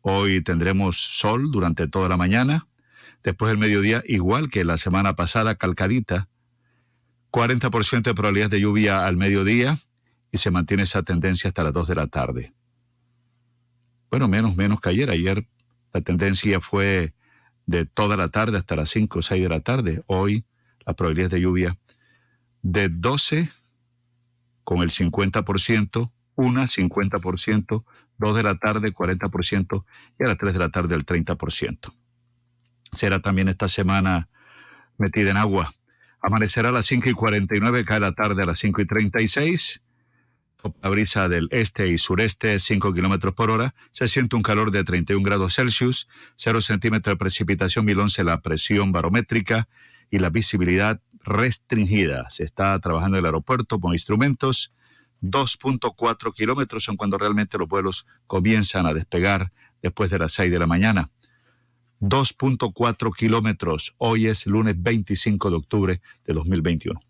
Hoy 0.00 0.42
tendremos 0.42 0.96
sol 0.96 1.50
durante 1.50 1.88
toda 1.88 2.08
la 2.08 2.16
mañana. 2.16 2.66
Después 3.22 3.50
del 3.50 3.58
mediodía, 3.58 4.02
igual 4.06 4.50
que 4.50 4.64
la 4.64 4.76
semana 4.76 5.16
pasada, 5.16 5.54
calcadita. 5.54 6.28
40% 7.30 8.02
de 8.02 8.14
probabilidad 8.14 8.50
de 8.50 8.60
lluvia 8.60 9.06
al 9.06 9.16
mediodía 9.16 9.80
y 10.30 10.38
se 10.38 10.50
mantiene 10.50 10.84
esa 10.84 11.02
tendencia 11.02 11.48
hasta 11.48 11.64
las 11.64 11.72
2 11.72 11.88
de 11.88 11.94
la 11.94 12.06
tarde. 12.06 12.52
Bueno, 14.10 14.28
menos, 14.28 14.56
menos 14.56 14.80
que 14.80 14.90
ayer. 14.90 15.10
Ayer 15.10 15.46
la 15.92 16.00
tendencia 16.00 16.60
fue 16.60 17.14
de 17.66 17.86
toda 17.86 18.16
la 18.16 18.28
tarde 18.28 18.58
hasta 18.58 18.76
las 18.76 18.90
5 18.90 19.18
o 19.18 19.22
6 19.22 19.42
de 19.42 19.48
la 19.48 19.60
tarde. 19.60 20.02
Hoy 20.06 20.44
la 20.86 20.94
probabilidad 20.94 21.30
de 21.30 21.40
lluvia 21.40 21.78
de 22.62 22.88
12 22.88 23.50
con 24.64 24.82
el 24.82 24.90
50%, 24.90 26.10
una 26.36 26.64
50%, 26.64 27.84
2 28.26 28.36
de 28.36 28.42
la 28.42 28.56
tarde 28.56 28.92
40% 28.92 29.84
y 30.18 30.24
a 30.24 30.26
las 30.28 30.38
3 30.38 30.52
de 30.52 30.58
la 30.58 30.68
tarde 30.68 30.94
el 30.94 31.04
30%. 31.04 31.92
Será 32.92 33.20
también 33.20 33.48
esta 33.48 33.68
semana 33.68 34.28
metida 34.98 35.30
en 35.30 35.36
agua. 35.36 35.74
Amanecerá 36.20 36.70
a 36.70 36.72
las 36.72 36.86
5 36.86 37.10
y 37.10 37.12
49, 37.12 37.84
cae 37.84 38.00
la 38.00 38.12
tarde 38.12 38.42
a 38.42 38.46
las 38.46 38.58
5 38.58 38.80
y 38.80 38.86
36. 38.86 39.82
La 40.80 40.88
brisa 40.88 41.28
del 41.28 41.48
este 41.50 41.88
y 41.88 41.98
sureste, 41.98 42.58
5 42.58 42.94
kilómetros 42.94 43.34
por 43.34 43.50
hora. 43.50 43.74
Se 43.90 44.08
siente 44.08 44.34
un 44.34 44.42
calor 44.42 44.70
de 44.70 44.82
31 44.82 45.22
grados 45.22 45.56
Celsius, 45.56 46.08
0 46.36 46.62
centímetros 46.62 47.12
de 47.12 47.18
precipitación, 47.18 47.84
1011 47.84 48.24
la 48.24 48.40
presión 48.40 48.90
barométrica 48.90 49.68
y 50.10 50.20
la 50.20 50.30
visibilidad 50.30 51.02
restringida. 51.24 52.30
Se 52.30 52.44
está 52.44 52.78
trabajando 52.78 53.18
el 53.18 53.26
aeropuerto 53.26 53.78
con 53.78 53.92
instrumentos. 53.92 54.72
2.4 55.24 56.34
kilómetros 56.34 56.84
son 56.84 56.96
cuando 56.96 57.16
realmente 57.16 57.56
los 57.56 57.66
vuelos 57.66 58.06
comienzan 58.26 58.86
a 58.86 58.92
despegar 58.92 59.52
después 59.80 60.10
de 60.10 60.18
las 60.18 60.32
6 60.32 60.52
de 60.52 60.58
la 60.58 60.66
mañana. 60.66 61.10
2.4 62.00 63.14
kilómetros. 63.16 63.94
Hoy 63.96 64.26
es 64.26 64.46
lunes 64.46 64.74
25 64.78 65.50
de 65.50 65.56
octubre 65.56 66.02
de 66.26 66.34
2021. 66.34 67.00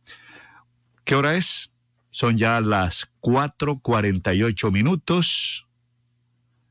¿Qué 1.04 1.16
hora 1.16 1.34
es? 1.34 1.72
Son 2.10 2.38
ya 2.38 2.60
las 2.60 3.08
4.48 3.20 4.70
minutos. 4.70 5.66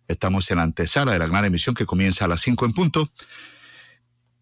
Estamos 0.08 0.50
en 0.50 0.58
la 0.58 0.64
antesala 0.64 1.12
de 1.12 1.20
la 1.20 1.28
gran 1.28 1.44
emisión 1.44 1.76
que 1.76 1.86
comienza 1.86 2.26
a 2.26 2.28
las 2.30 2.42
5 2.42 2.66
en 2.66 2.73
punto. 2.73 3.12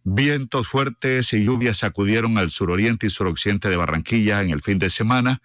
Vientos 0.03 0.67
fuertes 0.67 1.33
y 1.33 1.43
lluvias 1.43 1.77
sacudieron 1.77 2.37
al 2.37 2.51
suroriente 2.51 3.07
y 3.07 3.09
suroccidente 3.09 3.69
de 3.69 3.77
Barranquilla 3.77 4.41
en 4.41 4.51
el 4.51 4.61
fin 4.61 4.77
de 4.77 4.91
semana. 4.91 5.41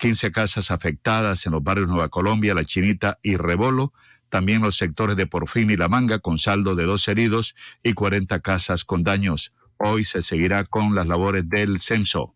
15 0.00 0.32
casas 0.32 0.70
afectadas 0.70 1.44
en 1.44 1.52
los 1.52 1.62
barrios 1.62 1.86
Nueva 1.86 2.08
Colombia, 2.08 2.54
La 2.54 2.64
Chinita 2.64 3.18
y 3.22 3.36
Rebolo. 3.36 3.92
También 4.30 4.62
los 4.62 4.76
sectores 4.76 5.14
de 5.14 5.26
Porfín 5.26 5.70
y 5.70 5.76
La 5.76 5.88
Manga 5.88 6.20
con 6.20 6.38
saldo 6.38 6.74
de 6.74 6.84
dos 6.84 7.06
heridos 7.06 7.54
y 7.82 7.92
40 7.92 8.40
casas 8.40 8.84
con 8.84 9.04
daños. 9.04 9.52
Hoy 9.76 10.04
se 10.04 10.22
seguirá 10.22 10.64
con 10.64 10.94
las 10.94 11.06
labores 11.06 11.48
del 11.48 11.80
censo. 11.80 12.34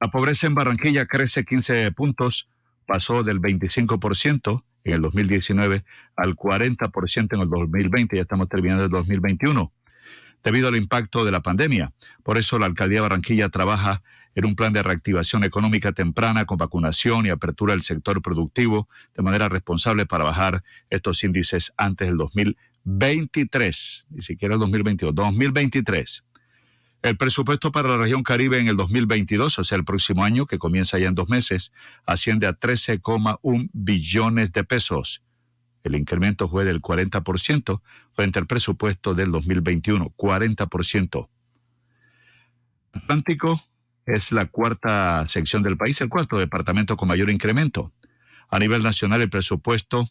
La 0.00 0.08
pobreza 0.08 0.46
en 0.46 0.54
Barranquilla 0.54 1.06
crece 1.06 1.44
15 1.44 1.90
puntos, 1.92 2.48
pasó 2.86 3.24
del 3.24 3.40
25% 3.40 4.64
en 4.84 4.92
el 4.94 5.02
2019 5.02 5.84
al 6.16 6.36
40% 6.36 7.34
en 7.34 7.40
el 7.40 7.48
2020, 7.48 8.16
ya 8.16 8.22
estamos 8.22 8.48
terminando 8.48 8.84
el 8.84 8.90
2021 8.90 9.72
debido 10.42 10.68
al 10.68 10.76
impacto 10.76 11.24
de 11.24 11.30
la 11.30 11.40
pandemia. 11.40 11.92
Por 12.22 12.38
eso 12.38 12.58
la 12.58 12.66
alcaldía 12.66 12.98
de 12.98 13.02
Barranquilla 13.02 13.48
trabaja 13.48 14.02
en 14.34 14.44
un 14.44 14.54
plan 14.54 14.72
de 14.72 14.82
reactivación 14.82 15.44
económica 15.44 15.92
temprana 15.92 16.44
con 16.44 16.58
vacunación 16.58 17.26
y 17.26 17.30
apertura 17.30 17.72
del 17.74 17.82
sector 17.82 18.22
productivo 18.22 18.88
de 19.14 19.22
manera 19.22 19.48
responsable 19.48 20.06
para 20.06 20.24
bajar 20.24 20.62
estos 20.90 21.22
índices 21.24 21.72
antes 21.76 22.08
del 22.08 22.16
2023, 22.16 24.06
ni 24.10 24.22
siquiera 24.22 24.54
el 24.54 24.60
2022, 24.60 25.14
2023. 25.14 26.24
El 27.02 27.16
presupuesto 27.16 27.72
para 27.72 27.88
la 27.88 27.96
región 27.96 28.22
Caribe 28.22 28.58
en 28.58 28.68
el 28.68 28.76
2022, 28.76 29.58
o 29.58 29.64
sea, 29.64 29.76
el 29.76 29.84
próximo 29.84 30.24
año, 30.24 30.46
que 30.46 30.58
comienza 30.58 31.00
ya 31.00 31.08
en 31.08 31.16
dos 31.16 31.28
meses, 31.28 31.72
asciende 32.06 32.46
a 32.46 32.52
13,1 32.52 33.70
billones 33.72 34.52
de 34.52 34.62
pesos. 34.62 35.20
El 35.82 35.96
incremento 35.96 36.48
fue 36.48 36.64
del 36.64 36.80
40% 36.80 37.80
frente 38.12 38.38
al 38.38 38.46
presupuesto 38.46 39.14
del 39.14 39.32
2021, 39.32 40.14
40%. 40.16 41.28
Atlántico 42.92 43.60
es 44.06 44.32
la 44.32 44.46
cuarta 44.46 45.26
sección 45.26 45.62
del 45.62 45.76
país, 45.76 46.00
el 46.00 46.08
cuarto 46.08 46.38
departamento 46.38 46.96
con 46.96 47.08
mayor 47.08 47.30
incremento. 47.30 47.92
A 48.48 48.58
nivel 48.58 48.82
nacional, 48.82 49.22
el 49.22 49.30
presupuesto 49.30 50.08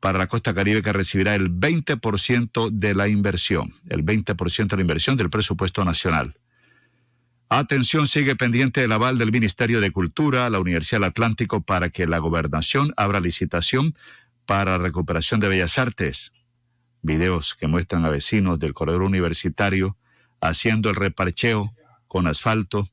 para 0.00 0.18
la 0.18 0.26
costa 0.26 0.54
caribe 0.54 0.82
que 0.82 0.92
recibirá 0.92 1.34
el 1.34 1.50
20% 1.50 2.70
de 2.70 2.94
la 2.94 3.08
inversión, 3.08 3.74
el 3.88 4.04
20% 4.04 4.68
de 4.68 4.76
la 4.76 4.82
inversión 4.82 5.16
del 5.16 5.30
presupuesto 5.30 5.84
nacional. 5.84 6.36
Atención, 7.50 8.06
sigue 8.06 8.36
pendiente 8.36 8.82
el 8.82 8.92
aval 8.92 9.18
del 9.18 9.32
Ministerio 9.32 9.80
de 9.80 9.90
Cultura 9.90 10.46
a 10.46 10.50
la 10.50 10.60
Universidad 10.60 11.00
del 11.00 11.08
Atlántico 11.10 11.60
para 11.60 11.90
que 11.90 12.06
la 12.06 12.18
gobernación 12.18 12.94
abra 12.96 13.20
licitación 13.20 13.92
para 14.46 14.78
recuperación 14.78 15.40
de 15.40 15.48
bellas 15.48 15.78
artes. 15.78 16.32
Videos 17.02 17.54
que 17.54 17.66
muestran 17.66 18.04
a 18.04 18.08
vecinos 18.08 18.58
del 18.58 18.72
corredor 18.72 19.02
universitario 19.02 19.96
haciendo 20.40 20.90
el 20.90 20.96
reparcheo 20.96 21.74
con 22.10 22.26
asfalto 22.26 22.88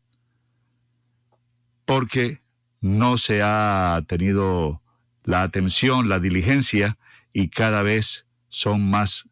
porque 1.86 2.44
no 2.82 3.18
se 3.18 3.42
ha 3.42 4.00
tenido 4.06 4.84
la 5.24 5.42
atención, 5.42 6.08
la 6.08 6.20
diligencia 6.20 7.00
y 7.34 7.50
cada 7.50 7.82
vez 7.82 8.28
son 8.48 8.88
más 8.88 9.28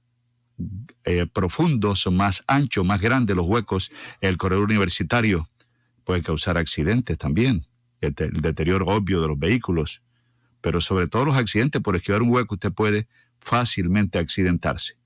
eh, 1.03 1.28
profundos, 1.31 2.07
más 2.12 2.44
anchos, 2.47 2.84
más 2.84 3.00
grandes 3.00 3.35
los 3.35 3.46
huecos, 3.46 3.91
el 4.22 4.38
corredor 4.38 4.63
universitario 4.63 5.47
puede 6.03 6.23
causar 6.23 6.57
accidentes 6.57 7.19
también, 7.19 7.67
el, 8.02 8.16
deterioro 8.16 8.88
obvio 8.88 9.22
de 9.22 9.28
los 9.28 9.38
vehículos, 9.38 10.02
pero 10.62 10.81
sobre 10.81 11.07
todo 11.07 11.25
los 11.25 11.35
accidentes, 11.35 11.79
por 11.84 11.96
esquivar 11.96 12.23
un 12.23 12.29
hueco 12.29 12.56
usted 12.56 12.73
puede 12.73 13.07
fácilmente 13.40 14.17
accidentarse. 14.17 14.97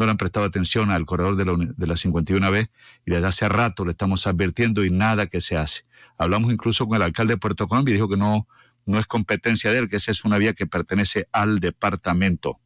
No 0.00 0.06
le 0.06 0.12
han 0.12 0.16
prestado 0.16 0.46
atención 0.46 0.90
al 0.90 1.04
corredor 1.04 1.36
de 1.36 1.44
la, 1.44 1.52
de 1.76 1.86
la 1.86 1.92
51B 1.92 2.70
y 3.04 3.10
desde 3.10 3.26
hace 3.26 3.50
rato 3.50 3.84
le 3.84 3.90
estamos 3.90 4.26
advirtiendo 4.26 4.82
y 4.82 4.90
nada 4.90 5.26
que 5.26 5.42
se 5.42 5.58
hace. 5.58 5.82
Hablamos 6.16 6.50
incluso 6.50 6.88
con 6.88 6.96
el 6.96 7.02
alcalde 7.02 7.34
de 7.34 7.38
Puerto 7.38 7.68
Colombia 7.68 7.92
y 7.92 7.96
dijo 7.96 8.08
que 8.08 8.16
no, 8.16 8.48
no 8.86 8.98
es 8.98 9.06
competencia 9.06 9.70
de 9.70 9.78
él, 9.78 9.90
que 9.90 9.96
esa 9.96 10.10
es 10.10 10.24
una 10.24 10.38
vía 10.38 10.54
que 10.54 10.66
pertenece 10.66 11.28
al 11.32 11.60
departamento. 11.60 12.58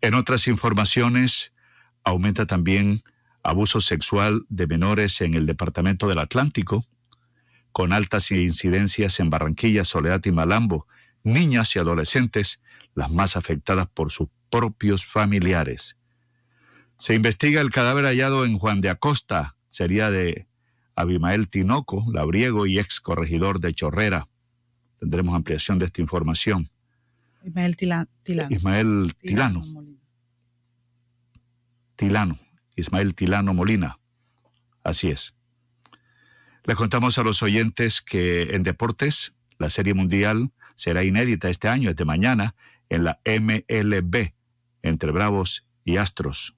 En 0.00 0.14
otras 0.14 0.48
informaciones, 0.48 1.52
aumenta 2.04 2.46
también 2.46 3.02
abuso 3.42 3.82
sexual 3.82 4.46
de 4.48 4.66
menores 4.66 5.20
en 5.20 5.34
el 5.34 5.44
Departamento 5.44 6.08
del 6.08 6.20
Atlántico, 6.20 6.86
con 7.72 7.92
altas 7.92 8.30
incidencias 8.30 9.20
en 9.20 9.28
Barranquilla, 9.28 9.84
Soledad 9.84 10.24
y 10.24 10.32
Malambo, 10.32 10.86
niñas 11.22 11.76
y 11.76 11.80
adolescentes, 11.80 12.62
las 12.94 13.10
más 13.10 13.36
afectadas 13.36 13.88
por 13.88 14.10
sus 14.10 14.28
propios 14.50 15.06
familiares. 15.06 15.96
Se 16.96 17.14
investiga 17.14 17.60
el 17.60 17.70
cadáver 17.70 18.04
hallado 18.04 18.44
en 18.44 18.58
Juan 18.58 18.80
de 18.80 18.90
Acosta, 18.90 19.56
sería 19.68 20.10
de 20.10 20.46
Abimael 20.96 21.48
Tinoco, 21.48 22.04
labriego 22.12 22.66
y 22.66 22.78
ex 22.78 23.00
corregidor 23.00 23.60
de 23.60 23.72
Chorrera. 23.72 24.28
Tendremos 24.98 25.34
ampliación 25.34 25.78
de 25.78 25.86
esta 25.86 26.00
información. 26.00 26.70
Ismael 27.44 27.76
Tilano. 27.76 28.08
Ismael 28.50 29.14
Tilano. 29.20 29.64
Tilano. 31.94 32.38
Ismael 32.74 33.14
Tilano 33.14 33.54
Molina. 33.54 33.98
Así 34.82 35.08
es. 35.08 35.34
Les 36.64 36.76
contamos 36.76 37.18
a 37.18 37.22
los 37.22 37.42
oyentes 37.42 38.02
que 38.02 38.54
en 38.54 38.62
deportes 38.62 39.34
la 39.58 39.70
Serie 39.70 39.94
Mundial 39.94 40.50
será 40.74 41.02
inédita 41.02 41.48
este 41.48 41.68
año, 41.68 41.94
de 41.94 42.04
mañana, 42.04 42.54
en 42.88 43.04
la 43.04 43.20
MLB, 43.24 44.32
entre 44.82 45.12
Bravos 45.12 45.66
y 45.84 45.96
Astros. 45.96 46.56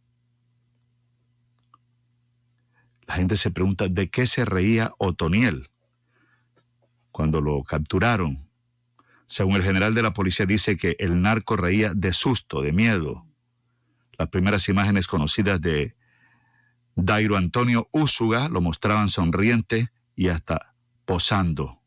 La 3.06 3.14
gente 3.14 3.36
se 3.36 3.50
pregunta 3.50 3.88
de 3.88 4.08
qué 4.10 4.26
se 4.26 4.44
reía 4.44 4.92
Otoniel 4.98 5.70
cuando 7.10 7.40
lo 7.40 7.62
capturaron 7.64 8.50
según 9.30 9.54
el 9.54 9.62
general 9.62 9.94
de 9.94 10.02
la 10.02 10.12
policía 10.12 10.44
dice 10.44 10.76
que 10.76 10.96
el 10.98 11.22
narco 11.22 11.54
reía 11.54 11.94
de 11.94 12.12
susto, 12.12 12.62
de 12.62 12.72
miedo. 12.72 13.28
Las 14.18 14.26
primeras 14.26 14.68
imágenes 14.68 15.06
conocidas 15.06 15.60
de 15.60 15.94
Dairo 16.96 17.36
Antonio 17.36 17.88
Úsuga 17.92 18.48
lo 18.48 18.60
mostraban 18.60 19.08
sonriente 19.08 19.92
y 20.16 20.30
hasta 20.30 20.74
posando. 21.04 21.79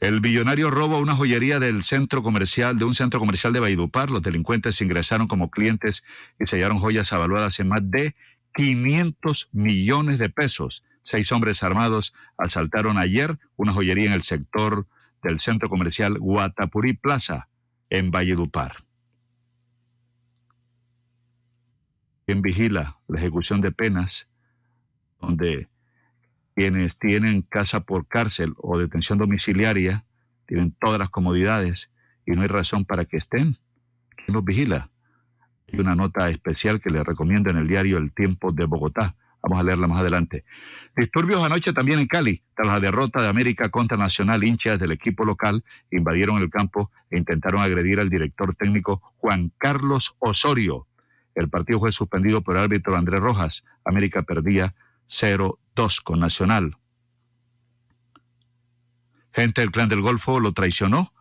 El 0.00 0.20
billonario 0.20 0.70
roba 0.70 0.98
una 0.98 1.14
joyería 1.14 1.60
del 1.60 1.82
centro 1.82 2.22
comercial, 2.22 2.78
de 2.78 2.84
un 2.84 2.94
centro 2.94 3.20
comercial 3.20 3.52
de 3.52 3.60
Valledupar. 3.60 4.10
Los 4.10 4.22
delincuentes 4.22 4.80
ingresaron 4.80 5.28
como 5.28 5.50
clientes 5.50 6.04
y 6.38 6.46
sellaron 6.46 6.78
joyas 6.78 7.12
avaluadas 7.12 7.60
en 7.60 7.68
más 7.68 7.82
de 7.84 8.16
500 8.54 9.50
millones 9.52 10.18
de 10.18 10.30
pesos 10.30 10.84
Seis 11.02 11.32
hombres 11.32 11.62
armados 11.62 12.14
asaltaron 12.36 12.98
ayer 12.98 13.38
una 13.56 13.72
joyería 13.72 14.06
en 14.06 14.12
el 14.12 14.22
sector 14.22 14.86
del 15.22 15.38
centro 15.38 15.68
comercial 15.68 16.18
Guatapurí 16.18 16.92
Plaza, 16.94 17.48
en 17.88 18.10
Valledupar. 18.10 18.84
¿Quién 22.26 22.42
vigila 22.42 22.98
la 23.08 23.18
ejecución 23.18 23.60
de 23.60 23.72
penas 23.72 24.28
donde 25.20 25.68
quienes 26.60 26.98
tienen 26.98 27.40
casa 27.40 27.80
por 27.80 28.06
cárcel 28.06 28.52
o 28.58 28.78
detención 28.78 29.16
domiciliaria 29.16 30.04
tienen 30.46 30.76
todas 30.78 30.98
las 30.98 31.08
comodidades 31.08 31.90
y 32.26 32.32
no 32.32 32.42
hay 32.42 32.48
razón 32.48 32.84
para 32.84 33.06
que 33.06 33.16
estén? 33.16 33.56
¿Quién 34.14 34.34
los 34.34 34.44
vigila? 34.44 34.90
Hay 35.72 35.80
una 35.80 35.94
nota 35.94 36.28
especial 36.28 36.78
que 36.82 36.90
les 36.90 37.02
recomiendo 37.02 37.48
en 37.48 37.56
el 37.56 37.66
diario 37.66 37.96
El 37.96 38.12
Tiempo 38.12 38.52
de 38.52 38.66
Bogotá. 38.66 39.16
Vamos 39.42 39.58
a 39.58 39.62
leerla 39.62 39.86
más 39.86 40.00
adelante. 40.00 40.44
Disturbios 40.94 41.42
anoche 41.42 41.72
también 41.72 41.98
en 41.98 42.06
Cali. 42.06 42.42
Tras 42.54 42.68
la 42.68 42.78
derrota 42.78 43.22
de 43.22 43.28
América 43.28 43.70
contra 43.70 43.96
Nacional, 43.96 44.44
hinchas 44.44 44.78
del 44.78 44.92
equipo 44.92 45.24
local 45.24 45.64
invadieron 45.90 46.42
el 46.42 46.50
campo 46.50 46.90
e 47.10 47.16
intentaron 47.16 47.62
agredir 47.62 48.00
al 48.00 48.10
director 48.10 48.54
técnico 48.54 49.00
Juan 49.16 49.50
Carlos 49.56 50.14
Osorio. 50.18 50.86
El 51.34 51.48
partido 51.48 51.80
fue 51.80 51.90
suspendido 51.90 52.42
por 52.42 52.56
el 52.56 52.64
árbitro 52.64 52.98
Andrés 52.98 53.20
Rojas. 53.20 53.64
América 53.82 54.24
perdía 54.24 54.74
0-2 55.10 56.02
con 56.02 56.20
Nacional. 56.20 56.76
Gente 59.32 59.60
del 59.60 59.70
clan 59.70 59.88
del 59.88 60.02
Golfo 60.02 60.40
lo 60.40 60.52
traicionó. 60.52 61.12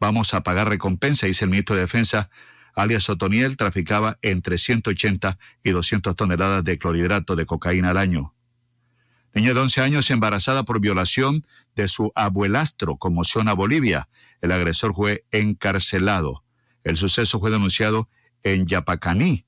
Vamos 0.00 0.34
a 0.34 0.42
pagar 0.42 0.68
recompensa, 0.68 1.26
dice 1.26 1.44
el 1.44 1.50
ministro 1.50 1.76
de 1.76 1.82
Defensa 1.82 2.30
alias 2.74 3.08
Otoniel, 3.08 3.56
traficaba 3.56 4.18
entre 4.22 4.58
180 4.58 5.38
y 5.62 5.70
200 5.70 6.16
toneladas 6.16 6.64
de 6.64 6.78
clorhidrato 6.78 7.36
de 7.36 7.46
cocaína 7.46 7.90
al 7.90 7.98
año. 7.98 8.34
Niña 9.32 9.54
de 9.54 9.60
11 9.60 9.80
años 9.80 10.10
embarazada 10.10 10.64
por 10.64 10.80
violación 10.80 11.44
de 11.74 11.88
su 11.88 12.12
abuelastro 12.14 12.96
conmociona 12.96 13.52
a 13.52 13.54
Bolivia. 13.54 14.08
El 14.40 14.52
agresor 14.52 14.94
fue 14.94 15.24
encarcelado. 15.32 16.44
El 16.84 16.96
suceso 16.96 17.40
fue 17.40 17.50
denunciado 17.50 18.08
en 18.42 18.66
Yapacaní, 18.66 19.46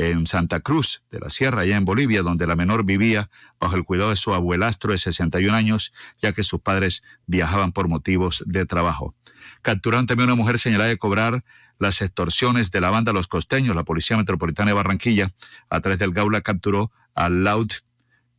en 0.00 0.26
Santa 0.26 0.60
Cruz 0.60 1.02
de 1.10 1.20
la 1.20 1.28
Sierra, 1.28 1.60
allá 1.60 1.76
en 1.76 1.84
Bolivia, 1.84 2.22
donde 2.22 2.46
la 2.46 2.56
menor 2.56 2.84
vivía 2.84 3.28
bajo 3.58 3.76
el 3.76 3.84
cuidado 3.84 4.10
de 4.10 4.16
su 4.16 4.32
abuelastro 4.32 4.92
de 4.92 4.98
61 4.98 5.54
años, 5.54 5.92
ya 6.22 6.32
que 6.32 6.42
sus 6.42 6.60
padres 6.60 7.02
viajaban 7.26 7.72
por 7.72 7.86
motivos 7.86 8.42
de 8.46 8.64
trabajo. 8.64 9.14
Capturaron 9.60 10.06
también 10.06 10.30
a 10.30 10.32
una 10.32 10.42
mujer 10.42 10.58
señalada 10.58 10.88
de 10.88 10.96
cobrar 10.96 11.44
las 11.78 12.00
extorsiones 12.00 12.70
de 12.70 12.80
la 12.80 12.90
banda 12.90 13.12
Los 13.12 13.28
Costeños. 13.28 13.76
La 13.76 13.84
Policía 13.84 14.16
Metropolitana 14.16 14.70
de 14.70 14.74
Barranquilla, 14.74 15.32
a 15.68 15.80
través 15.80 15.98
del 15.98 16.12
Gaula, 16.12 16.40
capturó 16.40 16.90
a 17.14 17.28
Laud 17.28 17.70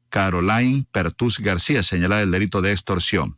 Caroline 0.10 0.86
Pertus 0.92 1.40
García, 1.40 1.84
señalada 1.84 2.22
del 2.22 2.32
delito 2.32 2.62
de 2.62 2.72
extorsión. 2.72 3.38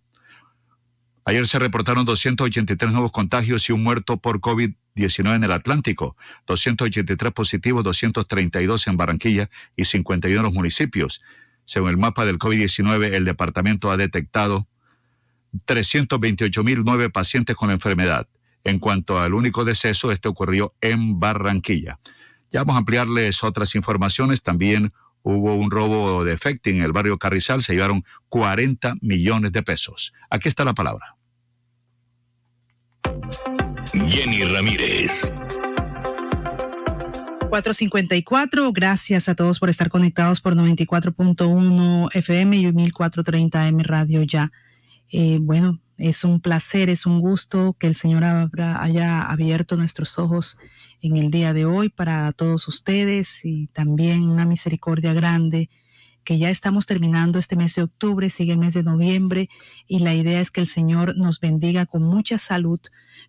Ayer 1.25 1.48
se 1.48 1.58
reportaron 1.60 2.06
283 2.06 2.92
nuevos 2.92 3.12
contagios 3.12 3.70
y 3.70 3.74
un 3.74 3.81
muerto 3.81 4.18
por 4.18 4.42
COVID-19 4.42 5.36
en 5.36 5.44
el 5.44 5.52
Atlántico, 5.52 6.18
283 6.48 7.31
positivos, 7.31 7.84
232 7.84 8.88
en 8.88 8.98
Barranquilla 8.98 9.50
y 9.75 9.86
51 9.86 10.40
en 10.40 10.44
los 10.44 10.54
municipios. 10.54 11.22
Según 11.66 11.92
el 11.92 11.98
mapa 11.98 12.25
del 12.25 12.40
COVID-19, 12.40 13.14
el 13.14 13.24
departamento 13.24 13.90
ha 13.90 13.98
detectado 13.98 14.68
328.009 15.66 17.12
pacientes 17.12 17.56
con 17.56 17.69
la 17.69 17.76
enfermedad. 17.76 18.28
En 18.66 18.80
cuanto 18.80 19.19
al 19.19 19.34
único 19.34 19.66
deceso, 19.66 20.12
este 20.12 20.28
ocurrió 20.28 20.74
en 20.81 21.19
Barranquilla. 21.19 22.00
Ya 22.52 22.62
vamos 22.62 22.76
a 22.76 22.80
ampliarles 22.80 23.44
otras 23.44 23.76
informaciones. 23.76 24.42
También 24.42 24.94
hubo 25.22 25.54
un 25.54 25.72
robo 25.72 26.24
de 26.24 26.34
efecto 26.34 26.69
en 26.69 26.81
el 26.81 26.92
barrio 26.92 27.18
Carrizal. 27.18 27.62
Se 27.62 27.74
llevaron 27.74 28.06
40 28.30 28.96
millones 29.02 29.52
de 29.52 29.64
pesos. 29.64 30.14
Aquí 30.30 30.50
está 30.50 30.64
la 30.66 30.74
palabra. 30.74 31.12
Jenny 34.08 34.44
Ramírez. 34.44 35.34
454, 37.50 38.72
gracias 38.74 39.30
a 39.30 39.36
todos 39.36 39.60
por 39.60 39.70
estar 39.70 39.90
conectados 39.90 40.42
por 40.42 40.56
94.1 40.56 42.10
FM 42.14 42.58
y 42.58 42.72
1430 42.72 43.68
M 43.68 43.84
Radio 43.84 44.24
ya. 44.24 44.52
Eh, 45.12 45.38
bueno, 45.40 45.80
es 45.98 46.24
un 46.24 46.40
placer, 46.42 46.90
es 46.90 47.06
un 47.06 47.22
gusto 47.22 47.76
que 47.78 47.86
el 47.86 47.94
Señor 47.94 48.24
haya 48.24 49.22
abierto 49.22 49.78
nuestros 49.78 50.18
ojos 50.18 50.58
en 51.02 51.18
el 51.18 51.30
día 51.30 51.54
de 51.54 51.66
hoy 51.66 51.90
para 51.90 52.32
todos 52.32 52.68
ustedes 52.68 53.46
y 53.46 53.68
también 53.68 54.28
una 54.28 54.46
misericordia 54.46 55.14
grande 55.14 55.70
que 56.24 56.38
ya 56.38 56.50
estamos 56.50 56.86
terminando 56.86 57.40
este 57.40 57.56
mes 57.56 57.75
de 57.75 57.84
octubre, 57.84 58.30
sigue 58.30 58.54
el 58.54 58.58
mes 58.58 58.74
de 58.74 58.84
noviembre 58.84 59.50
y 59.88 60.00
la 60.00 60.14
idea 60.14 60.42
es 60.42 60.52
que 60.52 60.62
el 60.62 60.68
Señor 60.68 61.18
nos 61.18 61.40
bendiga 61.40 61.86
con 61.86 62.04
mucha 62.04 62.38
salud, 62.38 62.80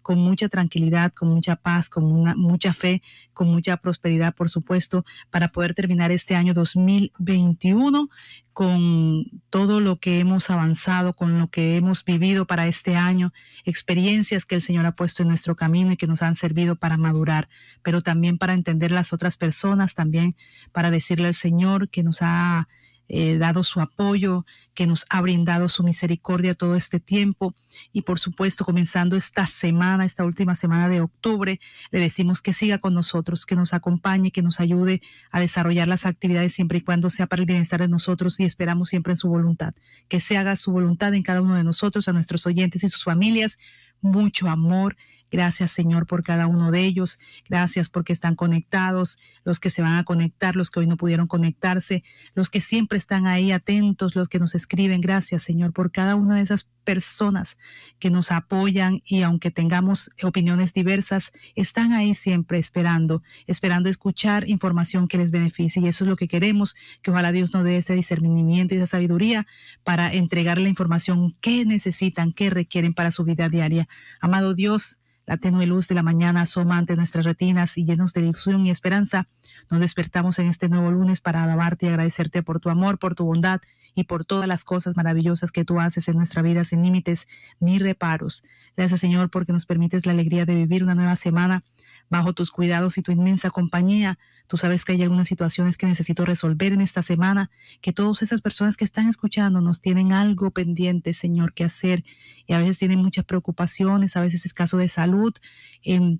con 0.02 0.18
mucha 0.18 0.48
tranquilidad, 0.48 1.12
con 1.12 1.28
mucha 1.28 1.56
paz, 1.56 1.90
con 1.90 2.04
mucha 2.36 2.72
fe, 2.72 3.02
con 3.32 3.48
mucha 3.48 3.76
prosperidad, 3.76 4.34
por 4.34 4.50
supuesto, 4.50 5.04
para 5.30 5.48
poder 5.48 5.74
terminar 5.74 6.10
este 6.12 6.36
año 6.36 6.54
2021 6.54 8.08
con 8.52 9.24
todo 9.50 9.80
lo 9.80 9.98
que 9.98 10.20
hemos 10.20 10.48
avanzado, 10.48 11.12
con 11.12 11.40
lo 11.40 11.48
que 11.48 11.76
hemos 11.76 12.04
vivido 12.04 12.46
para 12.46 12.68
este 12.68 12.94
año, 12.94 13.32
experiencias 13.64 14.46
que 14.46 14.54
el 14.54 14.62
Señor 14.62 14.86
ha 14.86 14.94
puesto 14.94 15.22
en 15.22 15.28
nuestro 15.28 15.56
camino 15.56 15.90
y 15.92 15.96
que 15.96 16.06
nos 16.06 16.22
han 16.22 16.36
servido 16.36 16.76
para 16.76 16.96
madurar, 16.96 17.48
pero 17.82 18.00
también 18.00 18.38
para 18.38 18.52
entender 18.52 18.92
las 18.92 19.12
otras 19.12 19.36
personas, 19.36 19.94
también 19.94 20.36
para 20.70 20.92
decirle 20.92 21.26
al 21.26 21.34
Señor 21.34 21.88
que 21.90 22.04
nos 22.04 22.18
ha 22.22 22.68
eh, 23.08 23.36
dado 23.36 23.64
su 23.64 23.80
apoyo, 23.80 24.46
que 24.74 24.86
nos 24.86 25.04
ha 25.10 25.20
brindado 25.20 25.68
su 25.68 25.84
misericordia 25.84 26.54
todo 26.54 26.74
este 26.74 27.00
tiempo. 27.00 27.54
Y 27.92 28.02
por 28.02 28.18
supuesto, 28.18 28.64
comenzando 28.64 29.16
esta 29.16 29.46
semana, 29.46 30.04
esta 30.04 30.24
última 30.24 30.54
semana 30.54 30.88
de 30.88 31.00
octubre, 31.00 31.60
le 31.90 32.00
decimos 32.00 32.40
que 32.40 32.52
siga 32.52 32.78
con 32.78 32.94
nosotros, 32.94 33.46
que 33.46 33.56
nos 33.56 33.74
acompañe, 33.74 34.30
que 34.30 34.42
nos 34.42 34.60
ayude 34.60 35.02
a 35.30 35.40
desarrollar 35.40 35.88
las 35.88 36.06
actividades 36.06 36.54
siempre 36.54 36.78
y 36.78 36.80
cuando 36.80 37.10
sea 37.10 37.26
para 37.26 37.42
el 37.42 37.46
bienestar 37.46 37.80
de 37.80 37.88
nosotros 37.88 38.40
y 38.40 38.44
esperamos 38.44 38.88
siempre 38.88 39.12
en 39.12 39.16
su 39.16 39.28
voluntad. 39.28 39.74
Que 40.08 40.20
se 40.20 40.36
haga 40.38 40.56
su 40.56 40.72
voluntad 40.72 41.14
en 41.14 41.22
cada 41.22 41.42
uno 41.42 41.56
de 41.56 41.64
nosotros, 41.64 42.08
a 42.08 42.12
nuestros 42.12 42.46
oyentes 42.46 42.84
y 42.84 42.88
sus 42.88 43.04
familias. 43.04 43.58
Mucho 44.00 44.48
amor 44.48 44.96
Gracias, 45.34 45.72
Señor, 45.72 46.06
por 46.06 46.22
cada 46.22 46.46
uno 46.46 46.70
de 46.70 46.84
ellos. 46.84 47.18
Gracias 47.48 47.88
porque 47.88 48.12
están 48.12 48.36
conectados, 48.36 49.18
los 49.42 49.58
que 49.58 49.68
se 49.68 49.82
van 49.82 49.94
a 49.94 50.04
conectar, 50.04 50.54
los 50.54 50.70
que 50.70 50.78
hoy 50.78 50.86
no 50.86 50.96
pudieron 50.96 51.26
conectarse, 51.26 52.04
los 52.34 52.50
que 52.50 52.60
siempre 52.60 52.98
están 52.98 53.26
ahí 53.26 53.50
atentos, 53.50 54.14
los 54.14 54.28
que 54.28 54.38
nos 54.38 54.54
escriben. 54.54 55.00
Gracias, 55.00 55.42
Señor, 55.42 55.72
por 55.72 55.90
cada 55.90 56.14
una 56.14 56.36
de 56.36 56.42
esas 56.42 56.68
personas 56.84 57.58
que 57.98 58.10
nos 58.10 58.30
apoyan 58.30 59.02
y 59.04 59.22
aunque 59.22 59.50
tengamos 59.50 60.12
opiniones 60.22 60.72
diversas, 60.72 61.32
están 61.56 61.94
ahí 61.94 62.14
siempre 62.14 62.60
esperando, 62.60 63.24
esperando 63.48 63.88
escuchar 63.88 64.48
información 64.48 65.08
que 65.08 65.18
les 65.18 65.32
beneficie. 65.32 65.82
Y 65.82 65.88
eso 65.88 66.04
es 66.04 66.10
lo 66.10 66.14
que 66.14 66.28
queremos, 66.28 66.76
que 67.02 67.10
ojalá 67.10 67.32
Dios 67.32 67.52
nos 67.52 67.64
dé 67.64 67.78
ese 67.78 67.94
discernimiento 67.94 68.72
y 68.72 68.76
esa 68.76 68.86
sabiduría 68.86 69.48
para 69.82 70.14
entregar 70.14 70.60
la 70.60 70.68
información 70.68 71.36
que 71.40 71.64
necesitan, 71.64 72.32
que 72.32 72.50
requieren 72.50 72.94
para 72.94 73.10
su 73.10 73.24
vida 73.24 73.48
diaria. 73.48 73.88
Amado 74.20 74.54
Dios, 74.54 75.00
la 75.26 75.36
tenue 75.36 75.66
luz 75.66 75.88
de 75.88 75.94
la 75.94 76.02
mañana 76.02 76.42
asoma 76.42 76.78
ante 76.78 76.96
nuestras 76.96 77.24
retinas 77.24 77.78
y 77.78 77.84
llenos 77.84 78.12
de 78.12 78.20
ilusión 78.20 78.66
y 78.66 78.70
esperanza, 78.70 79.28
nos 79.70 79.80
despertamos 79.80 80.38
en 80.38 80.46
este 80.46 80.68
nuevo 80.68 80.90
lunes 80.90 81.20
para 81.20 81.42
alabarte 81.42 81.86
y 81.86 81.88
agradecerte 81.88 82.42
por 82.42 82.60
tu 82.60 82.70
amor, 82.70 82.98
por 82.98 83.14
tu 83.14 83.24
bondad 83.24 83.60
y 83.94 84.04
por 84.04 84.24
todas 84.24 84.48
las 84.48 84.64
cosas 84.64 84.96
maravillosas 84.96 85.52
que 85.52 85.64
tú 85.64 85.80
haces 85.80 86.08
en 86.08 86.16
nuestra 86.16 86.42
vida 86.42 86.64
sin 86.64 86.82
límites 86.82 87.26
ni 87.60 87.78
reparos. 87.78 88.42
Gracias 88.76 89.00
Señor 89.00 89.30
porque 89.30 89.52
nos 89.52 89.66
permites 89.66 90.04
la 90.06 90.12
alegría 90.12 90.44
de 90.44 90.54
vivir 90.54 90.82
una 90.82 90.94
nueva 90.94 91.16
semana 91.16 91.62
bajo 92.10 92.32
tus 92.32 92.50
cuidados 92.50 92.98
y 92.98 93.02
tu 93.02 93.12
inmensa 93.12 93.50
compañía. 93.50 94.18
Tú 94.48 94.56
sabes 94.56 94.84
que 94.84 94.92
hay 94.92 95.02
algunas 95.02 95.28
situaciones 95.28 95.76
que 95.76 95.86
necesito 95.86 96.24
resolver 96.24 96.72
en 96.72 96.80
esta 96.80 97.02
semana, 97.02 97.50
que 97.80 97.92
todas 97.92 98.22
esas 98.22 98.42
personas 98.42 98.76
que 98.76 98.84
están 98.84 99.08
escuchando 99.08 99.60
nos 99.60 99.80
tienen 99.80 100.12
algo 100.12 100.50
pendiente, 100.50 101.14
Señor, 101.14 101.54
que 101.54 101.64
hacer 101.64 102.04
y 102.46 102.52
a 102.52 102.58
veces 102.58 102.78
tienen 102.78 103.00
muchas 103.00 103.24
preocupaciones, 103.24 104.16
a 104.16 104.20
veces 104.20 104.44
es 104.44 104.54
caso 104.54 104.76
de 104.76 104.88
salud, 104.88 105.34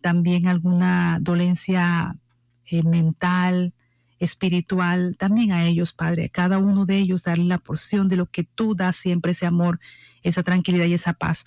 también 0.00 0.48
alguna 0.48 1.18
dolencia 1.20 2.16
eh, 2.66 2.82
mental, 2.82 3.74
espiritual, 4.18 5.16
también 5.18 5.52
a 5.52 5.66
ellos, 5.66 5.92
Padre, 5.92 6.26
a 6.26 6.28
cada 6.28 6.58
uno 6.58 6.86
de 6.86 6.98
ellos 6.98 7.24
darle 7.24 7.44
la 7.44 7.58
porción 7.58 8.08
de 8.08 8.16
lo 8.16 8.26
que 8.26 8.44
tú 8.44 8.74
das 8.74 8.96
siempre, 8.96 9.32
ese 9.32 9.46
amor, 9.46 9.80
esa 10.22 10.42
tranquilidad 10.42 10.86
y 10.86 10.94
esa 10.94 11.12
paz. 11.12 11.44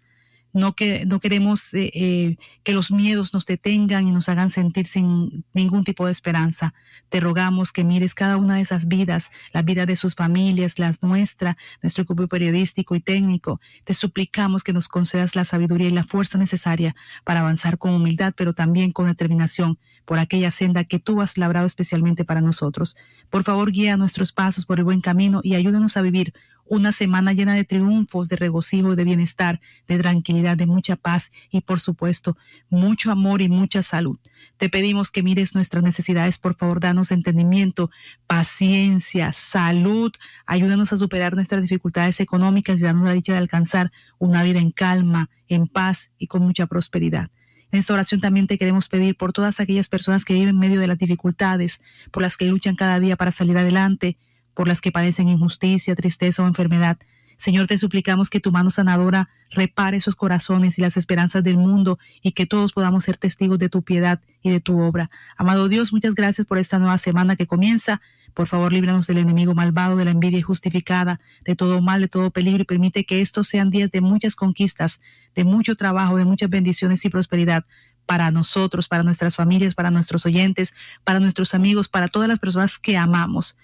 No, 0.58 0.76
que, 0.76 1.06
no 1.06 1.20
queremos 1.20 1.74
eh, 1.74 1.92
eh, 1.94 2.38
que 2.64 2.74
los 2.74 2.92
miedos 2.92 3.34
nos 3.34 3.46
detengan 3.46 4.08
y 4.08 4.12
nos 4.12 4.28
hagan 4.28 4.50
sentir 4.50 4.88
sin 4.88 5.46
ningún 5.54 5.84
tipo 5.84 6.06
de 6.06 6.12
esperanza. 6.12 6.74
Te 7.10 7.20
rogamos 7.20 7.72
que 7.72 7.84
mires 7.84 8.16
cada 8.16 8.38
una 8.38 8.56
de 8.56 8.62
esas 8.62 8.88
vidas, 8.88 9.30
la 9.54 9.62
vida 9.62 9.86
de 9.86 9.96
sus 9.96 10.16
familias, 10.16 10.80
las 10.80 11.04
nuestra, 11.04 11.58
nuestro 11.82 12.04
equipo 12.04 12.28
periodístico 12.28 12.96
y 12.96 13.00
técnico. 13.00 13.62
Te 13.84 13.94
suplicamos 13.94 14.64
que 14.64 14.74
nos 14.74 14.88
concedas 14.88 15.36
la 15.36 15.46
sabiduría 15.46 15.88
y 15.88 15.92
la 15.92 16.04
fuerza 16.04 16.38
necesaria 16.38 16.96
para 17.24 17.42
avanzar 17.42 17.78
con 17.78 17.94
humildad, 17.94 18.34
pero 18.36 18.54
también 18.54 18.92
con 18.92 19.08
determinación 19.08 19.78
por 20.06 20.20
aquella 20.20 20.52
senda 20.52 20.86
que 20.86 21.00
tú 21.00 21.22
has 21.22 21.38
labrado 21.38 21.68
especialmente 21.68 22.26
para 22.26 22.42
nosotros. 22.42 22.96
Por 23.30 23.44
favor, 23.44 23.72
guía 23.72 23.98
nuestros 23.98 24.32
pasos 24.32 24.66
por 24.66 24.80
el 24.80 24.86
buen 24.86 25.02
camino 25.02 25.42
y 25.44 25.56
ayúdanos 25.56 25.98
a 25.98 26.02
vivir 26.02 26.34
una 26.70 26.92
semana 26.92 27.34
llena 27.34 27.54
de 27.54 27.64
triunfos, 27.64 28.30
de 28.30 28.36
regocijo, 28.36 28.96
de 28.96 29.04
bienestar, 29.04 29.62
de 29.88 29.98
tranquilidad, 29.98 30.58
de 30.58 30.66
mucha 30.66 30.96
paz 30.96 31.32
y 31.50 31.62
por 31.62 31.80
supuesto 31.80 32.38
mucho 32.70 33.12
amor 33.12 33.42
y 33.42 33.50
mucha 33.50 33.82
salud. 33.84 34.18
Te 34.58 34.70
pedimos 34.70 35.12
que 35.12 35.24
mires 35.24 35.56
nuestras 35.56 35.84
necesidades, 35.84 36.38
por 36.38 36.56
favor, 36.56 36.80
danos 36.80 37.12
entendimiento, 37.12 37.90
paciencia, 38.26 39.34
salud, 39.34 40.12
ayúdanos 40.46 40.94
a 40.94 40.98
superar 40.98 41.36
nuestras 41.36 41.62
dificultades 41.62 42.20
económicas 42.20 42.80
y 42.80 42.84
danos 42.84 43.06
la 43.06 43.14
dicha 43.14 43.34
de 43.34 43.40
alcanzar 43.40 43.92
una 44.18 44.44
vida 44.44 44.60
en 44.60 44.72
calma, 44.72 45.30
en 45.48 45.68
paz 45.68 46.12
y 46.18 46.28
con 46.28 46.42
mucha 46.42 46.68
prosperidad. 46.68 47.30
En 47.72 47.80
esta 47.80 47.94
oración 47.94 48.22
también 48.22 48.48
te 48.48 48.58
queremos 48.58 48.88
pedir 48.88 49.18
por 49.18 49.34
todas 49.34 49.60
aquellas 49.60 49.90
personas 49.90 50.24
que 50.24 50.34
viven 50.34 50.50
en 50.50 50.60
medio 50.60 50.80
de 50.80 50.88
las 50.88 50.98
dificultades, 50.98 51.82
por 52.12 52.24
las 52.24 52.38
que 52.38 52.46
luchan 52.46 52.76
cada 52.76 53.00
día 53.00 53.18
para 53.18 53.32
salir 53.32 53.58
adelante, 53.58 54.18
por 54.58 54.68
las 54.68 54.82
que 54.82 54.92
padecen 54.92 55.28
injusticia, 55.30 55.96
tristeza 55.96 56.42
o 56.42 56.48
enfermedad. 56.48 56.98
Señor, 57.38 57.68
te 57.68 57.78
suplicamos 57.78 58.32
que 58.32 58.40
tu 58.40 58.52
mano 58.52 58.72
sanadora 58.72 59.30
repare 59.52 59.98
esos 59.98 60.16
corazones 60.16 60.80
y 60.80 60.82
las 60.82 60.98
esperanzas 60.98 61.44
del 61.44 61.58
mundo 61.58 62.00
y 62.24 62.32
que 62.32 62.48
todos 62.48 62.74
podamos 62.74 63.04
ser 63.04 63.18
testigos 63.18 63.60
de 63.60 63.70
tu 63.70 63.84
piedad 63.84 64.20
y 64.42 64.50
de 64.50 64.60
tu 64.60 64.82
obra. 64.82 65.12
Amado 65.38 65.70
Dios, 65.70 65.94
muchas 65.94 66.16
gracias 66.16 66.48
por 66.48 66.58
esta 66.58 66.80
nueva 66.80 66.98
semana 66.98 67.36
que 67.36 67.46
comienza. 67.46 68.02
Por 68.34 68.48
favor, 68.48 68.74
líbranos 68.74 69.06
del 69.06 69.20
enemigo 69.20 69.54
malvado, 69.54 69.96
de 69.96 70.06
la 70.06 70.12
envidia 70.12 70.40
injustificada, 70.40 71.20
de 71.46 71.56
todo 71.56 71.80
mal, 71.80 72.02
de 72.02 72.08
todo 72.08 72.32
peligro 72.32 72.64
y 72.64 72.66
permite 72.66 73.06
que 73.06 73.22
estos 73.22 73.48
sean 73.48 73.70
días 73.70 73.92
de 73.92 74.02
muchas 74.02 74.36
conquistas, 74.36 75.02
de 75.36 75.44
mucho 75.44 75.76
trabajo, 75.76 76.18
de 76.18 76.26
muchas 76.26 76.50
bendiciones 76.50 77.06
y 77.06 77.12
prosperidad 77.12 77.64
para 78.08 78.32
nosotros, 78.32 78.88
para 78.88 79.04
nuestras 79.04 79.36
familias, 79.36 79.76
para 79.76 79.92
nuestros 79.92 80.26
oyentes, 80.26 80.74
para 81.04 81.20
nuestros 81.20 81.54
amigos, 81.54 81.88
para 81.88 82.08
todas 82.08 82.28
las 82.28 82.40
personas 82.40 82.80
que 82.80 82.98
amamos. 82.98 83.56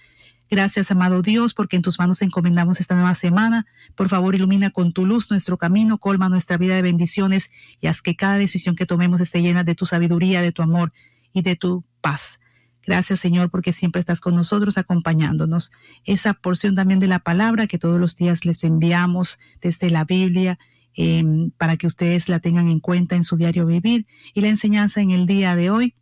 Gracias, 0.50 0.90
amado 0.90 1.22
Dios, 1.22 1.54
porque 1.54 1.76
en 1.76 1.82
tus 1.82 1.98
manos 1.98 2.20
encomendamos 2.22 2.78
esta 2.78 2.94
nueva 2.94 3.14
semana. 3.14 3.66
Por 3.94 4.08
favor, 4.08 4.34
ilumina 4.34 4.70
con 4.70 4.92
tu 4.92 5.06
luz 5.06 5.30
nuestro 5.30 5.56
camino, 5.56 5.98
colma 5.98 6.28
nuestra 6.28 6.58
vida 6.58 6.74
de 6.74 6.82
bendiciones 6.82 7.50
y 7.80 7.86
haz 7.86 8.02
que 8.02 8.14
cada 8.14 8.36
decisión 8.36 8.76
que 8.76 8.86
tomemos 8.86 9.20
esté 9.20 9.40
llena 9.40 9.64
de 9.64 9.74
tu 9.74 9.86
sabiduría, 9.86 10.42
de 10.42 10.52
tu 10.52 10.62
amor 10.62 10.92
y 11.32 11.42
de 11.42 11.56
tu 11.56 11.84
paz. 12.00 12.38
Gracias, 12.86 13.20
Señor, 13.20 13.50
porque 13.50 13.72
siempre 13.72 14.00
estás 14.00 14.20
con 14.20 14.34
nosotros 14.34 14.76
acompañándonos. 14.76 15.72
Esa 16.04 16.34
porción 16.34 16.74
también 16.74 17.00
de 17.00 17.06
la 17.06 17.18
palabra 17.18 17.66
que 17.66 17.78
todos 17.78 17.98
los 17.98 18.14
días 18.14 18.44
les 18.44 18.62
enviamos 18.62 19.38
desde 19.62 19.90
la 19.90 20.04
Biblia 20.04 20.58
em, 20.94 21.50
para 21.52 21.78
que 21.78 21.86
ustedes 21.86 22.28
la 22.28 22.40
tengan 22.40 22.68
en 22.68 22.80
cuenta 22.80 23.16
en 23.16 23.24
su 23.24 23.36
diario 23.36 23.64
vivir 23.64 24.06
y 24.34 24.42
la 24.42 24.48
enseñanza 24.48 25.00
en 25.00 25.10
el 25.10 25.26
día 25.26 25.56
de 25.56 25.70
hoy, 25.70 25.94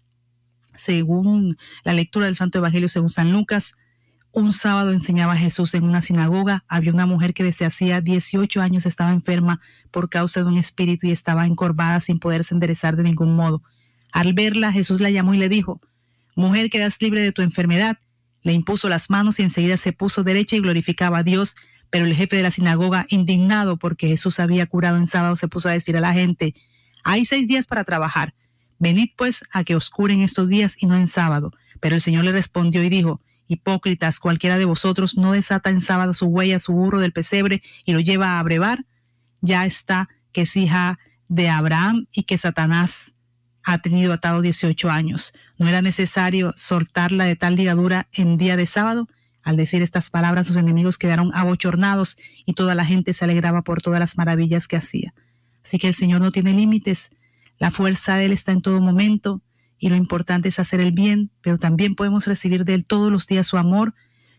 según 0.74 1.56
la 1.84 1.92
lectura 1.92 2.26
del 2.26 2.36
Santo 2.36 2.58
Evangelio 2.58 2.88
según 2.88 3.08
San 3.08 3.30
Lucas, 3.30 3.76
un 4.32 4.52
sábado 4.52 4.92
enseñaba 4.92 5.36
Jesús 5.36 5.74
en 5.74 5.84
una 5.84 6.00
sinagoga. 6.00 6.64
Había 6.66 6.92
una 6.92 7.06
mujer 7.06 7.34
que 7.34 7.44
desde 7.44 7.66
hacía 7.66 8.00
18 8.00 8.62
años 8.62 8.86
estaba 8.86 9.12
enferma 9.12 9.60
por 9.90 10.08
causa 10.08 10.40
de 10.40 10.46
un 10.46 10.56
espíritu 10.56 11.06
y 11.06 11.12
estaba 11.12 11.46
encorvada 11.46 12.00
sin 12.00 12.18
poderse 12.18 12.54
enderezar 12.54 12.96
de 12.96 13.02
ningún 13.02 13.36
modo. 13.36 13.62
Al 14.10 14.32
verla, 14.32 14.72
Jesús 14.72 15.00
la 15.00 15.10
llamó 15.10 15.34
y 15.34 15.38
le 15.38 15.48
dijo, 15.48 15.80
Mujer, 16.34 16.70
quedas 16.70 17.00
libre 17.00 17.20
de 17.20 17.32
tu 17.32 17.42
enfermedad. 17.42 17.98
Le 18.42 18.54
impuso 18.54 18.88
las 18.88 19.10
manos 19.10 19.38
y 19.38 19.42
enseguida 19.42 19.76
se 19.76 19.92
puso 19.92 20.24
derecha 20.24 20.56
y 20.56 20.60
glorificaba 20.60 21.18
a 21.18 21.22
Dios. 21.22 21.54
Pero 21.90 22.06
el 22.06 22.14
jefe 22.14 22.36
de 22.36 22.42
la 22.42 22.50
sinagoga, 22.50 23.04
indignado 23.10 23.76
porque 23.76 24.08
Jesús 24.08 24.40
había 24.40 24.64
curado 24.66 24.96
en 24.96 25.06
sábado, 25.06 25.36
se 25.36 25.48
puso 25.48 25.68
a 25.68 25.72
decir 25.72 25.96
a 25.96 26.00
la 26.00 26.14
gente, 26.14 26.54
Hay 27.04 27.26
seis 27.26 27.46
días 27.46 27.66
para 27.66 27.84
trabajar. 27.84 28.34
Venid 28.78 29.10
pues 29.16 29.44
a 29.52 29.62
que 29.62 29.76
os 29.76 29.90
curen 29.90 30.22
estos 30.22 30.48
días 30.48 30.76
y 30.78 30.86
no 30.86 30.96
en 30.96 31.06
sábado. 31.06 31.52
Pero 31.80 31.96
el 31.96 32.00
Señor 32.00 32.24
le 32.24 32.32
respondió 32.32 32.82
y 32.82 32.88
dijo, 32.88 33.20
Hipócritas, 33.48 34.20
cualquiera 34.20 34.58
de 34.58 34.64
vosotros 34.64 35.16
no 35.16 35.32
desata 35.32 35.70
en 35.70 35.80
sábado 35.80 36.14
su 36.14 36.26
huella, 36.26 36.60
su 36.60 36.72
burro 36.72 37.00
del 37.00 37.12
pesebre 37.12 37.62
y 37.84 37.92
lo 37.92 38.00
lleva 38.00 38.32
a 38.32 38.38
abrevar, 38.38 38.86
ya 39.40 39.66
está 39.66 40.08
que 40.32 40.42
es 40.42 40.56
hija 40.56 40.98
de 41.28 41.48
Abraham 41.48 42.06
y 42.12 42.24
que 42.24 42.38
Satanás 42.38 43.14
ha 43.64 43.78
tenido 43.78 44.12
atado 44.12 44.42
18 44.42 44.90
años. 44.90 45.32
¿No 45.58 45.68
era 45.68 45.82
necesario 45.82 46.52
soltarla 46.56 47.24
de 47.24 47.36
tal 47.36 47.56
ligadura 47.56 48.08
en 48.12 48.36
día 48.36 48.56
de 48.56 48.66
sábado? 48.66 49.08
Al 49.42 49.56
decir 49.56 49.82
estas 49.82 50.10
palabras, 50.10 50.46
sus 50.46 50.56
enemigos 50.56 50.98
quedaron 50.98 51.30
abochornados 51.34 52.16
y 52.46 52.54
toda 52.54 52.74
la 52.74 52.84
gente 52.84 53.12
se 53.12 53.24
alegraba 53.24 53.62
por 53.62 53.82
todas 53.82 54.00
las 54.00 54.16
maravillas 54.16 54.68
que 54.68 54.76
hacía. 54.76 55.14
Así 55.64 55.78
que 55.78 55.88
el 55.88 55.94
Señor 55.94 56.20
no 56.20 56.32
tiene 56.32 56.52
límites. 56.52 57.10
La 57.58 57.70
fuerza 57.70 58.16
de 58.16 58.26
Él 58.26 58.32
está 58.32 58.52
en 58.52 58.62
todo 58.62 58.80
momento 58.80 59.42
y 59.82 59.88
lo 59.88 59.96
importante 59.96 60.48
es 60.48 60.60
hacer 60.60 60.78
el 60.78 60.92
bien, 60.92 61.32
pero 61.40 61.58
también 61.58 61.96
podemos 61.96 62.28
recibir 62.28 62.64
de 62.64 62.74
Él 62.74 62.84
todos 62.84 63.10
los 63.10 63.26
días 63.26 63.48
su 63.48 63.56
amor, 63.56 63.96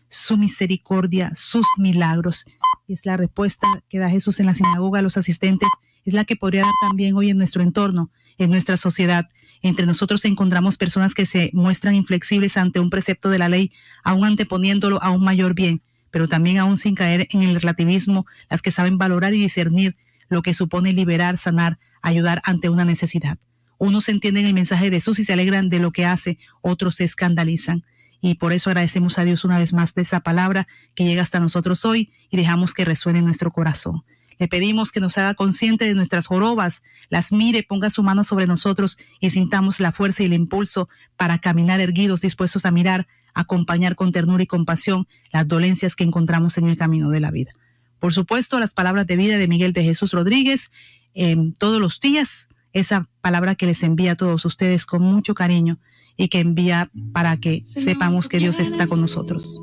su 0.08 0.38
misericordia, 0.38 1.32
sus 1.34 1.66
milagros. 1.76 2.46
Y 2.88 2.94
es 2.94 3.04
la 3.04 3.18
respuesta 3.18 3.66
que 3.90 3.98
da 3.98 4.08
Jesús 4.08 4.40
en 4.40 4.46
la 4.46 4.54
sinagoga 4.54 5.00
a 5.00 5.02
los 5.02 5.18
asistentes, 5.18 5.68
es 6.06 6.14
la 6.14 6.24
que 6.24 6.34
podría 6.34 6.62
dar 6.62 6.72
también 6.80 7.14
hoy 7.14 7.28
en 7.28 7.36
nuestro 7.36 7.62
entorno, 7.62 8.10
en 8.38 8.48
nuestra 8.48 8.78
sociedad. 8.78 9.28
Entre 9.60 9.84
nosotros 9.84 10.24
encontramos 10.24 10.78
personas 10.78 11.12
que 11.12 11.26
se 11.26 11.50
muestran 11.52 11.94
inflexibles 11.94 12.56
ante 12.56 12.80
un 12.80 12.88
precepto 12.88 13.28
de 13.28 13.38
la 13.38 13.50
ley, 13.50 13.70
aún 14.02 14.24
anteponiéndolo 14.24 15.02
a 15.02 15.10
un 15.10 15.22
mayor 15.22 15.52
bien, 15.52 15.82
pero 16.10 16.26
también 16.26 16.56
aún 16.56 16.78
sin 16.78 16.94
caer 16.94 17.28
en 17.32 17.42
el 17.42 17.56
relativismo, 17.56 18.24
las 18.48 18.62
que 18.62 18.70
saben 18.70 18.96
valorar 18.96 19.34
y 19.34 19.42
discernir 19.42 19.94
lo 20.30 20.40
que 20.40 20.54
supone 20.54 20.94
liberar, 20.94 21.36
sanar, 21.36 21.78
ayudar 22.00 22.40
ante 22.46 22.70
una 22.70 22.86
necesidad. 22.86 23.38
Unos 23.78 24.08
entienden 24.08 24.46
el 24.46 24.54
mensaje 24.54 24.90
de 24.90 24.96
Jesús 24.96 25.18
y 25.18 25.24
se 25.24 25.32
alegran 25.32 25.68
de 25.68 25.78
lo 25.78 25.90
que 25.90 26.06
hace, 26.06 26.38
otros 26.62 26.96
se 26.96 27.04
escandalizan. 27.04 27.84
Y 28.20 28.36
por 28.36 28.52
eso 28.52 28.70
agradecemos 28.70 29.18
a 29.18 29.24
Dios 29.24 29.44
una 29.44 29.58
vez 29.58 29.72
más 29.72 29.94
de 29.94 30.02
esa 30.02 30.20
palabra 30.20 30.66
que 30.94 31.04
llega 31.04 31.22
hasta 31.22 31.40
nosotros 31.40 31.84
hoy 31.84 32.12
y 32.30 32.36
dejamos 32.36 32.72
que 32.72 32.84
resuene 32.84 33.18
en 33.18 33.26
nuestro 33.26 33.52
corazón. 33.52 34.02
Le 34.38 34.48
pedimos 34.48 34.92
que 34.92 35.00
nos 35.00 35.18
haga 35.18 35.34
consciente 35.34 35.84
de 35.84 35.94
nuestras 35.94 36.26
jorobas, 36.26 36.82
las 37.08 37.32
mire, 37.32 37.62
ponga 37.62 37.90
su 37.90 38.02
mano 38.02 38.24
sobre 38.24 38.46
nosotros 38.46 38.98
y 39.20 39.30
sintamos 39.30 39.78
la 39.80 39.92
fuerza 39.92 40.22
y 40.22 40.26
el 40.26 40.32
impulso 40.32 40.88
para 41.16 41.38
caminar 41.38 41.80
erguidos, 41.80 42.22
dispuestos 42.22 42.64
a 42.64 42.70
mirar, 42.70 43.06
acompañar 43.34 43.94
con 43.96 44.12
ternura 44.12 44.42
y 44.42 44.46
compasión 44.46 45.06
las 45.32 45.46
dolencias 45.46 45.94
que 45.94 46.04
encontramos 46.04 46.58
en 46.58 46.66
el 46.66 46.76
camino 46.76 47.10
de 47.10 47.20
la 47.20 47.30
vida. 47.30 47.52
Por 47.98 48.12
supuesto, 48.12 48.58
las 48.58 48.74
palabras 48.74 49.06
de 49.06 49.16
vida 49.16 49.38
de 49.38 49.48
Miguel 49.48 49.72
de 49.72 49.84
Jesús 49.84 50.12
Rodríguez, 50.12 50.70
en 51.14 51.54
todos 51.54 51.80
los 51.80 52.00
días, 52.00 52.48
esa 52.74 53.08
palabra 53.22 53.54
que 53.54 53.66
les 53.66 53.82
envía 53.82 54.12
a 54.12 54.16
todos 54.16 54.44
ustedes 54.44 54.84
con 54.84 55.00
mucho 55.00 55.34
cariño 55.34 55.78
y 56.16 56.28
que 56.28 56.40
envía 56.40 56.90
para 57.12 57.38
que 57.38 57.62
sepamos 57.64 58.28
que 58.28 58.38
Dios 58.38 58.58
está 58.58 58.86
con 58.86 59.00
nosotros. 59.00 59.58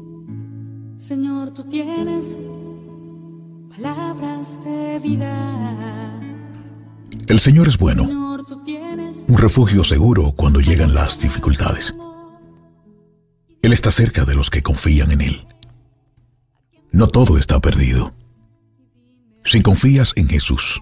Señor, 0.98 1.54
tú 1.54 1.64
tienes 1.66 2.38
palabras 3.70 4.60
de 4.64 5.00
vida. 5.00 6.20
El 7.28 7.40
Señor 7.40 7.68
es 7.68 7.78
bueno, 7.78 8.04
un 8.04 9.38
refugio 9.38 9.84
seguro 9.84 10.34
cuando 10.36 10.60
llegan 10.60 10.94
las 10.94 11.20
dificultades. 11.20 11.94
Él 13.62 13.74
está 13.74 13.92
cerca 13.92 14.26
de 14.26 14.36
los 14.36 14.50
que 14.50 14.64
confían 14.64 15.12
en 15.12 15.22
Él. 15.22 15.48
No 16.92 17.08
todo 17.08 17.38
está 17.38 17.60
perdido. 17.60 18.14
Si 19.46 19.62
confías 19.62 20.14
en 20.16 20.28
Jesús, 20.28 20.82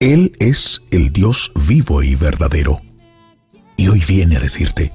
él 0.00 0.32
es 0.38 0.80
el 0.90 1.12
Dios 1.12 1.52
vivo 1.68 2.02
y 2.02 2.14
verdadero. 2.14 2.80
Y 3.76 3.88
hoy 3.88 4.02
viene 4.06 4.36
a 4.36 4.40
decirte 4.40 4.92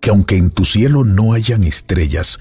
que 0.00 0.10
aunque 0.10 0.36
en 0.36 0.50
tu 0.50 0.64
cielo 0.64 1.04
no 1.04 1.32
hayan 1.32 1.62
estrellas, 1.62 2.40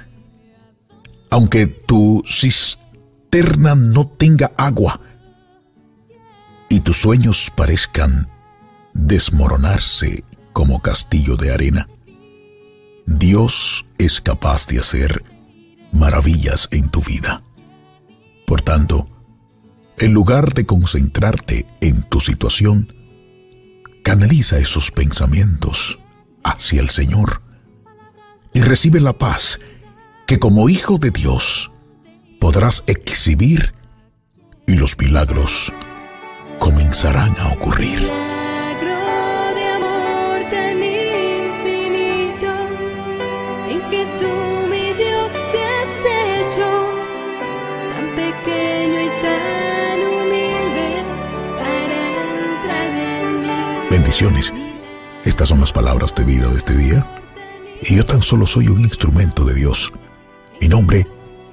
aunque 1.29 1.67
tu 1.67 2.23
cisterna 2.27 3.75
no 3.75 4.07
tenga 4.07 4.51
agua, 4.57 4.99
y 6.67 6.79
tus 6.79 6.97
sueños 6.97 7.51
parezcan 7.55 8.27
desmoronarse 8.93 10.23
como 10.53 10.81
castillo 10.81 11.35
de 11.35 11.53
arena, 11.53 11.87
Dios 13.05 13.85
es 13.97 14.19
capaz 14.19 14.67
de 14.67 14.79
hacer 14.79 15.23
maravillas 15.91 16.69
en 16.71 16.89
tu 16.89 17.01
vida. 17.01 17.43
Por 18.47 18.61
tanto, 18.61 19.07
en 20.01 20.13
lugar 20.13 20.55
de 20.55 20.65
concentrarte 20.65 21.67
en 21.79 22.01
tu 22.01 22.19
situación, 22.19 22.91
canaliza 24.03 24.57
esos 24.57 24.89
pensamientos 24.89 25.99
hacia 26.43 26.81
el 26.81 26.89
Señor 26.89 27.43
y 28.51 28.61
recibe 28.61 28.99
la 28.99 29.13
paz 29.13 29.59
que 30.25 30.39
como 30.39 30.69
hijo 30.69 30.97
de 30.97 31.11
Dios 31.11 31.71
podrás 32.39 32.83
exhibir 32.87 33.73
y 34.65 34.73
los 34.73 34.97
milagros 34.97 35.71
comenzarán 36.57 37.35
a 37.37 37.49
ocurrir. 37.49 38.01
Estas 55.23 55.47
son 55.47 55.61
las 55.61 55.71
palabras 55.71 56.13
de 56.13 56.25
vida 56.25 56.45
de 56.47 56.57
este 56.57 56.75
día. 56.75 57.07
Y 57.81 57.95
yo 57.95 58.05
tan 58.05 58.21
solo 58.21 58.45
soy 58.45 58.67
un 58.67 58.81
instrumento 58.81 59.45
de 59.45 59.53
Dios. 59.53 59.89
Mi 60.59 60.67
nombre, 60.67 61.07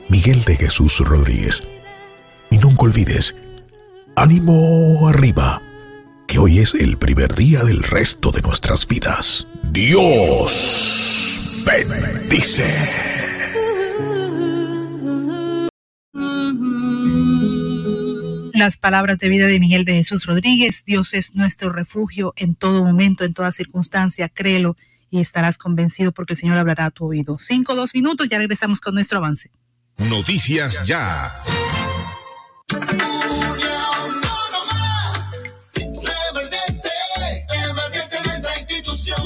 Miguel 0.09 0.43
de 0.43 0.57
Jesús 0.57 0.99
Rodríguez. 0.99 1.63
Y 2.51 2.59
nunca 2.59 2.83
olvides, 2.83 3.37
ánimo 4.17 5.09
arriba, 5.09 5.63
que 6.27 6.41
hoy 6.41 6.59
es 6.59 6.75
el 6.75 6.99
primer 6.99 7.37
día 7.37 7.63
del 7.63 7.85
resto 7.85 8.33
de 8.33 8.43
nuestras 8.43 8.89
vidas. 8.89 9.47
Dios 9.63 11.63
bendice. 11.65 13.38
Las 18.69 18.77
palabras 18.77 19.17
de 19.17 19.31
vida 19.31 19.47
de 19.47 19.61
Miguel 19.61 19.87
de 19.87 19.95
Jesús 19.95 20.27
Rodríguez, 20.27 20.85
Dios 20.85 21.15
es 21.15 21.35
nuestro 21.35 21.73
refugio 21.73 22.35
en 22.37 22.55
todo 22.55 22.85
momento, 22.85 23.25
en 23.25 23.33
toda 23.33 23.51
circunstancia, 23.51 24.29
créelo 24.29 24.77
y 25.11 25.23
estarás 25.23 25.57
convencido 25.57 26.13
porque 26.13 26.35
el 26.35 26.39
Señor 26.39 26.59
hablará 26.59 26.85
a 26.85 26.91
tu 26.91 27.07
oído. 27.07 27.39
Cinco, 27.39 27.75
dos 27.75 27.95
minutos, 27.95 28.29
ya 28.29 28.37
regresamos 28.37 28.83
con 28.83 28.93
nuestro 28.93 29.17
avance. 29.17 29.51
Noticias 29.97 30.85
ya. 30.85 31.33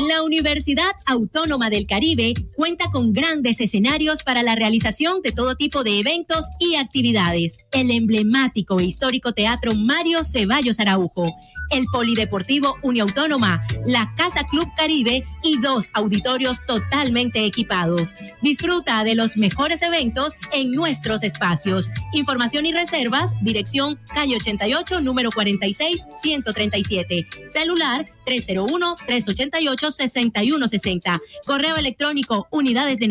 La 0.09 0.23
Universidad 0.25 0.91
Autónoma 1.07 1.71
del 1.71 1.87
Caribe 1.87 2.35
cuenta 2.57 2.87
con 2.91 3.13
grandes 3.13 3.61
escenarios 3.61 4.25
para 4.25 4.43
la 4.43 4.57
realización 4.57 5.23
de 5.23 5.31
todo 5.31 5.55
tipo 5.55 5.85
de 5.85 6.01
eventos 6.01 6.47
y 6.59 6.75
actividades. 6.75 7.59
El 7.71 7.91
emblemático 7.91 8.81
e 8.81 8.85
histórico 8.85 9.33
Teatro 9.33 9.75
Mario 9.77 10.25
Ceballos 10.25 10.81
Araujo, 10.81 11.33
el 11.71 11.87
Polideportivo 11.87 12.77
Uniautónoma, 12.83 13.65
la 13.87 14.13
Casa 14.17 14.45
Club 14.45 14.69
Caribe 14.77 15.25
y 15.43 15.59
dos 15.61 15.91
auditorios 15.95 16.65
totalmente 16.67 17.45
equipados. 17.45 18.15
Disfruta 18.41 19.05
de 19.05 19.15
los 19.15 19.37
mejores 19.37 19.83
eventos 19.83 20.37
en 20.53 20.73
nuestros 20.73 21.23
espacios. 21.23 21.91
Información 22.13 22.67
y 22.67 22.73
reservas, 22.73 23.35
dirección 23.41 24.01
calle 24.15 24.37
88, 24.37 25.01
número 25.01 25.31
46, 25.31 26.05
137. 26.23 27.29
Celular 27.49 28.09
301-388-6160. 28.27 31.21
Correo 31.47 31.77
electrónico 31.77 32.49
unidades 32.51 32.99
de 32.99 33.09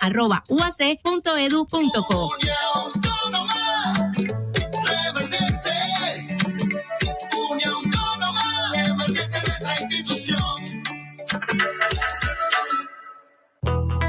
arroba 0.00 0.42
uac.edu.co. 0.48 2.30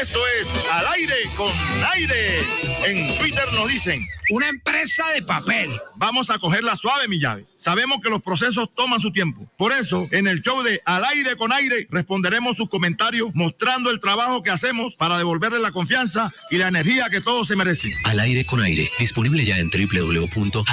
Esto 0.00 0.20
es 0.40 0.48
Al 0.70 0.86
aire 0.94 1.14
con 1.36 1.50
aire. 1.94 2.38
En 2.86 3.18
Twitter 3.18 3.44
nos 3.54 3.68
dicen, 3.68 4.00
una 4.30 4.48
empresa 4.48 5.04
de 5.10 5.22
papel. 5.22 5.70
Vamos 5.96 6.30
a 6.30 6.38
cogerla 6.38 6.76
suave, 6.76 7.08
mi 7.08 7.18
llave. 7.20 7.44
Sabemos 7.58 8.00
que 8.02 8.08
los 8.08 8.22
procesos 8.22 8.72
toman 8.74 9.00
su 9.00 9.12
tiempo. 9.12 9.50
Por 9.58 9.72
eso, 9.72 10.08
en 10.12 10.26
el 10.26 10.40
show 10.40 10.62
de 10.62 10.80
Al 10.84 11.04
aire 11.04 11.36
con 11.36 11.52
aire, 11.52 11.86
responderemos 11.90 12.56
sus 12.56 12.68
comentarios 12.68 13.30
mostrando 13.34 13.90
el 13.90 14.00
trabajo 14.00 14.42
que 14.42 14.50
hacemos 14.50 14.96
para 14.96 15.18
devolverle 15.18 15.58
la 15.58 15.72
confianza 15.72 16.32
y 16.50 16.56
la 16.56 16.68
energía 16.68 17.10
que 17.10 17.20
todos 17.20 17.48
se 17.48 17.56
merecen. 17.56 17.92
Al 18.04 18.20
aire 18.20 18.46
con 18.46 18.62
aire, 18.62 18.88
disponible 18.98 19.44
ya 19.44 19.58
en 19.58 19.68
www.aire-e.com. 19.70 20.68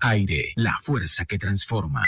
Aire, 0.00 0.52
la 0.56 0.78
fuerza 0.82 1.24
que 1.24 1.38
transforma. 1.38 2.02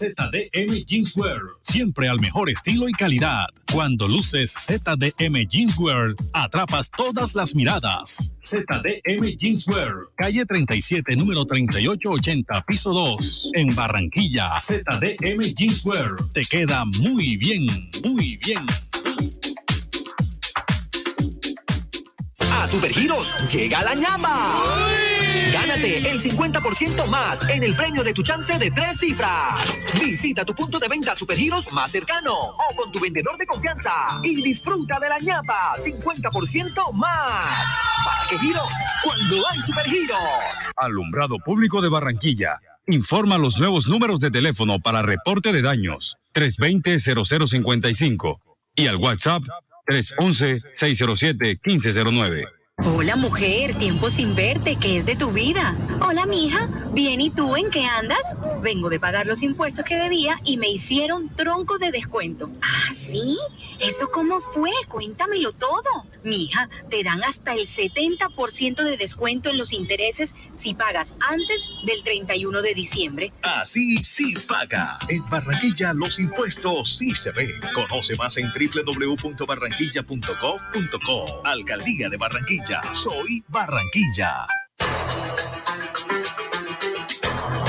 ZDM 0.00 0.84
Jeanswear, 0.86 1.40
siempre 1.62 2.08
al 2.08 2.20
mejor 2.20 2.48
estilo 2.48 2.88
y 2.88 2.92
calidad. 2.92 3.46
Cuando 3.70 4.08
luces 4.08 4.52
ZDM 4.52 5.46
Jeanswear, 5.46 6.14
atrapas 6.32 6.90
todas 6.90 7.34
las 7.34 7.54
miradas. 7.54 8.09
ZDM 8.38 9.36
Jeanswear, 9.38 10.08
calle 10.16 10.44
37, 10.44 11.16
número 11.16 11.44
3880, 11.44 12.64
piso 12.66 12.92
2, 12.92 13.50
en 13.54 13.74
Barranquilla. 13.74 14.58
ZDM 14.60 15.42
Jeanswear, 15.54 16.16
te 16.32 16.42
queda 16.42 16.84
muy 16.84 17.36
bien, 17.36 17.66
muy 18.04 18.36
bien. 18.36 18.66
A 22.52 22.66
Supergiros 22.66 23.34
llega 23.52 23.82
la 23.82 23.94
ñapa. 23.94 25.09
Gánate 25.52 26.10
el 26.10 26.20
50% 26.20 27.06
más 27.08 27.48
en 27.48 27.62
el 27.62 27.74
premio 27.76 28.02
de 28.04 28.12
tu 28.12 28.22
chance 28.22 28.58
de 28.58 28.70
tres 28.70 28.98
cifras. 28.98 29.80
Visita 30.00 30.44
tu 30.44 30.54
punto 30.54 30.78
de 30.78 30.88
venta 30.88 31.14
Supergiros 31.14 31.72
más 31.72 31.90
cercano 31.90 32.34
o 32.34 32.76
con 32.76 32.92
tu 32.92 33.00
vendedor 33.00 33.38
de 33.38 33.46
confianza 33.46 34.20
y 34.22 34.42
disfruta 34.42 35.00
de 35.00 35.08
la 35.08 35.18
ñapa 35.20 35.74
50% 35.76 36.92
más. 36.94 37.66
¿Para 38.04 38.28
qué 38.28 38.38
giros? 38.38 38.68
Cuando 39.02 39.48
hay 39.48 39.58
Supergiros. 39.60 40.18
Alumbrado 40.76 41.38
Público 41.44 41.82
de 41.82 41.88
Barranquilla. 41.88 42.60
Informa 42.86 43.36
los 43.38 43.58
nuevos 43.58 43.88
números 43.88 44.20
de 44.20 44.30
teléfono 44.30 44.78
para 44.80 45.02
reporte 45.02 45.52
de 45.52 45.62
daños 45.62 46.16
320-0055 46.34 48.38
y 48.76 48.86
al 48.86 48.96
WhatsApp 48.96 49.42
311-607-1509. 49.86 52.59
Hola 52.86 53.14
mujer, 53.14 53.76
tiempo 53.78 54.08
sin 54.08 54.34
verte, 54.34 54.76
¿qué 54.80 54.96
es 54.96 55.04
de 55.04 55.14
tu 55.14 55.32
vida? 55.32 55.74
Hola 56.00 56.24
mija, 56.24 56.66
bien, 56.92 57.20
¿y 57.20 57.28
tú 57.28 57.54
en 57.56 57.70
qué 57.70 57.84
andas? 57.84 58.40
Vengo 58.62 58.88
de 58.88 58.98
pagar 58.98 59.26
los 59.26 59.42
impuestos 59.42 59.84
que 59.84 59.96
debía 59.96 60.40
y 60.44 60.56
me 60.56 60.70
hicieron 60.70 61.28
tronco 61.36 61.76
de 61.78 61.90
descuento. 61.90 62.48
¿Ah, 62.62 62.94
sí? 62.94 63.36
¿Eso 63.80 64.10
cómo 64.10 64.40
fue? 64.40 64.70
Cuéntamelo 64.88 65.52
todo. 65.52 66.06
Mija, 66.22 66.68
te 66.90 67.02
dan 67.02 67.24
hasta 67.24 67.54
el 67.54 67.66
70% 67.66 68.82
de 68.82 68.98
descuento 68.98 69.48
en 69.50 69.58
los 69.58 69.72
intereses 69.72 70.34
si 70.54 70.74
pagas 70.74 71.16
antes 71.20 71.66
del 71.84 72.02
31 72.02 72.60
de 72.62 72.74
diciembre. 72.74 73.32
Así 73.42 74.04
sí 74.04 74.34
paga. 74.46 74.98
En 75.08 75.20
Barranquilla 75.30 75.94
los 75.94 76.18
impuestos 76.18 76.98
sí 76.98 77.14
se 77.14 77.32
ven. 77.32 77.54
Conoce 77.74 78.16
más 78.16 78.36
en 78.36 78.52
www.barranquilla.gov.co. 78.52 81.40
Alcaldía 81.44 82.10
de 82.10 82.16
Barranquilla. 82.18 82.69
Barranquilla. 82.70 82.94
Soy 82.94 83.44
Barranquilla. 83.48 84.46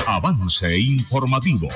Avance 0.06 0.78
informativo. 0.78 1.68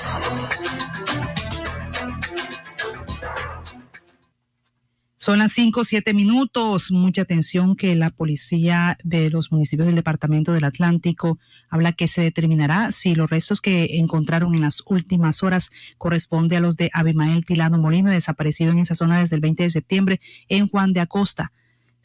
Son 5.17 5.39
las 5.39 5.53
5 5.53 5.81
o 5.81 5.85
7 5.85 6.15
minutos. 6.15 6.93
Mucha 6.93 7.23
atención 7.23 7.75
que 7.75 7.97
la 7.97 8.11
policía 8.11 8.97
de 9.03 9.29
los 9.31 9.51
municipios 9.51 9.87
del 9.87 9.97
Departamento 9.97 10.53
del 10.53 10.63
Atlántico 10.63 11.41
habla 11.69 11.93
que 11.93 12.07
se 12.07 12.23
determinará 12.23 12.93
si 12.93 13.17
los 13.17 13.29
restos 13.29 13.61
que 13.61 13.99
encontraron 13.99 14.55
en 14.55 14.61
las 14.61 14.85
últimas 14.87 15.43
horas 15.43 15.73
corresponde 15.99 16.57
a 16.57 16.61
los 16.61 16.77
de 16.77 16.91
Abimael 16.93 17.45
Tilano 17.45 17.79
Molina, 17.79 18.13
desaparecido 18.13 18.71
en 18.71 18.79
esa 18.79 18.95
zona 18.95 19.19
desde 19.19 19.35
el 19.35 19.41
20 19.41 19.65
de 19.65 19.71
septiembre 19.71 20.21
en 20.49 20.69
Juan 20.69 20.93
de 20.93 21.01
Acosta. 21.01 21.51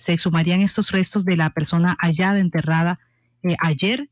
Se 0.01 0.13
exhumarían 0.13 0.61
estos 0.61 0.91
restos 0.91 1.25
de 1.25 1.37
la 1.37 1.51
persona 1.51 1.95
hallada 1.99 2.39
enterrada 2.39 2.99
eh, 3.43 3.55
ayer 3.59 4.09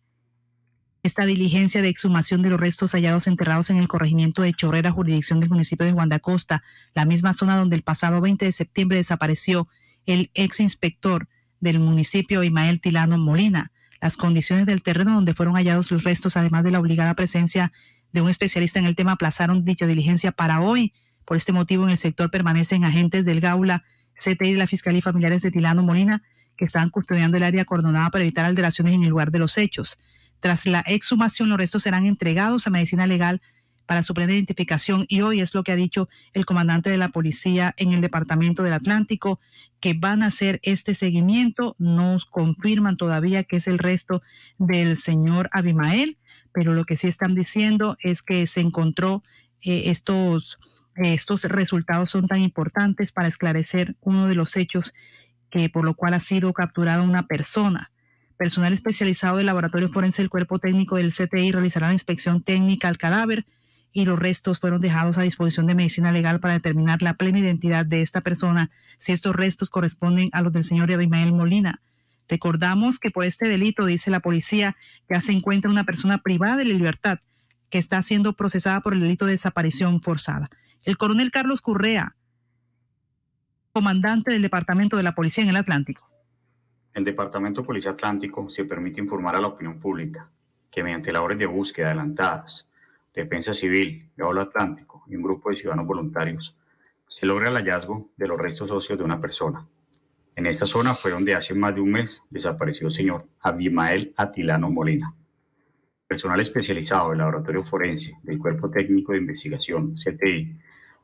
esta 1.01 1.25
diligencia 1.25 1.81
de 1.81 1.89
exhumación 1.89 2.43
de 2.43 2.51
los 2.51 2.59
restos 2.59 2.91
hallados 2.91 3.25
enterrados 3.25 3.71
en 3.71 3.77
el 3.77 3.87
corregimiento 3.87 4.43
de 4.43 4.53
Chorrera, 4.53 4.91
jurisdicción 4.91 5.39
del 5.39 5.49
municipio 5.49 5.87
de 5.87 5.93
Juan 5.93 6.09
de 6.09 6.17
Acosta, 6.17 6.61
la 6.93 7.05
misma 7.05 7.33
zona 7.33 7.57
donde 7.57 7.75
el 7.75 7.81
pasado 7.81 8.21
20 8.21 8.45
de 8.45 8.51
septiembre 8.51 8.97
desapareció 8.97 9.67
el 10.05 10.29
ex 10.35 10.59
inspector 10.59 11.27
del 11.59 11.79
municipio 11.79 12.43
Imael 12.43 12.81
Tilano 12.81 13.17
Molina. 13.17 13.71
Las 13.99 14.15
condiciones 14.15 14.67
del 14.67 14.83
terreno 14.83 15.15
donde 15.15 15.33
fueron 15.33 15.55
hallados 15.55 15.89
los 15.89 16.03
restos, 16.03 16.37
además 16.37 16.63
de 16.63 16.69
la 16.69 16.79
obligada 16.79 17.15
presencia 17.15 17.71
de 18.11 18.21
un 18.21 18.29
especialista 18.29 18.77
en 18.77 18.85
el 18.85 18.95
tema, 18.95 19.13
aplazaron 19.13 19.65
dicha 19.65 19.87
diligencia 19.87 20.31
para 20.31 20.61
hoy. 20.61 20.93
Por 21.25 21.35
este 21.35 21.51
motivo, 21.51 21.85
en 21.85 21.89
el 21.89 21.97
sector 21.97 22.29
permanecen 22.29 22.85
agentes 22.85 23.25
del 23.25 23.41
Gaula, 23.41 23.85
CTI 24.19 24.53
de 24.53 24.57
la 24.57 24.67
Fiscalía 24.67 24.99
y 24.99 25.01
familiares 25.01 25.41
de 25.41 25.51
Tilano 25.51 25.83
Molina, 25.83 26.21
que 26.57 26.65
están 26.65 26.89
custodiando 26.89 27.37
el 27.37 27.43
área 27.43 27.61
acordonada 27.61 28.09
para 28.09 28.23
evitar 28.23 28.45
alteraciones 28.45 28.93
en 28.93 29.03
el 29.03 29.09
lugar 29.09 29.31
de 29.31 29.39
los 29.39 29.57
hechos. 29.57 29.97
Tras 30.39 30.65
la 30.65 30.81
exhumación, 30.81 31.49
los 31.49 31.57
restos 31.57 31.83
serán 31.83 32.05
entregados 32.05 32.67
a 32.67 32.69
medicina 32.69 33.07
legal 33.07 33.41
para 33.85 34.03
su 34.03 34.13
plena 34.13 34.33
identificación 34.33 35.05
y 35.07 35.21
hoy 35.21 35.41
es 35.41 35.55
lo 35.55 35.63
que 35.63 35.71
ha 35.71 35.75
dicho 35.75 36.09
el 36.33 36.45
comandante 36.45 36.91
de 36.91 36.97
la 36.99 37.09
policía 37.09 37.73
en 37.77 37.91
el 37.91 38.01
departamento 38.01 38.61
del 38.61 38.73
Atlántico, 38.73 39.39
que 39.79 39.95
van 39.95 40.21
a 40.21 40.27
hacer 40.27 40.59
este 40.61 40.93
seguimiento. 40.93 41.75
Nos 41.79 42.25
confirman 42.25 42.97
todavía 42.97 43.43
que 43.43 43.55
es 43.55 43.67
el 43.67 43.79
resto 43.79 44.21
del 44.59 44.99
señor 44.99 45.49
Abimael, 45.53 46.17
pero 46.53 46.73
lo 46.73 46.85
que 46.85 46.97
sí 46.97 47.07
están 47.07 47.33
diciendo 47.33 47.97
es 48.03 48.21
que 48.21 48.45
se 48.45 48.61
encontró 48.61 49.23
eh, 49.61 49.83
estos, 49.85 50.59
estos 51.01 51.43
resultados 51.43 52.11
son 52.11 52.27
tan 52.27 52.41
importantes 52.41 53.11
para 53.11 53.27
esclarecer 53.27 53.95
uno 54.01 54.27
de 54.27 54.35
los 54.35 54.55
hechos 54.55 54.93
que 55.49 55.69
por 55.69 55.85
lo 55.85 55.93
cual 55.93 56.13
ha 56.13 56.19
sido 56.19 56.53
capturada 56.53 57.01
una 57.01 57.27
persona. 57.27 57.91
Personal 58.37 58.73
especializado 58.73 59.37
del 59.37 59.47
Laboratorio 59.47 59.89
Forense 59.89 60.21
del 60.21 60.29
Cuerpo 60.29 60.59
Técnico 60.59 60.95
del 60.95 61.13
CTI 61.13 61.51
realizará 61.51 61.87
la 61.87 61.93
inspección 61.93 62.41
técnica 62.41 62.87
al 62.87 62.97
cadáver 62.97 63.45
y 63.91 64.05
los 64.05 64.19
restos 64.19 64.59
fueron 64.59 64.81
dejados 64.81 65.17
a 65.17 65.23
disposición 65.23 65.65
de 65.65 65.75
medicina 65.75 66.11
legal 66.11 66.39
para 66.39 66.53
determinar 66.53 67.01
la 67.01 67.15
plena 67.15 67.39
identidad 67.39 67.85
de 67.85 68.01
esta 68.01 68.21
persona, 68.21 68.69
si 68.97 69.11
estos 69.11 69.35
restos 69.35 69.69
corresponden 69.69 70.29
a 70.31 70.41
los 70.41 70.53
del 70.53 70.63
señor 70.63 70.91
Abimael 70.91 71.33
Molina. 71.33 71.81
Recordamos 72.27 72.99
que 72.99 73.09
por 73.09 73.25
este 73.25 73.47
delito, 73.47 73.85
dice 73.85 74.11
la 74.11 74.19
policía, 74.19 74.77
ya 75.09 75.19
se 75.21 75.31
encuentra 75.31 75.71
una 75.71 75.83
persona 75.83 76.19
privada 76.19 76.57
de 76.57 76.65
la 76.65 76.75
libertad 76.75 77.19
que 77.69 77.79
está 77.79 78.01
siendo 78.01 78.33
procesada 78.33 78.81
por 78.81 78.93
el 78.93 78.99
delito 78.99 79.25
de 79.25 79.31
desaparición 79.31 80.01
forzada. 80.01 80.49
El 80.89 80.97
coronel 80.97 81.29
Carlos 81.29 81.61
Currea, 81.61 82.15
comandante 83.73 84.33
del 84.33 84.41
Departamento 84.41 84.97
de 84.97 85.03
la 85.03 85.13
Policía 85.13 85.43
en 85.43 85.51
el 85.51 85.57
Atlántico 85.57 86.09
el 86.95 87.03
Departamento 87.03 87.61
de 87.61 87.67
Policía 87.67 87.91
Atlántico 87.91 88.49
se 88.49 88.65
permite 88.65 88.99
informar 88.99 89.35
a 89.35 89.39
la 89.39 89.49
opinión 89.49 89.79
pública 89.79 90.31
que 90.71 90.81
mediante 90.83 91.13
labores 91.13 91.37
de 91.37 91.45
búsqueda 91.45 91.89
adelantadas, 91.89 92.67
Defensa 93.13 93.53
Civil, 93.53 94.09
Gaulo 94.17 94.41
Atlántico 94.41 95.03
y 95.07 95.15
un 95.15 95.21
grupo 95.21 95.51
de 95.51 95.57
ciudadanos 95.57 95.85
voluntarios, 95.85 96.57
se 97.05 97.27
logra 97.27 97.49
el 97.49 97.55
hallazgo 97.55 98.09
de 98.17 98.27
los 98.27 98.39
restos 98.39 98.71
óseos 98.71 98.97
de 98.97 99.05
una 99.05 99.19
persona. 99.19 99.67
En 100.35 100.47
esta 100.47 100.65
zona 100.65 100.95
fue 100.95 101.11
donde 101.11 101.35
hace 101.35 101.53
más 101.53 101.75
de 101.75 101.81
un 101.81 101.91
mes 101.91 102.23
desapareció 102.31 102.87
el 102.87 102.93
señor 102.93 103.27
Abimael 103.41 104.11
Atilano 104.17 104.71
Molina. 104.71 105.13
Personal 106.07 106.39
especializado 106.39 107.09
del 107.09 107.19
Laboratorio 107.19 107.63
Forense 107.63 108.17
del 108.23 108.39
Cuerpo 108.39 108.71
Técnico 108.71 109.11
de 109.11 109.19
Investigación, 109.19 109.93
CTI, 109.93 110.57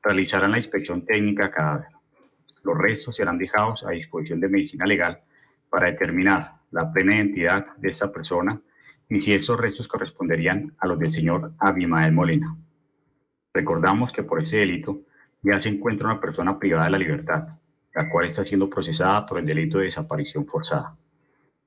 realizarán 0.06 0.52
la 0.52 0.60
inspección 0.60 1.04
técnica 1.04 1.46
a 1.46 1.52
cadáver. 1.52 1.88
Los 2.64 2.78
restos 2.78 3.16
serán 3.16 3.40
dejados 3.40 3.84
a 3.86 3.92
disposición 3.92 4.40
de 4.40 4.50
medicina 4.50 4.86
legal 4.86 5.22
para 5.70 5.90
determinar 5.90 6.54
la 6.72 6.92
plena 6.92 7.16
identidad 7.16 7.76
de 7.78 7.90
esta 7.90 8.12
persona 8.12 8.62
y 9.10 9.20
si 9.20 9.34
esos 9.34 9.60
restos 9.60 9.88
corresponderían 9.88 10.76
a 10.80 10.88
los 10.88 11.00
del 11.00 11.12
señor 11.12 11.54
Abimael 11.60 12.12
Molina. 12.12 12.56
Recordamos 13.54 14.14
que 14.14 14.24
por 14.24 14.42
ese 14.42 14.58
delito 14.58 15.02
ya 15.42 15.60
se 15.60 15.70
encuentra 15.70 16.08
una 16.08 16.22
persona 16.22 16.58
privada 16.58 16.86
de 16.86 16.92
la 16.92 16.98
libertad, 16.98 17.48
la 17.94 18.10
cual 18.10 18.28
está 18.28 18.44
siendo 18.44 18.70
procesada 18.70 19.26
por 19.26 19.40
el 19.40 19.46
delito 19.46 19.80
de 19.80 19.86
desaparición 19.86 20.46
forzada. 20.46 20.96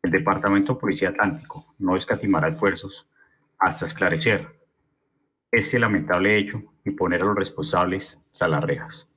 El 0.03 0.11
Departamento 0.13 0.75
de 0.75 0.81
Policía 0.81 1.09
Atlántico 1.09 1.75
no 1.79 1.97
escatimará 1.97 2.49
esfuerzos 2.49 3.09
hasta 3.59 3.87
esclarecer 3.87 4.47
este 5.51 5.79
lamentable 5.79 6.37
hecho 6.37 6.63
y 6.89 6.93
poner 6.93 7.23
a 7.23 7.27
los 7.27 7.37
responsables 7.37 8.21
tras 8.37 8.51
las 8.51 8.65
rejas 8.65 9.09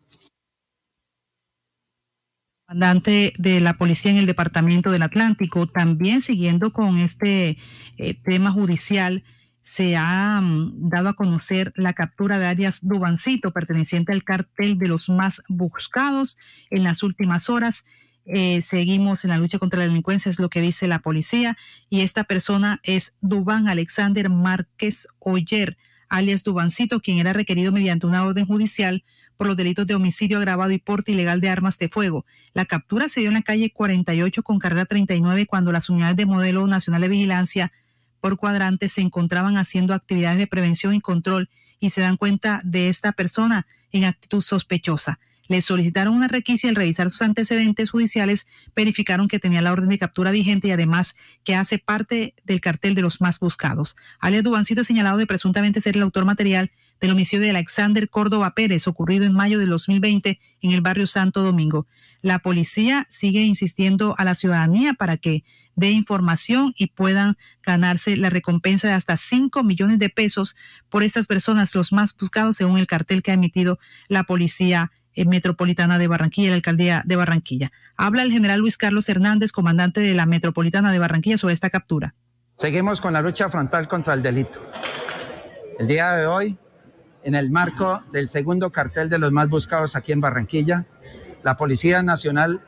comandante 2.72 3.34
de 3.38 3.60
la 3.60 3.74
policía 3.74 4.12
en 4.12 4.18
el 4.18 4.26
departamento 4.26 4.92
del 4.92 5.02
Atlántico, 5.02 5.68
también 5.68 6.22
siguiendo 6.22 6.72
con 6.72 7.00
este 7.00 7.58
eh, 7.98 8.14
tema 8.24 8.50
judicial, 8.50 9.26
se 9.62 9.98
ha 9.98 10.40
mm, 10.42 10.90
dado 10.90 11.10
a 11.10 11.14
conocer 11.14 11.74
la 11.76 11.92
captura 11.92 12.40
de 12.40 12.46
Arias 12.46 12.80
Dubancito, 12.82 13.52
perteneciente 13.52 14.14
al 14.14 14.24
cartel 14.24 14.78
de 14.78 14.88
los 14.88 15.10
más 15.10 15.42
buscados 15.50 16.38
en 16.70 16.84
las 16.84 17.04
últimas 17.04 17.50
horas. 17.50 17.84
Eh, 18.24 18.62
seguimos 18.62 19.26
en 19.26 19.32
la 19.32 19.38
lucha 19.38 19.60
contra 19.60 19.80
la 19.80 19.88
delincuencia, 19.88 20.30
es 20.30 20.40
lo 20.40 20.50
que 20.50 20.62
dice 20.62 20.88
la 20.88 21.00
policía, 21.00 21.58
y 21.90 22.02
esta 22.02 22.24
persona 22.24 22.80
es 22.84 23.14
Dubán 23.20 23.68
Alexander 23.68 24.30
Márquez 24.30 25.10
Oyer, 25.20 25.78
alias 26.12 26.44
Dubancito, 26.44 27.00
quien 27.00 27.18
era 27.18 27.34
requerido 27.34 27.72
mediante 27.72 28.06
una 28.06 28.24
orden 28.24 28.46
judicial 28.46 29.04
por 29.38 29.48
los 29.48 29.56
delitos 29.56 29.88
de 29.88 29.96
homicidio 29.96 30.38
agravado 30.38 30.72
y 30.72 30.78
porte 30.78 31.14
ilegal 31.14 31.42
de 31.42 31.50
armas 31.50 31.80
de 31.80 31.90
fuego. 31.90 32.26
La 32.54 32.66
captura 32.66 33.10
se 33.10 33.22
dio 33.22 33.30
en 33.30 33.36
la 33.36 33.42
calle 33.42 33.72
48 33.72 34.44
con 34.44 34.60
carrera 34.60 34.86
39 34.86 35.48
cuando 35.48 35.72
las 35.72 35.90
unidades 35.90 36.18
de 36.18 36.26
modelo 36.26 36.68
nacional 36.68 37.02
de 37.02 37.08
vigilancia 37.08 37.72
por 38.20 38.38
cuadrante 38.38 38.90
se 38.90 39.02
encontraban 39.02 39.58
haciendo 39.58 39.94
actividades 39.94 40.38
de 40.38 40.48
prevención 40.48 40.94
y 40.94 41.02
control 41.02 41.50
y 41.80 41.90
se 41.90 42.02
dan 42.02 42.18
cuenta 42.18 42.62
de 42.64 42.90
esta 42.90 43.14
persona 43.14 43.66
en 43.92 44.04
actitud 44.04 44.42
sospechosa. 44.42 45.20
Le 45.48 45.62
solicitaron 45.62 46.14
una 46.14 46.28
requisa 46.28 46.68
y 46.68 46.70
al 46.70 46.76
revisar 46.76 47.10
sus 47.10 47.22
antecedentes 47.22 47.90
judiciales 47.90 48.48
verificaron 48.76 49.28
que 49.28 49.40
tenía 49.40 49.62
la 49.62 49.72
orden 49.72 49.90
de 49.90 49.98
captura 49.98 50.32
vigente 50.32 50.68
y 50.68 50.72
además 50.72 51.16
que 51.44 51.56
hace 51.56 51.78
parte 51.78 52.36
del 52.44 52.62
cartel 52.62 52.96
de 52.96 53.02
los 53.02 53.22
más 53.22 53.40
buscados. 53.40 53.96
Alias 54.20 54.44
Dubancito 54.44 54.84
señalado 54.84 55.18
de 55.18 55.28
presuntamente 55.28 55.82
ser 55.82 55.98
el 55.98 56.04
autor 56.04 56.26
material 56.26 56.72
del 57.00 57.12
homicidio 57.12 57.44
de 57.44 57.50
Alexander 57.50 58.10
Córdoba 58.10 58.54
Pérez 58.56 58.88
ocurrido 58.88 59.26
en 59.26 59.34
mayo 59.34 59.60
de 59.60 59.66
2020 59.66 60.40
en 60.62 60.72
el 60.72 60.82
barrio 60.82 61.08
Santo 61.08 61.42
Domingo. 61.42 61.88
La 62.22 62.40
policía 62.40 63.08
sigue 63.10 63.42
insistiendo 63.42 64.14
a 64.18 64.24
la 64.24 64.36
ciudadanía 64.36 64.94
para 64.94 65.18
que 65.18 65.44
dé 65.76 65.90
información 65.90 66.74
y 66.78 66.88
puedan 66.88 67.38
ganarse 67.64 68.16
la 68.16 68.30
recompensa 68.30 68.88
de 68.88 68.94
hasta 68.94 69.18
5 69.18 69.64
millones 69.64 69.98
de 69.98 70.10
pesos 70.10 70.56
por 70.90 71.04
estas 71.04 71.26
personas, 71.26 71.74
los 71.74 71.92
más 71.92 72.16
buscados 72.16 72.58
según 72.58 72.78
el 72.78 72.86
cartel 72.86 73.24
que 73.24 73.32
ha 73.32 73.36
emitido 73.36 73.80
la 74.08 74.24
policía 74.24 74.92
metropolitana 75.16 75.98
de 75.98 76.08
Barranquilla, 76.08 76.50
la 76.50 76.56
alcaldía 76.56 77.04
de 77.06 77.16
Barranquilla. 77.16 77.72
Habla 77.98 78.24
el 78.24 78.32
general 78.32 78.60
Luis 78.60 78.78
Carlos 78.78 79.08
Hernández, 79.10 79.52
comandante 79.52 80.02
de 80.02 80.14
la 80.14 80.26
metropolitana 80.26 80.92
de 80.92 81.00
Barranquilla, 81.00 81.38
sobre 81.38 81.54
esta 81.54 81.70
captura. 81.70 82.16
Seguimos 82.58 83.02
con 83.02 83.14
la 83.14 83.22
lucha 83.22 83.50
frontal 83.50 83.88
contra 83.88 84.14
el 84.14 84.22
delito. 84.22 84.60
El 85.80 85.88
día 85.88 86.12
de 86.12 86.26
hoy 86.28 86.58
en 87.24 87.36
el 87.36 87.52
marco 87.52 88.04
del 88.12 88.28
segundo 88.28 88.72
cartel 88.72 89.10
de 89.10 89.20
los 89.20 89.32
más 89.32 89.50
buscados 89.50 89.96
aquí 89.96 90.12
en 90.12 90.22
Barranquilla. 90.22 90.86
La 91.44 91.58
Policía 91.58 92.04
Nacional, 92.04 92.62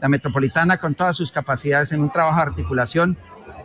la 0.00 0.08
Metropolitana, 0.08 0.78
con 0.78 0.94
todas 0.94 1.16
sus 1.16 1.32
capacidades 1.32 1.92
en 1.92 2.00
un 2.00 2.10
trabajo 2.10 2.36
de 2.36 2.46
articulación 2.46 3.18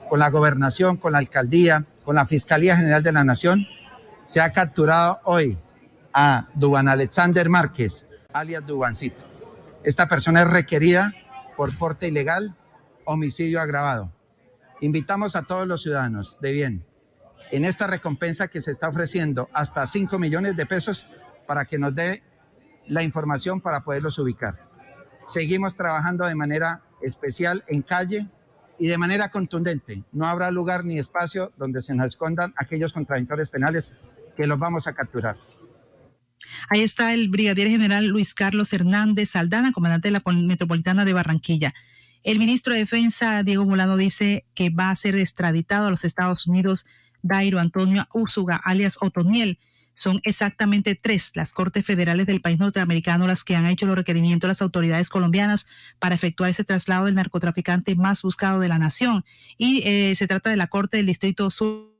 con 0.10 0.20
la 0.20 0.30
gobernación, 0.30 0.98
con 0.98 1.14
la 1.14 1.18
alcaldía, 1.18 1.86
con 2.04 2.16
la 2.16 2.26
Fiscalía 2.26 2.76
General 2.76 3.02
de 3.02 3.12
la 3.12 3.24
Nación, 3.24 3.66
se 4.26 4.42
ha 4.42 4.52
capturado 4.52 5.20
hoy 5.24 5.58
a 6.14 6.48
Duban 6.54 6.88
Alexander 6.88 7.50
Márquez, 7.50 8.06
alias 8.32 8.66
Dubancito. 8.66 9.26
Esta 9.84 10.08
persona 10.08 10.42
es 10.42 10.48
requerida 10.48 11.14
por 11.58 11.76
porte 11.78 12.08
ilegal, 12.08 12.56
homicidio 13.06 13.60
agravado. 13.60 14.12
Invitamos 14.82 15.36
a 15.36 15.44
todos 15.44 15.68
los 15.68 15.82
ciudadanos 15.82 16.38
de 16.42 16.52
bien 16.52 16.86
en 17.52 17.66
esta 17.66 17.88
recompensa 17.88 18.48
que 18.48 18.62
se 18.62 18.72
está 18.72 18.90
ofreciendo 18.90 19.50
hasta 19.54 19.86
5 19.86 20.20
millones 20.20 20.56
de 20.56 20.66
pesos 20.66 21.06
para 21.48 21.66
que 21.66 21.78
nos 21.78 21.94
dé 21.94 22.24
la 22.88 23.04
información 23.04 23.62
para 23.62 23.84
poderlos 23.84 24.20
ubicar. 24.20 24.68
Seguimos 25.26 25.76
trabajando 25.76 26.26
de 26.26 26.36
manera 26.36 26.84
especial 27.02 27.64
en 27.68 27.82
calle 27.82 28.30
y 28.78 28.88
de 28.88 28.98
manera 28.98 29.30
contundente. 29.30 30.04
No 30.12 30.28
habrá 30.28 30.52
lugar 30.52 30.86
ni 30.86 31.00
espacio 31.00 31.52
donde 31.58 31.82
se 31.82 31.96
nos 31.96 32.08
escondan 32.08 32.54
aquellos 32.58 32.94
contradictores 32.94 33.50
penales 33.50 33.94
que 34.36 34.48
los 34.48 34.60
vamos 34.60 34.88
a 34.88 34.94
capturar. 34.94 35.38
Ahí 36.70 36.82
está 36.82 37.14
el 37.14 37.30
brigadier 37.30 37.68
general 37.68 38.08
Luis 38.08 38.34
Carlos 38.34 38.74
Hernández 38.74 39.32
Saldana, 39.32 39.72
comandante 39.72 40.10
de 40.10 40.12
la 40.12 40.24
Metropolitana 40.26 41.06
de 41.06 41.14
Barranquilla. 41.14 41.74
El 42.24 42.40
ministro 42.40 42.74
de 42.74 42.80
Defensa, 42.80 43.44
Diego 43.44 43.66
Molano, 43.66 43.98
dice 43.98 44.46
que 44.56 44.70
va 44.70 44.90
a 44.90 44.96
ser 44.96 45.16
extraditado 45.16 45.88
a 45.88 45.92
los 45.92 46.06
Estados 46.06 46.48
Unidos 46.48 46.86
Dairo 47.22 47.60
Antonio 47.60 48.08
Úsuga, 48.14 48.56
alias 48.64 48.98
Otoniel. 49.02 49.60
Son 49.94 50.22
exactamente 50.24 50.96
tres 50.96 51.32
las 51.36 51.54
Cortes 51.54 51.86
Federales 51.86 52.26
del 52.26 52.42
país 52.42 52.58
norteamericano 52.58 53.28
las 53.28 53.44
que 53.44 53.56
han 53.56 53.68
hecho 53.68 53.86
los 53.86 53.96
requerimientos 53.96 54.48
a 54.48 54.50
las 54.50 54.62
autoridades 54.62 55.10
colombianas 55.10 55.68
para 56.00 56.16
efectuar 56.16 56.50
ese 56.50 56.64
traslado 56.64 57.06
del 57.06 57.16
narcotraficante 57.16 57.96
más 57.96 58.22
buscado 58.24 58.60
de 58.60 58.70
la 58.70 58.80
nación. 58.80 59.24
Y 59.58 59.84
eh, 59.86 60.16
se 60.16 60.26
trata 60.26 60.50
de 60.50 60.58
la 60.58 60.68
Corte 60.68 60.98
del 60.98 61.06
Distrito 61.06 61.50
Sur, 61.52 61.94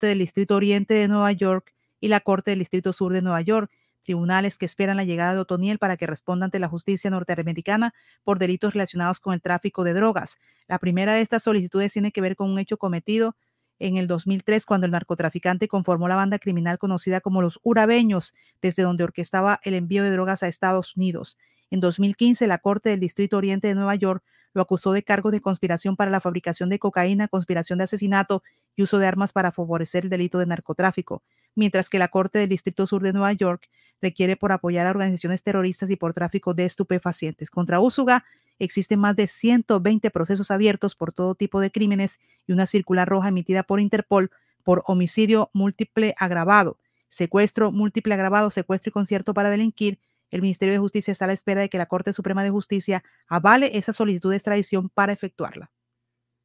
del 0.00 0.20
Distrito 0.20 0.54
Oriente 0.54 0.94
de 0.94 1.08
Nueva 1.08 1.32
York 1.32 1.74
y 2.00 2.08
la 2.08 2.20
Corte 2.20 2.50
del 2.50 2.60
Distrito 2.60 2.92
Sur 2.92 3.12
de 3.12 3.22
Nueva 3.22 3.40
York 3.40 3.70
tribunales 4.08 4.56
que 4.56 4.64
esperan 4.64 4.96
la 4.96 5.04
llegada 5.04 5.34
de 5.34 5.40
Otoniel 5.40 5.78
para 5.78 5.98
que 5.98 6.06
responda 6.06 6.46
ante 6.46 6.58
la 6.58 6.66
justicia 6.66 7.10
norteamericana 7.10 7.92
por 8.24 8.38
delitos 8.38 8.72
relacionados 8.72 9.20
con 9.20 9.34
el 9.34 9.42
tráfico 9.42 9.84
de 9.84 9.92
drogas. 9.92 10.38
La 10.66 10.78
primera 10.78 11.12
de 11.12 11.20
estas 11.20 11.42
solicitudes 11.42 11.92
tiene 11.92 12.10
que 12.10 12.22
ver 12.22 12.34
con 12.34 12.50
un 12.50 12.58
hecho 12.58 12.78
cometido 12.78 13.36
en 13.78 13.98
el 13.98 14.06
2003 14.06 14.64
cuando 14.64 14.86
el 14.86 14.92
narcotraficante 14.92 15.68
conformó 15.68 16.08
la 16.08 16.16
banda 16.16 16.38
criminal 16.38 16.78
conocida 16.78 17.20
como 17.20 17.42
los 17.42 17.60
Urabeños, 17.62 18.32
desde 18.62 18.82
donde 18.82 19.04
orquestaba 19.04 19.60
el 19.62 19.74
envío 19.74 20.02
de 20.02 20.10
drogas 20.10 20.42
a 20.42 20.48
Estados 20.48 20.96
Unidos. 20.96 21.36
En 21.70 21.80
2015, 21.80 22.46
la 22.46 22.58
Corte 22.58 22.88
del 22.88 23.00
Distrito 23.00 23.36
Oriente 23.36 23.68
de 23.68 23.74
Nueva 23.74 23.94
York 23.94 24.24
lo 24.54 24.62
acusó 24.62 24.92
de 24.92 25.02
cargos 25.02 25.32
de 25.32 25.42
conspiración 25.42 25.96
para 25.96 26.10
la 26.10 26.20
fabricación 26.20 26.70
de 26.70 26.78
cocaína, 26.78 27.28
conspiración 27.28 27.78
de 27.78 27.84
asesinato 27.84 28.42
y 28.74 28.82
uso 28.82 28.98
de 28.98 29.06
armas 29.06 29.34
para 29.34 29.52
favorecer 29.52 30.04
el 30.04 30.10
delito 30.10 30.38
de 30.38 30.46
narcotráfico, 30.46 31.22
mientras 31.54 31.88
que 31.88 31.98
la 31.98 32.08
Corte 32.08 32.38
del 32.38 32.48
Distrito 32.48 32.86
Sur 32.86 33.02
de 33.02 33.12
Nueva 33.12 33.32
York 33.32 33.68
requiere 34.00 34.36
por 34.36 34.52
apoyar 34.52 34.86
a 34.86 34.90
organizaciones 34.90 35.42
terroristas 35.42 35.90
y 35.90 35.96
por 35.96 36.12
tráfico 36.12 36.54
de 36.54 36.64
estupefacientes. 36.64 37.50
Contra 37.50 37.80
Úsuga 37.80 38.24
existen 38.58 39.00
más 39.00 39.16
de 39.16 39.26
120 39.26 40.10
procesos 40.10 40.50
abiertos 40.50 40.94
por 40.94 41.12
todo 41.12 41.34
tipo 41.34 41.60
de 41.60 41.70
crímenes 41.70 42.20
y 42.46 42.52
una 42.52 42.66
circular 42.66 43.08
roja 43.08 43.28
emitida 43.28 43.62
por 43.62 43.80
Interpol 43.80 44.30
por 44.62 44.82
homicidio 44.86 45.50
múltiple 45.52 46.14
agravado, 46.18 46.78
secuestro 47.08 47.72
múltiple 47.72 48.14
agravado, 48.14 48.50
secuestro 48.50 48.90
y 48.90 48.92
concierto 48.92 49.34
para 49.34 49.50
delinquir 49.50 49.98
el 50.30 50.42
Ministerio 50.42 50.74
de 50.74 50.78
Justicia 50.78 51.12
está 51.12 51.24
a 51.24 51.28
la 51.28 51.32
espera 51.32 51.62
de 51.62 51.70
que 51.70 51.78
la 51.78 51.86
Corte 51.86 52.12
Suprema 52.12 52.42
de 52.42 52.50
Justicia 52.50 53.02
avale 53.28 53.78
esa 53.78 53.92
solicitud 53.92 54.30
de 54.30 54.36
extradición 54.36 54.90
para 54.90 55.12
efectuarla. 55.12 55.70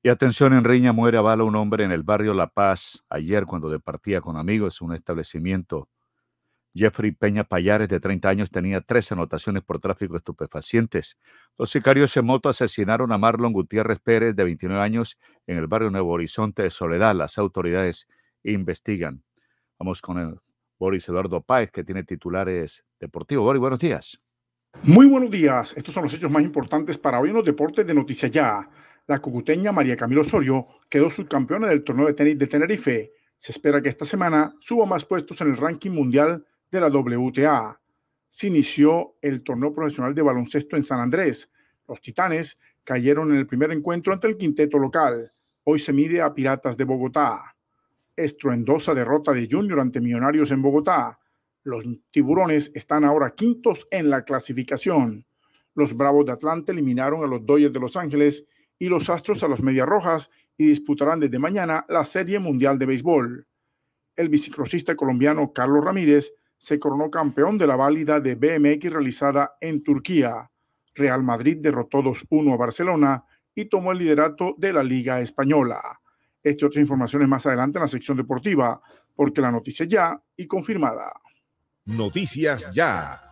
Y 0.05 0.09
atención, 0.09 0.51
en 0.51 0.65
Riña 0.65 0.91
muere 0.91 1.17
a 1.17 1.21
bala 1.21 1.45
un 1.45 1.55
hombre 1.55 1.85
en 1.85 1.91
el 1.93 2.03
barrio 2.03 2.33
La 2.33 2.47
Paz 2.47 3.05
ayer 3.07 3.45
cuando 3.45 3.69
departía 3.69 4.19
con 4.19 4.35
amigos 4.35 4.81
en 4.81 4.89
un 4.89 4.95
establecimiento. 4.95 5.87
Jeffrey 6.75 7.13
Peña 7.13 7.45
Payares, 7.45 7.87
de 7.87 8.01
30 8.01 8.27
años, 8.27 8.51
tenía 8.51 8.81
tres 8.81 9.13
anotaciones 9.13 9.63
por 9.63 9.79
tráfico 9.79 10.11
de 10.11 10.17
estupefacientes. 10.17 11.17
Los 11.57 11.71
sicarios 11.71 12.17
en 12.17 12.25
moto 12.25 12.49
asesinaron 12.49 13.13
a 13.13 13.17
Marlon 13.17 13.53
Gutiérrez 13.53 13.99
Pérez, 13.99 14.35
de 14.35 14.43
29 14.43 14.83
años, 14.83 15.17
en 15.47 15.55
el 15.55 15.67
barrio 15.67 15.89
Nuevo 15.89 16.11
Horizonte 16.11 16.63
de 16.63 16.69
Soledad. 16.69 17.15
Las 17.15 17.37
autoridades 17.37 18.09
investigan. 18.43 19.23
Vamos 19.79 20.01
con 20.01 20.19
el 20.19 20.35
Boris 20.77 21.07
Eduardo 21.07 21.39
Páez, 21.39 21.71
que 21.71 21.85
tiene 21.85 22.03
titulares 22.03 22.83
deportivos. 22.99 23.45
Boris, 23.45 23.61
buenos 23.61 23.79
días. 23.79 24.19
Muy 24.81 25.05
buenos 25.05 25.31
días. 25.31 25.73
Estos 25.77 25.93
son 25.93 26.03
los 26.03 26.13
hechos 26.13 26.29
más 26.29 26.43
importantes 26.43 26.97
para 26.97 27.21
hoy 27.21 27.29
en 27.29 27.35
los 27.35 27.45
deportes 27.45 27.87
de 27.87 27.93
Noticias 27.93 28.29
Ya. 28.29 28.67
La 29.07 29.19
cucuteña 29.19 29.71
María 29.71 29.95
Camilo 29.95 30.21
Osorio 30.21 30.67
quedó 30.89 31.09
subcampeona 31.09 31.67
del 31.67 31.83
torneo 31.83 32.07
de 32.07 32.13
tenis 32.13 32.37
de 32.37 32.47
Tenerife. 32.47 33.11
Se 33.37 33.51
espera 33.51 33.81
que 33.81 33.89
esta 33.89 34.05
semana 34.05 34.55
suba 34.59 34.85
más 34.85 35.05
puestos 35.05 35.39
en 35.41 35.49
el 35.49 35.57
ranking 35.57 35.91
mundial 35.91 36.45
de 36.71 36.81
la 36.81 36.87
WTA. 36.87 37.79
Se 38.29 38.47
inició 38.47 39.15
el 39.21 39.43
torneo 39.43 39.73
profesional 39.73 40.15
de 40.15 40.21
baloncesto 40.21 40.75
en 40.75 40.83
San 40.83 40.99
Andrés. 40.99 41.51
Los 41.87 42.01
Titanes 42.01 42.57
cayeron 42.83 43.31
en 43.31 43.37
el 43.37 43.47
primer 43.47 43.71
encuentro 43.71 44.13
ante 44.13 44.27
el 44.27 44.37
quinteto 44.37 44.79
local. 44.79 45.33
Hoy 45.65 45.79
se 45.79 45.93
mide 45.93 46.21
a 46.21 46.33
Piratas 46.33 46.77
de 46.77 46.85
Bogotá 46.85 47.53
estruendosa 48.15 48.93
derrota 48.93 49.33
de 49.33 49.47
Junior 49.49 49.79
ante 49.79 50.01
Millonarios 50.01 50.51
en 50.51 50.61
Bogotá. 50.61 51.19
Los 51.63 51.85
tiburones 52.11 52.71
están 52.73 53.03
ahora 53.03 53.33
quintos 53.33 53.87
en 53.91 54.09
la 54.09 54.23
clasificación. 54.23 55.25
Los 55.75 55.95
Bravos 55.95 56.25
de 56.25 56.33
Atlanta 56.33 56.71
eliminaron 56.71 57.23
a 57.23 57.27
los 57.27 57.45
Dodgers 57.45 57.73
de 57.73 57.79
Los 57.79 57.95
Ángeles 57.95 58.45
y 58.83 58.89
los 58.89 59.09
Astros 59.09 59.41
a 59.43 59.47
los 59.47 59.63
Medias 59.63 59.87
Rojas 59.87 60.29
y 60.57 60.65
disputarán 60.65 61.21
desde 61.21 61.39
mañana 61.39 61.85
la 61.87 62.03
Serie 62.03 62.37
Mundial 62.39 62.77
de 62.77 62.85
Béisbol. 62.85 63.47
El 64.13 64.27
biciclosista 64.27 64.93
colombiano 64.97 65.53
Carlos 65.53 65.85
Ramírez 65.85 66.33
se 66.57 66.79
coronó 66.79 67.09
campeón 67.09 67.57
de 67.57 67.65
la 67.65 67.77
válida 67.77 68.19
de 68.19 68.35
BMX 68.35 68.91
realizada 68.91 69.55
en 69.61 69.83
Turquía. 69.83 70.51
Real 70.95 71.23
Madrid 71.23 71.59
derrotó 71.61 71.99
2-1 71.99 72.53
a 72.53 72.57
Barcelona 72.57 73.23
y 73.55 73.69
tomó 73.69 73.93
el 73.93 73.99
liderato 73.99 74.53
de 74.57 74.73
la 74.73 74.83
Liga 74.83 75.21
Española. 75.21 75.79
Esta 76.43 76.65
y 76.65 76.67
otras 76.67 76.81
informaciones 76.81 77.29
más 77.29 77.45
adelante 77.45 77.77
en 77.77 77.83
la 77.83 77.87
sección 77.87 78.17
deportiva, 78.17 78.81
porque 79.15 79.39
la 79.39 79.49
noticia 79.49 79.85
ya 79.85 80.21
y 80.35 80.45
confirmada. 80.45 81.13
Noticias 81.85 82.69
ya. 82.73 83.31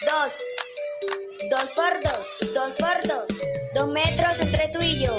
Dos. 0.00 0.32
Dos 1.50 1.70
por 1.72 2.00
dos. 2.00 2.54
Dos 2.54 2.74
por 2.74 3.08
dos. 3.08 3.26
Dos 3.74 3.88
metros 3.88 4.38
entre 4.40 4.68
tú 4.68 4.80
y 4.80 5.00
yo. 5.00 5.16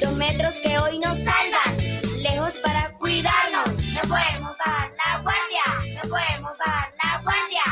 Dos 0.00 0.12
metros 0.12 0.60
que 0.60 0.78
hoy 0.78 1.00
nos 1.00 1.18
salvan. 1.18 1.76
Lejos 2.22 2.54
para 2.58 2.92
cuidarnos. 2.98 3.68
No 3.68 4.00
podemos 4.02 4.56
bajar 4.58 4.92
la 5.04 5.22
guardia. 5.22 5.94
No 5.94 6.02
podemos 6.08 6.56
bajar 6.56 6.94
la 7.02 7.22
guardia. 7.22 7.62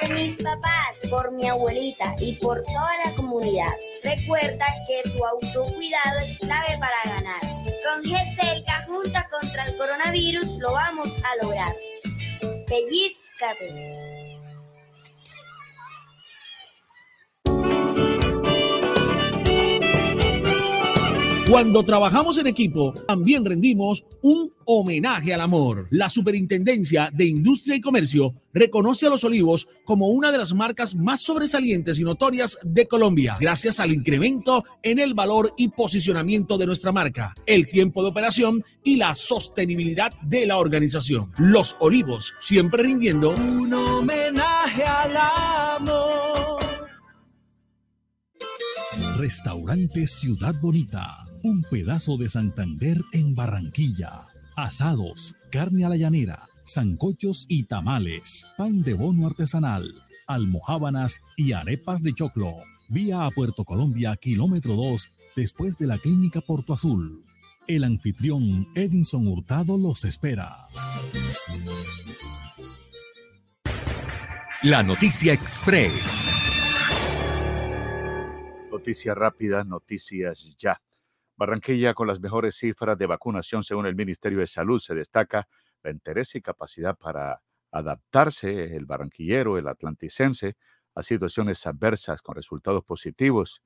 Por 0.00 0.08
mis 0.10 0.36
papás, 0.42 0.98
por 1.08 1.30
mi 1.30 1.46
abuelita 1.48 2.16
y 2.18 2.32
por 2.36 2.60
toda 2.64 2.90
la 3.04 3.12
comunidad. 3.14 3.72
Recuerda 4.02 4.66
que 4.88 5.08
tu 5.08 5.24
autocuidado 5.24 6.18
es 6.26 6.36
clave 6.38 6.78
para 6.80 7.14
ganar. 7.14 7.40
Con 7.84 8.02
GESELCA 8.02 8.86
juntas 8.86 9.28
contra 9.28 9.66
el 9.66 9.76
coronavirus 9.76 10.46
lo 10.58 10.72
vamos 10.72 11.08
a 11.22 11.44
lograr. 11.44 11.72
Pellizcate. 12.66 14.37
Cuando 21.50 21.82
trabajamos 21.82 22.36
en 22.36 22.46
equipo, 22.46 22.92
también 23.06 23.42
rendimos 23.42 24.04
un 24.20 24.52
homenaje 24.66 25.32
al 25.32 25.40
amor. 25.40 25.88
La 25.90 26.10
Superintendencia 26.10 27.08
de 27.10 27.24
Industria 27.24 27.74
y 27.74 27.80
Comercio 27.80 28.34
reconoce 28.52 29.06
a 29.06 29.10
Los 29.10 29.24
Olivos 29.24 29.66
como 29.86 30.08
una 30.08 30.30
de 30.30 30.36
las 30.36 30.52
marcas 30.52 30.94
más 30.94 31.22
sobresalientes 31.22 31.98
y 31.98 32.04
notorias 32.04 32.58
de 32.64 32.86
Colombia, 32.86 33.38
gracias 33.40 33.80
al 33.80 33.92
incremento 33.92 34.62
en 34.82 34.98
el 34.98 35.14
valor 35.14 35.54
y 35.56 35.68
posicionamiento 35.68 36.58
de 36.58 36.66
nuestra 36.66 36.92
marca, 36.92 37.34
el 37.46 37.66
tiempo 37.66 38.02
de 38.02 38.10
operación 38.10 38.62
y 38.84 38.96
la 38.96 39.14
sostenibilidad 39.14 40.12
de 40.20 40.44
la 40.44 40.58
organización. 40.58 41.32
Los 41.38 41.76
Olivos, 41.80 42.34
siempre 42.38 42.82
rindiendo 42.82 43.30
un 43.30 43.72
homenaje 43.72 44.84
al 44.84 45.16
amor. 45.16 46.58
Restaurante 49.16 50.06
Ciudad 50.06 50.54
Bonita 50.60 51.27
un 51.42 51.62
pedazo 51.70 52.16
de 52.16 52.28
Santander 52.28 52.98
en 53.12 53.34
Barranquilla. 53.34 54.12
Asados, 54.56 55.36
carne 55.50 55.84
a 55.84 55.88
la 55.88 55.96
llanera, 55.96 56.48
zancochos 56.66 57.46
y 57.48 57.64
tamales, 57.64 58.46
pan 58.56 58.82
de 58.82 58.94
bono 58.94 59.26
artesanal, 59.26 59.94
almohábanas 60.26 61.20
y 61.36 61.52
arepas 61.52 62.02
de 62.02 62.14
choclo. 62.14 62.56
Vía 62.88 63.26
a 63.26 63.30
Puerto 63.30 63.64
Colombia, 63.64 64.16
kilómetro 64.16 64.74
2, 64.74 65.08
después 65.36 65.78
de 65.78 65.86
la 65.86 65.98
clínica 65.98 66.40
Porto 66.40 66.72
Azul. 66.72 67.22
El 67.66 67.84
anfitrión 67.84 68.66
Edinson 68.74 69.26
Hurtado 69.28 69.76
los 69.76 70.04
espera. 70.04 70.56
La 74.62 74.82
noticia 74.82 75.34
express. 75.34 75.92
Noticias 78.70 79.16
rápidas, 79.16 79.66
noticias 79.66 80.56
ya. 80.58 80.80
Barranquilla 81.38 81.94
con 81.94 82.08
las 82.08 82.20
mejores 82.20 82.56
cifras 82.56 82.98
de 82.98 83.06
vacunación 83.06 83.62
según 83.62 83.86
el 83.86 83.94
Ministerio 83.94 84.40
de 84.40 84.48
Salud. 84.48 84.80
Se 84.80 84.92
destaca 84.92 85.48
la 85.84 85.92
interés 85.92 86.34
y 86.34 86.42
capacidad 86.42 86.98
para 86.98 87.40
adaptarse 87.70 88.74
el 88.74 88.86
barranquillero, 88.86 89.56
el 89.56 89.68
atlanticense, 89.68 90.56
a 90.96 91.02
situaciones 91.04 91.64
adversas 91.64 92.22
con 92.22 92.34
resultados 92.34 92.84
positivos. 92.84 93.62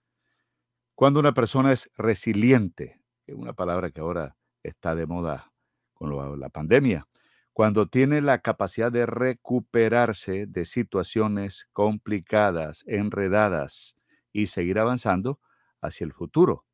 Cuando 0.94 1.18
una 1.18 1.32
persona 1.32 1.72
es 1.72 1.90
resiliente, 1.96 3.00
es 3.26 3.34
una 3.34 3.54
palabra 3.54 3.90
que 3.90 4.02
ahora 4.02 4.36
está 4.62 4.94
de 4.94 5.06
moda 5.06 5.50
con 5.94 6.38
la 6.38 6.50
pandemia, 6.50 7.08
cuando 7.54 7.86
tiene 7.86 8.20
la 8.20 8.40
capacidad 8.40 8.92
de 8.92 9.06
recuperarse 9.06 10.44
de 10.46 10.66
situaciones 10.66 11.68
complicadas, 11.72 12.84
enredadas 12.86 13.96
y 14.30 14.48
seguir 14.48 14.78
avanzando 14.78 15.40
hacia 15.80 16.04
el 16.04 16.12
futuro 16.12 16.66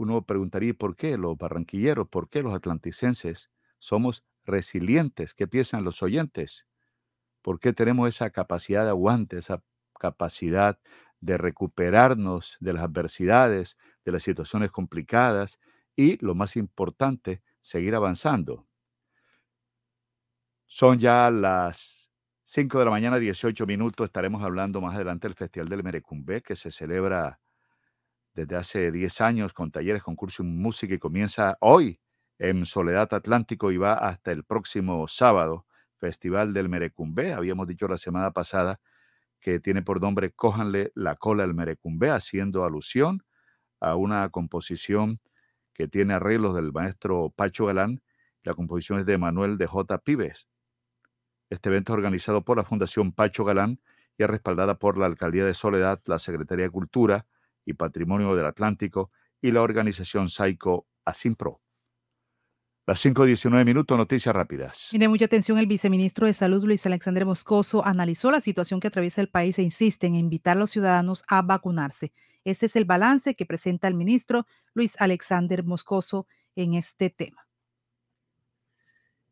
uno 0.00 0.22
preguntaría 0.24 0.72
por 0.72 0.96
qué 0.96 1.18
los 1.18 1.36
barranquilleros, 1.36 2.08
por 2.08 2.30
qué 2.30 2.42
los 2.42 2.54
atlanticenses 2.54 3.50
somos 3.78 4.24
resilientes. 4.46 5.34
¿Qué 5.34 5.46
piensan 5.46 5.84
los 5.84 6.02
oyentes? 6.02 6.66
¿Por 7.42 7.60
qué 7.60 7.74
tenemos 7.74 8.08
esa 8.08 8.30
capacidad 8.30 8.84
de 8.84 8.90
aguante, 8.90 9.36
esa 9.36 9.62
capacidad 9.98 10.78
de 11.20 11.36
recuperarnos 11.36 12.56
de 12.60 12.72
las 12.72 12.84
adversidades, 12.84 13.76
de 14.06 14.12
las 14.12 14.22
situaciones 14.22 14.70
complicadas 14.70 15.58
y, 15.96 16.16
lo 16.24 16.34
más 16.34 16.56
importante, 16.56 17.42
seguir 17.60 17.94
avanzando? 17.94 18.66
Son 20.66 20.98
ya 20.98 21.30
las 21.30 22.10
5 22.44 22.78
de 22.78 22.86
la 22.86 22.90
mañana, 22.90 23.18
18 23.18 23.66
minutos. 23.66 24.06
Estaremos 24.06 24.42
hablando 24.42 24.80
más 24.80 24.94
adelante 24.94 25.28
del 25.28 25.34
Festival 25.34 25.68
del 25.68 25.82
Merecumbe, 25.84 26.40
que 26.40 26.56
se 26.56 26.70
celebra 26.70 27.38
desde 28.34 28.56
hace 28.56 28.92
10 28.92 29.20
años 29.20 29.52
con 29.52 29.70
talleres, 29.70 30.02
concursos 30.02 30.44
en 30.44 30.56
música 30.56 30.94
y 30.94 30.98
comienza 30.98 31.56
hoy 31.60 32.00
en 32.38 32.64
Soledad 32.64 33.12
Atlántico 33.12 33.70
y 33.70 33.76
va 33.76 33.94
hasta 33.94 34.32
el 34.32 34.44
próximo 34.44 35.06
sábado, 35.08 35.66
Festival 35.98 36.54
del 36.54 36.68
Merecumbe. 36.68 37.34
Habíamos 37.34 37.66
dicho 37.66 37.86
la 37.86 37.98
semana 37.98 38.30
pasada 38.30 38.80
que 39.40 39.60
tiene 39.60 39.82
por 39.82 40.00
nombre 40.00 40.32
Cójanle 40.32 40.92
la 40.94 41.16
cola 41.16 41.44
al 41.44 41.54
Merecumbe, 41.54 42.10
haciendo 42.10 42.64
alusión 42.64 43.22
a 43.80 43.96
una 43.96 44.28
composición 44.30 45.18
que 45.74 45.88
tiene 45.88 46.14
arreglos 46.14 46.54
del 46.54 46.72
maestro 46.72 47.30
Pacho 47.34 47.66
Galán. 47.66 48.02
La 48.42 48.54
composición 48.54 49.00
es 49.00 49.06
de 49.06 49.18
Manuel 49.18 49.58
de 49.58 49.66
J. 49.66 49.98
Pibes. 49.98 50.46
Este 51.50 51.68
evento 51.68 51.92
es 51.92 51.96
organizado 51.96 52.44
por 52.44 52.56
la 52.56 52.64
Fundación 52.64 53.12
Pacho 53.12 53.44
Galán 53.44 53.80
y 54.16 54.22
es 54.22 54.30
respaldada 54.30 54.78
por 54.78 54.96
la 54.96 55.06
Alcaldía 55.06 55.44
de 55.44 55.54
Soledad, 55.54 56.00
la 56.06 56.18
Secretaría 56.18 56.66
de 56.66 56.70
Cultura, 56.70 57.26
y 57.70 57.74
Patrimonio 57.74 58.34
del 58.36 58.46
Atlántico 58.46 59.10
y 59.40 59.50
la 59.50 59.62
organización 59.62 60.28
Saico 60.28 60.86
Asimpro. 61.04 61.60
Las 62.86 63.04
5.19 63.04 63.64
minutos, 63.64 63.96
noticias 63.96 64.34
rápidas. 64.34 64.88
Tiene 64.90 65.08
mucha 65.08 65.26
atención, 65.26 65.58
el 65.58 65.66
viceministro 65.66 66.26
de 66.26 66.32
Salud, 66.32 66.64
Luis 66.64 66.84
Alexander 66.86 67.24
Moscoso, 67.24 67.84
analizó 67.84 68.30
la 68.30 68.40
situación 68.40 68.80
que 68.80 68.88
atraviesa 68.88 69.20
el 69.20 69.28
país 69.28 69.58
e 69.58 69.62
insiste 69.62 70.06
en 70.06 70.14
invitar 70.14 70.56
a 70.56 70.60
los 70.60 70.72
ciudadanos 70.72 71.22
a 71.28 71.42
vacunarse. 71.42 72.12
Este 72.44 72.66
es 72.66 72.76
el 72.76 72.86
balance 72.86 73.34
que 73.34 73.46
presenta 73.46 73.86
el 73.86 73.94
ministro 73.94 74.46
Luis 74.74 74.96
Alexander 74.98 75.62
Moscoso 75.62 76.26
en 76.56 76.74
este 76.74 77.10
tema. 77.10 77.46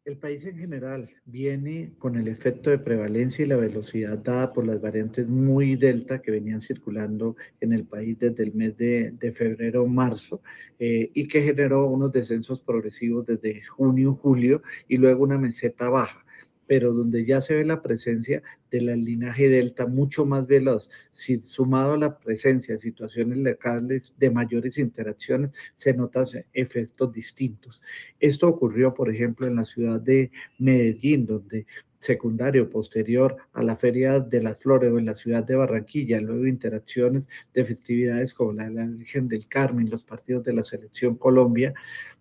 El 0.09 0.17
país 0.17 0.43
en 0.47 0.57
general 0.57 1.11
viene 1.27 1.93
con 1.99 2.17
el 2.17 2.29
efecto 2.29 2.71
de 2.71 2.79
prevalencia 2.79 3.45
y 3.45 3.49
la 3.49 3.57
velocidad 3.57 4.17
dada 4.17 4.55
por 4.55 4.67
las 4.67 4.81
variantes 4.81 5.29
muy 5.29 5.77
delta 5.77 6.23
que 6.23 6.31
venían 6.31 6.63
circulando 6.63 7.37
en 7.61 7.75
el 7.75 7.85
país 7.85 8.19
desde 8.19 8.43
el 8.43 8.55
mes 8.55 8.75
de, 8.79 9.13
febrero 9.37 9.87
marzo 9.87 10.41
eh, 10.79 11.11
y 11.13 11.29
que 11.29 11.43
generó 11.43 11.89
unos 11.89 12.11
descensos 12.11 12.59
progresivos 12.59 13.27
desde 13.27 13.63
junio, 13.65 14.15
julio 14.15 14.63
y 14.89 14.97
luego 14.97 15.25
una 15.25 15.37
meseta 15.37 15.91
baja 15.91 16.25
pero 16.69 16.93
donde 16.93 17.25
ya 17.25 17.41
se 17.41 17.55
ve 17.55 17.65
la 17.65 17.83
presencia 17.83 18.43
del 18.71 18.87
linaje 19.03 19.49
delta 19.49 19.87
mucho 19.87 20.27
más 20.27 20.47
veloz, 20.47 20.91
si, 21.11 21.41
sumado 21.41 21.95
a 21.95 21.99
la 21.99 22.19
presencia 22.19 22.75
de 22.75 22.81
situaciones 22.81 23.39
locales 23.39 24.15
de 24.19 24.31
mayores 24.31 24.79
interacciones, 24.79 25.51
se 25.75 25.95
notan 25.95 26.27
efectos 26.53 27.13
distintos. 27.13 27.81
Esto 28.21 28.49
ocurrió, 28.49 28.95
por 28.95 29.11
ejemplo, 29.11 29.47
en 29.47 29.57
la 29.57 29.65
ciudad 29.65 29.99
de 29.99 30.31
Medellín, 30.59 31.27
donde 31.27 31.67
secundario 31.99 32.71
posterior 32.71 33.37
a 33.55 33.63
la 33.63 33.77
Feria 33.77 34.21
de 34.21 34.43
las 34.43 34.59
Flores 34.59 34.93
o 34.93 34.99
en 34.99 35.07
la 35.07 35.15
ciudad 35.15 35.43
de 35.45 35.57
Barranquilla, 35.57 36.21
luego 36.21 36.47
interacciones 36.47 37.27
de 37.55 37.65
festividades 37.65 38.35
como 38.35 38.53
la 38.53 38.69
de 38.69 38.75
la 38.75 38.87
Virgen 38.87 39.27
del 39.27 39.49
Carmen, 39.49 39.91
los 39.91 40.05
partidos 40.05 40.45
de 40.45 40.53
la 40.53 40.63
Selección 40.63 41.17
Colombia, 41.17 41.75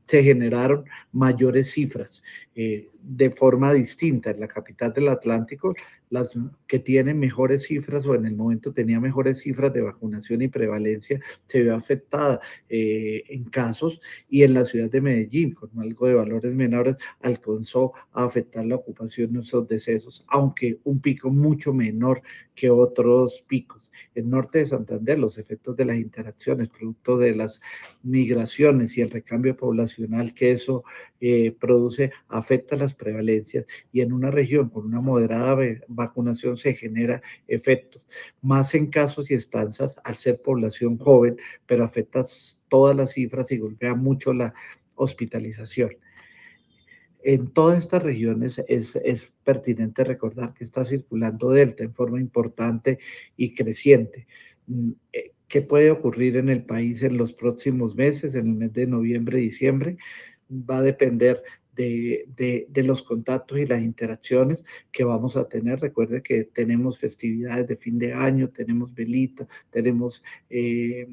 se 0.08 0.24
generaron 0.24 0.86
mayores 1.12 1.72
cifras 1.72 2.24
eh, 2.60 2.90
de 3.04 3.30
forma 3.30 3.72
distinta. 3.72 4.32
En 4.32 4.40
la 4.40 4.48
capital 4.48 4.92
del 4.92 5.10
Atlántico, 5.10 5.76
las 6.10 6.36
que 6.66 6.80
tienen 6.80 7.20
mejores 7.20 7.68
cifras 7.68 8.08
o 8.08 8.16
en 8.16 8.26
el 8.26 8.36
momento 8.36 8.74
tenía 8.74 9.00
mejores 9.00 9.42
cifras 9.42 9.72
de 9.74 9.82
vacunación 9.82 10.42
y 10.42 10.48
prevalencia, 10.48 11.22
se 11.46 11.62
vio 11.62 11.76
afectada 11.76 12.42
eh, 12.68 13.24
en 13.30 13.44
casos 13.44 14.02
y 14.28 14.42
en 14.42 14.56
la 14.56 14.64
ciudad 14.64 14.90
de 14.90 15.02
Medellín, 15.02 15.54
con 15.54 15.70
algo 15.80 16.08
de 16.08 16.16
valores 16.16 16.56
menores, 16.56 16.96
alcanzó 17.22 17.94
a 18.12 18.26
afectar 18.26 18.66
la 18.66 18.76
ocupación 18.76 19.34
de 19.34 19.42
esos 19.42 19.68
decesos, 19.68 20.26
aunque 20.28 20.80
un 20.84 21.00
pico 21.00 21.30
mucho 21.30 21.74
menor 21.74 22.24
que 22.56 22.72
otros 22.72 23.46
picos. 23.48 23.92
En 24.16 24.32
norte 24.32 24.60
de 24.60 24.66
Santander, 24.66 25.20
los 25.20 25.38
efectos 25.38 25.76
de 25.76 25.86
las 25.86 25.98
interacciones, 25.98 26.70
producto 26.70 27.18
de 27.18 27.36
las 27.36 27.62
migraciones 28.02 28.98
y 28.98 29.02
el 29.02 29.12
recambio 29.12 29.56
poblacional 29.56 30.34
que 30.34 30.52
eso 30.52 30.84
eh, 31.20 31.56
produce, 31.60 32.12
afecta 32.48 32.78
las 32.78 32.94
prevalencias 32.94 33.66
y 33.92 34.00
en 34.00 34.14
una 34.14 34.32
región 34.32 34.70
con 34.70 34.86
una 34.86 35.02
moderada 35.02 35.58
vacunación 35.90 36.56
se 36.56 36.74
genera 36.76 37.22
efectos, 37.46 38.02
más 38.42 38.74
en 38.74 38.88
casos 38.88 39.30
y 39.30 39.34
estancias 39.34 39.98
al 40.06 40.16
ser 40.16 40.42
población 40.42 40.98
joven, 40.98 41.36
pero 41.66 41.84
afecta 41.84 42.24
todas 42.70 42.96
las 42.96 43.12
cifras 43.12 43.52
y 43.52 43.58
golpea 43.58 43.96
mucho 43.96 44.32
la 44.32 44.54
hospitalización. 44.96 45.92
En 47.22 47.52
todas 47.52 47.80
estas 47.80 48.02
regiones 48.04 48.62
es, 48.70 48.96
es, 48.96 49.34
pertinente 49.44 50.06
recordar 50.06 50.54
que 50.54 50.64
está 50.64 50.86
circulando 50.86 51.50
Delta 51.50 51.84
en 51.84 51.94
forma 51.94 52.22
importante 52.22 53.00
y 53.36 53.56
creciente. 53.56 54.26
Mm, 54.68 54.92
eh, 55.12 55.34
¿Qué 55.50 55.62
puede 55.62 55.92
ocurrir 55.92 56.38
en 56.38 56.48
el 56.48 56.64
país 56.64 57.04
en 57.04 57.18
los 57.18 57.34
próximos 57.34 57.96
meses, 57.96 58.36
en 58.36 58.48
el 58.48 58.54
mes 58.54 58.74
de 58.74 58.88
noviembre, 58.88 59.40
diciembre? 59.40 59.98
Va 60.50 60.78
a 60.78 60.82
depender 60.82 61.44
de, 61.78 62.84
los 62.84 63.04
contactos 63.04 63.60
y 63.60 63.66
las 63.66 63.82
interacciones 63.82 64.66
que 64.92 65.04
vamos 65.04 65.38
a 65.38 65.48
tener. 65.48 65.80
Recuerde 65.80 66.22
que 66.22 66.44
tenemos 66.44 66.98
festividades 66.98 67.68
de 67.68 67.78
fin 67.78 67.98
de 68.00 68.14
año, 68.14 68.50
tenemos 68.50 68.94
velita, 68.94 69.48
tenemos 69.70 70.24
eh, 70.50 71.08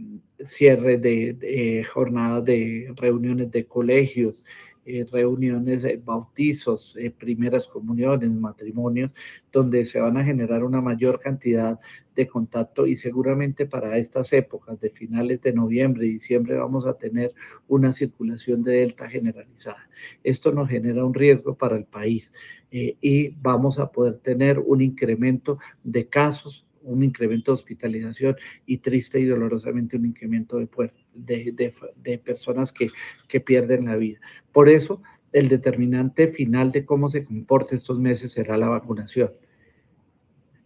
cierre 0.45 0.99
de, 0.99 1.87
jornadas 1.93 2.45
de 2.45 2.93
reuniones 2.97 3.51
de 3.51 3.67
colegios 3.67 4.45
eh, 4.87 5.07
reuniones, 5.11 5.85
eh, 5.85 6.01
bautizos, 6.03 6.97
primeras 7.19 7.69
comuniones, 7.69 8.31
matrimonios, 8.31 9.13
donde 9.53 9.85
se 9.85 10.01
van 10.01 10.17
a 10.17 10.25
generar 10.25 10.65
una 10.65 10.81
mayor 10.81 11.19
cantidad 11.21 11.79
de 12.15 12.27
contacto 12.27 12.87
y 12.87 12.97
seguramente 12.97 13.67
para 13.67 13.99
estas 13.99 14.33
épocas 14.33 14.81
de 14.81 14.91
finales 14.91 15.41
de 15.43 15.53
noviembre 15.53 16.07
y 16.07 16.13
diciembre 16.13 16.57
vamos 16.57 16.87
a 16.87 16.95
tener 16.95 17.35
una 17.67 17.93
circulación 17.93 18.63
de 18.63 18.73
delta 18.81 19.09
generalizada. 19.09 19.89
Esto 20.23 20.53
nos 20.53 20.69
genera 20.69 21.05
un 21.05 21.15
riesgo 21.15 21.57
para 21.57 21.77
el 21.77 21.85
país 21.85 22.33
y 22.71 23.29
vamos 23.41 23.79
a 23.79 23.91
poder 23.91 24.19
tener 24.19 24.59
un 24.59 24.81
incremento 24.81 25.59
de 25.83 26.09
casos 26.09 26.64
un 26.85 27.03
incremento 27.03 27.51
de 27.51 27.55
hospitalización 27.55 28.37
y 28.67 28.79
triste 28.79 29.21
y 29.21 29.27
dolorosamente 29.27 29.97
un 29.97 30.07
incremento 30.07 30.59
de, 30.59 32.19
personas 32.19 32.73
que, 32.73 32.91
que 33.29 33.41
pierden 33.41 33.87
la 33.87 33.97
vida. 33.97 34.21
Por 34.53 34.69
eso, 34.69 35.03
el 35.35 35.49
determinante 35.49 36.29
final 36.29 36.71
de 36.71 36.85
cómo 36.85 37.09
se 37.09 37.25
comporta 37.25 37.75
estos 37.75 37.99
meses 37.99 38.33
será 38.33 38.57
la 38.57 38.69
vacunación. 38.69 39.33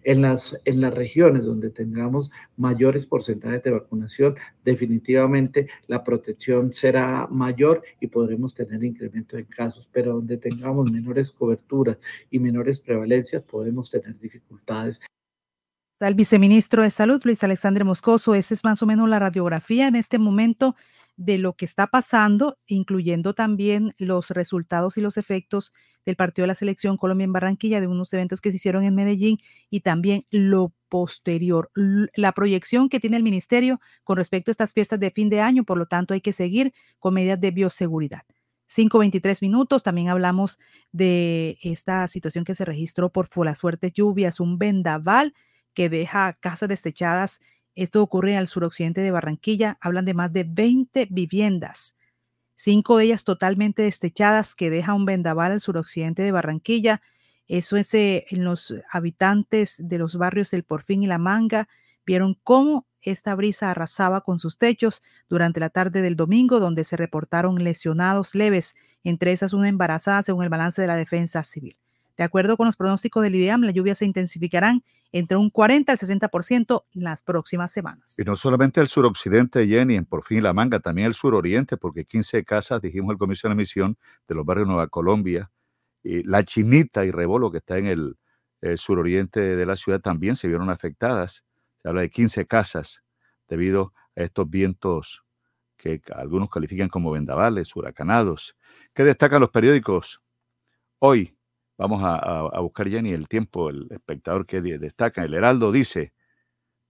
En 0.05 0.23
las, 0.23 0.59
en 0.64 0.81
las 0.81 0.95
regiones 0.95 1.45
donde 1.45 1.71
tengamos 1.71 2.31
mayores 2.57 3.05
porcentajes 3.05 3.62
de 3.62 3.73
vacunación, 3.73 4.37
definitivamente 4.64 5.69
la 5.87 6.05
protección 6.05 6.73
será 6.73 7.27
mayor 7.31 7.83
y 8.01 8.07
podremos 8.07 8.55
tener 8.55 8.85
incremento 8.85 9.37
en 9.37 9.45
casos, 9.47 9.89
pero 9.91 10.14
donde 10.14 10.37
tengamos 10.37 10.91
menores 10.91 11.31
coberturas 11.31 11.99
y 12.31 12.39
menores 12.39 12.79
prevalencias, 12.79 13.43
podemos 13.43 13.91
tener 13.91 14.19
dificultades 14.19 15.01
Está 15.99 16.07
el 16.07 16.14
viceministro 16.14 16.84
de 16.84 16.90
Salud, 16.90 17.20
Luis 17.24 17.42
Alexandre 17.42 17.82
Moscoso. 17.82 18.36
Esa 18.36 18.55
es 18.55 18.62
más 18.62 18.80
o 18.84 18.86
menos 18.86 19.09
la 19.09 19.18
radiografía 19.18 19.88
en 19.88 19.96
este 19.96 20.20
momento 20.20 20.76
de 21.16 21.38
lo 21.38 21.55
que 21.55 21.64
está 21.64 21.88
pasando, 21.88 22.57
incluyendo 22.68 23.34
también 23.34 23.96
los 23.99 24.30
resultados 24.30 24.96
y 24.96 25.01
los 25.01 25.16
efectos 25.16 25.72
del 26.07 26.14
partido 26.14 26.44
de 26.44 26.46
la 26.46 26.55
selección 26.55 26.99
Colombia 26.99 27.24
en 27.24 27.32
Barranquilla, 27.32 27.80
de 27.80 27.88
unos 27.88 28.12
eventos 28.12 28.40
que 28.40 28.51
se 28.51 28.59
hicieron 28.59 28.84
en 28.84 28.94
Medellín 28.94 29.40
y 29.70 29.80
también 29.80 30.24
lo 30.30 30.72
posterior, 30.88 31.72
la 31.74 32.30
proyección 32.30 32.88
que 32.88 33.01
tiene 33.01 33.16
el 33.16 33.24
ministerio 33.24 33.80
con 34.05 34.18
respecto 34.18 34.53
a 34.53 34.53
estas 34.53 34.72
fiestas 34.72 35.01
de 35.01 35.11
fin 35.11 35.28
de 35.28 35.40
año. 35.40 35.64
Por 35.64 35.78
lo 35.78 35.86
tanto, 35.86 36.14
hay 36.14 36.20
que 36.20 36.32
seguir 36.32 36.72
con 37.01 37.14
medidas 37.14 37.40
de 37.40 37.51
bioseguridad. 37.51 38.22
5.23 38.68 39.42
minutos. 39.42 39.82
También 39.82 40.11
hablamos 40.11 40.61
de 40.92 41.59
esta 41.61 42.07
situación 42.07 42.44
que 42.44 42.55
se 42.55 42.64
registró 42.64 43.11
por 43.11 43.28
las 43.44 43.59
fuertes 43.59 43.92
lluvias, 43.94 44.38
un 44.38 44.59
vendaval 44.59 45.34
que 45.79 45.89
deja 45.89 46.33
casas 46.33 46.68
destechadas. 46.68 47.41
Esto 47.76 48.03
ocurre 48.03 48.37
al 48.37 48.49
suroccidente 48.49 49.01
de 49.01 49.12
Barranquilla. 49.12 49.79
Hablan 49.81 50.07
de 50.07 50.12
más 50.12 50.33
de 50.33 50.43
20 50.43 51.07
viviendas, 51.09 51.95
cinco 52.57 52.97
de 52.97 53.05
ellas 53.05 53.22
totalmente 53.22 53.83
destechadas, 53.83 54.57
que 54.57 54.70
deja 54.70 54.95
un 54.95 55.05
vendaval 55.05 55.53
al 55.53 55.61
suroccidente 55.61 56.22
de 56.22 56.33
Barranquilla. 56.33 57.01
Eso 57.47 57.76
es 57.76 57.95
eh, 57.95 58.26
en 58.31 58.43
los 58.43 58.74
habitantes 58.91 59.76
de 59.79 59.99
los 59.99 60.16
barrios 60.16 60.51
del 60.51 60.64
Porfín 60.64 61.05
y 61.05 61.07
La 61.07 61.18
Manga. 61.18 61.68
Vieron 62.05 62.37
cómo 62.43 62.89
esta 63.01 63.37
brisa 63.37 63.70
arrasaba 63.70 64.22
con 64.22 64.41
sus 64.41 64.59
techos 64.59 65.01
durante 65.29 65.61
la 65.61 65.70
tarde 65.70 66.03
del 66.03 66.16
domingo, 66.16 66.59
donde 66.59 66.83
se 66.83 66.97
reportaron 66.97 67.62
lesionados 67.62 68.35
leves, 68.35 68.74
entre 69.05 69.31
esas 69.31 69.53
una 69.53 69.68
embarazada, 69.68 70.24
según 70.24 70.43
el 70.43 70.51
balance 70.51 70.83
de 70.83 70.89
la 70.89 70.97
defensa 70.97 71.45
civil. 71.45 71.79
De 72.19 72.25
acuerdo 72.25 72.57
con 72.57 72.66
los 72.66 72.75
pronósticos 72.75 73.23
del 73.23 73.37
IDEAM, 73.37 73.62
las 73.62 73.73
lluvias 73.73 73.99
se 73.99 74.05
intensificarán 74.05 74.83
entre 75.12 75.37
un 75.37 75.51
40 75.51 75.93
al 75.93 75.99
60% 75.99 76.85
en 76.93 77.05
las 77.05 77.23
próximas 77.23 77.71
semanas. 77.71 78.19
Y 78.19 78.25
no 78.25 78.35
solamente 78.35 78.81
el 78.81 78.89
suroccidente, 78.89 79.66
Jenny, 79.69 79.95
en 79.95 80.05
Por 80.05 80.25
fin 80.25 80.43
La 80.43 80.53
Manga, 80.53 80.81
también 80.81 81.07
el 81.07 81.14
suroriente, 81.14 81.77
porque 81.77 82.05
15 82.05 82.45
casas, 82.45 82.83
dijimos 82.83 83.12
el 83.12 83.19
Comisión 83.19 83.51
de 83.51 83.55
Emisión, 83.55 83.97
de 84.27 84.35
los 84.35 84.45
barrios 84.45 84.66
Nueva 84.66 84.89
Colombia, 84.89 85.49
y 86.03 86.25
La 86.25 86.43
Chinita 86.43 87.05
y 87.05 87.12
Rebolo, 87.12 87.53
que 87.53 87.59
está 87.59 87.79
en 87.79 87.87
el, 87.87 88.16
suroriente 88.77 89.39
de 89.39 89.64
la 89.64 89.77
ciudad, 89.77 90.01
también 90.01 90.35
se 90.35 90.49
vieron 90.49 90.71
afectadas. 90.71 91.45
Se 91.81 91.89
habla 91.89 92.01
de 92.01 92.11
15 92.11 92.47
casas 92.47 93.05
debido 93.49 93.93
a 94.16 94.23
estos 94.23 94.51
vientos 94.51 95.23
que 95.77 96.03
algunos 96.16 96.51
califican 96.51 96.89
como 96.89 97.12
vendavales, 97.12 97.77
huracanados. 97.77 98.57
¿Qué 98.93 99.05
destacan 99.05 99.41
los 99.41 99.51
periódicos 99.51 100.21
hoy? 100.99 101.38
Vamos 101.79 102.03
a, 102.03 102.59
buscar, 102.61 102.89
Jenny, 102.89 103.12
el 103.12 103.29
tiempo, 103.29 103.70
el 103.70 103.87
espectador 103.91 104.47
que 104.47 104.61
destaca. 104.61 105.22
El 105.22 105.33
Heraldo 105.33 105.70
dice, 105.70 106.12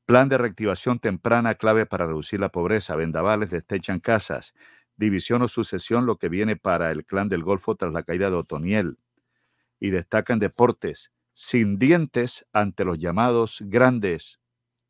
plan 0.06 0.30
de 0.30 0.38
reactivación 0.38 0.98
temprana 0.98 1.56
clave 1.56 1.84
para 1.84 2.06
reducir 2.06 2.40
la 2.40 2.48
pobreza, 2.48 2.96
vendavales 2.96 3.50
destechan 3.50 4.00
casas, 4.00 4.54
división 4.96 5.42
o 5.42 5.48
sucesión 5.48 6.06
lo 6.06 6.16
que 6.16 6.30
viene 6.30 6.56
para 6.56 6.90
el 6.90 7.04
clan 7.04 7.28
del 7.28 7.42
Golfo 7.44 7.76
tras 7.76 7.92
la 7.92 8.02
caída 8.02 8.30
de 8.30 8.36
Otoniel. 8.36 8.98
Y 9.78 9.90
destacan 9.90 10.38
deportes, 10.38 11.12
sin 11.34 11.78
dientes 11.78 12.46
ante 12.54 12.86
los 12.86 12.98
llamados 12.98 13.62
grandes, 13.66 14.40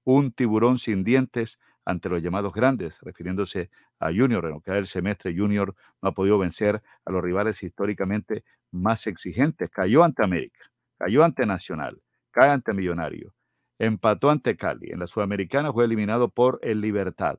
un 0.04 0.30
tiburón 0.30 0.78
sin 0.78 1.02
dientes 1.02 1.58
ante 1.84 2.08
los 2.08 2.22
llamados 2.22 2.52
grandes, 2.52 3.00
refiriéndose 3.00 3.70
a 3.98 4.12
Junior. 4.12 4.44
En 4.46 4.52
lo 4.52 4.60
que 4.60 4.70
el 4.70 4.86
semestre, 4.86 5.34
Junior 5.36 5.74
no 6.00 6.10
ha 6.10 6.12
podido 6.12 6.38
vencer 6.38 6.82
a 7.04 7.10
los 7.10 7.22
rivales 7.22 7.62
históricamente 7.64 8.44
más 8.70 9.06
exigentes. 9.06 9.70
Cayó 9.70 10.04
ante 10.04 10.22
América, 10.22 10.60
cayó 10.98 11.24
ante 11.24 11.46
Nacional, 11.46 12.00
cae 12.30 12.50
ante 12.50 12.72
Millonario, 12.72 13.34
empató 13.78 14.30
ante 14.30 14.56
Cali. 14.56 14.90
En 14.90 15.00
la 15.00 15.06
Sudamericana 15.06 15.72
fue 15.72 15.84
eliminado 15.84 16.28
por 16.28 16.58
el 16.62 16.80
Libertad. 16.80 17.38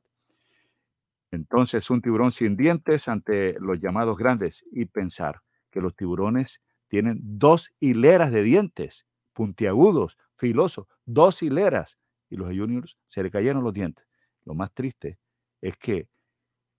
Entonces, 1.32 1.88
un 1.90 2.02
tiburón 2.02 2.32
sin 2.32 2.56
dientes 2.56 3.06
ante 3.08 3.56
los 3.60 3.80
llamados 3.80 4.16
grandes 4.16 4.64
y 4.72 4.86
pensar 4.86 5.40
que 5.70 5.80
los 5.80 5.94
tiburones 5.94 6.60
tienen 6.88 7.20
dos 7.22 7.72
hileras 7.78 8.32
de 8.32 8.42
dientes, 8.42 9.06
puntiagudos, 9.32 10.18
filosos, 10.36 10.88
dos 11.04 11.42
hileras, 11.42 11.98
y 12.28 12.36
los 12.36 12.48
juniors 12.48 12.96
se 13.06 13.22
le 13.22 13.30
cayeron 13.30 13.62
los 13.62 13.72
dientes. 13.72 14.06
Lo 14.44 14.54
más 14.54 14.72
triste 14.72 15.18
es 15.60 15.76
que 15.76 16.08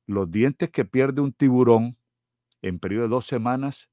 los 0.07 0.29
dientes 0.29 0.69
que 0.69 0.85
pierde 0.85 1.21
un 1.21 1.31
tiburón 1.31 1.97
en 2.61 2.79
periodo 2.79 3.03
de 3.03 3.09
dos 3.09 3.27
semanas 3.27 3.89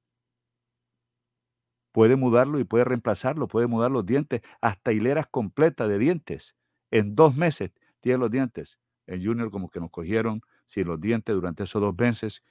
puede 1.99 2.15
mudarlo 2.15 2.61
y 2.61 2.65
puede 2.65 2.85
reemplazarlo, 2.85 3.49
puede 3.49 3.67
mudar 3.67 3.91
los 3.91 4.07
dientes 4.07 4.43
hasta 4.61 4.93
hileras 4.93 5.27
completas 5.29 5.89
de 5.89 5.99
dientes. 5.99 6.55
En 6.93 7.17
dos 7.17 7.37
meses 7.37 7.73
tiene 7.99 8.19
los 8.19 8.31
dientes. 8.31 8.79
En 9.09 9.25
Junior 9.25 9.51
como 9.51 9.69
que 9.69 9.81
nos 9.81 9.91
cogieron 9.91 10.43
sin 10.65 10.87
los 10.87 11.01
dientes 11.01 11.35
durante 11.35 11.65
esos 11.65 11.83
dos 11.83 11.97
meses 11.99 12.45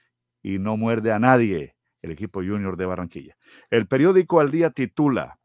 y 0.44 0.60
no 0.60 0.76
muerde 0.76 1.14
a 1.14 1.20
nadie 1.20 1.78
el 2.02 2.12
equipo 2.12 2.42
Junior 2.42 2.76
de 2.76 2.88
Barranquilla. 2.88 3.38
El 3.70 3.88
periódico 3.88 4.42
Al 4.42 4.52
Día 4.52 4.70
titula 4.72 5.40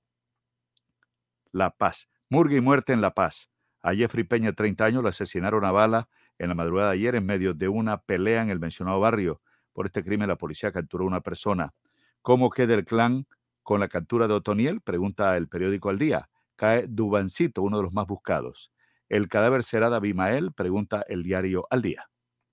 La 1.53 1.71
Paz, 1.71 2.09
murga 2.29 2.57
y 2.57 2.61
muerte 2.61 2.93
en 2.93 3.03
La 3.03 3.15
Paz. 3.15 3.51
A 3.83 3.95
Jeffrey 3.95 4.25
Peña, 4.25 4.53
30 4.53 4.85
años, 4.85 5.03
lo 5.05 5.11
asesinaron 5.11 5.65
a 5.65 5.71
bala 5.71 6.09
en 6.41 6.49
la 6.49 6.57
madrugada 6.57 6.89
de 6.89 6.97
ayer 6.97 7.15
en 7.15 7.25
medio 7.25 7.55
de 7.55 7.69
una 7.69 7.99
pelea 7.99 8.43
en 8.43 8.51
el 8.51 8.59
mencionado 8.59 8.99
barrio. 8.99 9.41
Por 9.73 9.87
este 9.87 10.03
crimen, 10.03 10.27
la 10.27 10.35
policía 10.35 10.73
capturó 10.73 11.05
a 11.05 11.07
una 11.07 11.21
persona. 11.21 11.73
¿Cómo 12.21 12.51
queda 12.51 12.75
el 12.75 12.85
clan 12.85 13.27
con 13.63 13.81
la 13.81 13.89
captura 13.89 14.29
de 14.29 14.35
Otoniel? 14.35 14.81
Pregunta 14.81 15.37
el 15.37 15.49
periódico 15.49 15.89
Al 15.91 15.99
Día. 15.99 16.29
Cae 16.57 16.87
Dubancito, 16.89 17.63
uno 17.63 17.79
de 17.79 17.83
los 17.85 17.93
más 17.93 18.07
buscados. 18.07 18.73
¿El 19.09 19.29
cadáver 19.29 19.63
será 19.63 19.91
de 19.91 19.97
Abimael? 19.97 20.53
Pregunta 20.53 21.05
el 21.09 21.23
diario 21.23 21.67
Al 21.71 21.83
Día. 21.83 22.09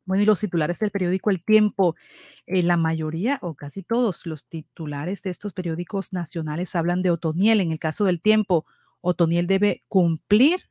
Bueno, 0.05 0.23
y 0.23 0.25
los 0.25 0.39
titulares 0.39 0.79
del 0.79 0.89
periódico 0.89 1.29
El 1.29 1.43
Tiempo, 1.43 1.95
eh, 2.47 2.63
la 2.63 2.77
mayoría 2.77 3.37
o 3.41 3.53
casi 3.53 3.83
todos 3.83 4.25
los 4.25 4.43
titulares 4.45 5.21
de 5.21 5.29
estos 5.29 5.53
periódicos 5.53 6.13
nacionales 6.13 6.75
hablan 6.75 7.03
de 7.03 7.11
Otoniel. 7.11 7.61
En 7.61 7.71
el 7.71 7.77
caso 7.77 8.05
del 8.05 8.19
Tiempo, 8.19 8.65
Otoniel 9.01 9.45
debe 9.45 9.83
cumplir 9.87 10.69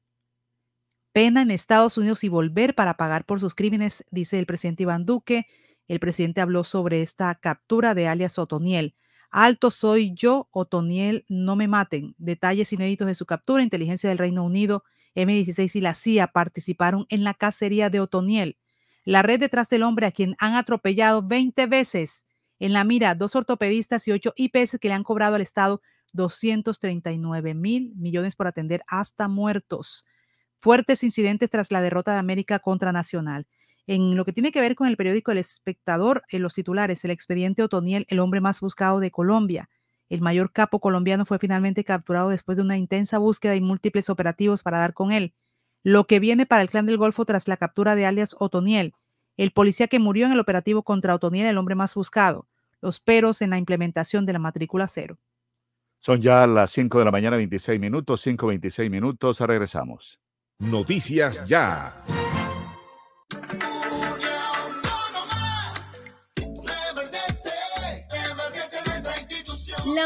pena 1.12 1.42
en 1.42 1.50
Estados 1.50 1.96
Unidos 1.98 2.24
y 2.24 2.28
volver 2.28 2.74
para 2.74 2.96
pagar 2.96 3.24
por 3.24 3.40
sus 3.40 3.54
crímenes, 3.54 4.04
dice 4.10 4.38
el 4.38 4.46
presidente 4.46 4.82
Iván 4.82 5.06
Duque. 5.06 5.46
El 5.86 6.00
presidente 6.00 6.40
habló 6.40 6.64
sobre 6.64 7.02
esta 7.02 7.34
captura 7.36 7.94
de 7.94 8.08
alias 8.08 8.38
Otoniel. 8.38 8.94
Alto 9.30 9.70
soy 9.70 10.14
yo, 10.14 10.48
Otoniel, 10.52 11.24
no 11.28 11.56
me 11.56 11.68
maten. 11.68 12.14
Detalles 12.18 12.72
inéditos 12.72 13.06
de 13.06 13.14
su 13.14 13.26
captura. 13.26 13.62
Inteligencia 13.62 14.08
del 14.08 14.18
Reino 14.18 14.44
Unido, 14.44 14.84
M16 15.14 15.74
y 15.76 15.80
la 15.80 15.94
CIA 15.94 16.28
participaron 16.28 17.06
en 17.08 17.24
la 17.24 17.34
cacería 17.34 17.90
de 17.90 18.00
Otoniel. 18.00 18.56
La 19.04 19.22
red 19.22 19.40
detrás 19.40 19.68
del 19.70 19.82
hombre 19.82 20.06
a 20.06 20.12
quien 20.12 20.36
han 20.38 20.54
atropellado 20.54 21.22
20 21.22 21.66
veces. 21.66 22.26
En 22.58 22.72
la 22.72 22.84
mira, 22.84 23.14
dos 23.14 23.36
ortopedistas 23.36 24.06
y 24.08 24.12
ocho 24.12 24.32
IPS 24.36 24.78
que 24.80 24.88
le 24.88 24.94
han 24.94 25.04
cobrado 25.04 25.34
al 25.36 25.42
Estado 25.42 25.80
239 26.12 27.54
mil 27.54 27.92
millones 27.96 28.34
por 28.34 28.46
atender 28.46 28.82
hasta 28.86 29.28
muertos 29.28 30.04
fuertes 30.60 31.02
incidentes 31.02 31.50
tras 31.50 31.70
la 31.70 31.80
derrota 31.80 32.12
de 32.12 32.18
América 32.18 32.58
contra 32.58 32.92
Nacional. 32.92 33.46
En 33.88 34.16
lo 34.16 34.26
que 34.26 34.34
tiene 34.34 34.52
que 34.52 34.60
ver 34.60 34.74
con 34.74 34.86
el 34.86 34.98
periódico 34.98 35.32
El 35.32 35.38
Espectador, 35.38 36.22
en 36.28 36.42
los 36.42 36.52
titulares, 36.52 37.06
el 37.06 37.10
expediente 37.10 37.62
Otoniel, 37.62 38.04
el 38.10 38.18
hombre 38.20 38.42
más 38.42 38.60
buscado 38.60 39.00
de 39.00 39.10
Colombia. 39.10 39.70
El 40.10 40.20
mayor 40.20 40.52
capo 40.52 40.78
colombiano 40.78 41.24
fue 41.24 41.38
finalmente 41.38 41.84
capturado 41.84 42.28
después 42.28 42.56
de 42.58 42.64
una 42.64 42.76
intensa 42.76 43.16
búsqueda 43.16 43.56
y 43.56 43.62
múltiples 43.62 44.10
operativos 44.10 44.62
para 44.62 44.76
dar 44.76 44.92
con 44.92 45.10
él. 45.10 45.32
Lo 45.82 46.06
que 46.06 46.20
viene 46.20 46.44
para 46.44 46.60
el 46.60 46.68
clan 46.68 46.84
del 46.84 46.98
Golfo 46.98 47.24
tras 47.24 47.48
la 47.48 47.56
captura 47.56 47.94
de 47.94 48.04
alias 48.04 48.36
Otoniel, 48.38 48.92
el 49.38 49.52
policía 49.52 49.88
que 49.88 49.98
murió 49.98 50.26
en 50.26 50.32
el 50.32 50.40
operativo 50.40 50.82
contra 50.82 51.14
Otoniel, 51.14 51.46
el 51.46 51.56
hombre 51.56 51.74
más 51.74 51.94
buscado. 51.94 52.46
los 52.82 53.00
peros 53.00 53.40
en 53.40 53.50
la 53.50 53.58
implementación 53.58 54.26
de 54.26 54.34
la 54.34 54.38
matrícula 54.38 54.86
cero. 54.86 55.18
Son 55.98 56.20
ya 56.20 56.46
las 56.46 56.70
5 56.70 56.98
de 56.98 57.04
la 57.06 57.10
mañana, 57.10 57.36
26 57.36 57.80
minutos, 57.80 58.20
5, 58.20 58.46
26 58.46 58.90
minutos, 58.90 59.40
regresamos. 59.40 60.20
Noticias 60.60 61.44
ya. 61.46 62.04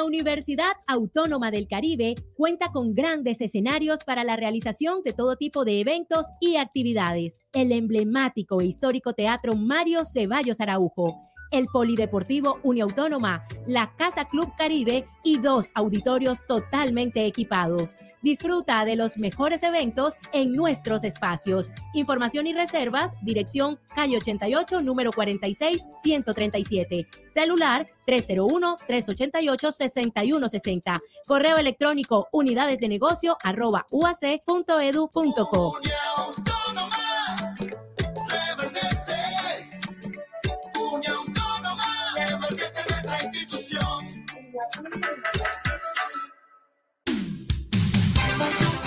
Universidad 0.05 0.73
Autónoma 0.87 1.51
del 1.51 1.69
Caribe 1.69 2.15
cuenta 2.35 2.71
con 2.71 2.95
grandes 2.95 3.41
escenarios 3.41 4.05
para 4.05 4.25
la 4.25 4.37
realización 4.37 5.03
de 5.05 5.13
todo 5.13 5.37
tipo 5.37 5.65
de 5.65 5.81
eventos 5.81 6.27
y 6.41 6.57
actividades. 6.57 7.41
El 7.53 7.73
emblemático 7.73 8.61
e 8.61 8.67
histórico 8.67 9.13
Teatro 9.13 9.57
Mario 9.57 10.05
Ceballos 10.05 10.61
Araujo 10.61 11.32
el 11.53 11.67
Polideportivo 11.67 12.59
Uniautónoma, 12.63 13.47
la 13.67 13.95
Casa 13.97 14.25
Club 14.25 14.51
Caribe 14.57 15.07
y 15.23 15.39
dos 15.39 15.71
auditorios 15.75 16.47
totalmente 16.47 17.27
equipados. 17.27 17.95
Disfruta 18.23 18.85
de 18.85 18.97
los 18.97 19.19
mejores 19.19 19.63
eventos 19.65 20.15
en 20.33 20.55
nuestros 20.55 21.05
espacios. 21.05 21.71
Información 21.93 22.47
y 22.47 22.55
reservas, 22.55 23.15
dirección 23.23 23.79
calle 23.95 24.17
88, 24.17 24.81
número 24.81 25.11
46, 25.11 25.85
137. 26.03 27.07
Celular 27.29 27.87
301-388-6160. 28.07 31.01
Correo 31.27 31.57
electrónico 31.57 32.29
unidades 32.33 32.79
de 32.79 32.87
negocio 32.89 33.37
arroba 33.43 33.87
uac.edu.co. 33.91 35.73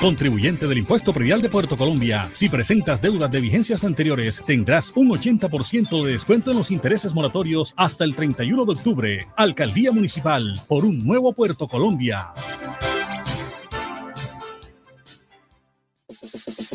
Contribuyente 0.01 0.67
del 0.67 0.79
Impuesto 0.79 1.13
Predial 1.13 1.41
de 1.41 1.49
Puerto 1.49 1.77
Colombia, 1.77 2.29
si 2.33 2.49
presentas 2.49 3.01
deudas 3.01 3.31
de 3.31 3.39
vigencias 3.39 3.83
anteriores, 3.83 4.41
tendrás 4.45 4.91
un 4.95 5.09
80% 5.09 6.03
de 6.03 6.11
descuento 6.11 6.51
en 6.51 6.57
los 6.57 6.69
intereses 6.69 7.13
moratorios 7.13 7.73
hasta 7.77 8.03
el 8.03 8.13
31 8.13 8.65
de 8.65 8.71
octubre. 8.73 9.27
Alcaldía 9.37 9.91
Municipal, 9.91 10.61
por 10.67 10.85
un 10.85 11.03
nuevo 11.03 11.31
Puerto 11.33 11.65
Colombia. 11.67 12.27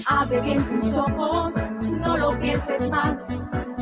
Abre 0.07 0.41
bien 0.41 0.65
tus 0.65 0.93
ojos, 0.95 1.55
no 1.83 2.17
lo 2.17 2.39
pienses 2.41 2.89
más. 2.89 3.29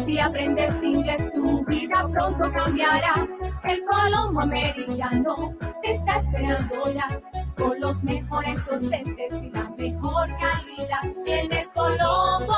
Si 0.05 0.18
aprendes 0.18 0.82
inglés, 0.82 1.30
tu 1.32 1.64
vida 1.64 2.09
pronto 2.12 2.53
cambiará. 2.53 3.26
El 3.64 3.82
Colombo 3.84 4.41
Americano 4.41 5.55
te 5.82 5.93
está 5.93 6.16
esperando 6.16 6.93
ya, 6.93 7.20
con 7.59 7.79
los 7.81 8.03
mejores 8.05 8.65
docentes 8.65 9.43
y 9.43 9.51
la 9.51 9.69
mejor 9.77 10.29
calidad. 10.39 11.05
En 11.27 11.53
el 11.53 11.69
Colombo 11.71 12.55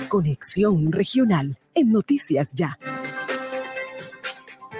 Conexión 0.08 0.92
Regional 0.92 1.56
en 1.74 1.92
Noticias 1.92 2.54
Ya. 2.54 2.78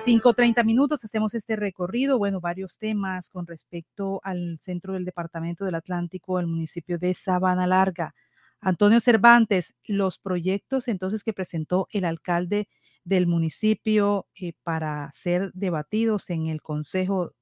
5.30 0.05 0.62
minutos, 0.66 1.03
hacemos 1.03 1.35
este 1.35 1.57
recorrido. 1.57 2.18
Bueno, 2.18 2.39
varios 2.39 2.77
temas 2.77 3.31
con 3.31 3.47
respecto 3.47 4.20
al 4.22 4.59
centro 4.61 4.93
del 4.93 5.07
Departamento 5.07 5.64
del 5.64 5.77
Atlántico, 5.77 6.39
el 6.39 6.47
municipio 6.47 6.99
de 6.99 7.14
Sabana 7.14 7.66
Larga. 7.66 8.14
Antonio 8.64 9.00
Cervantes, 9.00 9.74
los 9.86 10.18
proyectos 10.18 10.88
entonces 10.88 11.22
que 11.24 11.32
presentó 11.32 11.88
el 11.90 12.04
alcalde 12.04 12.68
del 13.04 13.26
municipio 13.26 14.26
eh, 14.34 14.54
para 14.62 15.10
ser 15.14 15.52
debatidos 15.54 16.30
en 16.30 16.46
el 16.46 16.62
Consejo 16.62 17.32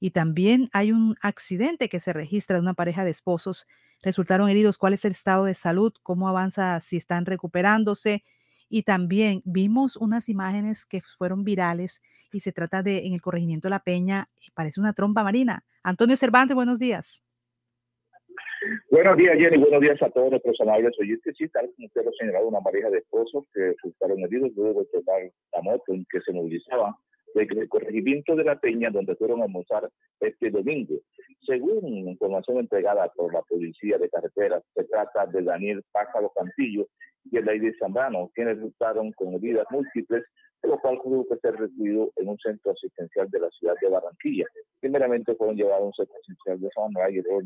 y 0.00 0.10
también 0.12 0.70
hay 0.72 0.92
un 0.92 1.16
accidente 1.20 1.88
que 1.90 2.00
se 2.00 2.12
registra 2.14 2.56
de 2.56 2.62
una 2.62 2.74
pareja 2.74 3.04
de 3.04 3.10
esposos. 3.10 3.66
Resultaron 4.02 4.48
heridos. 4.48 4.78
¿Cuál 4.78 4.94
es 4.94 5.04
el 5.04 5.12
estado 5.12 5.44
de 5.44 5.54
salud? 5.54 5.92
¿Cómo 6.02 6.26
avanza? 6.28 6.80
Si 6.80 6.96
están 6.96 7.26
recuperándose. 7.26 8.24
Y 8.70 8.84
también 8.84 9.42
vimos 9.44 9.96
unas 9.96 10.28
imágenes 10.28 10.86
que 10.86 11.02
fueron 11.02 11.44
virales 11.44 12.00
y 12.32 12.40
se 12.40 12.52
trata 12.52 12.82
de 12.82 13.06
en 13.06 13.12
el 13.12 13.20
corregimiento 13.20 13.68
de 13.68 13.70
La 13.70 13.80
Peña. 13.80 14.30
Parece 14.54 14.80
una 14.80 14.94
trompa 14.94 15.22
marina. 15.22 15.64
Antonio 15.82 16.16
Cervantes, 16.16 16.54
buenos 16.54 16.78
días. 16.78 17.22
Buenos 18.90 19.16
días, 19.16 19.38
Jenny. 19.38 19.56
Buenos 19.56 19.80
días 19.80 20.02
a 20.02 20.10
todos 20.10 20.30
nuestros 20.30 20.60
amables 20.60 20.92
oyentes. 21.00 21.34
Sí, 21.36 21.48
tal 21.48 21.70
como 21.74 21.86
usted 21.86 22.04
lo 22.04 22.12
señalado, 22.12 22.48
una 22.48 22.60
pareja 22.60 22.90
de 22.90 22.98
esposos 22.98 23.44
que 23.54 23.72
resultaron 23.72 24.20
heridos 24.20 24.50
luego 24.54 24.80
de 24.80 24.86
tocar 24.86 25.22
la 25.52 25.62
moto 25.62 25.94
en 25.94 26.04
que 26.10 26.20
se 26.20 26.32
movilizaban 26.32 26.92
desde 27.34 27.60
el 27.60 27.68
corregimiento 27.68 28.36
de 28.36 28.44
la 28.44 28.58
Peña, 28.58 28.90
donde 28.90 29.16
fueron 29.16 29.40
a 29.40 29.44
almorzar 29.44 29.88
este 30.20 30.50
domingo. 30.50 30.94
Según 31.46 32.08
información 32.08 32.58
entregada 32.58 33.08
por 33.16 33.32
la 33.32 33.40
Policía 33.42 33.96
de 33.98 34.10
Carreteras, 34.10 34.62
se 34.74 34.84
trata 34.84 35.26
de 35.26 35.42
Daniel 35.42 35.82
Pájaro 35.92 36.30
Cantillo 36.36 36.86
y 37.30 37.38
el 37.38 37.48
aire 37.48 37.72
Zambrano, 37.78 38.30
quienes 38.34 38.56
resultaron 38.56 39.12
con 39.12 39.34
heridas 39.34 39.66
múltiples, 39.70 40.24
lo 40.62 40.78
cual 40.80 41.00
tuvo 41.02 41.26
que 41.26 41.36
ser 41.36 41.54
recibido 41.56 42.12
en 42.16 42.28
un 42.28 42.38
centro 42.38 42.72
asistencial 42.72 43.30
de 43.30 43.40
la 43.40 43.50
ciudad 43.50 43.74
de 43.80 43.88
Barranquilla. 43.88 44.44
Primeramente 44.80 45.34
fueron 45.34 45.56
llevados 45.56 45.82
a 45.82 45.86
un 45.86 45.92
centro 45.94 46.16
asistencial 46.16 46.60
de 46.60 46.68
San 46.74 47.14
y 47.14 47.22
luego 47.22 47.40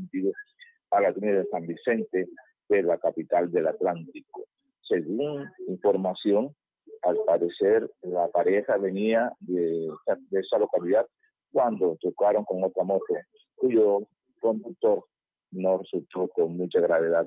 a 0.95 1.01
la 1.01 1.13
clínica 1.13 1.39
de 1.39 1.47
San 1.47 1.67
Vicente 1.67 2.29
de 2.69 2.83
la 2.83 2.99
capital 2.99 3.51
del 3.51 3.67
Atlántico. 3.67 4.45
Según 4.83 5.49
información, 5.67 6.55
al 7.03 7.19
parecer 7.27 7.91
la 8.03 8.29
pareja 8.29 8.77
venía 8.77 9.33
de, 9.41 9.89
de 10.31 10.41
esa 10.41 10.59
localidad 10.59 11.07
cuando 11.53 11.97
chocaron 12.01 12.45
con 12.45 12.65
otra 12.65 12.85
moto, 12.85 13.15
cuyo 13.57 14.01
conductor 14.41 15.05
no 15.53 15.79
resultó 15.79 16.29
con 16.29 16.57
mucha 16.57 16.81
gravedad 16.81 17.27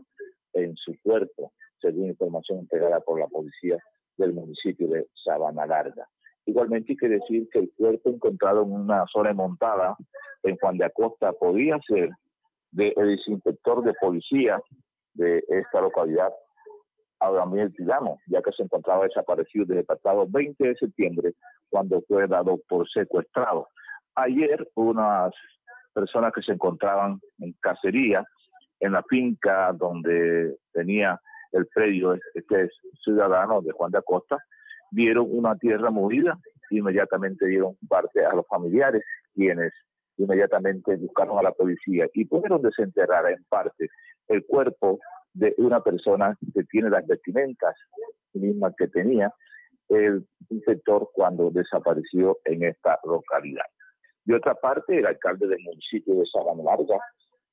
en 0.54 0.76
su 0.76 0.94
cuerpo, 1.04 1.54
según 1.80 2.08
información 2.08 2.60
entregada 2.60 3.00
por 3.02 3.20
la 3.20 3.28
policía 3.28 3.78
del 4.18 4.34
municipio 4.34 4.88
de 4.88 5.08
Sabana 5.24 5.66
Larga. 5.66 6.08
Igualmente 6.46 6.94
hay 6.94 6.98
que 6.98 7.10
decir 7.10 7.48
que 7.52 7.60
el 7.60 7.72
cuerpo 7.78 8.10
encontrado 8.10 8.64
en 8.64 8.72
una 8.72 9.06
zona 9.12 9.34
montada 9.34 9.96
en 10.44 10.58
Juan 10.58 10.78
de 10.78 10.86
Acosta 10.86 11.34
podía 11.34 11.78
ser 11.88 12.10
del 12.72 13.20
inspector 13.28 13.84
de 13.84 13.94
policía 13.94 14.62
de 15.14 15.44
esta 15.50 15.82
localidad, 15.82 16.32
Abraham 17.20 17.72
Tirano, 17.74 18.18
ya 18.28 18.42
que 18.42 18.52
se 18.52 18.64
encontraba 18.64 19.06
desaparecido 19.06 19.66
desde 19.66 19.82
el 19.82 19.86
pasado 19.86 20.28
20 20.30 20.68
de 20.68 20.76
septiembre, 20.76 21.34
cuando 21.70 22.02
fue 22.08 22.28
dado 22.28 22.60
por 22.68 22.88
secuestrado. 22.90 23.68
Ayer 24.16 24.68
unas 24.76 25.34
personas 25.94 26.32
que 26.34 26.42
se 26.42 26.54
encontraban 26.54 27.20
en 27.40 27.54
cacería 27.60 28.24
en 28.80 28.92
la 28.92 29.04
finca 29.04 29.74
donde 29.74 30.56
tenía 30.72 31.20
el 31.52 31.66
predio 31.68 32.18
este 32.36 32.70
ciudadano 33.04 33.62
de 33.62 33.72
Juan 33.72 33.92
de 33.92 33.98
Acosta, 33.98 34.38
vieron 34.92 35.28
una 35.30 35.56
tierra 35.56 35.90
movida, 35.90 36.38
inmediatamente 36.70 37.48
dieron 37.48 37.76
parte 37.88 38.24
a 38.24 38.34
los 38.34 38.46
familiares, 38.48 39.04
quienes 39.34 39.74
inmediatamente 40.18 40.96
buscaron 40.98 41.38
a 41.40 41.44
la 41.44 41.52
policía 41.52 42.08
y 42.14 42.26
pudieron 42.26 42.62
desenterrar 42.62 43.30
en 43.32 43.44
parte 43.50 43.90
el 44.28 44.46
cuerpo 44.46 45.00
de 45.34 45.54
una 45.58 45.82
persona 45.82 46.38
que 46.54 46.64
tiene 46.64 46.90
las 46.90 47.06
vestimentas 47.06 47.76
mismas 48.34 48.74
que 48.78 48.88
tenía 48.88 49.34
el 49.90 50.26
inspector 50.50 51.10
cuando 51.14 51.50
desapareció 51.52 52.38
en 52.46 52.64
esta 52.64 53.00
localidad. 53.06 53.66
De 54.26 54.36
otra 54.36 54.56
parte, 54.56 55.00
el 55.00 55.06
alcalde 55.06 55.48
del 55.48 55.62
municipio 55.62 56.16
de 56.16 56.26
Sabana 56.26 56.64
Larga 56.64 57.00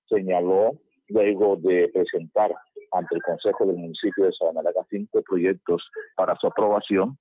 señaló, 0.09 0.73
luego 1.09 1.57
de 1.57 1.91
presentar 1.93 2.53
ante 2.93 3.15
el 3.15 3.23
Consejo 3.23 3.67
del 3.67 3.77
municipio 3.77 4.25
de 4.25 4.33
Sabana 4.33 4.63
Larga 4.63 4.85
cinco 4.91 5.23
proyectos 5.23 5.83
para 6.17 6.35
su 6.37 6.47
aprobación, 6.47 7.17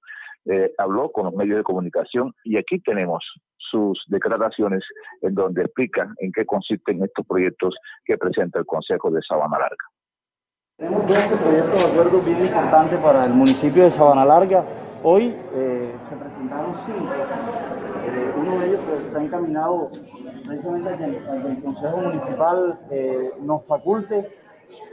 eh, 0.45 0.73
habló 0.77 1.11
con 1.11 1.25
los 1.25 1.33
medios 1.33 1.57
de 1.57 1.63
comunicación 1.63 2.33
y 2.43 2.57
aquí 2.57 2.79
tenemos 2.79 3.23
sus 3.57 4.03
declaraciones 4.07 4.83
en 5.21 5.33
donde 5.33 5.63
explican 5.63 6.13
en 6.19 6.31
qué 6.31 6.45
consisten 6.45 7.03
estos 7.03 7.25
proyectos 7.25 7.75
que 8.05 8.17
presenta 8.17 8.59
el 8.59 8.65
Consejo 8.65 9.09
de 9.09 9.21
Sabana 9.21 9.57
Larga. 9.59 9.85
Tenemos 10.77 11.07
12 11.07 11.37
proyectos 11.37 11.79
de 11.79 11.91
acuerdo 11.91 12.21
bien 12.21 12.45
importantes 12.45 12.99
para 12.99 13.25
el 13.25 13.33
municipio 13.33 13.83
de 13.83 13.91
Sabana 13.91 14.25
Larga. 14.25 14.65
Hoy 15.03 15.35
eh, 15.53 15.93
se 16.09 16.15
presentaron 16.15 16.75
cinco. 16.85 17.11
Eh, 18.05 18.33
uno 18.37 18.59
de 18.59 18.67
ellos 18.67 18.79
pues, 18.85 19.05
está 19.05 19.21
encaminado 19.21 19.89
precisamente 20.45 20.89
a 20.89 20.97
que 20.97 21.05
el, 21.05 21.61
Consejo 21.61 21.97
Municipal 21.97 22.79
eh, 22.89 23.31
nos 23.41 23.65
faculte 23.65 24.29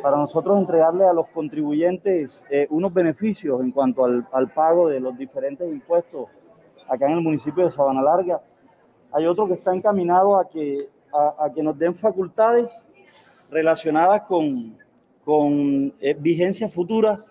para 0.02 0.16
nosotros 0.16 0.58
entregarle 0.58 1.04
a 1.04 1.12
los 1.12 1.28
contribuyentes 1.28 2.44
unos 2.70 2.92
beneficios 2.92 3.60
en 3.60 3.70
cuanto 3.70 4.04
al, 4.04 4.48
pago 4.54 4.88
de 4.88 5.00
los 5.00 5.16
diferentes 5.16 5.68
impuestos 5.68 6.28
acá 6.88 7.06
en 7.06 7.12
el 7.12 7.20
municipio 7.20 7.64
de 7.64 7.70
Sabana 7.70 8.02
Larga. 8.02 8.40
Hay 9.12 9.26
otro 9.26 9.46
que 9.46 9.54
está 9.54 9.74
encaminado 9.74 10.36
a 10.36 10.48
que, 10.48 10.88
a 11.12 11.50
que 11.54 11.62
nos 11.62 11.78
den 11.78 11.94
facultades 11.94 12.70
relacionadas 13.50 14.22
con 14.22 14.76
con 15.24 15.94
eh, 16.00 16.16
vigencias 16.18 16.72
futuras 16.72 17.26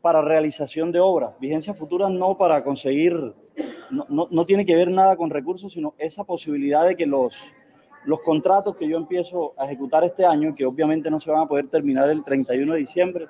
para 0.00 0.22
realización 0.22 0.92
de 0.92 1.00
obras. 1.00 1.38
Vigencias 1.40 1.76
futuras 1.76 2.10
no 2.10 2.36
para 2.36 2.62
conseguir, 2.62 3.34
no, 3.90 4.28
no, 4.30 4.46
tiene 4.46 4.64
que 4.64 4.76
ver 4.76 4.88
nada 4.90 5.16
con 5.16 5.30
recursos, 5.30 5.72
sino 5.72 5.94
esa 5.98 6.24
posibilidad 6.24 6.86
de 6.86 6.96
que 6.96 7.06
los, 7.06 7.36
los 8.08 8.22
contratos 8.22 8.74
que 8.74 8.88
yo 8.88 8.96
empiezo 8.96 9.52
a 9.58 9.66
ejecutar 9.66 10.02
este 10.02 10.24
año, 10.24 10.54
que 10.54 10.64
obviamente 10.64 11.10
no 11.10 11.20
se 11.20 11.30
van 11.30 11.42
a 11.42 11.46
poder 11.46 11.68
terminar 11.68 12.08
el 12.08 12.24
31 12.24 12.72
de 12.72 12.78
diciembre, 12.78 13.26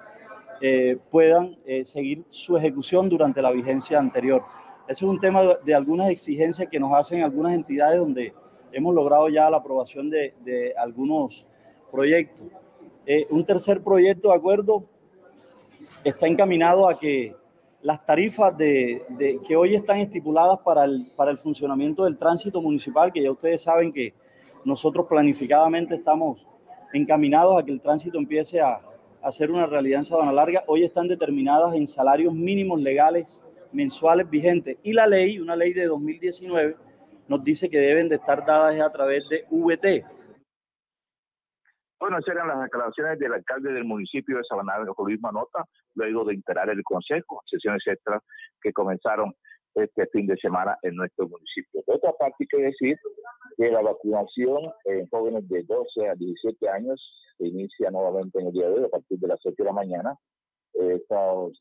eh, 0.61 0.97
puedan 1.11 1.59
eh, 1.67 1.85
seguir 1.85 2.25
su 2.29 2.57
ejecución 2.57 3.09
durante 3.09 3.43
la 3.43 3.51
vigencia 3.51 3.99
anterior. 3.99 4.45
Ese 4.85 5.05
es 5.05 5.11
un 5.11 5.19
tema 5.19 5.43
de, 5.65 5.75
algunas 5.75 6.09
exigencias 6.11 6.69
que 6.69 6.79
nos 6.79 6.93
hacen 6.93 7.25
algunas 7.25 7.55
entidades 7.55 7.99
donde 7.99 8.33
hemos 8.71 8.95
logrado 8.95 9.29
ya 9.29 9.51
la 9.51 9.57
aprobación 9.57 10.11
de, 10.11 10.35
de 10.45 10.73
algunos 10.77 11.45
proyectos. 11.91 12.47
Eh, 13.05 13.27
un 13.31 13.45
tercer 13.45 13.83
proyecto 13.83 14.29
de 14.29 14.37
acuerdo 14.37 14.85
está 16.05 16.29
encaminado 16.29 16.89
a 16.89 16.97
que 16.97 17.35
las 17.83 18.07
tarifas 18.07 18.57
de, 18.57 19.41
que 19.45 19.57
hoy 19.57 19.75
están 19.75 19.99
estipuladas 19.99 20.61
para 20.61 20.85
el, 20.85 21.11
para 21.17 21.33
el 21.33 21.39
funcionamiento 21.39 22.05
del 22.05 22.17
tránsito 22.17 22.63
municipal, 22.63 23.13
que 23.13 23.25
ya 23.25 23.33
ustedes 23.33 23.61
saben 23.61 23.93
que 23.93 24.15
nosotros 24.65 25.07
planificadamente 25.09 25.95
estamos 25.95 26.47
encaminados 26.93 27.61
a 27.61 27.65
que 27.65 27.73
el 27.73 27.81
tránsito 27.81 28.19
empiece 28.19 28.61
a, 28.61 28.81
a 29.23 29.33
ser 29.33 29.51
una 29.51 29.67
realidad 29.67 29.99
en 29.99 30.05
Sabana 30.05 30.33
Larga, 30.33 30.65
hoy 30.67 30.85
están 30.85 31.09
determinadas 31.09 31.75
en 31.75 31.87
salarios 31.87 32.35
mínimos 32.35 32.81
legales 32.81 33.45
mensuales 33.73 34.29
vigentes. 34.29 34.79
Y 34.83 34.93
la 34.93 35.07
ley, 35.07 35.39
una 35.39 35.57
ley 35.57 35.73
de 35.73 35.87
2019, 35.87 36.77
nos 37.29 37.45
dice 37.45 37.69
que 37.69 37.79
deben 37.79 38.09
de 38.09 38.17
estar 38.17 38.45
dadas 38.47 38.81
a 38.81 38.91
través 38.91 39.29
de 39.29 39.45
VT, 39.51 40.19
bueno, 42.01 42.19
esas 42.19 42.37
eran 42.37 42.47
las 42.47 42.63
declaraciones 42.63 43.19
del 43.19 43.33
alcalde 43.33 43.73
del 43.73 43.85
municipio 43.85 44.37
de 44.37 44.45
Sabana, 44.45 44.79
Luis 44.79 45.21
Manota, 45.21 45.65
luego 45.95 46.25
de 46.25 46.35
integrar 46.35 46.71
el 46.71 46.83
consejo, 46.85 47.43
sesiones 47.45 47.83
extras 47.87 48.23
que 48.63 48.73
comenzaron 48.73 49.35
este 49.83 50.07
fin 50.07 50.27
de 50.27 50.37
semana 50.37 50.79
en 50.83 50.95
nuestro 50.97 51.29
municipio. 51.29 51.83
De 51.87 51.95
otra 51.95 52.13
parte, 52.13 52.37
hay 52.41 52.47
que 52.47 52.63
decir 52.63 52.99
que 53.57 53.71
la 53.71 53.81
vacunación 53.81 54.73
en 54.85 55.09
jóvenes 55.09 55.49
de 55.49 55.63
12 55.63 56.09
a 56.09 56.15
17 56.15 56.69
años 56.69 57.01
se 57.37 57.47
inicia 57.47 57.91
nuevamente 57.91 58.41
en 58.41 58.49
el 58.49 58.53
día 58.53 58.69
de 58.69 58.75
hoy 58.75 58.85
a 58.85 58.89
partir 58.89 59.19
de 59.19 59.29
las 59.29 59.41
7 59.43 59.57
de 59.59 59.65
la 59.65 59.73
mañana. 59.73 60.19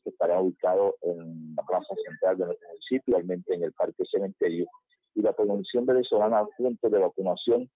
Estará 0.04 0.40
ubicado 0.40 0.96
en 1.02 1.54
la 1.56 1.62
plaza 1.64 1.94
central 2.04 2.38
de 2.38 2.46
nuestro 2.46 2.68
municipio, 2.68 3.02
igualmente 3.06 3.54
en 3.54 3.64
el 3.64 3.72
Parque 3.72 4.04
Cementerio, 4.10 4.66
y 5.14 5.22
la 5.22 5.32
promoción 5.32 5.86
venezolana 5.86 6.44
punto 6.56 6.88
de 6.88 6.98
vacunación 6.98 7.68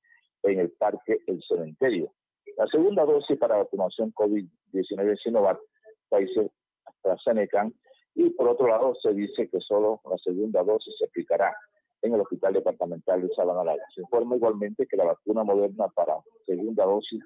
en 0.45 0.61
el 0.61 0.71
Parque 0.73 1.19
El 1.27 1.43
Cementerio. 1.49 2.13
La 2.57 2.67
segunda 2.67 3.05
dosis 3.05 3.39
para 3.39 3.57
vacunación 3.57 4.13
COVID-19 4.13 5.11
en 5.11 5.17
Sinovac, 5.17 5.59
países 6.09 6.51
AstraZeneca, 6.85 7.71
y 8.15 8.31
por 8.31 8.49
otro 8.49 8.69
lado 8.69 8.95
se 9.03 9.13
dice 9.15 9.49
que 9.49 9.61
solo 9.61 10.01
la 10.09 10.17
segunda 10.19 10.63
dosis 10.63 10.95
se 10.99 11.07
aplicará 11.07 11.55
en 12.03 12.15
el 12.15 12.21
Hospital 12.21 12.55
Departamental 12.55 13.23
de 13.23 13.35
Sabana. 13.35 13.73
Se 13.95 14.03
informa 14.03 14.37
igualmente 14.37 14.87
que 14.87 14.97
la 14.97 15.05
vacuna 15.05 15.45
moderna 15.45 15.89
para 15.95 16.17
segunda 16.45 16.85
dosis 16.85 17.23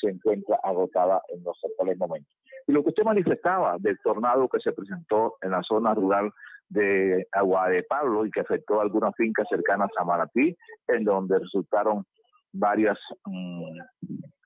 se 0.00 0.08
encuentra 0.08 0.58
agotada 0.62 1.20
en 1.28 1.42
los 1.44 1.58
actuales 1.64 1.98
momentos. 1.98 2.32
Y 2.66 2.72
lo 2.72 2.82
que 2.82 2.90
usted 2.90 3.02
manifestaba 3.04 3.76
del 3.78 3.98
tornado 4.02 4.48
que 4.48 4.60
se 4.60 4.72
presentó 4.72 5.34
en 5.42 5.50
la 5.50 5.62
zona 5.62 5.94
rural 5.94 6.30
de 6.68 7.26
Agua 7.32 7.68
de 7.68 7.82
Pablo 7.82 8.24
y 8.24 8.30
que 8.30 8.40
afectó 8.40 8.80
algunas 8.80 9.14
fincas 9.16 9.46
cercanas 9.48 9.90
a 9.98 10.04
Maratí, 10.04 10.56
en 10.86 11.04
donde 11.04 11.38
resultaron 11.38 12.04
varias 12.52 12.98
mm, 13.26 13.78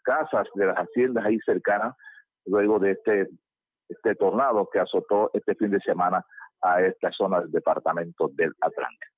casas 0.03 0.49
de 0.55 0.67
las 0.67 0.77
haciendas 0.77 1.25
ahí 1.25 1.39
cercanas 1.45 1.95
luego 2.47 2.79
de 2.79 2.93
este, 2.93 3.29
este 3.89 4.15
tornado 4.15 4.69
que 4.73 4.81
azotó 4.81 5.31
este 5.35 5.55
fin 5.55 5.71
de 5.71 5.81
semana 5.81 6.25
a 6.63 6.81
esta 6.81 7.11
zona 7.13 7.41
del 7.41 7.51
departamento 7.51 8.31
del 8.33 8.53
Atlántico. 8.61 9.13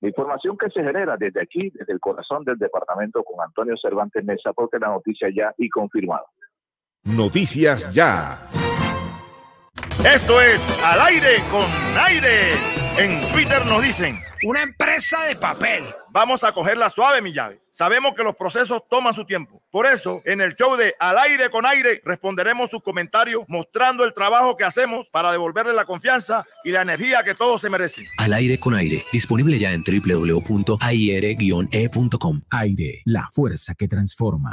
La 0.00 0.08
información 0.08 0.56
que 0.56 0.70
se 0.70 0.82
genera 0.82 1.16
desde 1.18 1.42
aquí, 1.42 1.70
desde 1.70 1.92
el 1.92 2.00
corazón 2.00 2.42
del 2.44 2.56
departamento 2.56 3.22
con 3.22 3.44
Antonio 3.44 3.74
Cervantes 3.76 4.24
Mesa, 4.24 4.52
porque 4.54 4.78
la 4.78 4.88
noticia 4.88 5.28
ya 5.34 5.52
y 5.58 5.68
confirmada. 5.68 6.24
Noticias 7.04 7.92
ya. 7.92 8.38
Esto 10.04 10.40
es 10.40 10.82
Al 10.84 11.00
aire 11.00 11.36
con 11.50 11.66
aire. 12.06 12.79
En 13.00 13.18
Twitter 13.32 13.64
nos 13.64 13.82
dicen. 13.82 14.14
Una 14.42 14.62
empresa 14.62 15.24
de 15.24 15.34
papel. 15.34 15.82
Vamos 16.10 16.44
a 16.44 16.52
cogerla 16.52 16.90
suave, 16.90 17.22
mi 17.22 17.32
llave. 17.32 17.62
Sabemos 17.72 18.12
que 18.14 18.22
los 18.22 18.36
procesos 18.36 18.82
toman 18.90 19.14
su 19.14 19.24
tiempo 19.24 19.62
Por 19.70 19.86
eso, 19.86 20.20
en 20.26 20.42
el 20.42 20.54
show 20.54 20.76
de 20.76 20.94
Al 21.00 21.16
aire 21.16 21.48
con 21.48 21.64
aire, 21.64 22.02
responderemos 22.04 22.68
sus 22.68 22.82
comentarios 22.82 23.44
mostrando 23.48 24.04
el 24.04 24.12
trabajo 24.12 24.54
que 24.58 24.64
hacemos 24.64 25.08
para 25.08 25.32
devolverle 25.32 25.72
la 25.72 25.86
confianza 25.86 26.44
y 26.62 26.72
la 26.72 26.82
energía 26.82 27.22
que 27.22 27.34
todos 27.34 27.62
se 27.62 27.70
merecen. 27.70 28.04
Al 28.18 28.34
aire 28.34 28.60
con 28.60 28.74
aire, 28.74 29.02
disponible 29.10 29.58
ya 29.58 29.72
en 29.72 29.82
www.aire-e.com. 29.82 30.82
Aire, 32.50 33.00
la 33.06 33.30
fuerza 33.32 33.74
que 33.74 33.88
transforma. 33.88 34.52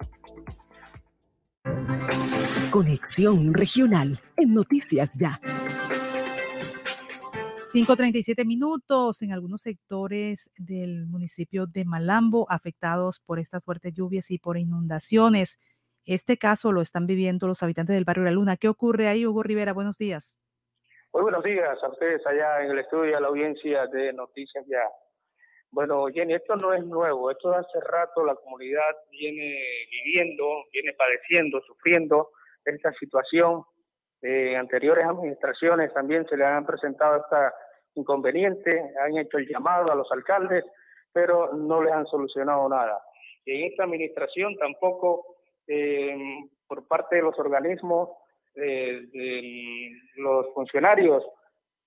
Conexión 2.71 3.53
Regional 3.53 4.19
en 4.37 4.53
Noticias 4.53 5.15
Ya. 5.17 5.39
5.37 7.73 8.45
minutos 8.45 9.21
en 9.21 9.33
algunos 9.33 9.61
sectores 9.61 10.49
del 10.57 11.05
municipio 11.07 11.67
de 11.67 11.85
Malambo 11.85 12.49
afectados 12.49 13.19
por 13.19 13.39
estas 13.39 13.63
fuertes 13.63 13.93
lluvias 13.93 14.31
y 14.31 14.39
por 14.39 14.57
inundaciones. 14.57 15.59
Este 16.05 16.37
caso 16.37 16.71
lo 16.71 16.81
están 16.81 17.07
viviendo 17.07 17.47
los 17.47 17.61
habitantes 17.61 17.93
del 17.93 18.05
barrio 18.05 18.23
La 18.23 18.31
Luna. 18.31 18.57
¿Qué 18.57 18.69
ocurre 18.69 19.07
ahí, 19.07 19.25
Hugo 19.25 19.43
Rivera? 19.43 19.73
Buenos 19.73 19.97
días. 19.97 20.39
Muy 21.13 21.23
buenos 21.23 21.43
días 21.43 21.77
a 21.83 21.89
ustedes 21.89 22.25
allá 22.25 22.63
en 22.63 22.71
el 22.71 22.79
estudio 22.79 23.11
y 23.11 23.13
a 23.13 23.19
la 23.19 23.27
audiencia 23.27 23.85
de 23.87 24.13
Noticias 24.13 24.65
Ya. 24.67 24.83
Bueno, 25.71 26.07
Jenny, 26.13 26.33
esto 26.33 26.57
no 26.57 26.73
es 26.73 26.83
nuevo, 26.83 27.31
esto 27.31 27.53
hace 27.53 27.79
rato 27.79 28.25
la 28.25 28.35
comunidad 28.35 28.93
viene 29.09 29.57
viviendo, 29.89 30.65
viene 30.73 30.91
padeciendo, 30.93 31.61
sufriendo 31.61 32.31
esta 32.65 32.91
situación. 32.93 33.63
Eh, 34.21 34.57
anteriores 34.57 35.05
administraciones 35.05 35.93
también 35.93 36.27
se 36.27 36.35
le 36.35 36.43
han 36.45 36.65
presentado 36.65 37.21
esta 37.21 37.53
inconveniente, 37.95 38.83
han 39.01 39.17
hecho 39.17 39.37
el 39.37 39.47
llamado 39.47 39.89
a 39.91 39.95
los 39.95 40.11
alcaldes, 40.11 40.65
pero 41.13 41.53
no 41.53 41.81
les 41.81 41.93
han 41.93 42.05
solucionado 42.05 42.67
nada. 42.67 43.01
Y 43.45 43.61
en 43.61 43.71
esta 43.71 43.85
administración 43.85 44.57
tampoco, 44.57 45.37
eh, 45.67 46.17
por 46.67 46.85
parte 46.85 47.15
de 47.15 47.21
los 47.21 47.39
organismos, 47.39 48.09
eh, 48.55 49.03
de 49.13 49.91
los 50.17 50.53
funcionarios 50.53 51.23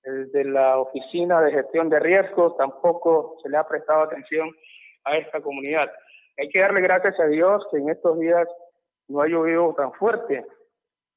de 0.05 0.45
la 0.45 0.79
Oficina 0.79 1.41
de 1.41 1.53
Gestión 1.53 1.89
de 1.89 1.99
Riesgos 1.99 2.57
tampoco 2.57 3.37
se 3.43 3.49
le 3.49 3.57
ha 3.57 3.67
prestado 3.67 4.03
atención 4.03 4.51
a 5.05 5.17
esta 5.17 5.41
comunidad. 5.41 5.91
Hay 6.39 6.49
que 6.49 6.61
darle 6.61 6.81
gracias 6.81 7.19
a 7.21 7.27
Dios 7.27 7.67
que 7.71 7.79
en 7.79 7.89
estos 7.91 8.19
días 8.19 8.49
no 9.09 9.21
ha 9.21 9.29
llovido 9.29 9.75
tan 9.75 9.93
fuerte, 9.93 10.45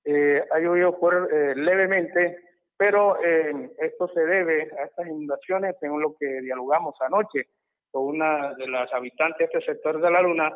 eh, 0.06 0.44
ha 0.52 0.60
llovido 0.60 0.98
por, 1.00 1.30
eh, 1.34 1.56
levemente, 1.56 2.38
pero 2.78 3.22
eh, 3.24 3.72
esto 3.80 4.08
se 4.10 4.22
debe 4.22 4.70
a 4.80 4.84
estas 4.84 5.08
inundaciones, 5.08 5.76
según 5.80 6.02
lo 6.02 6.16
que 6.16 6.42
dialogamos 6.42 6.96
anoche 7.02 7.48
con 7.92 8.04
una 8.04 8.54
de 8.54 8.68
las 8.68 8.92
habitantes 8.94 9.50
de 9.50 9.60
este 9.60 9.74
sector 9.74 10.00
de 10.00 10.12
la 10.12 10.22
Luna. 10.22 10.56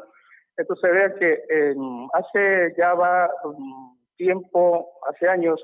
Esto 0.56 0.76
se 0.76 0.88
debe 0.88 1.04
a 1.04 1.16
que 1.16 1.76
hace 2.14 2.76
ya 2.78 2.94
va 2.94 3.30
um, 3.44 3.98
tiempo, 4.18 4.92
hace 5.10 5.28
años, 5.28 5.64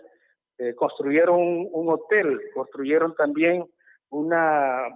eh, 0.60 0.74
construyeron 0.74 1.40
un, 1.72 1.90
hotel, 1.90 2.40
construyeron 2.54 3.14
también 3.16 3.66
una 4.10 4.88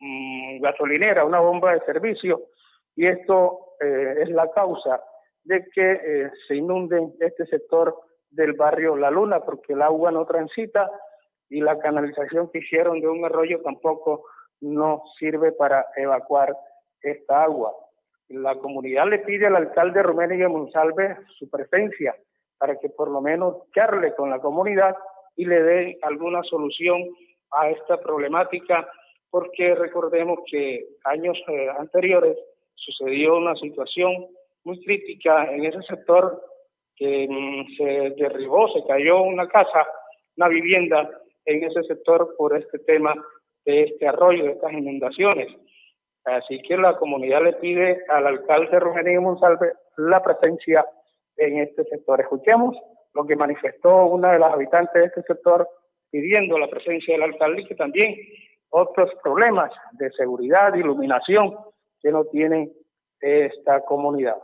mm, 0.00 0.60
gasolinera, 0.60 1.24
una 1.24 1.40
bomba 1.40 1.74
de 1.74 1.80
servicio, 1.80 2.48
y 2.96 3.06
esto 3.06 3.74
eh, 3.80 4.22
es 4.22 4.30
la 4.30 4.50
causa 4.50 5.02
de 5.44 5.66
que 5.74 5.92
eh, 5.92 6.30
se 6.48 6.56
inunde 6.56 7.12
este 7.20 7.46
sector 7.46 7.94
del 8.30 8.54
barrio 8.54 8.96
La 8.96 9.10
Luna, 9.10 9.40
porque 9.40 9.74
el 9.74 9.82
agua 9.82 10.10
no 10.10 10.24
transita 10.24 10.90
y 11.50 11.60
la 11.60 11.78
canalización 11.78 12.50
que 12.50 12.60
hicieron 12.60 13.00
de 13.00 13.08
un 13.08 13.24
arroyo 13.24 13.60
tampoco 13.60 14.24
no 14.60 15.02
sirve 15.18 15.52
para 15.52 15.86
evacuar 15.96 16.56
esta 17.02 17.42
agua. 17.42 17.74
La 18.28 18.54
comunidad 18.54 19.08
le 19.08 19.18
pide 19.18 19.46
al 19.46 19.56
alcalde 19.56 20.02
de 20.02 20.48
Monsalve 20.48 21.18
su 21.38 21.50
presencia 21.50 22.16
para 22.62 22.78
que 22.78 22.90
por 22.90 23.10
lo 23.10 23.20
menos 23.20 23.56
charle 23.74 24.14
con 24.14 24.30
la 24.30 24.38
comunidad 24.38 24.94
y 25.34 25.46
le 25.46 25.60
dé 25.64 25.98
alguna 26.02 26.44
solución 26.44 27.02
a 27.50 27.68
esta 27.70 28.00
problemática, 28.00 28.88
porque 29.30 29.74
recordemos 29.74 30.38
que 30.48 30.86
años 31.02 31.36
eh, 31.48 31.68
anteriores 31.76 32.38
sucedió 32.76 33.36
una 33.36 33.56
situación 33.56 34.28
muy 34.62 34.80
crítica 34.84 35.52
en 35.52 35.64
ese 35.64 35.82
sector, 35.82 36.40
que 36.94 37.26
mm, 37.28 37.76
se 37.76 38.14
derribó, 38.22 38.68
se 38.68 38.86
cayó 38.86 39.22
una 39.22 39.48
casa, 39.48 39.84
una 40.36 40.46
vivienda 40.46 41.10
en 41.44 41.64
ese 41.64 41.82
sector 41.82 42.32
por 42.38 42.56
este 42.56 42.78
tema 42.78 43.12
de 43.64 43.82
este 43.82 44.06
arroyo, 44.06 44.44
de 44.44 44.52
estas 44.52 44.72
inundaciones. 44.72 45.48
Así 46.26 46.62
que 46.62 46.76
la 46.76 46.96
comunidad 46.96 47.42
le 47.42 47.54
pide 47.54 48.04
al 48.08 48.24
alcalde 48.24 48.78
Rogelio 48.78 49.20
Monsalve 49.20 49.72
la 49.96 50.22
presencia 50.22 50.86
en 51.36 51.58
este 51.58 51.84
sector. 51.84 52.20
Escuchemos 52.20 52.76
lo 53.14 53.26
que 53.26 53.36
manifestó 53.36 54.06
una 54.06 54.32
de 54.32 54.38
las 54.38 54.52
habitantes 54.52 54.94
de 54.94 55.06
este 55.06 55.22
sector 55.22 55.68
pidiendo 56.10 56.58
la 56.58 56.68
presencia 56.68 57.14
del 57.14 57.22
alcalde 57.22 57.62
y 57.62 57.66
que 57.66 57.74
también 57.74 58.14
otros 58.70 59.10
problemas 59.22 59.70
de 59.92 60.10
seguridad, 60.12 60.72
de 60.72 60.80
iluminación 60.80 61.56
que 62.00 62.10
no 62.10 62.24
tiene 62.24 62.70
esta 63.20 63.80
comunidad. 63.84 64.36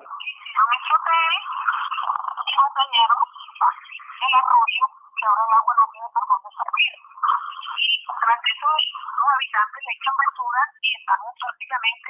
habitantes 9.38 9.82
le 9.84 9.92
echan 9.92 10.16
basura 10.18 10.62
y 10.82 10.88
estamos 10.98 11.32
prácticamente 11.38 12.08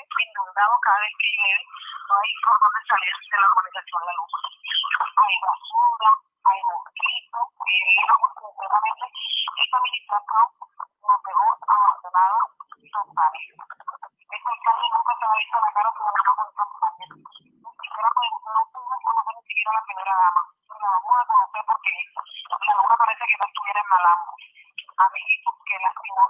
cada 0.58 0.98
vez 0.98 1.14
que 1.18 1.28
llueve. 1.38 1.62
No 2.08 2.14
hay 2.18 2.32
por 2.42 2.56
dónde 2.58 2.80
salir 2.88 3.14
de 3.14 3.38
la 3.38 3.46
organización 3.46 4.02
La 4.02 4.14
Luz. 4.18 4.34
Hay 5.22 5.34
basura, 5.38 6.10
hay 6.50 6.60
mosquitos, 6.66 7.46
digamos 7.62 8.30
completamente 8.34 9.04
esta 9.58 9.76
administración 9.78 10.46
nos 10.98 11.20
dejó 11.22 11.46
abandonada 11.62 12.40
total. 12.90 13.32
Este 13.38 14.48
alcalde 14.50 14.86
nunca 14.88 15.12
se 15.18 15.24
ha 15.26 15.38
visto 15.38 15.56
la 15.62 15.70
cara 15.78 15.90
como 15.94 16.10
una 16.10 16.22
compañía. 16.26 17.06
Ni 17.08 17.70
siquiera 17.78 18.08
no 18.08 18.58
pudo 18.72 18.94
conocer 18.98 19.34
ni 19.34 19.42
siquiera 19.46 19.70
la 19.78 19.82
primera 19.86 20.14
dama. 20.18 20.42
La 20.78 20.88
vamos 20.90 21.14
a 21.18 21.26
conocer 21.28 21.62
porque 21.68 21.94
la 22.58 22.74
luna 22.78 22.96
parece 22.98 23.24
que 23.30 23.36
no 23.38 23.46
estuviera 23.46 23.80
en 23.80 23.88
Malambo. 23.88 24.30
Amiguitos, 24.98 25.54
que 25.66 25.74
lastimó 25.78 26.24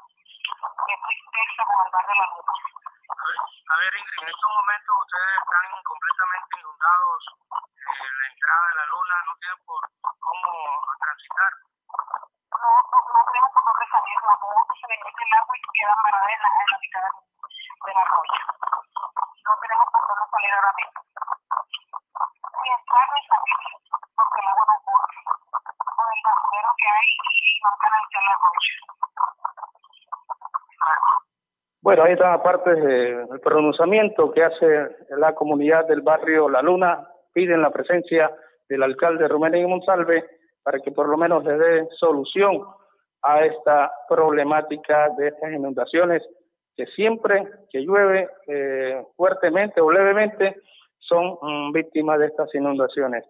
qué 0.85 0.95
tristeza 1.05 1.63
el 1.63 1.91
barrio 1.93 2.15
La 2.21 2.27
Luna. 2.29 2.48
En 3.99 4.29
estos 4.31 4.51
momentos 4.55 4.95
ustedes 4.95 5.43
están 5.43 5.67
completamente 5.83 6.55
inundados. 6.63 7.23
Eh, 7.35 8.11
la 8.15 8.27
entrada 8.31 8.63
de 8.69 8.75
la 8.79 8.87
luna 8.95 9.17
no 9.27 9.35
tienen 9.43 9.59
por, 9.67 9.83
cómo 10.23 10.55
transitar. 11.03 11.53
No, 11.59 12.71
no, 12.79 12.99
no 13.11 13.21
tenemos 13.27 13.51
por 13.51 13.65
dónde 13.67 13.87
salir. 13.91 14.19
La 14.23 14.39
luna 14.39 14.63
se 14.71 14.87
le 14.87 14.97
mete 15.03 15.19
el 15.19 15.35
agua 15.35 15.55
y 15.59 15.63
queda 15.75 15.95
parada 15.99 16.31
en 16.31 16.39
la, 16.39 16.51
en 16.63 16.69
la 16.71 16.79
mitad 16.79 17.11
del 17.11 17.99
arroyo. 17.99 18.43
No 18.79 19.53
tenemos 19.67 19.87
por 19.91 20.03
dónde 20.07 20.27
salir 20.31 20.53
ahora 20.55 20.73
mismo. 20.79 21.01
Ni 22.55 22.69
entrar 22.71 23.09
ni 23.19 23.23
salir, 23.27 23.63
porque 24.15 24.39
el 24.39 24.47
agua 24.47 24.63
no 24.63 24.77
corre. 24.87 25.19
Con 25.59 26.07
el 26.07 26.23
basurero 26.23 26.71
que 26.79 26.87
hay 26.87 27.09
y 27.19 27.61
no 27.67 27.71
canalizar 27.83 28.23
el 28.23 28.31
arroyo. 28.31 28.75
Bueno, 31.89 32.03
ahí 32.03 32.13
está 32.13 32.43
parte 32.43 32.75
del 32.75 33.41
pronunciamiento 33.43 34.31
que 34.31 34.45
hace 34.45 34.89
la 35.17 35.35
comunidad 35.35 35.87
del 35.87 36.03
barrio 36.03 36.47
La 36.47 36.61
Luna. 36.61 37.09
Piden 37.33 37.63
la 37.63 37.71
presencia 37.71 38.31
del 38.69 38.83
alcalde 38.83 39.27
Rumén 39.27 39.67
Monsalve 39.67 40.23
para 40.63 40.81
que 40.81 40.93
por 40.93 41.09
lo 41.09 41.17
menos 41.17 41.43
le 41.45 41.57
dé 41.57 41.89
solución 41.99 42.63
a 43.23 43.43
esta 43.43 43.91
problemática 44.07 45.09
de 45.17 45.29
estas 45.29 45.51
inundaciones 45.51 46.23
que 46.77 46.85
siempre 46.89 47.49
que 47.71 47.81
llueve 47.81 48.29
eh, 48.49 49.03
fuertemente 49.17 49.81
o 49.81 49.91
levemente 49.91 50.57
son 50.99 51.39
mm, 51.41 51.73
víctimas 51.73 52.19
de 52.19 52.27
estas 52.27 52.55
inundaciones. 52.55 53.25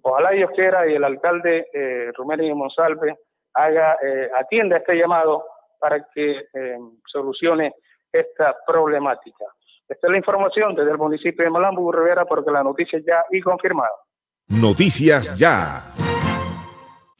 Ojalá 0.00 0.30
Dios 0.30 0.50
quiera 0.54 0.88
y 0.88 0.94
el 0.94 1.04
alcalde 1.04 1.66
eh, 1.74 2.10
Rumén 2.14 2.56
Monsalve 2.56 3.18
haga, 3.52 3.98
eh, 4.02 4.30
atienda 4.34 4.78
este 4.78 4.96
llamado 4.96 5.44
para 5.78 6.02
que 6.14 6.46
eh, 6.54 6.78
solucione 7.06 7.74
esta 8.12 8.56
problemática. 8.66 9.44
Esta 9.88 10.06
es 10.06 10.10
la 10.10 10.18
información 10.18 10.74
desde 10.74 10.90
el 10.90 10.98
municipio 10.98 11.44
de 11.44 11.50
Malambu, 11.50 11.90
Rivera, 11.90 12.24
porque 12.26 12.50
la 12.50 12.62
noticia 12.62 13.00
ya 13.06 13.24
y 13.30 13.40
confirmada. 13.40 13.88
Noticias 14.48 15.36
ya. 15.36 15.94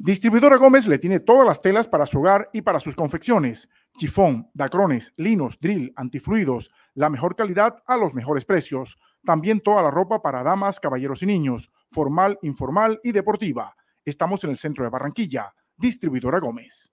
Distribuidora 0.00 0.56
Gómez 0.56 0.86
le 0.86 0.98
tiene 0.98 1.18
todas 1.18 1.44
las 1.44 1.60
telas 1.60 1.88
para 1.88 2.06
su 2.06 2.20
hogar 2.20 2.48
y 2.52 2.62
para 2.62 2.78
sus 2.78 2.94
confecciones. 2.94 3.68
Chifón, 3.96 4.48
dacrones, 4.54 5.12
linos, 5.16 5.58
drill, 5.60 5.92
antifluidos, 5.96 6.72
la 6.94 7.10
mejor 7.10 7.34
calidad 7.34 7.82
a 7.86 7.96
los 7.96 8.14
mejores 8.14 8.44
precios. 8.44 8.96
También 9.24 9.60
toda 9.60 9.82
la 9.82 9.90
ropa 9.90 10.22
para 10.22 10.42
damas, 10.42 10.78
caballeros 10.78 11.22
y 11.22 11.26
niños, 11.26 11.72
formal, 11.90 12.38
informal 12.42 13.00
y 13.02 13.12
deportiva. 13.12 13.74
Estamos 14.04 14.44
en 14.44 14.50
el 14.50 14.56
centro 14.56 14.84
de 14.84 14.90
Barranquilla. 14.90 15.52
Distribuidora 15.76 16.38
Gómez. 16.38 16.92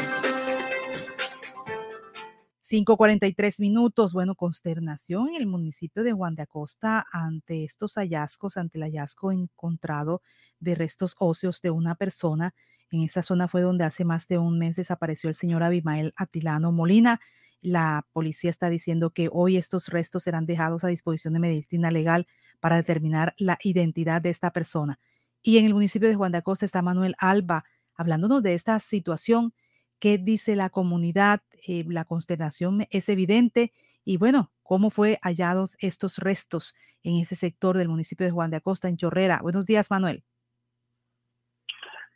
5.43 2.71 3.59
minutos. 3.59 4.13
Bueno, 4.13 4.33
consternación 4.33 5.27
en 5.27 5.35
el 5.35 5.45
municipio 5.45 6.03
de 6.03 6.13
Juan 6.13 6.35
de 6.35 6.43
Acosta 6.43 7.05
ante 7.11 7.65
estos 7.65 7.95
hallazgos, 7.95 8.55
ante 8.55 8.77
el 8.77 8.85
hallazgo 8.85 9.33
encontrado 9.33 10.21
de 10.61 10.75
restos 10.75 11.17
óseos 11.19 11.61
de 11.61 11.69
una 11.69 11.95
persona. 11.95 12.55
En 12.89 13.01
esa 13.01 13.23
zona 13.23 13.49
fue 13.49 13.61
donde 13.61 13.83
hace 13.83 14.05
más 14.05 14.25
de 14.29 14.37
un 14.37 14.57
mes 14.57 14.77
desapareció 14.77 15.27
el 15.27 15.35
señor 15.35 15.63
Abimael 15.63 16.13
Atilano 16.15 16.71
Molina. 16.71 17.19
La 17.59 18.07
policía 18.13 18.49
está 18.49 18.69
diciendo 18.69 19.09
que 19.09 19.27
hoy 19.29 19.57
estos 19.57 19.89
restos 19.89 20.23
serán 20.23 20.45
dejados 20.45 20.85
a 20.85 20.87
disposición 20.87 21.33
de 21.33 21.39
medicina 21.41 21.91
legal 21.91 22.25
para 22.61 22.77
determinar 22.77 23.33
la 23.37 23.57
identidad 23.63 24.21
de 24.21 24.29
esta 24.29 24.51
persona. 24.51 24.97
Y 25.43 25.57
en 25.57 25.65
el 25.65 25.73
municipio 25.73 26.07
de 26.07 26.15
Juan 26.15 26.31
de 26.31 26.37
Acosta 26.37 26.65
está 26.65 26.81
Manuel 26.81 27.15
Alba 27.17 27.65
hablándonos 27.95 28.41
de 28.43 28.53
esta 28.53 28.79
situación 28.79 29.53
qué 29.99 30.17
dice 30.17 30.55
la 30.55 30.69
comunidad, 30.69 31.41
eh, 31.67 31.83
la 31.87 32.05
consternación 32.05 32.87
es 32.89 33.09
evidente 33.09 33.71
y 34.03 34.17
bueno, 34.17 34.51
cómo 34.63 34.89
fue 34.89 35.19
hallados 35.21 35.77
estos 35.79 36.17
restos 36.17 36.75
en 37.03 37.17
ese 37.17 37.35
sector 37.35 37.77
del 37.77 37.89
municipio 37.89 38.25
de 38.25 38.31
Juan 38.31 38.51
de 38.51 38.57
Acosta, 38.57 38.87
en 38.87 38.97
Chorrera. 38.97 39.39
Buenos 39.41 39.65
días, 39.65 39.91
Manuel. 39.91 40.23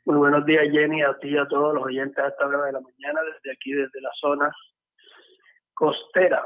Muy 0.05 0.17
buenos 0.17 0.45
días, 0.45 0.63
Jenny, 0.71 1.01
a 1.01 1.17
ti 1.17 1.29
y 1.29 1.37
a 1.37 1.47
todos 1.47 1.73
los 1.73 1.83
oyentes 1.83 2.17
a 2.17 2.27
esta 2.27 2.45
hora 2.45 2.65
de 2.65 2.73
la 2.73 2.79
mañana, 2.79 3.21
desde 3.23 3.51
aquí, 3.51 3.73
desde 3.73 4.01
la 4.01 4.11
zona 4.19 4.51
costera, 5.73 6.45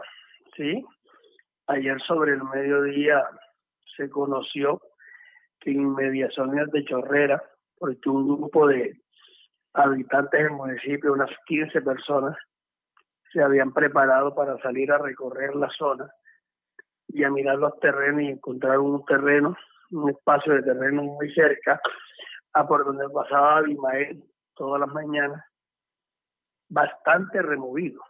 ¿sí? 0.56 0.84
Ayer 1.68 2.02
sobre 2.08 2.34
el 2.34 2.44
mediodía 2.44 3.24
se 3.98 4.10
conoció 4.10 4.82
que 5.60 5.72
en 5.72 5.82
inmediaciones 5.82 6.72
de 6.72 6.86
Chorrera, 6.86 7.44
porque 7.78 8.10
un 8.10 8.28
grupo 8.28 8.68
de 8.68 8.94
habitantes 9.74 10.42
del 10.42 10.52
municipio, 10.52 11.14
unas 11.14 11.30
15 11.46 11.82
personas, 11.82 12.38
se 13.32 13.42
habían 13.42 13.74
preparado 13.74 14.34
para 14.34 14.58
salir 14.60 14.92
a 14.92 14.98
recorrer 14.98 15.56
la 15.56 15.70
zona 15.70 16.10
y 17.08 17.24
a 17.24 17.30
mirar 17.30 17.58
los 17.58 17.80
terrenos 17.80 18.22
y 18.22 18.28
encontrar 18.28 18.80
un 18.80 19.04
terreno, 19.06 19.56
un 19.92 20.10
espacio 20.10 20.54
de 20.54 20.64
terreno 20.64 21.04
muy 21.04 21.34
cerca 21.34 21.80
a 22.54 22.68
por 22.68 22.86
donde 22.86 23.08
pasaba 23.10 23.58
Abimael 23.58 24.24
todas 24.56 24.82
las 24.82 24.90
mañanas, 24.90 25.44
bastante 26.68 27.42
removido. 27.42 28.02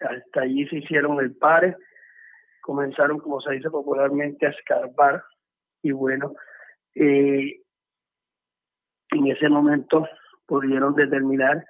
Hasta 0.00 0.42
allí 0.42 0.66
se 0.68 0.76
hicieron 0.76 1.20
el 1.20 1.36
pare, 1.36 1.76
comenzaron, 2.60 3.18
como 3.18 3.40
se 3.40 3.52
dice 3.52 3.70
popularmente, 3.70 4.46
a 4.46 4.50
escarbar 4.50 5.24
y 5.82 5.92
bueno, 5.92 6.34
eh, 6.94 7.62
en 9.10 9.26
ese 9.26 9.48
momento 9.48 10.06
pudieron 10.46 10.94
determinar 10.94 11.64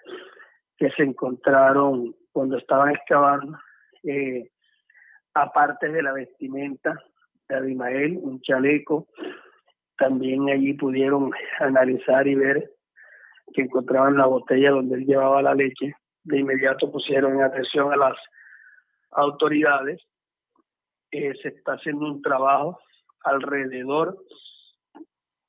que 0.76 0.90
se 0.90 1.02
encontraron 1.02 2.14
cuando 2.38 2.56
estaban 2.56 2.94
excavando, 2.94 3.58
eh, 4.04 4.48
aparte 5.34 5.88
de 5.88 6.00
la 6.00 6.12
vestimenta 6.12 6.96
de 7.48 7.56
Abimael, 7.56 8.16
un 8.22 8.40
chaleco, 8.42 9.08
también 9.96 10.48
allí 10.48 10.72
pudieron 10.74 11.32
analizar 11.58 12.28
y 12.28 12.36
ver 12.36 12.70
que 13.52 13.62
encontraban 13.62 14.16
la 14.16 14.26
botella 14.26 14.70
donde 14.70 14.98
él 14.98 15.04
llevaba 15.04 15.42
la 15.42 15.52
leche. 15.52 15.96
De 16.22 16.38
inmediato 16.38 16.92
pusieron 16.92 17.34
en 17.34 17.42
atención 17.42 17.92
a 17.92 17.96
las 17.96 18.16
autoridades. 19.10 20.00
Eh, 21.10 21.34
se 21.42 21.48
está 21.48 21.72
haciendo 21.72 22.06
un 22.06 22.22
trabajo 22.22 22.78
alrededor 23.24 24.16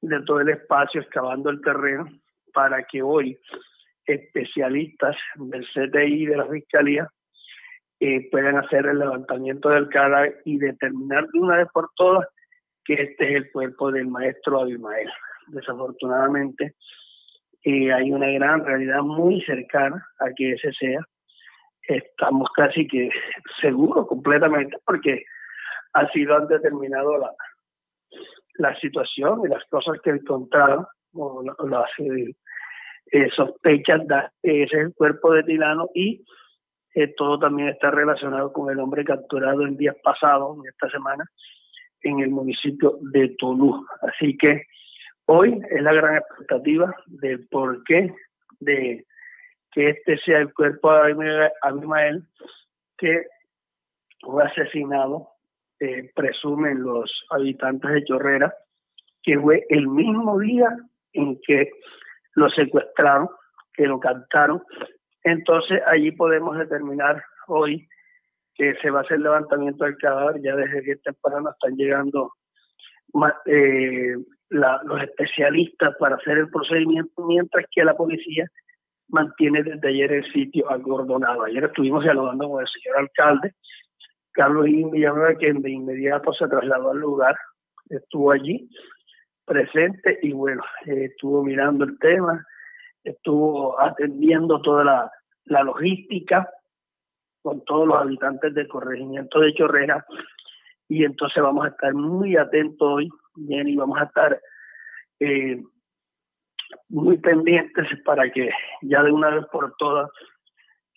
de 0.01 0.23
todo 0.23 0.39
el 0.39 0.49
espacio, 0.49 1.01
excavando 1.01 1.51
el 1.51 1.61
terreno 1.61 2.07
para 2.51 2.81
que 2.81 3.03
hoy 3.03 3.37
especialistas 4.09 5.15
del 5.35 5.65
CTI 5.67 6.25
de 6.25 6.37
la 6.37 6.47
Fiscalía 6.47 7.07
eh, 7.99 8.29
puedan 8.31 8.57
hacer 8.57 8.85
el 8.85 8.99
levantamiento 8.99 9.69
del 9.69 9.89
cadáver 9.89 10.41
y 10.45 10.57
determinar 10.57 11.27
de 11.27 11.39
una 11.39 11.57
vez 11.57 11.67
por 11.73 11.89
todas 11.95 12.27
que 12.85 12.93
este 12.93 13.29
es 13.29 13.35
el 13.35 13.51
cuerpo 13.51 13.91
del 13.91 14.07
maestro 14.07 14.61
Abimael. 14.61 15.09
Desafortunadamente, 15.47 16.75
eh, 17.63 17.91
hay 17.91 18.11
una 18.11 18.31
gran 18.31 18.65
realidad 18.65 19.01
muy 19.01 19.41
cercana 19.41 20.03
a 20.19 20.29
que 20.35 20.53
ese 20.53 20.71
sea. 20.73 21.01
Estamos 21.83 22.49
casi 22.55 22.87
que 22.87 23.09
seguros 23.61 24.07
completamente 24.07 24.77
porque 24.85 25.23
así 25.93 26.23
lo 26.23 26.37
han 26.37 26.47
determinado 26.47 27.17
la, 27.17 27.31
la 28.55 28.79
situación 28.79 29.41
y 29.45 29.49
las 29.49 29.63
cosas 29.65 29.97
que 30.03 30.11
encontraron 30.11 30.85
o 31.13 31.43
eh, 33.11 33.29
sospechas 33.35 34.01
de 34.07 34.15
ese 34.43 34.63
es 34.63 34.73
el 34.73 34.93
cuerpo 34.93 35.33
de 35.33 35.43
Tilano 35.43 35.89
y 35.93 36.23
eh, 36.95 37.13
todo 37.15 37.39
también 37.39 37.69
está 37.69 37.91
relacionado 37.91 38.51
con 38.51 38.71
el 38.71 38.79
hombre 38.79 39.03
capturado 39.03 39.65
en 39.65 39.77
días 39.77 39.95
pasados, 40.03 40.57
en 40.57 40.69
esta 40.69 40.89
semana, 40.89 41.23
en 42.01 42.19
el 42.19 42.29
municipio 42.29 42.97
de 43.01 43.35
Tolú. 43.37 43.85
Así 44.01 44.37
que 44.37 44.63
hoy 45.25 45.59
es 45.69 45.81
la 45.81 45.93
gran 45.93 46.17
expectativa 46.17 46.95
del 47.07 47.47
por 47.47 47.83
qué 47.83 48.13
de 48.59 49.05
que 49.71 49.89
este 49.89 50.17
sea 50.19 50.39
el 50.39 50.53
cuerpo 50.53 50.91
de 50.91 51.51
Abimael 51.61 52.23
que 52.97 53.23
fue 54.21 54.43
asesinado, 54.43 55.29
eh, 55.79 56.11
presumen 56.13 56.83
los 56.83 57.09
habitantes 57.29 57.91
de 57.91 58.03
Chorrera, 58.03 58.53
que 59.23 59.39
fue 59.39 59.65
el 59.69 59.87
mismo 59.87 60.39
día 60.39 60.75
en 61.13 61.39
que 61.45 61.71
lo 62.39 62.49
secuestraron, 62.49 63.29
que 63.73 63.85
lo 63.85 63.99
captaron. 63.99 64.63
Entonces 65.23 65.81
allí 65.85 66.11
podemos 66.11 66.57
determinar 66.57 67.21
hoy 67.47 67.87
que 68.55 68.75
se 68.81 68.89
va 68.89 68.99
a 68.99 69.03
hacer 69.03 69.19
levantamiento 69.19 69.85
del 69.85 69.97
cadáver, 69.97 70.41
ya 70.41 70.55
desde 70.55 70.83
que 70.83 70.95
temprano 70.97 71.49
están 71.51 71.75
llegando 71.75 72.33
eh, 73.45 74.15
los 74.49 75.01
especialistas 75.01 75.95
para 75.99 76.15
hacer 76.15 76.37
el 76.37 76.49
procedimiento, 76.49 77.25
mientras 77.25 77.65
que 77.71 77.83
la 77.83 77.95
policía 77.95 78.47
mantiene 79.09 79.63
desde 79.63 79.87
ayer 79.87 80.11
el 80.11 80.31
sitio 80.31 80.71
acordonado. 80.71 81.43
Ayer 81.43 81.63
estuvimos 81.63 82.03
dialogando 82.03 82.49
con 82.49 82.61
el 82.61 82.67
señor 82.67 82.99
alcalde, 82.99 83.53
Carlos 84.31 84.65
Villanueva, 84.65 85.33
quien 85.35 85.61
de 85.61 85.71
inmediato 85.71 86.31
se 86.33 86.47
trasladó 86.47 86.91
al 86.91 86.99
lugar, 86.99 87.35
estuvo 87.89 88.31
allí 88.31 88.69
presente 89.49 90.19
y 90.21 90.31
bueno, 90.31 90.61
eh, 90.85 91.05
estuvo 91.05 91.43
mirando 91.43 91.83
el 91.83 91.97
tema, 91.97 92.45
estuvo 93.03 93.81
atendiendo 93.81 94.61
toda 94.61 94.83
la, 94.83 95.11
logística 95.63 96.47
con 97.41 97.65
todos 97.65 97.87
los 97.87 97.97
habitantes 97.97 98.53
del 98.53 98.67
corregimiento 98.67 99.39
de 99.39 99.53
Chorrera. 99.55 100.05
Y 100.87 101.03
entonces 101.03 101.41
vamos 101.41 101.65
a 101.65 101.69
estar 101.69 101.91
muy 101.95 102.37
atentos 102.37 102.87
hoy, 102.87 103.09
y 103.35 103.75
vamos 103.75 103.99
a 103.99 104.03
estar 104.03 104.39
eh, 105.19 105.63
muy 106.89 107.17
pendientes 107.17 107.87
para 108.05 108.31
que 108.31 108.51
ya 108.83 109.01
de 109.01 109.11
una 109.11 109.31
vez 109.31 109.45
por 109.51 109.73
todas 109.77 110.11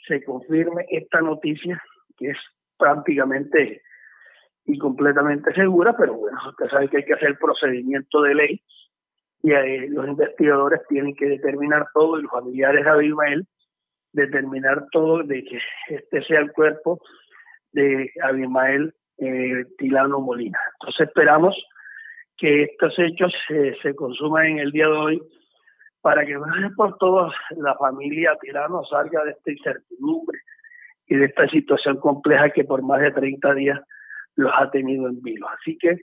se 0.07 0.23
confirme 0.23 0.85
esta 0.91 1.23
noticia 1.23 1.83
que 2.19 2.31
es 2.31 2.39
prácticamente 2.77 3.81
y 4.65 4.79
completamente 4.79 5.53
segura, 5.55 5.95
pero 5.97 6.15
bueno, 6.15 6.39
usted 6.49 6.69
sabe 6.69 6.89
que 6.89 6.99
hay 6.99 7.05
que 7.05 7.15
hacer 7.15 7.29
el 7.29 7.39
procedimiento 7.39 8.23
de 8.23 8.35
ley 8.35 8.63
y 9.43 9.53
eh, 9.53 9.89
los 9.89 10.07
investigadores 10.07 10.81
tienen 10.89 11.15
que 11.15 11.27
determinar 11.27 11.87
todo 11.93 12.19
y 12.19 12.23
los 12.23 12.31
familiares 12.31 12.85
de 12.85 12.91
Abimael 12.91 13.47
determinar 14.13 14.87
todo 14.93 15.23
de 15.23 15.43
que 15.43 15.59
este 15.89 16.23
sea 16.25 16.41
el 16.41 16.53
cuerpo 16.53 17.01
de 17.73 18.13
Abimael 18.23 18.95
eh, 19.19 19.65
Tilano 19.79 20.21
Molina. 20.21 20.59
Entonces 20.75 21.09
esperamos 21.09 21.57
que 22.37 22.65
estos 22.65 22.95
hechos 22.99 23.33
se 23.83 23.95
consuman 23.95 24.47
en 24.47 24.59
el 24.59 24.71
día 24.71 24.87
de 24.87 24.93
hoy 24.93 25.23
para 26.03 26.27
que 26.27 26.37
por 26.77 26.99
todos 26.99 27.33
la 27.57 27.75
familia 27.77 28.37
Tilano 28.41 28.85
salga 28.85 29.25
de 29.25 29.31
esta 29.31 29.51
incertidumbre 29.51 30.41
y 31.07 31.17
de 31.17 31.27
esta 31.27 31.49
situación 31.49 31.99
compleja 31.99 32.51
que 32.51 32.65
por 32.65 32.83
más 32.83 33.01
de 33.01 33.13
30 33.13 33.55
días 33.55 33.81
los 34.37 34.53
ha 34.55 34.71
tenido 34.71 35.09
en 35.09 35.21
vilo. 35.23 35.47
Así 35.49 35.77
que 35.79 35.97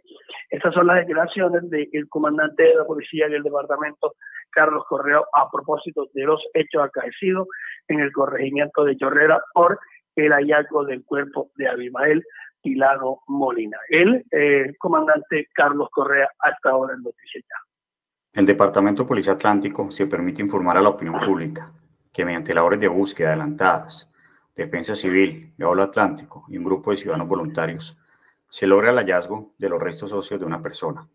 estas 0.50 0.74
son 0.74 0.88
las 0.88 0.98
declaraciones 0.98 1.70
del 1.70 2.10
comandante 2.10 2.64
de 2.64 2.76
la 2.76 2.86
policía 2.86 3.28
del 3.28 3.44
departamento, 3.44 4.16
Carlos 4.52 4.84
Correo, 4.88 5.26
a 5.34 5.50
propósito 5.50 6.08
de 6.14 6.24
los 6.24 6.42
hechos 6.54 6.84
acaecidos 6.84 7.48
en 7.88 8.00
el 8.00 8.12
corregimiento 8.12 8.84
de 8.84 8.98
Chorrera 8.98 9.42
por 9.54 9.80
el 10.16 10.32
hallazgo 10.32 10.86
del 10.86 11.04
cuerpo 11.04 11.52
de 11.56 11.68
Abimael 11.68 12.24
Tilano 12.62 13.20
Molina. 13.28 13.78
El 13.90 14.26
eh, 14.32 14.74
comandante 14.78 15.48
Carlos 15.54 15.90
Correa 15.92 16.30
hasta 16.40 16.72
ahora 16.72 16.94
en 16.94 17.04
Noticias 17.04 17.44
El 18.34 18.46
Departamento 18.46 19.04
de 19.04 19.08
Policía 19.08 19.34
Atlántico 19.34 19.90
se 19.92 20.08
permite 20.08 20.42
informar 20.42 20.78
a 20.78 20.82
la 20.82 20.90
opinión 20.90 21.20
pública 21.20 21.72
que 22.12 22.26
mediante 22.26 22.54
labores 22.54 22.80
de 22.80 22.88
búsqueda 22.88 23.30
adelantadas, 23.30 24.12
Defensa 24.56 24.96
Civil, 24.96 25.54
Gabolo 25.58 25.84
Atlántico 25.84 26.46
y 26.50 26.58
un 26.58 26.64
grupo 26.64 26.92
de 26.92 26.98
ciudadanos 26.98 27.28
voluntarios, 27.28 27.98
se 28.50 28.66
logra 28.66 28.90
el 28.90 28.98
hallazgo 28.98 29.54
de 29.60 29.70
los 29.70 29.80
restos 29.80 30.12
óseos 30.12 30.40
de 30.40 30.46
una 30.46 30.62
persona. 30.62 31.08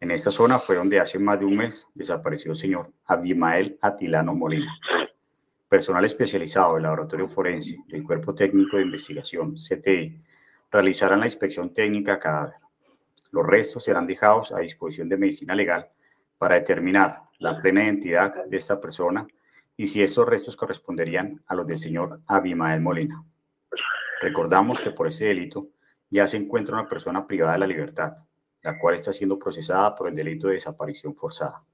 En 0.00 0.10
esta 0.10 0.30
zona 0.30 0.58
fue 0.58 0.76
donde 0.76 0.98
hace 0.98 1.18
más 1.18 1.38
de 1.38 1.44
un 1.44 1.56
mes 1.56 1.86
desapareció 1.94 2.52
el 2.52 2.56
señor 2.56 2.90
Abimael 3.04 3.78
Atilano 3.82 4.34
Molina. 4.34 4.74
Personal 5.68 6.04
especializado 6.06 6.74
del 6.74 6.84
Laboratorio 6.84 7.28
Forense 7.28 7.76
del 7.88 8.02
Cuerpo 8.02 8.34
Técnico 8.34 8.78
de 8.78 8.84
Investigación, 8.84 9.54
CTI, 9.54 10.18
realizarán 10.70 11.20
la 11.20 11.26
inspección 11.26 11.72
técnica 11.74 12.14
a 12.14 12.18
cadáver. 12.18 12.54
Los 13.30 13.46
restos 13.46 13.84
serán 13.84 14.06
dejados 14.06 14.50
a 14.50 14.60
disposición 14.60 15.10
de 15.10 15.18
medicina 15.18 15.54
legal 15.54 15.88
para 16.38 16.54
determinar 16.54 17.20
la 17.38 17.60
plena 17.60 17.84
identidad 17.84 18.46
de 18.46 18.56
esta 18.56 18.80
persona 18.80 19.26
y 19.76 19.86
si 19.86 20.02
estos 20.02 20.26
restos 20.26 20.56
corresponderían 20.56 21.42
a 21.46 21.54
los 21.54 21.66
del 21.66 21.78
señor 21.78 22.20
Abimael 22.26 22.80
Molina. 22.80 23.22
Recordamos 24.22 24.80
que 24.80 24.90
por 24.90 25.06
este 25.06 25.26
delito 25.26 25.68
ya 26.12 26.26
se 26.26 26.36
encuentra 26.36 26.74
una 26.74 26.86
persona 26.86 27.26
privada 27.26 27.54
de 27.54 27.60
la 27.60 27.66
libertad, 27.66 28.12
la 28.60 28.78
cual 28.78 28.96
está 28.96 29.14
siendo 29.14 29.38
procesada 29.38 29.94
por 29.94 30.08
el 30.08 30.14
delito 30.14 30.46
de 30.46 30.54
desaparición 30.54 31.14
forzada. 31.14 31.64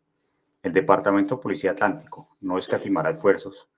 El 0.63 0.73
Departamento 0.73 1.35
de 1.35 1.43
Policía 1.43 1.73
Atlántico 1.73 2.37
no 2.41 2.57
escatimará 2.57 3.11
esfuerzos 3.11 3.69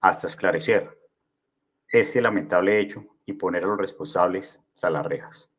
hasta 0.00 0.26
esclarecer 0.26 0.98
este 1.88 2.20
lamentable 2.20 2.80
hecho 2.80 3.04
y 3.26 3.34
poner 3.34 3.62
a 3.62 3.68
los 3.68 3.78
responsables 3.78 4.60
tras 4.74 4.92
las 4.92 5.06
rejas. 5.06 5.50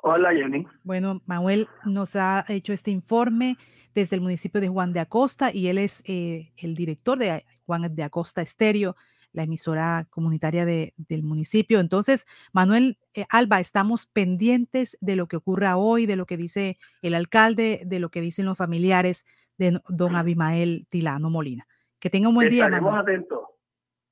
Hola, 0.00 0.32
Jenny. 0.32 0.66
Bueno, 0.84 1.20
Manuel 1.26 1.68
nos 1.84 2.14
ha 2.14 2.44
hecho 2.48 2.72
este 2.72 2.90
informe 2.90 3.56
desde 3.94 4.16
el 4.16 4.22
municipio 4.22 4.60
de 4.60 4.68
Juan 4.68 4.92
de 4.92 5.00
Acosta 5.00 5.50
y 5.52 5.68
él 5.68 5.78
es 5.78 6.04
eh, 6.06 6.52
el 6.56 6.76
director 6.76 7.18
de 7.18 7.44
Juan 7.66 7.94
de 7.94 8.02
Acosta 8.04 8.40
Estéreo, 8.40 8.94
la 9.32 9.42
emisora 9.42 10.06
comunitaria 10.10 10.64
de, 10.64 10.94
del 10.96 11.24
municipio. 11.24 11.80
Entonces, 11.80 12.26
Manuel 12.52 12.98
eh, 13.14 13.26
Alba, 13.28 13.58
estamos 13.58 14.06
pendientes 14.06 14.96
de 15.00 15.16
lo 15.16 15.26
que 15.26 15.36
ocurra 15.36 15.76
hoy, 15.76 16.06
de 16.06 16.16
lo 16.16 16.26
que 16.26 16.36
dice 16.36 16.78
el 17.02 17.14
alcalde, 17.14 17.82
de 17.84 17.98
lo 17.98 18.10
que 18.10 18.20
dicen 18.20 18.46
los 18.46 18.56
familiares 18.56 19.26
de 19.56 19.80
don 19.88 20.14
Abimael 20.14 20.86
Tilano 20.88 21.28
Molina. 21.28 21.66
Que 21.98 22.08
tenga 22.08 22.28
un 22.28 22.36
buen 22.36 22.50
día. 22.50 22.66
Estaremos 22.66 22.96
atentos, 22.96 23.40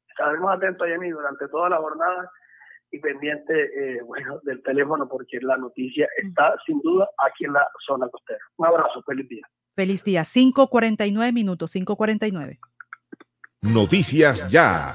estaremos 0.08 0.52
atentos, 0.52 0.88
Jenny, 0.88 1.10
durante 1.10 1.46
toda 1.46 1.68
la 1.68 1.76
jornada 1.76 2.30
y 2.90 2.98
pendiente 2.98 3.52
eh, 3.52 4.02
bueno, 4.02 4.40
del 4.44 4.62
teléfono 4.62 5.08
porque 5.08 5.38
la 5.40 5.56
noticia 5.56 6.08
está 6.22 6.54
sin 6.66 6.80
duda 6.80 7.08
aquí 7.26 7.44
en 7.44 7.52
la 7.52 7.66
zona 7.86 8.08
costera. 8.08 8.40
Un 8.56 8.66
abrazo, 8.66 9.02
feliz 9.06 9.28
día. 9.28 9.46
Feliz 9.74 10.04
día, 10.04 10.22
5.49 10.22 11.32
minutos, 11.32 11.74
5.49. 11.74 12.58
Noticias 13.62 14.48
ya. 14.48 14.94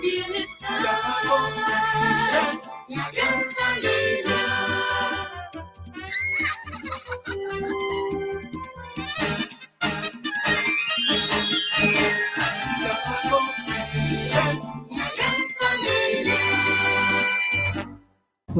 Bienestar. 0.00 0.82
La. 0.82 1.20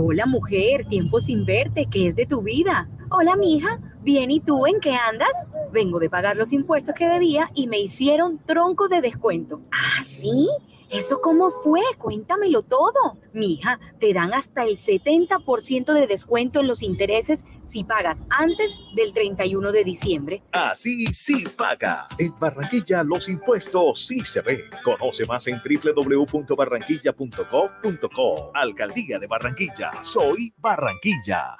Hola 0.02 0.24
mujer, 0.24 0.86
tiempo 0.88 1.20
sin 1.20 1.44
verte, 1.44 1.86
¿qué 1.90 2.06
es 2.06 2.16
de 2.16 2.24
tu 2.24 2.42
vida? 2.42 2.88
Hola 3.10 3.36
mija, 3.36 3.80
bien, 4.02 4.30
¿y 4.30 4.40
tú 4.40 4.66
en 4.66 4.80
qué 4.80 4.94
andas? 4.94 5.50
Vengo 5.72 5.98
de 5.98 6.08
pagar 6.08 6.36
los 6.36 6.52
impuestos 6.52 6.94
que 6.94 7.08
debía 7.08 7.50
y 7.54 7.66
me 7.66 7.78
hicieron 7.78 8.38
tronco 8.38 8.88
de 8.88 9.00
descuento. 9.00 9.60
¿Ah, 9.72 10.02
sí? 10.02 10.48
¿Eso 10.90 11.20
cómo 11.20 11.50
fue? 11.52 11.82
Cuéntamelo 11.98 12.62
todo. 12.62 13.16
Mija, 13.32 13.78
te 14.00 14.12
dan 14.12 14.34
hasta 14.34 14.64
el 14.64 14.76
70% 14.76 15.92
de 15.92 16.08
descuento 16.08 16.58
en 16.60 16.66
los 16.66 16.82
intereses 16.82 17.44
si 17.64 17.84
pagas 17.84 18.24
antes 18.28 18.76
del 18.96 19.12
31 19.12 19.70
de 19.70 19.84
diciembre. 19.84 20.42
Así 20.50 21.06
sí 21.14 21.44
paga. 21.56 22.08
En 22.18 22.36
Barranquilla 22.40 23.04
los 23.04 23.28
impuestos 23.28 24.04
sí 24.04 24.24
se 24.24 24.40
ven. 24.40 24.64
Conoce 24.82 25.26
más 25.26 25.46
en 25.46 25.62
www.barranquilla.gov.co. 25.62 28.50
Alcaldía 28.52 29.20
de 29.20 29.28
Barranquilla. 29.28 29.92
Soy 30.02 30.52
Barranquilla. 30.56 31.56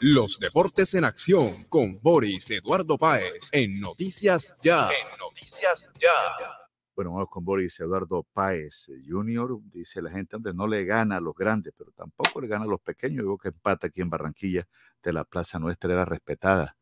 Los 0.00 0.38
deportes 0.38 0.94
en 0.94 1.04
acción 1.04 1.64
con 1.64 2.00
Boris 2.00 2.50
Eduardo 2.50 2.96
Páez 2.96 3.50
en 3.52 3.80
Noticias 3.80 4.56
Ya. 4.62 4.88
En 4.88 5.18
Noticias 5.18 5.78
Ya. 6.00 6.63
Bueno, 6.94 7.12
vamos 7.12 7.28
con 7.28 7.44
Boris 7.44 7.80
Eduardo 7.80 8.24
Páez 8.32 8.88
Jr. 9.06 9.58
Dice 9.72 10.00
la 10.00 10.10
gente, 10.10 10.36
hombre, 10.36 10.54
no 10.54 10.66
le 10.66 10.84
gana 10.84 11.16
a 11.16 11.20
los 11.20 11.34
grandes, 11.34 11.74
pero 11.76 11.90
tampoco 11.90 12.40
le 12.40 12.46
gana 12.46 12.64
a 12.64 12.68
los 12.68 12.80
pequeños. 12.80 13.22
Digo 13.22 13.36
que 13.36 13.48
empata 13.48 13.88
aquí 13.88 14.00
en 14.00 14.10
Barranquilla 14.10 14.66
de 15.02 15.12
la 15.12 15.24
Plaza 15.24 15.58
Nuestra 15.58 15.92
era 15.92 16.04
respetada. 16.04 16.76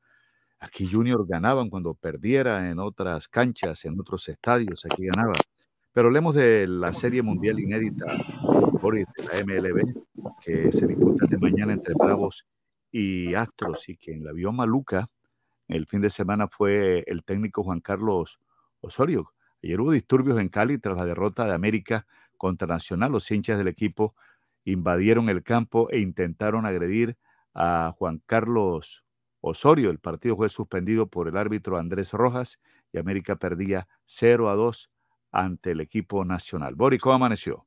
Aquí 0.61 0.87
Junior 0.87 1.27
ganaban 1.27 1.71
cuando 1.71 1.95
perdiera 1.95 2.71
en 2.71 2.79
otras 2.79 3.27
canchas, 3.27 3.85
en 3.87 3.99
otros 3.99 4.29
estadios, 4.29 4.85
aquí 4.85 5.07
ganaba. 5.07 5.33
Pero 5.93 6.09
hablemos 6.09 6.35
de 6.35 6.67
la 6.67 6.93
Serie 6.93 7.23
Mundial 7.23 7.59
Inédita, 7.59 8.05
de 8.07 9.07
la 9.25 9.45
MLB, 9.45 10.05
que 10.43 10.73
se 10.73 10.87
disputa 10.87 11.27
de 11.27 11.39
mañana 11.39 11.73
entre 11.73 11.95
Bravos 11.95 12.47
y 12.91 13.35
Astros, 13.35 13.89
y 13.89 13.97
quien 13.97 14.25
la 14.25 14.33
vio 14.33 14.53
maluca 14.53 15.09
el 15.69 15.87
fin 15.87 16.03
de 16.03 16.11
semana 16.11 16.49
fue 16.49 17.03
el 17.07 17.25
técnico 17.25 17.63
Juan 17.65 17.81
Carlos 17.81 18.39
Osorio. 18.81 19.33
Ayer 19.63 19.81
hubo 19.81 19.93
disturbios 19.93 20.41
en 20.41 20.49
Cali 20.49 20.79
tras 20.79 20.97
la 20.97 21.05
derrota 21.05 21.45
de 21.45 21.55
América 21.55 22.07
contra 22.37 22.67
Nacional. 22.67 23.13
Los 23.13 23.31
hinchas 23.31 23.59
del 23.59 23.69
equipo 23.69 24.17
invadieron 24.65 25.29
el 25.29 25.45
campo 25.45 25.89
e 25.91 26.01
intentaron 26.01 26.67
agredir 26.67 27.17
a 27.55 27.95
Juan 27.97 28.21
Carlos 28.27 29.05
Osorio. 29.41 29.91
El 29.91 30.01
partido 30.01 30.37
fue 30.37 30.49
suspendido 30.49 31.07
por 31.07 31.29
el 31.29 31.37
árbitro 31.37 31.77
Andrés 31.77 32.13
Rojas 32.13 32.59
y 32.93 32.99
América 32.99 33.37
perdía 33.37 33.87
0 34.07 34.51
a 34.51 34.55
2 34.57 34.91
ante 35.31 35.71
el 35.71 35.81
equipo 35.81 36.25
nacional. 36.25 36.75
Bori, 36.75 36.99
¿cómo 36.99 37.15
amaneció? 37.15 37.65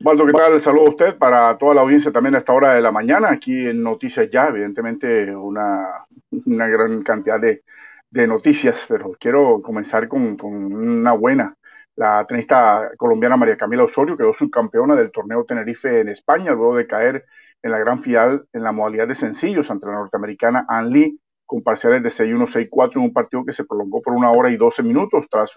Waldo, 0.00 0.26
¿qué 0.26 0.32
tal? 0.32 0.60
Saludo 0.60 0.86
a 0.86 0.90
usted 0.90 1.18
para 1.18 1.56
toda 1.56 1.74
la 1.74 1.80
audiencia 1.80 2.12
también 2.12 2.34
a 2.34 2.38
esta 2.38 2.52
hora 2.52 2.74
de 2.74 2.82
la 2.82 2.92
mañana, 2.92 3.30
aquí 3.30 3.66
en 3.66 3.82
Noticias 3.82 4.28
Ya, 4.30 4.48
evidentemente 4.48 5.34
una 5.34 6.06
gran 6.30 7.02
cantidad 7.02 7.40
de, 7.40 7.64
de, 8.10 8.26
noticias, 8.26 8.86
pero 8.88 9.12
quiero 9.18 9.60
comenzar 9.62 10.08
con, 10.08 10.40
una 10.42 11.12
buena. 11.12 11.54
La 11.96 12.24
tenista 12.26 12.90
colombiana 12.96 13.36
María 13.36 13.56
Camila 13.56 13.84
Osorio 13.84 14.16
quedó 14.16 14.32
subcampeona 14.32 14.94
del 14.94 15.10
torneo 15.10 15.44
Tenerife 15.44 16.00
en 16.00 16.08
España, 16.08 16.52
luego 16.52 16.76
de 16.76 16.86
caer 16.86 17.24
en 17.62 17.72
la 17.72 17.78
gran 17.78 18.02
final 18.02 18.46
en 18.52 18.62
la 18.62 18.72
modalidad 18.72 19.08
de 19.08 19.14
sencillos 19.14 19.70
ante 19.70 19.86
la 19.86 19.94
norteamericana 19.94 20.64
Ann 20.68 20.90
Lee, 20.90 21.20
con 21.44 21.62
parciales 21.62 22.02
de 22.02 22.10
6-1, 22.10 22.46
6-4 22.46 22.96
en 22.96 23.02
un 23.02 23.12
partido 23.12 23.44
que 23.44 23.52
se 23.52 23.64
prolongó 23.64 24.02
por 24.02 24.14
una 24.14 24.30
hora 24.30 24.50
y 24.50 24.56
12 24.56 24.82
minutos. 24.82 25.26
Tras 25.30 25.52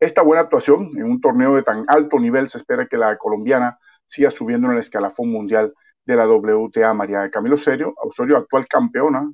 esta 0.00 0.22
buena 0.22 0.42
actuación 0.42 0.90
en 0.96 1.04
un 1.04 1.20
torneo 1.20 1.54
de 1.54 1.62
tan 1.62 1.84
alto 1.88 2.18
nivel, 2.18 2.48
se 2.48 2.58
espera 2.58 2.86
que 2.86 2.96
la 2.96 3.16
colombiana 3.16 3.78
siga 4.04 4.30
subiendo 4.30 4.66
en 4.66 4.74
el 4.74 4.80
escalafón 4.80 5.30
mundial 5.30 5.72
de 6.04 6.16
la 6.16 6.28
WTA. 6.28 6.92
María 6.94 7.30
Camilo 7.30 7.56
Serio, 7.56 7.94
Osorio, 7.96 8.36
actual 8.36 8.66
campeona, 8.66 9.30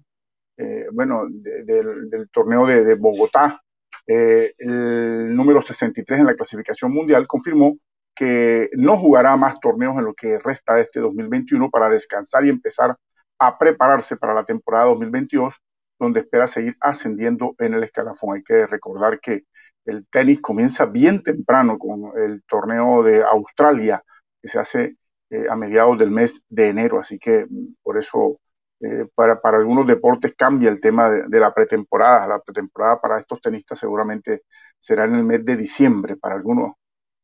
eh, 0.57 0.87
bueno, 0.93 1.27
del 1.31 2.29
torneo 2.31 2.67
de, 2.67 2.95
Bogotá, 2.95 3.61
eh, 4.07 4.55
el 4.59 5.35
número 5.35 5.61
63 5.61 6.21
en 6.21 6.27
la 6.27 6.35
clasificación 6.35 6.93
mundial, 6.93 7.27
confirmó 7.27 7.77
que 8.15 8.71
no 8.75 8.97
jugará 8.97 9.37
más 9.37 9.59
torneos 9.61 9.97
en 9.99 10.05
lo 10.05 10.15
que 10.15 10.39
resta 10.39 10.75
de 10.75 10.83
este 10.83 11.01
2021 11.01 11.71
para 11.71 11.89
descansar 11.89 12.45
y 12.45 12.51
empezar 12.51 12.97
a 13.39 13.59
prepararse 13.59 14.17
para 14.17 14.35
la 14.35 14.45
temporada 14.45 14.87
2022, 14.87 15.61
donde 15.99 16.21
espera 16.21 16.47
seguir 16.47 16.77
ascendiendo 16.81 17.55
en 17.59 17.75
el 17.75 17.83
escalafón. 17.83 18.37
Hay 18.37 18.43
que 18.43 18.67
recordar 18.67 19.21
que 19.21 19.45
el 19.85 20.07
tenis 20.07 20.41
comienza 20.41 20.87
bien 20.87 21.23
temprano 21.23 21.79
con 21.79 22.13
el 22.17 22.43
torneo 22.45 23.03
de 23.03 23.23
Australia, 23.23 24.03
que 24.41 24.49
se 24.49 24.59
hace 24.59 24.97
eh, 25.31 25.47
a 25.51 25.57
mediados 25.57 25.99
del 25.99 26.11
mes 26.11 26.43
de 26.49 26.69
enero, 26.69 26.99
así 26.99 27.19
que 27.19 27.47
mm, 27.49 27.75
por 27.83 27.99
eso 27.99 28.39
eh, 28.85 29.07
para, 29.15 29.41
algunos 29.45 29.87
deportes 29.87 30.35
cambia 30.37 30.69
el 30.69 30.79
tema 30.79 31.11
de, 31.11 31.41
la 31.41 31.55
pretemporada. 31.55 32.29
La 32.29 32.41
pretemporada 32.41 33.01
para 33.01 33.19
estos 33.19 33.41
tenistas 33.41 33.79
seguramente 33.79 34.43
será 34.79 35.05
en 35.05 35.15
el 35.15 35.25
mes 35.25 35.45
de 35.45 35.57
diciembre. 35.57 36.17
Para 36.17 36.35
algunos 36.35 36.73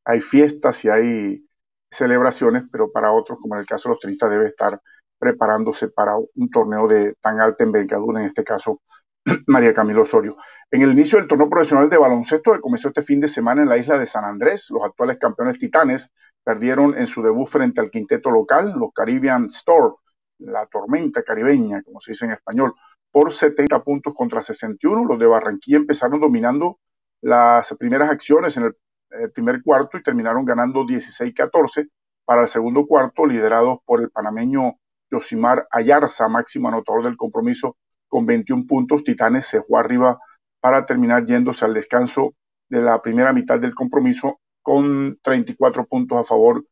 hay 0.05 0.21
fiestas 0.21 0.83
y 0.87 0.89
hay 0.89 1.47
celebraciones, 1.91 2.65
pero 2.73 2.91
para 2.91 3.13
otros, 3.13 3.39
como 3.41 3.57
en 3.57 3.61
el 3.61 3.67
caso 3.67 3.89
de 3.89 3.95
los 3.95 4.01
tenistas, 4.01 4.31
debe 4.31 4.47
estar 4.47 4.81
preparándose 5.19 5.89
para 5.89 6.17
un 6.17 6.51
torneo 6.51 6.89
de 6.89 7.15
tan 7.21 7.41
alta 7.41 7.63
envergadura, 7.63 8.21
en 8.21 8.27
este 8.27 8.43
caso 8.43 8.81
María 9.47 9.75
Camilo 9.75 10.03
Osorio. 10.03 10.37
En 10.71 10.81
el 10.81 10.93
inicio 10.93 11.19
del 11.19 11.29
torneo 11.29 11.51
profesional 11.51 11.91
de 11.91 11.99
baloncesto 11.99 12.53
que 12.53 12.61
comenzó 12.61 12.89
este 12.89 13.03
fin 13.03 13.21
de 13.21 13.29
semana 13.29 13.63
en 13.63 13.69
la 13.69 13.77
isla 13.77 13.99
de 13.99 14.07
San 14.07 14.25
Andrés, 14.25 14.69
los 14.71 14.83
actuales 14.83 15.19
campeones 15.19 15.59
titanes 15.59 16.11
perdieron 16.43 16.97
en 16.97 17.07
su 17.07 17.23
debut 17.23 17.47
frente 17.47 17.83
al 17.83 17.91
quinteto 17.91 18.31
local, 18.31 18.73
los 18.79 18.93
Caribbean 18.95 19.47
Store, 19.47 19.97
la 20.41 20.67
tormenta 20.67 21.23
caribeña, 21.23 21.83
como 21.83 22.01
se 22.01 22.13
dice 22.13 22.25
en 22.27 22.33
español, 22.33 22.75
por 23.11 23.33
70 23.33 23.83
puntos 23.83 24.15
contra 24.15 24.43
61. 24.43 25.05
Los 25.05 25.19
de 25.19 25.27
Barranquilla 25.27 25.79
empezaron 25.79 26.21
dominando 26.21 26.79
las 27.21 27.75
primeras 27.79 28.11
acciones 28.11 28.57
en 28.57 28.65
el, 28.65 28.77
primer 29.35 29.61
cuarto 29.63 29.99
y 29.99 30.03
terminaron 30.05 30.45
ganando 30.45 30.85
16-14 30.85 31.89
para 32.25 32.43
el 32.43 32.49
segundo 32.49 32.87
cuarto, 32.87 33.27
liderados 33.27 33.79
por 33.85 34.01
el 34.01 34.11
panameño 34.11 34.77
Yosimar 35.11 35.67
Ayarza, 35.73 36.29
máximo 36.29 36.69
anotador 36.69 37.03
del 37.03 37.17
compromiso 37.17 37.77
con 38.07 38.25
21 38.25 38.67
puntos. 38.69 39.03
Titanes 39.03 39.47
se 39.47 39.63
fue 39.63 39.81
arriba 39.81 40.21
para 40.61 40.87
terminar 40.87 41.27
yéndose 41.27 41.65
al 41.65 41.75
descanso 41.75 42.35
de 42.69 42.83
la 42.83 43.03
primera 43.03 43.33
mitad 43.33 43.59
del 43.59 43.75
compromiso 43.75 44.39
con 44.63 45.19
34 45.23 45.87
puntos 45.87 46.19
a 46.19 46.23
favor 46.23 46.65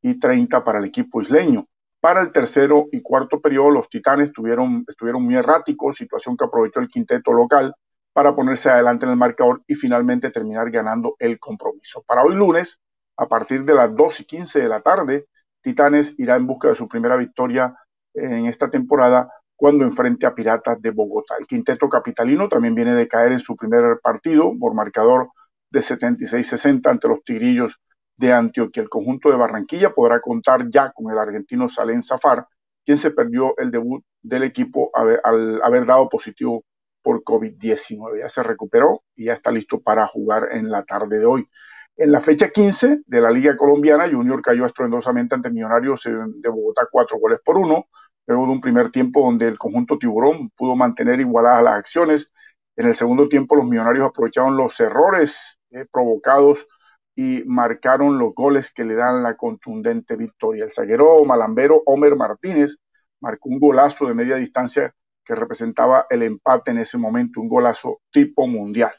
y 0.00 0.18
30 0.18 0.64
para 0.64 0.78
el 0.78 0.86
equipo 0.86 1.20
isleño. 1.20 1.66
Para 2.02 2.20
el 2.20 2.32
tercero 2.32 2.88
y 2.90 3.00
cuarto 3.00 3.40
periodo, 3.40 3.70
los 3.70 3.88
Titanes 3.88 4.32
tuvieron, 4.32 4.84
estuvieron 4.88 5.22
muy 5.22 5.36
erráticos, 5.36 5.94
situación 5.94 6.36
que 6.36 6.44
aprovechó 6.44 6.80
el 6.80 6.88
quinteto 6.88 7.32
local 7.32 7.72
para 8.12 8.34
ponerse 8.34 8.68
adelante 8.68 9.06
en 9.06 9.12
el 9.12 9.16
marcador 9.16 9.62
y 9.68 9.76
finalmente 9.76 10.32
terminar 10.32 10.68
ganando 10.72 11.14
el 11.20 11.38
compromiso. 11.38 12.02
Para 12.04 12.24
hoy 12.24 12.34
lunes, 12.34 12.80
a 13.16 13.28
partir 13.28 13.62
de 13.62 13.74
las 13.74 13.94
2 13.94 14.18
y 14.18 14.24
15 14.24 14.62
de 14.62 14.68
la 14.68 14.80
tarde, 14.80 15.26
Titanes 15.60 16.18
irá 16.18 16.34
en 16.34 16.44
busca 16.44 16.70
de 16.70 16.74
su 16.74 16.88
primera 16.88 17.16
victoria 17.16 17.72
en 18.14 18.46
esta 18.46 18.68
temporada 18.68 19.28
cuando 19.54 19.84
enfrente 19.84 20.26
a 20.26 20.34
Piratas 20.34 20.82
de 20.82 20.90
Bogotá. 20.90 21.36
El 21.38 21.46
quinteto 21.46 21.88
capitalino 21.88 22.48
también 22.48 22.74
viene 22.74 22.96
de 22.96 23.06
caer 23.06 23.30
en 23.30 23.38
su 23.38 23.54
primer 23.54 24.00
partido 24.02 24.52
por 24.58 24.74
marcador 24.74 25.28
de 25.70 25.78
76-60 25.78 26.84
ante 26.90 27.06
los 27.06 27.22
Tigrillos 27.22 27.78
de 28.16 28.32
Antioquia. 28.32 28.82
El 28.82 28.88
conjunto 28.88 29.30
de 29.30 29.36
Barranquilla 29.36 29.92
podrá 29.92 30.20
contar 30.20 30.68
ya 30.70 30.92
con 30.92 31.10
el 31.12 31.18
argentino 31.18 31.68
Salén 31.68 32.02
Zafar, 32.02 32.46
quien 32.84 32.96
se 32.96 33.10
perdió 33.10 33.54
el 33.58 33.70
debut 33.70 34.04
del 34.22 34.44
equipo 34.44 34.90
al 34.94 35.60
haber 35.62 35.86
dado 35.86 36.08
positivo 36.08 36.64
por 37.02 37.22
COVID-19. 37.24 38.20
Ya 38.20 38.28
se 38.28 38.42
recuperó 38.42 39.02
y 39.14 39.26
ya 39.26 39.32
está 39.32 39.50
listo 39.50 39.80
para 39.80 40.06
jugar 40.06 40.48
en 40.52 40.70
la 40.70 40.84
tarde 40.84 41.18
de 41.18 41.26
hoy. 41.26 41.48
En 41.96 42.10
la 42.10 42.20
fecha 42.20 42.50
15 42.50 43.02
de 43.06 43.20
la 43.20 43.30
Liga 43.30 43.56
Colombiana, 43.56 44.08
Junior 44.10 44.40
cayó 44.40 44.64
estruendosamente 44.64 45.34
ante 45.34 45.50
Millonarios 45.50 46.02
de 46.04 46.48
Bogotá 46.48 46.88
cuatro 46.90 47.18
goles 47.18 47.40
por 47.44 47.58
uno 47.58 47.86
luego 48.26 48.46
de 48.46 48.52
un 48.52 48.60
primer 48.60 48.90
tiempo 48.90 49.24
donde 49.24 49.48
el 49.48 49.58
conjunto 49.58 49.98
tiburón 49.98 50.50
pudo 50.50 50.76
mantener 50.76 51.20
igualadas 51.20 51.64
las 51.64 51.74
acciones. 51.74 52.32
En 52.76 52.86
el 52.86 52.94
segundo 52.94 53.28
tiempo 53.28 53.56
los 53.56 53.66
millonarios 53.66 54.06
aprovecharon 54.06 54.56
los 54.56 54.78
errores 54.80 55.58
eh, 55.70 55.86
provocados 55.90 56.66
y 57.14 57.44
marcaron 57.44 58.18
los 58.18 58.34
goles 58.34 58.72
que 58.72 58.84
le 58.84 58.94
dan 58.94 59.22
la 59.22 59.36
contundente 59.36 60.16
victoria. 60.16 60.64
El 60.64 60.72
zaguero 60.72 61.24
malambero 61.24 61.82
Homer 61.86 62.16
Martínez 62.16 62.78
marcó 63.20 63.48
un 63.48 63.60
golazo 63.60 64.06
de 64.06 64.14
media 64.14 64.36
distancia 64.36 64.94
que 65.24 65.34
representaba 65.34 66.06
el 66.10 66.22
empate 66.22 66.70
en 66.70 66.78
ese 66.78 66.98
momento, 66.98 67.40
un 67.40 67.48
golazo 67.48 68.00
tipo 68.10 68.46
mundial. 68.46 68.92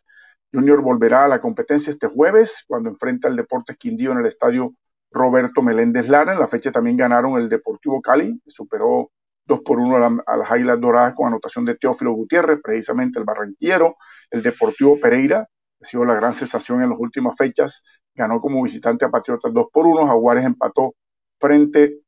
Junior 0.54 0.82
volverá 0.82 1.26
a 1.26 1.28
la 1.28 1.42
competencia 1.42 1.92
este 1.92 2.08
jueves 2.08 2.64
cuando 2.68 2.90
enfrenta 2.90 3.28
al 3.28 3.36
Deportes 3.36 3.76
Quindío 3.78 4.12
en 4.12 4.20
el 4.20 4.28
estadio 4.28 4.76
Roberto 5.12 5.62
Meléndez 5.62 6.08
Lara. 6.08 6.34
En 6.34 6.40
la 6.40 6.48
fecha 6.48 6.72
también 6.72 6.96
ganaron 6.96 7.38
el 7.38 7.50
Deportivo 7.50 8.02
Cali, 8.02 8.40
superó 8.46 9.12
2 9.46 9.62
por 9.62 9.80
1 9.80 10.24
a, 10.26 10.38
las 10.38 10.52
Águilas 10.52 10.80
Doradas 10.80 11.14
con 11.16 11.28
anotación 11.28 11.66
de 11.66 11.76
Teófilo 11.76 12.14
Gutiérrez, 12.14 12.60
precisamente 12.64 13.20
el 13.20 13.26
barranquillero. 13.26 13.98
El 14.30 14.42
Deportivo 14.42 15.00
Pereira, 15.00 15.48
ha 15.82 15.86
sido 15.86 16.06
la 16.06 16.16
gran 16.16 16.34
sensación 16.34 16.82
en 16.82 16.90
las 16.90 17.00
últimas 17.00 17.36
fechas, 17.38 17.84
ganó 18.16 18.42
como 18.42 18.64
visitante 18.64 19.06
a 19.06 19.10
Patriotas 19.10 19.54
2 19.54 19.68
por 19.72 19.88
1. 19.88 20.08
Jaguares 20.08 20.46
empató 20.46 20.96
frente 21.40 22.00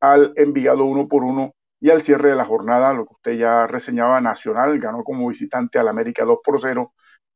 al 0.00 0.32
Envigado 0.36 0.84
1 0.84 1.08
por 1.08 1.24
1. 1.24 1.52
Y 1.80 1.90
al 1.90 2.02
cierre 2.02 2.30
de 2.30 2.36
la 2.36 2.44
jornada, 2.44 2.94
lo 2.94 3.04
que 3.04 3.14
usted 3.14 3.32
ya 3.32 3.66
reseñaba, 3.66 4.20
Nacional 4.20 4.78
ganó 4.78 5.04
como 5.04 5.28
visitante 5.28 5.78
al 5.78 5.88
América 5.88 6.24
2 6.24 6.38
por 6.42 6.60
0, 6.60 6.94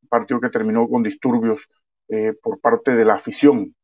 partido 0.08 0.40
que 0.40 0.48
terminó 0.48 0.88
con 0.88 1.02
disturbios 1.02 1.68
eh, 2.08 2.32
por 2.42 2.58
parte 2.60 2.96
de 2.96 3.04
la 3.04 3.14
afición 3.14 3.74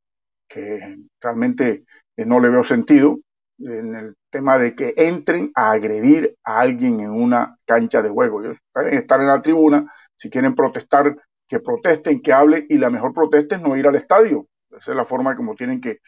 que 0.48 0.96
realmente 1.20 1.84
eh, 2.16 2.24
no 2.24 2.40
le 2.40 2.48
veo 2.48 2.64
sentido 2.64 3.18
en 3.58 3.94
el 3.94 4.14
tema 4.30 4.58
de 4.58 4.74
que 4.74 4.94
entren 4.96 5.50
a 5.54 5.72
agredir 5.72 6.36
a 6.44 6.60
alguien 6.60 7.00
en 7.00 7.10
una 7.10 7.56
cancha 7.64 8.02
de 8.02 8.10
juego. 8.10 8.42
Ellos 8.42 8.58
pueden 8.72 8.94
estar 8.94 9.20
en 9.20 9.28
la 9.28 9.40
tribuna, 9.40 9.92
si 10.16 10.30
quieren 10.30 10.54
protestar, 10.54 11.16
que 11.54 11.60
protesten, 11.60 12.20
que 12.20 12.32
hablen, 12.32 12.66
y 12.68 12.78
la 12.78 12.90
mejor 12.90 13.14
protesta 13.14 13.54
es 13.54 13.62
no 13.62 13.76
ir 13.76 13.86
al 13.86 13.94
estadio. 13.94 14.48
Esa 14.76 14.90
es 14.90 14.96
la 14.96 15.04
forma 15.04 15.36
como 15.36 15.54
tienen 15.54 15.80
que, 15.80 16.00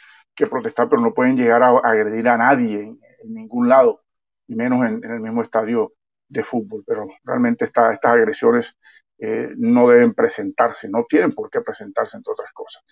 protestar, 0.51 0.89
pero 0.89 1.01
no 1.01 1.15
pueden 1.15 1.37
llegar 1.37 1.63
a, 1.63 1.69
agredir 1.79 2.29
a 2.29 2.37
nadie 2.37 2.83
en, 2.83 2.99
ningún 3.33 3.69
lado, 3.69 4.03
y 4.49 4.57
menos 4.57 4.85
en, 4.85 5.05
el 5.05 5.21
mismo 5.21 5.43
estadio 5.43 5.93
de 6.29 6.43
fútbol. 6.43 6.83
Pero 6.85 7.07
realmente 7.23 7.65
estas 7.65 7.97
agresiones 8.03 8.77
eh, 9.19 9.51
no 9.57 9.89
deben 9.89 10.15
presentarse, 10.15 10.89
no 10.91 11.05
tienen 11.09 11.33
por 11.33 11.49
qué 11.49 11.61
presentarse, 11.61 12.17
entre 12.17 12.33
otras 12.33 12.53
cosas. 12.53 12.83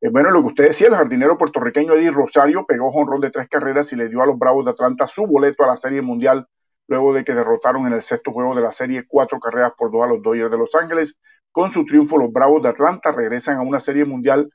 Eh, 0.00 0.08
bueno, 0.08 0.30
lo 0.30 0.40
que 0.42 0.48
usted 0.48 0.68
decía, 0.68 0.86
el 0.86 0.94
jardinero 0.94 1.36
puertorriqueño 1.36 1.94
Eddie 1.94 2.12
Rosario 2.12 2.64
pegó 2.64 2.92
jonrón 2.92 3.22
de 3.22 3.32
tres 3.32 3.48
carreras 3.48 3.92
y 3.92 3.96
le 3.96 4.08
dio 4.08 4.22
a 4.22 4.26
los 4.26 4.38
Bravos 4.38 4.64
de 4.64 4.70
Atlanta 4.70 5.08
su 5.08 5.26
boleto 5.26 5.64
a 5.64 5.66
la 5.66 5.76
Serie 5.76 6.00
Mundial 6.00 6.46
luego 6.86 7.12
de 7.12 7.24
que 7.24 7.34
derrotaron 7.34 7.86
en 7.86 7.94
el 7.94 8.02
sexto 8.02 8.30
juego 8.30 8.54
de 8.54 8.60
la 8.60 8.70
serie 8.72 9.06
cuatro 9.08 9.40
carreras 9.40 9.72
por 9.76 9.90
dos 9.90 10.04
a 10.04 10.08
los 10.08 10.22
Dodgers 10.22 10.50
de 10.50 10.58
Los 10.58 10.74
Ángeles. 10.74 11.18
Con 11.54 11.70
su 11.70 11.84
triunfo, 11.84 12.18
los 12.18 12.32
Bravos 12.32 12.64
de 12.64 12.68
Atlanta 12.70 13.12
regresan 13.12 13.58
a 13.58 13.62
una 13.62 13.78
serie 13.78 14.04
mundial 14.04 14.50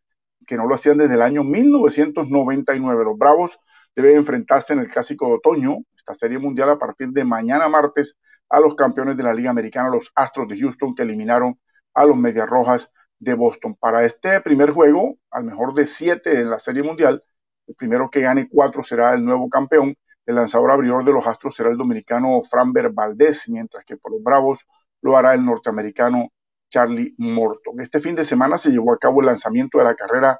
que 0.45 0.57
no 0.57 0.67
lo 0.67 0.75
hacían 0.75 0.97
desde 0.97 1.13
el 1.13 1.21
año 1.21 1.45
1999. 1.45 3.05
Los 3.05 3.17
Bravos 3.17 3.57
deben 3.95 4.17
enfrentarse 4.17 4.73
en 4.73 4.79
el 4.79 4.89
Clásico 4.89 5.27
de 5.27 5.35
Otoño, 5.35 5.77
esta 5.95 6.13
serie 6.13 6.39
mundial, 6.39 6.71
a 6.71 6.77
partir 6.77 7.07
de 7.11 7.23
mañana 7.23 7.69
martes, 7.69 8.17
a 8.49 8.59
los 8.59 8.75
campeones 8.75 9.15
de 9.15 9.23
la 9.23 9.33
Liga 9.33 9.49
Americana, 9.49 9.87
los 9.87 10.11
Astros 10.13 10.49
de 10.49 10.59
Houston, 10.59 10.93
que 10.93 11.03
eliminaron 11.03 11.57
a 11.93 12.03
los 12.03 12.17
Medias 12.17 12.49
Rojas 12.49 12.91
de 13.17 13.33
Boston. 13.33 13.77
Para 13.79 14.03
este 14.03 14.41
primer 14.41 14.71
juego, 14.71 15.19
al 15.31 15.45
mejor 15.45 15.73
de 15.75 15.85
siete 15.85 16.37
en 16.37 16.49
la 16.49 16.59
Serie 16.59 16.83
Mundial, 16.83 17.23
el 17.65 17.75
primero 17.75 18.09
que 18.09 18.19
gane 18.19 18.49
cuatro 18.49 18.83
será 18.83 19.13
el 19.13 19.23
nuevo 19.23 19.47
campeón. 19.47 19.95
El 20.25 20.35
lanzador 20.35 20.71
abridor 20.71 21.05
de 21.05 21.13
los 21.13 21.25
Astros 21.25 21.55
será 21.55 21.69
el 21.69 21.77
dominicano 21.77 22.41
Framber 22.41 22.89
Valdez, 22.89 23.47
mientras 23.47 23.85
que 23.85 23.95
por 23.95 24.11
los 24.11 24.21
Bravos 24.21 24.67
lo 25.01 25.15
hará 25.15 25.33
el 25.33 25.45
norteamericano 25.45 26.27
Charlie 26.69 27.13
Morton. 27.17 27.79
Este 27.81 27.99
fin 27.99 28.15
de 28.15 28.25
semana 28.25 28.57
se 28.57 28.71
llevó 28.71 28.93
a 28.93 28.97
cabo 28.97 29.21
el 29.21 29.27
lanzamiento 29.27 29.77
de 29.77 29.83
la 29.83 29.95
carrera 29.95 30.39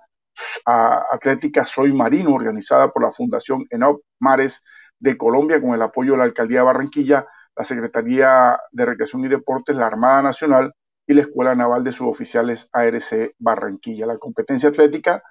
atlética 0.66 1.66
Soy 1.66 1.94
Marino, 1.94 2.34
organizada 2.34 2.92
por 2.92 3.04
la 3.04 3.12
Fundación 3.12 3.66
Enop 3.70 4.02
Mares 4.20 4.62
de 5.00 5.18
Colombia 5.18 5.62
con 5.62 5.74
el 5.74 5.82
apoyo 5.82 6.14
de 6.14 6.20
la 6.20 6.24
Alcaldía 6.26 6.60
de 6.60 6.66
Barranquilla, 6.66 7.26
la 7.56 7.64
Secretaría 7.64 8.60
de 8.72 8.86
Recreación 8.86 9.26
y 9.26 9.28
Deportes, 9.28 9.76
la 9.76 9.88
Armada 9.88 10.22
Nacional 10.22 10.74
y 11.08 11.14
la 11.14 11.22
Escuela 11.22 11.56
Naval 11.56 11.84
de 11.84 11.92
Suboficiales 11.92 12.70
ARC 12.72 13.34
Barranquilla. 13.40 14.06
La 14.06 14.18
competencia 14.18 14.70
atlética, 14.70 15.24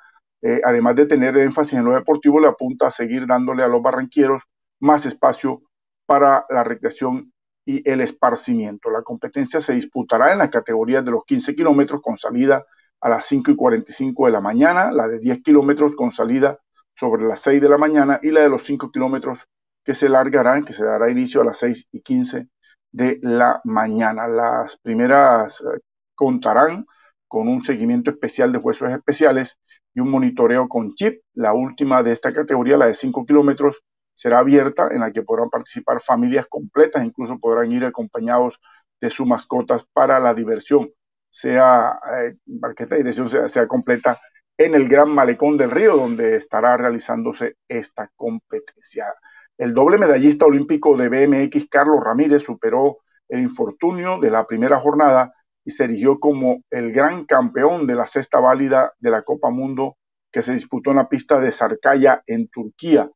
eh, 0.42 0.60
además 0.64 0.96
de 0.96 1.06
tener 1.06 1.36
énfasis 1.38 1.78
en 1.78 1.84
lo 1.84 1.94
deportivo, 1.94 2.40
le 2.40 2.48
apunta 2.48 2.88
a 2.88 2.90
seguir 2.90 3.26
dándole 3.26 3.62
a 3.62 3.68
los 3.68 3.80
barranquilleros 3.80 4.42
más 4.80 5.06
espacio 5.06 5.62
para 6.06 6.46
la 6.48 6.64
recreación 6.64 7.32
y 7.68 7.82
el 7.86 8.00
esparcimiento. 8.00 8.88
La 8.90 9.02
competencia 9.02 9.60
se 9.60 9.74
disputará 9.74 10.32
en 10.32 10.38
las 10.38 10.48
categorías 10.48 11.04
de 11.04 11.10
los 11.10 11.24
15 11.26 11.54
kilómetros 11.54 12.00
con 12.00 12.16
salida 12.16 12.64
a 12.98 13.10
las 13.10 13.26
5 13.26 13.50
y 13.50 13.56
45 13.56 14.24
de 14.24 14.32
la 14.32 14.40
mañana, 14.40 14.90
la 14.90 15.06
de 15.06 15.18
10 15.18 15.42
kilómetros 15.42 15.94
con 15.94 16.10
salida 16.10 16.58
sobre 16.94 17.24
las 17.24 17.40
6 17.42 17.60
de 17.60 17.68
la 17.68 17.76
mañana 17.76 18.20
y 18.22 18.30
la 18.30 18.40
de 18.40 18.48
los 18.48 18.64
5 18.64 18.90
kilómetros 18.90 19.46
que 19.84 19.92
se 19.92 20.08
largarán, 20.08 20.64
que 20.64 20.72
se 20.72 20.82
dará 20.82 21.10
inicio 21.10 21.42
a 21.42 21.44
las 21.44 21.58
6 21.58 21.88
y 21.92 22.00
15 22.00 22.48
de 22.90 23.18
la 23.20 23.60
mañana. 23.64 24.26
Las 24.26 24.78
primeras 24.78 25.60
eh, 25.60 25.80
contarán 26.14 26.86
con 27.28 27.48
un 27.48 27.60
seguimiento 27.60 28.10
especial 28.10 28.50
de 28.50 28.58
huesos 28.58 28.90
especiales 28.90 29.58
y 29.92 30.00
un 30.00 30.10
monitoreo 30.10 30.68
con 30.68 30.94
chip. 30.94 31.20
La 31.34 31.52
última 31.52 32.02
de 32.02 32.12
esta 32.12 32.32
categoría, 32.32 32.78
la 32.78 32.86
de 32.86 32.94
5 32.94 33.26
kilómetros, 33.26 33.82
será 34.18 34.40
abierta 34.40 34.88
en 34.90 34.98
la 34.98 35.12
que 35.12 35.22
podrán 35.22 35.48
participar 35.48 36.00
familias 36.00 36.48
completas, 36.48 37.04
incluso 37.04 37.38
podrán 37.38 37.70
ir 37.70 37.84
acompañados 37.84 38.58
de 39.00 39.10
sus 39.10 39.28
mascotas 39.28 39.86
para 39.92 40.18
la 40.18 40.34
diversión, 40.34 40.90
sea 41.30 42.00
eh, 42.16 42.34
marqueta 42.46 42.96
de 42.96 43.02
dirección 43.02 43.28
sea, 43.28 43.48
sea 43.48 43.68
completa 43.68 44.20
en 44.56 44.74
el 44.74 44.88
Gran 44.88 45.10
Malecón 45.10 45.56
del 45.56 45.70
Río, 45.70 45.96
donde 45.96 46.34
estará 46.34 46.76
realizándose 46.76 47.58
esta 47.68 48.10
competencia. 48.16 49.14
El 49.56 49.72
doble 49.72 49.98
medallista 49.98 50.46
olímpico 50.46 50.96
de 50.96 51.08
BMX, 51.08 51.68
Carlos 51.70 52.02
Ramírez, 52.02 52.42
superó 52.42 52.98
el 53.28 53.38
infortunio 53.38 54.18
de 54.18 54.32
la 54.32 54.48
primera 54.48 54.80
jornada 54.80 55.32
y 55.64 55.70
se 55.70 55.84
erigió 55.84 56.18
como 56.18 56.64
el 56.70 56.90
gran 56.90 57.24
campeón 57.24 57.86
de 57.86 57.94
la 57.94 58.08
sexta 58.08 58.40
válida 58.40 58.94
de 58.98 59.10
la 59.12 59.22
Copa 59.22 59.50
Mundo 59.50 59.96
que 60.32 60.42
se 60.42 60.54
disputó 60.54 60.90
en 60.90 60.96
la 60.96 61.08
pista 61.08 61.38
de 61.38 61.52
Sarkaya 61.52 62.24
en 62.26 62.48
Turquía. 62.48 63.08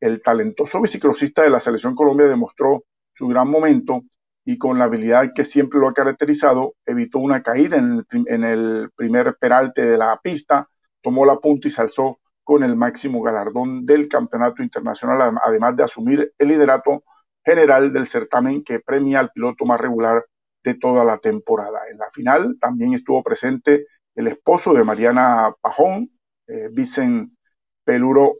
El 0.00 0.20
talentoso 0.20 0.80
biciclosista 0.80 1.42
de 1.42 1.50
la 1.50 1.60
Selección 1.60 1.94
Colombia 1.94 2.26
demostró 2.26 2.84
su 3.12 3.26
gran 3.28 3.48
momento 3.48 4.02
y 4.44 4.56
con 4.56 4.78
la 4.78 4.84
habilidad 4.84 5.32
que 5.34 5.44
siempre 5.44 5.78
lo 5.78 5.88
ha 5.88 5.92
caracterizado, 5.92 6.74
evitó 6.86 7.18
una 7.18 7.42
caída 7.42 7.76
en 7.76 8.04
el, 8.10 8.26
en 8.28 8.44
el 8.44 8.90
primer 8.96 9.36
peralte 9.38 9.84
de 9.84 9.98
la 9.98 10.18
pista, 10.22 10.68
tomó 11.02 11.26
la 11.26 11.36
punta 11.36 11.68
y 11.68 11.70
se 11.70 11.82
alzó 11.82 12.20
con 12.44 12.62
el 12.62 12.76
máximo 12.76 13.20
galardón 13.20 13.84
del 13.84 14.08
campeonato 14.08 14.62
internacional, 14.62 15.38
además 15.44 15.76
de 15.76 15.82
asumir 15.82 16.32
el 16.38 16.48
liderato 16.48 17.04
general 17.44 17.92
del 17.92 18.06
certamen 18.06 18.64
que 18.64 18.80
premia 18.80 19.20
al 19.20 19.30
piloto 19.30 19.66
más 19.66 19.78
regular 19.78 20.24
de 20.64 20.74
toda 20.74 21.04
la 21.04 21.18
temporada. 21.18 21.80
En 21.90 21.98
la 21.98 22.10
final 22.10 22.56
también 22.58 22.94
estuvo 22.94 23.22
presente 23.22 23.86
el 24.14 24.28
esposo 24.28 24.72
de 24.72 24.82
Mariana 24.82 25.54
Pajón, 25.60 26.10
eh, 26.46 26.68
Vicen 26.72 27.36
Peluro, 27.84 28.36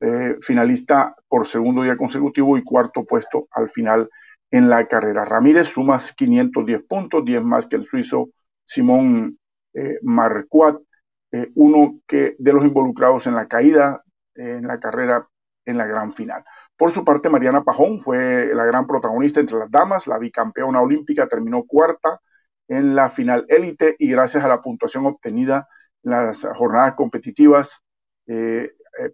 eh, 0.00 0.36
finalista 0.40 1.14
por 1.28 1.46
segundo 1.46 1.82
día 1.82 1.96
consecutivo 1.96 2.56
y 2.56 2.64
cuarto 2.64 3.04
puesto 3.04 3.48
al 3.50 3.68
final 3.68 4.08
en 4.50 4.68
la 4.68 4.86
carrera. 4.86 5.24
Ramírez 5.24 5.68
suma 5.68 5.98
510 5.98 6.82
puntos, 6.88 7.24
10 7.24 7.42
más 7.42 7.66
que 7.66 7.76
el 7.76 7.84
suizo 7.84 8.30
Simón 8.64 9.38
eh, 9.74 9.98
Marcuat, 10.02 10.76
eh, 11.32 11.50
uno 11.54 12.00
que 12.06 12.36
de 12.38 12.52
los 12.52 12.64
involucrados 12.64 13.26
en 13.26 13.34
la 13.34 13.46
caída 13.46 14.02
en 14.34 14.66
la 14.68 14.78
carrera 14.78 15.26
en 15.64 15.76
la 15.76 15.86
gran 15.86 16.12
final. 16.12 16.44
Por 16.76 16.92
su 16.92 17.04
parte, 17.04 17.28
Mariana 17.28 17.64
Pajón 17.64 17.98
fue 17.98 18.54
la 18.54 18.64
gran 18.64 18.86
protagonista 18.86 19.40
entre 19.40 19.58
las 19.58 19.70
damas, 19.70 20.06
la 20.06 20.18
bicampeona 20.18 20.80
olímpica 20.80 21.26
terminó 21.26 21.64
cuarta 21.64 22.20
en 22.68 22.94
la 22.94 23.10
final 23.10 23.44
élite 23.48 23.96
y 23.98 24.08
gracias 24.10 24.44
a 24.44 24.48
la 24.48 24.62
puntuación 24.62 25.06
obtenida 25.06 25.68
en 26.04 26.10
las 26.12 26.46
jornadas 26.54 26.94
competitivas 26.94 27.82
eh, 28.26 28.70
eh, 29.00 29.12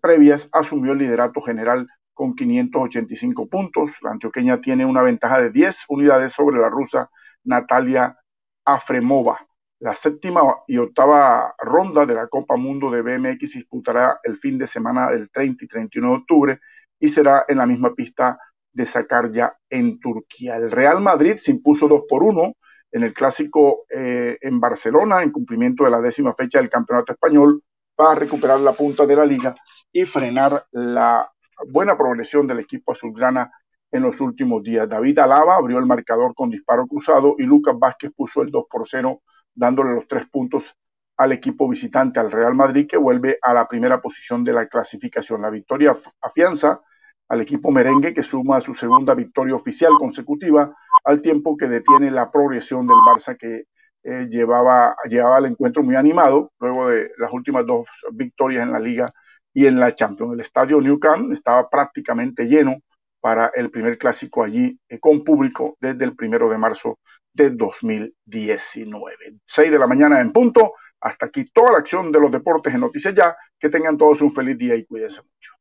previas 0.00 0.48
asumió 0.52 0.92
el 0.92 0.98
liderato 0.98 1.40
general 1.40 1.86
con 2.14 2.34
585 2.34 3.48
puntos. 3.48 3.98
La 4.02 4.10
antioqueña 4.10 4.60
tiene 4.60 4.84
una 4.84 5.02
ventaja 5.02 5.40
de 5.40 5.50
10 5.50 5.86
unidades 5.88 6.32
sobre 6.32 6.58
la 6.60 6.68
rusa 6.68 7.10
Natalia 7.44 8.16
Afremova. 8.64 9.46
La 9.78 9.94
séptima 9.94 10.42
y 10.66 10.76
octava 10.76 11.54
ronda 11.58 12.04
de 12.04 12.14
la 12.14 12.28
Copa 12.28 12.56
Mundo 12.56 12.90
de 12.90 13.00
BMX 13.00 13.54
disputará 13.54 14.20
el 14.24 14.36
fin 14.36 14.58
de 14.58 14.66
semana 14.66 15.10
del 15.10 15.30
30 15.30 15.64
y 15.64 15.68
31 15.68 16.08
de 16.08 16.16
octubre 16.16 16.60
y 16.98 17.08
será 17.08 17.46
en 17.48 17.56
la 17.56 17.66
misma 17.66 17.94
pista 17.94 18.38
de 18.72 18.84
Sakarya 18.84 19.56
en 19.70 19.98
Turquía. 19.98 20.56
El 20.56 20.70
Real 20.70 21.00
Madrid 21.00 21.36
se 21.36 21.52
impuso 21.52 21.88
2 21.88 22.02
por 22.06 22.22
1 22.22 22.52
en 22.92 23.02
el 23.02 23.14
clásico 23.14 23.86
eh, 23.88 24.36
en 24.42 24.60
Barcelona 24.60 25.22
en 25.22 25.30
cumplimiento 25.30 25.84
de 25.84 25.90
la 25.90 26.00
décima 26.00 26.34
fecha 26.34 26.58
del 26.58 26.68
Campeonato 26.68 27.12
Español 27.12 27.62
para 28.00 28.14
recuperar 28.14 28.58
la 28.60 28.72
punta 28.72 29.04
de 29.04 29.14
la 29.14 29.26
liga 29.26 29.54
y 29.92 30.06
frenar 30.06 30.64
la 30.70 31.30
buena 31.70 31.98
progresión 31.98 32.46
del 32.46 32.60
equipo 32.60 32.92
azulgrana 32.92 33.52
en 33.92 34.02
los 34.04 34.22
últimos 34.22 34.62
días. 34.62 34.88
David 34.88 35.18
Alaba 35.18 35.56
abrió 35.56 35.78
el 35.78 35.84
marcador 35.84 36.34
con 36.34 36.48
disparo 36.48 36.86
cruzado 36.86 37.34
y 37.36 37.42
Lucas 37.42 37.74
Vázquez 37.78 38.12
puso 38.16 38.40
el 38.40 38.50
2 38.50 38.64
por 38.70 38.88
0 38.88 39.20
dándole 39.54 39.92
los 39.92 40.08
tres 40.08 40.24
puntos 40.30 40.74
al 41.18 41.32
equipo 41.32 41.68
visitante, 41.68 42.18
al 42.18 42.32
Real 42.32 42.54
Madrid, 42.54 42.86
que 42.88 42.96
vuelve 42.96 43.38
a 43.42 43.52
la 43.52 43.68
primera 43.68 44.00
posición 44.00 44.44
de 44.44 44.54
la 44.54 44.66
clasificación. 44.66 45.42
La 45.42 45.50
victoria 45.50 45.94
afianza 46.22 46.80
al 47.28 47.42
equipo 47.42 47.70
merengue, 47.70 48.14
que 48.14 48.22
suma 48.22 48.62
su 48.62 48.72
segunda 48.72 49.14
victoria 49.14 49.54
oficial 49.54 49.92
consecutiva, 49.98 50.72
al 51.04 51.20
tiempo 51.20 51.54
que 51.54 51.68
detiene 51.68 52.10
la 52.10 52.30
progresión 52.30 52.86
del 52.86 52.96
Barça, 52.96 53.36
que 53.36 53.64
eh, 54.02 54.26
llevaba, 54.30 54.96
llevaba 55.08 55.38
el 55.38 55.46
encuentro 55.46 55.82
muy 55.82 55.96
animado, 55.96 56.52
luego 56.58 56.90
de 56.90 57.10
las 57.18 57.32
últimas 57.32 57.66
dos 57.66 57.86
victorias 58.12 58.62
en 58.64 58.72
la 58.72 58.80
Liga 58.80 59.06
y 59.52 59.66
en 59.66 59.78
la 59.78 59.94
Champions. 59.94 60.32
El 60.32 60.40
estadio 60.40 60.80
New 60.80 60.98
estaba 61.32 61.68
prácticamente 61.68 62.46
lleno 62.46 62.76
para 63.20 63.50
el 63.54 63.70
primer 63.70 63.98
clásico 63.98 64.42
allí 64.42 64.78
eh, 64.88 64.98
con 64.98 65.22
público 65.22 65.76
desde 65.80 66.04
el 66.04 66.16
primero 66.16 66.48
de 66.48 66.58
marzo 66.58 66.98
de 67.32 67.50
2019. 67.50 69.14
6 69.46 69.70
de 69.70 69.78
la 69.78 69.86
mañana 69.86 70.20
en 70.20 70.32
punto. 70.32 70.72
Hasta 71.02 71.26
aquí 71.26 71.46
toda 71.46 71.72
la 71.72 71.78
acción 71.78 72.12
de 72.12 72.20
los 72.20 72.30
deportes 72.30 72.74
en 72.74 72.80
Noticias 72.80 73.14
Ya. 73.14 73.36
Que 73.58 73.68
tengan 73.68 73.96
todos 73.96 74.22
un 74.22 74.32
feliz 74.32 74.56
día 74.56 74.74
y 74.74 74.86
cuídense 74.86 75.22
mucho. 75.22 75.59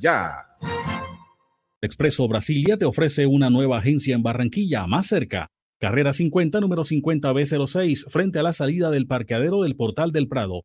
Ya. 0.00 0.46
Expreso 1.82 2.26
Brasilia 2.28 2.76
te 2.76 2.84
ofrece 2.84 3.26
una 3.26 3.50
nueva 3.50 3.78
agencia 3.78 4.14
en 4.14 4.22
Barranquilla, 4.22 4.86
más 4.86 5.06
cerca. 5.06 5.48
Carrera 5.78 6.12
50, 6.12 6.60
número 6.60 6.84
50B06, 6.84 8.10
frente 8.10 8.38
a 8.38 8.42
la 8.42 8.52
salida 8.52 8.90
del 8.90 9.06
parqueadero 9.06 9.62
del 9.62 9.76
Portal 9.76 10.10
del 10.10 10.26
Prado. 10.26 10.62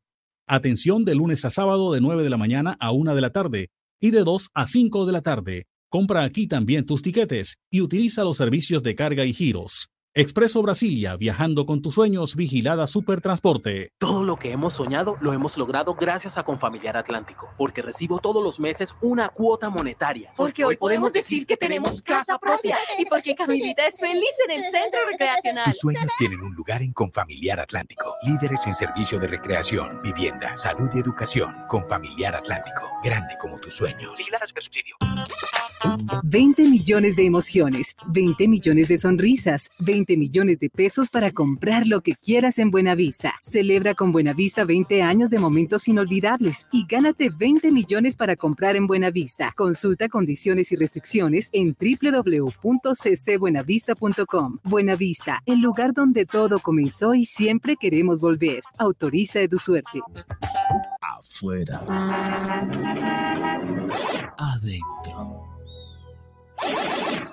Atención 0.48 1.06
de 1.06 1.16
lunes 1.16 1.44
a 1.46 1.50
sábado 1.50 1.92
de 1.92 2.02
9 2.02 2.24
de 2.24 2.30
la 2.30 2.38
mañana 2.38 2.78
a 2.80 2.92
1 2.92 3.14
de 3.14 3.22
la 3.22 3.32
tarde 3.32 3.70
y 4.00 4.12
de 4.12 4.24
2 4.24 4.50
a 4.54 4.68
5 4.68 5.06
de 5.06 5.12
la 5.12 5.22
tarde. 5.22 5.66
Compra 5.90 6.24
aquí 6.24 6.48
también 6.48 6.86
tus 6.86 7.02
tiquetes 7.02 7.58
y 7.70 7.82
utiliza 7.82 8.24
los 8.24 8.38
servicios 8.38 8.82
de 8.84 8.96
carga 8.96 9.26
y 9.26 9.34
giros. 9.34 9.90
Expreso 10.14 10.62
Brasilia, 10.62 11.16
viajando 11.16 11.66
con 11.66 11.82
tus 11.82 11.96
sueños, 11.96 12.36
vigilada 12.36 12.86
Supertransporte. 12.86 13.94
Todo 13.98 14.26
lo 14.26 14.36
que 14.36 14.52
hemos 14.52 14.74
soñado 14.74 15.16
lo 15.22 15.32
hemos 15.32 15.56
logrado 15.56 15.96
gracias 15.96 16.38
a 16.38 16.44
Confamiliar 16.44 16.98
Atlántico, 16.98 17.48
porque 17.58 17.82
recibo 17.82 18.20
todos 18.20 18.44
los 18.44 18.60
meses 18.60 18.94
una 19.02 19.30
cuota 19.30 19.70
monetaria. 19.70 20.34
Porque 20.36 20.66
hoy 20.66 20.76
podemos 20.76 21.14
decir 21.14 21.46
que 21.46 21.56
tenemos 21.56 22.02
casa 22.02 22.38
propia 22.40 22.78
y 23.00 23.06
porque 23.06 23.36
Camilita 23.36 23.88
es 23.88 24.02
feliz 24.02 24.34
en 24.50 24.60
el 24.60 24.64
centro 24.64 25.00
recreacional. 25.10 25.64
Tus 25.64 25.78
sueños 25.78 26.12
tienen 26.18 26.42
un 26.42 26.56
lugar 26.56 26.82
en 26.82 26.92
Confamiliar 26.92 27.62
Atlántico. 27.62 28.14
Líderes 28.24 28.68
en 28.68 28.76
servicio 28.76 29.18
de 29.18 29.28
recreación, 29.28 30.02
vivienda, 30.04 30.58
salud 30.58 30.90
y 30.94 31.00
educación. 31.00 31.56
Confamiliar 31.70 32.36
Atlántico, 32.36 32.82
grande 33.02 33.38
como 33.40 33.62
tus 33.62 33.76
sueños. 33.76 34.20
subsidio. 34.20 34.98
20 36.24 36.64
millones 36.64 37.16
de 37.16 37.26
emociones, 37.26 37.96
20 38.08 38.48
millones 38.48 38.88
de 38.88 38.98
sonrisas, 38.98 39.70
20 39.80 40.01
millones 40.10 40.60
de 40.60 40.70
pesos 40.70 41.10
para 41.10 41.32
comprar 41.32 41.88
lo 41.88 42.02
que 42.02 42.16
quieras 42.16 42.60
en 42.60 42.72
Buenavista. 42.72 43.36
Celebra 43.42 43.96
con 43.96 44.12
Buenavista 44.12 44.66
20 44.66 45.02
años 45.02 45.30
de 45.30 45.40
momentos 45.40 45.88
inolvidables 45.88 46.68
y 46.72 46.86
gánate 46.88 47.30
20 47.30 47.72
millones 47.72 48.18
para 48.18 48.36
comprar 48.36 48.76
en 48.76 48.88
Buenavista. 48.88 49.54
Consulta 49.56 50.10
condiciones 50.10 50.70
y 50.72 50.76
restricciones 50.76 51.48
en 51.52 51.76
www.ccbuenavista.com. 51.80 54.58
Buenavista, 54.64 55.44
el 55.46 55.62
lugar 55.62 55.94
donde 55.94 56.26
todo 56.26 56.58
comenzó 56.60 57.14
y 57.14 57.26
siempre 57.26 57.76
queremos 57.80 58.20
volver. 58.20 58.64
Autoriza 58.78 59.48
tu 59.48 59.60
suerte. 59.60 60.02
Afuera. 61.02 61.82
Adentro. 64.38 65.41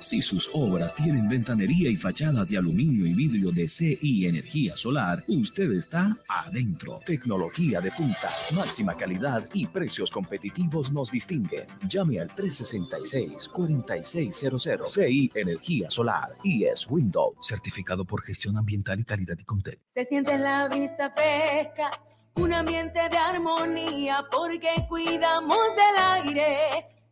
Si 0.00 0.22
sus 0.22 0.48
obras 0.54 0.94
tienen 0.94 1.28
ventanería 1.28 1.90
y 1.90 1.96
fachadas 1.96 2.48
de 2.48 2.56
aluminio 2.56 3.04
y 3.04 3.12
vidrio 3.12 3.50
de 3.50 3.66
CI 3.68 4.26
Energía 4.26 4.74
Solar, 4.76 5.24
usted 5.28 5.72
está 5.72 6.16
adentro. 6.28 7.00
Tecnología 7.04 7.80
de 7.80 7.90
punta, 7.90 8.30
máxima 8.52 8.96
calidad 8.96 9.48
y 9.52 9.66
precios 9.66 10.08
competitivos 10.10 10.92
nos 10.92 11.10
distinguen. 11.10 11.66
Llame 11.88 12.20
al 12.20 12.30
366-4600 12.30 14.86
CI 14.86 15.32
Energía 15.34 15.90
Solar 15.90 16.30
y 16.42 16.64
es 16.64 16.86
Windows, 16.88 17.34
certificado 17.42 18.04
por 18.04 18.22
gestión 18.22 18.56
ambiental 18.56 19.00
y 19.00 19.04
calidad 19.04 19.36
y 19.38 19.44
Contel. 19.44 19.78
Se 19.86 20.06
siente 20.06 20.38
la 20.38 20.68
vista 20.68 21.12
fresca, 21.14 21.90
un 22.36 22.52
ambiente 22.52 23.00
de 23.10 23.18
armonía 23.18 24.24
porque 24.30 24.86
cuidamos 24.88 25.58
del 25.76 26.24
aire 26.24 26.97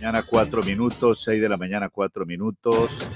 Mañana 0.00 0.22
cuatro 0.26 0.62
minutos, 0.62 1.22
seis 1.22 1.42
de 1.42 1.48
la 1.50 1.58
mañana 1.58 1.90
cuatro 1.90 2.24
minutos. 2.24 3.06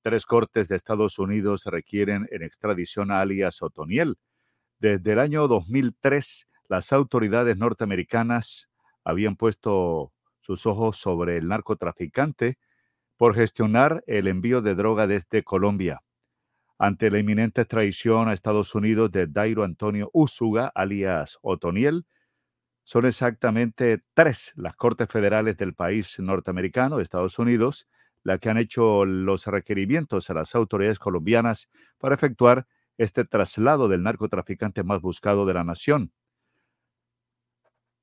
Tres 0.00 0.24
cortes 0.24 0.68
de 0.68 0.76
Estados 0.76 1.18
Unidos 1.18 1.64
requieren 1.64 2.28
en 2.30 2.44
extradición 2.44 3.10
a 3.10 3.20
alias 3.20 3.62
Otoniel. 3.62 4.14
Desde 4.78 5.10
el 5.10 5.18
año 5.18 5.48
2003, 5.48 6.46
las 6.68 6.92
autoridades 6.92 7.56
norteamericanas 7.56 8.68
habían 9.02 9.34
puesto 9.34 10.12
sus 10.38 10.66
ojos 10.66 10.98
sobre 10.98 11.36
el 11.36 11.48
narcotraficante 11.48 12.58
por 13.16 13.34
gestionar 13.34 14.04
el 14.06 14.28
envío 14.28 14.62
de 14.62 14.76
droga 14.76 15.08
desde 15.08 15.42
Colombia. 15.42 16.00
Ante 16.78 17.10
la 17.10 17.18
inminente 17.18 17.62
extradición 17.62 18.28
a 18.28 18.34
Estados 18.34 18.76
Unidos 18.76 19.10
de 19.10 19.26
Dairo 19.26 19.64
Antonio 19.64 20.10
Úsuga, 20.12 20.70
alias 20.76 21.40
Otoniel, 21.42 22.06
son 22.84 23.06
exactamente 23.06 24.02
tres 24.14 24.52
las 24.56 24.74
Cortes 24.74 25.08
Federales 25.08 25.56
del 25.56 25.74
país 25.74 26.18
norteamericano, 26.18 27.00
Estados 27.00 27.38
Unidos, 27.38 27.88
las 28.24 28.38
que 28.38 28.50
han 28.50 28.58
hecho 28.58 29.04
los 29.04 29.46
requerimientos 29.46 30.30
a 30.30 30.34
las 30.34 30.54
autoridades 30.54 30.98
colombianas 30.98 31.68
para 31.98 32.14
efectuar 32.14 32.66
este 32.98 33.24
traslado 33.24 33.88
del 33.88 34.02
narcotraficante 34.02 34.82
más 34.82 35.00
buscado 35.00 35.46
de 35.46 35.54
la 35.54 35.64
nación. 35.64 36.12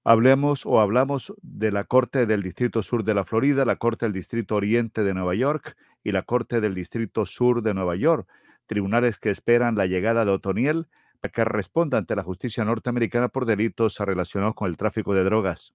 Hablemos 0.04 0.66
o 0.66 0.80
hablamos 0.80 1.34
de 1.42 1.72
la 1.72 1.84
Corte 1.84 2.26
del 2.26 2.42
Distrito 2.42 2.82
Sur 2.82 3.04
de 3.04 3.14
la 3.14 3.26
Florida, 3.26 3.66
la 3.66 3.76
Corte 3.76 4.06
del 4.06 4.14
Distrito 4.14 4.56
Oriente 4.56 5.04
de 5.04 5.14
Nueva 5.14 5.36
York 5.36 5.76
y 6.04 6.14
la 6.14 6.24
Corte 6.24 6.62
del 6.62 6.74
Distrito 6.74 7.26
Sur 7.26 7.62
de 7.62 7.74
Nueva 7.74 7.96
York, 7.96 8.28
tribunales 8.66 9.20
que 9.20 9.30
esperan 9.30 9.76
la 9.76 9.86
llegada 9.86 10.26
de 10.26 10.32
Otoniel 10.32 10.88
que 11.28 11.44
responda 11.44 11.98
ante 11.98 12.16
la 12.16 12.24
justicia 12.24 12.64
norteamericana 12.64 13.28
por 13.28 13.46
delitos 13.46 14.00
relacionados 14.00 14.56
con 14.56 14.70
el 14.70 14.78
tráfico 14.78 15.14
de 15.14 15.24
drogas. 15.24 15.74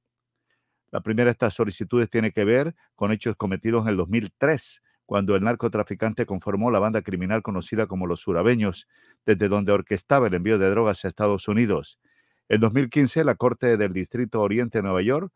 La 0.90 1.00
primera 1.00 1.26
de 1.26 1.32
estas 1.32 1.54
solicitudes 1.54 2.08
tiene 2.08 2.32
que 2.32 2.44
ver 2.44 2.74
con 2.94 3.12
hechos 3.12 3.36
cometidos 3.36 3.82
en 3.82 3.88
el 3.88 3.96
2003, 3.96 4.82
cuando 5.06 5.36
el 5.36 5.44
narcotraficante 5.44 6.24
conformó 6.24 6.70
la 6.70 6.78
banda 6.78 7.02
criminal 7.02 7.42
conocida 7.42 7.86
como 7.86 8.06
los 8.06 8.20
surabeños, 8.20 8.88
desde 9.26 9.48
donde 9.48 9.72
orquestaba 9.72 10.28
el 10.28 10.34
envío 10.34 10.58
de 10.58 10.70
drogas 10.70 11.04
a 11.04 11.08
Estados 11.08 11.46
Unidos. 11.48 11.98
En 12.48 12.60
2015, 12.60 13.24
la 13.24 13.34
Corte 13.34 13.76
del 13.76 13.92
Distrito 13.92 14.40
Oriente 14.40 14.78
de 14.78 14.82
Nueva 14.82 15.02
York 15.02 15.32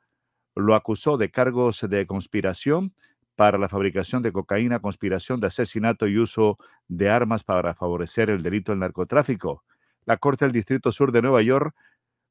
lo 0.54 0.74
acusó 0.74 1.18
de 1.18 1.30
cargos 1.30 1.86
de 1.88 2.06
conspiración 2.06 2.94
para 3.36 3.58
la 3.58 3.68
fabricación 3.68 4.22
de 4.22 4.32
cocaína, 4.32 4.80
conspiración 4.80 5.38
de 5.40 5.46
asesinato 5.46 6.08
y 6.08 6.18
uso 6.18 6.58
de 6.88 7.10
armas 7.10 7.44
para 7.44 7.74
favorecer 7.74 8.30
el 8.30 8.42
delito 8.42 8.72
del 8.72 8.80
narcotráfico. 8.80 9.64
La 10.08 10.16
Corte 10.16 10.46
del 10.46 10.52
Distrito 10.52 10.90
Sur 10.90 11.12
de 11.12 11.20
Nueva 11.20 11.42
York 11.42 11.76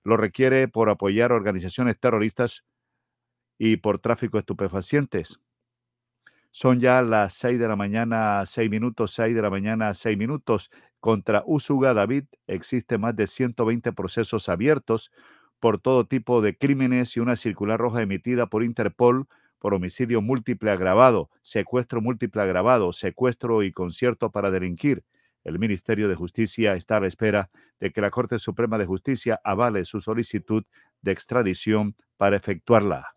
lo 0.03 0.17
requiere 0.17 0.67
por 0.67 0.89
apoyar 0.89 1.31
organizaciones 1.31 1.99
terroristas 1.99 2.65
y 3.59 3.77
por 3.77 3.99
tráfico 3.99 4.37
de 4.37 4.39
estupefacientes. 4.39 5.39
Son 6.51 6.79
ya 6.79 7.03
las 7.03 7.33
6 7.35 7.59
de 7.59 7.67
la 7.67 7.75
mañana, 7.75 8.43
6 8.47 8.69
minutos, 8.69 9.11
6 9.13 9.35
de 9.35 9.41
la 9.43 9.51
mañana, 9.51 9.93
6 9.93 10.17
minutos. 10.17 10.71
Contra 10.99 11.43
Usuga 11.45 11.93
David 11.93 12.23
existe 12.47 12.97
más 12.97 13.15
de 13.15 13.27
120 13.27 13.93
procesos 13.93 14.49
abiertos 14.49 15.11
por 15.59 15.79
todo 15.79 16.07
tipo 16.07 16.41
de 16.41 16.57
crímenes 16.57 17.15
y 17.15 17.19
una 17.19 17.35
circular 17.35 17.79
roja 17.79 18.01
emitida 18.01 18.47
por 18.47 18.63
Interpol 18.63 19.27
por 19.59 19.75
homicidio 19.75 20.21
múltiple 20.21 20.71
agravado, 20.71 21.29
secuestro 21.43 22.01
múltiple 22.01 22.41
agravado, 22.41 22.91
secuestro 22.91 23.61
y 23.61 23.71
concierto 23.71 24.31
para 24.31 24.49
delinquir. 24.49 25.03
El 25.47 25.59
Ministerio 25.59 26.09
de 26.09 26.15
Justicia 26.15 26.73
está 26.73 26.97
a 26.97 26.99
la 26.99 27.07
espera 27.07 27.49
de 27.79 27.91
que 27.93 28.01
la 28.01 28.11
Corte 28.11 28.37
Suprema 28.37 28.77
de 28.77 28.85
Justicia 28.85 29.39
avale 29.45 29.85
su 29.85 30.01
solicitud 30.01 30.65
de 31.01 31.13
extradición 31.13 31.95
para 32.17 32.35
efectuarla. 32.35 33.15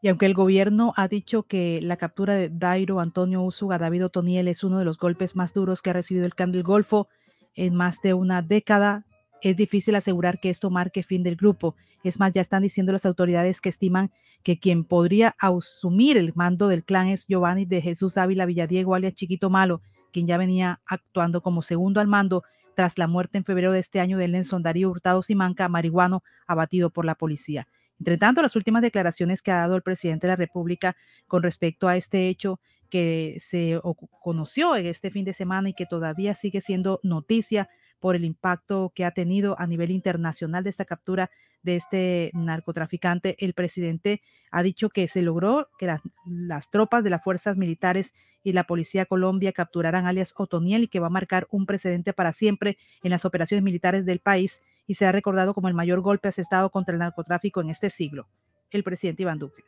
Y 0.00 0.06
aunque 0.06 0.26
el 0.26 0.34
gobierno 0.34 0.92
ha 0.96 1.08
dicho 1.08 1.42
que 1.42 1.80
la 1.82 1.96
captura 1.96 2.34
de 2.34 2.48
Dairo 2.48 3.00
Antonio 3.00 3.42
Usuga 3.42 3.78
David 3.78 4.04
Otoniel 4.04 4.46
es 4.46 4.62
uno 4.62 4.78
de 4.78 4.84
los 4.84 4.98
golpes 4.98 5.34
más 5.34 5.52
duros 5.52 5.82
que 5.82 5.90
ha 5.90 5.94
recibido 5.94 6.26
el 6.26 6.36
Clan 6.36 6.52
del 6.52 6.62
Golfo 6.62 7.08
en 7.56 7.74
más 7.74 8.00
de 8.02 8.14
una 8.14 8.40
década, 8.40 9.04
es 9.44 9.56
difícil 9.56 9.94
asegurar 9.94 10.40
que 10.40 10.50
esto 10.50 10.70
marque 10.70 11.02
fin 11.02 11.22
del 11.22 11.36
grupo. 11.36 11.74
Es 12.02 12.18
más, 12.18 12.32
ya 12.32 12.40
están 12.40 12.62
diciendo 12.62 12.92
las 12.92 13.04
autoridades 13.04 13.60
que 13.60 13.68
estiman 13.68 14.10
que 14.42 14.58
quien 14.58 14.84
podría 14.84 15.34
asumir 15.38 16.16
el 16.16 16.32
mando 16.34 16.68
del 16.68 16.84
clan 16.84 17.08
es 17.08 17.26
Giovanni 17.26 17.66
de 17.66 17.82
Jesús 17.82 18.16
Ávila 18.16 18.46
Villadiego, 18.46 18.94
alias 18.94 19.14
Chiquito 19.14 19.50
Malo, 19.50 19.82
quien 20.14 20.28
ya 20.28 20.38
venía 20.38 20.80
actuando 20.86 21.42
como 21.42 21.60
segundo 21.60 22.00
al 22.00 22.06
mando 22.06 22.44
tras 22.76 22.98
la 22.98 23.08
muerte 23.08 23.36
en 23.36 23.44
febrero 23.44 23.72
de 23.72 23.80
este 23.80 23.98
año 23.98 24.16
de 24.16 24.28
Nelson 24.28 24.62
Darío 24.62 24.88
Hurtado 24.88 25.22
Simanca, 25.24 25.68
marihuano, 25.68 26.22
abatido 26.46 26.90
por 26.90 27.04
la 27.04 27.16
policía. 27.16 27.66
Entre 27.98 28.16
tanto, 28.16 28.40
las 28.40 28.54
últimas 28.54 28.82
declaraciones 28.82 29.42
que 29.42 29.50
ha 29.50 29.56
dado 29.56 29.74
el 29.74 29.82
presidente 29.82 30.28
de 30.28 30.32
la 30.32 30.36
República 30.36 30.96
con 31.26 31.42
respecto 31.42 31.88
a 31.88 31.96
este 31.96 32.28
hecho 32.28 32.60
que 32.90 33.36
se 33.40 33.80
conoció 34.22 34.76
en 34.76 34.86
este 34.86 35.10
fin 35.10 35.24
de 35.24 35.32
semana 35.32 35.70
y 35.70 35.74
que 35.74 35.84
todavía 35.84 36.36
sigue 36.36 36.60
siendo 36.60 37.00
noticia 37.02 37.68
por 38.04 38.16
el 38.16 38.26
impacto 38.26 38.92
que 38.94 39.06
ha 39.06 39.12
tenido 39.12 39.58
a 39.58 39.66
nivel 39.66 39.90
internacional 39.90 40.62
de 40.62 40.68
esta 40.68 40.84
captura 40.84 41.30
de 41.62 41.76
este 41.76 42.30
narcotraficante. 42.34 43.34
El 43.42 43.54
presidente 43.54 44.20
ha 44.50 44.62
dicho 44.62 44.90
que 44.90 45.08
se 45.08 45.22
logró 45.22 45.68
que 45.78 45.86
las, 46.26 46.68
tropas 46.68 47.02
de 47.02 47.08
las 47.08 47.24
fuerzas 47.24 47.56
militares 47.56 48.12
y 48.42 48.52
la 48.52 48.64
policía 48.64 49.06
Colombia 49.06 49.52
capturaran 49.52 50.04
alias 50.04 50.34
Otoniel 50.36 50.82
y 50.82 50.88
que 50.88 51.00
va 51.00 51.06
a 51.06 51.08
marcar 51.08 51.48
un 51.50 51.64
precedente 51.64 52.12
para 52.12 52.34
siempre 52.34 52.76
en 53.02 53.10
las 53.10 53.24
operaciones 53.24 53.64
militares 53.64 54.04
del 54.04 54.18
país 54.18 54.60
y 54.86 54.96
se 54.96 55.06
ha 55.06 55.12
recordado 55.12 55.54
como 55.54 55.68
el 55.68 55.74
mayor 55.74 56.02
golpe 56.02 56.28
asestado 56.28 56.68
contra 56.68 56.92
el 56.92 56.98
narcotráfico 56.98 57.62
en 57.62 57.70
este 57.70 57.88
siglo. 57.88 58.28
El 58.70 58.84
presidente 58.84 59.22
Iván 59.22 59.38
Duque. 59.38 59.64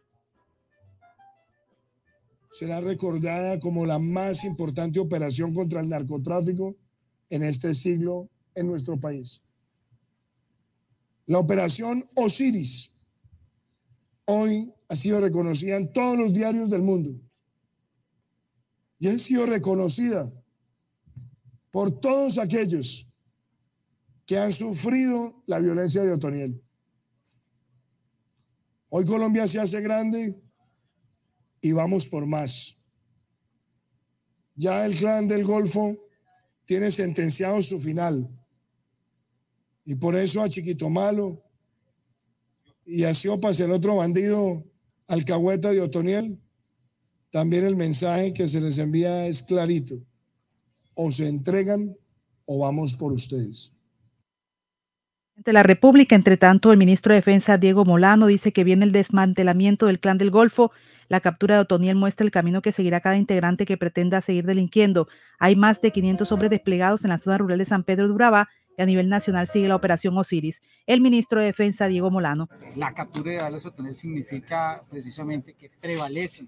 Será 2.51 2.83
recordada 2.83 3.59
como 3.61 3.87
la 3.87 3.99
más 3.99 4.45
importante 4.45 5.01
operación 5.01 5.55
contra 5.55 5.81
el 5.81 5.89
narcotráfico 5.89 6.77
en 7.31 7.43
este 7.43 7.75
siglo 7.75 8.29
en 8.55 8.67
nuestro 8.67 8.99
país. 8.99 9.43
La 11.27 11.39
operación 11.39 12.09
Osiris 12.15 12.93
hoy 14.27 14.73
ha 14.89 14.97
sido 14.97 15.21
reconocida 15.21 15.77
en 15.77 15.93
todos 15.93 16.17
los 16.17 16.33
diarios 16.33 16.71
del 16.71 16.83
mundo 16.83 17.21
y 18.99 19.09
ha 19.09 19.19
sido 19.19 19.47
reconocida 19.47 20.33
por 21.71 22.01
todos 22.01 22.39
aquellos 22.39 23.09
que 24.25 24.39
han 24.39 24.53
sufrido 24.53 25.43
la 25.47 25.61
violencia 25.61 26.03
de 26.03 26.13
Otoniel. 26.13 26.63
Hoy 28.89 29.05
Colombia 29.05 29.47
se 29.47 29.61
hace 29.61 29.81
grande 29.81 30.41
y 31.61 31.73
vamos 31.73 32.07
por 32.07 32.27
más. 32.27 32.83
Ya 34.55 34.87
el 34.87 34.97
clan 34.97 35.29
del 35.29 35.45
Golfo 35.45 36.06
tiene 36.67 36.91
sentenciado 36.91 37.63
su 37.63 37.81
final. 37.81 38.29
Y 39.85 39.95
por 39.95 40.17
eso 40.17 40.43
a 40.43 40.49
Chiquito 40.49 40.91
Malo 40.91 41.43
y 42.85 43.05
a 43.05 43.15
Siopas, 43.15 43.59
el 43.61 43.71
otro 43.71 43.97
bandido 43.97 44.65
alcahueta 45.07 45.71
de 45.71 45.81
Otoniel, 45.81 46.39
también 47.31 47.65
el 47.65 47.77
mensaje 47.77 48.33
que 48.33 48.49
se 48.49 48.61
les 48.61 48.79
envía 48.79 49.27
es 49.27 49.43
clarito. 49.43 49.97
O 50.95 51.13
se 51.13 51.29
entregan 51.29 51.97
o 52.47 52.61
vamos 52.61 52.97
por 52.97 53.13
ustedes. 53.13 53.73
De 55.37 55.53
la 55.53 55.63
República, 55.63 56.17
entre 56.17 56.39
tanto, 56.39 56.73
el 56.73 56.79
ministro 56.79 57.13
de 57.13 57.19
Defensa, 57.19 57.59
Diego 57.59 57.85
Molano, 57.85 58.27
dice 58.27 58.53
que 58.53 58.65
viene 58.65 58.87
el 58.87 58.93
desmantelamiento 58.93 59.87
del 59.87 60.01
clan 60.01 60.17
del 60.17 60.31
Golfo 60.31 60.73
la 61.09 61.21
captura 61.21 61.57
de 61.57 61.61
Otoniel 61.63 61.97
muestra 61.97 62.25
el 62.25 62.31
camino 62.31 62.63
que 62.63 62.73
seguirá 62.73 63.01
cada 63.01 63.17
integrante 63.17 63.67
que 63.67 63.77
pretenda 63.77 64.21
seguir 64.21 64.45
delinquiendo. 64.45 65.09
Hay 65.39 65.57
más 65.57 65.81
de 65.81 65.93
500 65.93 66.31
hombres 66.33 66.51
desplegados 66.51 67.05
en 67.05 67.11
la 67.11 67.19
zona 67.19 67.39
rural 67.39 67.59
de 67.59 67.65
San 67.65 67.85
Pedro 67.85 68.09
de 68.09 68.15
Urabá 68.15 68.49
y 68.77 68.83
a 68.83 68.87
nivel 68.87 69.09
nacional 69.09 69.49
sigue 69.49 69.69
la 69.69 69.77
operación 69.77 70.17
Osiris. 70.19 70.63
El 70.87 71.01
ministro 71.01 71.41
de 71.41 71.47
Defensa, 71.47 71.87
Diego 71.87 72.11
Molano. 72.11 72.49
La 72.75 72.93
captura 72.93 73.33
de 73.33 73.39
Dallas 73.39 73.67
Otoniel 73.67 73.95
significa 73.95 74.83
precisamente 74.89 75.55
que 75.55 75.71
prevalece 75.81 76.47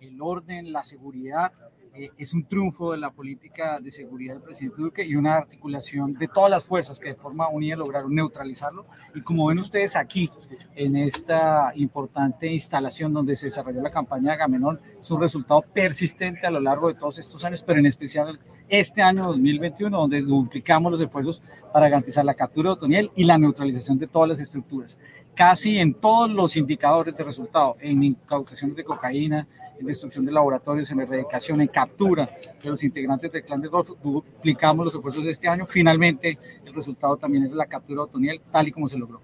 el 0.00 0.20
orden, 0.20 0.72
la 0.72 0.82
seguridad 0.82 1.52
eh, 1.94 2.10
es 2.16 2.34
un 2.34 2.44
triunfo 2.44 2.92
de 2.92 2.98
la 2.98 3.10
política 3.10 3.80
de 3.80 3.90
seguridad 3.90 4.34
del 4.34 4.42
presidente 4.42 4.80
Duque 4.80 5.04
y 5.04 5.16
una 5.16 5.36
articulación 5.36 6.14
de 6.14 6.28
todas 6.28 6.50
las 6.50 6.64
fuerzas 6.64 6.98
que 6.98 7.08
de 7.08 7.14
forma 7.14 7.48
unida 7.48 7.76
lograron 7.76 8.14
neutralizarlo. 8.14 8.86
Y 9.14 9.20
como 9.22 9.46
ven 9.46 9.58
ustedes 9.58 9.96
aquí, 9.96 10.30
en 10.74 10.96
esta 10.96 11.72
importante 11.74 12.46
instalación 12.46 13.12
donde 13.12 13.36
se 13.36 13.46
desarrolló 13.46 13.80
la 13.80 13.90
campaña 13.90 14.28
de 14.28 14.32
Agamenón, 14.32 14.80
es 15.00 15.10
un 15.10 15.20
resultado 15.20 15.62
persistente 15.62 16.46
a 16.46 16.50
lo 16.50 16.60
largo 16.60 16.88
de 16.88 16.94
todos 16.94 17.18
estos 17.18 17.44
años, 17.44 17.62
pero 17.62 17.78
en 17.80 17.86
especial 17.86 18.38
este 18.68 19.02
año 19.02 19.24
2021, 19.26 19.96
donde 19.96 20.22
duplicamos 20.22 20.92
los 20.92 21.00
esfuerzos 21.00 21.42
para 21.72 21.88
garantizar 21.88 22.24
la 22.24 22.34
captura 22.34 22.70
de 22.70 22.74
Otoniel 22.74 23.10
y 23.14 23.24
la 23.24 23.38
neutralización 23.38 23.98
de 23.98 24.06
todas 24.06 24.28
las 24.28 24.40
estructuras. 24.40 24.98
Casi 25.38 25.78
en 25.78 25.94
todos 25.94 26.28
los 26.28 26.56
indicadores 26.56 27.16
de 27.16 27.22
resultado, 27.22 27.76
en 27.78 28.02
incautaciones 28.02 28.74
de 28.74 28.82
cocaína, 28.82 29.46
en 29.78 29.86
destrucción 29.86 30.26
de 30.26 30.32
laboratorios, 30.32 30.90
en 30.90 30.98
erradicación, 30.98 31.60
en 31.60 31.68
captura 31.68 32.28
de 32.60 32.68
los 32.68 32.82
integrantes 32.82 33.30
del 33.30 33.44
clan 33.44 33.60
del 33.60 33.70
Golfo, 33.70 33.96
duplicamos 34.02 34.86
los 34.86 34.96
esfuerzos 34.96 35.22
de 35.22 35.30
este 35.30 35.48
año. 35.48 35.64
Finalmente, 35.64 36.36
el 36.66 36.74
resultado 36.74 37.16
también 37.16 37.44
es 37.44 37.52
la 37.52 37.66
captura 37.66 37.98
de 37.98 38.02
Otoniel, 38.02 38.40
tal 38.50 38.66
y 38.66 38.72
como 38.72 38.88
se 38.88 38.98
logró. 38.98 39.22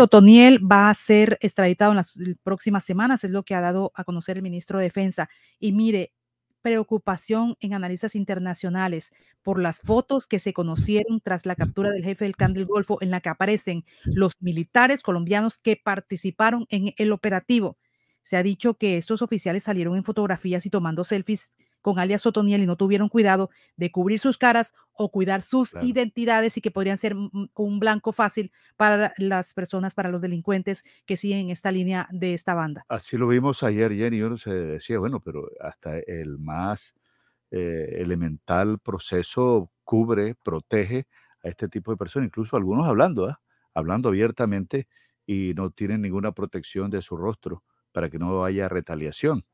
Otoniel 0.00 0.58
va 0.60 0.90
a 0.90 0.94
ser 0.94 1.38
extraditado 1.40 1.92
en 1.92 1.98
las 1.98 2.18
próximas 2.42 2.84
semanas, 2.84 3.22
es 3.22 3.30
lo 3.30 3.44
que 3.44 3.54
ha 3.54 3.60
dado 3.60 3.92
a 3.94 4.02
conocer 4.02 4.38
el 4.38 4.42
ministro 4.42 4.80
de 4.80 4.86
Defensa. 4.86 5.28
Y 5.60 5.70
mire, 5.70 6.14
preocupación 6.66 7.56
en 7.60 7.74
analistas 7.74 8.16
internacionales 8.16 9.12
por 9.44 9.62
las 9.62 9.82
fotos 9.82 10.26
que 10.26 10.40
se 10.40 10.52
conocieron 10.52 11.20
tras 11.20 11.46
la 11.46 11.54
captura 11.54 11.92
del 11.92 12.02
jefe 12.02 12.24
del 12.24 12.34
clan 12.34 12.54
del 12.54 12.66
Golfo, 12.66 12.98
en 13.00 13.12
la 13.12 13.20
que 13.20 13.28
aparecen 13.28 13.84
los 14.02 14.32
militares 14.40 15.04
colombianos 15.04 15.60
que 15.60 15.76
participaron 15.76 16.66
en 16.68 16.92
el 16.96 17.12
operativo. 17.12 17.78
Se 18.24 18.36
ha 18.36 18.42
dicho 18.42 18.74
que 18.74 18.96
estos 18.96 19.22
oficiales 19.22 19.62
salieron 19.62 19.96
en 19.96 20.02
fotografías 20.02 20.66
y 20.66 20.70
tomando 20.70 21.04
selfies 21.04 21.56
con 21.86 22.00
alias 22.00 22.26
Otoniel 22.26 22.64
y 22.64 22.66
no 22.66 22.74
tuvieron 22.74 23.08
cuidado 23.08 23.48
de 23.76 23.92
cubrir 23.92 24.18
sus 24.18 24.38
caras 24.38 24.74
o 24.92 25.12
cuidar 25.12 25.42
sus 25.42 25.72
identidades 25.80 26.56
y 26.56 26.60
que 26.60 26.72
podrían 26.72 26.98
ser 26.98 27.14
un 27.14 27.78
blanco 27.78 28.10
fácil 28.10 28.50
para 28.76 29.14
las 29.18 29.54
personas, 29.54 29.94
para 29.94 30.10
los 30.10 30.20
delincuentes 30.20 30.84
que 31.04 31.16
siguen 31.16 31.48
esta 31.50 31.70
línea 31.70 32.08
de 32.10 32.34
esta 32.34 32.54
banda. 32.54 32.84
Así 32.88 33.16
lo 33.16 33.28
vimos 33.28 33.62
ayer, 33.62 33.92
Jenny, 33.92 34.20
uno 34.20 34.36
se 34.36 34.50
decía, 34.50 34.98
bueno, 34.98 35.20
pero 35.20 35.48
hasta 35.60 36.00
el 36.00 36.38
más 36.38 36.92
eh, 37.52 37.98
elemental 37.98 38.80
proceso 38.80 39.70
cubre, 39.84 40.34
protege 40.34 41.06
a 41.44 41.48
este 41.50 41.68
tipo 41.68 41.92
de 41.92 41.98
personas, 41.98 42.26
incluso 42.26 42.56
algunos 42.56 42.88
hablando, 42.88 43.28
¿ah? 43.28 43.40
hablando 43.74 44.08
abiertamente 44.08 44.88
y 45.24 45.52
no 45.54 45.70
tienen 45.70 46.02
ninguna 46.02 46.32
protección 46.32 46.90
de 46.90 47.00
su 47.00 47.16
rostro 47.16 47.62
para 47.92 48.10
que 48.10 48.18
no 48.18 48.44
haya 48.44 48.68
retaliación. 48.68 49.44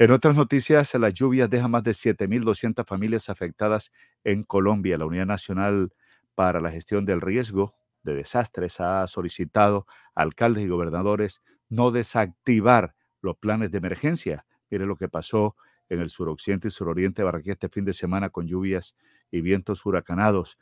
En 0.00 0.12
otras 0.12 0.36
noticias, 0.36 0.94
las 0.94 1.12
lluvias 1.12 1.50
dejan 1.50 1.72
más 1.72 1.82
de 1.82 1.90
7.200 1.90 2.86
familias 2.86 3.28
afectadas 3.28 3.90
en 4.22 4.44
Colombia. 4.44 4.96
La 4.96 5.06
Unidad 5.06 5.26
Nacional 5.26 5.92
para 6.36 6.60
la 6.60 6.70
Gestión 6.70 7.04
del 7.04 7.20
Riesgo 7.20 7.74
de 8.04 8.14
Desastres 8.14 8.78
ha 8.78 9.04
solicitado 9.08 9.86
a 10.14 10.22
alcaldes 10.22 10.62
y 10.62 10.68
gobernadores 10.68 11.42
no 11.68 11.90
desactivar 11.90 12.94
los 13.22 13.38
planes 13.38 13.72
de 13.72 13.78
emergencia. 13.78 14.46
Mire 14.70 14.86
lo 14.86 14.94
que 14.94 15.08
pasó 15.08 15.56
en 15.88 15.98
el 15.98 16.10
suroccidente 16.10 16.68
y 16.68 16.70
suroriente 16.70 17.22
de 17.22 17.24
Barranquilla 17.24 17.54
este 17.54 17.68
fin 17.68 17.84
de 17.84 17.92
semana 17.92 18.30
con 18.30 18.46
lluvias 18.46 18.94
y 19.32 19.40
vientos 19.40 19.84
huracanados. 19.84 20.60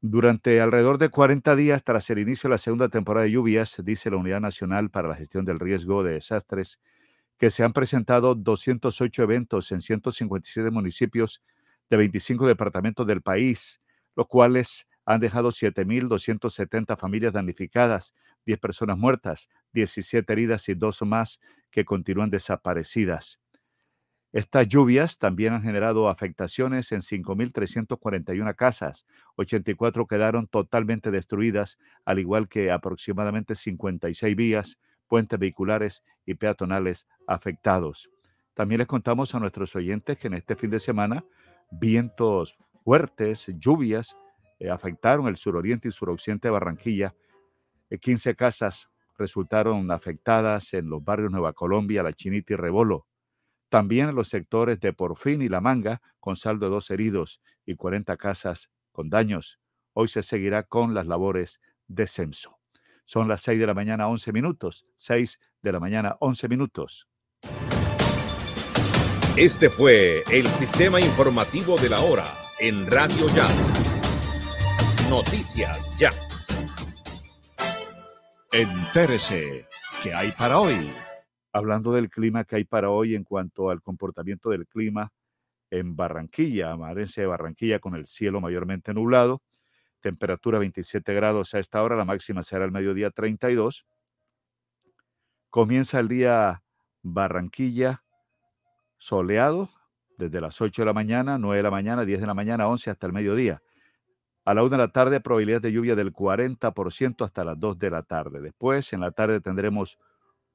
Durante 0.00 0.60
alrededor 0.60 0.98
de 0.98 1.08
40 1.08 1.56
días 1.56 1.82
tras 1.82 2.08
el 2.10 2.20
inicio 2.20 2.46
de 2.48 2.54
la 2.54 2.58
segunda 2.58 2.88
temporada 2.88 3.24
de 3.24 3.32
lluvias, 3.32 3.82
dice 3.82 4.10
la 4.10 4.18
Unidad 4.18 4.40
Nacional 4.40 4.90
para 4.90 5.08
la 5.08 5.16
Gestión 5.16 5.44
del 5.44 5.58
Riesgo 5.58 6.04
de 6.04 6.12
Desastres, 6.12 6.78
que 7.38 7.50
se 7.50 7.64
han 7.64 7.72
presentado 7.72 8.34
208 8.34 9.22
eventos 9.22 9.72
en 9.72 9.80
157 9.80 10.70
municipios 10.70 11.42
de 11.90 11.96
25 11.96 12.46
departamentos 12.46 13.06
del 13.06 13.22
país, 13.22 13.80
los 14.16 14.26
cuales 14.26 14.86
han 15.04 15.20
dejado 15.20 15.50
7.270 15.50 16.96
familias 16.96 17.32
damnificadas, 17.32 18.14
10 18.46 18.58
personas 18.58 18.98
muertas, 18.98 19.48
17 19.72 20.32
heridas 20.32 20.68
y 20.68 20.74
dos 20.74 21.02
más 21.02 21.40
que 21.70 21.84
continúan 21.84 22.30
desaparecidas. 22.30 23.38
Estas 24.32 24.66
lluvias 24.66 25.18
también 25.18 25.52
han 25.52 25.62
generado 25.62 26.08
afectaciones 26.08 26.90
en 26.90 27.02
5.341 27.02 28.56
casas, 28.56 29.06
84 29.36 30.06
quedaron 30.08 30.48
totalmente 30.48 31.12
destruidas, 31.12 31.78
al 32.04 32.18
igual 32.18 32.48
que 32.48 32.72
aproximadamente 32.72 33.54
56 33.54 34.34
vías 34.34 34.78
puentes 35.08 35.38
vehiculares 35.38 36.02
y 36.26 36.34
peatonales 36.34 37.06
afectados. 37.26 38.10
También 38.54 38.78
les 38.78 38.86
contamos 38.86 39.34
a 39.34 39.40
nuestros 39.40 39.74
oyentes 39.76 40.18
que 40.18 40.28
en 40.28 40.34
este 40.34 40.56
fin 40.56 40.70
de 40.70 40.80
semana 40.80 41.24
vientos 41.70 42.56
fuertes, 42.84 43.50
lluvias, 43.58 44.16
eh, 44.58 44.70
afectaron 44.70 45.26
el 45.26 45.36
suroriente 45.36 45.88
y 45.88 45.90
suroccidente 45.90 46.48
de 46.48 46.52
Barranquilla. 46.52 47.14
15 48.00 48.30
eh, 48.30 48.36
casas 48.36 48.88
resultaron 49.16 49.90
afectadas 49.90 50.72
en 50.74 50.88
los 50.88 51.02
barrios 51.02 51.30
Nueva 51.30 51.52
Colombia, 51.52 52.02
La 52.02 52.12
Chinita 52.12 52.52
y 52.52 52.56
Rebolo. 52.56 53.06
También 53.68 54.10
en 54.10 54.14
los 54.14 54.28
sectores 54.28 54.78
de 54.80 54.92
Porfín 54.92 55.42
y 55.42 55.48
La 55.48 55.60
Manga, 55.60 56.00
con 56.20 56.36
saldo 56.36 56.66
de 56.66 56.70
dos 56.70 56.90
heridos 56.90 57.40
y 57.66 57.74
40 57.74 58.16
casas 58.16 58.70
con 58.92 59.10
daños. 59.10 59.60
Hoy 59.92 60.08
se 60.08 60.22
seguirá 60.22 60.62
con 60.62 60.94
las 60.94 61.06
labores 61.06 61.60
de 61.88 62.06
censo. 62.06 62.58
Son 63.04 63.28
las 63.28 63.42
6 63.42 63.60
de 63.60 63.66
la 63.66 63.74
mañana, 63.74 64.08
11 64.08 64.32
minutos. 64.32 64.86
6 64.96 65.38
de 65.62 65.72
la 65.72 65.80
mañana, 65.80 66.16
11 66.20 66.48
minutos. 66.48 67.06
Este 69.36 69.68
fue 69.68 70.22
el 70.30 70.46
sistema 70.46 71.00
informativo 71.00 71.76
de 71.76 71.90
la 71.90 72.00
hora 72.00 72.32
en 72.58 72.86
Radio 72.86 73.26
Ya. 73.34 73.46
Noticias 75.10 75.98
Ya. 75.98 76.10
Entérese, 78.52 79.66
¿qué 80.02 80.14
hay 80.14 80.30
para 80.32 80.58
hoy? 80.60 80.90
Hablando 81.52 81.92
del 81.92 82.08
clima 82.08 82.44
que 82.44 82.56
hay 82.56 82.64
para 82.64 82.90
hoy 82.90 83.14
en 83.14 83.24
cuanto 83.24 83.70
al 83.70 83.82
comportamiento 83.82 84.50
del 84.50 84.66
clima 84.66 85.12
en 85.70 85.96
Barranquilla, 85.96 86.70
amarense 86.70 87.20
de 87.20 87.26
Barranquilla 87.26 87.80
con 87.80 87.96
el 87.96 88.06
cielo 88.06 88.40
mayormente 88.40 88.94
nublado, 88.94 89.42
temperatura 90.04 90.58
27 90.58 91.14
grados 91.14 91.54
a 91.54 91.58
esta 91.58 91.82
hora, 91.82 91.96
la 91.96 92.04
máxima 92.04 92.42
será 92.42 92.66
el 92.66 92.72
mediodía 92.72 93.10
32. 93.10 93.86
Comienza 95.48 95.98
el 95.98 96.08
día 96.08 96.62
Barranquilla 97.00 98.04
soleado 98.98 99.70
desde 100.18 100.42
las 100.42 100.60
8 100.60 100.82
de 100.82 100.86
la 100.86 100.92
mañana, 100.92 101.38
9 101.38 101.56
de 101.56 101.62
la 101.62 101.70
mañana, 101.70 102.04
10 102.04 102.20
de 102.20 102.26
la 102.26 102.34
mañana, 102.34 102.68
11 102.68 102.90
hasta 102.90 103.06
el 103.06 103.14
mediodía. 103.14 103.62
A 104.44 104.52
la 104.52 104.62
1 104.62 104.70
de 104.70 104.76
la 104.76 104.88
tarde, 104.88 105.20
probabilidad 105.20 105.62
de 105.62 105.72
lluvia 105.72 105.96
del 105.96 106.12
40% 106.12 107.24
hasta 107.24 107.42
las 107.42 107.58
2 107.58 107.78
de 107.78 107.90
la 107.90 108.02
tarde. 108.02 108.42
Después, 108.42 108.92
en 108.92 109.00
la 109.00 109.10
tarde, 109.10 109.40
tendremos 109.40 109.98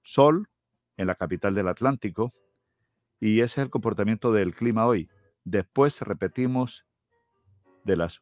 sol 0.03 0.47
en 0.95 1.07
la 1.07 1.15
capital 1.15 1.55
del 1.55 1.69
Atlántico. 1.69 2.35
Y 3.19 3.39
ese 3.39 3.61
es 3.61 3.65
el 3.65 3.71
comportamiento 3.71 4.31
del 4.31 4.53
clima 4.53 4.85
hoy. 4.85 5.09
Después, 5.43 5.99
repetimos, 6.01 6.85
de 7.83 7.95
las 7.95 8.21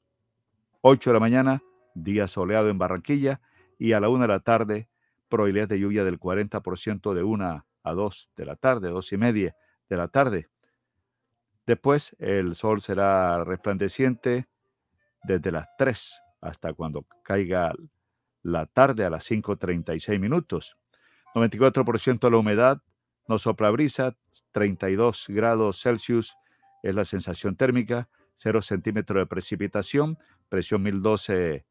8 0.81 1.09
de 1.09 1.13
la 1.13 1.19
mañana, 1.19 1.63
día 1.93 2.27
soleado 2.27 2.69
en 2.69 2.77
Barranquilla. 2.77 3.41
Y 3.79 3.93
a 3.93 3.99
la 3.99 4.09
1 4.09 4.23
de 4.23 4.27
la 4.27 4.39
tarde, 4.39 4.89
probabilidad 5.29 5.67
de 5.67 5.79
lluvia 5.79 6.03
del 6.03 6.19
40% 6.19 7.13
de 7.13 7.23
1 7.23 7.65
a 7.83 7.93
2 7.93 8.29
de 8.35 8.45
la 8.45 8.55
tarde, 8.55 8.89
2 8.89 9.13
y 9.13 9.17
media 9.17 9.55
de 9.89 9.97
la 9.97 10.07
tarde. 10.07 10.49
Después 11.65 12.15
el 12.19 12.55
sol 12.55 12.81
será 12.81 13.43
resplandeciente 13.43 14.47
desde 15.23 15.51
las 15.51 15.67
3 15.77 16.21
hasta 16.41 16.73
cuando 16.73 17.05
caiga 17.23 17.73
la 18.41 18.65
tarde 18.65 19.03
a 19.03 19.09
las 19.09 19.29
5.36 19.29 20.19
minutos. 20.19 20.77
94% 21.35 22.19
de 22.19 22.31
la 22.31 22.37
humedad, 22.37 22.81
no 23.27 23.37
sopla 23.37 23.69
brisa, 23.69 24.15
32 24.53 25.25
grados 25.29 25.81
Celsius 25.81 26.35
es 26.83 26.95
la 26.95 27.03
sensación 27.03 27.55
térmica, 27.55 28.09
0 28.35 28.61
centímetros 28.61 29.19
de 29.21 29.25
precipitación, 29.25 30.17
presión 30.49 30.81
1012 30.83 31.65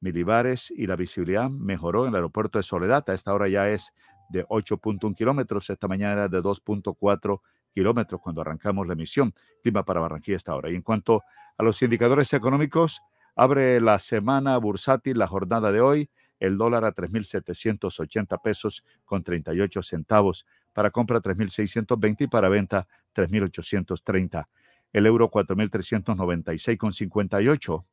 milibares 0.00 0.70
y 0.70 0.86
la 0.86 0.96
visibilidad 0.96 1.50
mejoró 1.50 2.04
en 2.04 2.10
el 2.10 2.16
aeropuerto 2.16 2.58
de 2.58 2.62
Soledad. 2.62 3.08
A 3.08 3.14
esta 3.14 3.34
hora 3.34 3.48
ya 3.48 3.68
es 3.68 3.92
de 4.30 4.46
8.1 4.46 5.14
kilómetros, 5.14 5.70
esta 5.70 5.88
mañana 5.88 6.12
era 6.12 6.28
de 6.28 6.40
2.4 6.40 7.40
kilómetros 7.72 8.20
cuando 8.20 8.40
arrancamos 8.40 8.86
la 8.86 8.94
emisión. 8.94 9.34
Clima 9.62 9.84
para 9.84 10.00
Barranquilla 10.00 10.36
esta 10.36 10.54
hora. 10.54 10.70
Y 10.70 10.74
en 10.74 10.82
cuanto 10.82 11.22
a 11.56 11.62
los 11.62 11.80
indicadores 11.82 12.32
económicos, 12.32 13.00
abre 13.36 13.80
la 13.80 13.98
semana 13.98 14.56
bursátil 14.58 15.18
la 15.18 15.26
jornada 15.26 15.72
de 15.72 15.80
hoy. 15.80 16.10
El 16.38 16.56
dólar 16.56 16.86
a 16.86 16.94
3.780 16.94 18.40
pesos 18.42 18.82
con 19.04 19.22
38 19.22 19.82
centavos. 19.82 20.46
Para 20.72 20.90
compra 20.90 21.20
3.620 21.20 22.22
y 22.22 22.26
para 22.28 22.48
venta 22.48 22.88
3.830. 23.14 24.46
El 24.92 25.06
euro 25.06 25.30
4.396 25.30 26.78
con 26.78 26.92
58. 26.92 27.86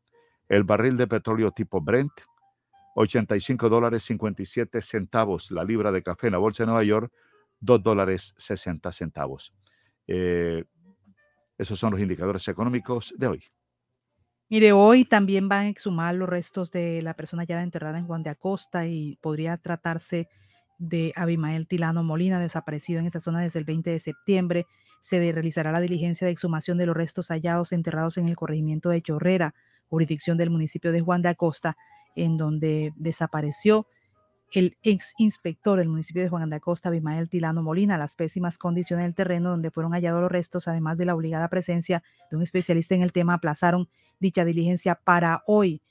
El 0.50 0.64
barril 0.64 0.98
de 0.98 1.08
petróleo 1.08 1.52
tipo 1.52 1.82
Brent 1.82 2.12
85 2.96 3.70
dólares 3.70 4.04
57 4.04 4.82
centavos. 4.82 5.52
La 5.52 5.64
libra 5.64 5.92
de 5.92 6.02
café 6.02 6.28
en 6.28 6.34
la 6.34 6.40
bolsa 6.40 6.64
de 6.64 6.68
Nueva 6.68 6.84
York 6.84 7.14
2 7.60 7.84
dólares 7.84 8.34
60 8.38 8.92
centavos. 8.92 9.54
Eh, 10.08 10.64
esos 11.58 11.78
son 11.78 11.92
los 11.92 12.02
indicadores 12.02 12.48
económicos 12.48 13.14
de 13.18 13.28
hoy. 13.28 13.44
Mire, 14.50 14.72
hoy 14.72 15.04
también 15.04 15.50
van 15.50 15.66
a 15.66 15.70
exhumar 15.70 16.16
los 16.16 16.30
restos 16.30 16.72
de 16.72 17.02
la 17.02 17.14
persona 17.14 17.44
ya 17.44 17.62
enterrada 17.62 17.98
en 17.98 18.08
Juan 18.08 18.24
de 18.24 18.30
Acosta 18.30 18.88
y 18.88 19.18
podría 19.22 19.58
tratarse 19.58 20.30
de 20.80 21.12
Abimael 21.16 21.68
Tilano 21.68 22.04
Molina, 22.04 22.40
desaparecido 22.40 23.00
en 23.00 23.08
esta 23.08 23.20
zona 23.20 23.42
desde 23.42 23.60
el 23.60 23.66
20 23.66 23.90
de 23.90 24.00
septiembre. 24.00 24.66
Se 25.02 25.20
realizará 25.32 25.72
la 25.72 25.82
diligencia 25.82 26.26
de 26.26 26.32
exhumación 26.32 26.78
de 26.78 26.86
los 26.86 26.96
restos 26.96 27.28
hallados 27.28 27.74
enterrados 27.74 28.18
en 28.18 28.30
el 28.30 28.36
corregimiento 28.36 28.90
de 28.90 29.02
Chorrera, 29.02 29.54
jurisdicción 29.90 30.38
del 30.38 30.50
municipio 30.50 30.92
de 30.92 31.02
Juan 31.02 31.22
de 31.22 31.30
Acosta, 31.30 31.78
en 32.16 32.38
donde 32.38 32.94
desapareció 32.96 33.88
el 34.54 34.78
ex 34.82 35.14
inspector 35.18 35.78
del 35.78 35.90
municipio 35.90 36.22
de 36.24 36.30
Juan 36.30 36.50
de 36.50 36.56
Acosta, 36.56 36.90
Bimael 36.90 37.30
Tilano 37.30 37.64
Molina, 37.64 37.98
las 37.98 38.16
pésimas 38.16 38.58
condiciones 38.58 39.06
del 39.06 39.14
terreno 39.14 39.50
donde 39.50 39.72
fueron 39.72 39.92
hallados 39.92 40.22
los 40.22 40.32
restos, 40.32 40.68
además 40.68 40.98
de 40.98 41.06
la 41.06 41.16
obligada 41.16 41.50
presencia 41.50 42.02
de 42.32 42.38
un 42.38 42.44
especialista 42.44 42.96
en 42.96 43.02
el 43.02 43.12
tema, 43.12 43.34
aplazaron 43.34 43.90
dicha 44.20 44.46
diligencia 44.46 44.96
para 44.96 45.44
hoy. 45.48 45.82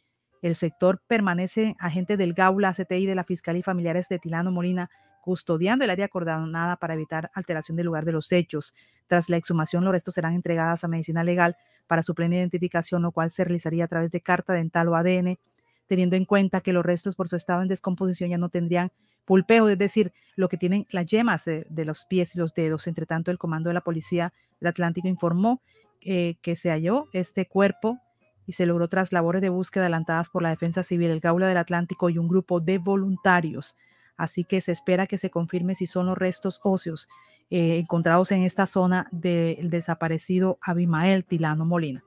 El 0.40 0.54
sector 0.54 1.02
permanece 1.06 1.76
agente 1.78 2.16
del 2.16 2.32
GAULA, 2.32 2.72
CTI 2.72 3.06
de 3.06 3.14
la 3.14 3.24
Fiscalía 3.24 3.60
y 3.60 3.62
familiares 3.62 4.08
de 4.08 4.18
Tilano 4.18 4.50
Molina 4.50 4.90
custodiando 5.20 5.84
el 5.84 5.90
área 5.90 6.06
acordonada 6.06 6.76
para 6.76 6.94
evitar 6.94 7.32
alteración 7.34 7.76
del 7.76 7.86
lugar 7.86 8.04
de 8.04 8.12
los 8.12 8.30
hechos. 8.30 8.74
Tras 9.08 9.28
la 9.28 9.36
exhumación, 9.36 9.84
los 9.84 9.92
restos 9.92 10.14
serán 10.14 10.34
entregados 10.34 10.84
a 10.84 10.88
medicina 10.88 11.24
legal 11.24 11.56
para 11.86 12.02
su 12.02 12.14
plena 12.14 12.36
identificación, 12.36 13.02
lo 13.02 13.12
cual 13.12 13.30
se 13.30 13.44
realizaría 13.44 13.84
a 13.84 13.88
través 13.88 14.10
de 14.10 14.20
carta 14.20 14.52
dental 14.52 14.88
o 14.88 14.96
ADN 14.96 15.38
teniendo 15.86 16.16
en 16.16 16.24
cuenta 16.24 16.60
que 16.60 16.72
los 16.72 16.84
restos 16.84 17.14
por 17.14 17.28
su 17.28 17.36
estado 17.36 17.62
en 17.62 17.68
descomposición 17.68 18.30
ya 18.30 18.38
no 18.38 18.48
tendrían 18.48 18.92
pulpeo, 19.24 19.68
es 19.68 19.78
decir, 19.78 20.12
lo 20.36 20.48
que 20.48 20.56
tienen 20.56 20.86
las 20.90 21.06
yemas 21.06 21.44
de, 21.44 21.84
los 21.84 22.04
pies 22.04 22.34
y 22.34 22.38
los 22.38 22.54
dedos. 22.54 22.86
Entre 22.86 23.06
tanto, 23.06 23.30
el 23.30 23.38
comando 23.38 23.70
de 23.70 23.74
la 23.74 23.80
Policía 23.80 24.32
del 24.60 24.68
Atlántico 24.68 25.08
informó 25.08 25.62
eh, 26.00 26.36
que 26.42 26.56
se 26.56 26.70
halló 26.70 27.08
este 27.12 27.46
cuerpo 27.46 27.98
y 28.46 28.52
se 28.52 28.66
logró 28.66 28.88
tras 28.88 29.12
labores 29.12 29.42
de 29.42 29.48
búsqueda 29.48 29.84
adelantadas 29.84 30.28
por 30.28 30.42
la 30.42 30.50
Defensa 30.50 30.82
Civil, 30.84 31.10
el 31.10 31.20
Gaula 31.20 31.48
del 31.48 31.56
Atlántico 31.56 32.10
y 32.10 32.18
un 32.18 32.28
grupo 32.28 32.60
de 32.60 32.78
voluntarios. 32.78 33.76
Así 34.16 34.44
que 34.44 34.60
se 34.60 34.72
espera 34.72 35.06
que 35.06 35.18
se 35.18 35.30
confirme 35.30 35.74
si 35.74 35.86
son 35.86 36.06
los 36.06 36.16
restos 36.16 36.60
óseos 36.62 37.08
eh, 37.50 37.78
encontrados 37.78 38.32
en 38.32 38.42
esta 38.42 38.66
zona 38.66 39.08
del 39.12 39.70
desaparecido 39.70 40.58
Abimael 40.62 41.24
Tilano 41.24 41.64
Molina. 41.64 42.02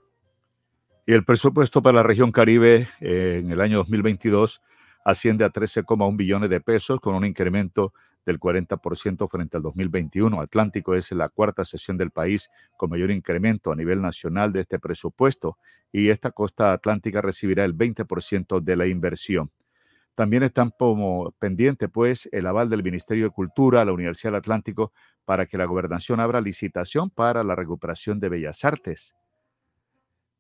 Y 1.06 1.14
el 1.14 1.26
presupuesto 1.26 1.82
para 1.82 1.98
la 1.98 2.04
región 2.04 2.32
Caribe 2.32 2.88
eh, 3.00 3.42
en 3.44 3.52
el 3.52 3.62
año 3.62 3.78
2022 3.78 4.62
asciende 5.04 5.46
a 5.46 5.50
13,1 5.50 6.16
billones 6.16 6.50
de 6.50 6.62
pesos 6.62 7.00
con 7.00 7.16
un 7.16 7.26
incremento 7.26 7.94
del 8.26 8.40
40% 8.40 9.28
frente 9.28 9.58
al 9.58 9.64
2021. 9.64 10.40
Atlántico 10.40 10.94
es 10.94 11.12
la 11.14 11.30
cuarta 11.30 11.66
sesión 11.66 11.98
del 11.98 12.12
país 12.12 12.50
con 12.78 12.90
mayor 12.90 13.12
incremento 13.12 13.72
a 13.72 13.76
nivel 13.76 14.02
nacional 14.02 14.54
de 14.54 14.62
este 14.62 14.78
presupuesto 14.78 15.58
y 15.92 16.10
esta 16.10 16.32
costa 16.32 16.74
atlántica 16.74 17.22
recibirá 17.22 17.66
el 17.66 17.76
20% 17.76 18.62
de 18.62 18.76
la 18.76 18.86
inversión. 18.86 19.50
También 20.14 20.44
están 20.44 20.72
como 20.78 21.32
pendiente, 21.40 21.88
pues, 21.88 22.28
el 22.34 22.46
aval 22.46 22.70
del 22.70 22.84
Ministerio 22.84 23.24
de 23.24 23.30
Cultura 23.32 23.82
a 23.82 23.86
la 23.86 23.94
Universidad 23.94 24.34
del 24.34 24.40
Atlántico 24.40 24.92
para 25.30 25.46
que 25.46 25.60
la 25.60 25.66
gobernación 25.66 26.20
abra 26.20 26.42
licitación 26.42 27.12
para 27.12 27.44
la 27.44 27.54
recuperación 27.54 28.20
de 28.20 28.30
Bellas 28.30 28.66
Artes. 28.66 29.16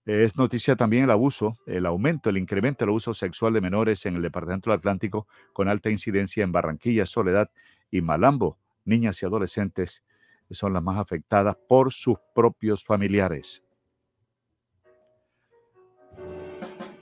Es 0.03 0.35
noticia 0.35 0.75
también 0.75 1.03
el 1.03 1.11
abuso, 1.11 1.59
el 1.67 1.85
aumento, 1.85 2.31
el 2.31 2.39
incremento 2.39 2.79
del 2.79 2.89
abuso 2.89 3.13
sexual 3.13 3.53
de 3.53 3.61
menores 3.61 4.07
en 4.07 4.15
el 4.15 4.23
Departamento 4.23 4.71
del 4.71 4.79
Atlántico 4.79 5.27
con 5.53 5.69
alta 5.69 5.91
incidencia 5.91 6.43
en 6.43 6.51
Barranquilla, 6.51 7.05
Soledad 7.05 7.51
y 7.91 8.01
Malambo. 8.01 8.57
Niñas 8.83 9.21
y 9.21 9.27
adolescentes 9.27 10.03
son 10.49 10.73
las 10.73 10.81
más 10.81 10.97
afectadas 10.97 11.55
por 11.67 11.93
sus 11.93 12.17
propios 12.33 12.83
familiares. 12.83 13.61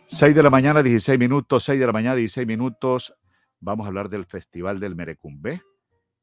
6 0.07 0.35
de 0.35 0.43
la 0.43 0.49
mañana, 0.49 0.83
16 0.83 1.17
minutos, 1.17 1.63
6 1.63 1.79
de 1.79 1.85
la 1.85 1.93
mañana, 1.93 2.15
16 2.15 2.45
minutos. 2.45 3.15
Vamos 3.61 3.85
a 3.85 3.87
hablar 3.87 4.09
del 4.09 4.25
Festival 4.25 4.81
del 4.81 4.97
Merecumbé, 4.97 5.61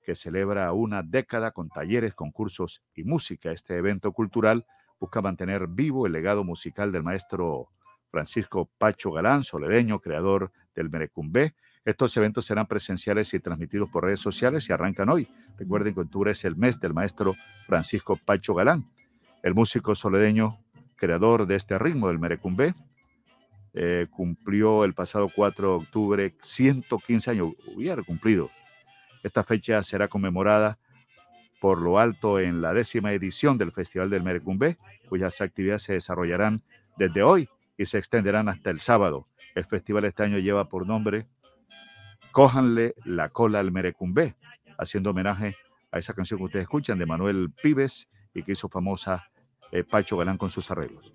que 0.05 0.15
celebra 0.15 0.73
una 0.73 1.03
década 1.03 1.51
con 1.51 1.69
talleres, 1.69 2.15
concursos 2.15 2.83
y 2.95 3.05
música. 3.05 3.51
Este 3.51 3.77
evento 3.77 4.13
cultural 4.13 4.67
busca 5.01 5.21
mantener 5.21 5.67
vivo 5.67 6.07
el 6.07 6.13
legado 6.13 6.45
musical 6.45 6.93
del 6.93 7.03
maestro 7.03 7.71
Francisco 8.11 8.71
Pacho 8.79 9.11
Galán, 9.11 9.43
soledeño, 9.43 9.99
creador 9.99 10.53
del 10.75 10.89
Merecumbé, 10.89 11.55
Estos 11.85 12.17
eventos 12.17 12.47
serán 12.47 12.67
presenciales 12.67 13.35
y 13.35 13.41
transmitidos 13.41 13.91
por 13.91 14.05
redes 14.05 14.21
sociales 14.21 14.69
y 14.69 14.73
arrancan 14.73 15.11
hoy. 15.11 15.29
Recuerden 15.59 15.95
que 15.95 16.01
octubre 16.01 16.31
es 16.31 16.45
el 16.45 16.57
mes 16.57 16.81
del 16.81 16.95
maestro 16.95 17.35
Francisco 17.67 18.17
Pacho 18.17 18.55
Galán, 18.55 18.85
el 19.43 19.55
músico 19.55 19.95
soledeño 19.95 20.49
creador 20.97 21.47
de 21.47 21.57
este 21.57 21.79
ritmo 21.79 22.09
del 22.09 22.19
merecumbé. 22.19 22.75
Eh, 23.75 24.07
cumplió 24.11 24.85
el 24.85 24.95
pasado 24.95 25.29
4 25.29 25.69
de 25.69 25.75
octubre 25.75 26.35
115 26.41 27.31
años, 27.33 27.53
hubiera 27.75 28.03
cumplido. 28.03 28.49
Esta 29.25 29.43
fecha 29.43 29.83
será 29.83 30.07
conmemorada 30.07 30.79
por 31.61 31.81
lo 31.81 31.99
alto 31.99 32.39
en 32.39 32.61
la 32.61 32.75
décima 32.75 33.13
edición 33.13 33.59
del 33.59 33.73
Festival 33.73 34.11
del 34.11 34.23
Merecumbé, 34.23 34.77
cuyas 35.09 35.41
actividades 35.41 35.83
se 35.83 35.95
desarrollarán 35.95 36.63
desde 36.99 37.23
hoy 37.23 37.49
y 37.77 37.87
se 37.87 37.99
extenderán 37.99 38.49
hasta 38.49 38.71
el 38.71 38.81
sábado. 38.81 39.27
El 39.55 39.65
festival 39.65 40.05
este 40.05 40.23
año 40.23 40.39
lleva 40.39 40.69
por 40.69 40.87
nombre 40.87 41.27
Cójanle 42.33 42.95
la 43.05 43.29
cola 43.29 43.61
al 43.61 43.71
Merecumbé, 43.71 44.35
haciendo 44.77 45.11
homenaje 45.11 45.55
a 45.93 46.01
esa 46.01 46.13
canción 46.15 46.39
que 46.39 46.45
ustedes 46.45 46.65
escuchan 46.65 46.99
de 46.99 47.07
Manuel 47.07 47.53
Pibes 47.63 48.09
y 48.35 48.43
que 48.43 48.53
hizo 48.53 48.69
famosa 48.69 49.31
eh, 49.71 49.85
Pacho 49.85 50.17
Galán 50.17 50.37
con 50.37 50.51
sus 50.51 50.69
arreglos. 50.71 51.13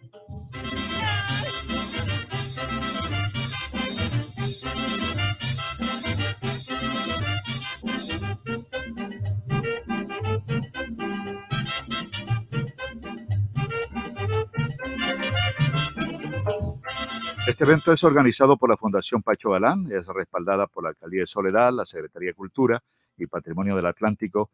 Este 17.60 17.70
evento 17.70 17.92
es 17.92 18.06
organizado 18.06 18.56
por 18.56 18.70
la 18.70 18.78
Fundación 18.78 19.22
Pacho 19.22 19.50
Galán, 19.50 19.92
es 19.92 20.08
respaldada 20.08 20.68
por 20.68 20.82
la 20.82 20.92
Alcaldía 20.92 21.20
de 21.20 21.28
Soledad, 21.28 21.74
la 21.74 21.86
Secretaría 21.86 22.30
de 22.30 22.34
Cultura 22.34 22.82
y 23.18 23.28
Patrimonio 23.28 23.76
del 23.76 23.86
Atlántico 23.86 24.50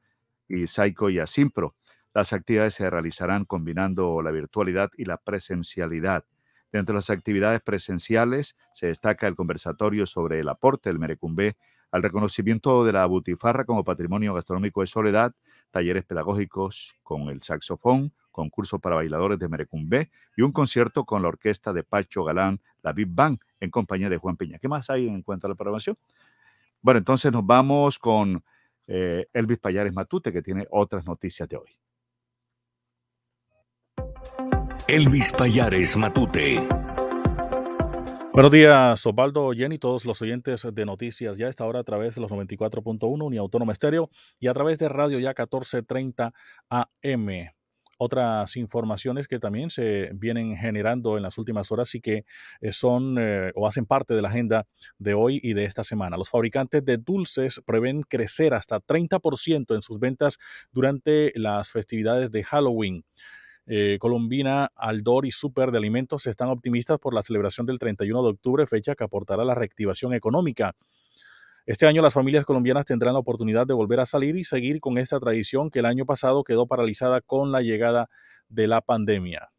y 0.48 0.66
Saico 0.66 1.12
y 1.12 1.20
Asimpro. 1.20 1.76
Las 2.16 2.34
actividades 2.34 2.74
se 2.74 2.90
realizarán 2.90 3.46
combinando 3.46 4.24
la 4.24 4.32
virtualidad 4.32 4.90
y 4.98 5.06
la 5.06 5.18
presencialidad. 5.18 6.26
Dentro 6.72 6.94
de 6.94 6.98
las 6.98 7.12
actividades 7.12 7.62
presenciales 7.62 8.56
se 8.74 8.88
destaca 8.88 9.28
el 9.28 9.36
conversatorio 9.36 10.08
sobre 10.08 10.40
el 10.40 10.50
aporte 10.50 10.90
del 10.90 10.98
Merecumbé 10.98 11.58
al 11.92 12.02
reconocimiento 12.02 12.84
de 12.86 12.94
la 12.94 13.06
butifarra 13.06 13.66
como 13.66 13.84
patrimonio 13.84 14.34
gastronómico 14.34 14.82
de 14.82 14.88
Soledad, 14.88 15.36
talleres 15.70 16.06
pedagógicos 16.06 16.96
con 17.04 17.30
el 17.30 17.44
saxofón, 17.44 18.14
concurso 18.32 18.80
para 18.80 18.98
bailadores 18.98 19.40
de 19.40 19.48
Merecumbé 19.48 20.12
y 20.36 20.42
un 20.42 20.52
concierto 20.52 21.06
con 21.06 21.22
la 21.22 21.30
orquesta 21.30 21.72
de 21.72 21.84
Pacho 21.84 22.26
Galán, 22.26 22.60
la 22.86 22.94
Big 22.94 23.08
Bang, 23.10 23.38
en 23.60 23.72
compañía 23.72 24.10
de 24.10 24.18
Juan 24.18 24.38
Peña. 24.38 24.60
¿Qué 24.60 24.70
más 24.70 24.90
hay 24.92 25.08
en 25.08 25.24
cuanto 25.24 25.48
a 25.48 25.50
la 25.50 25.56
programación? 25.56 25.98
Bueno, 26.82 27.00
entonces 27.00 27.32
nos 27.32 27.46
vamos 27.46 27.98
con 27.98 28.44
eh, 28.88 29.26
Elvis 29.34 29.58
Payares 29.58 29.92
Matute, 29.92 30.32
que 30.32 30.44
tiene 30.44 30.68
otras 30.70 31.04
noticias 31.06 31.50
de 31.50 31.58
hoy. 31.58 31.80
Elvis 34.88 35.34
Payares 35.34 35.98
Matute. 35.98 36.62
Buenos 38.32 38.52
días, 38.52 39.04
Osvaldo, 39.06 39.52
Jenny, 39.52 39.80
todos 39.80 40.06
los 40.06 40.22
oyentes 40.22 40.68
de 40.72 40.86
noticias 40.86 41.38
ya 41.38 41.48
a 41.48 41.50
esta 41.50 41.66
hora 41.66 41.80
a 41.80 41.84
través 41.84 42.16
de 42.16 42.22
los 42.22 42.30
94.1 42.30 43.26
Uniautónoma 43.26 43.74
Estéreo 43.74 44.12
y 44.40 44.48
a 44.48 44.54
través 44.54 44.78
de 44.78 44.90
Radio 44.90 45.18
Ya 45.18 45.30
1430 45.30 46.34
AM 46.70 47.55
otras 47.98 48.56
informaciones 48.58 49.28
que 49.28 49.40
también 49.40 49.70
se 49.70 50.12
vienen 50.14 50.56
generando 50.58 51.18
en 51.18 51.24
las 51.24 51.38
últimas 51.38 51.72
horas 51.72 51.94
y 51.96 52.02
que 52.02 52.26
eh, 52.62 52.72
son 52.72 53.18
eh, 53.20 53.52
o 53.56 53.68
hacen 53.68 53.86
parte 53.86 54.14
de 54.14 54.22
la 54.22 54.30
agenda 54.30 54.68
de 54.98 55.14
hoy 55.14 55.40
y 55.42 55.54
de 55.54 55.66
esta 55.66 55.84
semana. 55.84 56.18
Los 56.18 56.30
fabricantes 56.30 56.84
de 56.84 56.98
dulces 56.98 57.62
prevén 57.66 58.02
crecer 58.04 58.54
hasta 58.54 58.80
30% 58.80 59.76
en 59.76 59.82
sus 59.82 60.00
ventas 60.00 60.38
durante 60.72 61.32
las 61.36 61.72
festividades 61.72 62.32
de 62.32 62.44
Halloween. 62.44 63.04
Eh, 63.68 63.98
Colombina, 64.00 64.70
Aldor 64.76 65.26
y 65.26 65.32
Super 65.32 65.72
de 65.72 65.80
Alimentos 65.80 66.28
están 66.28 66.50
optimistas 66.50 67.00
por 67.00 67.16
la 67.16 67.24
celebración 67.24 67.66
del 67.66 67.80
31 67.80 68.22
de 68.22 68.30
octubre, 68.30 68.68
fecha 68.68 68.94
que 68.96 69.04
aportará 69.04 69.44
la 69.44 69.56
reactivación 69.56 70.14
económica. 70.14 70.76
Este 71.68 71.88
año 71.88 72.04
las 72.04 72.14
familias 72.14 72.46
colombianas 72.46 72.86
tendrán 72.86 73.14
la 73.14 73.20
oportunidad 73.20 73.66
de 73.66 73.74
volver 73.74 74.00
a 74.00 74.06
salir 74.06 74.36
y 74.38 74.44
seguir 74.44 74.80
con 74.80 75.00
esta 75.00 75.20
tradición 75.20 75.72
que 75.72 75.80
el 75.80 75.88
año 75.88 76.06
pasado 76.06 76.44
quedó 76.44 76.68
paralizada 76.68 77.22
con 77.22 77.52
la 77.52 77.62
llegada 77.62 78.08
de 78.50 78.68
la 78.68 78.82
pandemia. 78.82 79.50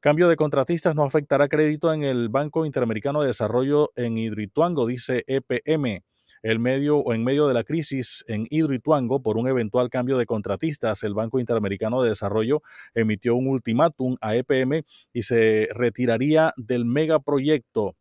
Cambio 0.00 0.30
de 0.30 0.36
contratistas 0.36 0.94
no 0.94 1.04
afectará 1.04 1.48
crédito 1.48 1.92
en 1.92 2.04
el 2.04 2.30
Banco 2.30 2.64
Interamericano 2.64 3.20
de 3.20 3.26
Desarrollo 3.26 3.92
en 3.96 4.16
Hidroituango, 4.16 4.86
dice 4.86 5.24
EPM. 5.26 6.02
El 6.42 6.58
medio 6.58 6.96
o 6.96 7.12
en 7.12 7.22
medio 7.22 7.46
de 7.46 7.54
la 7.54 7.64
crisis 7.64 8.24
en 8.28 8.46
Hidroituango 8.48 9.20
por 9.20 9.36
un 9.36 9.46
eventual 9.46 9.90
cambio 9.90 10.16
de 10.16 10.24
contratistas, 10.24 11.02
el 11.02 11.12
Banco 11.12 11.38
Interamericano 11.38 12.02
de 12.02 12.08
Desarrollo 12.08 12.62
emitió 12.94 13.36
un 13.36 13.46
ultimátum 13.46 14.16
a 14.22 14.34
EPM 14.36 14.84
y 15.12 15.22
se 15.22 15.68
retiraría 15.74 16.54
del 16.56 16.86
megaproyecto 16.86 17.94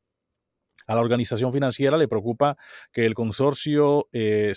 a 0.92 0.96
la 0.96 1.02
organización 1.02 1.54
financiera 1.54 1.98
le 1.98 2.10
preocupa 2.10 2.58
que 2.92 3.06
el 3.06 3.14
consorcio 3.14 4.10
eh, 4.12 4.52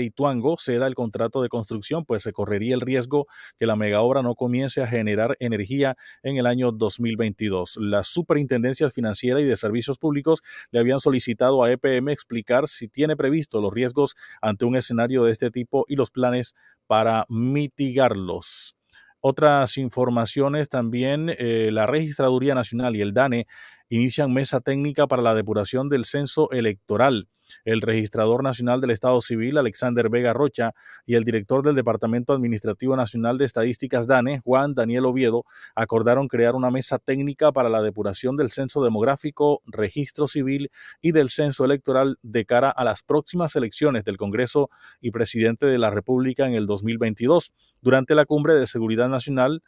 y 0.00 0.10
Tuango 0.10 0.56
ceda 0.58 0.86
el 0.86 0.94
contrato 0.94 1.40
de 1.40 1.48
construcción, 1.48 2.04
pues 2.04 2.22
se 2.24 2.32
correría 2.32 2.74
el 2.74 2.82
riesgo 2.82 3.26
que 3.58 3.66
la 3.66 3.74
megaobra 3.74 4.22
no 4.22 4.34
comience 4.34 4.82
a 4.82 4.86
generar 4.86 5.34
energía 5.40 5.96
en 6.22 6.36
el 6.36 6.46
año 6.46 6.72
2022. 6.72 7.78
Las 7.80 8.08
superintendencias 8.08 8.92
financieras 8.92 9.42
y 9.42 9.46
de 9.46 9.56
servicios 9.56 9.96
públicos 9.96 10.42
le 10.70 10.80
habían 10.80 11.00
solicitado 11.00 11.62
a 11.62 11.72
EPM 11.72 12.10
explicar 12.10 12.68
si 12.68 12.88
tiene 12.88 13.16
previsto 13.16 13.62
los 13.62 13.72
riesgos 13.72 14.14
ante 14.42 14.66
un 14.66 14.76
escenario 14.76 15.24
de 15.24 15.32
este 15.32 15.50
tipo 15.50 15.86
y 15.88 15.96
los 15.96 16.10
planes 16.10 16.54
para 16.86 17.24
mitigarlos. 17.30 18.76
Otras 19.24 19.78
informaciones 19.78 20.68
también, 20.68 21.30
eh, 21.38 21.70
la 21.72 21.86
Registraduría 21.86 22.56
Nacional 22.56 22.96
y 22.96 23.02
el 23.02 23.14
DANE 23.14 23.46
inician 23.94 24.32
mesa 24.32 24.60
técnica 24.60 25.06
para 25.06 25.20
la 25.20 25.34
depuración 25.34 25.90
del 25.90 26.06
censo 26.06 26.50
electoral. 26.50 27.28
El 27.66 27.82
registrador 27.82 28.42
nacional 28.42 28.80
del 28.80 28.90
Estado 28.90 29.20
Civil, 29.20 29.58
Alexander 29.58 30.08
Vega 30.08 30.32
Rocha, 30.32 30.72
y 31.04 31.16
el 31.16 31.24
director 31.24 31.62
del 31.62 31.74
Departamento 31.74 32.32
Administrativo 32.32 32.96
Nacional 32.96 33.36
de 33.36 33.44
Estadísticas 33.44 34.06
DANE, 34.06 34.40
Juan 34.40 34.72
Daniel 34.72 35.04
Oviedo, 35.04 35.44
acordaron 35.74 36.28
crear 36.28 36.54
una 36.54 36.70
mesa 36.70 36.98
técnica 36.98 37.52
para 37.52 37.68
la 37.68 37.82
depuración 37.82 38.38
del 38.38 38.50
censo 38.50 38.82
demográfico, 38.82 39.60
registro 39.66 40.26
civil 40.26 40.70
y 41.02 41.12
del 41.12 41.28
censo 41.28 41.66
electoral 41.66 42.16
de 42.22 42.46
cara 42.46 42.70
a 42.70 42.84
las 42.84 43.02
próximas 43.02 43.54
elecciones 43.56 44.04
del 44.04 44.16
Congreso 44.16 44.70
y 45.02 45.10
presidente 45.10 45.66
de 45.66 45.76
la 45.76 45.90
República 45.90 46.46
en 46.46 46.54
el 46.54 46.64
2022. 46.64 47.52
Durante 47.82 48.14
la 48.14 48.24
cumbre 48.24 48.54
de 48.54 48.66
seguridad 48.66 49.10
nacional 49.10 49.62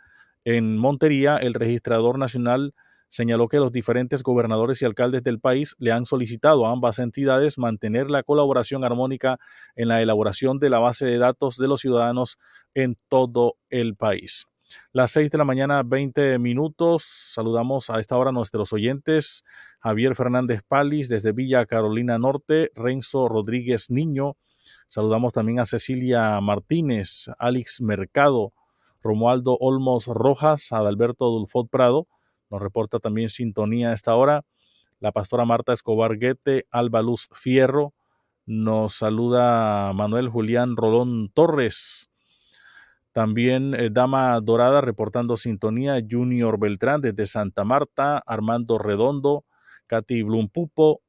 en 0.46 0.78
Montería, 0.78 1.36
el 1.36 1.52
registrador 1.52 2.18
nacional 2.18 2.74
señaló 3.14 3.46
que 3.46 3.58
los 3.58 3.70
diferentes 3.70 4.24
gobernadores 4.24 4.82
y 4.82 4.86
alcaldes 4.86 5.22
del 5.22 5.38
país 5.38 5.76
le 5.78 5.92
han 5.92 6.04
solicitado 6.04 6.66
a 6.66 6.72
ambas 6.72 6.98
entidades 6.98 7.58
mantener 7.58 8.10
la 8.10 8.24
colaboración 8.24 8.82
armónica 8.82 9.38
en 9.76 9.86
la 9.86 10.02
elaboración 10.02 10.58
de 10.58 10.68
la 10.68 10.80
base 10.80 11.06
de 11.06 11.18
datos 11.18 11.56
de 11.56 11.68
los 11.68 11.80
ciudadanos 11.80 12.38
en 12.74 12.98
todo 13.06 13.54
el 13.70 13.94
país. 13.94 14.46
Las 14.90 15.12
seis 15.12 15.30
de 15.30 15.38
la 15.38 15.44
mañana, 15.44 15.84
20 15.84 16.40
minutos. 16.40 17.04
Saludamos 17.04 17.88
a 17.88 18.00
esta 18.00 18.16
hora 18.16 18.30
a 18.30 18.32
nuestros 18.32 18.72
oyentes. 18.72 19.44
Javier 19.78 20.16
Fernández 20.16 20.62
Palis 20.66 21.08
desde 21.08 21.30
Villa 21.30 21.66
Carolina 21.66 22.18
Norte, 22.18 22.72
Renzo 22.74 23.28
Rodríguez 23.28 23.90
Niño. 23.90 24.36
Saludamos 24.88 25.32
también 25.32 25.60
a 25.60 25.66
Cecilia 25.66 26.40
Martínez, 26.40 27.26
Alex 27.38 27.80
Mercado, 27.80 28.52
Romualdo 29.04 29.56
Olmos 29.60 30.06
Rojas, 30.08 30.72
Adalberto 30.72 31.26
Dulfot 31.26 31.70
Prado, 31.70 32.08
nos 32.54 32.62
reporta 32.62 33.00
también 33.00 33.30
sintonía 33.30 33.90
a 33.90 33.94
esta 33.94 34.14
hora. 34.14 34.44
La 35.00 35.10
pastora 35.10 35.44
Marta 35.44 35.72
Escobar 35.72 36.18
Guete, 36.18 36.66
Alba 36.70 37.02
Luz 37.02 37.28
Fierro. 37.32 37.94
Nos 38.46 38.94
saluda 38.94 39.92
Manuel 39.92 40.28
Julián 40.28 40.76
Rolón 40.76 41.30
Torres. 41.34 42.10
También 43.12 43.74
eh, 43.74 43.90
Dama 43.90 44.38
Dorada 44.40 44.80
reportando 44.80 45.36
sintonía. 45.36 46.00
Junior 46.08 46.60
Beltrán 46.60 47.00
desde 47.00 47.26
Santa 47.26 47.64
Marta. 47.64 48.22
Armando 48.24 48.78
Redondo. 48.78 49.44
Katy 49.88 50.22
Blumpupo. 50.22 51.02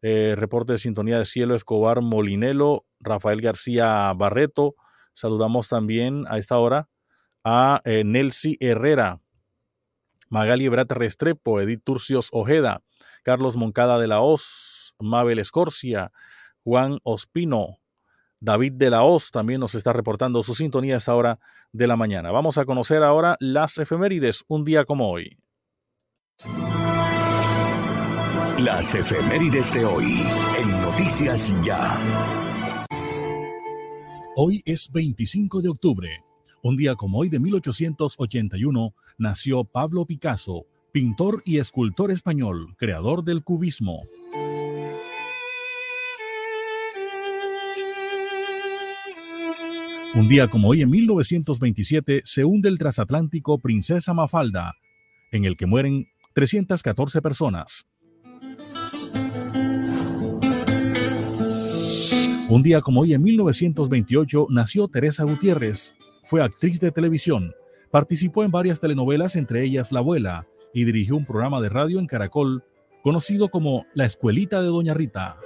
Eh, 0.00 0.34
reporte 0.36 0.72
de 0.72 0.78
sintonía 0.78 1.18
de 1.18 1.26
Cielo 1.26 1.54
Escobar 1.54 2.00
Molinelo. 2.00 2.86
Rafael 2.98 3.42
García 3.42 4.10
Barreto. 4.14 4.74
Saludamos 5.12 5.68
también 5.68 6.24
a 6.28 6.38
esta 6.38 6.56
hora 6.56 6.88
a 7.44 7.82
eh, 7.84 8.04
Nelsi 8.04 8.56
Herrera. 8.60 9.20
Magali 10.28 10.66
Ebrat 10.66 10.90
Restrepo, 10.92 11.60
Edith 11.60 11.82
Turcios 11.84 12.28
Ojeda, 12.32 12.82
Carlos 13.22 13.56
Moncada 13.56 13.98
de 13.98 14.06
la 14.06 14.20
Hoz, 14.20 14.94
Mabel 14.98 15.38
Escorcia, 15.38 16.12
Juan 16.64 16.98
Ospino, 17.02 17.78
David 18.40 18.74
de 18.74 18.90
la 18.90 19.02
Hoz 19.02 19.30
también 19.30 19.60
nos 19.60 19.74
está 19.74 19.92
reportando 19.92 20.42
su 20.42 20.54
sintonía 20.54 20.94
a 20.94 20.98
esta 20.98 21.14
hora 21.14 21.40
de 21.72 21.86
la 21.86 21.96
mañana. 21.96 22.30
Vamos 22.30 22.56
a 22.58 22.64
conocer 22.64 23.02
ahora 23.02 23.36
las 23.40 23.78
efemérides, 23.78 24.44
un 24.46 24.64
día 24.64 24.84
como 24.84 25.10
hoy. 25.10 25.38
Las 28.58 28.94
efemérides 28.94 29.72
de 29.72 29.84
hoy 29.84 30.22
en 30.58 30.70
Noticias 30.82 31.52
Ya. 31.62 31.96
Hoy 34.36 34.62
es 34.64 34.90
25 34.92 35.60
de 35.60 35.68
octubre. 35.68 36.10
Un 36.62 36.76
día 36.76 36.94
como 36.94 37.18
hoy 37.18 37.28
de 37.28 37.40
1881 37.40 38.94
nació 39.18 39.64
Pablo 39.64 40.06
Picasso, 40.06 40.66
pintor 40.92 41.42
y 41.44 41.58
escultor 41.58 42.10
español, 42.10 42.74
creador 42.78 43.24
del 43.24 43.42
cubismo. 43.42 44.04
Un 50.14 50.28
día 50.28 50.48
como 50.48 50.68
hoy 50.68 50.82
en 50.82 50.90
1927 50.90 52.22
se 52.24 52.44
hunde 52.44 52.68
el 52.68 52.78
transatlántico 52.78 53.58
Princesa 53.58 54.14
Mafalda, 54.14 54.74
en 55.30 55.44
el 55.44 55.56
que 55.56 55.66
mueren 55.66 56.06
314 56.34 57.20
personas. 57.20 57.86
Un 62.48 62.62
día 62.62 62.80
como 62.80 63.02
hoy 63.02 63.12
en 63.12 63.22
1928 63.22 64.46
nació 64.48 64.88
Teresa 64.88 65.24
Gutiérrez. 65.24 65.94
Fue 66.24 66.42
actriz 66.42 66.80
de 66.80 66.90
televisión. 66.90 67.52
Participó 67.90 68.44
en 68.44 68.50
varias 68.50 68.80
telenovelas, 68.80 69.34
entre 69.36 69.64
ellas 69.64 69.92
La 69.92 70.00
Abuela, 70.00 70.46
y 70.74 70.84
dirigió 70.84 71.16
un 71.16 71.24
programa 71.24 71.60
de 71.60 71.70
radio 71.70 71.98
en 71.98 72.06
Caracol 72.06 72.62
conocido 73.02 73.48
como 73.48 73.86
La 73.94 74.04
Escuelita 74.04 74.60
de 74.60 74.68
Doña 74.68 74.92
Rita. 74.92 75.36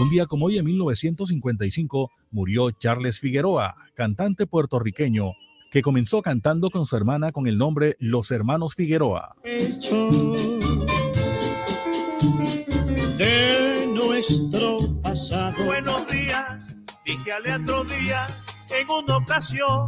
Un 0.00 0.10
día 0.10 0.26
como 0.26 0.46
hoy 0.46 0.58
en 0.58 0.64
1955 0.64 2.10
murió 2.32 2.70
Charles 2.72 3.20
Figueroa, 3.20 3.76
cantante 3.94 4.46
puertorriqueño, 4.46 5.34
que 5.70 5.82
comenzó 5.82 6.20
cantando 6.20 6.70
con 6.70 6.86
su 6.86 6.96
hermana 6.96 7.30
con 7.30 7.46
el 7.46 7.58
nombre 7.58 7.96
Los 8.00 8.32
Hermanos 8.32 8.74
Figueroa. 8.74 9.36
De 13.16 13.86
nuestro 13.94 14.79
dije 17.10 17.32
al 17.32 17.62
otro 17.62 17.84
día 17.84 18.26
en 18.70 18.88
una 18.88 19.16
ocasión. 19.16 19.86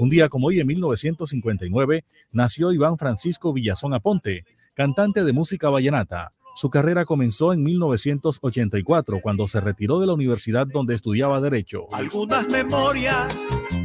Un 0.00 0.08
día 0.08 0.28
como 0.28 0.46
hoy 0.46 0.60
en 0.60 0.66
1959 0.66 2.04
nació 2.30 2.72
Iván 2.72 2.96
Francisco 2.96 3.52
Villazón 3.52 3.92
Aponte, 3.92 4.44
cantante 4.74 5.22
de 5.22 5.32
música 5.32 5.68
vallenata. 5.68 6.32
Su 6.54 6.70
carrera 6.70 7.04
comenzó 7.04 7.52
en 7.52 7.62
1984 7.62 9.20
cuando 9.22 9.46
se 9.48 9.60
retiró 9.60 10.00
de 10.00 10.06
la 10.06 10.14
universidad 10.14 10.66
donde 10.66 10.94
estudiaba 10.94 11.40
Derecho. 11.40 11.86
Algunas 11.92 12.46
memorias 12.48 13.34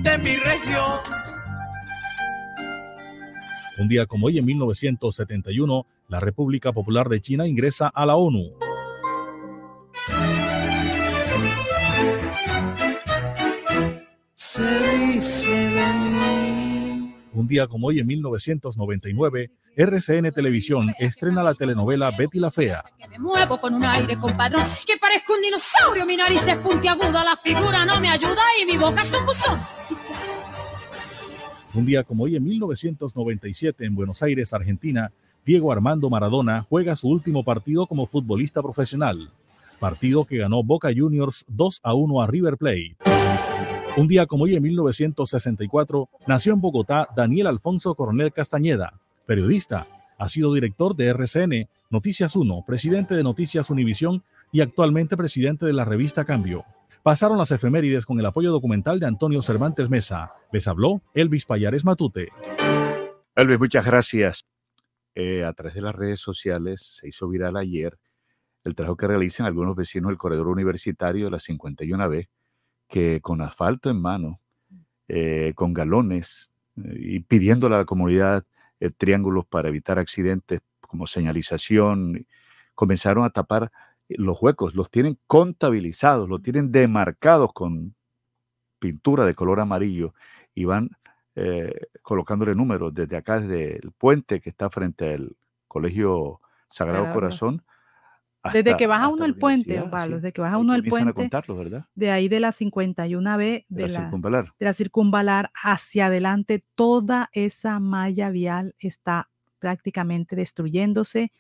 de 0.01 0.17
mi 0.17 0.35
región. 0.38 0.99
Un 3.79 3.88
día 3.89 4.05
como 4.05 4.27
hoy 4.27 4.38
en 4.38 4.45
1971, 4.45 5.85
la 6.07 6.19
República 6.19 6.71
Popular 6.71 7.09
de 7.09 7.21
China 7.21 7.47
ingresa 7.47 7.88
a 7.88 8.05
la 8.05 8.15
ONU. 8.15 8.53
Un 17.34 17.48
día 17.48 17.68
como 17.68 17.88
hoy 17.88 17.99
en 17.99 18.07
1999, 18.07 19.52
RCN 19.76 20.31
Televisión 20.31 20.91
estrena 20.98 21.44
la 21.44 21.53
telenovela 21.53 22.10
Betty 22.10 22.39
la 22.39 22.49
Fea. 22.49 22.84
Que 22.98 23.07
me 23.07 23.19
muevo 23.19 23.60
con 23.60 23.76
un 23.76 23.85
aire 23.85 24.18
compadrón, 24.18 24.64
que 24.85 24.98
parezco 24.98 25.34
un 25.34 25.41
dinosaurio, 25.41 26.06
mi 26.06 26.18
nariz 26.18 26.45
es 26.48 26.57
puntiaguda, 26.57 27.23
la 27.23 27.38
figura 27.38 27.85
no 27.85 28.02
me 28.02 28.10
ayuda 28.10 28.41
y 28.60 28.65
mi 28.65 28.77
boca 28.77 29.03
es 29.03 29.14
un 29.14 29.26
buzón. 29.26 29.60
Un 31.76 31.85
día 31.85 32.03
como 32.03 32.23
hoy 32.23 32.35
en 32.35 32.44
1997 32.44 33.85
en 33.85 33.94
Buenos 33.94 34.23
Aires, 34.23 34.52
Argentina, 34.53 35.11
Diego 35.45 35.72
Armando 35.72 36.10
Maradona 36.10 36.65
juega 36.68 36.95
su 36.95 37.07
último 37.07 37.44
partido 37.44 37.85
como 37.85 38.07
futbolista 38.07 38.64
profesional, 38.64 39.30
partido 39.80 40.26
que 40.26 40.38
ganó 40.38 40.64
Boca 40.64 40.89
Juniors 40.95 41.45
2 41.49 41.81
a 41.84 41.94
1 41.94 42.22
a 42.22 42.27
River 42.27 42.57
Plate. 42.57 42.98
Un 43.98 44.07
día 44.07 44.28
como 44.28 44.44
hoy 44.44 44.56
en 44.56 44.61
1964 44.61 46.07
nació 46.28 46.53
en 46.53 46.61
Bogotá 46.61 47.10
Daniel 47.15 47.48
Alfonso 47.48 47.95
Coronel 47.95 48.32
Castañeda, 48.32 49.02
periodista. 49.26 49.88
Ha 50.19 50.30
sido 50.30 50.53
director 50.53 50.95
de 50.95 51.07
RCN, 51.07 51.68
Noticias 51.90 52.36
1, 52.36 52.64
presidente 52.68 53.15
de 53.15 53.24
Noticias 53.24 53.72
Univisión 53.72 54.24
y 54.52 54.61
actualmente 54.61 55.18
presidente 55.18 55.65
de 55.65 55.74
la 55.74 55.84
revista 55.84 56.26
Cambio. 56.26 56.64
Pasaron 57.02 57.40
las 57.40 57.49
efemérides 57.49 58.06
con 58.06 58.19
el 58.19 58.28
apoyo 58.28 58.52
documental 58.52 58.99
de 58.99 59.07
Antonio 59.07 59.41
Cervantes 59.41 59.90
Mesa. 59.90 60.34
Les 60.52 60.68
habló 60.68 61.02
Elvis 61.15 61.48
Payares 61.48 61.84
Matute. 61.84 62.30
Elvis, 63.36 63.57
muchas 63.57 63.84
gracias. 63.84 64.45
Eh, 65.15 65.44
a 65.44 65.53
través 65.53 65.74
de 65.74 65.82
las 65.82 65.95
redes 65.95 66.19
sociales 66.19 66.99
se 67.02 67.07
hizo 67.07 67.28
viral 67.28 67.57
ayer 67.57 67.98
el 68.64 68.76
trabajo 68.76 68.95
que 68.95 69.07
realizan 69.07 69.48
algunos 69.48 69.76
vecinos 69.76 70.10
del 70.10 70.19
corredor 70.19 70.49
universitario 70.49 71.26
de 71.26 71.32
la 71.32 71.40
51B 71.40 72.28
que 72.88 73.22
con 73.22 73.41
asfalto 73.41 73.89
en 73.89 74.01
mano, 74.01 74.39
eh, 75.07 75.53
con 75.55 75.73
galones 75.73 76.51
eh, 76.77 76.95
y 76.97 77.19
pidiéndole 77.22 77.76
a 77.76 77.80
la 77.80 77.85
comunidad 77.85 78.45
eh, 78.80 78.89
triángulos 78.89 79.45
para 79.45 79.69
evitar 79.69 79.99
accidentes 79.99 80.61
como 80.81 81.07
señalización, 81.07 82.26
comenzaron 82.76 83.23
a 83.23 83.30
tapar 83.30 83.72
los 84.09 84.41
huecos, 84.41 84.76
los 84.76 84.89
tienen 84.89 85.19
contabilizados, 85.27 86.30
los 86.30 86.41
tienen 86.41 86.72
demarcados 86.72 87.51
con 87.53 87.95
pintura 88.80 89.26
de 89.26 89.35
color 89.35 89.59
amarillo 89.59 90.14
y 90.53 90.65
van 90.65 90.91
colocándole 92.01 92.55
números 92.55 92.95
desde 92.95 93.15
acá, 93.15 93.39
desde 93.39 93.76
el 93.76 93.91
puente 93.91 94.41
que 94.41 94.49
está 94.49 94.72
frente 94.72 95.14
al 95.14 95.35
Colegio 95.68 96.41
Sagrado 96.68 97.14
Corazón 97.14 97.64
desde 98.53 98.77
que 98.77 98.88
baja 98.88 99.07
uno 99.07 99.26
el 99.26 99.35
puente, 99.35 99.81
desde 100.09 100.31
que 100.31 100.41
baja 100.41 100.57
uno 100.57 100.76
el 100.76 100.84
puente, 100.84 101.30
de 101.95 102.11
ahí 102.11 102.27
de 102.27 102.39
la 102.39 102.49
51B, 102.49 103.65
de, 103.68 103.81
la, 103.81 103.89
circunvalar. 103.89 104.53
de 104.59 104.65
la 104.65 104.73
circunvalar 104.73 105.51
hacia 105.64 106.07
adelante, 106.07 106.64
toda 106.76 107.30
esa 107.34 107.80
malla 107.80 108.30
vial 108.30 108.76
está 108.80 109.30
prácticamente 109.59 110.35
destruyéndose. 110.35 111.31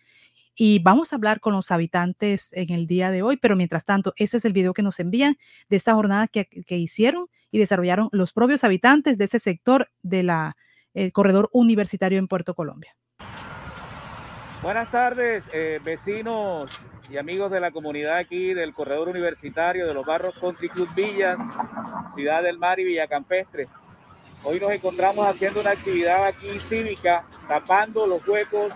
Y 0.59 0.79
vamos 0.79 1.13
a 1.13 1.17
hablar 1.17 1.39
con 1.39 1.53
los 1.53 1.69
habitantes 1.69 2.51
en 2.53 2.71
el 2.71 2.87
día 2.87 3.11
de 3.11 3.21
hoy, 3.21 3.37
pero 3.37 3.55
mientras 3.55 3.85
tanto, 3.85 4.13
ese 4.15 4.37
es 4.37 4.45
el 4.45 4.53
video 4.53 4.73
que 4.73 4.81
nos 4.81 4.99
envían 4.99 5.37
de 5.69 5.77
esta 5.77 5.93
jornada 5.93 6.27
que, 6.27 6.47
hicieron 6.69 7.27
y 7.51 7.59
desarrollaron 7.59 8.09
los 8.11 8.33
propios 8.33 8.63
habitantes 8.63 9.19
de 9.19 9.25
ese 9.25 9.37
sector 9.37 9.89
del 10.01 10.31
corredor 11.13 11.49
universitario 11.53 12.17
en 12.17 12.27
Puerto 12.27 12.55
Colombia. 12.55 12.95
Buenas 14.63 14.89
tardes, 14.89 15.43
eh, 15.53 15.79
vecinos 15.83 16.71
y 17.11 17.17
amigos 17.17 17.51
de 17.51 17.59
la 17.59 17.69
comunidad 17.69 18.17
aquí 18.17 18.55
del 18.55 18.73
corredor 18.73 19.07
universitario 19.07 19.85
de 19.85 19.93
los 19.93 20.03
barros 20.03 20.33
Country 20.41 20.67
Club 20.69 20.89
Villas, 20.95 21.37
Ciudad 22.15 22.41
del 22.41 22.57
Mar 22.57 22.79
y 22.79 22.83
Villa 22.83 23.07
Campestre. 23.07 23.67
Hoy 24.43 24.59
nos 24.59 24.71
encontramos 24.71 25.27
haciendo 25.27 25.61
una 25.61 25.71
actividad 25.71 26.25
aquí 26.25 26.59
cívica, 26.67 27.23
tapando 27.47 28.07
los 28.07 28.27
huecos 28.27 28.73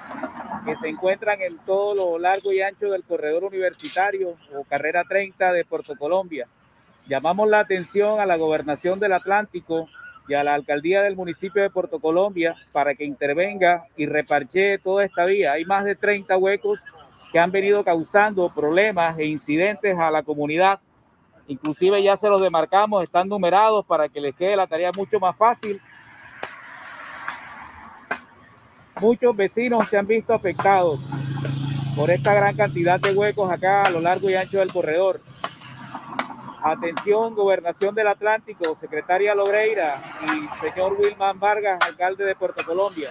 que 0.65 0.77
se 0.77 0.87
encuentran 0.87 1.41
en 1.41 1.57
todo 1.65 1.95
lo 1.95 2.19
largo 2.19 2.53
y 2.53 2.61
ancho 2.61 2.91
del 2.91 3.03
corredor 3.03 3.43
universitario 3.43 4.35
o 4.55 4.63
carrera 4.65 5.03
30 5.03 5.51
de 5.51 5.65
Puerto 5.65 5.95
Colombia. 5.95 6.47
Llamamos 7.07 7.49
la 7.49 7.59
atención 7.59 8.19
a 8.19 8.27
la 8.27 8.37
gobernación 8.37 8.99
del 8.99 9.13
Atlántico 9.13 9.89
y 10.27 10.33
a 10.33 10.43
la 10.43 10.53
alcaldía 10.53 11.01
del 11.01 11.15
municipio 11.15 11.61
de 11.61 11.69
Puerto 11.69 11.99
Colombia 11.99 12.55
para 12.71 12.95
que 12.95 13.05
intervenga 13.05 13.85
y 13.97 14.05
reparche 14.05 14.77
toda 14.77 15.03
esta 15.03 15.25
vía. 15.25 15.53
Hay 15.53 15.65
más 15.65 15.83
de 15.83 15.95
30 15.95 16.37
huecos 16.37 16.79
que 17.31 17.39
han 17.39 17.51
venido 17.51 17.83
causando 17.83 18.53
problemas 18.53 19.17
e 19.17 19.25
incidentes 19.25 19.97
a 19.97 20.11
la 20.11 20.23
comunidad. 20.23 20.79
Inclusive 21.47 22.01
ya 22.03 22.15
se 22.17 22.29
los 22.29 22.41
demarcamos, 22.41 23.03
están 23.03 23.27
numerados 23.27 23.85
para 23.85 24.09
que 24.09 24.21
les 24.21 24.35
quede 24.35 24.55
la 24.55 24.67
tarea 24.67 24.91
mucho 24.95 25.19
más 25.19 25.35
fácil. 25.35 25.81
Muchos 29.01 29.35
vecinos 29.35 29.89
se 29.89 29.97
han 29.97 30.05
visto 30.05 30.33
afectados 30.33 30.99
por 31.95 32.09
esta 32.09 32.33
gran 32.33 32.55
cantidad 32.55 32.99
de 32.99 33.13
huecos 33.13 33.51
acá 33.51 33.83
a 33.83 33.89
lo 33.89 33.99
largo 33.99 34.29
y 34.29 34.35
ancho 34.35 34.59
del 34.59 34.71
corredor. 34.71 35.19
Atención, 36.63 37.33
Gobernación 37.33 37.95
del 37.95 38.07
Atlántico, 38.07 38.77
Secretaria 38.79 39.33
Logreira 39.33 40.01
y 40.23 40.65
señor 40.65 40.93
Wilman 40.99 41.39
Vargas, 41.39 41.79
alcalde 41.81 42.23
de 42.23 42.35
Puerto 42.35 42.63
Colombia. 42.63 43.09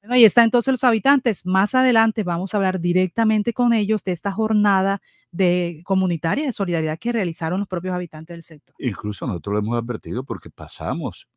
Bueno, 0.00 0.14
ahí 0.14 0.24
está 0.24 0.42
entonces 0.42 0.72
los 0.72 0.82
habitantes. 0.82 1.44
Más 1.46 1.74
adelante 1.74 2.22
vamos 2.24 2.54
a 2.54 2.56
hablar 2.56 2.80
directamente 2.80 3.52
con 3.52 3.72
ellos 3.72 4.02
de 4.02 4.12
esta 4.12 4.32
jornada 4.32 5.00
de 5.30 5.82
comunitaria 5.84 6.46
de 6.46 6.52
solidaridad 6.52 6.98
que 6.98 7.12
realizaron 7.12 7.60
los 7.60 7.68
propios 7.68 7.94
habitantes 7.94 8.34
del 8.34 8.42
sector. 8.42 8.74
Incluso 8.78 9.26
nosotros 9.26 9.52
lo 9.52 9.58
hemos 9.60 9.78
advertido 9.78 10.24
porque 10.24 10.50
pasamos 10.50 11.28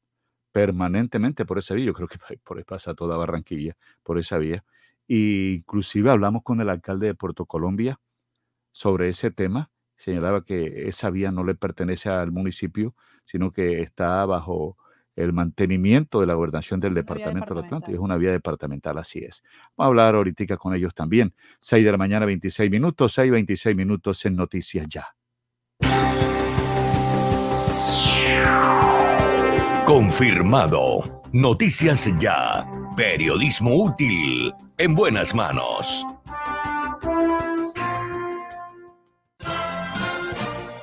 permanentemente 0.51 1.45
por 1.45 1.59
esa 1.59 1.75
vía. 1.75 1.85
Yo 1.85 1.93
creo 1.93 2.07
que 2.07 2.17
por 2.43 2.57
ahí 2.57 2.63
pasa 2.63 2.95
toda 2.95 3.17
Barranquilla, 3.17 3.75
por 4.01 4.17
esa 4.17 4.37
vía. 4.37 4.63
E 5.07 5.57
inclusive 5.57 6.09
hablamos 6.09 6.41
con 6.41 6.61
el 6.61 6.69
alcalde 6.69 7.07
de 7.07 7.15
Puerto 7.15 7.45
Colombia 7.45 7.99
sobre 8.71 9.09
ese 9.09 9.29
tema 9.29 9.69
señalaba 9.95 10.43
que 10.43 10.88
esa 10.88 11.09
vía 11.09 11.31
no 11.31 11.43
le 11.43 11.55
pertenece 11.55 12.09
al 12.09 12.31
municipio, 12.31 12.95
sino 13.26 13.51
que 13.51 13.81
está 13.81 14.26
bajo 14.26 14.77
el 15.15 15.34
mantenimiento 15.34 16.19
de 16.19 16.27
la 16.27 16.34
gobernación 16.34 16.80
del 16.80 16.93
departamento 16.93 17.53
del 17.53 17.65
Atlántico. 17.65 17.93
Es 17.93 17.99
una 17.99 18.17
vía 18.17 18.31
departamental, 18.31 18.97
así 18.97 19.19
es. 19.19 19.43
Vamos 19.77 19.85
a 19.85 19.88
hablar 19.88 20.15
ahorita 20.15 20.57
con 20.57 20.76
ellos 20.76 20.93
también. 20.93 21.34
6 21.59 21.85
de 21.85 21.91
la 21.91 21.97
mañana, 21.97 22.26
26 22.26 22.69
minutos, 22.69 23.13
6, 23.13 23.31
26 23.31 23.76
minutos 23.76 24.26
en 24.26 24.35
Noticias 24.35 24.88
Ya. 24.89 25.07
Confirmado. 29.85 31.22
Noticias 31.31 32.11
Ya. 32.19 32.65
Periodismo 32.97 33.76
útil. 33.76 34.53
En 34.77 34.95
buenas 34.95 35.34
manos. 35.34 36.05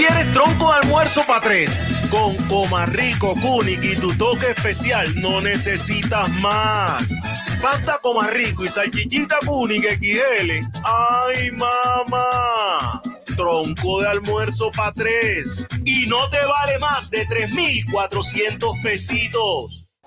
Quieres 0.00 0.32
tronco 0.32 0.72
de 0.72 0.78
almuerzo 0.78 1.22
para 1.26 1.42
tres. 1.42 1.84
Con 2.08 2.34
Comarrico, 2.48 3.34
Kunik 3.34 3.84
y 3.84 3.96
tu 3.96 4.14
toque 4.14 4.52
especial, 4.52 5.06
no 5.20 5.42
necesitas 5.42 6.26
más. 6.40 7.12
Pasta 7.60 7.98
Comarrico 8.02 8.64
y 8.64 8.70
salchichita 8.70 9.36
Kunik 9.44 9.84
XL. 9.98 10.66
¡Ay, 10.84 11.50
mamá! 11.50 13.02
Tronco 13.36 14.00
de 14.00 14.08
almuerzo 14.08 14.70
para 14.74 14.94
tres. 14.94 15.66
Y 15.84 16.06
no 16.06 16.30
te 16.30 16.42
vale 16.46 16.78
más 16.78 17.10
de 17.10 17.26
3,400 17.26 18.76
pesitos. 18.82 19.89